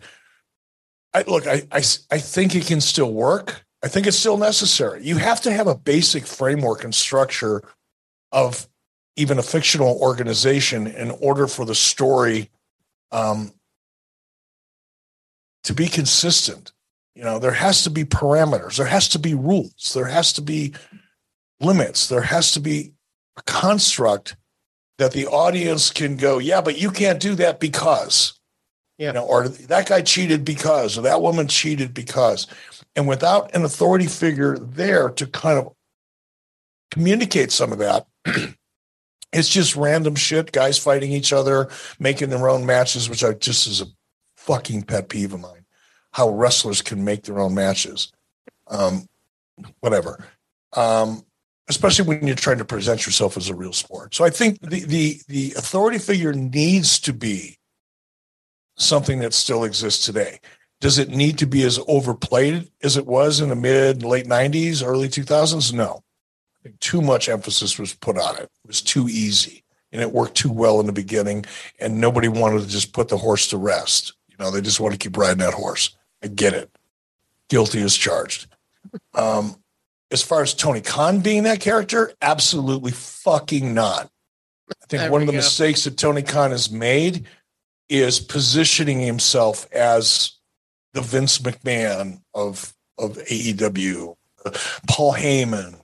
I 1.13 1.23
look, 1.27 1.47
I, 1.47 1.63
I, 1.71 1.83
I 2.11 2.17
think 2.17 2.55
it 2.55 2.65
can 2.65 2.81
still 2.81 3.11
work. 3.11 3.63
I 3.83 3.87
think 3.87 4.07
it's 4.07 4.17
still 4.17 4.37
necessary. 4.37 5.03
You 5.03 5.17
have 5.17 5.41
to 5.41 5.51
have 5.51 5.67
a 5.67 5.75
basic 5.75 6.25
framework 6.25 6.83
and 6.83 6.95
structure 6.95 7.61
of 8.31 8.67
even 9.15 9.37
a 9.37 9.43
fictional 9.43 9.97
organization 9.99 10.87
in 10.87 11.11
order 11.11 11.47
for 11.47 11.65
the 11.65 11.75
story 11.75 12.49
um, 13.11 13.51
to 15.63 15.73
be 15.73 15.87
consistent. 15.87 16.71
You 17.15 17.23
know, 17.23 17.37
there 17.37 17.51
has 17.51 17.83
to 17.83 17.89
be 17.89 18.05
parameters, 18.05 18.77
there 18.77 18.87
has 18.87 19.07
to 19.09 19.19
be 19.19 19.35
rules, 19.35 19.93
there 19.93 20.05
has 20.05 20.33
to 20.33 20.41
be 20.41 20.73
limits, 21.59 22.07
there 22.07 22.21
has 22.21 22.51
to 22.53 22.59
be 22.59 22.93
a 23.37 23.43
construct 23.43 24.35
that 24.97 25.11
the 25.11 25.27
audience 25.27 25.91
can 25.91 26.17
go, 26.17 26.39
yeah, 26.39 26.61
but 26.61 26.79
you 26.79 26.89
can't 26.89 27.19
do 27.19 27.35
that 27.35 27.59
because, 27.59 28.39
Yeah. 29.03 29.09
you 29.09 29.13
know, 29.13 29.25
or 29.25 29.49
that 29.49 29.87
guy 29.87 30.01
cheated 30.01 30.45
because, 30.45 30.97
or 30.97 31.01
that 31.01 31.21
woman 31.21 31.47
cheated 31.47 31.93
because. 31.93 32.47
And 32.95 33.07
without 33.07 33.53
an 33.53 33.65
authority 33.65 34.07
figure 34.07 34.57
there 34.57 35.09
to 35.09 35.27
kind 35.27 35.59
of 35.59 35.73
communicate 36.89 37.51
some 37.51 37.73
of 37.73 37.79
that, 37.79 38.07
it's 39.33 39.49
just 39.49 39.75
random 39.75 40.15
shit, 40.15 40.53
guys 40.53 40.77
fighting 40.77 41.11
each 41.11 41.33
other, 41.33 41.69
making 41.99 42.29
their 42.29 42.47
own 42.47 42.65
matches, 42.65 43.09
which 43.09 43.23
I 43.23 43.33
just 43.33 43.67
is 43.67 43.81
a 43.81 43.87
fucking 44.37 44.83
pet 44.83 45.09
peeve 45.09 45.33
of 45.33 45.41
mine. 45.41 45.65
How 46.11 46.29
wrestlers 46.29 46.81
can 46.81 47.03
make 47.03 47.23
their 47.23 47.39
own 47.39 47.53
matches. 47.53 48.11
Um, 48.67 49.07
whatever. 49.81 50.25
Um, 50.71 51.25
especially 51.67 52.05
when 52.05 52.25
you're 52.25 52.35
trying 52.35 52.57
to 52.59 52.65
present 52.65 53.05
yourself 53.05 53.35
as 53.35 53.49
a 53.49 53.55
real 53.55 53.73
sport. 53.73 54.15
So 54.15 54.23
I 54.23 54.29
think 54.29 54.61
the 54.61 54.85
the 54.85 55.21
the 55.27 55.53
authority 55.57 55.97
figure 55.97 56.33
needs 56.33 56.99
to 57.01 57.13
be 57.13 57.57
something 58.75 59.19
that 59.19 59.33
still 59.33 59.63
exists 59.63 60.05
today. 60.05 60.39
Does 60.81 60.97
it 60.97 61.09
need 61.09 61.37
to 61.37 61.45
be 61.45 61.63
as 61.63 61.79
overplayed 61.87 62.69
as 62.81 62.97
it 62.97 63.05
was 63.05 63.39
in 63.39 63.49
the 63.49 63.55
mid 63.55 64.03
late 64.03 64.25
90s, 64.25 64.85
early 64.85 65.07
2000s? 65.07 65.71
No. 65.73 66.03
I 66.59 66.63
think 66.63 66.79
too 66.79 67.01
much 67.01 67.29
emphasis 67.29 67.77
was 67.79 67.93
put 67.93 68.17
on 68.17 68.35
it. 68.37 68.43
It 68.43 68.67
was 68.67 68.81
too 68.81 69.07
easy 69.09 69.63
and 69.91 70.01
it 70.01 70.11
worked 70.11 70.35
too 70.35 70.51
well 70.51 70.79
in 70.79 70.85
the 70.85 70.91
beginning 70.93 71.45
and 71.79 71.99
nobody 72.01 72.27
wanted 72.27 72.61
to 72.61 72.67
just 72.67 72.93
put 72.93 73.09
the 73.09 73.17
horse 73.17 73.47
to 73.49 73.57
rest. 73.57 74.13
You 74.27 74.35
know, 74.39 74.51
they 74.51 74.61
just 74.61 74.79
want 74.79 74.93
to 74.93 74.97
keep 74.97 75.15
riding 75.17 75.37
that 75.39 75.53
horse. 75.53 75.95
I 76.23 76.27
get 76.27 76.53
it. 76.53 76.69
Guilty 77.49 77.81
as 77.81 77.95
charged. 77.95 78.47
Um, 79.15 79.55
as 80.11 80.21
far 80.21 80.43
as 80.43 80.53
Tony 80.53 80.81
Khan 80.81 81.21
being 81.21 81.43
that 81.43 81.59
character, 81.59 82.13
absolutely 82.21 82.91
fucking 82.91 83.73
not. 83.73 84.11
I 84.69 84.85
think 84.87 85.01
There 85.01 85.11
one 85.11 85.21
of 85.21 85.27
the 85.27 85.33
go. 85.33 85.37
mistakes 85.37 85.85
that 85.85 85.97
Tony 85.97 86.21
Khan 86.21 86.51
has 86.51 86.69
made 86.69 87.25
is 87.89 88.19
positioning 88.19 88.99
himself 88.99 89.67
as 89.71 90.33
the 90.93 91.01
Vince 91.01 91.39
McMahon 91.39 92.21
of 92.33 92.73
of 92.99 93.17
AEW, 93.17 94.15
Paul 94.87 95.13
Heyman, 95.13 95.81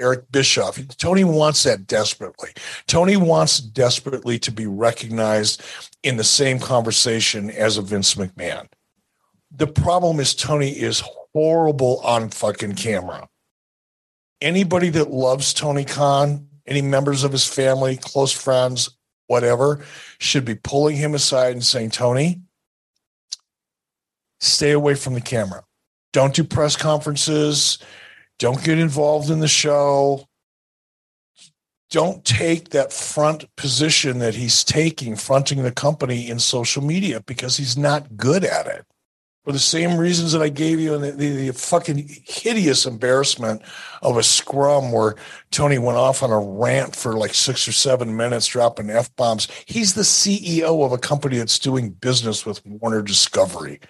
Eric 0.00 0.30
Bischoff. 0.30 0.78
Tony 0.96 1.24
wants 1.24 1.62
that 1.62 1.86
desperately. 1.86 2.50
Tony 2.86 3.16
wants 3.16 3.58
desperately 3.58 4.38
to 4.40 4.52
be 4.52 4.66
recognized 4.66 5.62
in 6.02 6.16
the 6.16 6.24
same 6.24 6.58
conversation 6.58 7.50
as 7.50 7.78
a 7.78 7.82
Vince 7.82 8.14
McMahon. 8.14 8.66
The 9.50 9.66
problem 9.66 10.18
is 10.18 10.34
Tony 10.34 10.70
is 10.70 11.02
horrible 11.34 12.00
on 12.00 12.30
fucking 12.30 12.74
camera. 12.74 13.28
Anybody 14.40 14.88
that 14.90 15.10
loves 15.10 15.54
Tony 15.54 15.84
Khan, 15.84 16.48
any 16.66 16.82
members 16.82 17.22
of 17.22 17.32
his 17.32 17.46
family, 17.46 17.96
close 17.96 18.32
friends, 18.32 18.90
whatever, 19.26 19.84
should 20.18 20.44
be 20.44 20.54
pulling 20.54 20.96
him 20.96 21.14
aside 21.14 21.52
and 21.52 21.64
saying, 21.64 21.90
Tony, 21.90 22.40
stay 24.40 24.72
away 24.72 24.94
from 24.94 25.14
the 25.14 25.20
camera. 25.20 25.64
Don't 26.12 26.34
do 26.34 26.44
press 26.44 26.76
conferences. 26.76 27.78
Don't 28.38 28.62
get 28.62 28.78
involved 28.78 29.30
in 29.30 29.40
the 29.40 29.48
show. 29.48 30.28
Don't 31.90 32.24
take 32.24 32.70
that 32.70 32.92
front 32.92 33.44
position 33.56 34.18
that 34.18 34.34
he's 34.34 34.64
taking, 34.64 35.14
fronting 35.14 35.62
the 35.62 35.70
company 35.70 36.28
in 36.28 36.38
social 36.38 36.82
media, 36.82 37.20
because 37.26 37.56
he's 37.56 37.76
not 37.76 38.16
good 38.16 38.44
at 38.44 38.66
it. 38.66 38.86
For 39.44 39.50
the 39.50 39.58
same 39.58 39.98
reasons 39.98 40.30
that 40.32 40.42
I 40.42 40.50
gave 40.50 40.78
you 40.78 40.94
in 40.94 41.02
the, 41.02 41.10
the, 41.10 41.48
the 41.48 41.52
fucking 41.52 42.08
hideous 42.24 42.86
embarrassment 42.86 43.62
of 44.00 44.16
a 44.16 44.22
scrum 44.22 44.92
where 44.92 45.16
Tony 45.50 45.78
went 45.78 45.98
off 45.98 46.22
on 46.22 46.30
a 46.30 46.38
rant 46.38 46.94
for 46.94 47.14
like 47.14 47.34
six 47.34 47.66
or 47.66 47.72
seven 47.72 48.16
minutes, 48.16 48.46
dropping 48.46 48.88
F 48.88 49.14
bombs. 49.16 49.48
He's 49.66 49.94
the 49.94 50.02
CEO 50.02 50.84
of 50.84 50.92
a 50.92 50.98
company 50.98 51.38
that's 51.38 51.58
doing 51.58 51.90
business 51.90 52.46
with 52.46 52.64
Warner 52.64 53.02
Discovery. 53.02 53.80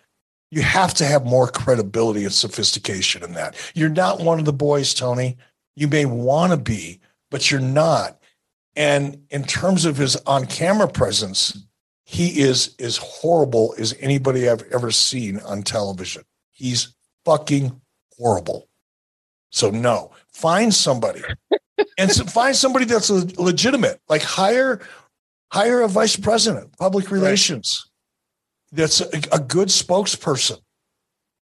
You 0.51 0.63
have 0.63 0.95
to 0.95 1.05
have 1.05 1.27
more 1.27 1.49
credibility 1.49 2.25
and 2.25 2.33
sophistication 2.33 3.23
in 3.23 3.35
that. 3.35 3.55
You're 3.75 3.91
not 3.91 4.21
one 4.21 4.39
of 4.39 4.47
the 4.47 4.53
boys, 4.55 4.95
Tony. 4.95 5.37
You 5.77 5.89
may 5.89 6.07
want 6.07 6.53
to 6.53 6.59
be, 6.59 7.01
but 7.31 7.51
you're 7.51 7.61
not. 7.61 8.19
And 8.75 9.23
in 9.31 9.45
terms 9.45 9.85
of 9.85 9.99
his 9.99 10.17
on 10.27 10.47
camera 10.47 10.89
presence, 10.89 11.67
he 12.13 12.41
is 12.41 12.75
as 12.79 12.99
horrible 12.99 13.75
as 13.79 13.97
anybody 13.99 14.47
I've 14.47 14.65
ever 14.71 14.91
seen 14.91 15.39
on 15.41 15.63
television. 15.63 16.25
He's 16.51 16.95
fucking 17.25 17.81
horrible. 18.19 18.69
So 19.51 19.71
no, 19.71 20.11
find 20.29 20.75
somebody 20.75 21.23
and 21.99 22.11
so 22.11 22.25
find 22.25 22.55
somebody 22.55 22.85
that's 22.85 23.09
le- 23.09 23.43
legitimate. 23.43 23.99
Like 24.11 24.21
hire 24.21 24.81
hire 25.51 25.81
a 25.81 25.89
vice 25.89 26.17
president, 26.17 26.77
public 26.77 27.11
relations, 27.11 27.91
that's 28.73 29.01
a, 29.01 29.09
a 29.33 29.41
good 29.41 29.69
spokesperson, 29.69 30.59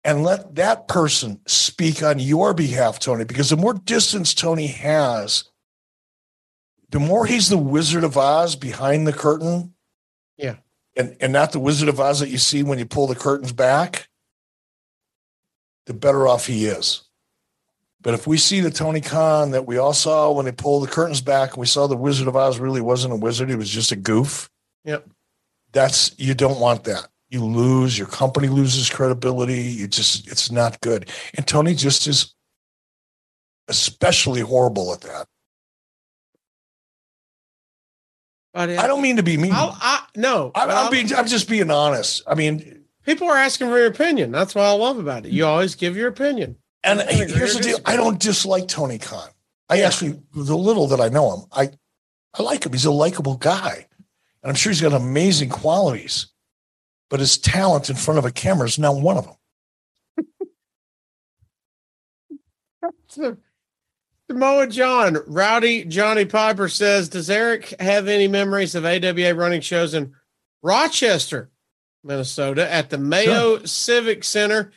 and 0.03 0.23
let 0.23 0.55
that 0.55 0.87
person 0.87 1.39
speak 1.45 2.01
on 2.01 2.17
your 2.17 2.55
behalf, 2.55 2.97
Tony. 2.97 3.25
Because 3.25 3.51
the 3.51 3.57
more 3.57 3.75
distance 3.75 4.33
Tony 4.33 4.67
has, 4.67 5.43
the 6.89 6.99
more 6.99 7.27
he's 7.27 7.49
the 7.49 7.59
Wizard 7.59 8.03
of 8.03 8.17
Oz 8.17 8.55
behind 8.55 9.05
the 9.05 9.13
curtain. 9.13 9.75
Yeah. 10.37 10.55
And 10.95 11.15
and 11.19 11.33
not 11.33 11.51
the 11.51 11.59
Wizard 11.59 11.89
of 11.89 11.99
Oz 11.99 12.19
that 12.19 12.29
you 12.29 12.37
see 12.37 12.63
when 12.63 12.79
you 12.79 12.85
pull 12.85 13.07
the 13.07 13.15
curtains 13.15 13.51
back, 13.51 14.07
the 15.85 15.93
better 15.93 16.27
off 16.27 16.47
he 16.47 16.65
is. 16.65 17.03
But 18.01 18.13
if 18.13 18.27
we 18.27 18.37
see 18.37 18.61
the 18.61 18.71
Tony 18.71 19.01
Khan 19.01 19.51
that 19.51 19.65
we 19.65 19.77
all 19.77 19.93
saw 19.93 20.31
when 20.31 20.45
they 20.45 20.51
pulled 20.51 20.83
the 20.83 20.91
curtains 20.91 21.21
back, 21.21 21.51
and 21.51 21.57
we 21.57 21.65
saw 21.65 21.87
the 21.87 21.97
Wizard 21.97 22.27
of 22.27 22.35
Oz 22.35 22.59
really 22.59 22.81
wasn't 22.81 23.13
a 23.13 23.17
wizard, 23.17 23.49
he 23.49 23.55
was 23.55 23.69
just 23.69 23.91
a 23.91 23.95
goof. 23.95 24.49
Yep. 24.85 25.09
That's 25.73 26.17
you 26.17 26.33
don't 26.33 26.59
want 26.59 26.83
that. 26.85 27.07
You 27.29 27.43
lose, 27.43 27.97
your 27.97 28.07
company 28.07 28.47
loses 28.47 28.89
credibility. 28.89 29.61
You 29.61 29.87
just 29.87 30.27
it's 30.31 30.51
not 30.51 30.79
good. 30.81 31.09
And 31.35 31.45
Tony 31.45 31.75
just 31.75 32.07
is 32.07 32.33
especially 33.67 34.41
horrible 34.41 34.93
at 34.93 35.01
that. 35.01 35.27
But 38.53 38.69
I 38.71 38.87
don't 38.87 39.01
mean 39.01 39.17
to 39.17 39.23
be 39.23 39.37
mean. 39.37 39.51
I'll, 39.53 39.77
I 39.79 40.05
no. 40.15 40.51
I'm, 40.55 40.69
I'm 40.69 40.75
I'll- 40.77 40.91
being 40.91 41.13
I'm 41.13 41.27
just 41.27 41.47
being 41.49 41.69
honest. 41.69 42.23
I 42.27 42.33
mean, 42.35 42.83
people 43.05 43.27
are 43.29 43.37
asking 43.37 43.67
for 43.69 43.77
your 43.77 43.87
opinion. 43.87 44.31
That's 44.31 44.55
what 44.55 44.65
I 44.65 44.71
love 44.71 44.97
about 44.97 45.25
it. 45.25 45.31
You 45.31 45.45
always 45.45 45.75
give 45.75 45.95
your 45.95 46.07
opinion. 46.07 46.57
and 46.83 47.01
here's 47.01 47.55
the 47.55 47.61
deal. 47.63 47.79
I 47.85 47.95
don't 47.95 48.19
dislike 48.19 48.67
Tony 48.67 48.97
Khan. 48.97 49.29
I 49.69 49.79
Yeah. 49.79 49.87
actually 49.87 50.19
the 50.33 50.57
little 50.57 50.87
that 50.87 51.01
I 51.01 51.09
know 51.09 51.35
him, 51.35 51.45
I 51.51 51.69
I 52.39 52.43
like 52.43 52.65
him. 52.65 52.71
He's 52.71 52.85
a 52.85 52.91
likable 52.91 53.35
guy. 53.37 53.85
And 54.43 54.49
I'm 54.49 54.55
sure 54.55 54.71
he's 54.71 54.81
got 54.81 54.93
amazing 54.93 55.49
qualities. 55.49 56.27
But 57.09 57.19
his 57.19 57.37
talent 57.37 57.89
in 57.89 57.95
front 57.95 58.17
of 58.17 58.25
a 58.25 58.31
camera 58.31 58.67
is 58.67 58.77
not 58.79 58.95
one 58.95 59.17
of 59.17 59.25
them. 59.25 59.35
So, 64.29 64.33
Samoa 64.35 64.67
John, 64.67 65.17
Rowdy 65.25 65.85
Johnny 65.85 66.25
Piper 66.25 66.67
says, 66.69 67.09
Does 67.09 67.29
Eric 67.29 67.73
have 67.79 68.07
any 68.07 68.27
memories 68.27 68.75
of 68.75 68.85
AWA 68.85 69.33
running 69.33 69.61
shows 69.61 69.93
in 69.93 70.13
Rochester, 70.61 71.49
Minnesota 72.03 72.71
at 72.71 72.89
the 72.89 72.97
Mayo 72.97 73.63
Civic 73.63 74.23
Center? 74.23 74.71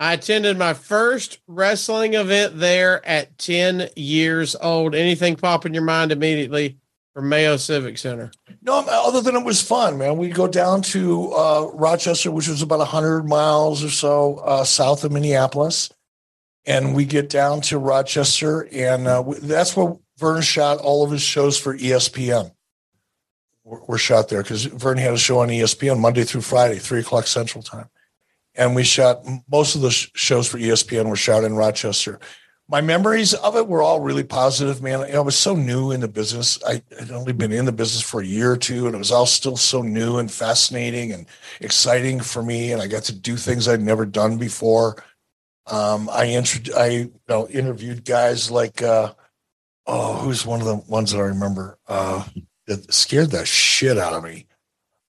I 0.00 0.12
attended 0.14 0.56
my 0.56 0.74
first 0.74 1.38
wrestling 1.48 2.14
event 2.14 2.58
there 2.58 3.04
at 3.06 3.36
10 3.38 3.88
years 3.96 4.54
old. 4.60 4.94
Anything 4.94 5.36
pop 5.36 5.66
in 5.66 5.74
your 5.74 5.82
mind 5.82 6.12
immediately 6.12 6.78
from 7.14 7.28
Mayo 7.28 7.56
Civic 7.56 7.98
Center? 7.98 8.30
No, 8.62 8.84
other 8.88 9.20
than 9.20 9.34
it 9.34 9.44
was 9.44 9.60
fun, 9.60 9.98
man. 9.98 10.16
We'd 10.18 10.34
go 10.34 10.46
down 10.46 10.82
to 10.82 11.32
uh, 11.32 11.70
Rochester, 11.74 12.30
which 12.30 12.48
was 12.48 12.62
about 12.62 12.78
100 12.78 13.24
miles 13.24 13.82
or 13.82 13.90
so 13.90 14.36
uh, 14.36 14.62
south 14.64 15.02
of 15.02 15.10
Minneapolis. 15.10 15.90
And 16.68 16.94
we 16.94 17.06
get 17.06 17.30
down 17.30 17.62
to 17.62 17.78
Rochester, 17.78 18.68
and 18.70 19.08
uh, 19.08 19.24
that's 19.40 19.74
where 19.74 19.96
Vern 20.18 20.42
shot 20.42 20.78
all 20.78 21.02
of 21.02 21.10
his 21.10 21.22
shows 21.22 21.58
for 21.58 21.74
ESPN. 21.74 22.52
Were 23.64 23.82
were 23.88 23.96
shot 23.96 24.28
there 24.28 24.42
because 24.42 24.66
Vern 24.66 24.98
had 24.98 25.14
a 25.14 25.18
show 25.18 25.40
on 25.40 25.48
ESPN 25.48 25.98
Monday 25.98 26.24
through 26.24 26.42
Friday, 26.42 26.78
three 26.78 27.00
o'clock 27.00 27.26
Central 27.26 27.62
Time. 27.62 27.88
And 28.54 28.74
we 28.74 28.84
shot 28.84 29.24
most 29.50 29.76
of 29.76 29.80
the 29.80 29.90
sh- 29.90 30.10
shows 30.14 30.46
for 30.46 30.58
ESPN 30.58 31.08
were 31.08 31.16
shot 31.16 31.42
in 31.42 31.54
Rochester. 31.54 32.20
My 32.70 32.82
memories 32.82 33.32
of 33.32 33.56
it 33.56 33.66
were 33.66 33.80
all 33.80 34.00
really 34.00 34.24
positive, 34.24 34.82
man. 34.82 35.00
I 35.00 35.20
was 35.20 35.38
so 35.38 35.56
new 35.56 35.90
in 35.90 36.00
the 36.00 36.08
business. 36.08 36.62
I 36.66 36.82
had 36.98 37.10
only 37.10 37.32
been 37.32 37.50
in 37.50 37.64
the 37.64 37.72
business 37.72 38.02
for 38.02 38.20
a 38.20 38.26
year 38.26 38.52
or 38.52 38.58
two, 38.58 38.84
and 38.84 38.94
it 38.94 38.98
was 38.98 39.10
all 39.10 39.24
still 39.24 39.56
so 39.56 39.80
new 39.80 40.18
and 40.18 40.30
fascinating 40.30 41.12
and 41.12 41.24
exciting 41.62 42.20
for 42.20 42.42
me. 42.42 42.72
And 42.72 42.82
I 42.82 42.88
got 42.88 43.04
to 43.04 43.14
do 43.14 43.38
things 43.38 43.68
I'd 43.68 43.80
never 43.80 44.04
done 44.04 44.36
before. 44.36 45.02
Um, 45.70 46.08
I, 46.10 46.26
intro- 46.26 46.74
I 46.76 46.86
you 46.88 47.12
know, 47.28 47.46
interviewed 47.48 48.04
guys 48.04 48.50
like, 48.50 48.82
uh, 48.82 49.12
oh, 49.86 50.14
who's 50.16 50.46
one 50.46 50.60
of 50.60 50.66
the 50.66 50.76
ones 50.76 51.12
that 51.12 51.18
I 51.18 51.24
remember 51.24 51.78
uh, 51.88 52.24
that 52.66 52.92
scared 52.92 53.30
the 53.30 53.44
shit 53.44 53.98
out 53.98 54.14
of 54.14 54.24
me? 54.24 54.46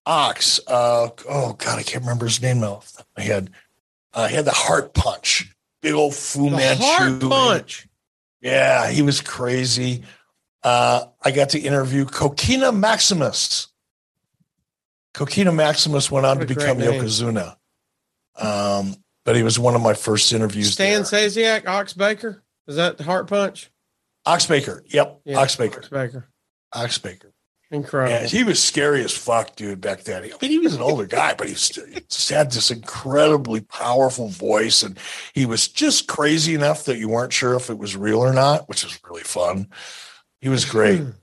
Ox. 0.05 0.59
Uh, 0.67 1.09
oh 1.29 1.53
God, 1.53 1.79
I 1.79 1.83
can't 1.83 2.03
remember 2.03 2.25
his 2.25 2.41
name 2.41 2.59
now. 2.61 2.73
off 2.73 2.91
the 2.91 2.97
top 2.97 3.07
of 3.07 3.17
My 3.17 3.23
head. 3.23 3.51
Uh, 4.13 4.27
he 4.27 4.35
had 4.35 4.45
the 4.45 4.51
heart 4.51 4.93
punch. 4.93 5.53
Big 5.81 5.93
old 5.93 6.15
Fu 6.15 6.49
The 6.49 6.57
Manchu. 6.57 6.83
heart 6.83 7.21
punch. 7.21 7.87
Yeah, 8.41 8.89
he 8.89 9.01
was 9.01 9.21
crazy. 9.21 10.03
Uh, 10.63 11.05
I 11.21 11.31
got 11.31 11.49
to 11.49 11.59
interview 11.59 12.05
Kokina 12.05 12.75
Maximus. 12.75 13.67
Kokina 15.13 15.53
Maximus 15.53 16.09
went 16.11 16.25
on 16.25 16.39
What 16.39 16.47
to 16.47 16.55
become. 16.55 16.77
Yokozuna. 16.79 17.55
Um, 18.35 18.95
but 19.29 19.35
he 19.35 19.43
was 19.43 19.59
one 19.59 19.75
of 19.75 19.81
my 19.83 19.93
first 19.93 20.33
interviews. 20.33 20.73
Stan 20.73 21.03
there. 21.03 21.03
Stasiak, 21.03 21.67
Ox 21.67 21.93
Baker. 21.93 22.41
Is 22.65 22.77
that 22.77 22.97
the 22.97 23.03
heart 23.03 23.27
punch? 23.27 23.69
Ox 24.25 24.47
Baker. 24.47 24.83
Yep. 24.87 25.21
Yeah, 25.23 25.37
Ox 25.37 25.55
Baker. 25.55 25.81
Ox 25.81 25.89
Baker. 25.89 26.27
Ox 26.73 26.97
Baker. 26.97 27.31
Incredible. 27.69 28.11
Yeah, 28.11 28.25
he 28.25 28.43
was 28.43 28.59
scary 28.59 29.03
as 29.03 29.15
fuck, 29.15 29.55
dude, 29.55 29.81
back 29.81 30.01
then. 30.01 30.23
I 30.23 30.31
mean, 30.41 30.49
he 30.49 30.57
was 30.57 30.73
an 30.73 30.81
older 30.81 31.05
guy, 31.05 31.35
but 31.35 31.45
he 31.45 31.53
just 31.53 32.29
had 32.31 32.51
this 32.51 32.71
incredibly 32.71 33.61
powerful 33.61 34.29
voice. 34.29 34.81
And 34.81 34.97
he 35.35 35.45
was 35.45 35.67
just 35.67 36.07
crazy 36.07 36.55
enough 36.55 36.85
that 36.85 36.97
you 36.97 37.07
weren't 37.07 37.31
sure 37.31 37.53
if 37.53 37.69
it 37.69 37.77
was 37.77 37.95
real 37.95 38.21
or 38.21 38.33
not, 38.33 38.67
which 38.67 38.83
was 38.83 38.99
really 39.07 39.21
fun. 39.21 39.67
He 40.41 40.49
was 40.49 40.65
great. 40.65 41.03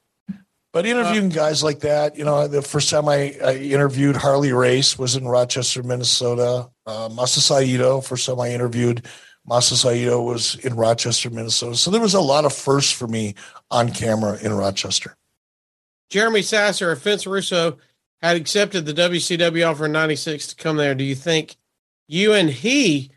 But 0.76 0.84
interviewing 0.84 1.30
guys 1.30 1.62
like 1.62 1.80
that, 1.80 2.18
you 2.18 2.24
know, 2.26 2.46
the 2.48 2.60
first 2.60 2.90
time 2.90 3.08
I, 3.08 3.34
I 3.42 3.54
interviewed 3.54 4.14
Harley 4.14 4.52
Race 4.52 4.98
was 4.98 5.16
in 5.16 5.26
Rochester, 5.26 5.82
Minnesota. 5.82 6.68
Uh, 6.84 7.08
Masa 7.08 7.38
Saito, 7.38 8.02
first 8.02 8.26
time 8.26 8.40
I 8.40 8.50
interviewed 8.50 9.06
Masa 9.48 9.72
Saito 9.72 10.20
was 10.20 10.56
in 10.56 10.76
Rochester, 10.76 11.30
Minnesota. 11.30 11.76
So 11.76 11.90
there 11.90 12.02
was 12.02 12.12
a 12.12 12.20
lot 12.20 12.44
of 12.44 12.52
firsts 12.52 12.92
for 12.92 13.08
me 13.08 13.36
on 13.70 13.90
camera 13.90 14.38
in 14.42 14.52
Rochester. 14.52 15.16
Jeremy 16.10 16.42
Sasser, 16.42 16.92
if 16.92 17.00
Vince 17.00 17.26
Russo 17.26 17.78
had 18.20 18.36
accepted 18.36 18.84
the 18.84 18.92
WCW 18.92 19.66
offer 19.66 19.86
in 19.86 19.92
96 19.92 20.48
to 20.48 20.56
come 20.56 20.76
there, 20.76 20.94
do 20.94 21.04
you 21.04 21.14
think 21.14 21.56
you 22.06 22.34
and 22.34 22.50
he 22.50 23.10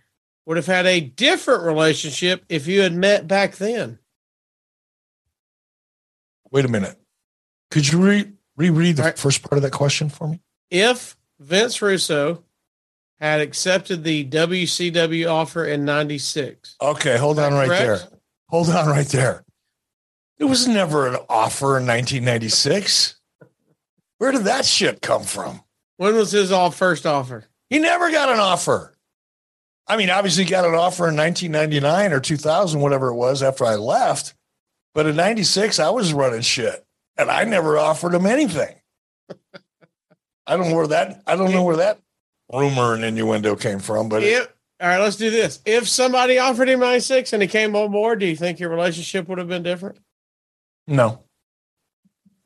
would 0.45 0.55
have 0.55 0.65
had 0.65 0.85
a 0.85 1.01
different 1.01 1.63
relationship 1.63 2.45
if 2.47 2.67
you 2.67 2.79
had 2.79 2.93
met 2.93 3.27
back 3.27 3.57
then? 3.57 3.99
Wait 6.51 6.63
a 6.63 6.69
minute. 6.69 6.98
Could 7.71 7.91
you 7.91 8.03
re- 8.03 8.31
reread 8.55 8.97
the 8.97 9.03
right. 9.03 9.17
first 9.17 9.43
part 9.43 9.57
of 9.57 9.63
that 9.63 9.71
question 9.71 10.09
for 10.09 10.27
me? 10.27 10.41
If 10.69 11.17
Vince 11.39 11.81
Russo 11.81 12.43
had 13.19 13.41
accepted 13.41 14.03
the 14.03 14.25
WCW 14.25 15.29
offer 15.29 15.65
in 15.65 15.85
96. 15.85 16.75
Okay, 16.81 17.17
hold 17.17 17.37
on 17.37 17.53
right 17.53 17.67
correct? 17.67 17.81
there. 17.81 18.19
Hold 18.47 18.69
on 18.69 18.87
right 18.87 19.07
there. 19.07 19.43
There 20.37 20.47
was 20.47 20.67
never 20.67 21.07
an 21.07 21.17
offer 21.29 21.77
in 21.77 21.85
1996. 21.85 23.15
Where 24.19 24.31
did 24.31 24.45
that 24.45 24.65
shit 24.65 25.01
come 25.01 25.23
from? 25.23 25.61
When 25.97 26.15
was 26.15 26.31
his 26.31 26.51
all 26.51 26.71
first 26.71 27.05
offer? 27.05 27.45
He 27.69 27.79
never 27.79 28.09
got 28.09 28.29
an 28.29 28.39
offer. 28.39 28.95
I 29.85 29.97
mean, 29.97 30.09
obviously 30.09 30.45
he 30.45 30.49
got 30.49 30.65
an 30.65 30.75
offer 30.75 31.09
in 31.09 31.17
1999 31.17 32.13
or 32.13 32.19
2000, 32.19 32.79
whatever 32.79 33.09
it 33.09 33.15
was 33.15 33.43
after 33.43 33.65
I 33.65 33.75
left. 33.75 34.33
But 34.93 35.07
in 35.07 35.15
96, 35.15 35.77
I 35.79 35.89
was 35.89 36.13
running 36.13 36.41
shit 36.41 36.85
and 37.19 37.29
I 37.29 37.43
never 37.43 37.77
offered 37.77 38.13
him 38.15 38.25
anything. 38.25 38.75
I 40.47 40.57
don't 40.57 40.69
know 40.69 40.75
where 40.75 40.87
that, 40.87 41.21
I 41.27 41.35
don't 41.35 41.51
know 41.51 41.63
where 41.63 41.75
that 41.77 41.99
rumor 42.51 42.95
and 42.95 43.03
innuendo 43.03 43.55
came 43.55 43.77
from, 43.79 44.09
but 44.09 44.23
If, 44.23 44.47
all 44.81 44.87
right, 44.87 44.97
let's 44.97 45.17
do 45.17 45.29
this. 45.29 45.61
If 45.65 45.87
somebody 45.87 46.39
offered 46.39 46.69
him 46.69 46.79
96 46.79 47.33
and 47.33 47.41
he 47.43 47.47
came 47.47 47.75
on 47.75 47.91
board, 47.91 48.19
do 48.19 48.25
you 48.25 48.35
think 48.35 48.59
your 48.59 48.69
relationship 48.69 49.27
would 49.27 49.37
have 49.37 49.47
been 49.47 49.63
different? 49.63 49.99
no. 50.87 51.23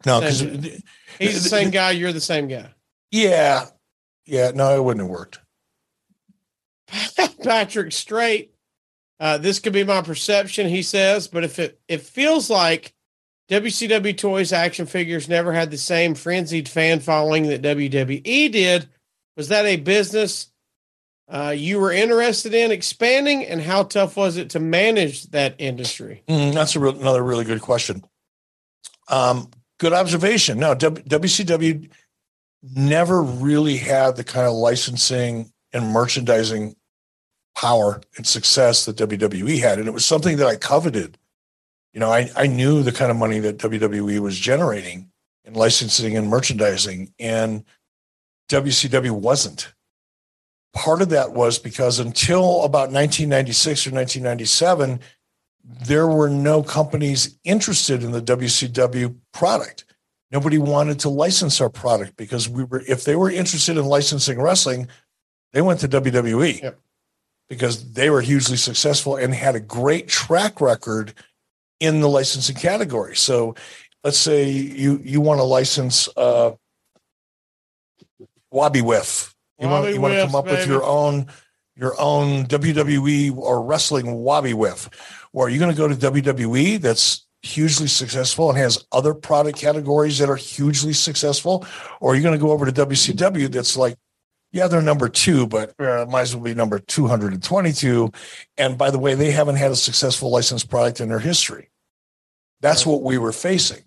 No, 0.05 0.19
because 0.19 0.41
He's 0.41 1.41
the 1.43 1.49
same 1.49 1.69
guy, 1.69 1.91
you're 1.91 2.11
the 2.11 2.19
same 2.19 2.49
guy. 2.49 2.69
yeah, 3.11 3.67
yeah, 4.25 4.51
no, 4.53 4.75
it 4.75 4.83
wouldn't 4.83 5.05
have 5.05 5.09
worked. 5.09 5.39
Patrick 7.43 7.93
Straight. 7.93 8.53
Uh, 9.19 9.37
this 9.37 9.59
could 9.59 9.71
be 9.71 9.85
my 9.85 10.01
perception, 10.01 10.67
he 10.67 10.81
says, 10.81 11.29
but 11.29 11.45
if 11.45 11.57
it 11.57 11.79
it 11.87 12.01
feels 12.01 12.49
like 12.49 12.93
WCW 13.53 14.17
toys 14.17 14.51
action 14.51 14.87
figures 14.87 15.29
never 15.29 15.53
had 15.53 15.69
the 15.69 15.77
same 15.77 16.15
frenzied 16.15 16.67
fan 16.67 16.99
following 16.99 17.47
that 17.47 17.61
WWE 17.61 18.51
did, 18.51 18.89
was 19.37 19.49
that 19.49 19.65
a 19.65 19.75
business 19.75 20.47
uh, 21.31 21.53
you 21.55 21.79
were 21.79 21.91
interested 21.91 22.53
in 22.53 22.71
expanding, 22.71 23.45
and 23.45 23.61
how 23.61 23.83
tough 23.83 24.17
was 24.17 24.37
it 24.37 24.49
to 24.51 24.59
manage 24.59 25.23
that 25.27 25.55
industry? 25.59 26.23
Mm, 26.27 26.53
that's 26.53 26.75
real, 26.75 26.99
another 26.99 27.23
really 27.23 27.45
good 27.45 27.61
question. 27.61 28.03
Um, 29.07 29.49
good 29.79 29.93
observation. 29.93 30.59
No, 30.59 30.73
w- 30.73 31.03
WCW 31.03 31.89
never 32.75 33.21
really 33.21 33.77
had 33.77 34.15
the 34.15 34.23
kind 34.23 34.47
of 34.47 34.53
licensing 34.53 35.51
and 35.71 35.87
merchandising 35.87 36.75
power 37.55 38.01
and 38.17 38.25
success 38.25 38.85
that 38.85 38.97
WWE 38.97 39.59
had, 39.59 39.77
and 39.77 39.87
it 39.87 39.93
was 39.93 40.05
something 40.05 40.37
that 40.37 40.47
I 40.47 40.55
coveted. 40.55 41.17
You 41.93 41.99
know, 41.99 42.11
I, 42.11 42.29
I 42.35 42.47
knew 42.47 42.81
the 42.81 42.91
kind 42.91 43.11
of 43.11 43.17
money 43.17 43.39
that 43.39 43.57
WWE 43.57 44.19
was 44.19 44.37
generating 44.37 45.11
in 45.45 45.53
licensing 45.53 46.17
and 46.17 46.27
merchandising, 46.27 47.13
and 47.19 47.63
WCW 48.49 49.11
wasn't. 49.11 49.73
Part 50.73 51.01
of 51.03 51.09
that 51.09 51.33
was 51.33 51.59
because 51.59 51.99
until 51.99 52.63
about 52.63 52.91
1996 52.91 53.87
or 53.87 53.91
1997, 53.91 54.99
there 55.85 56.07
were 56.07 56.29
no 56.29 56.63
companies 56.63 57.37
interested 57.43 58.03
in 58.03 58.11
the 58.11 58.21
WCW 58.21 59.15
product. 59.31 59.85
Nobody 60.31 60.57
wanted 60.57 60.99
to 61.01 61.09
license 61.09 61.61
our 61.61 61.69
product 61.69 62.17
because 62.17 62.49
we 62.49 62.63
were, 62.63 62.81
if 62.87 63.03
they 63.03 63.15
were 63.15 63.29
interested 63.29 63.77
in 63.77 63.85
licensing 63.85 64.41
wrestling, 64.41 64.87
they 65.51 65.61
went 65.61 65.79
to 65.81 65.87
WWE 65.87 66.63
Yep. 66.63 66.79
because 67.49 67.93
they 67.93 68.09
were 68.09 68.21
hugely 68.21 68.57
successful 68.57 69.15
and 69.15 69.33
had 69.35 69.55
a 69.55 69.59
great 69.59 70.07
track 70.07 70.59
record 70.59 71.13
in 71.83 71.99
the 71.99 72.07
licensing 72.07 72.55
category. 72.55 73.13
So 73.13 73.55
let's 74.05 74.17
say 74.17 74.49
you, 74.49 75.01
you 75.03 75.19
want 75.19 75.39
to 75.39 75.43
license, 75.43 76.07
uh, 76.15 76.51
Wabi 78.51 78.81
Whiff. 78.81 79.35
You 79.59 79.67
want, 79.67 79.93
you 79.93 79.99
want 79.99 80.13
to 80.13 80.25
come 80.25 80.35
up 80.35 80.45
with 80.45 80.65
your 80.65 80.83
own, 80.83 81.27
your 81.75 81.99
own 81.99 82.45
WWE 82.45 83.35
or 83.35 83.63
wrestling 83.63 84.13
Wabi 84.15 84.53
Whiff. 84.53 84.89
Or 85.33 85.47
are 85.47 85.49
you 85.49 85.59
going 85.59 85.71
to 85.71 85.77
go 85.77 85.87
to 85.87 85.95
WWE 85.95 86.79
that's 86.79 87.27
hugely 87.41 87.87
successful 87.87 88.49
and 88.49 88.57
has 88.57 88.85
other 88.93 89.13
product 89.13 89.57
categories 89.57 90.19
that 90.19 90.29
are 90.29 90.37
hugely 90.37 90.93
successful? 90.93 91.65
Or 91.99 92.13
are 92.13 92.15
you 92.15 92.21
going 92.21 92.37
to 92.37 92.43
go 92.43 92.51
over 92.51 92.65
to 92.65 92.85
WCW 92.85 93.51
that's 93.51 93.75
like, 93.75 93.97
yeah, 94.53 94.67
they're 94.67 94.81
number 94.81 95.09
two, 95.09 95.47
but 95.47 95.73
uh, 95.81 96.05
might 96.09 96.21
as 96.21 96.35
well 96.35 96.45
be 96.45 96.53
number 96.53 96.79
222. 96.79 98.11
And 98.57 98.77
by 98.77 98.91
the 98.91 98.99
way, 98.99 99.15
they 99.15 99.31
haven't 99.31 99.55
had 99.55 99.71
a 99.71 99.75
successful 99.75 100.29
licensed 100.29 100.69
product 100.69 101.01
in 101.01 101.09
their 101.09 101.19
history. 101.19 101.69
That's 102.63 102.85
what 102.85 103.03
we 103.03 103.17
were 103.17 103.33
facing. 103.33 103.83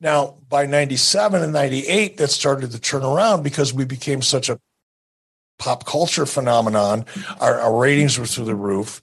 Now, 0.00 0.36
by 0.48 0.64
97 0.64 1.42
and 1.42 1.52
98, 1.52 2.16
that 2.16 2.28
started 2.28 2.70
to 2.70 2.78
turn 2.78 3.02
around 3.02 3.42
because 3.42 3.74
we 3.74 3.84
became 3.84 4.22
such 4.22 4.48
a 4.48 4.58
pop 5.58 5.84
culture 5.84 6.24
phenomenon. 6.24 7.02
Mm-hmm. 7.02 7.42
Our, 7.42 7.60
our 7.60 7.76
ratings 7.76 8.18
were 8.18 8.26
through 8.26 8.44
the 8.44 8.54
roof. 8.54 9.02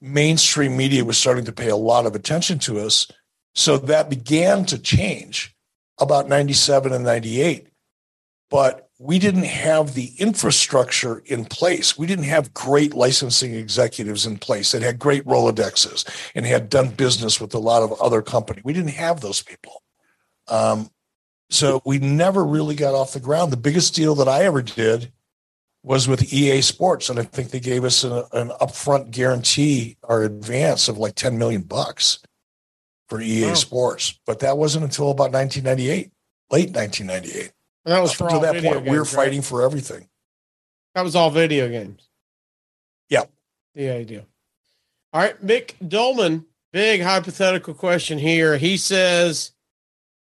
Mainstream 0.00 0.78
media 0.78 1.04
was 1.04 1.18
starting 1.18 1.44
to 1.44 1.52
pay 1.52 1.68
a 1.68 1.76
lot 1.76 2.06
of 2.06 2.14
attention 2.14 2.58
to 2.60 2.80
us. 2.80 3.06
So 3.54 3.76
that 3.76 4.08
began 4.08 4.64
to 4.66 4.78
change 4.78 5.54
about 6.00 6.26
97 6.28 6.90
and 6.90 7.04
98. 7.04 7.68
But 8.48 8.83
we 9.04 9.18
didn't 9.18 9.44
have 9.44 9.92
the 9.92 10.12
infrastructure 10.18 11.22
in 11.26 11.44
place. 11.44 11.98
We 11.98 12.06
didn't 12.06 12.24
have 12.24 12.54
great 12.54 12.94
licensing 12.94 13.52
executives 13.52 14.24
in 14.24 14.38
place 14.38 14.72
that 14.72 14.80
had 14.80 14.98
great 14.98 15.26
Rolodexes 15.26 16.08
and 16.34 16.46
had 16.46 16.70
done 16.70 16.88
business 16.88 17.38
with 17.38 17.52
a 17.52 17.58
lot 17.58 17.82
of 17.82 17.92
other 18.00 18.22
companies. 18.22 18.64
We 18.64 18.72
didn't 18.72 18.92
have 18.94 19.20
those 19.20 19.42
people. 19.42 19.82
Um, 20.48 20.88
so 21.50 21.82
we 21.84 21.98
never 21.98 22.46
really 22.46 22.74
got 22.74 22.94
off 22.94 23.12
the 23.12 23.20
ground. 23.20 23.52
The 23.52 23.58
biggest 23.58 23.94
deal 23.94 24.14
that 24.14 24.26
I 24.26 24.44
ever 24.44 24.62
did 24.62 25.12
was 25.82 26.08
with 26.08 26.32
EA 26.32 26.62
Sports, 26.62 27.10
and 27.10 27.18
I 27.18 27.24
think 27.24 27.50
they 27.50 27.60
gave 27.60 27.84
us 27.84 28.04
an, 28.04 28.24
an 28.32 28.48
upfront 28.58 29.10
guarantee 29.10 29.98
or 30.02 30.22
advance 30.22 30.88
of 30.88 30.96
like 30.96 31.14
ten 31.14 31.36
million 31.36 31.60
bucks 31.60 32.20
for 33.10 33.20
EA 33.20 33.48
Wow. 33.48 33.54
Sports. 33.54 34.18
But 34.24 34.38
that 34.40 34.56
wasn't 34.56 34.84
until 34.86 35.10
about 35.10 35.30
1998, 35.30 36.10
late 36.50 36.74
1998. 36.74 37.52
And 37.84 37.92
that 37.92 38.00
was 38.00 38.18
Up 38.20 38.32
all 38.32 38.40
that 38.40 38.62
point, 38.62 38.82
we 38.82 38.90
were 38.90 38.96
games, 38.98 39.14
right? 39.14 39.24
fighting 39.24 39.42
for 39.42 39.62
everything. 39.62 40.08
That 40.94 41.02
was 41.04 41.14
all 41.14 41.30
video 41.30 41.68
games. 41.68 42.08
Yeah. 43.08 43.24
Yeah, 43.74 43.94
I 43.94 44.04
do. 44.04 44.22
All 45.12 45.20
right, 45.20 45.44
Mick 45.44 45.74
Dolman, 45.86 46.46
big 46.72 47.02
hypothetical 47.02 47.74
question 47.74 48.18
here. 48.18 48.56
He 48.56 48.76
says, 48.76 49.52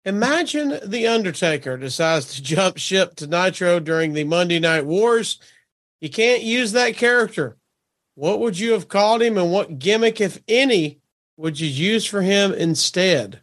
Imagine 0.05 0.79
the 0.85 1.07
Undertaker 1.07 1.77
decides 1.77 2.35
to 2.35 2.43
jump 2.43 2.77
ship 2.77 3.15
to 3.15 3.27
Nitro 3.27 3.79
during 3.79 4.13
the 4.13 4.23
Monday 4.23 4.59
Night 4.59 4.85
Wars. 4.85 5.39
You 6.01 6.09
can't 6.09 6.43
use 6.43 6.73
that 6.73 6.97
character. 6.97 7.57
What 8.15 8.39
would 8.41 8.59
you 8.59 8.73
have 8.73 8.89
called 8.89 9.21
him 9.21 9.37
and 9.37 9.51
what 9.51 9.79
gimmick, 9.79 10.19
if 10.21 10.39
any, 10.47 10.99
would 11.37 11.59
you 11.59 11.67
use 11.67 12.05
for 12.05 12.21
him 12.21 12.53
instead? 12.53 13.41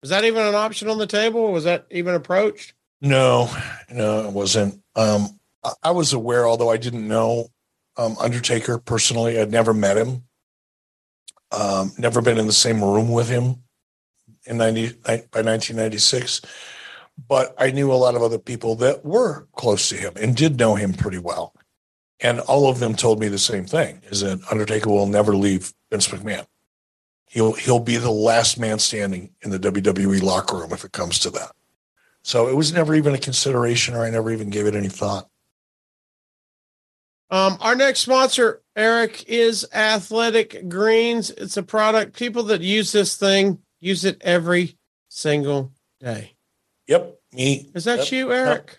Was 0.00 0.10
that 0.10 0.24
even 0.24 0.46
an 0.46 0.54
option 0.54 0.88
on 0.88 0.98
the 0.98 1.06
table? 1.06 1.52
Was 1.52 1.64
that 1.64 1.86
even 1.90 2.14
approached? 2.14 2.74
No, 3.00 3.50
no, 3.92 4.26
it 4.26 4.32
wasn't. 4.32 4.82
Um, 4.94 5.38
I- 5.82 5.90
was 5.90 6.12
aware, 6.12 6.46
although 6.46 6.70
I 6.70 6.76
didn't 6.76 7.06
know 7.06 7.48
um, 7.96 8.16
Undertaker 8.18 8.78
personally. 8.78 9.38
I'd 9.38 9.50
never 9.50 9.74
met 9.74 9.96
him, 9.96 10.24
um, 11.52 11.92
never 11.98 12.20
been 12.22 12.38
in 12.38 12.46
the 12.46 12.52
same 12.52 12.82
room 12.82 13.10
with 13.10 13.28
him 13.28 13.62
in 14.44 14.58
90, 14.58 14.92
by 15.04 15.42
1996. 15.42 16.42
But 17.28 17.54
I 17.58 17.70
knew 17.70 17.90
a 17.90 17.94
lot 17.94 18.14
of 18.14 18.22
other 18.22 18.38
people 18.38 18.76
that 18.76 19.04
were 19.04 19.48
close 19.56 19.88
to 19.88 19.96
him 19.96 20.12
and 20.16 20.36
did 20.36 20.58
know 20.58 20.74
him 20.74 20.92
pretty 20.92 21.18
well. 21.18 21.54
And 22.20 22.40
all 22.40 22.68
of 22.68 22.78
them 22.78 22.94
told 22.94 23.20
me 23.20 23.28
the 23.28 23.38
same 23.38 23.64
thing 23.66 24.02
is 24.04 24.20
that 24.20 24.40
Undertaker 24.50 24.90
will 24.90 25.06
never 25.06 25.34
leave 25.34 25.72
Vince 25.90 26.08
McMahon. 26.08 26.46
He'll 27.28 27.52
he'll 27.54 27.80
be 27.80 27.96
the 27.96 28.10
last 28.10 28.58
man 28.58 28.78
standing 28.78 29.34
in 29.42 29.50
the 29.50 29.58
WWE 29.58 30.22
locker 30.22 30.56
room 30.56 30.72
if 30.72 30.84
it 30.84 30.92
comes 30.92 31.18
to 31.20 31.30
that. 31.30 31.55
So 32.26 32.48
it 32.48 32.56
was 32.56 32.72
never 32.72 32.92
even 32.96 33.14
a 33.14 33.18
consideration 33.18 33.94
or 33.94 34.02
I 34.02 34.10
never 34.10 34.32
even 34.32 34.50
gave 34.50 34.66
it 34.66 34.74
any 34.74 34.88
thought. 34.88 35.28
Um, 37.30 37.56
our 37.60 37.76
next 37.76 38.00
sponsor, 38.00 38.62
Eric, 38.74 39.26
is 39.28 39.64
Athletic 39.72 40.68
Greens. 40.68 41.30
It's 41.30 41.56
a 41.56 41.62
product. 41.62 42.16
People 42.16 42.42
that 42.44 42.62
use 42.62 42.90
this 42.90 43.16
thing 43.16 43.60
use 43.78 44.04
it 44.04 44.20
every 44.22 44.76
single 45.08 45.72
day. 46.00 46.32
Yep, 46.88 47.16
me. 47.32 47.70
Is 47.76 47.84
that 47.84 47.98
Yep. 47.98 48.10
you, 48.10 48.32
Eric? 48.32 48.76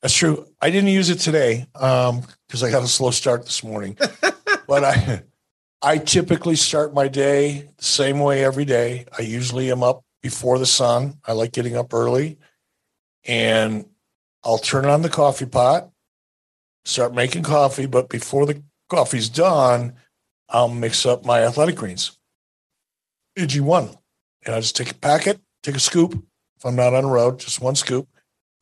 That's 0.00 0.14
true. 0.14 0.46
I 0.58 0.70
didn't 0.70 0.88
use 0.88 1.10
it 1.10 1.18
today 1.18 1.66
um 1.74 2.22
because 2.46 2.62
I 2.62 2.70
got 2.70 2.82
a 2.82 2.88
slow 2.88 3.10
start 3.10 3.44
this 3.44 3.62
morning. 3.62 3.98
but 4.66 4.84
I 4.84 5.24
I 5.82 5.98
typically 5.98 6.56
start 6.56 6.94
my 6.94 7.08
day 7.08 7.68
the 7.76 7.84
same 7.84 8.18
way 8.18 8.46
every 8.46 8.64
day. 8.64 9.04
I 9.18 9.22
usually 9.22 9.70
am 9.70 9.82
up 9.82 10.04
before 10.22 10.58
the 10.58 10.64
sun. 10.64 11.18
I 11.26 11.32
like 11.32 11.52
getting 11.52 11.76
up 11.76 11.92
early 11.92 12.38
and 13.28 13.86
I'll 14.42 14.58
turn 14.58 14.86
on 14.86 15.02
the 15.02 15.08
coffee 15.08 15.46
pot, 15.46 15.90
start 16.84 17.14
making 17.14 17.44
coffee, 17.44 17.86
but 17.86 18.08
before 18.08 18.46
the 18.46 18.62
coffee's 18.88 19.28
done, 19.28 19.94
I'll 20.48 20.68
mix 20.68 21.06
up 21.06 21.24
my 21.24 21.42
athletic 21.42 21.76
greens. 21.76 22.18
AG1. 23.38 23.96
And 24.44 24.54
I 24.54 24.60
just 24.60 24.74
take 24.74 24.90
a 24.90 24.94
packet, 24.94 25.40
take 25.62 25.76
a 25.76 25.80
scoop. 25.80 26.14
If 26.56 26.64
I'm 26.64 26.74
not 26.74 26.94
on 26.94 27.04
the 27.04 27.10
road, 27.10 27.38
just 27.38 27.60
one 27.60 27.76
scoop 27.76 28.08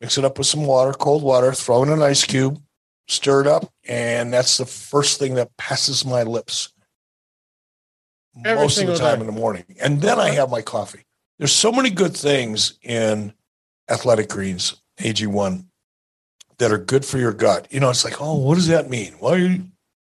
mix 0.00 0.18
it 0.18 0.24
up 0.24 0.38
with 0.38 0.46
some 0.46 0.66
water, 0.66 0.92
cold 0.92 1.22
water, 1.22 1.52
throw 1.52 1.82
in 1.82 1.88
an 1.88 2.02
ice 2.02 2.24
cube, 2.24 2.60
stir 3.08 3.42
it 3.42 3.46
up, 3.46 3.72
and 3.88 4.32
that's 4.32 4.56
the 4.58 4.66
first 4.66 5.18
thing 5.18 5.34
that 5.34 5.56
passes 5.56 6.04
my 6.04 6.22
lips 6.22 6.72
Every 8.44 8.62
most 8.62 8.80
of 8.80 8.86
the 8.86 8.96
time 8.96 9.16
day. 9.16 9.20
in 9.22 9.26
the 9.26 9.40
morning. 9.40 9.64
And 9.80 10.00
then 10.02 10.18
I 10.18 10.30
have 10.30 10.50
my 10.50 10.62
coffee. 10.62 11.06
There's 11.38 11.52
so 11.52 11.72
many 11.72 11.90
good 11.90 12.16
things 12.16 12.78
in 12.82 13.32
athletic 13.88 14.28
greens, 14.28 14.82
AG1, 14.98 15.64
that 16.58 16.72
are 16.72 16.78
good 16.78 17.04
for 17.04 17.18
your 17.18 17.32
gut. 17.32 17.68
You 17.70 17.80
know, 17.80 17.90
it's 17.90 18.04
like, 18.04 18.20
oh, 18.20 18.38
what 18.38 18.54
does 18.54 18.68
that 18.68 18.90
mean? 18.90 19.14
Why 19.18 19.60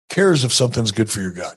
cares 0.08 0.44
if 0.44 0.52
something's 0.52 0.92
good 0.92 1.10
for 1.10 1.20
your 1.20 1.32
gut? 1.32 1.56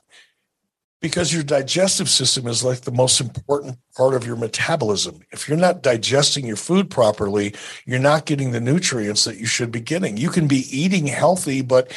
Because 1.00 1.34
your 1.34 1.42
digestive 1.42 2.08
system 2.08 2.46
is 2.46 2.64
like 2.64 2.82
the 2.82 2.90
most 2.90 3.20
important 3.20 3.76
part 3.94 4.14
of 4.14 4.26
your 4.26 4.36
metabolism. 4.36 5.20
If 5.32 5.48
you're 5.48 5.58
not 5.58 5.82
digesting 5.82 6.46
your 6.46 6.56
food 6.56 6.88
properly, 6.88 7.54
you're 7.84 7.98
not 7.98 8.24
getting 8.24 8.52
the 8.52 8.60
nutrients 8.60 9.24
that 9.24 9.36
you 9.36 9.44
should 9.44 9.70
be 9.70 9.80
getting. 9.80 10.16
You 10.16 10.30
can 10.30 10.46
be 10.46 10.64
eating 10.70 11.06
healthy, 11.06 11.60
but 11.60 11.92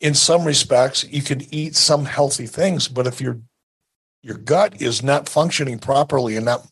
in 0.00 0.14
some 0.14 0.44
respects, 0.44 1.04
you 1.04 1.20
can 1.20 1.42
eat 1.54 1.76
some 1.76 2.06
healthy 2.06 2.46
things. 2.46 2.88
But 2.88 3.06
if 3.06 3.20
your 3.20 3.40
your 4.22 4.38
gut 4.38 4.82
is 4.82 5.02
not 5.02 5.28
functioning 5.28 5.78
properly 5.78 6.36
and 6.36 6.44
not 6.44 6.66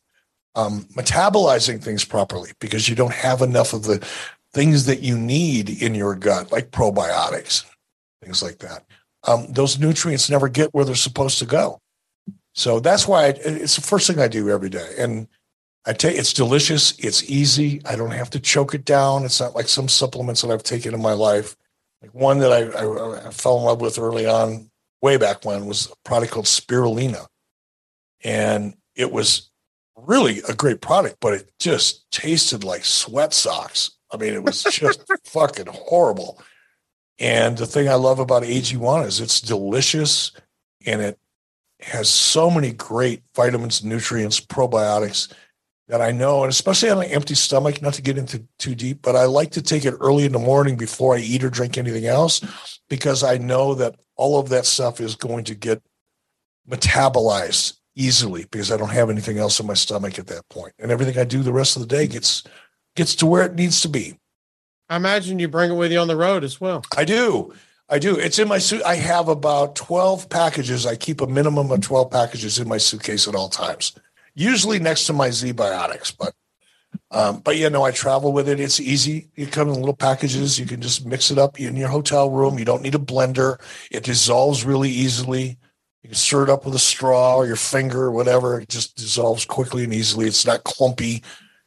um, 0.55 0.84
metabolizing 0.94 1.83
things 1.83 2.05
properly 2.05 2.50
because 2.60 2.89
you 2.89 2.94
don't 2.94 3.12
have 3.12 3.42
enough 3.42 3.73
of 3.73 3.84
the 3.84 4.07
things 4.52 4.86
that 4.86 5.00
you 5.00 5.18
need 5.18 5.83
in 5.83 5.94
your 5.94 6.15
gut, 6.15 6.52
like 6.52 6.70
probiotics, 6.70 7.65
things 8.23 8.42
like 8.42 8.58
that. 8.58 8.84
Um, 9.26 9.47
those 9.50 9.78
nutrients 9.78 10.31
never 10.31 10.49
get 10.49 10.73
where 10.73 10.84
they're 10.84 10.94
supposed 10.94 11.39
to 11.41 11.47
go. 11.47 11.81
So 12.55 12.78
that's 12.78 13.08
why 13.08 13.24
I, 13.24 13.28
it's 13.31 13.76
the 13.76 13.83
first 13.83 14.07
thing 14.07 14.20
I 14.20 14.28
do 14.28 14.49
every 14.50 14.68
day. 14.68 14.94
And 14.99 15.26
I 15.86 15.92
take 15.92 16.16
it's 16.16 16.33
delicious. 16.33 16.97
It's 16.99 17.28
easy. 17.28 17.83
I 17.84 17.97
don't 17.97 18.12
have 18.12 18.31
to 18.31 18.41
choke 18.41 18.74
it 18.74 18.84
down. 18.84 19.24
It's 19.24 19.41
not 19.41 19.55
like 19.55 19.68
some 19.68 19.89
supplements 19.89 20.42
that 20.42 20.50
I've 20.50 20.62
taken 20.62 20.94
in 20.94 21.02
my 21.02 21.12
life. 21.12 21.57
Like 22.00 22.15
one 22.15 22.39
that 22.39 22.52
I, 22.52 22.62
I, 22.78 23.28
I 23.28 23.31
fell 23.31 23.58
in 23.58 23.65
love 23.65 23.81
with 23.81 23.99
early 23.99 24.26
on, 24.26 24.70
way 25.02 25.16
back 25.16 25.44
when, 25.44 25.66
was 25.66 25.91
a 25.91 26.08
product 26.08 26.33
called 26.33 26.47
Spirulina, 26.47 27.26
and 28.23 28.74
it 28.94 29.10
was 29.10 29.50
really 29.97 30.40
a 30.48 30.55
great 30.55 30.81
product, 30.81 31.16
but 31.20 31.34
it 31.34 31.52
just 31.58 32.10
tasted 32.10 32.64
like 32.64 32.84
sweat 32.84 33.32
socks. 33.32 33.92
I 34.12 34.16
mean, 34.16 34.34
it 34.34 34.42
was 34.42 34.62
just 34.62 35.05
fucking 35.24 35.66
horrible. 35.66 36.40
And 37.18 37.56
the 37.56 37.66
thing 37.66 37.89
I 37.89 37.94
love 37.94 38.18
about 38.18 38.42
AG1 38.42 39.06
is 39.06 39.20
it's 39.20 39.40
delicious 39.40 40.32
and 40.84 41.00
it 41.00 41.18
has 41.81 42.08
so 42.08 42.50
many 42.50 42.73
great 42.73 43.23
vitamins, 43.34 43.84
nutrients, 43.84 44.40
probiotics 44.40 45.32
that 45.89 46.00
I 46.00 46.12
know, 46.12 46.42
and 46.42 46.50
especially 46.50 46.90
on 46.90 47.02
an 47.02 47.10
empty 47.10 47.34
stomach, 47.34 47.82
not 47.82 47.94
to 47.94 48.02
get 48.02 48.16
into 48.16 48.44
too 48.58 48.74
deep, 48.74 49.02
but 49.02 49.16
I 49.16 49.24
like 49.24 49.50
to 49.52 49.62
take 49.62 49.84
it 49.84 49.94
early 50.00 50.24
in 50.24 50.32
the 50.32 50.39
morning 50.39 50.76
before 50.76 51.14
I 51.14 51.18
eat 51.18 51.44
or 51.44 51.50
drink 51.50 51.76
anything 51.76 52.06
else 52.06 52.40
because 52.89 53.23
I 53.23 53.36
know 53.39 53.74
that 53.74 53.97
all 54.16 54.40
of 54.40 54.48
that 54.48 54.64
stuff 54.64 55.00
is 55.00 55.14
going 55.14 55.44
to 55.44 55.55
get 55.55 55.82
metabolized 56.68 57.78
easily 57.97 58.47
because 58.50 58.73
I 58.73 58.76
don't 58.76 58.90
have 58.90 59.10
anything 59.10 59.39
else 59.39 59.60
in 59.60 59.66
my 59.66 59.74
stomach 59.74 60.18
at 60.18 60.26
that 60.28 60.48
point. 60.48 60.73
And 60.78 60.90
everything 60.90 61.18
I 61.18 61.24
do 61.24 61.42
the 61.42 61.52
rest 61.52 61.76
of 61.76 61.82
the 61.82 61.89
day 61.89 62.06
gets 62.06 62.42
gets 62.97 63.14
to 63.16 63.26
where 63.26 63.44
it 63.44 63.55
needs 63.55 63.81
to 63.82 63.89
be. 63.89 64.18
I 64.89 64.97
imagine 64.97 65.39
you 65.39 65.48
bring 65.48 65.70
it 65.70 65.74
with 65.74 65.92
you 65.92 65.98
on 65.98 66.08
the 66.08 66.16
road 66.16 66.44
as 66.44 66.60
well. 66.60 66.82
I 66.97 67.05
do. 67.05 67.55
I 67.89 67.98
do. 67.98 68.16
It's 68.16 68.39
in 68.39 68.48
my 68.48 68.58
suit. 68.58 68.82
I 68.82 68.97
have 68.97 69.28
about 69.28 69.76
12 69.76 70.28
packages. 70.28 70.86
I 70.86 70.97
keep 70.97 71.20
a 71.20 71.26
minimum 71.26 71.70
of 71.70 71.81
12 71.81 72.10
packages 72.10 72.58
in 72.58 72.68
my 72.68 72.78
suitcase 72.78 73.28
at 73.28 73.34
all 73.34 73.48
times, 73.48 73.92
usually 74.34 74.78
next 74.78 75.06
to 75.06 75.12
my 75.12 75.28
ZBiotics. 75.28 76.16
But, 76.16 76.34
um, 77.10 77.40
but 77.40 77.56
yeah, 77.56 77.68
no, 77.68 77.82
I 77.82 77.90
travel 77.90 78.32
with 78.32 78.48
it. 78.48 78.60
It's 78.60 78.81
easy. 78.81 79.28
You 79.36 79.47
come 79.47 79.68
in 79.68 79.74
little 79.74 79.97
packages. 79.97 80.58
You 80.58 80.66
can 80.66 80.81
just 80.81 81.05
mix 81.05 81.31
it 81.31 81.39
up 81.39 81.60
in 81.60 81.76
your 81.76 81.89
hotel 81.89 82.31
room. 82.31 82.58
You 82.58 82.64
don't 82.64 82.82
need 82.82 82.94
a 82.94 82.98
blender. 82.98 83.60
It 83.90 84.05
dissolves 84.05 84.64
really 84.64 84.90
easily. 84.90 85.58
You 86.05 86.10
can 86.10 86.16
stir 86.16 86.42
it 86.44 86.50
up 86.50 86.66
with 86.66 86.74
a 86.74 86.78
straw 86.78 87.34
or 87.36 87.47
your 87.47 87.57
finger 87.57 88.02
or 88.02 88.10
whatever. 88.10 88.60
It 88.60 88.68
just 88.68 88.94
dissolves 88.94 89.47
quickly 89.47 89.84
and 89.84 89.94
easily. 89.94 90.26
It's 90.26 90.44
not 90.44 90.62
clumpy. 90.62 91.23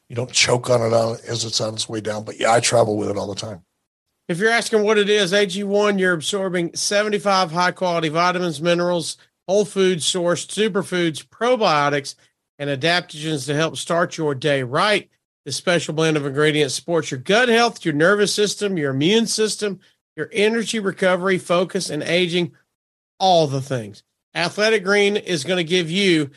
You 0.08 0.14
don't 0.14 0.30
choke 0.30 0.70
on 0.70 0.80
it 0.80 0.94
as 1.28 1.44
it's 1.44 1.60
on 1.60 1.74
its 1.74 1.88
way 1.88 2.00
down. 2.00 2.22
But 2.22 2.38
yeah, 2.38 2.52
I 2.52 2.60
travel 2.60 2.96
with 2.96 3.10
it 3.10 3.16
all 3.16 3.26
the 3.26 3.34
time. 3.34 3.64
If 4.28 4.38
you're 4.38 4.50
asking 4.50 4.84
what 4.84 4.96
it 4.96 5.10
is, 5.10 5.32
AG1, 5.32 5.98
you're 5.98 6.12
absorbing 6.12 6.76
75 6.76 7.50
high 7.50 7.72
quality 7.72 8.10
vitamins, 8.10 8.62
minerals, 8.62 9.16
whole 9.48 9.64
food 9.64 9.98
sourced 9.98 10.46
superfoods, 10.46 11.26
probiotics, 11.26 12.14
and 12.60 12.70
adaptogens 12.70 13.44
to 13.46 13.56
help 13.56 13.76
start 13.76 14.16
your 14.16 14.36
day 14.36 14.62
right. 14.62 15.10
This 15.46 15.56
special 15.56 15.94
blend 15.94 16.16
of 16.16 16.24
ingredients 16.24 16.74
supports 16.74 17.10
your 17.10 17.18
gut 17.18 17.48
health, 17.48 17.84
your 17.84 17.94
nervous 17.94 18.32
system, 18.32 18.78
your 18.78 18.92
immune 18.92 19.26
system, 19.26 19.80
your 20.14 20.30
energy 20.32 20.78
recovery, 20.78 21.38
focus, 21.38 21.90
and 21.90 22.04
aging, 22.04 22.52
all 23.18 23.48
the 23.48 23.62
things. 23.62 24.04
Athletic 24.34 24.84
Green 24.84 25.16
is 25.16 25.44
going 25.44 25.56
to 25.56 25.64
give 25.64 25.90
you 25.90 26.30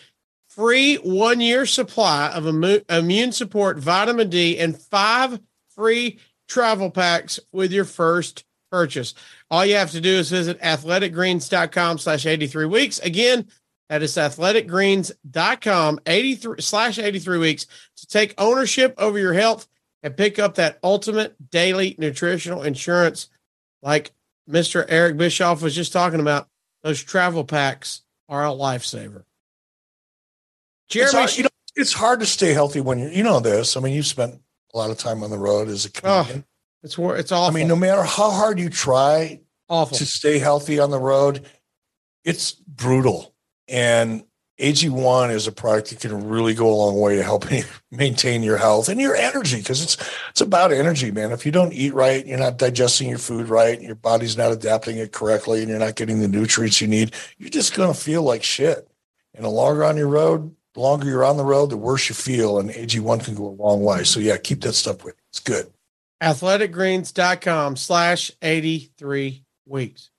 free 0.49 0.95
one 0.97 1.39
year 1.39 1.65
supply 1.65 2.29
of 2.29 2.43
immu- 2.43 2.83
immune 2.89 3.31
support, 3.31 3.79
vitamin 3.79 4.29
D, 4.29 4.59
and 4.59 4.77
five 4.77 5.39
free 5.75 6.19
travel 6.47 6.91
packs 6.91 7.39
with 7.51 7.71
your 7.71 7.85
first 7.85 8.43
purchase. 8.71 9.13
All 9.49 9.65
you 9.65 9.75
have 9.75 9.91
to 9.91 10.01
do 10.01 10.09
is 10.09 10.29
visit 10.29 10.59
athleticgreens.com 10.61 11.97
slash 11.97 12.25
83 12.25 12.65
weeks. 12.65 12.99
Again, 12.99 13.47
that 13.89 14.01
is 14.01 14.15
athleticgreens.com 14.15 15.99
83 16.05 16.61
slash 16.61 16.97
83 16.97 17.37
weeks 17.37 17.67
to 17.97 18.07
take 18.07 18.33
ownership 18.37 18.93
over 18.97 19.19
your 19.19 19.33
health 19.33 19.67
and 20.03 20.15
pick 20.15 20.39
up 20.39 20.55
that 20.55 20.79
ultimate 20.83 21.35
daily 21.51 21.95
nutritional 21.97 22.63
insurance 22.63 23.29
like 23.81 24.11
Mr. 24.49 24.85
Eric 24.87 25.17
Bischoff 25.17 25.61
was 25.61 25.75
just 25.75 25.93
talking 25.93 26.19
about. 26.19 26.47
Those 26.83 27.03
travel 27.03 27.43
packs 27.43 28.01
are 28.29 28.45
a 28.45 28.49
lifesaver. 28.49 29.23
It's 30.89 30.93
Jeremy, 30.95 31.17
hard, 31.19 31.37
you 31.37 31.43
know, 31.43 31.49
it's 31.75 31.93
hard 31.93 32.19
to 32.19 32.25
stay 32.25 32.53
healthy 32.53 32.81
when 32.81 32.99
you're, 32.99 33.11
you 33.11 33.23
know 33.23 33.39
this. 33.39 33.77
I 33.77 33.79
mean, 33.79 33.93
you've 33.93 34.05
spent 34.07 34.39
a 34.73 34.77
lot 34.77 34.89
of 34.91 34.97
time 34.97 35.23
on 35.23 35.29
the 35.29 35.37
road 35.37 35.67
as 35.67 35.85
a 35.85 35.89
Oh, 36.03 36.23
comedian. 36.23 36.45
it's 36.83 36.97
it's 36.97 37.31
awful. 37.31 37.45
I 37.45 37.51
mean, 37.51 37.67
no 37.67 37.75
matter 37.75 38.03
how 38.03 38.29
hard 38.31 38.59
you 38.59 38.69
try 38.69 39.41
awful. 39.69 39.97
to 39.97 40.05
stay 40.05 40.39
healthy 40.39 40.79
on 40.79 40.91
the 40.91 40.99
road, 40.99 41.45
it's 42.23 42.51
brutal. 42.51 43.33
And 43.67 44.23
AG1 44.61 45.31
is 45.31 45.47
a 45.47 45.51
product 45.51 45.89
that 45.89 45.99
can 45.99 46.29
really 46.29 46.53
go 46.53 46.67
a 46.67 46.75
long 46.75 46.99
way 46.99 47.15
to 47.15 47.23
helping 47.23 47.57
you 47.57 47.63
maintain 47.89 48.43
your 48.43 48.57
health 48.57 48.89
and 48.89 49.01
your 49.01 49.15
energy 49.15 49.57
because 49.57 49.81
it's 49.81 49.97
it's 50.29 50.41
about 50.41 50.71
energy, 50.71 51.11
man. 51.11 51.31
If 51.31 51.45
you 51.45 51.51
don't 51.51 51.73
eat 51.73 51.93
right, 51.93 52.25
you're 52.25 52.37
not 52.37 52.57
digesting 52.57 53.09
your 53.09 53.17
food 53.17 53.49
right, 53.49 53.81
your 53.81 53.95
body's 53.95 54.37
not 54.37 54.51
adapting 54.51 54.97
it 54.97 55.11
correctly, 55.11 55.61
and 55.61 55.69
you're 55.69 55.79
not 55.79 55.95
getting 55.95 56.19
the 56.19 56.27
nutrients 56.27 56.79
you 56.79 56.87
need, 56.87 57.13
you're 57.39 57.49
just 57.49 57.75
gonna 57.75 57.93
feel 57.93 58.21
like 58.21 58.43
shit. 58.43 58.87
And 59.33 59.43
the 59.43 59.49
longer 59.49 59.83
on 59.83 59.97
your 59.97 60.09
road, 60.09 60.55
the 60.73 60.79
longer 60.79 61.07
you're 61.07 61.25
on 61.25 61.37
the 61.37 61.45
road, 61.45 61.69
the 61.69 61.77
worse 61.77 62.07
you 62.07 62.15
feel. 62.15 62.59
And 62.59 62.69
AG1 62.69 63.25
can 63.25 63.35
go 63.35 63.47
a 63.47 63.49
long 63.61 63.81
way. 63.81 64.03
So 64.03 64.19
yeah, 64.19 64.37
keep 64.37 64.61
that 64.61 64.73
stuff 64.73 65.03
with 65.03 65.15
you. 65.15 65.23
It's 65.29 65.39
good. 65.39 65.71
athleticgreens.com 66.21 67.77
slash 67.77 68.31
83 68.41 69.43
weeks. 69.65 70.10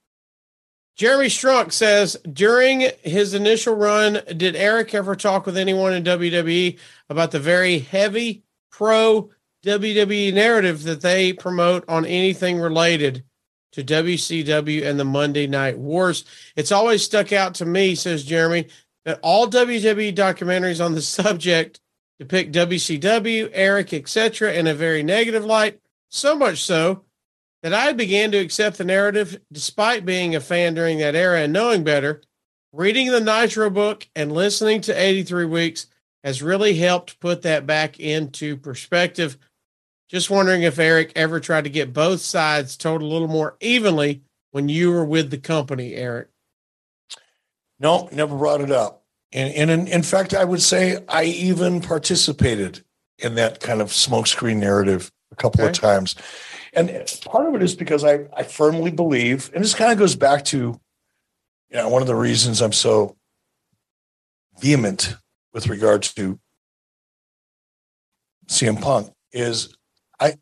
Jeremy 0.96 1.26
Strunk 1.26 1.72
says 1.72 2.16
during 2.32 2.90
his 3.02 3.34
initial 3.34 3.74
run, 3.74 4.20
did 4.36 4.56
Eric 4.56 4.94
ever 4.94 5.16
talk 5.16 5.46
with 5.46 5.56
anyone 5.56 5.94
in 5.94 6.04
WWE 6.04 6.78
about 7.08 7.30
the 7.30 7.40
very 7.40 7.78
heavy 7.78 8.42
pro 8.70 9.30
WWE 9.64 10.34
narrative 10.34 10.82
that 10.82 11.00
they 11.00 11.32
promote 11.32 11.84
on 11.88 12.04
anything 12.04 12.58
related 12.58 13.24
to 13.72 13.82
WCW 13.82 14.84
and 14.84 15.00
the 15.00 15.04
Monday 15.04 15.46
Night 15.46 15.78
Wars? 15.78 16.24
It's 16.56 16.72
always 16.72 17.02
stuck 17.02 17.32
out 17.32 17.54
to 17.56 17.64
me, 17.64 17.94
says 17.94 18.24
Jeremy, 18.24 18.68
that 19.06 19.18
all 19.22 19.48
WWE 19.48 20.14
documentaries 20.14 20.84
on 20.84 20.94
the 20.94 21.02
subject 21.02 21.80
depict 22.18 22.54
WCW, 22.54 23.50
Eric, 23.52 23.94
etc., 23.94 24.52
in 24.52 24.66
a 24.66 24.74
very 24.74 25.02
negative 25.02 25.44
light. 25.44 25.80
So 26.10 26.36
much 26.36 26.62
so 26.62 27.04
that 27.62 27.72
I 27.72 27.92
began 27.92 28.32
to 28.32 28.38
accept 28.38 28.78
the 28.78 28.84
narrative 28.84 29.40
despite 29.52 30.04
being 30.04 30.34
a 30.34 30.40
fan 30.40 30.74
during 30.74 30.98
that 30.98 31.14
era 31.14 31.40
and 31.40 31.52
knowing 31.52 31.84
better. 31.84 32.22
Reading 32.72 33.10
the 33.10 33.20
Nitro 33.20 33.70
book 33.70 34.08
and 34.16 34.32
listening 34.32 34.80
to 34.82 34.92
83 34.98 35.44
Weeks 35.44 35.86
has 36.24 36.42
really 36.42 36.74
helped 36.74 37.20
put 37.20 37.42
that 37.42 37.66
back 37.66 38.00
into 38.00 38.56
perspective. 38.56 39.36
Just 40.08 40.30
wondering 40.30 40.62
if 40.62 40.78
Eric 40.78 41.12
ever 41.16 41.40
tried 41.40 41.64
to 41.64 41.70
get 41.70 41.92
both 41.92 42.20
sides 42.20 42.76
told 42.76 43.02
a 43.02 43.06
little 43.06 43.28
more 43.28 43.56
evenly 43.60 44.22
when 44.50 44.68
you 44.68 44.90
were 44.90 45.04
with 45.04 45.30
the 45.30 45.38
company, 45.38 45.94
Eric. 45.94 46.28
No, 47.78 48.08
never 48.12 48.36
brought 48.36 48.60
it 48.60 48.70
up. 48.70 49.02
And, 49.32 49.52
and 49.54 49.70
in, 49.70 49.88
in 49.88 50.02
fact, 50.02 50.34
I 50.34 50.44
would 50.44 50.62
say 50.62 50.98
I 51.08 51.24
even 51.24 51.80
participated 51.80 52.84
in 53.18 53.34
that 53.36 53.60
kind 53.60 53.80
of 53.80 53.88
smokescreen 53.88 54.56
narrative 54.56 55.10
a 55.30 55.36
couple 55.36 55.64
of 55.64 55.72
times. 55.72 56.14
And 56.72 56.88
part 57.26 57.46
of 57.46 57.54
it 57.54 57.62
is 57.62 57.74
because 57.74 58.02
I, 58.02 58.26
I 58.34 58.44
firmly 58.44 58.90
believe, 58.90 59.50
and 59.54 59.62
this 59.62 59.74
kind 59.74 59.92
of 59.92 59.98
goes 59.98 60.16
back 60.16 60.44
to, 60.46 60.80
you 61.68 61.76
know, 61.76 61.88
one 61.88 62.02
of 62.02 62.08
the 62.08 62.14
reasons 62.14 62.62
I'm 62.62 62.72
so 62.72 63.16
vehement 64.58 65.16
with 65.52 65.68
regard 65.68 66.02
to 66.02 66.38
CM 68.48 68.80
Punk 68.80 69.12
is 69.32 69.74
I 70.18 70.34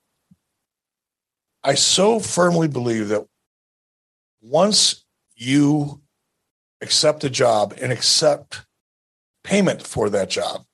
I 1.62 1.74
so 1.74 2.20
firmly 2.20 2.68
believe 2.68 3.08
that 3.08 3.26
once 4.40 5.04
you 5.36 6.00
accept 6.80 7.24
a 7.24 7.30
job 7.30 7.74
and 7.80 7.92
accept 7.92 8.66
payment 9.44 9.86
for 9.86 10.08
that 10.10 10.30
job, 10.30 10.64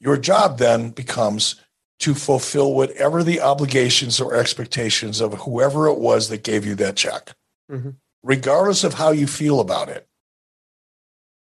your 0.00 0.16
job 0.16 0.58
then 0.58 0.90
becomes 0.90 1.56
to 2.00 2.14
fulfill 2.14 2.74
whatever 2.74 3.22
the 3.22 3.40
obligations 3.40 4.20
or 4.20 4.34
expectations 4.34 5.20
of 5.20 5.32
whoever 5.40 5.86
it 5.88 5.98
was 5.98 6.28
that 6.28 6.42
gave 6.42 6.66
you 6.66 6.74
that 6.74 6.96
check, 6.96 7.34
Mhm. 7.70 7.96
regardless 8.22 8.84
of 8.84 8.94
how 8.94 9.10
you 9.12 9.26
feel 9.26 9.60
about 9.60 9.88
it. 9.88 10.06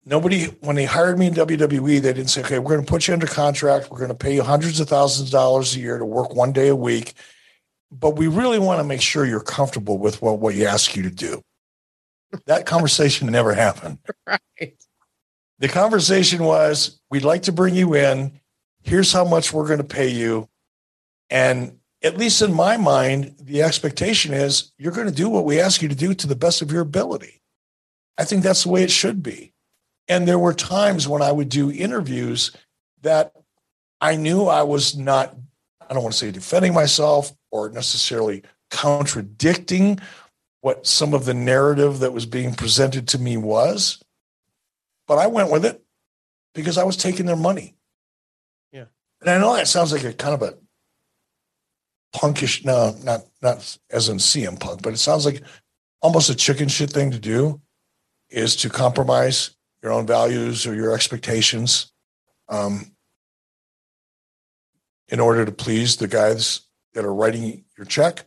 Nobody, 0.04 0.46
when 0.62 0.76
they 0.76 0.86
hired 0.86 1.20
me 1.20 1.28
in 1.28 1.34
WWE, 1.36 2.00
they 2.00 2.12
didn't 2.14 2.32
say, 2.32 2.42
okay, 2.42 2.58
we're 2.58 2.72
going 2.74 2.84
to 2.86 2.90
put 2.92 3.08
you 3.08 3.14
under 3.14 3.28
contract. 3.28 3.92
We're 3.92 4.00
going 4.00 4.10
to 4.10 4.16
pay 4.16 4.34
you 4.34 4.42
hundreds 4.42 4.80
of 4.80 4.90
thousands 4.90 5.30
of 5.30 5.32
dollars 5.32 5.76
a 5.76 5.80
year 5.80 6.00
to 6.00 6.06
work 6.06 6.34
one 6.34 6.52
day 6.52 6.70
a 6.70 6.76
week. 6.76 7.14
But 7.92 8.16
we 8.16 8.28
really 8.28 8.58
want 8.58 8.80
to 8.80 8.84
make 8.84 9.02
sure 9.02 9.26
you're 9.26 9.42
comfortable 9.42 10.00
with 10.00 10.20
what, 10.22 10.40
what 10.40 10.56
you 10.56 10.66
ask 10.66 10.96
you 10.96 11.04
to 11.04 11.12
do. 11.12 11.44
That 12.48 12.66
conversation 12.66 13.28
never 13.32 13.54
happened. 13.54 14.00
Right. 14.28 14.76
The 15.60 15.68
conversation 15.68 16.44
was, 16.44 17.00
we'd 17.12 17.24
like 17.24 17.44
to 17.44 17.52
bring 17.52 17.76
you 17.76 17.94
in. 17.96 18.40
Here's 18.84 19.14
how 19.14 19.26
much 19.26 19.54
we're 19.54 19.68
going 19.68 19.80
to 19.80 19.84
pay 19.84 20.10
you. 20.10 20.50
And 21.30 21.80
at 22.04 22.18
least 22.18 22.42
in 22.42 22.54
my 22.54 22.78
mind, 22.78 23.36
the 23.40 23.64
expectation 23.64 24.34
is 24.34 24.72
you're 24.78 24.92
going 24.92 25.08
to 25.08 25.14
do 25.14 25.30
what 25.30 25.46
we 25.46 25.60
ask 25.60 25.82
you 25.82 25.90
to 25.90 25.96
do 25.96 26.14
to 26.14 26.28
the 26.28 26.36
best 26.36 26.62
of 26.62 26.72
your 26.72 26.82
ability. 26.82 27.42
I 28.18 28.24
think 28.24 28.44
that's 28.44 28.64
the 28.64 28.70
way 28.70 28.84
it 28.84 28.92
should 28.92 29.24
be. 29.24 29.54
And 30.08 30.28
there 30.28 30.40
were 30.40 30.54
times 30.54 31.08
when 31.08 31.22
I 31.22 31.32
would 31.32 31.50
do 31.50 31.72
interviews 31.72 32.52
that 33.02 33.34
I 34.02 34.16
knew 34.16 34.46
I 34.46 34.64
was 34.64 34.98
not, 34.98 35.36
I 35.88 35.94
don't 35.94 36.04
want 36.04 36.14
to 36.14 36.20
say 36.20 36.32
defending 36.32 36.74
myself 36.74 37.32
or 37.52 37.70
necessarily 37.70 38.44
contradicting 38.70 40.00
what 40.62 40.86
some 40.86 41.14
of 41.14 41.26
the 41.26 41.34
narrative 41.34 42.00
that 42.00 42.14
was 42.14 42.26
being 42.26 42.54
presented 42.54 43.08
to 43.10 43.20
me 43.20 43.38
was 43.38 44.02
but 45.12 45.18
I 45.18 45.28
went 45.28 45.52
with 45.52 45.66
it 45.66 45.84
because 46.56 46.78
I 46.78 46.86
was 46.86 46.96
taking 46.96 47.26
their 47.26 47.36
money. 47.36 47.76
And 49.22 49.30
I 49.30 49.38
know 49.38 49.56
that 49.56 49.68
sounds 49.68 49.92
like 49.92 50.04
a 50.04 50.14
kind 50.14 50.34
of 50.34 50.42
a 50.42 50.58
punkish, 52.16 52.66
no, 52.66 52.96
not 53.04 53.22
not 53.42 53.78
as 53.90 54.10
in 54.10 54.18
CM 54.18 54.60
punk, 54.60 54.82
but 54.82 54.94
it 54.94 54.98
sounds 54.98 55.26
like 55.26 55.42
almost 56.02 56.30
a 56.30 56.36
chicken 56.36 56.68
shit 56.68 56.90
thing 56.90 57.12
to 57.12 57.20
do 57.20 57.62
is 58.30 58.56
to 58.58 58.70
compromise 58.70 59.56
your 59.84 59.92
own 59.92 60.08
values 60.08 60.66
or 60.66 60.74
your 60.74 60.94
expectations 60.94 61.92
um, 62.50 62.92
in 65.10 65.20
order 65.20 65.46
to 65.46 65.52
please 65.52 65.98
the 65.98 66.08
guys 66.08 66.62
that 66.94 67.06
are 67.06 67.14
writing 67.14 67.66
your 67.78 67.86
check. 67.86 68.26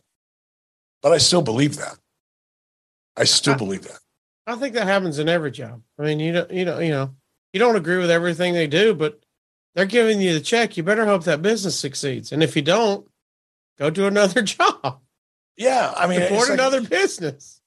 But 1.01 1.11
I 1.11 1.17
still 1.17 1.41
believe 1.41 1.77
that. 1.77 1.97
I 3.17 3.23
still 3.25 3.53
I- 3.53 3.57
believe 3.57 3.83
that. 3.83 3.99
I 4.47 4.55
think 4.57 4.75
that 4.75 4.85
happens 4.85 5.17
in 5.17 5.27
every 5.27 5.49
job. 5.49 5.81
I 5.97 6.03
mean, 6.03 6.19
you 6.19 6.31
don't, 6.31 6.51
you 6.51 6.65
know, 6.65 6.77
you 6.79 6.91
know, 6.91 7.15
you 7.51 7.59
don't 7.59 7.75
agree 7.75 7.97
with 7.97 8.11
everything 8.11 8.53
they 8.53 8.67
do, 8.67 8.93
but 8.93 9.24
they're 9.75 9.85
giving 9.85 10.21
you 10.21 10.33
the 10.33 10.39
check. 10.41 10.77
You 10.77 10.83
better 10.83 11.05
hope 11.05 11.25
that 11.25 11.41
business 11.41 11.79
succeeds. 11.79 12.31
And 12.31 12.41
if 12.41 12.55
you 12.55 12.61
don't, 12.61 13.07
go 13.77 13.89
do 13.89 14.07
another 14.07 14.41
job. 14.43 15.01
Yeah, 15.57 15.93
I 15.95 16.07
mean, 16.07 16.21
Support 16.21 16.39
it's 16.39 16.49
like- 16.49 16.59
another 16.59 16.81
business. 16.81 17.61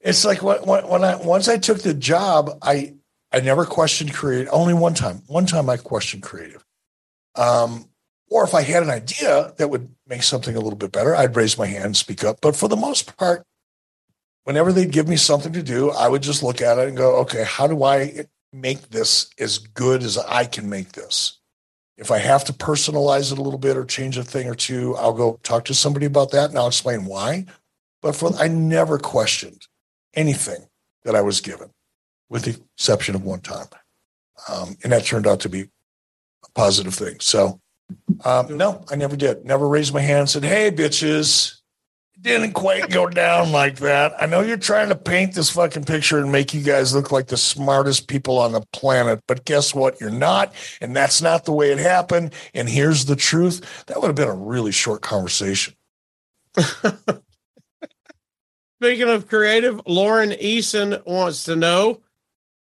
It's 0.00 0.24
like 0.24 0.42
when, 0.42 0.58
when, 0.62 0.88
when 0.88 1.04
I 1.04 1.16
once 1.16 1.46
I 1.48 1.58
took 1.58 1.80
the 1.80 1.92
job, 1.92 2.58
I 2.62 2.94
I 3.32 3.40
never 3.40 3.66
questioned 3.66 4.14
creative. 4.14 4.48
Only 4.52 4.72
one 4.74 4.94
time. 4.94 5.22
One 5.26 5.44
time 5.46 5.68
I 5.68 5.76
questioned 5.76 6.22
creative. 6.22 6.64
Um, 7.36 7.86
or 8.30 8.44
if 8.44 8.54
I 8.54 8.62
had 8.62 8.82
an 8.82 8.90
idea 8.90 9.52
that 9.58 9.68
would 9.68 9.94
make 10.06 10.22
something 10.22 10.56
a 10.56 10.60
little 10.60 10.78
bit 10.78 10.90
better, 10.92 11.14
I'd 11.14 11.36
raise 11.36 11.58
my 11.58 11.66
hand 11.66 11.84
and 11.84 11.96
speak 11.96 12.24
up. 12.24 12.38
But 12.40 12.56
for 12.56 12.68
the 12.68 12.76
most 12.76 13.16
part, 13.16 13.44
whenever 14.44 14.72
they'd 14.72 14.90
give 14.90 15.06
me 15.08 15.16
something 15.16 15.52
to 15.52 15.62
do, 15.62 15.90
I 15.90 16.08
would 16.08 16.22
just 16.22 16.42
look 16.42 16.62
at 16.62 16.78
it 16.78 16.88
and 16.88 16.96
go, 16.96 17.16
okay, 17.20 17.44
how 17.44 17.66
do 17.66 17.82
I 17.84 18.26
make 18.52 18.88
this 18.90 19.28
as 19.38 19.58
good 19.58 20.02
as 20.02 20.16
I 20.16 20.44
can 20.46 20.68
make 20.70 20.92
this? 20.92 21.38
If 22.00 22.10
I 22.10 22.18
have 22.18 22.44
to 22.46 22.52
personalize 22.54 23.30
it 23.30 23.38
a 23.38 23.42
little 23.42 23.58
bit 23.58 23.76
or 23.76 23.84
change 23.84 24.16
a 24.16 24.24
thing 24.24 24.48
or 24.48 24.54
two, 24.54 24.96
I'll 24.96 25.12
go 25.12 25.38
talk 25.42 25.66
to 25.66 25.74
somebody 25.74 26.06
about 26.06 26.30
that 26.30 26.48
and 26.48 26.58
I'll 26.58 26.68
explain 26.68 27.04
why. 27.04 27.44
But 28.00 28.16
for 28.16 28.34
I 28.38 28.48
never 28.48 28.98
questioned 28.98 29.66
anything 30.14 30.66
that 31.04 31.14
I 31.14 31.20
was 31.20 31.42
given, 31.42 31.70
with 32.30 32.44
the 32.44 32.58
exception 32.74 33.14
of 33.14 33.22
one 33.22 33.40
time. 33.40 33.66
Um, 34.48 34.76
and 34.82 34.92
that 34.92 35.04
turned 35.04 35.26
out 35.26 35.40
to 35.40 35.50
be 35.50 35.60
a 35.60 36.50
positive 36.54 36.94
thing. 36.94 37.20
So, 37.20 37.60
um, 38.24 38.56
no, 38.56 38.82
I 38.90 38.96
never 38.96 39.14
did. 39.14 39.44
Never 39.44 39.68
raised 39.68 39.92
my 39.92 40.00
hand 40.00 40.20
and 40.20 40.30
said, 40.30 40.44
Hey, 40.44 40.70
bitches, 40.70 41.52
it 41.52 41.59
didn't 42.20 42.52
quite 42.52 42.90
go 42.90 43.08
down 43.08 43.50
like 43.50 43.76
that. 43.76 44.12
I 44.20 44.26
know 44.26 44.42
you're 44.42 44.56
trying 44.56 44.90
to 44.90 44.94
paint 44.94 45.34
this 45.34 45.50
fucking 45.50 45.84
picture 45.84 46.18
and 46.18 46.30
make 46.30 46.52
you 46.52 46.60
guys 46.62 46.94
look 46.94 47.10
like 47.10 47.28
the 47.28 47.36
smartest 47.36 48.08
people 48.08 48.38
on 48.38 48.52
the 48.52 48.62
planet, 48.72 49.22
but 49.26 49.44
guess 49.44 49.74
what? 49.74 50.00
You're 50.00 50.10
not. 50.10 50.52
And 50.80 50.94
that's 50.94 51.22
not 51.22 51.44
the 51.44 51.52
way 51.52 51.70
it 51.72 51.78
happened. 51.78 52.34
And 52.52 52.68
here's 52.68 53.06
the 53.06 53.16
truth. 53.16 53.84
That 53.86 54.00
would 54.00 54.08
have 54.08 54.16
been 54.16 54.28
a 54.28 54.34
really 54.34 54.72
short 54.72 55.00
conversation. 55.02 55.74
Speaking 58.82 59.08
of 59.08 59.28
creative, 59.28 59.80
Lauren 59.86 60.30
Eason 60.30 61.04
wants 61.06 61.44
to 61.44 61.56
know 61.56 62.00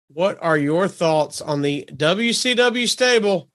what 0.08 0.38
are 0.40 0.56
your 0.56 0.88
thoughts 0.88 1.40
on 1.40 1.62
the 1.62 1.88
WCW 1.92 2.88
stable 2.88 3.48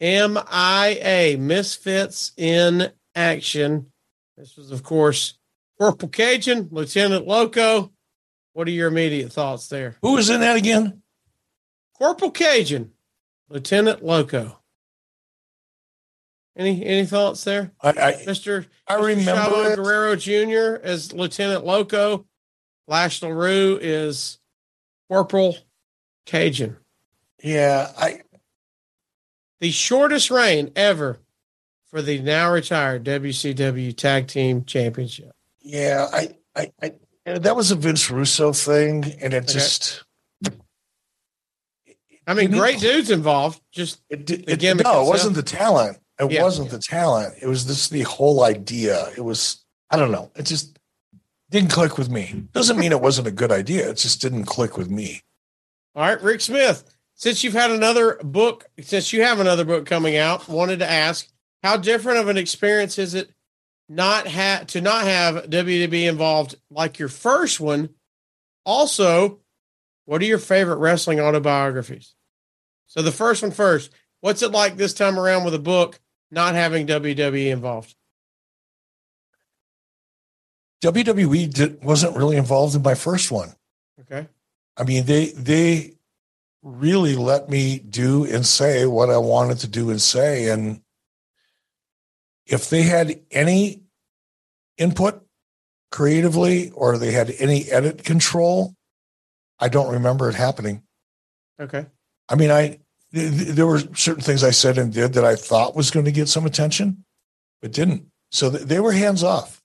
MIA 0.00 1.36
Misfits 1.38 2.32
in 2.36 2.90
Action? 3.14 3.89
This 4.40 4.56
was, 4.56 4.70
of 4.70 4.82
course, 4.82 5.34
Corporal 5.78 6.08
Cajun, 6.08 6.68
Lieutenant 6.70 7.26
Loco. 7.26 7.92
What 8.54 8.66
are 8.66 8.70
your 8.70 8.88
immediate 8.88 9.30
thoughts 9.30 9.68
there? 9.68 9.96
Who 10.00 10.14
was 10.14 10.30
in 10.30 10.40
that 10.40 10.56
again? 10.56 11.02
Corporal 11.98 12.30
Cajun, 12.30 12.90
Lieutenant 13.50 14.02
Loco. 14.02 14.58
Any 16.56 16.82
any 16.86 17.04
thoughts 17.04 17.44
there, 17.44 17.72
I, 17.82 17.90
I, 17.90 18.22
Mister? 18.26 18.64
I 18.88 18.94
remember 18.94 19.72
it. 19.72 19.76
Guerrero 19.76 20.16
Jr. 20.16 20.82
as 20.82 21.12
Lieutenant 21.12 21.66
Loco. 21.66 22.24
Lash 22.88 23.22
LaRue 23.22 23.78
is 23.80 24.38
Corporal 25.10 25.54
Cajun. 26.24 26.78
Yeah, 27.42 27.92
I 27.96 28.22
The 29.60 29.70
shortest 29.70 30.30
reign 30.30 30.72
ever 30.74 31.20
for 31.90 32.02
the 32.02 32.20
now 32.20 32.50
retired 32.52 33.04
WCW 33.04 33.96
Tag 33.96 34.28
Team 34.28 34.64
Championship. 34.64 35.32
yeah, 35.60 36.06
I 36.12 36.34
I, 36.56 36.72
I 36.82 36.92
that 37.38 37.54
was 37.56 37.70
a 37.70 37.76
Vince 37.76 38.10
Russo 38.10 38.52
thing, 38.52 39.04
and 39.20 39.34
it 39.34 39.44
Okay. 39.44 39.52
just 39.52 40.04
I 42.26 42.34
mean, 42.34 42.50
great 42.52 42.78
dudes 42.78 43.10
involved. 43.10 43.60
Just 43.72 44.00
it, 44.08 44.24
did- 44.24 44.46
The 44.46 44.52
it 44.66 44.82
no, 44.84 45.04
wasn't 45.04 45.34
the 45.34 45.42
talent. 45.42 45.98
It 46.20 46.30
Yeah. 46.32 46.42
wasn't 46.42 46.70
the 46.70 46.78
talent. 46.78 47.34
It 47.40 47.46
was 47.46 47.66
this 47.66 47.88
the 47.88 48.02
whole 48.02 48.44
idea. 48.44 49.10
It 49.16 49.22
was 49.22 49.64
I 49.90 49.96
don't 49.96 50.12
know. 50.12 50.30
It 50.36 50.44
just 50.46 50.78
didn't 51.50 51.70
click 51.70 51.98
with 51.98 52.08
me. 52.10 52.44
Doesn't 52.52 52.78
mean 52.78 52.92
it 52.92 53.00
wasn't 53.00 53.26
a 53.26 53.32
good 53.32 53.50
idea. 53.50 53.90
It 53.90 53.96
just 53.96 54.20
didn't 54.22 54.44
click 54.44 54.76
with 54.78 54.88
me. 54.88 55.22
All 55.96 56.02
right, 56.02 56.22
Rick 56.22 56.42
Smith. 56.42 56.84
Since 57.16 57.42
you've 57.42 57.54
had 57.54 57.72
another 57.72 58.18
book, 58.22 58.66
since 58.80 59.12
you 59.12 59.22
have 59.22 59.40
another 59.40 59.64
book 59.64 59.84
coming 59.86 60.16
out, 60.16 60.48
wanted 60.48 60.78
to 60.78 60.88
ask 60.90 61.26
how 61.62 61.76
different 61.76 62.18
of 62.18 62.28
an 62.28 62.36
experience 62.36 62.98
is 62.98 63.14
it 63.14 63.30
not 63.88 64.26
ha- 64.26 64.64
to 64.68 64.80
not 64.80 65.04
have 65.04 65.50
WWE 65.50 66.08
involved 66.08 66.54
like 66.70 66.98
your 66.98 67.08
first 67.08 67.60
one? 67.60 67.90
Also, 68.64 69.40
what 70.04 70.22
are 70.22 70.26
your 70.26 70.38
favorite 70.38 70.76
wrestling 70.76 71.20
autobiographies? 71.20 72.14
So 72.86 73.02
the 73.02 73.12
first 73.12 73.42
one 73.42 73.52
first. 73.52 73.90
What's 74.20 74.42
it 74.42 74.52
like 74.52 74.76
this 74.76 74.94
time 74.94 75.18
around 75.18 75.44
with 75.44 75.54
a 75.54 75.58
book 75.58 75.98
not 76.30 76.54
having 76.54 76.86
WWE 76.86 77.50
involved? 77.50 77.94
WWE 80.82 81.52
did, 81.52 81.82
wasn't 81.84 82.16
really 82.16 82.36
involved 82.36 82.74
in 82.74 82.82
my 82.82 82.94
first 82.94 83.30
one. 83.30 83.54
Okay. 84.00 84.26
I 84.76 84.84
mean, 84.84 85.04
they 85.04 85.26
they 85.32 85.94
really 86.62 87.16
let 87.16 87.48
me 87.48 87.78
do 87.78 88.24
and 88.24 88.46
say 88.46 88.86
what 88.86 89.10
I 89.10 89.18
wanted 89.18 89.58
to 89.58 89.68
do 89.68 89.90
and 89.90 90.00
say. 90.00 90.48
And 90.48 90.80
if 92.50 92.68
they 92.68 92.82
had 92.82 93.20
any 93.30 93.82
input 94.76 95.24
creatively 95.90 96.70
or 96.70 96.98
they 96.98 97.12
had 97.12 97.30
any 97.38 97.70
edit 97.70 98.04
control, 98.04 98.74
I 99.58 99.68
don't 99.68 99.92
remember 99.92 100.28
it 100.28 100.34
happening. 100.34 100.82
Okay. 101.60 101.86
I 102.28 102.34
mean, 102.34 102.50
I 102.50 102.80
th- 103.14 103.30
th- 103.30 103.48
there 103.48 103.66
were 103.66 103.80
certain 103.94 104.22
things 104.22 104.42
I 104.42 104.50
said 104.50 104.78
and 104.78 104.92
did 104.92 105.12
that 105.14 105.24
I 105.24 105.36
thought 105.36 105.76
was 105.76 105.90
going 105.90 106.06
to 106.06 106.12
get 106.12 106.28
some 106.28 106.46
attention, 106.46 107.04
but 107.62 107.72
didn't. 107.72 108.06
So 108.30 108.50
th- 108.50 108.64
they 108.64 108.80
were 108.80 108.92
hands 108.92 109.22
off, 109.22 109.62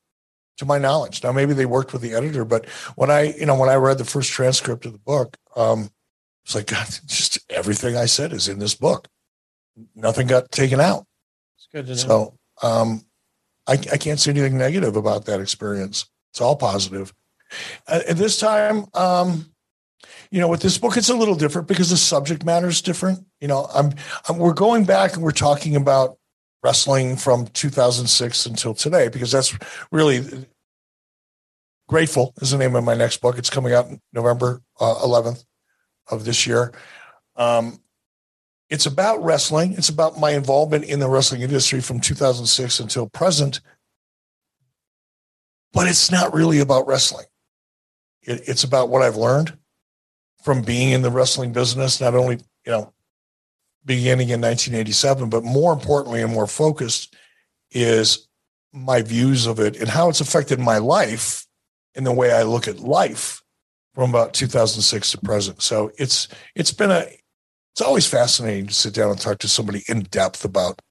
to 0.58 0.66
my 0.66 0.78
knowledge. 0.78 1.24
Now 1.24 1.32
maybe 1.32 1.54
they 1.54 1.66
worked 1.66 1.94
with 1.94 2.02
the 2.02 2.14
editor, 2.14 2.46
but 2.46 2.68
when 2.96 3.10
I, 3.10 3.34
you 3.34 3.46
know, 3.46 3.56
when 3.56 3.70
I 3.70 3.76
read 3.76 3.98
the 3.98 4.06
first 4.06 4.32
transcript 4.32 4.86
of 4.86 4.94
the 4.94 5.00
book, 5.00 5.38
um, 5.56 5.90
it's 6.44 6.56
like 6.56 6.68
God, 6.72 6.88
just 7.06 7.40
everything 7.50 7.96
I 7.96 8.06
said 8.06 8.34
is 8.34 8.48
in 8.48 8.60
this 8.60 8.76
book. 8.76 9.08
Nothing 9.96 10.28
got 10.28 10.52
taken 10.52 10.80
out. 10.80 11.06
It's 11.58 11.68
good 11.72 11.88
to 11.88 11.92
know. 11.92 11.98
So 11.98 12.38
um, 12.64 13.06
I, 13.67 13.74
I 13.74 13.98
can't 13.98 14.19
say 14.19 14.32
anything 14.32 14.58
negative 14.58 14.95
about 14.95 15.25
that 15.25 15.40
experience. 15.40 16.06
It's 16.32 16.42
all 16.42 16.56
positive. 16.56 17.14
Uh, 17.88 18.01
at 18.08 18.17
this 18.17 18.40
time, 18.40 18.85
um, 18.93 19.45
you 20.32 20.40
know, 20.40 20.48
with 20.48 20.61
this 20.61 20.77
book, 20.77 20.98
it's 20.98 21.09
a 21.09 21.16
little 21.16 21.35
different 21.35 21.67
because 21.67 21.90
the 21.90 21.98
subject 21.98 22.43
matter 22.43 22.67
is 22.67 22.82
different. 22.82 23.25
You 23.40 23.48
know, 23.48 23.67
I'm, 23.74 23.93
I'm 24.27 24.38
we're 24.38 24.53
going 24.53 24.85
back 24.85 25.14
and 25.14 25.24
we're 25.24 25.32
talking 25.32 25.75
about 25.75 26.17
wrestling 26.64 27.16
from 27.16 27.48
2006 27.48 28.45
until 28.48 28.74
today 28.74 29.08
because 29.08 29.32
that's 29.32 29.58
really 29.92 30.48
grateful 31.88 32.34
is 32.42 32.51
the 32.51 32.58
name 32.58 32.75
of 32.75 32.84
my 32.84 32.95
next 32.95 33.22
book. 33.22 33.38
It's 33.38 33.50
coming 33.50 33.74
out 33.74 33.88
November 34.14 34.61
uh, 34.80 34.95
11th 34.95 35.45
of 36.09 36.25
this 36.25 36.48
year. 36.48 36.74
Um, 37.35 37.80
it's 38.69 38.85
about 38.85 39.24
wrestling. 39.24 39.74
It's 39.74 39.90
about 39.90 40.19
my 40.19 40.32
involvement 40.32 40.85
in 40.85 41.00
the 41.00 41.10
wrestling 41.10 41.42
industry 41.42 41.82
from 41.82 42.00
2006 42.00 42.80
until 42.80 43.08
present. 43.08 43.61
But 45.74 45.88
it's 45.88 46.11
not 46.11 46.34
really 46.34 46.60
about 46.60 46.88
wrestling. 46.88 47.26
It, 48.24 48.42
it's 48.48 48.64
about 48.64 48.90
what 48.90 49.02
I've 49.02 49.18
learned 49.18 49.58
from 50.44 50.61
being 50.61 50.92
in 50.92 51.02
the 51.02 51.11
wrestling 51.11 51.52
business, 51.52 52.02
not 52.02 52.16
only, 52.16 52.38
you 52.66 52.72
know, 52.72 52.94
beginning 53.84 54.30
in 54.30 54.42
1987, 54.42 55.30
but 55.30 55.44
more 55.44 55.74
importantly 55.74 56.22
and 56.22 56.34
more 56.34 56.48
focused 56.48 57.16
is 57.72 58.27
my 58.74 59.02
views 59.02 59.45
of 59.45 59.60
it 59.60 59.77
and 59.77 59.90
how 59.90 60.10
it's 60.10 60.22
affected 60.22 60.60
my 60.60 60.77
life 60.77 61.45
in 61.94 62.03
the 62.03 62.11
way 62.11 62.32
I 62.32 62.44
look 62.44 62.68
at 62.68 62.80
life 62.80 63.42
from 63.94 64.10
about 64.10 64.34
2006 64.34 65.11
to 65.11 65.18
present. 65.19 65.61
So 65.61 65.92
it's 65.98 66.27
it's 66.56 66.74
been 66.74 66.92
a 66.92 67.08
it's 67.76 67.82
always 67.82 68.08
fascinating 68.08 68.68
to 68.68 68.74
sit 68.74 68.94
down 68.94 69.12
and 69.12 69.20
talk 69.20 69.38
to 69.40 69.50
somebody 69.50 69.84
in 69.90 70.04
depth 70.04 70.45
about 70.45 70.82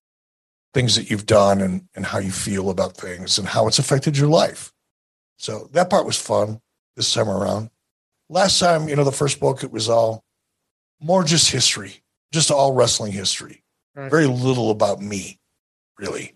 things 0.74 0.96
that 0.96 1.08
you've 1.08 1.24
done 1.24 1.62
and, 1.62 1.88
and 1.94 2.04
how 2.04 2.18
you 2.18 2.30
feel 2.30 2.68
about 2.68 2.94
things 2.94 3.38
and 3.38 3.48
how 3.48 3.66
it's 3.66 3.78
affected 3.78 4.18
your 4.18 4.28
life. 4.28 4.70
So 5.38 5.70
that 5.72 5.88
part 5.88 6.04
was 6.04 6.18
fun 6.20 6.60
this 6.94 7.14
time 7.14 7.30
around. 7.30 7.70
Last 8.28 8.58
time, 8.58 8.86
you 8.86 8.96
know, 8.96 9.04
the 9.04 9.12
first 9.12 9.40
book, 9.40 9.64
it 9.64 9.72
was 9.72 9.88
all 9.88 10.24
more 11.00 11.24
just 11.24 11.50
history, 11.50 12.02
just 12.32 12.50
all 12.50 12.74
wrestling 12.74 13.12
history. 13.12 13.62
Right. 13.94 14.10
Very 14.10 14.26
little 14.26 14.70
about 14.70 15.00
me, 15.00 15.38
really. 15.98 16.34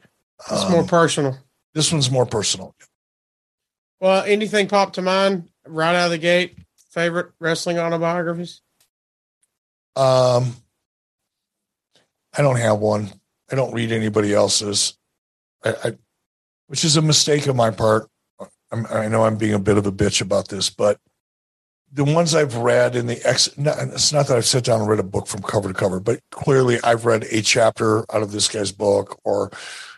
It's 0.51 0.63
Um, 0.65 0.73
more 0.73 0.85
personal. 0.85 1.37
this 1.75 1.93
one's 1.93 2.11
more 2.11 2.25
personal. 2.25 2.75
Well, 4.01 4.23
anything 4.25 4.67
pop 4.69 4.95
to 4.95 5.03
mind 5.03 5.51
right 5.67 5.95
out 5.95 6.07
of 6.07 6.11
the 6.13 6.19
gate? 6.19 6.57
Favorite 6.91 7.33
wrestling 7.39 7.79
autobiographies? 7.79 8.63
Um, 9.99 10.55
I 12.37 12.43
don't 12.43 12.57
have 12.57 12.79
one. 12.79 13.11
I 13.51 13.57
don't 13.57 13.75
read 13.75 13.91
anybody 13.91 14.33
else's, 14.33 14.97
I, 15.65 15.75
I, 15.85 15.93
which 16.69 16.85
is 16.85 16.97
a 16.97 17.03
mistake 17.03 17.49
on 17.49 17.57
my 17.57 17.71
part. 17.71 18.09
I'm, 18.71 18.87
I 18.87 19.09
know 19.09 19.25
I'm 19.25 19.37
being 19.37 19.55
a 19.55 19.59
bit 19.59 19.77
of 19.77 19.87
a 19.87 19.93
bitch 19.93 20.21
about 20.21 20.49
this, 20.49 20.71
but 20.71 21.01
the 21.93 22.05
ones 22.05 22.35
I've 22.35 22.55
read 22.55 22.95
in 22.95 23.07
the 23.07 23.21
ex, 23.27 23.49
it's 23.57 24.13
not 24.13 24.29
that 24.29 24.37
I've 24.37 24.47
sat 24.47 24.65
down 24.65 24.81
and 24.81 24.89
read 24.89 25.01
a 25.01 25.05
book 25.05 25.27
from 25.27 25.43
cover 25.43 25.69
to 25.69 25.75
cover, 25.75 25.99
but 25.99 26.21
clearly 26.31 26.79
I've 26.85 27.05
read 27.05 27.25
a 27.25 27.43
chapter 27.43 28.01
out 28.15 28.23
of 28.23 28.31
this 28.31 28.47
guy's 28.47 28.71
book 28.71 29.19
or 29.25 29.51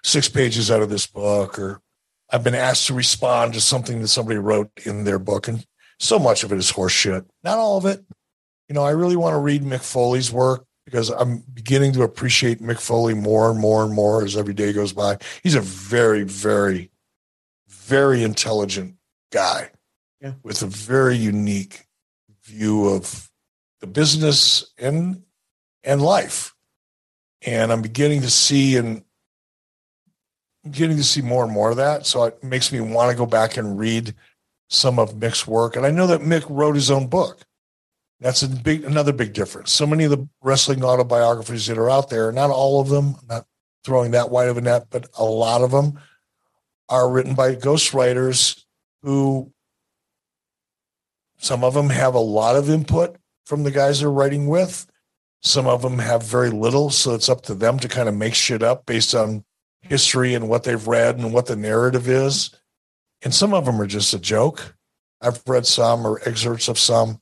six 0.02 0.28
pages 0.28 0.70
out 0.70 0.82
of 0.82 0.88
this 0.88 1.06
book, 1.06 1.58
or 1.58 1.82
I've 2.30 2.44
been 2.44 2.54
asked 2.54 2.86
to 2.86 2.94
respond 2.94 3.54
to 3.54 3.60
something 3.60 4.00
that 4.00 4.08
somebody 4.08 4.38
wrote 4.38 4.70
in 4.86 5.04
their 5.04 5.18
book. 5.18 5.48
And 5.48 5.66
so 5.98 6.18
much 6.18 6.44
of 6.44 6.52
it 6.52 6.58
is 6.58 6.72
horseshit. 6.72 7.26
Not 7.42 7.58
all 7.58 7.76
of 7.76 7.84
it. 7.84 8.02
You 8.70 8.74
know, 8.74 8.84
I 8.84 8.92
really 8.92 9.16
want 9.16 9.34
to 9.34 9.38
read 9.40 9.62
Mick 9.62 9.82
Foley's 9.82 10.30
work 10.30 10.64
because 10.84 11.10
I'm 11.10 11.42
beginning 11.52 11.92
to 11.94 12.04
appreciate 12.04 12.62
Mick 12.62 12.80
Foley 12.80 13.14
more 13.14 13.50
and 13.50 13.58
more 13.58 13.82
and 13.82 13.92
more 13.92 14.22
as 14.22 14.36
every 14.36 14.54
day 14.54 14.72
goes 14.72 14.92
by. 14.92 15.18
He's 15.42 15.56
a 15.56 15.60
very, 15.60 16.22
very, 16.22 16.92
very 17.68 18.22
intelligent 18.22 18.94
guy 19.32 19.72
Yeah. 20.20 20.34
with 20.44 20.62
a 20.62 20.66
very 20.68 21.16
unique 21.16 21.88
view 22.44 22.90
of 22.90 23.28
the 23.80 23.88
business 23.88 24.64
and 24.78 25.24
and 25.82 26.00
life. 26.00 26.54
And 27.42 27.72
I'm 27.72 27.82
beginning 27.82 28.20
to 28.20 28.30
see 28.30 28.76
and 28.76 29.02
beginning 30.62 30.98
to 30.98 31.04
see 31.04 31.22
more 31.22 31.42
and 31.42 31.52
more 31.52 31.70
of 31.70 31.78
that. 31.78 32.06
So 32.06 32.22
it 32.22 32.44
makes 32.44 32.70
me 32.70 32.78
want 32.80 33.10
to 33.10 33.16
go 33.16 33.26
back 33.26 33.56
and 33.56 33.76
read 33.76 34.14
some 34.68 35.00
of 35.00 35.14
Mick's 35.14 35.44
work. 35.44 35.74
And 35.74 35.84
I 35.84 35.90
know 35.90 36.06
that 36.06 36.20
Mick 36.20 36.44
wrote 36.48 36.76
his 36.76 36.90
own 36.92 37.08
book. 37.08 37.40
That's 38.20 38.42
a 38.42 38.48
big 38.48 38.84
another 38.84 39.12
big 39.12 39.32
difference. 39.32 39.72
So 39.72 39.86
many 39.86 40.04
of 40.04 40.10
the 40.10 40.28
wrestling 40.42 40.84
autobiographies 40.84 41.66
that 41.66 41.78
are 41.78 41.90
out 41.90 42.10
there, 42.10 42.30
not 42.32 42.50
all 42.50 42.80
of 42.80 42.88
them, 42.88 43.16
I'm 43.22 43.26
not 43.28 43.46
throwing 43.84 44.10
that 44.10 44.30
wide 44.30 44.48
of 44.48 44.58
a 44.58 44.60
net, 44.60 44.88
but 44.90 45.08
a 45.18 45.24
lot 45.24 45.62
of 45.62 45.70
them 45.70 45.98
are 46.88 47.10
written 47.10 47.34
by 47.34 47.54
ghostwriters 47.54 48.64
who 49.02 49.52
some 51.38 51.64
of 51.64 51.72
them 51.72 51.88
have 51.88 52.14
a 52.14 52.18
lot 52.18 52.56
of 52.56 52.68
input 52.68 53.16
from 53.46 53.62
the 53.62 53.70
guys 53.70 54.00
they're 54.00 54.10
writing 54.10 54.46
with. 54.46 54.86
Some 55.42 55.66
of 55.66 55.80
them 55.80 55.98
have 55.98 56.22
very 56.22 56.50
little, 56.50 56.90
so 56.90 57.14
it's 57.14 57.30
up 57.30 57.40
to 57.42 57.54
them 57.54 57.78
to 57.78 57.88
kind 57.88 58.08
of 58.08 58.14
make 58.14 58.34
shit 58.34 58.62
up 58.62 58.84
based 58.84 59.14
on 59.14 59.44
history 59.80 60.34
and 60.34 60.50
what 60.50 60.64
they've 60.64 60.86
read 60.86 61.16
and 61.16 61.32
what 61.32 61.46
the 61.46 61.56
narrative 61.56 62.08
is. 62.08 62.50
And 63.22 63.34
some 63.34 63.54
of 63.54 63.64
them 63.64 63.80
are 63.80 63.86
just 63.86 64.12
a 64.12 64.18
joke. 64.18 64.76
I've 65.22 65.42
read 65.46 65.66
some 65.66 66.06
or 66.06 66.20
excerpts 66.26 66.68
of 66.68 66.78
some. 66.78 67.20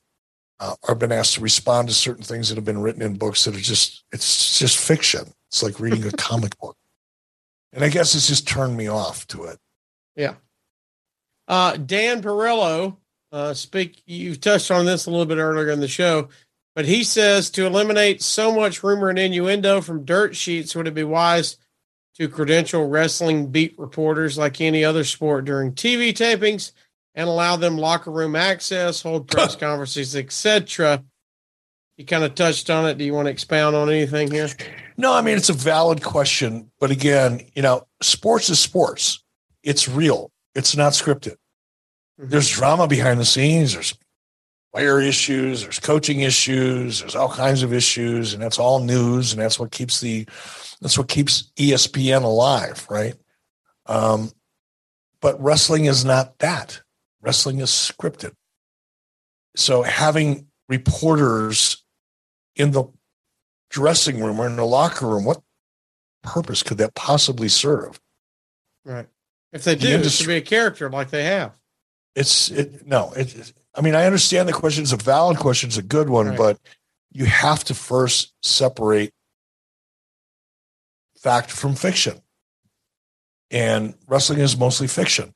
Uh, 0.59 0.75
I've 0.87 0.99
been 0.99 1.11
asked 1.11 1.35
to 1.35 1.41
respond 1.41 1.87
to 1.87 1.93
certain 1.93 2.23
things 2.23 2.49
that 2.49 2.55
have 2.55 2.65
been 2.65 2.81
written 2.81 3.01
in 3.01 3.17
books 3.17 3.45
that 3.45 3.55
are 3.55 3.59
just 3.59 4.03
it's 4.11 4.59
just 4.59 4.77
fiction. 4.77 5.33
It's 5.49 5.63
like 5.63 5.79
reading 5.79 6.05
a 6.05 6.11
comic 6.17 6.57
book. 6.59 6.75
And 7.71 7.83
I 7.83 7.89
guess 7.89 8.15
it's 8.15 8.27
just 8.27 8.47
turned 8.47 8.75
me 8.75 8.87
off 8.87 9.27
to 9.27 9.45
it. 9.45 9.59
Yeah. 10.15 10.33
Uh, 11.47 11.77
Dan 11.77 12.21
Perillo, 12.21 12.97
uh, 13.31 13.53
speak. 13.53 14.01
You've 14.05 14.41
touched 14.41 14.71
on 14.71 14.85
this 14.85 15.05
a 15.05 15.11
little 15.11 15.25
bit 15.25 15.37
earlier 15.37 15.69
in 15.69 15.79
the 15.79 15.87
show, 15.87 16.29
but 16.75 16.85
he 16.85 17.03
says 17.03 17.49
to 17.51 17.65
eliminate 17.65 18.21
so 18.21 18.51
much 18.51 18.83
rumor 18.83 19.09
and 19.09 19.19
innuendo 19.19 19.81
from 19.81 20.05
dirt 20.05 20.35
sheets, 20.35 20.75
would 20.75 20.87
it 20.87 20.93
be 20.93 21.03
wise 21.03 21.57
to 22.15 22.27
credential 22.27 22.87
wrestling 22.87 23.47
beat 23.47 23.77
reporters 23.79 24.37
like 24.37 24.59
any 24.59 24.83
other 24.83 25.03
sport 25.03 25.45
during 25.45 25.71
TV 25.71 26.11
tapings 26.11 26.71
and 27.15 27.27
allow 27.27 27.55
them 27.55 27.77
locker 27.77 28.11
room 28.11 28.35
access, 28.35 29.01
hold 29.01 29.27
press 29.27 29.55
conferences, 29.57 30.15
etc.? 30.15 31.03
You 31.97 32.05
kind 32.05 32.23
of 32.23 32.33
touched 32.35 32.69
on 32.69 32.85
it. 32.87 32.97
Do 32.97 33.03
you 33.03 33.13
want 33.13 33.25
to 33.25 33.31
expound 33.31 33.75
on 33.75 33.89
anything 33.89 34.31
here? 34.31 34.47
No, 34.95 35.13
I 35.13 35.21
mean 35.21 35.35
it's 35.35 35.49
a 35.49 35.53
valid 35.53 36.01
question, 36.01 36.71
but 36.79 36.91
again, 36.91 37.41
you 37.55 37.61
know, 37.61 37.85
sports 38.01 38.49
is 38.49 38.59
sports. 38.59 39.21
It's 39.63 39.87
real. 39.87 40.31
It's 40.55 40.77
not 40.77 40.93
scripted. 40.93 41.35
Mhm. 42.19 42.29
There's 42.29 42.49
drama 42.49 42.87
behind 42.87 43.19
the 43.19 43.25
scenes. 43.25 43.73
There's 43.73 43.93
player 44.71 45.01
issues, 45.01 45.63
there's 45.63 45.79
coaching 45.79 46.19
issues, 46.21 46.99
there's 46.99 47.15
all 47.15 47.31
kinds 47.31 47.63
of 47.63 47.73
issues, 47.73 48.33
and 48.33 48.41
that's 48.41 48.59
all 48.59 48.79
news, 48.79 49.33
and 49.33 49.41
that's 49.41 49.59
what 49.59 49.71
keeps 49.71 49.99
the 49.99 50.25
that's 50.79 50.97
what 50.97 51.07
keeps 51.09 51.51
ESPN 51.57 52.23
alive, 52.23 52.85
right? 52.89 53.15
Um, 53.87 54.31
but 55.21 55.41
wrestling 55.41 55.85
is 55.85 56.05
not 56.05 56.37
that. 56.39 56.81
Wrestling 57.21 57.59
is 57.59 57.69
scripted. 57.69 58.33
So 59.55 59.81
having 59.81 60.47
reporters 60.67 61.83
in 62.55 62.71
the 62.71 62.85
dressing 63.69 64.21
room 64.23 64.39
or 64.39 64.47
in 64.47 64.55
the 64.55 64.65
locker 64.65 65.07
room, 65.07 65.25
what 65.25 65.41
purpose 66.23 66.63
could 66.63 66.77
that 66.77 66.95
possibly 66.95 67.49
serve? 67.49 67.99
Right. 68.85 69.07
If 69.51 69.63
they 69.63 69.75
The 69.75 69.81
do, 69.81 69.87
it 69.97 70.09
should 70.09 70.27
be 70.27 70.35
a 70.37 70.41
character 70.41 70.89
like 70.89 71.09
they 71.09 71.23
have. 71.23 71.57
It's 72.15 72.49
it 72.51 72.85
no, 72.85 73.11
it- 73.13 73.53
I 73.75 73.81
mean, 73.81 73.95
I 73.95 74.05
understand 74.05 74.49
the 74.49 74.53
question 74.53 74.83
is 74.83 74.91
a 74.91 74.97
valid 74.97 75.37
question, 75.37 75.67
it's 75.69 75.77
a 75.77 75.83
good 75.83 76.09
one, 76.09 76.29
Right. 76.29 76.37
but 76.37 76.59
you 77.11 77.25
have 77.25 77.63
to 77.65 77.75
first 77.75 78.33
separate 78.43 79.13
fact 81.17 81.51
from 81.51 81.75
fiction. 81.75 82.21
And 83.51 83.95
wrestling 84.07 84.39
is 84.39 84.57
mostly 84.57 84.87
fiction. 84.87 85.33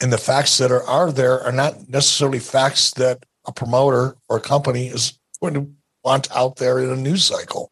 And 0.00 0.12
the 0.12 0.18
facts 0.18 0.58
that 0.58 0.70
are, 0.70 0.82
are 0.84 1.10
there 1.10 1.40
are 1.40 1.52
not 1.52 1.88
necessarily 1.88 2.38
facts 2.38 2.92
that 2.92 3.24
a 3.46 3.52
promoter 3.52 4.16
or 4.28 4.36
a 4.36 4.40
company 4.40 4.88
is 4.88 5.18
going 5.40 5.54
to 5.54 5.70
want 6.04 6.28
out 6.34 6.56
there 6.56 6.78
in 6.78 6.90
a 6.90 6.96
news 6.96 7.24
cycle. 7.24 7.70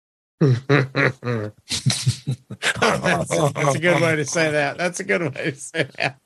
that's, 0.40 0.58
that's 2.78 3.74
a 3.74 3.80
good 3.80 4.00
way 4.00 4.16
to 4.16 4.24
say 4.24 4.52
that. 4.52 4.78
That's 4.78 5.00
a 5.00 5.04
good 5.04 5.22
way 5.22 5.50
to 5.50 5.56
say 5.56 5.88
that. 5.98 6.18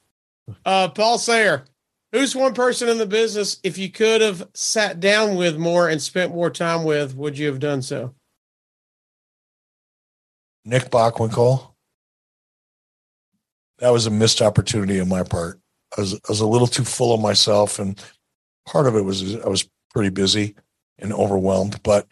Uh, 0.65 0.89
Paul 0.89 1.19
Sayer, 1.19 1.65
who's 2.13 2.37
one 2.37 2.55
person 2.55 2.89
in 2.89 2.99
the 2.99 3.07
business 3.07 3.59
if 3.63 3.79
you 3.79 3.91
could 3.91 4.21
have 4.21 4.49
sat 4.55 5.01
down 5.01 5.37
with 5.37 5.57
more 5.57 5.89
and 5.89 6.01
spent 6.01 6.35
more 6.35 6.51
time 6.51 6.85
with, 6.85 7.17
would 7.17 7.39
you 7.39 7.47
have 7.47 7.59
done 7.59 7.83
so? 7.83 8.15
Nick 10.65 10.91
Bockwinkel. 10.91 11.72
That 13.83 13.93
was 13.93 14.07
a 14.07 14.11
missed 14.11 14.41
opportunity 14.41 15.01
on 15.01 15.09
my 15.09 15.25
part. 15.25 15.59
I 15.99 16.03
was, 16.03 16.15
I 16.15 16.19
was 16.29 16.39
a 16.39 16.47
little 16.47 16.69
too 16.69 16.85
full 16.85 17.13
of 17.13 17.21
myself, 17.21 17.81
and 17.81 18.01
part 18.65 18.87
of 18.87 18.95
it 18.95 19.03
was 19.03 19.35
I 19.35 19.49
was 19.49 19.69
pretty 19.91 20.11
busy 20.11 20.55
and 21.01 21.13
overwhelmed. 21.13 21.83
But 21.83 22.07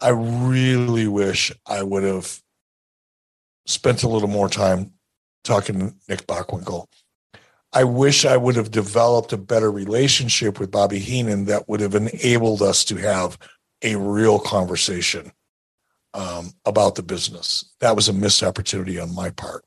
I 0.00 0.08
really 0.08 1.06
wish 1.06 1.52
I 1.68 1.84
would 1.84 2.02
have 2.02 2.42
spent 3.64 4.02
a 4.02 4.08
little 4.08 4.28
more 4.28 4.48
time 4.48 4.90
talking 5.44 5.78
to 5.78 5.94
Nick 6.08 6.26
Bockwinkel. 6.26 6.86
I 7.72 7.84
wish 7.84 8.24
I 8.24 8.36
would 8.36 8.56
have 8.56 8.72
developed 8.72 9.32
a 9.32 9.36
better 9.36 9.70
relationship 9.70 10.58
with 10.58 10.72
Bobby 10.72 10.98
Heenan 10.98 11.44
that 11.44 11.68
would 11.68 11.78
have 11.78 11.94
enabled 11.94 12.60
us 12.60 12.84
to 12.86 12.96
have 12.96 13.38
a 13.82 13.94
real 13.94 14.40
conversation 14.40 15.30
um, 16.12 16.50
about 16.64 16.96
the 16.96 17.04
business. 17.04 17.72
That 17.78 17.94
was 17.94 18.08
a 18.08 18.12
missed 18.12 18.42
opportunity 18.42 18.98
on 18.98 19.14
my 19.14 19.30
part. 19.30 19.64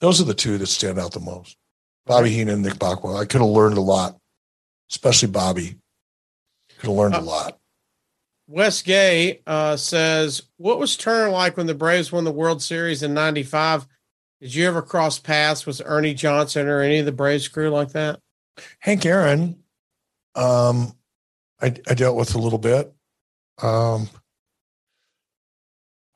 Those 0.00 0.20
are 0.20 0.24
the 0.24 0.34
two 0.34 0.58
that 0.58 0.66
stand 0.66 0.98
out 0.98 1.12
the 1.12 1.20
most. 1.20 1.56
Bobby 2.06 2.30
Heenan 2.30 2.54
and 2.54 2.62
Nick 2.62 2.74
Bockwinkel. 2.74 3.20
I 3.20 3.24
could 3.24 3.40
have 3.40 3.50
learned 3.50 3.78
a 3.78 3.80
lot, 3.80 4.16
especially 4.90 5.28
Bobby. 5.28 5.76
Could 6.78 6.88
have 6.88 6.96
learned 6.96 7.14
a 7.14 7.18
Uh, 7.18 7.22
lot. 7.22 7.58
Wes 8.48 8.82
Gay 8.82 9.40
uh, 9.46 9.76
says, 9.76 10.42
What 10.56 10.78
was 10.78 10.96
Turner 10.96 11.30
like 11.30 11.56
when 11.56 11.66
the 11.66 11.74
Braves 11.74 12.12
won 12.12 12.24
the 12.24 12.30
World 12.30 12.62
Series 12.62 13.02
in 13.02 13.12
95? 13.14 13.86
Did 14.40 14.54
you 14.54 14.68
ever 14.68 14.82
cross 14.82 15.18
paths 15.18 15.66
with 15.66 15.82
Ernie 15.84 16.14
Johnson 16.14 16.68
or 16.68 16.80
any 16.80 16.98
of 16.98 17.06
the 17.06 17.12
Braves 17.12 17.48
crew 17.48 17.70
like 17.70 17.90
that? 17.92 18.20
Hank 18.80 19.04
Aaron, 19.04 19.62
um, 20.36 20.92
I, 21.60 21.74
I 21.88 21.94
dealt 21.94 22.16
with 22.16 22.34
a 22.34 22.38
little 22.38 22.58
bit. 22.58 22.92
Um, 23.60 24.08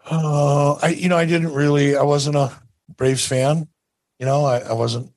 uh, 0.08 0.74
I, 0.74 0.88
you 0.88 1.08
know, 1.08 1.16
I 1.16 1.24
didn't 1.24 1.52
really, 1.54 1.96
I 1.96 2.02
wasn't 2.02 2.36
a 2.36 2.52
Braves 2.96 3.26
fan. 3.26 3.68
You 4.18 4.26
know, 4.26 4.44
I, 4.44 4.58
I 4.60 4.72
wasn't, 4.72 5.12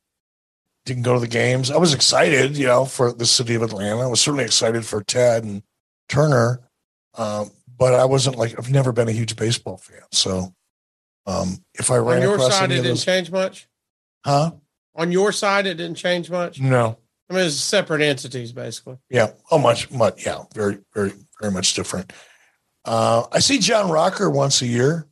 didn't 0.85 1.03
go 1.03 1.13
to 1.13 1.19
the 1.19 1.27
games. 1.27 1.71
I 1.71 1.77
was 1.77 1.93
excited, 1.93 2.57
you 2.57 2.67
know, 2.67 2.85
for 2.85 3.11
the 3.11 3.25
city 3.25 3.55
of 3.55 3.61
Atlanta. 3.61 4.01
I 4.01 4.07
was 4.07 4.21
certainly 4.21 4.45
excited 4.45 4.85
for 4.85 5.03
Ted 5.03 5.43
and 5.43 5.63
Turner. 6.09 6.61
Um, 7.15 7.51
but 7.77 7.93
I 7.93 8.05
wasn't 8.05 8.37
like, 8.37 8.57
I've 8.57 8.71
never 8.71 8.91
been 8.91 9.07
a 9.07 9.13
huge 9.13 9.35
baseball 9.35 9.77
fan. 9.77 10.01
So, 10.11 10.53
um, 11.25 11.63
if 11.73 11.89
I 11.91 11.97
On 11.97 12.05
ran 12.05 12.21
your 12.21 12.35
across 12.35 12.57
side, 12.57 12.71
it 12.71 12.75
didn't 12.75 12.91
those, 12.91 13.05
change 13.05 13.31
much. 13.31 13.67
huh? 14.25 14.51
On 14.95 15.11
your 15.11 15.31
side, 15.31 15.65
it 15.67 15.75
didn't 15.75 15.95
change 15.95 16.29
much. 16.29 16.59
No. 16.59 16.97
I 17.29 17.33
mean, 17.33 17.45
it's 17.45 17.55
separate 17.55 18.01
entities, 18.01 18.51
basically. 18.51 18.97
Yeah. 19.09 19.31
Oh, 19.49 19.57
much, 19.57 19.89
much. 19.89 20.25
Yeah. 20.25 20.43
Very, 20.53 20.79
very, 20.93 21.13
very 21.39 21.51
much 21.51 21.73
different. 21.73 22.11
Uh, 22.85 23.23
I 23.31 23.39
see 23.39 23.59
John 23.59 23.89
Rocker 23.89 24.29
once 24.29 24.61
a 24.61 24.67
year. 24.67 25.07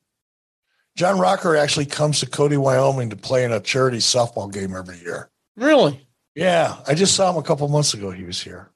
John 0.95 1.19
Rocker 1.19 1.55
actually 1.55 1.85
comes 1.85 2.19
to 2.19 2.25
Cody, 2.25 2.57
Wyoming 2.57 3.09
to 3.11 3.15
play 3.15 3.43
in 3.43 3.51
a 3.51 3.59
charity 3.59 3.97
softball 3.97 4.51
game 4.51 4.75
every 4.75 4.99
year. 4.99 5.29
Really? 5.55 6.07
Yeah. 6.35 6.77
I 6.87 6.93
just 6.93 7.15
saw 7.15 7.31
him 7.31 7.37
a 7.37 7.43
couple 7.43 7.67
months 7.69 7.93
ago. 7.93 8.11
He 8.11 8.23
was 8.23 8.41
here. 8.41 8.71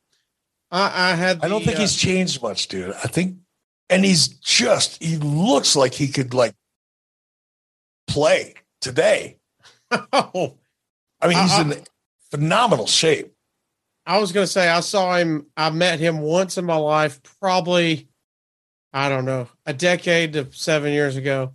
I, 0.72 1.12
I 1.12 1.16
had. 1.16 1.44
I 1.44 1.48
don't 1.48 1.64
think 1.64 1.78
uh, 1.78 1.82
he's 1.82 1.96
changed 1.96 2.42
much, 2.42 2.68
dude. 2.68 2.94
I 3.04 3.08
think, 3.08 3.38
and 3.90 4.04
he's 4.04 4.28
just, 4.28 5.02
he 5.04 5.18
looks 5.18 5.76
like 5.76 5.94
he 5.94 6.08
could 6.08 6.34
like 6.34 6.54
play 8.08 8.56
today. 8.82 9.38
Oh, 10.12 10.56
I 11.22 11.28
mean, 11.28 11.38
he's 11.38 11.54
Uh, 11.58 11.62
in 11.62 11.84
phenomenal 12.32 12.88
shape. 12.88 13.32
I 14.06 14.18
was 14.18 14.32
going 14.32 14.46
to 14.46 14.52
say 14.52 14.68
I 14.68 14.82
saw 14.82 15.16
him. 15.16 15.46
I 15.56 15.70
met 15.70 16.00
him 16.00 16.20
once 16.20 16.58
in 16.58 16.66
my 16.66 16.76
life, 16.76 17.22
probably 17.40 18.10
I 18.92 19.10
don't 19.10 19.26
know, 19.26 19.48
a 19.66 19.74
decade 19.74 20.34
to 20.34 20.52
seven 20.52 20.92
years 20.92 21.16
ago. 21.18 21.54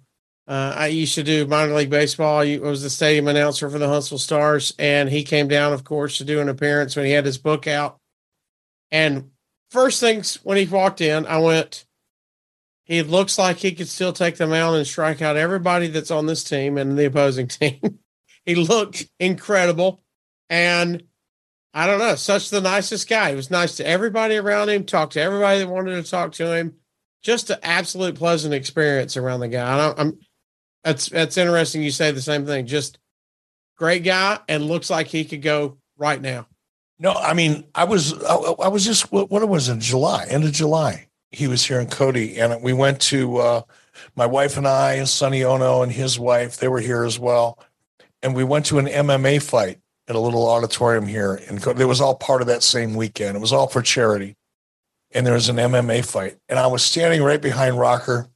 Uh, 0.50 0.74
I 0.76 0.86
used 0.88 1.14
to 1.14 1.22
do 1.22 1.46
minor 1.46 1.74
league 1.74 1.90
baseball. 1.90 2.40
I 2.40 2.58
was 2.58 2.82
the 2.82 2.90
stadium 2.90 3.28
announcer 3.28 3.70
for 3.70 3.78
the 3.78 3.86
Huntsville 3.86 4.18
Stars, 4.18 4.74
and 4.80 5.08
he 5.08 5.22
came 5.22 5.46
down, 5.46 5.72
of 5.72 5.84
course, 5.84 6.18
to 6.18 6.24
do 6.24 6.40
an 6.40 6.48
appearance 6.48 6.96
when 6.96 7.06
he 7.06 7.12
had 7.12 7.24
his 7.24 7.38
book 7.38 7.68
out. 7.68 7.98
And 8.90 9.30
first 9.70 10.00
things 10.00 10.40
when 10.42 10.58
he 10.58 10.66
walked 10.66 11.00
in, 11.00 11.24
I 11.26 11.38
went. 11.38 11.86
He 12.82 13.00
looks 13.02 13.38
like 13.38 13.58
he 13.58 13.70
could 13.70 13.86
still 13.86 14.12
take 14.12 14.38
the 14.38 14.48
mound 14.48 14.76
and 14.76 14.84
strike 14.84 15.22
out 15.22 15.36
everybody 15.36 15.86
that's 15.86 16.10
on 16.10 16.26
this 16.26 16.42
team 16.42 16.76
and 16.76 16.98
the 16.98 17.04
opposing 17.04 17.46
team. 17.46 18.00
he 18.44 18.56
looked 18.56 19.06
incredible, 19.20 20.02
and 20.48 21.04
I 21.72 21.86
don't 21.86 22.00
know, 22.00 22.16
such 22.16 22.50
the 22.50 22.60
nicest 22.60 23.08
guy. 23.08 23.30
He 23.30 23.36
was 23.36 23.52
nice 23.52 23.76
to 23.76 23.86
everybody 23.86 24.36
around 24.36 24.68
him, 24.68 24.82
talked 24.82 25.12
to 25.12 25.20
everybody 25.20 25.60
that 25.60 25.68
wanted 25.68 26.04
to 26.04 26.10
talk 26.10 26.32
to 26.32 26.56
him. 26.56 26.74
Just 27.22 27.50
an 27.50 27.58
absolute 27.62 28.16
pleasant 28.16 28.52
experience 28.52 29.16
around 29.16 29.38
the 29.38 29.48
guy. 29.48 29.94
I'm 29.96 30.18
that's 30.84 31.08
that's 31.08 31.36
interesting. 31.36 31.82
You 31.82 31.90
say 31.90 32.10
the 32.10 32.22
same 32.22 32.46
thing. 32.46 32.66
Just 32.66 32.98
great 33.76 34.04
guy, 34.04 34.38
and 34.48 34.64
looks 34.64 34.90
like 34.90 35.08
he 35.08 35.24
could 35.24 35.42
go 35.42 35.78
right 35.96 36.20
now. 36.20 36.46
No, 37.00 37.12
I 37.12 37.32
mean, 37.32 37.64
I 37.74 37.84
was, 37.84 38.12
I, 38.24 38.34
I 38.34 38.68
was 38.68 38.84
just, 38.84 39.10
what, 39.10 39.30
what 39.30 39.40
it 39.40 39.48
was 39.48 39.70
in 39.70 39.80
July, 39.80 40.26
end 40.28 40.44
of 40.44 40.52
July. 40.52 41.08
He 41.30 41.48
was 41.48 41.64
here 41.64 41.80
in 41.80 41.86
Cody, 41.86 42.38
and 42.38 42.62
we 42.62 42.74
went 42.74 43.00
to 43.02 43.38
uh, 43.38 43.62
my 44.16 44.26
wife 44.26 44.58
and 44.58 44.68
I, 44.68 44.94
and 44.94 45.08
Sonny 45.08 45.42
Onoo 45.42 45.82
and 45.82 45.90
his 45.90 46.18
wife. 46.18 46.58
They 46.58 46.68
were 46.68 46.80
here 46.80 47.04
as 47.04 47.18
well, 47.18 47.58
and 48.22 48.34
we 48.34 48.44
went 48.44 48.66
to 48.66 48.78
an 48.78 48.86
MMA 48.86 49.42
fight 49.42 49.80
at 50.08 50.16
a 50.16 50.20
little 50.20 50.46
auditorium 50.46 51.06
here 51.06 51.40
Cody. 51.62 51.80
It 51.80 51.86
was 51.86 52.02
all 52.02 52.16
part 52.16 52.42
of 52.42 52.48
that 52.48 52.62
same 52.62 52.94
weekend. 52.94 53.34
It 53.34 53.40
was 53.40 53.52
all 53.52 53.68
for 53.68 53.80
charity, 53.80 54.36
and 55.12 55.26
there 55.26 55.34
was 55.34 55.48
an 55.48 55.56
MMA 55.56 56.04
fight, 56.04 56.36
and 56.50 56.58
I 56.58 56.66
was 56.66 56.82
standing 56.82 57.22
right 57.22 57.40
behind 57.40 57.78
Rocker. 57.78 58.28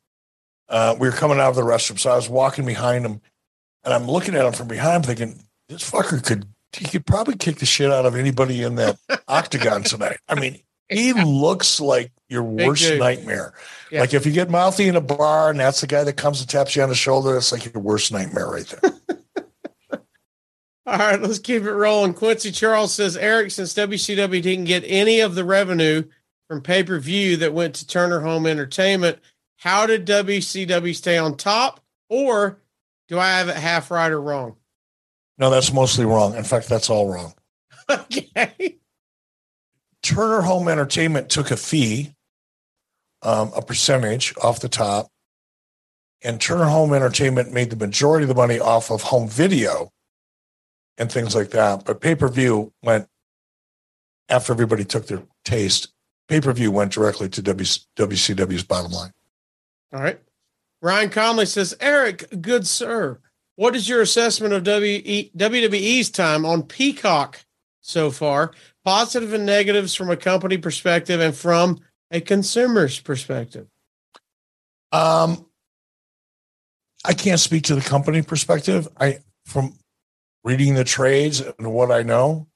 Uh, 0.68 0.97
we 0.99 1.09
were 1.09 1.15
coming 1.15 1.39
out 1.39 1.51
of 1.51 1.57
the 1.57 1.62
restroom, 1.62 1.99
so 1.99 2.10
I 2.10 2.17
was 2.17 2.28
walking 2.28 2.65
behind 2.65 3.05
him, 3.05 3.20
and 3.84 3.93
I'm 3.94 4.07
looking 4.07 4.34
at 4.34 4.47
him 4.47 4.52
from 4.52 4.68
behind, 4.68 5.07
thinking 5.07 5.41
this 5.68 5.91
fucker 5.91 6.25
could 6.25 6.47
he 6.73 6.86
could 6.86 7.07
probably 7.07 7.36
kick 7.36 7.57
the 7.57 7.67
shit 7.67 7.91
out 7.91 8.07
of 8.07 8.17
anybody 8.17 8.62
in 8.62 8.75
that 8.76 8.99
octagon 9.28 9.83
tonight. 9.83 10.18
I 10.28 10.34
mean, 10.34 10.59
he 10.89 11.12
looks 11.12 11.81
like 11.81 12.12
your 12.28 12.43
worst 12.43 12.93
nightmare. 12.99 13.55
Yeah. 13.91 14.01
Like 14.01 14.15
if 14.15 14.26
you 14.26 14.33
get 14.33 14.51
mouthy 14.51 14.89
in 14.89 14.97
a 14.97 15.01
bar 15.01 15.51
and 15.51 15.60
that's 15.60 15.81
the 15.81 15.86
guy 15.86 16.05
that 16.05 16.17
comes 16.17 16.41
and 16.41 16.49
taps 16.49 16.75
you 16.75 16.83
on 16.83 16.89
the 16.89 16.94
shoulder, 16.94 17.36
it's 17.36 17.52
like 17.52 17.73
your 17.73 17.83
worst 17.83 18.12
nightmare 18.12 18.49
right 18.49 18.67
there. 18.67 18.93
All 20.86 20.99
right, 20.99 21.20
let's 21.20 21.39
keep 21.39 21.62
it 21.62 21.73
rolling. 21.73 22.12
Quincy 22.12 22.51
Charles 22.51 22.93
says 22.93 23.17
Eric, 23.17 23.51
since 23.52 23.73
WCW 23.73 24.43
didn't 24.43 24.67
get 24.67 24.84
any 24.86 25.20
of 25.20 25.34
the 25.34 25.44
revenue 25.44 26.05
from 26.49 26.60
pay 26.60 26.83
per 26.83 26.99
view 26.99 27.39
that 27.39 27.55
went 27.55 27.76
to 27.76 27.86
Turner 27.86 28.20
Home 28.20 28.47
Entertainment, 28.47 29.18
how 29.65 29.86
did 29.86 30.07
WCW 30.07 30.94
stay 30.94 31.17
on 31.17 31.39
top? 31.39 31.81
Or 32.10 32.59
do 33.09 33.18
I 33.18 33.31
have 33.39 33.49
it 33.49 33.57
half 33.57 33.91
right 33.91 34.12
or 34.12 34.20
wrong? 34.20 34.57
no, 35.39 35.51
that's 35.51 35.73
mostly 35.73 36.05
wrong. 36.05 36.36
In 36.36 36.44
fact, 36.44 36.68
that's 36.68 36.91
all 36.91 37.09
wrong. 37.12 37.33
okay. 37.91 38.76
Turner 40.02 40.43
Home 40.43 40.68
Entertainment 40.68 41.31
took 41.31 41.51
a 41.51 41.57
fee, 41.57 42.15
um, 43.23 43.51
a 43.57 43.62
percentage 43.62 44.34
off 44.43 44.60
the 44.60 44.68
top, 44.68 45.09
and 46.23 46.39
Turner 46.41 46.67
Home 46.67 46.93
Entertainment 46.93 47.52
made 47.52 47.70
the 47.70 47.76
majority 47.76 48.25
of 48.25 48.28
the 48.28 48.34
money 48.34 48.60
off 48.60 48.91
of 48.91 49.02
home 49.02 49.28
video. 49.28 49.91
and 50.99 51.10
things 51.10 51.34
like 51.34 51.51
that. 51.51 51.84
But 51.84 52.01
pay 52.01 52.15
per 52.15 52.28
view 52.28 52.73
went 52.83 53.09
after 54.28 54.52
everybody 54.52 54.84
took 54.84 55.07
their 55.07 55.23
taste. 55.44 55.89
Pay 56.28 56.41
per 56.43 56.52
view 56.52 56.70
went 56.70 56.93
directly 56.93 57.28
to 57.31 57.43
WCW's 57.43 58.62
bottom 58.62 58.93
line. 58.93 59.10
All 59.95 60.03
right. 60.03 60.19
Ryan 60.83 61.09
Conley 61.09 61.47
says, 61.47 61.77
Eric, 61.81 62.43
good 62.43 62.67
sir, 62.67 63.21
what 63.55 63.77
is 63.77 63.89
your 63.89 64.03
assessment 64.03 64.53
of 64.53 64.65
WWE's 64.65 66.11
time 66.11 66.45
on 66.45 66.65
Peacock 66.65 67.45
so 67.81 68.11
far? 68.11 68.53
Positive 68.85 69.33
and 69.33 69.47
negatives 69.47 69.95
from 69.95 70.11
a 70.11 70.17
company 70.17 70.59
perspective 70.59 71.21
and 71.21 71.35
from 71.35 71.81
a 72.11 72.21
consumer's 72.21 72.99
perspective. 72.99 73.69
Um, 74.91 75.47
I 77.05 77.15
can't 77.15 77.41
speak 77.41 77.65
to 77.65 77.77
the 77.77 77.81
company 77.81 78.23
perspective. 78.23 78.89
I 78.99 79.19
from 79.47 79.75
reading 80.43 80.75
the 80.75 80.85
trades 80.85 81.41
and 81.41 81.73
what 81.73 81.91
I 81.91 82.03
know, 82.03 82.49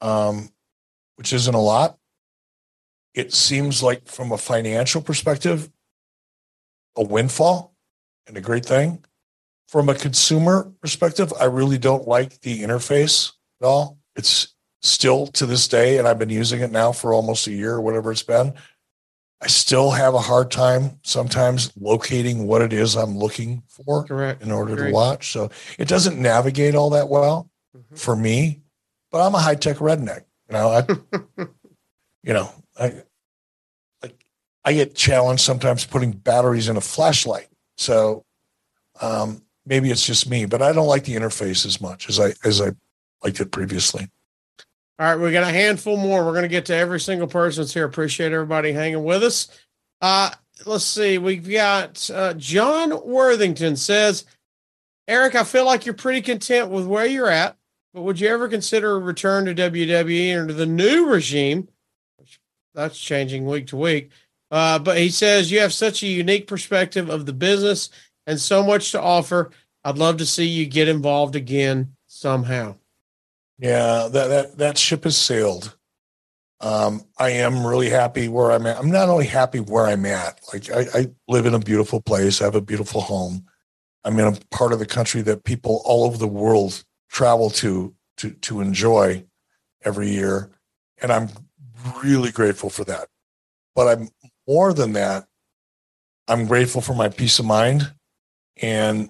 um, 0.00 0.50
which 1.16 1.32
isn't 1.32 1.54
a 1.54 1.60
lot. 1.60 1.96
It 3.14 3.32
seems 3.32 3.82
like 3.82 4.06
from 4.06 4.32
a 4.32 4.38
financial 4.38 5.02
perspective, 5.02 5.70
a 6.96 7.02
windfall 7.02 7.74
and 8.26 8.36
a 8.36 8.40
great 8.40 8.64
thing. 8.66 9.04
From 9.68 9.88
a 9.88 9.94
consumer 9.94 10.72
perspective, 10.80 11.32
I 11.40 11.44
really 11.44 11.78
don't 11.78 12.08
like 12.08 12.40
the 12.40 12.62
interface 12.62 13.32
at 13.62 13.66
all. 13.66 13.98
It's 14.16 14.54
still 14.82 15.26
to 15.28 15.46
this 15.46 15.68
day, 15.68 15.98
and 15.98 16.08
I've 16.08 16.18
been 16.18 16.30
using 16.30 16.60
it 16.60 16.72
now 16.72 16.90
for 16.92 17.12
almost 17.14 17.46
a 17.46 17.52
year 17.52 17.74
or 17.74 17.80
whatever 17.80 18.10
it's 18.10 18.22
been. 18.22 18.54
I 19.42 19.46
still 19.46 19.92
have 19.92 20.14
a 20.14 20.18
hard 20.20 20.50
time 20.50 20.98
sometimes 21.02 21.72
locating 21.80 22.46
what 22.46 22.62
it 22.62 22.72
is 22.72 22.94
I'm 22.96 23.16
looking 23.16 23.62
for 23.68 24.04
Correct. 24.04 24.42
in 24.42 24.50
order 24.50 24.74
Agreed. 24.74 24.88
to 24.88 24.92
watch. 24.94 25.32
So 25.32 25.50
it 25.78 25.88
doesn't 25.88 26.20
navigate 26.20 26.74
all 26.74 26.90
that 26.90 27.08
well 27.08 27.48
Mhm. 27.76 27.98
for 27.98 28.16
me, 28.16 28.62
but 29.12 29.24
I'm 29.26 29.34
a 29.34 29.38
high 29.38 29.54
tech 29.54 29.76
redneck. 29.76 30.24
You 30.48 30.52
know, 30.54 30.68
I, 30.70 30.86
you 32.24 32.32
know, 32.34 32.52
I, 32.78 33.02
I 34.64 34.72
get 34.74 34.94
challenged 34.94 35.42
sometimes 35.42 35.84
putting 35.84 36.12
batteries 36.12 36.68
in 36.68 36.76
a 36.76 36.80
flashlight. 36.80 37.48
So, 37.76 38.24
um, 39.00 39.42
maybe 39.64 39.90
it's 39.90 40.04
just 40.04 40.28
me, 40.28 40.44
but 40.44 40.60
I 40.60 40.72
don't 40.72 40.86
like 40.86 41.04
the 41.04 41.16
interface 41.16 41.64
as 41.64 41.80
much 41.80 42.08
as 42.08 42.20
I, 42.20 42.34
as 42.44 42.60
I 42.60 42.72
liked 43.24 43.40
it 43.40 43.52
previously. 43.52 44.08
All 44.98 45.06
right, 45.06 45.16
we 45.16 45.32
got 45.32 45.48
a 45.48 45.52
handful 45.52 45.96
more. 45.96 46.24
We're 46.24 46.32
going 46.32 46.42
to 46.42 46.48
get 46.48 46.66
to 46.66 46.74
every 46.74 47.00
single 47.00 47.26
person 47.26 47.62
that's 47.62 47.72
here. 47.72 47.86
Appreciate 47.86 48.32
everybody 48.32 48.72
hanging 48.72 49.02
with 49.02 49.22
us. 49.22 49.48
Uh, 50.02 50.30
let's 50.66 50.84
see. 50.84 51.16
We've 51.16 51.48
got 51.48 52.10
uh, 52.12 52.34
John 52.34 52.90
Worthington 53.06 53.76
says, 53.76 54.26
Eric, 55.08 55.34
I 55.34 55.44
feel 55.44 55.64
like 55.64 55.86
you're 55.86 55.94
pretty 55.94 56.20
content 56.20 56.70
with 56.70 56.86
where 56.86 57.06
you're 57.06 57.30
at, 57.30 57.56
but 57.94 58.02
would 58.02 58.20
you 58.20 58.28
ever 58.28 58.46
consider 58.48 58.94
a 58.94 58.98
return 58.98 59.46
to 59.46 59.54
WWE 59.54 60.38
under 60.38 60.52
the 60.52 60.66
new 60.66 61.06
regime? 61.06 61.68
That's 62.74 62.98
changing 62.98 63.46
week 63.46 63.68
to 63.68 63.76
week. 63.76 64.10
Uh, 64.50 64.78
but 64.78 64.98
he 64.98 65.10
says 65.10 65.50
you 65.50 65.60
have 65.60 65.72
such 65.72 66.02
a 66.02 66.08
unique 66.08 66.46
perspective 66.46 67.08
of 67.08 67.26
the 67.26 67.32
business 67.32 67.90
and 68.26 68.40
so 68.40 68.62
much 68.62 68.92
to 68.92 69.00
offer. 69.00 69.50
I'd 69.84 69.98
love 69.98 70.18
to 70.18 70.26
see 70.26 70.46
you 70.46 70.66
get 70.66 70.88
involved 70.88 71.36
again 71.36 71.94
somehow. 72.06 72.76
Yeah, 73.58 74.08
that 74.08 74.28
that 74.28 74.58
that 74.58 74.78
ship 74.78 75.04
has 75.04 75.16
sailed. 75.16 75.76
Um, 76.60 77.02
I 77.18 77.30
am 77.30 77.66
really 77.66 77.88
happy 77.88 78.28
where 78.28 78.50
I'm 78.52 78.66
at. 78.66 78.78
I'm 78.78 78.90
not 78.90 79.08
only 79.08 79.26
happy 79.26 79.60
where 79.60 79.86
I'm 79.86 80.04
at. 80.04 80.40
Like 80.52 80.70
I, 80.70 80.86
I 80.94 81.06
live 81.28 81.46
in 81.46 81.54
a 81.54 81.58
beautiful 81.58 82.00
place. 82.00 82.40
I 82.40 82.44
have 82.44 82.54
a 82.54 82.60
beautiful 82.60 83.00
home. 83.00 83.46
I'm 84.04 84.18
in 84.18 84.26
a 84.26 84.38
part 84.50 84.72
of 84.72 84.78
the 84.78 84.86
country 84.86 85.22
that 85.22 85.44
people 85.44 85.82
all 85.84 86.04
over 86.04 86.16
the 86.16 86.26
world 86.26 86.84
travel 87.10 87.50
to 87.50 87.94
to 88.18 88.30
to 88.30 88.60
enjoy 88.60 89.24
every 89.82 90.10
year, 90.10 90.50
and 91.02 91.12
I'm 91.12 91.28
really 92.02 92.30
grateful 92.30 92.70
for 92.70 92.84
that. 92.84 93.08
But 93.74 93.88
I'm 93.88 94.08
more 94.50 94.72
than 94.72 94.94
that. 94.94 95.28
I'm 96.26 96.46
grateful 96.46 96.80
for 96.80 96.92
my 96.92 97.08
peace 97.08 97.38
of 97.38 97.44
mind, 97.44 97.92
and 98.60 99.08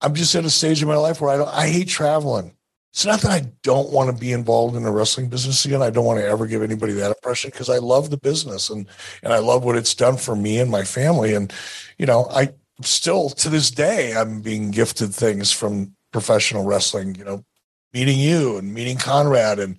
I'm 0.00 0.12
just 0.12 0.34
at 0.34 0.44
a 0.44 0.50
stage 0.50 0.82
in 0.82 0.88
my 0.88 0.96
life 0.96 1.20
where 1.20 1.30
I 1.30 1.36
don't. 1.36 1.54
I 1.54 1.68
hate 1.68 1.86
traveling. 1.86 2.52
It's 2.92 3.06
not 3.06 3.20
that 3.20 3.30
I 3.30 3.52
don't 3.62 3.92
want 3.92 4.10
to 4.10 4.20
be 4.20 4.32
involved 4.32 4.74
in 4.74 4.82
the 4.82 4.90
wrestling 4.90 5.28
business 5.28 5.64
again. 5.64 5.82
I 5.82 5.90
don't 5.90 6.04
want 6.04 6.18
to 6.18 6.26
ever 6.26 6.48
give 6.48 6.62
anybody 6.62 6.94
that 6.94 7.12
impression 7.12 7.50
because 7.50 7.70
I 7.70 7.78
love 7.78 8.10
the 8.10 8.16
business 8.16 8.70
and 8.70 8.88
and 9.22 9.32
I 9.32 9.38
love 9.38 9.62
what 9.62 9.76
it's 9.76 9.94
done 9.94 10.16
for 10.16 10.34
me 10.34 10.58
and 10.58 10.68
my 10.68 10.82
family. 10.82 11.34
And 11.34 11.52
you 11.96 12.06
know, 12.06 12.26
I 12.32 12.52
still 12.82 13.30
to 13.30 13.48
this 13.48 13.70
day 13.70 14.16
I'm 14.16 14.40
being 14.40 14.72
gifted 14.72 15.14
things 15.14 15.52
from 15.52 15.94
professional 16.10 16.64
wrestling. 16.64 17.14
You 17.14 17.24
know, 17.24 17.44
meeting 17.92 18.18
you 18.18 18.56
and 18.56 18.74
meeting 18.74 18.96
Conrad 18.96 19.60
and 19.60 19.76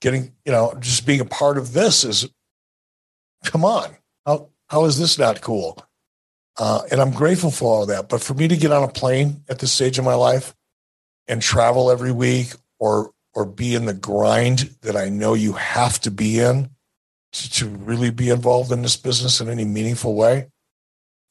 getting 0.00 0.32
you 0.44 0.50
know 0.50 0.74
just 0.80 1.06
being 1.06 1.20
a 1.20 1.24
part 1.24 1.56
of 1.56 1.72
this 1.72 2.02
is 2.02 2.28
come 3.44 3.64
on 3.64 3.96
how 4.28 4.50
how 4.68 4.84
is 4.84 4.98
this 4.98 5.18
not 5.18 5.40
cool? 5.40 5.82
Uh, 6.58 6.82
and 6.90 7.00
I'm 7.00 7.12
grateful 7.12 7.50
for 7.50 7.72
all 7.72 7.86
that. 7.86 8.08
But 8.08 8.20
for 8.20 8.34
me 8.34 8.46
to 8.48 8.56
get 8.56 8.72
on 8.72 8.82
a 8.82 8.88
plane 8.88 9.42
at 9.48 9.60
this 9.60 9.72
stage 9.72 9.98
of 9.98 10.04
my 10.04 10.14
life 10.14 10.54
and 11.26 11.40
travel 11.40 11.90
every 11.90 12.12
week 12.12 12.52
or 12.78 13.12
or 13.34 13.46
be 13.46 13.74
in 13.74 13.86
the 13.86 13.94
grind 13.94 14.74
that 14.82 14.96
I 14.96 15.08
know 15.08 15.34
you 15.34 15.54
have 15.54 16.00
to 16.00 16.10
be 16.10 16.40
in 16.40 16.70
to, 17.32 17.50
to 17.52 17.68
really 17.68 18.10
be 18.10 18.30
involved 18.30 18.72
in 18.72 18.82
this 18.82 18.96
business 18.96 19.40
in 19.40 19.48
any 19.48 19.64
meaningful 19.64 20.14
way, 20.14 20.48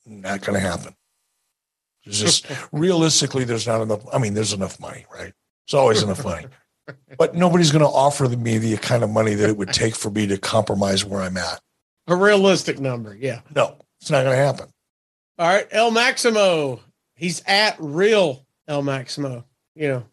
not 0.05 0.41
going 0.41 0.59
to 0.59 0.65
happen. 0.65 0.95
There's 2.05 2.19
just 2.19 2.47
realistically, 2.71 3.43
there's 3.43 3.67
not 3.67 3.81
enough. 3.81 4.01
I 4.11 4.17
mean, 4.17 4.33
there's 4.33 4.53
enough 4.53 4.79
money, 4.79 5.05
right? 5.13 5.33
It's 5.65 5.73
always 5.73 6.01
enough 6.01 6.23
money, 6.23 6.47
but 7.17 7.35
nobody's 7.35 7.71
going 7.71 7.83
to 7.83 7.91
offer 7.91 8.27
me 8.29 8.57
the 8.57 8.77
kind 8.77 9.03
of 9.03 9.09
money 9.09 9.35
that 9.35 9.49
it 9.49 9.57
would 9.57 9.73
take 9.73 9.95
for 9.95 10.09
me 10.09 10.25
to 10.27 10.37
compromise 10.37 11.03
where 11.03 11.21
I'm 11.21 11.37
at. 11.37 11.59
A 12.07 12.15
realistic 12.15 12.79
number, 12.79 13.15
yeah. 13.15 13.41
No, 13.53 13.77
it's 13.99 14.09
not 14.09 14.23
going 14.23 14.37
to 14.37 14.43
happen. 14.43 14.67
All 15.37 15.47
right, 15.47 15.67
El 15.71 15.91
Maximo. 15.91 16.79
He's 17.15 17.43
at 17.45 17.75
real 17.79 18.45
El 18.67 18.81
Maximo. 18.81 19.45
You 19.75 19.87
know, 19.89 20.03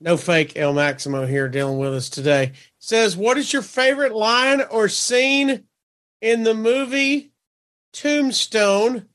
no 0.00 0.16
fake 0.16 0.56
El 0.56 0.72
Maximo 0.74 1.24
here 1.26 1.48
dealing 1.48 1.78
with 1.78 1.94
us 1.94 2.10
today. 2.10 2.52
Says, 2.78 3.16
what 3.16 3.38
is 3.38 3.52
your 3.52 3.62
favorite 3.62 4.12
line 4.12 4.60
or 4.70 4.88
scene 4.88 5.64
in 6.20 6.42
the 6.42 6.54
movie 6.54 7.30
Tombstone? 7.92 9.06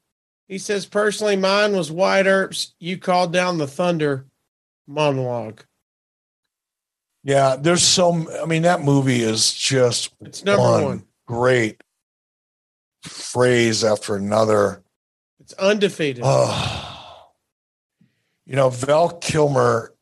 He 0.47 0.57
says, 0.57 0.85
personally, 0.85 1.35
mine 1.35 1.75
was 1.75 1.91
Wyatt 1.91 2.27
Earp's 2.27 2.73
You 2.79 2.97
Called 2.97 3.31
Down 3.31 3.57
the 3.57 3.67
Thunder 3.67 4.25
monologue. 4.87 5.61
Yeah, 7.23 7.55
there's 7.55 7.83
so. 7.83 8.27
I 8.41 8.45
mean, 8.45 8.63
that 8.63 8.81
movie 8.83 9.21
is 9.21 9.53
just 9.53 10.11
It's 10.21 10.43
number 10.43 10.61
one 10.63 10.83
one. 10.83 11.03
great 11.27 11.81
phrase 13.03 13.83
after 13.83 14.15
another. 14.15 14.83
It's 15.39 15.53
undefeated. 15.53 16.23
Oh, 16.25 17.31
you 18.45 18.55
know, 18.55 18.69
Val 18.69 19.09
Kilmer, 19.19 19.93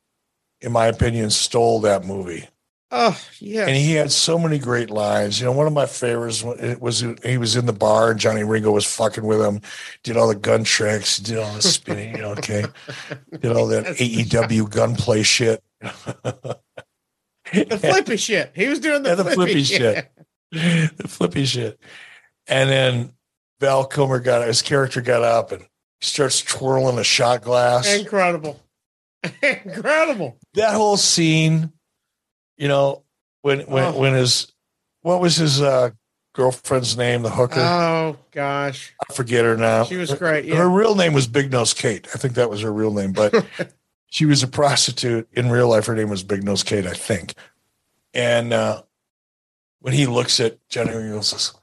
in 0.61 0.71
my 0.71 0.87
opinion, 0.87 1.29
stole 1.29 1.81
that 1.81 2.03
movie, 2.05 2.47
oh, 2.91 3.19
yeah. 3.39 3.65
and 3.67 3.75
he 3.75 3.93
had 3.93 4.11
so 4.11 4.39
many 4.39 4.57
great 4.59 4.89
lines. 4.89 5.39
You 5.39 5.45
know, 5.45 5.51
one 5.51 5.67
of 5.67 5.73
my 5.73 5.85
favorites 5.85 6.43
it 6.43 6.81
was 6.81 7.03
he 7.23 7.37
was 7.37 7.55
in 7.55 7.65
the 7.65 7.73
bar 7.73 8.11
and 8.11 8.19
Johnny 8.19 8.43
Ringo 8.43 8.71
was 8.71 8.85
fucking 8.85 9.23
with 9.23 9.41
him, 9.41 9.61
did 10.03 10.17
all 10.17 10.27
the 10.27 10.35
gun 10.35 10.63
tricks, 10.63 11.17
did 11.19 11.37
all 11.37 11.53
the 11.53 11.61
spinning. 11.61 12.15
You 12.15 12.21
know, 12.21 12.31
okay, 12.31 12.65
did 13.39 13.51
all 13.55 13.67
that 13.67 13.85
AEW 13.97 14.69
gunplay 14.69 15.23
shit. 15.23 15.63
the 15.79 16.57
flippy 17.79 18.17
shit. 18.17 18.51
He 18.55 18.67
was 18.67 18.79
doing 18.79 19.03
the, 19.03 19.09
Yeah, 19.09 19.15
the 19.15 19.23
flippy, 19.23 19.35
flippy 19.35 19.63
shit. 19.63 20.11
the 20.51 21.07
flippy 21.07 21.45
shit. 21.45 21.79
And 22.49 22.69
then 22.69 23.13
Val 23.59 23.85
Kilmer 23.85 24.19
got 24.19 24.45
his 24.47 24.61
character 24.61 25.01
got 25.01 25.21
up 25.23 25.51
and 25.51 25.61
he 25.61 25.67
starts 26.05 26.41
twirling 26.41 26.97
a 26.97 27.03
shot 27.03 27.41
glass. 27.43 27.93
Incredible. 27.93 28.59
Incredible. 29.43 30.37
that 30.53 30.73
whole 30.73 30.97
scene, 30.97 31.71
you 32.57 32.67
know, 32.67 33.03
when 33.41 33.61
when 33.61 33.83
Oh. 33.83 33.99
when 33.99 34.13
his 34.13 34.51
what 35.01 35.19
was 35.21 35.35
his 35.35 35.61
uh 35.61 35.91
girlfriend's 36.33 36.97
name, 36.97 37.21
the 37.21 37.29
hooker? 37.29 37.59
Oh 37.59 38.17
gosh. 38.31 38.93
I 39.09 39.13
forget 39.13 39.43
her 39.45 39.57
now. 39.57 39.83
She 39.83 39.97
was 39.97 40.13
great. 40.13 40.47
Her 40.47 40.69
real 40.69 40.95
name 40.95 41.13
was 41.13 41.27
Big 41.27 41.51
Nose 41.51 41.73
Kate. 41.73 42.07
I 42.13 42.17
think 42.17 42.35
that 42.35 42.49
was 42.49 42.61
her 42.61 42.71
real 42.71 42.93
name, 42.93 43.11
but 43.11 43.45
she 44.07 44.25
was 44.25 44.41
a 44.41 44.47
prostitute. 44.47 45.27
In 45.33 45.49
real 45.49 45.67
life, 45.67 45.85
her 45.87 45.95
name 45.95 46.09
was 46.09 46.23
Big 46.23 46.43
Nose 46.43 46.63
Kate, 46.63 46.85
I 46.87 46.93
think. 46.93 47.33
And 48.13 48.53
uh, 48.53 48.83
when 49.81 49.93
he 49.93 50.05
looks 50.05 50.39
at 50.39 50.57
Ringo 50.75 51.15
and 51.15 51.25
says, 51.25 51.53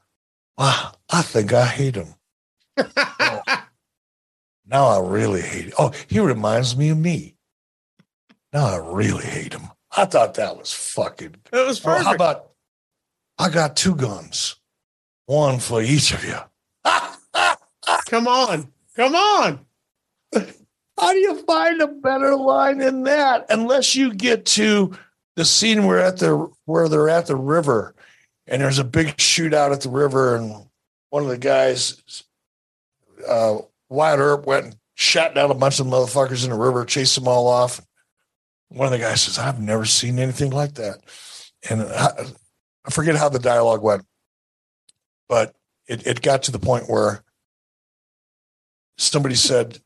Wow, 0.57 0.93
I 1.09 1.21
think 1.21 1.53
I 1.53 1.65
hate 1.65 1.95
him. 1.95 2.15
Oh, 2.77 3.41
now 4.65 4.87
I 4.87 4.99
really 4.99 5.41
hate 5.41 5.65
him. 5.65 5.73
Oh, 5.77 5.91
he 6.07 6.19
reminds 6.19 6.75
me 6.75 6.89
of 6.89 6.97
me. 6.97 7.35
Now 8.53 8.65
I 8.65 8.77
really 8.77 9.25
hate 9.25 9.53
him. 9.53 9.69
I 9.95 10.05
thought 10.05 10.35
that 10.35 10.57
was 10.57 10.73
fucking. 10.73 11.35
It 11.51 11.67
was 11.67 11.79
oh, 11.81 11.83
perfect. 11.83 12.05
how 12.05 12.15
about 12.15 12.49
I 13.37 13.49
got 13.49 13.75
two 13.75 13.95
guns, 13.95 14.55
one 15.25 15.59
for 15.59 15.81
each 15.81 16.11
of 16.11 16.23
you. 16.23 16.37
Come 18.07 18.27
on. 18.27 18.71
Come 18.95 19.15
on. 19.15 19.59
How 20.99 21.13
do 21.13 21.19
you 21.19 21.43
find 21.43 21.79
a 21.81 21.87
better 21.87 22.35
line 22.35 22.79
than 22.79 23.03
that? 23.03 23.45
Unless 23.49 23.95
you 23.95 24.13
get 24.13 24.45
to 24.47 24.97
the 25.35 25.45
scene 25.45 25.85
where 25.85 25.99
at 25.99 26.17
the 26.17 26.51
where 26.65 26.89
they're 26.89 27.09
at 27.09 27.27
the 27.27 27.35
river, 27.35 27.93
and 28.47 28.61
there's 28.61 28.79
a 28.79 28.83
big 28.83 29.17
shootout 29.17 29.73
at 29.73 29.81
the 29.81 29.89
river, 29.89 30.35
and 30.35 30.67
one 31.09 31.23
of 31.23 31.29
the 31.29 31.37
guys, 31.37 32.23
uh, 33.27 33.57
Wyatt 33.89 34.19
Earp, 34.19 34.45
went 34.45 34.65
and 34.65 34.75
shot 34.95 35.35
down 35.35 35.51
a 35.51 35.55
bunch 35.55 35.79
of 35.79 35.87
motherfuckers 35.87 36.43
in 36.43 36.51
the 36.51 36.57
river, 36.57 36.85
chased 36.85 37.15
them 37.15 37.27
all 37.27 37.47
off. 37.47 37.81
One 38.69 38.85
of 38.85 38.91
the 38.91 38.99
guys 38.99 39.21
says, 39.21 39.37
"I've 39.39 39.59
never 39.59 39.85
seen 39.85 40.19
anything 40.19 40.51
like 40.51 40.75
that," 40.75 40.99
and 41.69 41.83
I, 41.83 42.25
I 42.85 42.89
forget 42.89 43.15
how 43.15 43.29
the 43.29 43.39
dialogue 43.39 43.81
went, 43.81 44.05
but 45.29 45.55
it, 45.87 46.05
it 46.05 46.21
got 46.21 46.43
to 46.43 46.51
the 46.51 46.59
point 46.59 46.89
where 46.89 47.23
somebody 48.97 49.35
said, 49.35 49.79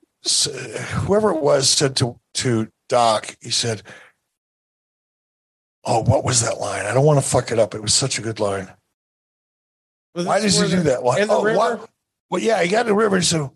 whoever 1.06 1.32
it 1.32 1.42
was 1.42 1.70
said 1.70 1.96
to 1.98 2.20
to 2.34 2.68
Doc, 2.88 3.36
he 3.42 3.52
said, 3.52 3.84
"Oh, 5.84 6.02
what 6.04 6.24
was 6.24 6.42
that 6.42 6.58
line? 6.60 6.86
I 6.86 6.94
don't 6.94 7.06
want 7.06 7.22
to 7.24 7.28
fuck 7.30 7.52
it 7.52 7.60
up. 7.60 7.74
It 7.76 7.82
was 7.82 7.94
such 7.94 8.18
a 8.20 8.22
good 8.22 8.40
line. 8.40 8.70
Was 10.16 10.26
Why 10.26 10.40
did 10.40 10.54
you 10.54 10.68
do 10.68 10.84
that? 10.84 11.04
Why? 11.04 11.20
in 11.20 11.28
the 11.28 11.34
oh, 11.36 11.44
river? 11.44 11.58
why- 11.58 11.80
Well, 12.30 12.42
yeah, 12.42 12.62
he 12.64 12.70
got 12.70 12.82
in 12.82 12.88
the 12.88 12.96
river. 12.96 13.18
He 13.18 13.24
said, 13.24 13.50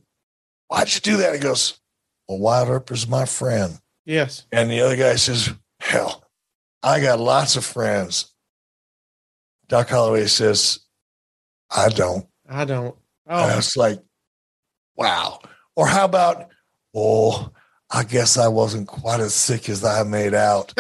"Why'd 0.68 0.94
you 0.94 1.02
do 1.02 1.18
that?" 1.18 1.34
He 1.34 1.40
goes, 1.40 1.80
"Well, 2.28 2.40
Wyatt 2.40 2.70
Earp 2.70 2.92
is 2.92 3.08
my 3.08 3.26
friend." 3.26 3.80
Yes. 4.06 4.46
And 4.52 4.70
the 4.70 4.82
other 4.82 4.96
guy 4.96 5.16
says, 5.16 5.50
Hell, 5.80 6.24
I 6.84 7.00
got 7.02 7.20
lots 7.20 7.56
of 7.56 7.66
friends. 7.66 8.32
Doc 9.68 9.90
Holliday 9.90 10.28
says, 10.28 10.80
I 11.76 11.90
don't. 11.90 12.28
I 12.48 12.66
don't. 12.66 12.96
And 13.26 13.52
Oh, 13.52 13.58
it's 13.58 13.76
like, 13.76 14.00
wow. 14.96 15.40
Or 15.76 15.88
how 15.88 16.06
about, 16.06 16.50
oh, 16.94 17.52
I 17.96 18.04
guess 18.04 18.38
I 18.38 18.50
wasn't 18.50 18.88
quite 18.88 19.22
as 19.22 19.34
sick 19.34 19.70
as 19.70 19.84
I 19.86 20.04
made 20.04 20.34
out. 20.34 20.74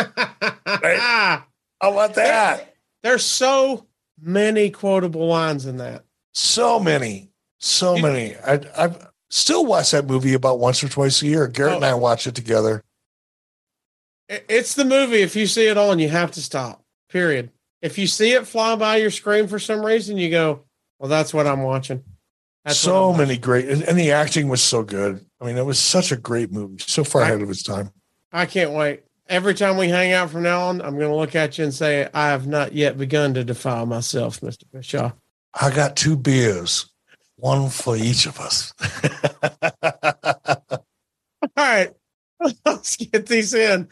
How 0.65 1.43
about 1.81 2.15
that? 2.15 2.75
There's 3.03 3.23
so 3.23 3.87
many 4.21 4.69
quotable 4.69 5.25
lines 5.27 5.65
in 5.65 5.77
that. 5.77 6.03
So 6.33 6.77
many, 6.79 7.29
so 7.59 7.95
You- 7.95 8.01
many. 8.03 8.35
I, 8.35 8.59
I've 8.77 9.07
still 9.29 9.65
watch 9.65 9.91
that 9.91 10.05
movie 10.07 10.33
about 10.33 10.59
once 10.59 10.83
or 10.83 10.89
twice 10.89 11.21
a 11.21 11.27
year. 11.27 11.47
Garrett 11.47 11.73
Oh. 11.73 11.75
and 11.77 11.85
I 11.85 11.91
oh. 11.91 11.97
watch 11.97 12.27
it 12.27 12.35
together. 12.35 12.83
It's 14.27 14.73
the 14.73 14.83
movie. 14.85 15.21
If 15.21 15.35
you 15.35 15.45
see 15.47 15.67
it 15.67 15.77
on, 15.77 15.99
you 15.99 16.09
have 16.09 16.31
to 16.31 16.41
stop. 16.41 16.83
Period. 17.09 17.51
If 17.81 17.97
you 17.97 18.07
see 18.07 18.31
it 18.31 18.47
fly 18.47 18.75
by 18.75 18.97
your 18.97 19.11
screen 19.11 19.47
for 19.47 19.59
some 19.59 19.85
reason, 19.85 20.17
you 20.17 20.31
go, 20.31 20.63
"Well, 20.99 21.07
that's 21.09 21.33
what 21.33 21.45
I'm 21.47 21.61
watching." 21.61 22.03
That's 22.65 22.79
so 22.79 23.13
many 23.13 23.37
great, 23.37 23.69
and, 23.69 23.97
the 23.97 24.11
acting 24.11 24.49
was 24.49 24.61
so 24.61 24.81
good. 24.81 25.23
I 25.39 25.45
mean, 25.45 25.55
it 25.55 25.65
was 25.65 25.77
such 25.77 26.11
a 26.11 26.15
great 26.17 26.51
movie, 26.51 26.79
so 26.79 27.03
far 27.03 27.21
I- 27.21 27.25
ahead 27.25 27.43
of 27.43 27.49
its 27.51 27.61
time. 27.61 27.91
I 28.31 28.47
can't 28.47 28.71
wait. 28.71 29.03
Every 29.29 29.53
time 29.53 29.77
we 29.77 29.87
hang 29.87 30.11
out 30.13 30.31
from 30.31 30.43
now 30.43 30.67
on, 30.67 30.81
I'm 30.81 30.97
going 30.97 31.09
to 31.09 31.15
look 31.15 31.35
at 31.35 31.57
you 31.57 31.63
and 31.63 31.73
say, 31.73 32.09
"I 32.13 32.27
have 32.29 32.47
not 32.47 32.73
yet 32.73 32.97
begun 32.97 33.35
to 33.35 33.43
defile 33.43 33.85
myself, 33.85 34.41
Mister 34.43 34.65
Bischoff." 34.73 35.13
I 35.53 35.69
got 35.73 35.95
two 35.95 36.17
beers, 36.17 36.87
one 37.35 37.69
for 37.69 37.95
each 37.95 38.25
of 38.25 38.39
us. 38.39 38.73
All 40.71 40.79
right, 41.57 41.91
let's 42.65 42.97
get 42.97 43.27
these 43.27 43.53
in. 43.53 43.87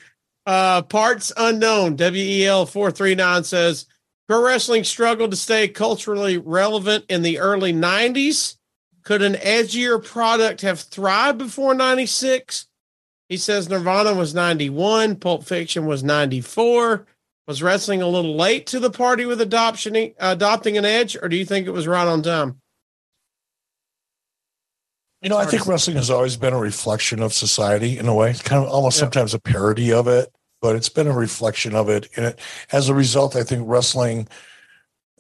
Uh, 0.46 0.82
parts 0.82 1.32
unknown. 1.38 1.96
WEL 1.96 2.66
four 2.66 2.92
three 2.92 3.16
nine 3.16 3.44
says 3.44 3.86
pro 4.28 4.44
wrestling 4.44 4.84
struggled 4.84 5.32
to 5.32 5.38
stay 5.38 5.68
culturally 5.68 6.38
relevant 6.38 7.06
in 7.08 7.22
the 7.22 7.40
early 7.40 7.72
'90s. 7.72 8.58
Could 9.04 9.22
an 9.22 9.34
edgier 9.34 10.04
product 10.04 10.62
have 10.62 10.80
thrived 10.80 11.38
before 11.38 11.74
'96? 11.74 12.68
He 13.30 13.38
says 13.38 13.70
Nirvana 13.70 14.14
was 14.14 14.34
'91, 14.34 15.18
Pulp 15.18 15.44
Fiction 15.46 15.86
was 15.86 16.04
'94. 16.04 17.06
Was 17.46 17.62
wrestling 17.62 18.02
a 18.02 18.08
little 18.08 18.38
late 18.38 18.68
to 18.68 18.80
the 18.80 18.90
party 18.90 19.26
with 19.26 19.42
adoption 19.42 20.14
adopting 20.18 20.78
an 20.78 20.86
edge, 20.86 21.18
or 21.22 21.28
do 21.28 21.36
you 21.36 21.44
think 21.44 21.68
it 21.68 21.72
was 21.72 21.88
right 21.88 22.08
on 22.08 22.22
time? 22.24 22.62
You 25.22 25.30
know, 25.30 25.38
I 25.38 25.46
think 25.46 25.68
wrestling 25.68 25.98
has 25.98 26.10
always 26.10 26.38
been 26.38 26.54
a 26.54 26.60
reflection 26.60 27.22
of 27.22 27.34
society 27.34 27.98
in 27.98 28.08
a 28.08 28.14
way. 28.14 28.30
It's 28.32 28.42
kind 28.42 28.64
of 28.64 28.70
almost 28.70 28.98
Yeah. 28.98 29.02
sometimes 29.02 29.34
a 29.34 29.40
parody 29.40 29.92
of 29.92 30.08
it, 30.08 30.34
but 30.62 30.76
it's 30.76 30.90
been 30.90 31.08
a 31.08 31.14
reflection 31.14 31.76
of 31.76 31.90
it. 31.90 32.10
And 32.16 32.28
it, 32.28 32.40
as 32.72 32.88
a 32.88 32.94
result, 32.94 33.36
I 33.36 33.44
think 33.44 33.64
wrestling, 33.66 34.28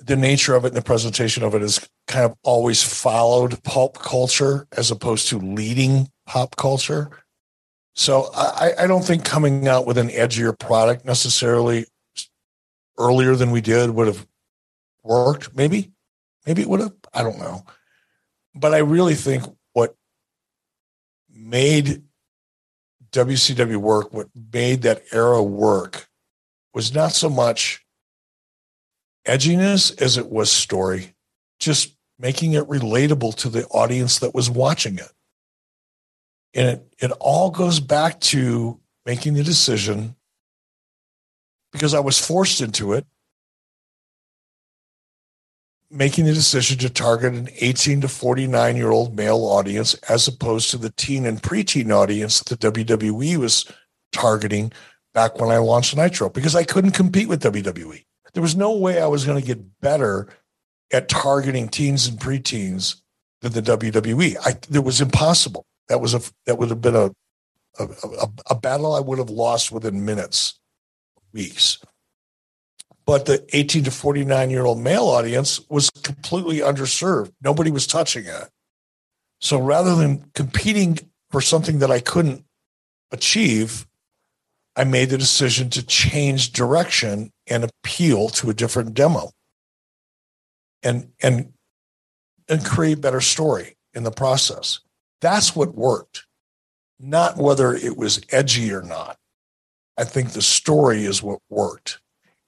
the 0.05 0.15
nature 0.15 0.55
of 0.55 0.65
it 0.65 0.69
and 0.69 0.77
the 0.77 0.81
presentation 0.81 1.43
of 1.43 1.55
it 1.55 1.61
has 1.61 1.87
kind 2.07 2.25
of 2.25 2.37
always 2.43 2.83
followed 2.83 3.61
pulp 3.63 3.97
culture 3.97 4.67
as 4.75 4.91
opposed 4.91 5.29
to 5.29 5.37
leading 5.37 6.09
pop 6.25 6.55
culture. 6.57 7.09
So 7.95 8.29
I, 8.35 8.71
I 8.79 8.87
don't 8.87 9.05
think 9.05 9.23
coming 9.23 9.67
out 9.67 9.85
with 9.85 9.97
an 9.97 10.09
edgier 10.09 10.57
product 10.57 11.05
necessarily 11.05 11.85
earlier 12.97 13.35
than 13.35 13.51
we 13.51 13.61
did 13.61 13.91
would 13.91 14.07
have 14.07 14.27
worked. 15.03 15.55
Maybe, 15.55 15.91
maybe 16.45 16.63
it 16.63 16.69
would 16.69 16.81
have. 16.81 16.93
I 17.13 17.23
don't 17.23 17.39
know. 17.39 17.63
But 18.55 18.73
I 18.73 18.79
really 18.79 19.15
think 19.15 19.43
what 19.73 19.95
made 21.29 22.03
WCW 23.11 23.77
work, 23.77 24.11
what 24.13 24.27
made 24.51 24.81
that 24.81 25.03
era 25.11 25.41
work, 25.41 26.07
was 26.73 26.93
not 26.93 27.11
so 27.11 27.29
much 27.29 27.82
edginess 29.25 30.01
as 30.01 30.17
it 30.17 30.29
was 30.29 30.51
story, 30.51 31.13
just 31.59 31.95
making 32.19 32.53
it 32.53 32.67
relatable 32.67 33.35
to 33.35 33.49
the 33.49 33.65
audience 33.67 34.19
that 34.19 34.33
was 34.35 34.49
watching 34.49 34.97
it. 34.97 35.11
And 36.53 36.69
it, 36.69 36.95
it 36.99 37.11
all 37.19 37.49
goes 37.49 37.79
back 37.79 38.19
to 38.21 38.79
making 39.05 39.33
the 39.33 39.43
decision 39.43 40.15
because 41.71 41.93
I 41.93 41.99
was 41.99 42.23
forced 42.23 42.61
into 42.61 42.93
it, 42.93 43.05
making 45.89 46.25
the 46.25 46.33
decision 46.33 46.77
to 46.79 46.89
target 46.89 47.33
an 47.33 47.49
18 47.59 48.01
to 48.01 48.07
49 48.07 48.77
year 48.77 48.91
old 48.91 49.15
male 49.15 49.43
audience 49.45 49.95
as 50.07 50.27
opposed 50.27 50.69
to 50.71 50.77
the 50.77 50.91
teen 50.91 51.25
and 51.25 51.41
preteen 51.41 51.91
audience 51.91 52.41
that 52.41 52.59
the 52.59 52.71
WWE 52.71 53.37
was 53.37 53.65
targeting 54.11 54.71
back 55.13 55.39
when 55.39 55.49
I 55.49 55.57
launched 55.57 55.95
Nitro 55.95 56.29
because 56.29 56.55
I 56.55 56.63
couldn't 56.63 56.91
compete 56.91 57.27
with 57.27 57.43
WWE. 57.43 58.05
There 58.33 58.41
was 58.41 58.55
no 58.55 58.75
way 58.75 59.01
I 59.01 59.07
was 59.07 59.25
going 59.25 59.39
to 59.39 59.45
get 59.45 59.79
better 59.81 60.27
at 60.91 61.09
targeting 61.09 61.69
teens 61.69 62.07
and 62.07 62.19
preteens 62.19 63.01
than 63.41 63.51
the 63.51 63.61
WWE. 63.61 64.37
I, 64.43 64.51
it 64.75 64.83
was 64.83 65.01
impossible. 65.01 65.65
That 65.89 66.01
was 66.01 66.13
a 66.13 66.21
that 66.45 66.57
would 66.57 66.69
have 66.69 66.81
been 66.81 66.95
a 66.95 67.11
a, 67.79 67.83
a, 67.83 68.29
a 68.51 68.55
battle 68.55 68.93
I 68.93 68.99
would 68.99 69.17
have 69.17 69.29
lost 69.29 69.71
within 69.71 70.05
minutes, 70.05 70.59
weeks. 71.33 71.79
But 73.05 73.25
the 73.25 73.45
18 73.51 73.85
to 73.85 73.91
49 73.91 74.49
year 74.49 74.65
old 74.65 74.79
male 74.79 75.05
audience 75.05 75.59
was 75.69 75.89
completely 75.89 76.59
underserved. 76.59 77.33
Nobody 77.41 77.71
was 77.71 77.87
touching 77.87 78.25
it. 78.25 78.49
So 79.41 79.59
rather 79.59 79.95
than 79.95 80.29
competing 80.33 80.99
for 81.29 81.41
something 81.41 81.79
that 81.79 81.91
I 81.91 81.99
couldn't 81.99 82.45
achieve, 83.11 83.85
I 84.75 84.83
made 84.83 85.09
the 85.09 85.17
decision 85.17 85.69
to 85.71 85.85
change 85.85 86.51
direction 86.51 87.31
and 87.47 87.63
appeal 87.63 88.29
to 88.29 88.49
a 88.49 88.53
different 88.53 88.93
demo 88.93 89.31
and 90.81 91.11
and 91.21 91.53
and 92.49 92.65
create 92.65 93.01
better 93.01 93.21
story 93.21 93.77
in 93.93 94.03
the 94.03 94.11
process. 94.11 94.79
That's 95.21 95.55
what 95.55 95.75
worked, 95.75 96.25
not 96.99 97.37
whether 97.37 97.73
it 97.73 97.95
was 97.97 98.21
edgy 98.29 98.73
or 98.73 98.81
not. 98.81 99.17
I 99.97 100.03
think 100.03 100.31
the 100.31 100.41
story 100.41 101.05
is 101.05 101.21
what 101.21 101.39
worked 101.49 101.99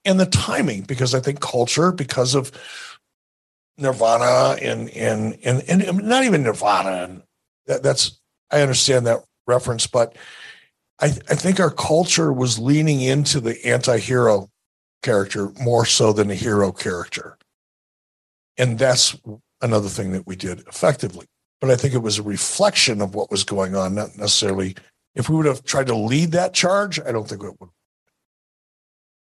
and 0.06 0.20
the 0.20 0.26
timing, 0.26 0.82
because 0.82 1.14
I 1.14 1.20
think 1.20 1.40
culture, 1.42 1.92
because 1.92 2.36
of 2.36 2.52
Nirvana 3.78 4.58
and 4.62 4.90
and 4.92 5.38
and, 5.44 5.62
and 5.68 6.04
not 6.04 6.24
even 6.24 6.44
Nirvana, 6.44 7.04
and 7.04 7.24
that, 7.66 7.84
that's 7.84 8.20
I 8.52 8.62
understand 8.62 9.08
that 9.08 9.24
reference, 9.48 9.88
but 9.88 10.16
I, 11.02 11.08
I 11.08 11.36
think 11.36 11.60
our 11.60 11.72
culture 11.72 12.32
was 12.32 12.58
leaning 12.60 13.02
into 13.02 13.40
the 13.40 13.64
anti-hero 13.66 14.50
character 15.04 15.52
more 15.62 15.86
so 15.86 16.14
than 16.14 16.30
the 16.30 16.36
hero 16.36 16.72
character. 16.72 17.38
And 18.58 18.80
that's 18.80 19.18
another 19.62 19.90
thing 19.90 20.12
that 20.14 20.26
we 20.26 20.36
did 20.36 20.60
effectively. 20.68 21.28
But 21.62 21.70
I 21.70 21.76
think 21.76 21.94
it 21.94 22.00
was 22.00 22.18
a 22.18 22.24
reflection 22.24 23.02
of 23.02 23.16
what 23.16 23.32
was 23.32 23.44
going 23.44 23.76
on, 23.76 23.96
not 23.96 24.18
necessarily 24.18 24.76
if 25.16 25.30
we 25.30 25.36
would 25.36 25.46
have 25.46 25.64
tried 25.64 25.88
to 25.88 25.96
lead 25.96 26.34
that 26.34 26.54
charge, 26.54 27.00
I 27.00 27.12
don't 27.12 27.28
think 27.28 27.44
it 27.44 27.60
would. 27.60 27.70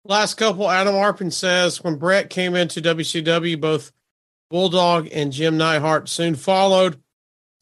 Last 0.04 0.34
couple, 0.34 0.70
Adam 0.70 0.94
Arpin 0.94 1.32
says 1.32 1.82
when 1.84 1.96
Bret 1.96 2.30
came 2.30 2.54
into 2.54 2.80
WCW, 2.80 3.60
both 3.60 3.92
Bulldog 4.50 5.08
and 5.12 5.32
Jim 5.32 5.58
Neidhart 5.58 6.08
soon 6.08 6.34
followed. 6.34 7.00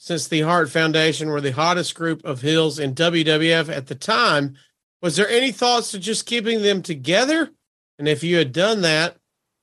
Since 0.05 0.29
the 0.29 0.43
Hart 0.43 0.69
Foundation 0.69 1.31
were 1.31 1.41
the 1.41 1.53
hottest 1.53 1.95
group 1.95 2.27
of 2.27 2.43
heels 2.43 2.79
in 2.79 2.95
WWF 2.95 3.75
at 3.75 3.87
the 3.87 3.95
time, 3.95 4.55
was 5.01 5.17
there 5.17 5.27
any 5.31 5.51
thoughts 5.51 5.93
to 5.93 5.99
just 5.99 6.27
keeping 6.27 6.61
them 6.61 6.83
together? 6.83 7.49
And 7.99 8.07
if 8.07 8.23
you 8.23 8.37
had 8.37 8.53
done 8.53 8.83
that, 8.83 9.17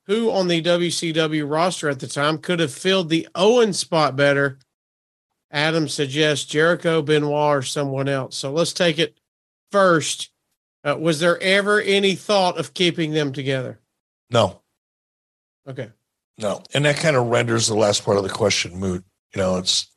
who 0.08 0.32
on 0.32 0.48
the 0.48 0.60
WCW 0.64 1.48
roster 1.48 1.90
at 1.90 2.00
the 2.00 2.08
time 2.08 2.40
could 2.40 2.60
have 2.60 2.74
filled 2.74 3.10
the 3.10 3.28
Owen 3.36 3.72
spot 3.72 4.16
better 4.16 4.58
Adam 5.52 5.88
suggests 5.88 6.46
Jericho, 6.46 7.04
Benoit, 7.04 7.58
or 7.58 7.62
someone 7.62 8.10
else. 8.10 8.36
So 8.36 8.52
let's 8.52 8.74
take 8.74 8.98
it 8.98 9.20
first. 9.72 10.32
Uh, 10.84 10.98
was 11.00 11.20
there 11.20 11.40
ever 11.40 11.80
any 11.80 12.16
thought 12.16 12.58
of 12.58 12.74
keeping 12.74 13.12
them 13.12 13.32
together? 13.32 13.80
No, 14.32 14.64
Okay. 15.70 15.92
no. 16.40 16.64
And 16.74 16.86
that 16.86 16.98
kind 16.98 17.16
of 17.16 17.28
renders 17.28 17.68
the 17.68 17.76
last 17.76 18.04
part 18.04 18.18
of 18.18 18.24
the 18.24 18.30
question 18.30 18.80
moot. 18.80 19.04
You 19.36 19.42
know, 19.42 19.58
it's, 19.58 19.91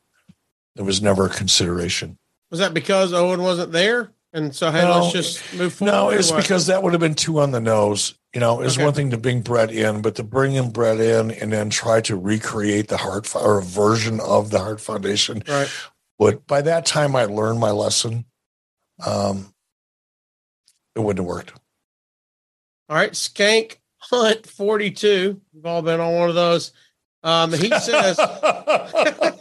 there 0.77 0.85
was 0.85 1.01
never 1.03 1.27
a 1.27 1.31
consideration. 1.31 2.19
Was 2.51 2.61
that 2.61 2.75
because 2.75 3.13
Owen 3.13 3.43
wasn't 3.43 3.73
there? 3.73 4.11
And 4.33 4.55
so, 4.55 4.71
hey, 4.73 4.83
No. 4.83 5.01
let's 5.01 5.13
just 5.13 5.55
move 5.55 5.75
forward. 5.75 5.93
No, 5.93 6.11
it's 6.11 6.33
because 6.33 6.67
that 6.67 6.83
would 6.83 6.93
have 6.93 7.01
been 7.01 7.15
too 7.15 7.39
on 7.39 7.53
the 7.53 7.61
nose. 7.61 8.15
You 8.35 8.41
know, 8.41 8.61
it's 8.63 8.75
Okay. 8.75 8.85
one 8.85 8.93
thing 8.95 9.11
to 9.11 9.17
bring 9.17 9.43
Bret 9.43 9.71
in, 9.71 10.03
but 10.03 10.17
to 10.17 10.25
bring 10.25 10.55
in 10.55 10.71
Bret 10.71 10.99
in 11.01 11.31
and 11.31 11.53
then 11.53 11.71
try 11.71 12.01
to 12.03 12.17
recreate 12.17 12.89
the 12.89 12.97
Hart 12.97 13.33
or 13.37 13.59
a 13.59 13.63
version 13.63 14.19
of 14.21 14.51
the 14.51 14.59
Hart 14.59 14.81
Foundation. 14.81 15.45
Right. 15.47 15.69
But 16.19 16.47
by 16.49 16.63
that 16.63 16.85
time, 16.85 17.15
I 17.15 17.27
learned 17.27 17.61
my 17.61 17.71
lesson. 17.71 18.25
Um, 19.05 19.55
it 20.97 21.01
wouldn't 21.01 21.19
have 21.25 21.27
worked. 21.29 21.53
All 22.89 22.97
right. 22.97 23.13
Skank 23.13 23.77
Hunt 23.99 24.47
42. 24.47 25.41
We've 25.53 25.67
all 25.67 25.83
been 25.83 26.01
on 26.01 26.15
one 26.15 26.29
of 26.29 26.35
those. 26.35 26.73
Um, 27.23 27.53
he 27.53 27.71
says, 27.71 28.19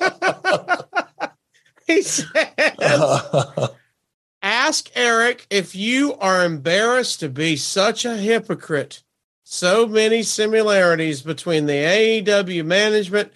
says, 2.01 3.69
Ask 4.41 4.89
Eric 4.95 5.47
if 5.49 5.73
you 5.75 6.15
are 6.15 6.43
embarrassed 6.43 7.22
to 7.22 7.30
be 7.30 7.55
such 7.55 8.03
a 8.03 8.17
hypocrite. 8.17 9.03
So 9.43 9.88
many 9.88 10.23
similarities 10.23 11.22
between 11.22 11.65
the 11.65 11.73
AEW 11.73 12.65
management 12.65 13.31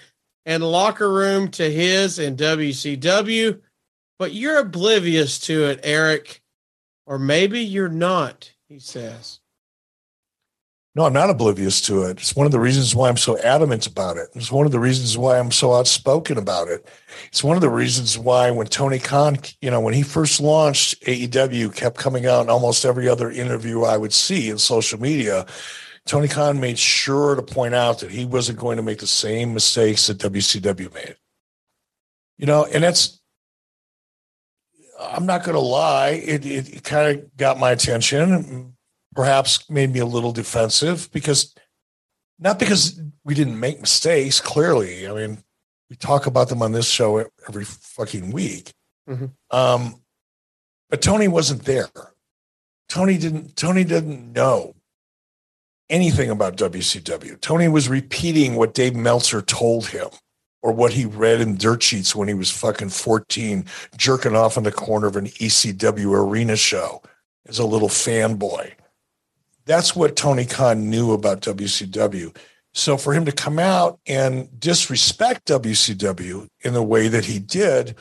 and 0.45 0.63
locker 0.63 1.11
room 1.11 1.49
to 1.51 1.69
his 1.69 2.19
in 2.19 2.35
WCW, 2.35 3.61
but 4.17 4.33
you're 4.33 4.59
oblivious 4.59 5.39
to 5.41 5.65
it, 5.65 5.79
Eric. 5.83 6.41
Or 7.05 7.19
maybe 7.19 7.61
you're 7.61 7.87
not, 7.87 8.51
he 8.67 8.79
says. 8.79 9.39
No, 10.97 11.05
I'm 11.05 11.13
not 11.13 11.29
oblivious 11.29 11.79
to 11.81 12.05
it. 12.05 12.17
It's 12.17 12.35
one 12.35 12.47
of 12.47 12.51
the 12.51 12.59
reasons 12.59 12.95
why 12.95 13.07
I'm 13.07 13.17
so 13.17 13.37
adamant 13.41 13.85
about 13.85 14.17
it. 14.17 14.29
It's 14.33 14.51
one 14.51 14.65
of 14.65 14.71
the 14.71 14.79
reasons 14.79 15.15
why 15.15 15.37
I'm 15.37 15.51
so 15.51 15.75
outspoken 15.75 16.39
about 16.39 16.69
it. 16.69 16.89
It's 17.27 17.43
one 17.43 17.55
of 17.55 17.61
the 17.61 17.69
reasons 17.69 18.17
why 18.17 18.49
when 18.49 18.65
Tony 18.65 18.97
Khan, 18.97 19.37
you 19.61 19.69
know, 19.69 19.79
when 19.79 19.93
he 19.93 20.01
first 20.01 20.41
launched 20.41 20.99
AEW, 21.03 21.75
kept 21.75 21.97
coming 21.97 22.25
out 22.25 22.41
in 22.41 22.49
almost 22.49 22.83
every 22.83 23.07
other 23.07 23.29
interview 23.29 23.83
I 23.83 23.95
would 23.95 24.11
see 24.11 24.49
in 24.49 24.57
social 24.57 24.99
media. 24.99 25.45
Tony 26.07 26.27
Khan 26.27 26.59
made 26.59 26.79
sure 26.79 27.35
to 27.35 27.43
point 27.43 27.75
out 27.75 27.99
that 27.99 28.09
he 28.09 28.25
wasn't 28.25 28.57
going 28.57 28.77
to 28.77 28.83
make 28.83 28.97
the 28.97 29.05
same 29.05 29.53
mistakes 29.53 30.07
that 30.07 30.17
WCW 30.17 30.91
made. 30.95 31.15
You 32.39 32.47
know, 32.47 32.65
and 32.65 32.83
that's 32.83 33.21
I'm 34.99 35.27
not 35.27 35.43
going 35.43 35.53
to 35.53 35.59
lie, 35.59 36.09
it, 36.09 36.43
it, 36.43 36.77
it 36.77 36.83
kind 36.83 37.19
of 37.19 37.37
got 37.37 37.59
my 37.59 37.69
attention 37.69 38.73
perhaps 39.17 39.67
made 39.67 39.91
me 39.91 39.99
a 39.99 40.05
little 40.05 40.31
defensive 40.31 41.09
because 41.11 41.55
not 42.37 42.59
because 42.59 43.01
we 43.25 43.33
didn't 43.33 43.59
make 43.59 43.81
mistakes 43.81 44.39
clearly. 44.39 45.07
I 45.07 45.13
mean 45.13 45.43
we 45.89 45.95
talk 45.95 46.27
about 46.27 46.49
them 46.49 46.61
on 46.61 46.71
this 46.71 46.87
show 46.87 47.25
every 47.47 47.65
fucking 47.65 48.31
week. 48.31 48.73
Mhm. 49.09 49.31
um, 49.49 50.01
but 50.89 51.01
tony 51.01 51.27
wasn't 51.27 51.65
there. 51.65 51.89
Tony 52.89 53.17
didn't 53.17 53.55
tony 53.55 53.83
didn't 53.83 54.31
know 54.33 54.75
anything 55.89 56.29
about 56.29 56.57
wcw 56.57 57.39
tony 57.41 57.67
was 57.67 57.87
repeating 57.89 58.55
what 58.55 58.73
dave 58.73 58.93
meltzer 58.95 59.41
told 59.41 59.87
him 59.87 60.09
or 60.61 60.71
what 60.73 60.93
he 60.93 61.05
read 61.05 61.39
in 61.41 61.55
dirt 61.55 61.81
sheets 61.81 62.13
when 62.15 62.27
he 62.27 62.33
was 62.33 62.51
fucking 62.51 62.89
14 62.89 63.65
jerking 63.95 64.35
off 64.35 64.57
in 64.57 64.63
the 64.63 64.71
corner 64.71 65.07
of 65.07 65.15
an 65.15 65.27
ecw 65.27 66.13
arena 66.13 66.55
show 66.57 67.01
as 67.47 67.57
a 67.57 67.65
little 67.65 67.87
fanboy 67.89 68.73
that's 69.67 69.95
what 69.95 70.15
Tony 70.15 70.45
Khan 70.45 70.89
knew 70.89 71.11
about 71.11 71.41
WCW. 71.41 72.35
So 72.73 72.95
for 72.95 73.13
him 73.13 73.25
to 73.25 73.31
come 73.31 73.59
out 73.59 73.99
and 74.07 74.47
disrespect 74.59 75.47
WCW 75.47 76.47
in 76.61 76.73
the 76.73 76.83
way 76.83 77.07
that 77.09 77.25
he 77.25 77.39
did, 77.39 77.95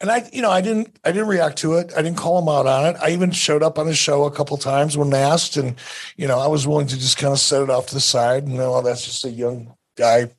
and 0.00 0.10
I, 0.12 0.28
you 0.32 0.42
know, 0.42 0.50
I 0.50 0.60
didn't, 0.60 0.96
I 1.04 1.10
didn't 1.10 1.28
react 1.28 1.58
to 1.58 1.74
it. 1.74 1.92
I 1.96 2.02
didn't 2.02 2.18
call 2.18 2.38
him 2.38 2.48
out 2.48 2.66
on 2.66 2.86
it. 2.86 2.96
I 3.02 3.10
even 3.10 3.32
showed 3.32 3.64
up 3.64 3.78
on 3.78 3.86
the 3.86 3.94
show 3.94 4.24
a 4.24 4.30
couple 4.30 4.56
times 4.56 4.96
when 4.96 5.12
asked, 5.12 5.56
and 5.56 5.74
you 6.16 6.28
know, 6.28 6.38
I 6.38 6.46
was 6.46 6.68
willing 6.68 6.86
to 6.86 6.98
just 6.98 7.18
kind 7.18 7.32
of 7.32 7.40
set 7.40 7.62
it 7.62 7.70
off 7.70 7.86
to 7.86 7.94
the 7.94 8.00
side. 8.00 8.44
And 8.44 8.54
no, 8.54 8.80
that's 8.80 9.04
just 9.04 9.24
a 9.24 9.30
young 9.30 9.74
guy 9.96 10.30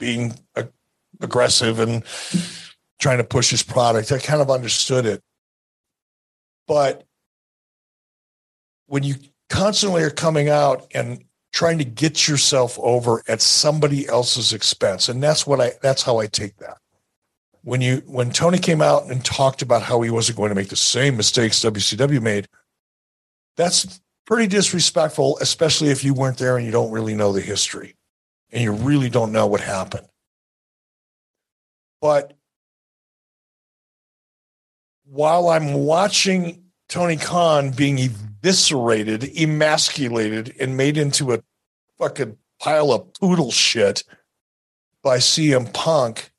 being 0.00 0.34
a, 0.56 0.66
aggressive 1.20 1.78
and 1.78 2.02
trying 2.98 3.18
to 3.18 3.24
push 3.24 3.50
his 3.50 3.62
product. 3.62 4.10
I 4.10 4.18
kind 4.18 4.42
of 4.42 4.50
understood 4.50 5.06
it, 5.06 5.22
but 6.66 7.04
when 8.86 9.04
you 9.04 9.14
constantly 9.52 10.02
are 10.02 10.10
coming 10.10 10.48
out 10.48 10.86
and 10.94 11.22
trying 11.52 11.76
to 11.76 11.84
get 11.84 12.26
yourself 12.26 12.78
over 12.80 13.22
at 13.28 13.42
somebody 13.42 14.08
else's 14.08 14.54
expense. 14.54 15.10
And 15.10 15.22
that's 15.22 15.46
what 15.46 15.60
i 15.60 15.72
that's 15.82 16.02
how 16.02 16.18
i 16.18 16.26
take 16.26 16.56
that. 16.56 16.78
When 17.62 17.82
you 17.82 18.02
when 18.06 18.30
tony 18.30 18.58
came 18.58 18.80
out 18.80 19.04
and 19.10 19.22
talked 19.22 19.60
about 19.60 19.82
how 19.82 20.00
he 20.00 20.10
wasn't 20.10 20.38
going 20.38 20.48
to 20.48 20.54
make 20.54 20.70
the 20.70 20.76
same 20.76 21.16
mistakes 21.16 21.60
wcw 21.60 22.20
made 22.20 22.48
that's 23.56 24.00
pretty 24.24 24.46
disrespectful 24.46 25.38
especially 25.40 25.90
if 25.90 26.02
you 26.02 26.14
weren't 26.14 26.38
there 26.38 26.56
and 26.56 26.64
you 26.64 26.72
don't 26.72 26.90
really 26.90 27.14
know 27.14 27.32
the 27.32 27.40
history 27.40 27.94
and 28.50 28.62
you 28.62 28.72
really 28.72 29.10
don't 29.10 29.32
know 29.32 29.46
what 29.46 29.60
happened. 29.60 30.06
But 32.00 32.32
while 35.04 35.50
i'm 35.50 35.74
watching 35.74 36.64
tony 36.88 37.18
khan 37.18 37.70
being 37.70 37.98
eviscerated, 38.42 39.36
emasculated, 39.38 40.54
and 40.58 40.76
made 40.76 40.96
into 40.96 41.32
a 41.32 41.42
fucking 41.98 42.36
pile 42.60 42.92
of 42.92 43.12
poodle 43.14 43.52
shit 43.52 44.02
by 45.02 45.18
CM 45.18 45.72
Punk. 45.72 46.30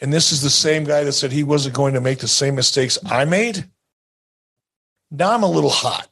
And 0.00 0.12
this 0.12 0.32
is 0.32 0.42
the 0.42 0.50
same 0.50 0.84
guy 0.84 1.04
that 1.04 1.12
said 1.12 1.32
he 1.32 1.44
wasn't 1.44 1.74
going 1.74 1.94
to 1.94 2.00
make 2.00 2.18
the 2.18 2.28
same 2.28 2.54
mistakes 2.54 2.98
I 3.06 3.24
made. 3.24 3.70
Now 5.10 5.32
I'm 5.32 5.42
a 5.42 5.50
little 5.50 5.70
hot. 5.70 6.08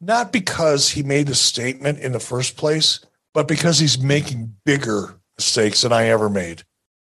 Not 0.00 0.32
because 0.32 0.88
he 0.90 1.02
made 1.02 1.26
the 1.26 1.34
statement 1.34 1.98
in 1.98 2.12
the 2.12 2.20
first 2.20 2.56
place, 2.56 3.00
but 3.34 3.48
because 3.48 3.78
he's 3.78 3.98
making 4.00 4.54
bigger 4.64 5.20
mistakes 5.36 5.82
than 5.82 5.92
I 5.92 6.06
ever 6.06 6.30
made 6.30 6.64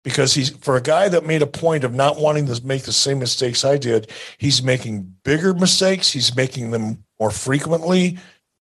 because 0.04 0.34
he's 0.34 0.50
for 0.50 0.76
a 0.76 0.82
guy 0.82 1.08
that 1.08 1.26
made 1.26 1.42
a 1.42 1.46
point 1.46 1.84
of 1.84 1.94
not 1.94 2.18
wanting 2.18 2.46
to 2.46 2.64
make 2.64 2.82
the 2.82 2.92
same 2.92 3.18
mistakes 3.18 3.64
I 3.64 3.78
did, 3.78 4.10
he's 4.38 4.62
making 4.62 5.14
bigger 5.24 5.54
mistakes, 5.54 6.10
he's 6.10 6.34
making 6.34 6.70
them 6.70 7.04
more 7.20 7.30
frequently, 7.30 8.18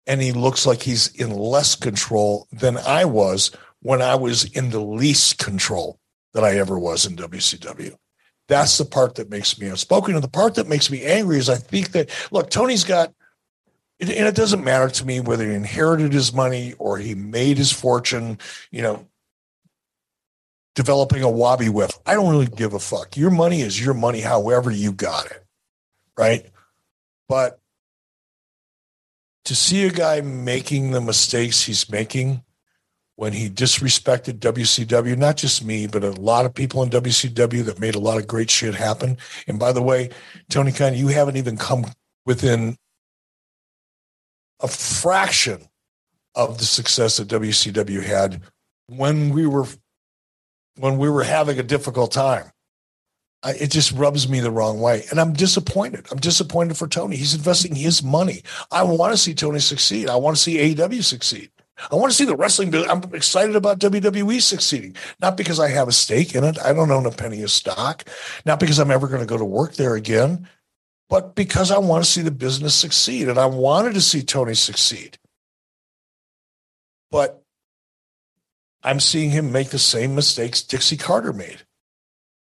and 0.05 0.21
he 0.21 0.31
looks 0.31 0.65
like 0.65 0.81
he's 0.81 1.07
in 1.15 1.31
less 1.31 1.75
control 1.75 2.47
than 2.51 2.77
I 2.77 3.05
was 3.05 3.51
when 3.81 4.01
I 4.01 4.15
was 4.15 4.45
in 4.45 4.69
the 4.69 4.81
least 4.81 5.37
control 5.37 5.99
that 6.33 6.43
I 6.43 6.57
ever 6.57 6.77
was 6.77 7.05
in 7.05 7.15
WCW. 7.15 7.95
That's 8.47 8.77
the 8.77 8.85
part 8.85 9.15
that 9.15 9.29
makes 9.29 9.57
me 9.57 9.69
outspoken. 9.69 10.15
And 10.15 10.23
the 10.23 10.29
part 10.29 10.55
that 10.55 10.67
makes 10.67 10.91
me 10.91 11.03
angry 11.03 11.37
is 11.37 11.49
I 11.49 11.55
think 11.55 11.91
that 11.91 12.09
look, 12.31 12.49
Tony's 12.49 12.83
got 12.83 13.13
and 13.99 14.09
it 14.09 14.35
doesn't 14.35 14.63
matter 14.63 14.89
to 14.89 15.05
me 15.05 15.19
whether 15.21 15.47
he 15.47 15.55
inherited 15.55 16.11
his 16.11 16.33
money 16.33 16.73
or 16.77 16.97
he 16.97 17.15
made 17.15 17.57
his 17.57 17.71
fortune, 17.71 18.37
you 18.69 18.81
know, 18.81 19.07
developing 20.75 21.23
a 21.23 21.29
Wabi 21.29 21.69
Whiff. 21.69 21.91
I 22.05 22.13
don't 22.13 22.29
really 22.29 22.47
give 22.47 22.73
a 22.73 22.79
fuck. 22.79 23.15
Your 23.15 23.31
money 23.31 23.61
is 23.61 23.83
your 23.83 23.93
money, 23.93 24.21
however 24.21 24.71
you 24.71 24.91
got 24.91 25.27
it. 25.27 25.43
Right. 26.17 26.49
But 27.27 27.59
to 29.45 29.55
see 29.55 29.85
a 29.85 29.91
guy 29.91 30.21
making 30.21 30.91
the 30.91 31.01
mistakes 31.01 31.63
he's 31.63 31.89
making 31.89 32.43
when 33.15 33.33
he 33.33 33.49
disrespected 33.49 34.39
WCW, 34.39 35.17
not 35.17 35.37
just 35.37 35.63
me, 35.63 35.85
but 35.85 36.03
a 36.03 36.11
lot 36.11 36.45
of 36.45 36.53
people 36.53 36.81
in 36.81 36.89
WCW 36.89 37.65
that 37.65 37.79
made 37.79 37.95
a 37.95 37.99
lot 37.99 38.17
of 38.17 38.27
great 38.27 38.49
shit 38.49 38.73
happen. 38.73 39.17
And 39.47 39.59
by 39.59 39.71
the 39.71 39.81
way, 39.81 40.09
Tony 40.49 40.71
Khan, 40.71 40.95
you 40.95 41.07
haven't 41.09 41.37
even 41.37 41.57
come 41.57 41.85
within 42.25 42.77
a 44.59 44.67
fraction 44.67 45.67
of 46.35 46.57
the 46.57 46.65
success 46.65 47.17
that 47.17 47.27
WCW 47.27 48.03
had 48.03 48.41
when 48.87 49.29
we 49.29 49.45
were 49.45 49.67
when 50.77 50.97
we 50.97 51.09
were 51.09 51.23
having 51.23 51.59
a 51.59 51.63
difficult 51.63 52.11
time. 52.11 52.51
I, 53.43 53.51
it 53.51 53.71
just 53.71 53.91
rubs 53.91 54.29
me 54.29 54.39
the 54.39 54.51
wrong 54.51 54.79
way. 54.79 55.03
And 55.11 55.19
I'm 55.19 55.33
disappointed. 55.33 56.07
I'm 56.11 56.17
disappointed 56.17 56.77
for 56.77 56.87
Tony. 56.87 57.17
He's 57.17 57.35
investing 57.35 57.75
his 57.75 58.01
money. 58.01 58.41
I 58.71 58.83
want 58.83 59.13
to 59.13 59.17
see 59.17 59.33
Tony 59.33 59.59
succeed. 59.59 60.09
I 60.09 60.15
want 60.15 60.37
to 60.37 60.41
see 60.41 60.75
AEW 60.75 61.03
succeed. 61.03 61.51
I 61.91 61.95
want 61.95 62.11
to 62.11 62.15
see 62.15 62.25
the 62.25 62.35
wrestling. 62.35 62.73
I'm 62.73 63.03
excited 63.13 63.55
about 63.55 63.79
WWE 63.79 64.41
succeeding, 64.41 64.95
not 65.21 65.35
because 65.35 65.59
I 65.59 65.69
have 65.69 65.87
a 65.87 65.91
stake 65.91 66.35
in 66.35 66.43
it. 66.43 66.57
I 66.63 66.71
don't 66.71 66.91
own 66.91 67.05
a 67.05 67.11
penny 67.11 67.41
of 67.41 67.51
stock, 67.51 68.05
not 68.45 68.59
because 68.59 68.79
I'm 68.79 68.91
ever 68.91 69.07
going 69.07 69.21
to 69.21 69.27
go 69.27 69.37
to 69.37 69.45
work 69.45 69.73
there 69.73 69.95
again, 69.95 70.47
but 71.09 71.35
because 71.35 71.71
I 71.71 71.79
want 71.79 72.03
to 72.03 72.09
see 72.09 72.21
the 72.21 72.31
business 72.31 72.75
succeed. 72.75 73.27
And 73.27 73.39
I 73.39 73.47
wanted 73.47 73.95
to 73.95 74.01
see 74.01 74.21
Tony 74.21 74.53
succeed. 74.53 75.17
But 77.11 77.42
I'm 78.83 78.99
seeing 78.99 79.31
him 79.31 79.51
make 79.51 79.69
the 79.69 79.79
same 79.79 80.15
mistakes 80.15 80.61
Dixie 80.63 80.97
Carter 80.97 81.33
made. 81.33 81.59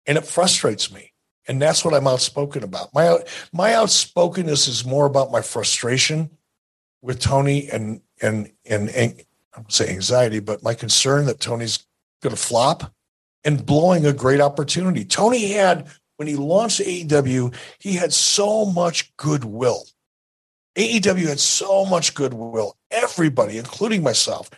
and 0.07 0.19
it 0.19 0.27
frustrates 0.27 0.93
me. 0.93 1.13
And 1.47 1.61
that's 1.61 1.85
what 1.85 1.95
I'm 1.95 2.07
outspoken 2.07 2.63
about. 2.63 2.95
My 2.95 3.19
my 3.53 3.75
outspokenness 3.75 4.67
is 4.69 4.85
more 4.85 5.07
about 5.07 5.31
my 5.31 5.43
frustration 5.43 6.31
with 7.03 7.21
Tony 7.21 7.69
and 7.71 8.01
and 8.23 8.51
and, 8.65 8.89
and 8.91 9.23
I 9.55 9.59
don't 9.59 9.73
say 9.73 9.91
anxiety, 9.91 10.41
but 10.41 10.63
my 10.63 10.75
concern 10.75 11.27
that 11.27 11.41
Tony's 11.41 11.85
going 12.23 12.35
to 12.35 12.41
flop 12.41 12.93
and 13.45 13.65
blowing 13.65 14.07
a 14.07 14.13
great 14.15 14.41
opportunity. 14.41 15.05
Tony 15.05 15.53
had 15.53 15.87
when 16.17 16.29
he 16.29 16.37
launched 16.37 16.81
AEW, 16.81 17.55
he 17.79 17.95
had 17.95 18.13
so 18.13 18.65
much 18.65 19.15
goodwill. 19.17 19.85
AEW 20.77 21.29
had 21.29 21.41
so 21.41 21.85
much 21.85 22.15
goodwill. 22.15 22.77
Everybody, 22.91 23.59
including 23.59 24.03
myself, 24.03 24.49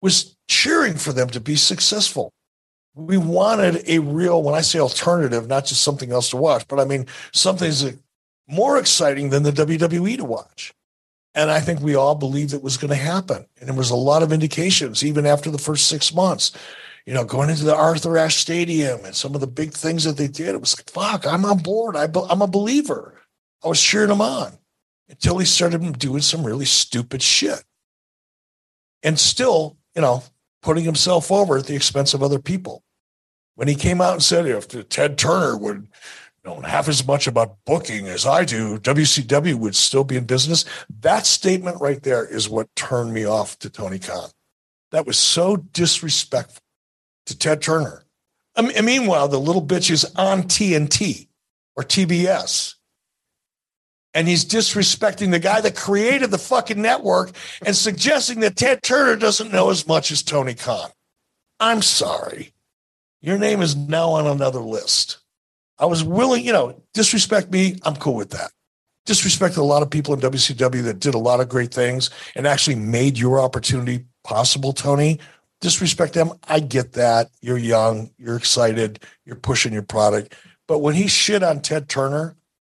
was 0.00 0.36
cheering 0.48 0.94
for 0.94 1.12
them 1.12 1.28
to 1.30 1.40
be 1.40 1.56
successful. 1.56 2.32
We 2.94 3.16
wanted 3.16 3.88
a 3.88 4.00
real, 4.00 4.42
when 4.42 4.54
I 4.54 4.60
say 4.60 4.78
alternative, 4.78 5.46
not 5.46 5.66
just 5.66 5.82
something 5.82 6.10
else 6.10 6.30
to 6.30 6.36
watch, 6.36 6.66
but 6.68 6.80
I 6.80 6.84
mean 6.84 7.06
something 7.32 7.68
that's 7.68 7.96
more 8.48 8.78
exciting 8.78 9.30
than 9.30 9.42
the 9.42 9.52
WWE 9.52 10.16
to 10.16 10.24
watch. 10.24 10.74
And 11.34 11.50
I 11.50 11.60
think 11.60 11.80
we 11.80 11.94
all 11.94 12.14
believed 12.14 12.52
it 12.52 12.62
was 12.62 12.76
going 12.76 12.88
to 12.88 12.96
happen. 12.96 13.46
And 13.60 13.68
there 13.68 13.76
was 13.76 13.90
a 13.90 13.96
lot 13.96 14.22
of 14.22 14.32
indications, 14.32 15.04
even 15.04 15.26
after 15.26 15.50
the 15.50 15.58
first 15.58 15.86
six 15.86 16.12
months, 16.12 16.52
you 17.06 17.14
know, 17.14 17.24
going 17.24 17.48
into 17.48 17.64
the 17.64 17.74
Arthur 17.74 18.18
Ashe 18.18 18.36
Stadium 18.36 19.04
and 19.04 19.14
some 19.14 19.34
of 19.34 19.40
the 19.40 19.46
big 19.46 19.72
things 19.72 20.04
that 20.04 20.18
they 20.18 20.28
did. 20.28 20.54
It 20.54 20.60
was 20.60 20.76
like, 20.78 20.90
fuck, 20.90 21.26
I'm 21.26 21.46
on 21.46 21.58
board. 21.58 21.96
I 21.96 22.04
am 22.04 22.42
a 22.42 22.46
believer. 22.46 23.14
I 23.64 23.68
was 23.68 23.82
cheering 23.82 24.10
him 24.10 24.20
on 24.20 24.58
until 25.08 25.38
he 25.38 25.46
started 25.46 25.98
doing 25.98 26.20
some 26.20 26.44
really 26.44 26.66
stupid 26.66 27.22
shit. 27.22 27.64
And 29.02 29.18
still, 29.18 29.77
you 29.98 30.02
know, 30.02 30.22
putting 30.62 30.84
himself 30.84 31.32
over 31.32 31.58
at 31.58 31.66
the 31.66 31.74
expense 31.74 32.14
of 32.14 32.22
other 32.22 32.38
people. 32.38 32.84
When 33.56 33.66
he 33.66 33.74
came 33.74 34.00
out 34.00 34.12
and 34.12 34.22
said, 34.22 34.46
if 34.46 34.68
Ted 34.88 35.18
Turner 35.18 35.56
would 35.58 35.88
know 36.44 36.60
half 36.60 36.86
as 36.86 37.04
much 37.04 37.26
about 37.26 37.56
booking 37.66 38.06
as 38.06 38.24
I 38.24 38.44
do, 38.44 38.78
WCW 38.78 39.56
would 39.56 39.74
still 39.74 40.04
be 40.04 40.16
in 40.16 40.24
business. 40.24 40.64
That 41.00 41.26
statement 41.26 41.80
right 41.80 42.00
there 42.00 42.24
is 42.24 42.48
what 42.48 42.72
turned 42.76 43.12
me 43.12 43.24
off 43.24 43.58
to 43.58 43.68
Tony 43.68 43.98
Khan. 43.98 44.30
That 44.92 45.04
was 45.04 45.18
so 45.18 45.56
disrespectful 45.56 46.62
to 47.26 47.36
Ted 47.36 47.60
Turner. 47.60 48.04
I 48.54 48.62
mean, 48.62 48.84
meanwhile, 48.84 49.26
the 49.26 49.40
little 49.40 49.66
bitch 49.66 49.90
is 49.90 50.04
on 50.14 50.44
TNT 50.44 51.26
or 51.74 51.82
TBS 51.82 52.76
and 54.14 54.26
he's 54.26 54.44
disrespecting 54.44 55.30
the 55.30 55.38
guy 55.38 55.60
that 55.60 55.76
created 55.76 56.30
the 56.30 56.38
fucking 56.38 56.80
network 56.80 57.32
and 57.64 57.76
suggesting 57.76 58.40
that 58.40 58.56
Ted 58.56 58.82
Turner 58.82 59.16
doesn't 59.16 59.52
know 59.52 59.70
as 59.70 59.86
much 59.86 60.10
as 60.10 60.22
Tony 60.22 60.54
Khan. 60.54 60.90
I'm 61.60 61.82
sorry. 61.82 62.52
Your 63.20 63.38
name 63.38 63.62
is 63.62 63.76
now 63.76 64.10
on 64.10 64.26
another 64.26 64.60
list. 64.60 65.18
I 65.78 65.86
was 65.86 66.02
willing, 66.02 66.44
you 66.44 66.52
know, 66.52 66.82
disrespect 66.94 67.50
me. 67.50 67.76
I'm 67.82 67.96
cool 67.96 68.14
with 68.14 68.30
that. 68.30 68.50
Disrespect 69.06 69.56
a 69.56 69.62
lot 69.62 69.82
of 69.82 69.90
people 69.90 70.14
in 70.14 70.20
WCW 70.20 70.84
that 70.84 71.00
did 71.00 71.14
a 71.14 71.18
lot 71.18 71.40
of 71.40 71.48
great 71.48 71.72
things 71.72 72.10
and 72.34 72.46
actually 72.46 72.76
made 72.76 73.18
your 73.18 73.40
opportunity 73.40 74.04
possible, 74.22 74.72
Tony. 74.72 75.18
Disrespect 75.60 76.14
them. 76.14 76.32
I 76.46 76.60
get 76.60 76.92
that. 76.92 77.30
You're 77.40 77.58
young. 77.58 78.10
You're 78.18 78.36
excited. 78.36 79.02
You're 79.24 79.36
pushing 79.36 79.72
your 79.72 79.82
product. 79.82 80.34
But 80.66 80.80
when 80.80 80.94
he 80.94 81.08
shit 81.08 81.42
on 81.42 81.60
Ted 81.60 81.88
Turner, 81.88 82.36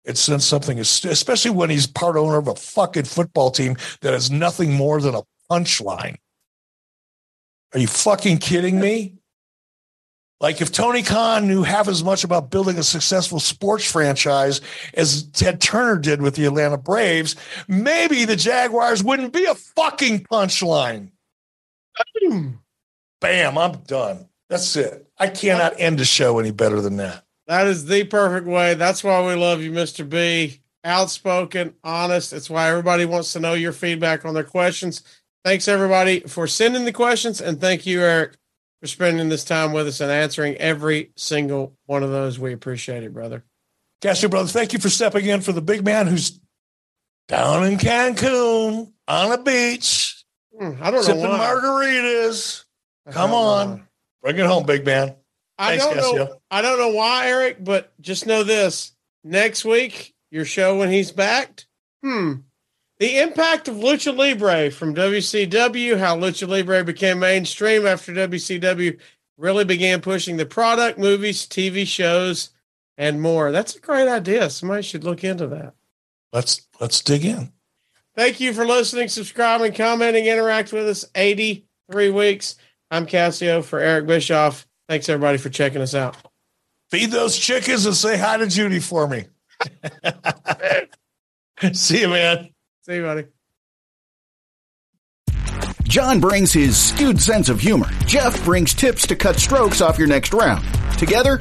it 0.09 0.17
sends 0.17 0.47
something, 0.47 0.79
is 0.79 1.05
especially 1.05 1.51
when 1.51 1.69
he's 1.69 1.87
part 1.87 2.17
owner 2.17 2.39
of 2.39 2.49
a 2.49 2.55
fucking 2.55 3.05
football 3.05 3.51
team 3.51 3.77
that 4.01 4.15
has 4.15 4.31
nothing 4.31 4.73
more 4.73 5.01
than 5.01 5.15
a 5.15 5.23
punchline. 5.51 6.17
Are 7.75 7.79
you 7.79 7.87
fucking 7.87 8.39
kidding 8.39 8.81
me? 8.81 9.19
Like 10.41 10.63
if 10.63 10.73
Tony 10.73 11.03
Khan 11.03 11.47
knew 11.47 11.63
half 11.63 11.89
as 11.89 12.03
much 12.03 12.25
about 12.25 12.51
building 12.51 12.79
a 12.79 12.83
successful 12.83 13.39
sports 13.39 13.91
franchise 13.91 14.63
as 14.95 15.25
Ted 15.25 15.61
Turner 15.61 15.99
did 15.99 16.23
with 16.23 16.37
the 16.37 16.47
Atlanta 16.47 16.79
Braves, 16.79 17.37
maybe 17.67 18.25
the 18.25 18.37
Jaguars 18.37 19.05
wouldn't 19.05 19.33
be 19.33 19.45
a 19.45 19.55
fucking 19.55 20.21
punchline. 20.25 21.11
Bam, 23.21 23.59
I'm 23.59 23.73
done. 23.81 24.29
That's 24.49 24.75
it. 24.77 25.07
I 25.19 25.29
cannot 25.29 25.79
end 25.79 26.01
a 26.01 26.05
show 26.05 26.39
any 26.39 26.53
better 26.53 26.81
than 26.81 26.97
that. 26.97 27.25
That 27.49 27.67
is 27.67 27.87
the 27.87 28.05
perfect 28.05 28.47
way. 28.47 28.75
That's 28.75 29.03
why 29.03 29.27
we 29.27 29.35
love 29.35 29.63
you, 29.63 29.73
Mr. 29.73 30.09
B. 30.09 30.61
Outspoken, 30.85 31.75
honest. 31.83 32.35
It's 32.35 32.51
why 32.51 32.69
everybody 32.69 33.07
wants 33.07 33.33
to 33.33 33.41
know 33.41 33.55
your 33.55 33.73
feedback 33.73 34.27
on 34.27 34.35
their 34.35 34.45
questions. 34.45 35.03
Thanks, 35.45 35.67
everybody, 35.67 36.21
for 36.21 36.47
sending 36.47 36.85
the 36.85 36.93
questions. 36.93 37.41
And 37.41 37.59
thank 37.59 37.87
you, 37.87 38.03
Eric, 38.03 38.37
for 38.81 38.87
spending 38.87 39.31
this 39.31 39.45
time 39.45 39.73
with 39.73 39.89
us 39.89 40.01
and 40.01 40.11
answering 40.11 40.57
every 40.57 41.11
single 41.17 41.75
one 41.87 42.03
of 42.03 42.11
those. 42.11 42.39
We 42.39 42.53
appreciate 42.53 43.03
it, 43.03 43.15
brother. 43.15 43.43
Casio, 44.03 44.31
brother, 44.31 44.49
thank 44.49 44.75
you 44.75 44.79
for 44.79 44.91
stepping 44.91 45.25
in 45.25 45.41
for 45.41 45.53
the 45.53 45.63
big 45.63 45.85
man 45.85 46.07
who's 46.07 46.39
down 47.29 47.65
in 47.65 47.79
Cancun 47.79 48.93
on 49.09 49.33
a 49.33 49.43
beach. 49.43 50.23
Hmm, 50.57 50.73
I 50.83 50.91
don't 50.91 50.95
know. 50.95 51.03
Sipping 51.03 51.23
margaritas. 51.23 52.65
Come 53.11 53.33
on. 53.33 53.69
Know. 53.69 53.83
Bring 54.23 54.39
it 54.39 54.47
home, 54.47 54.67
big 54.67 54.85
man. 54.85 55.17
I 55.59 55.77
don't 55.77 55.97
know. 55.97 56.41
I 56.51 56.63
don't 56.63 56.79
know 56.79 56.91
why, 56.91 57.27
Eric, 57.29 57.63
but 57.65 57.93
just 58.01 58.27
know 58.27 58.43
this: 58.45 58.93
next 59.25 59.65
week, 59.65 60.15
your 60.31 60.45
show 60.45 60.79
when 60.79 60.91
he's 60.91 61.13
back. 61.13 61.65
Hmm. 62.03 62.35
The 62.99 63.19
impact 63.21 63.69
of 63.69 63.77
Lucha 63.77 64.17
Libre 64.17 64.71
from 64.71 64.95
WCW, 64.95 65.99
how 65.99 66.17
Lucha 66.17 66.49
Libre 66.49 66.83
became 66.83 67.21
mainstream 67.21 67.87
after 67.87 68.13
WCW 68.13 68.99
really 69.37 69.65
began 69.65 70.01
pushing 70.01 70.37
the 70.37 70.47
product, 70.47 70.99
movies, 70.99 71.47
TV 71.47 71.87
shows, 71.87 72.51
and 72.97 73.23
more. 73.23 73.53
That's 73.53 73.77
a 73.77 73.81
great 73.81 74.09
idea. 74.09 74.51
Somebody 74.51 74.83
should 74.83 75.05
look 75.05 75.23
into 75.25 75.47
that. 75.47 75.75
Let's 76.33 76.67
let's 76.81 77.01
dig 77.03 77.25
in. 77.25 77.53
Thank 78.17 78.41
you 78.41 78.53
for 78.53 78.67
listening, 78.67 79.09
subscribing, 79.09 79.73
commenting, 79.73 80.27
interact 80.27 80.73
with 80.73 80.89
us. 80.89 81.05
83 81.15 82.11
weeks. 82.11 82.57
I'm 82.91 83.07
Casio 83.07 83.65
for 83.65 83.79
Eric 83.79 84.07
Bischoff. 84.07 84.67
Thanks 84.89 85.09
everybody 85.09 85.39
for 85.39 85.51
checking 85.51 85.83
us 85.83 85.95
out. 85.95 86.17
Feed 86.91 87.11
those 87.11 87.37
chickens 87.37 87.85
and 87.85 87.95
say 87.95 88.17
hi 88.17 88.39
to 88.39 88.47
Judy 88.47 88.81
for 88.81 89.07
me. 89.07 89.27
See 91.73 92.01
you, 92.01 92.09
man. 92.09 92.49
See 92.83 92.95
you, 92.97 93.03
buddy. 93.03 93.25
John 95.85 96.21
brings 96.21 96.53
his 96.53 96.77
skewed 96.79 97.21
sense 97.21 97.49
of 97.49 97.61
humor. 97.61 97.89
Jeff 98.07 98.43
brings 98.45 98.75
tips 98.75 99.07
to 99.07 99.17
cut 99.17 99.37
strokes 99.37 99.81
off 99.81 99.99
your 99.99 100.09
next 100.09 100.33
round. 100.33 100.65
Together, 100.99 101.41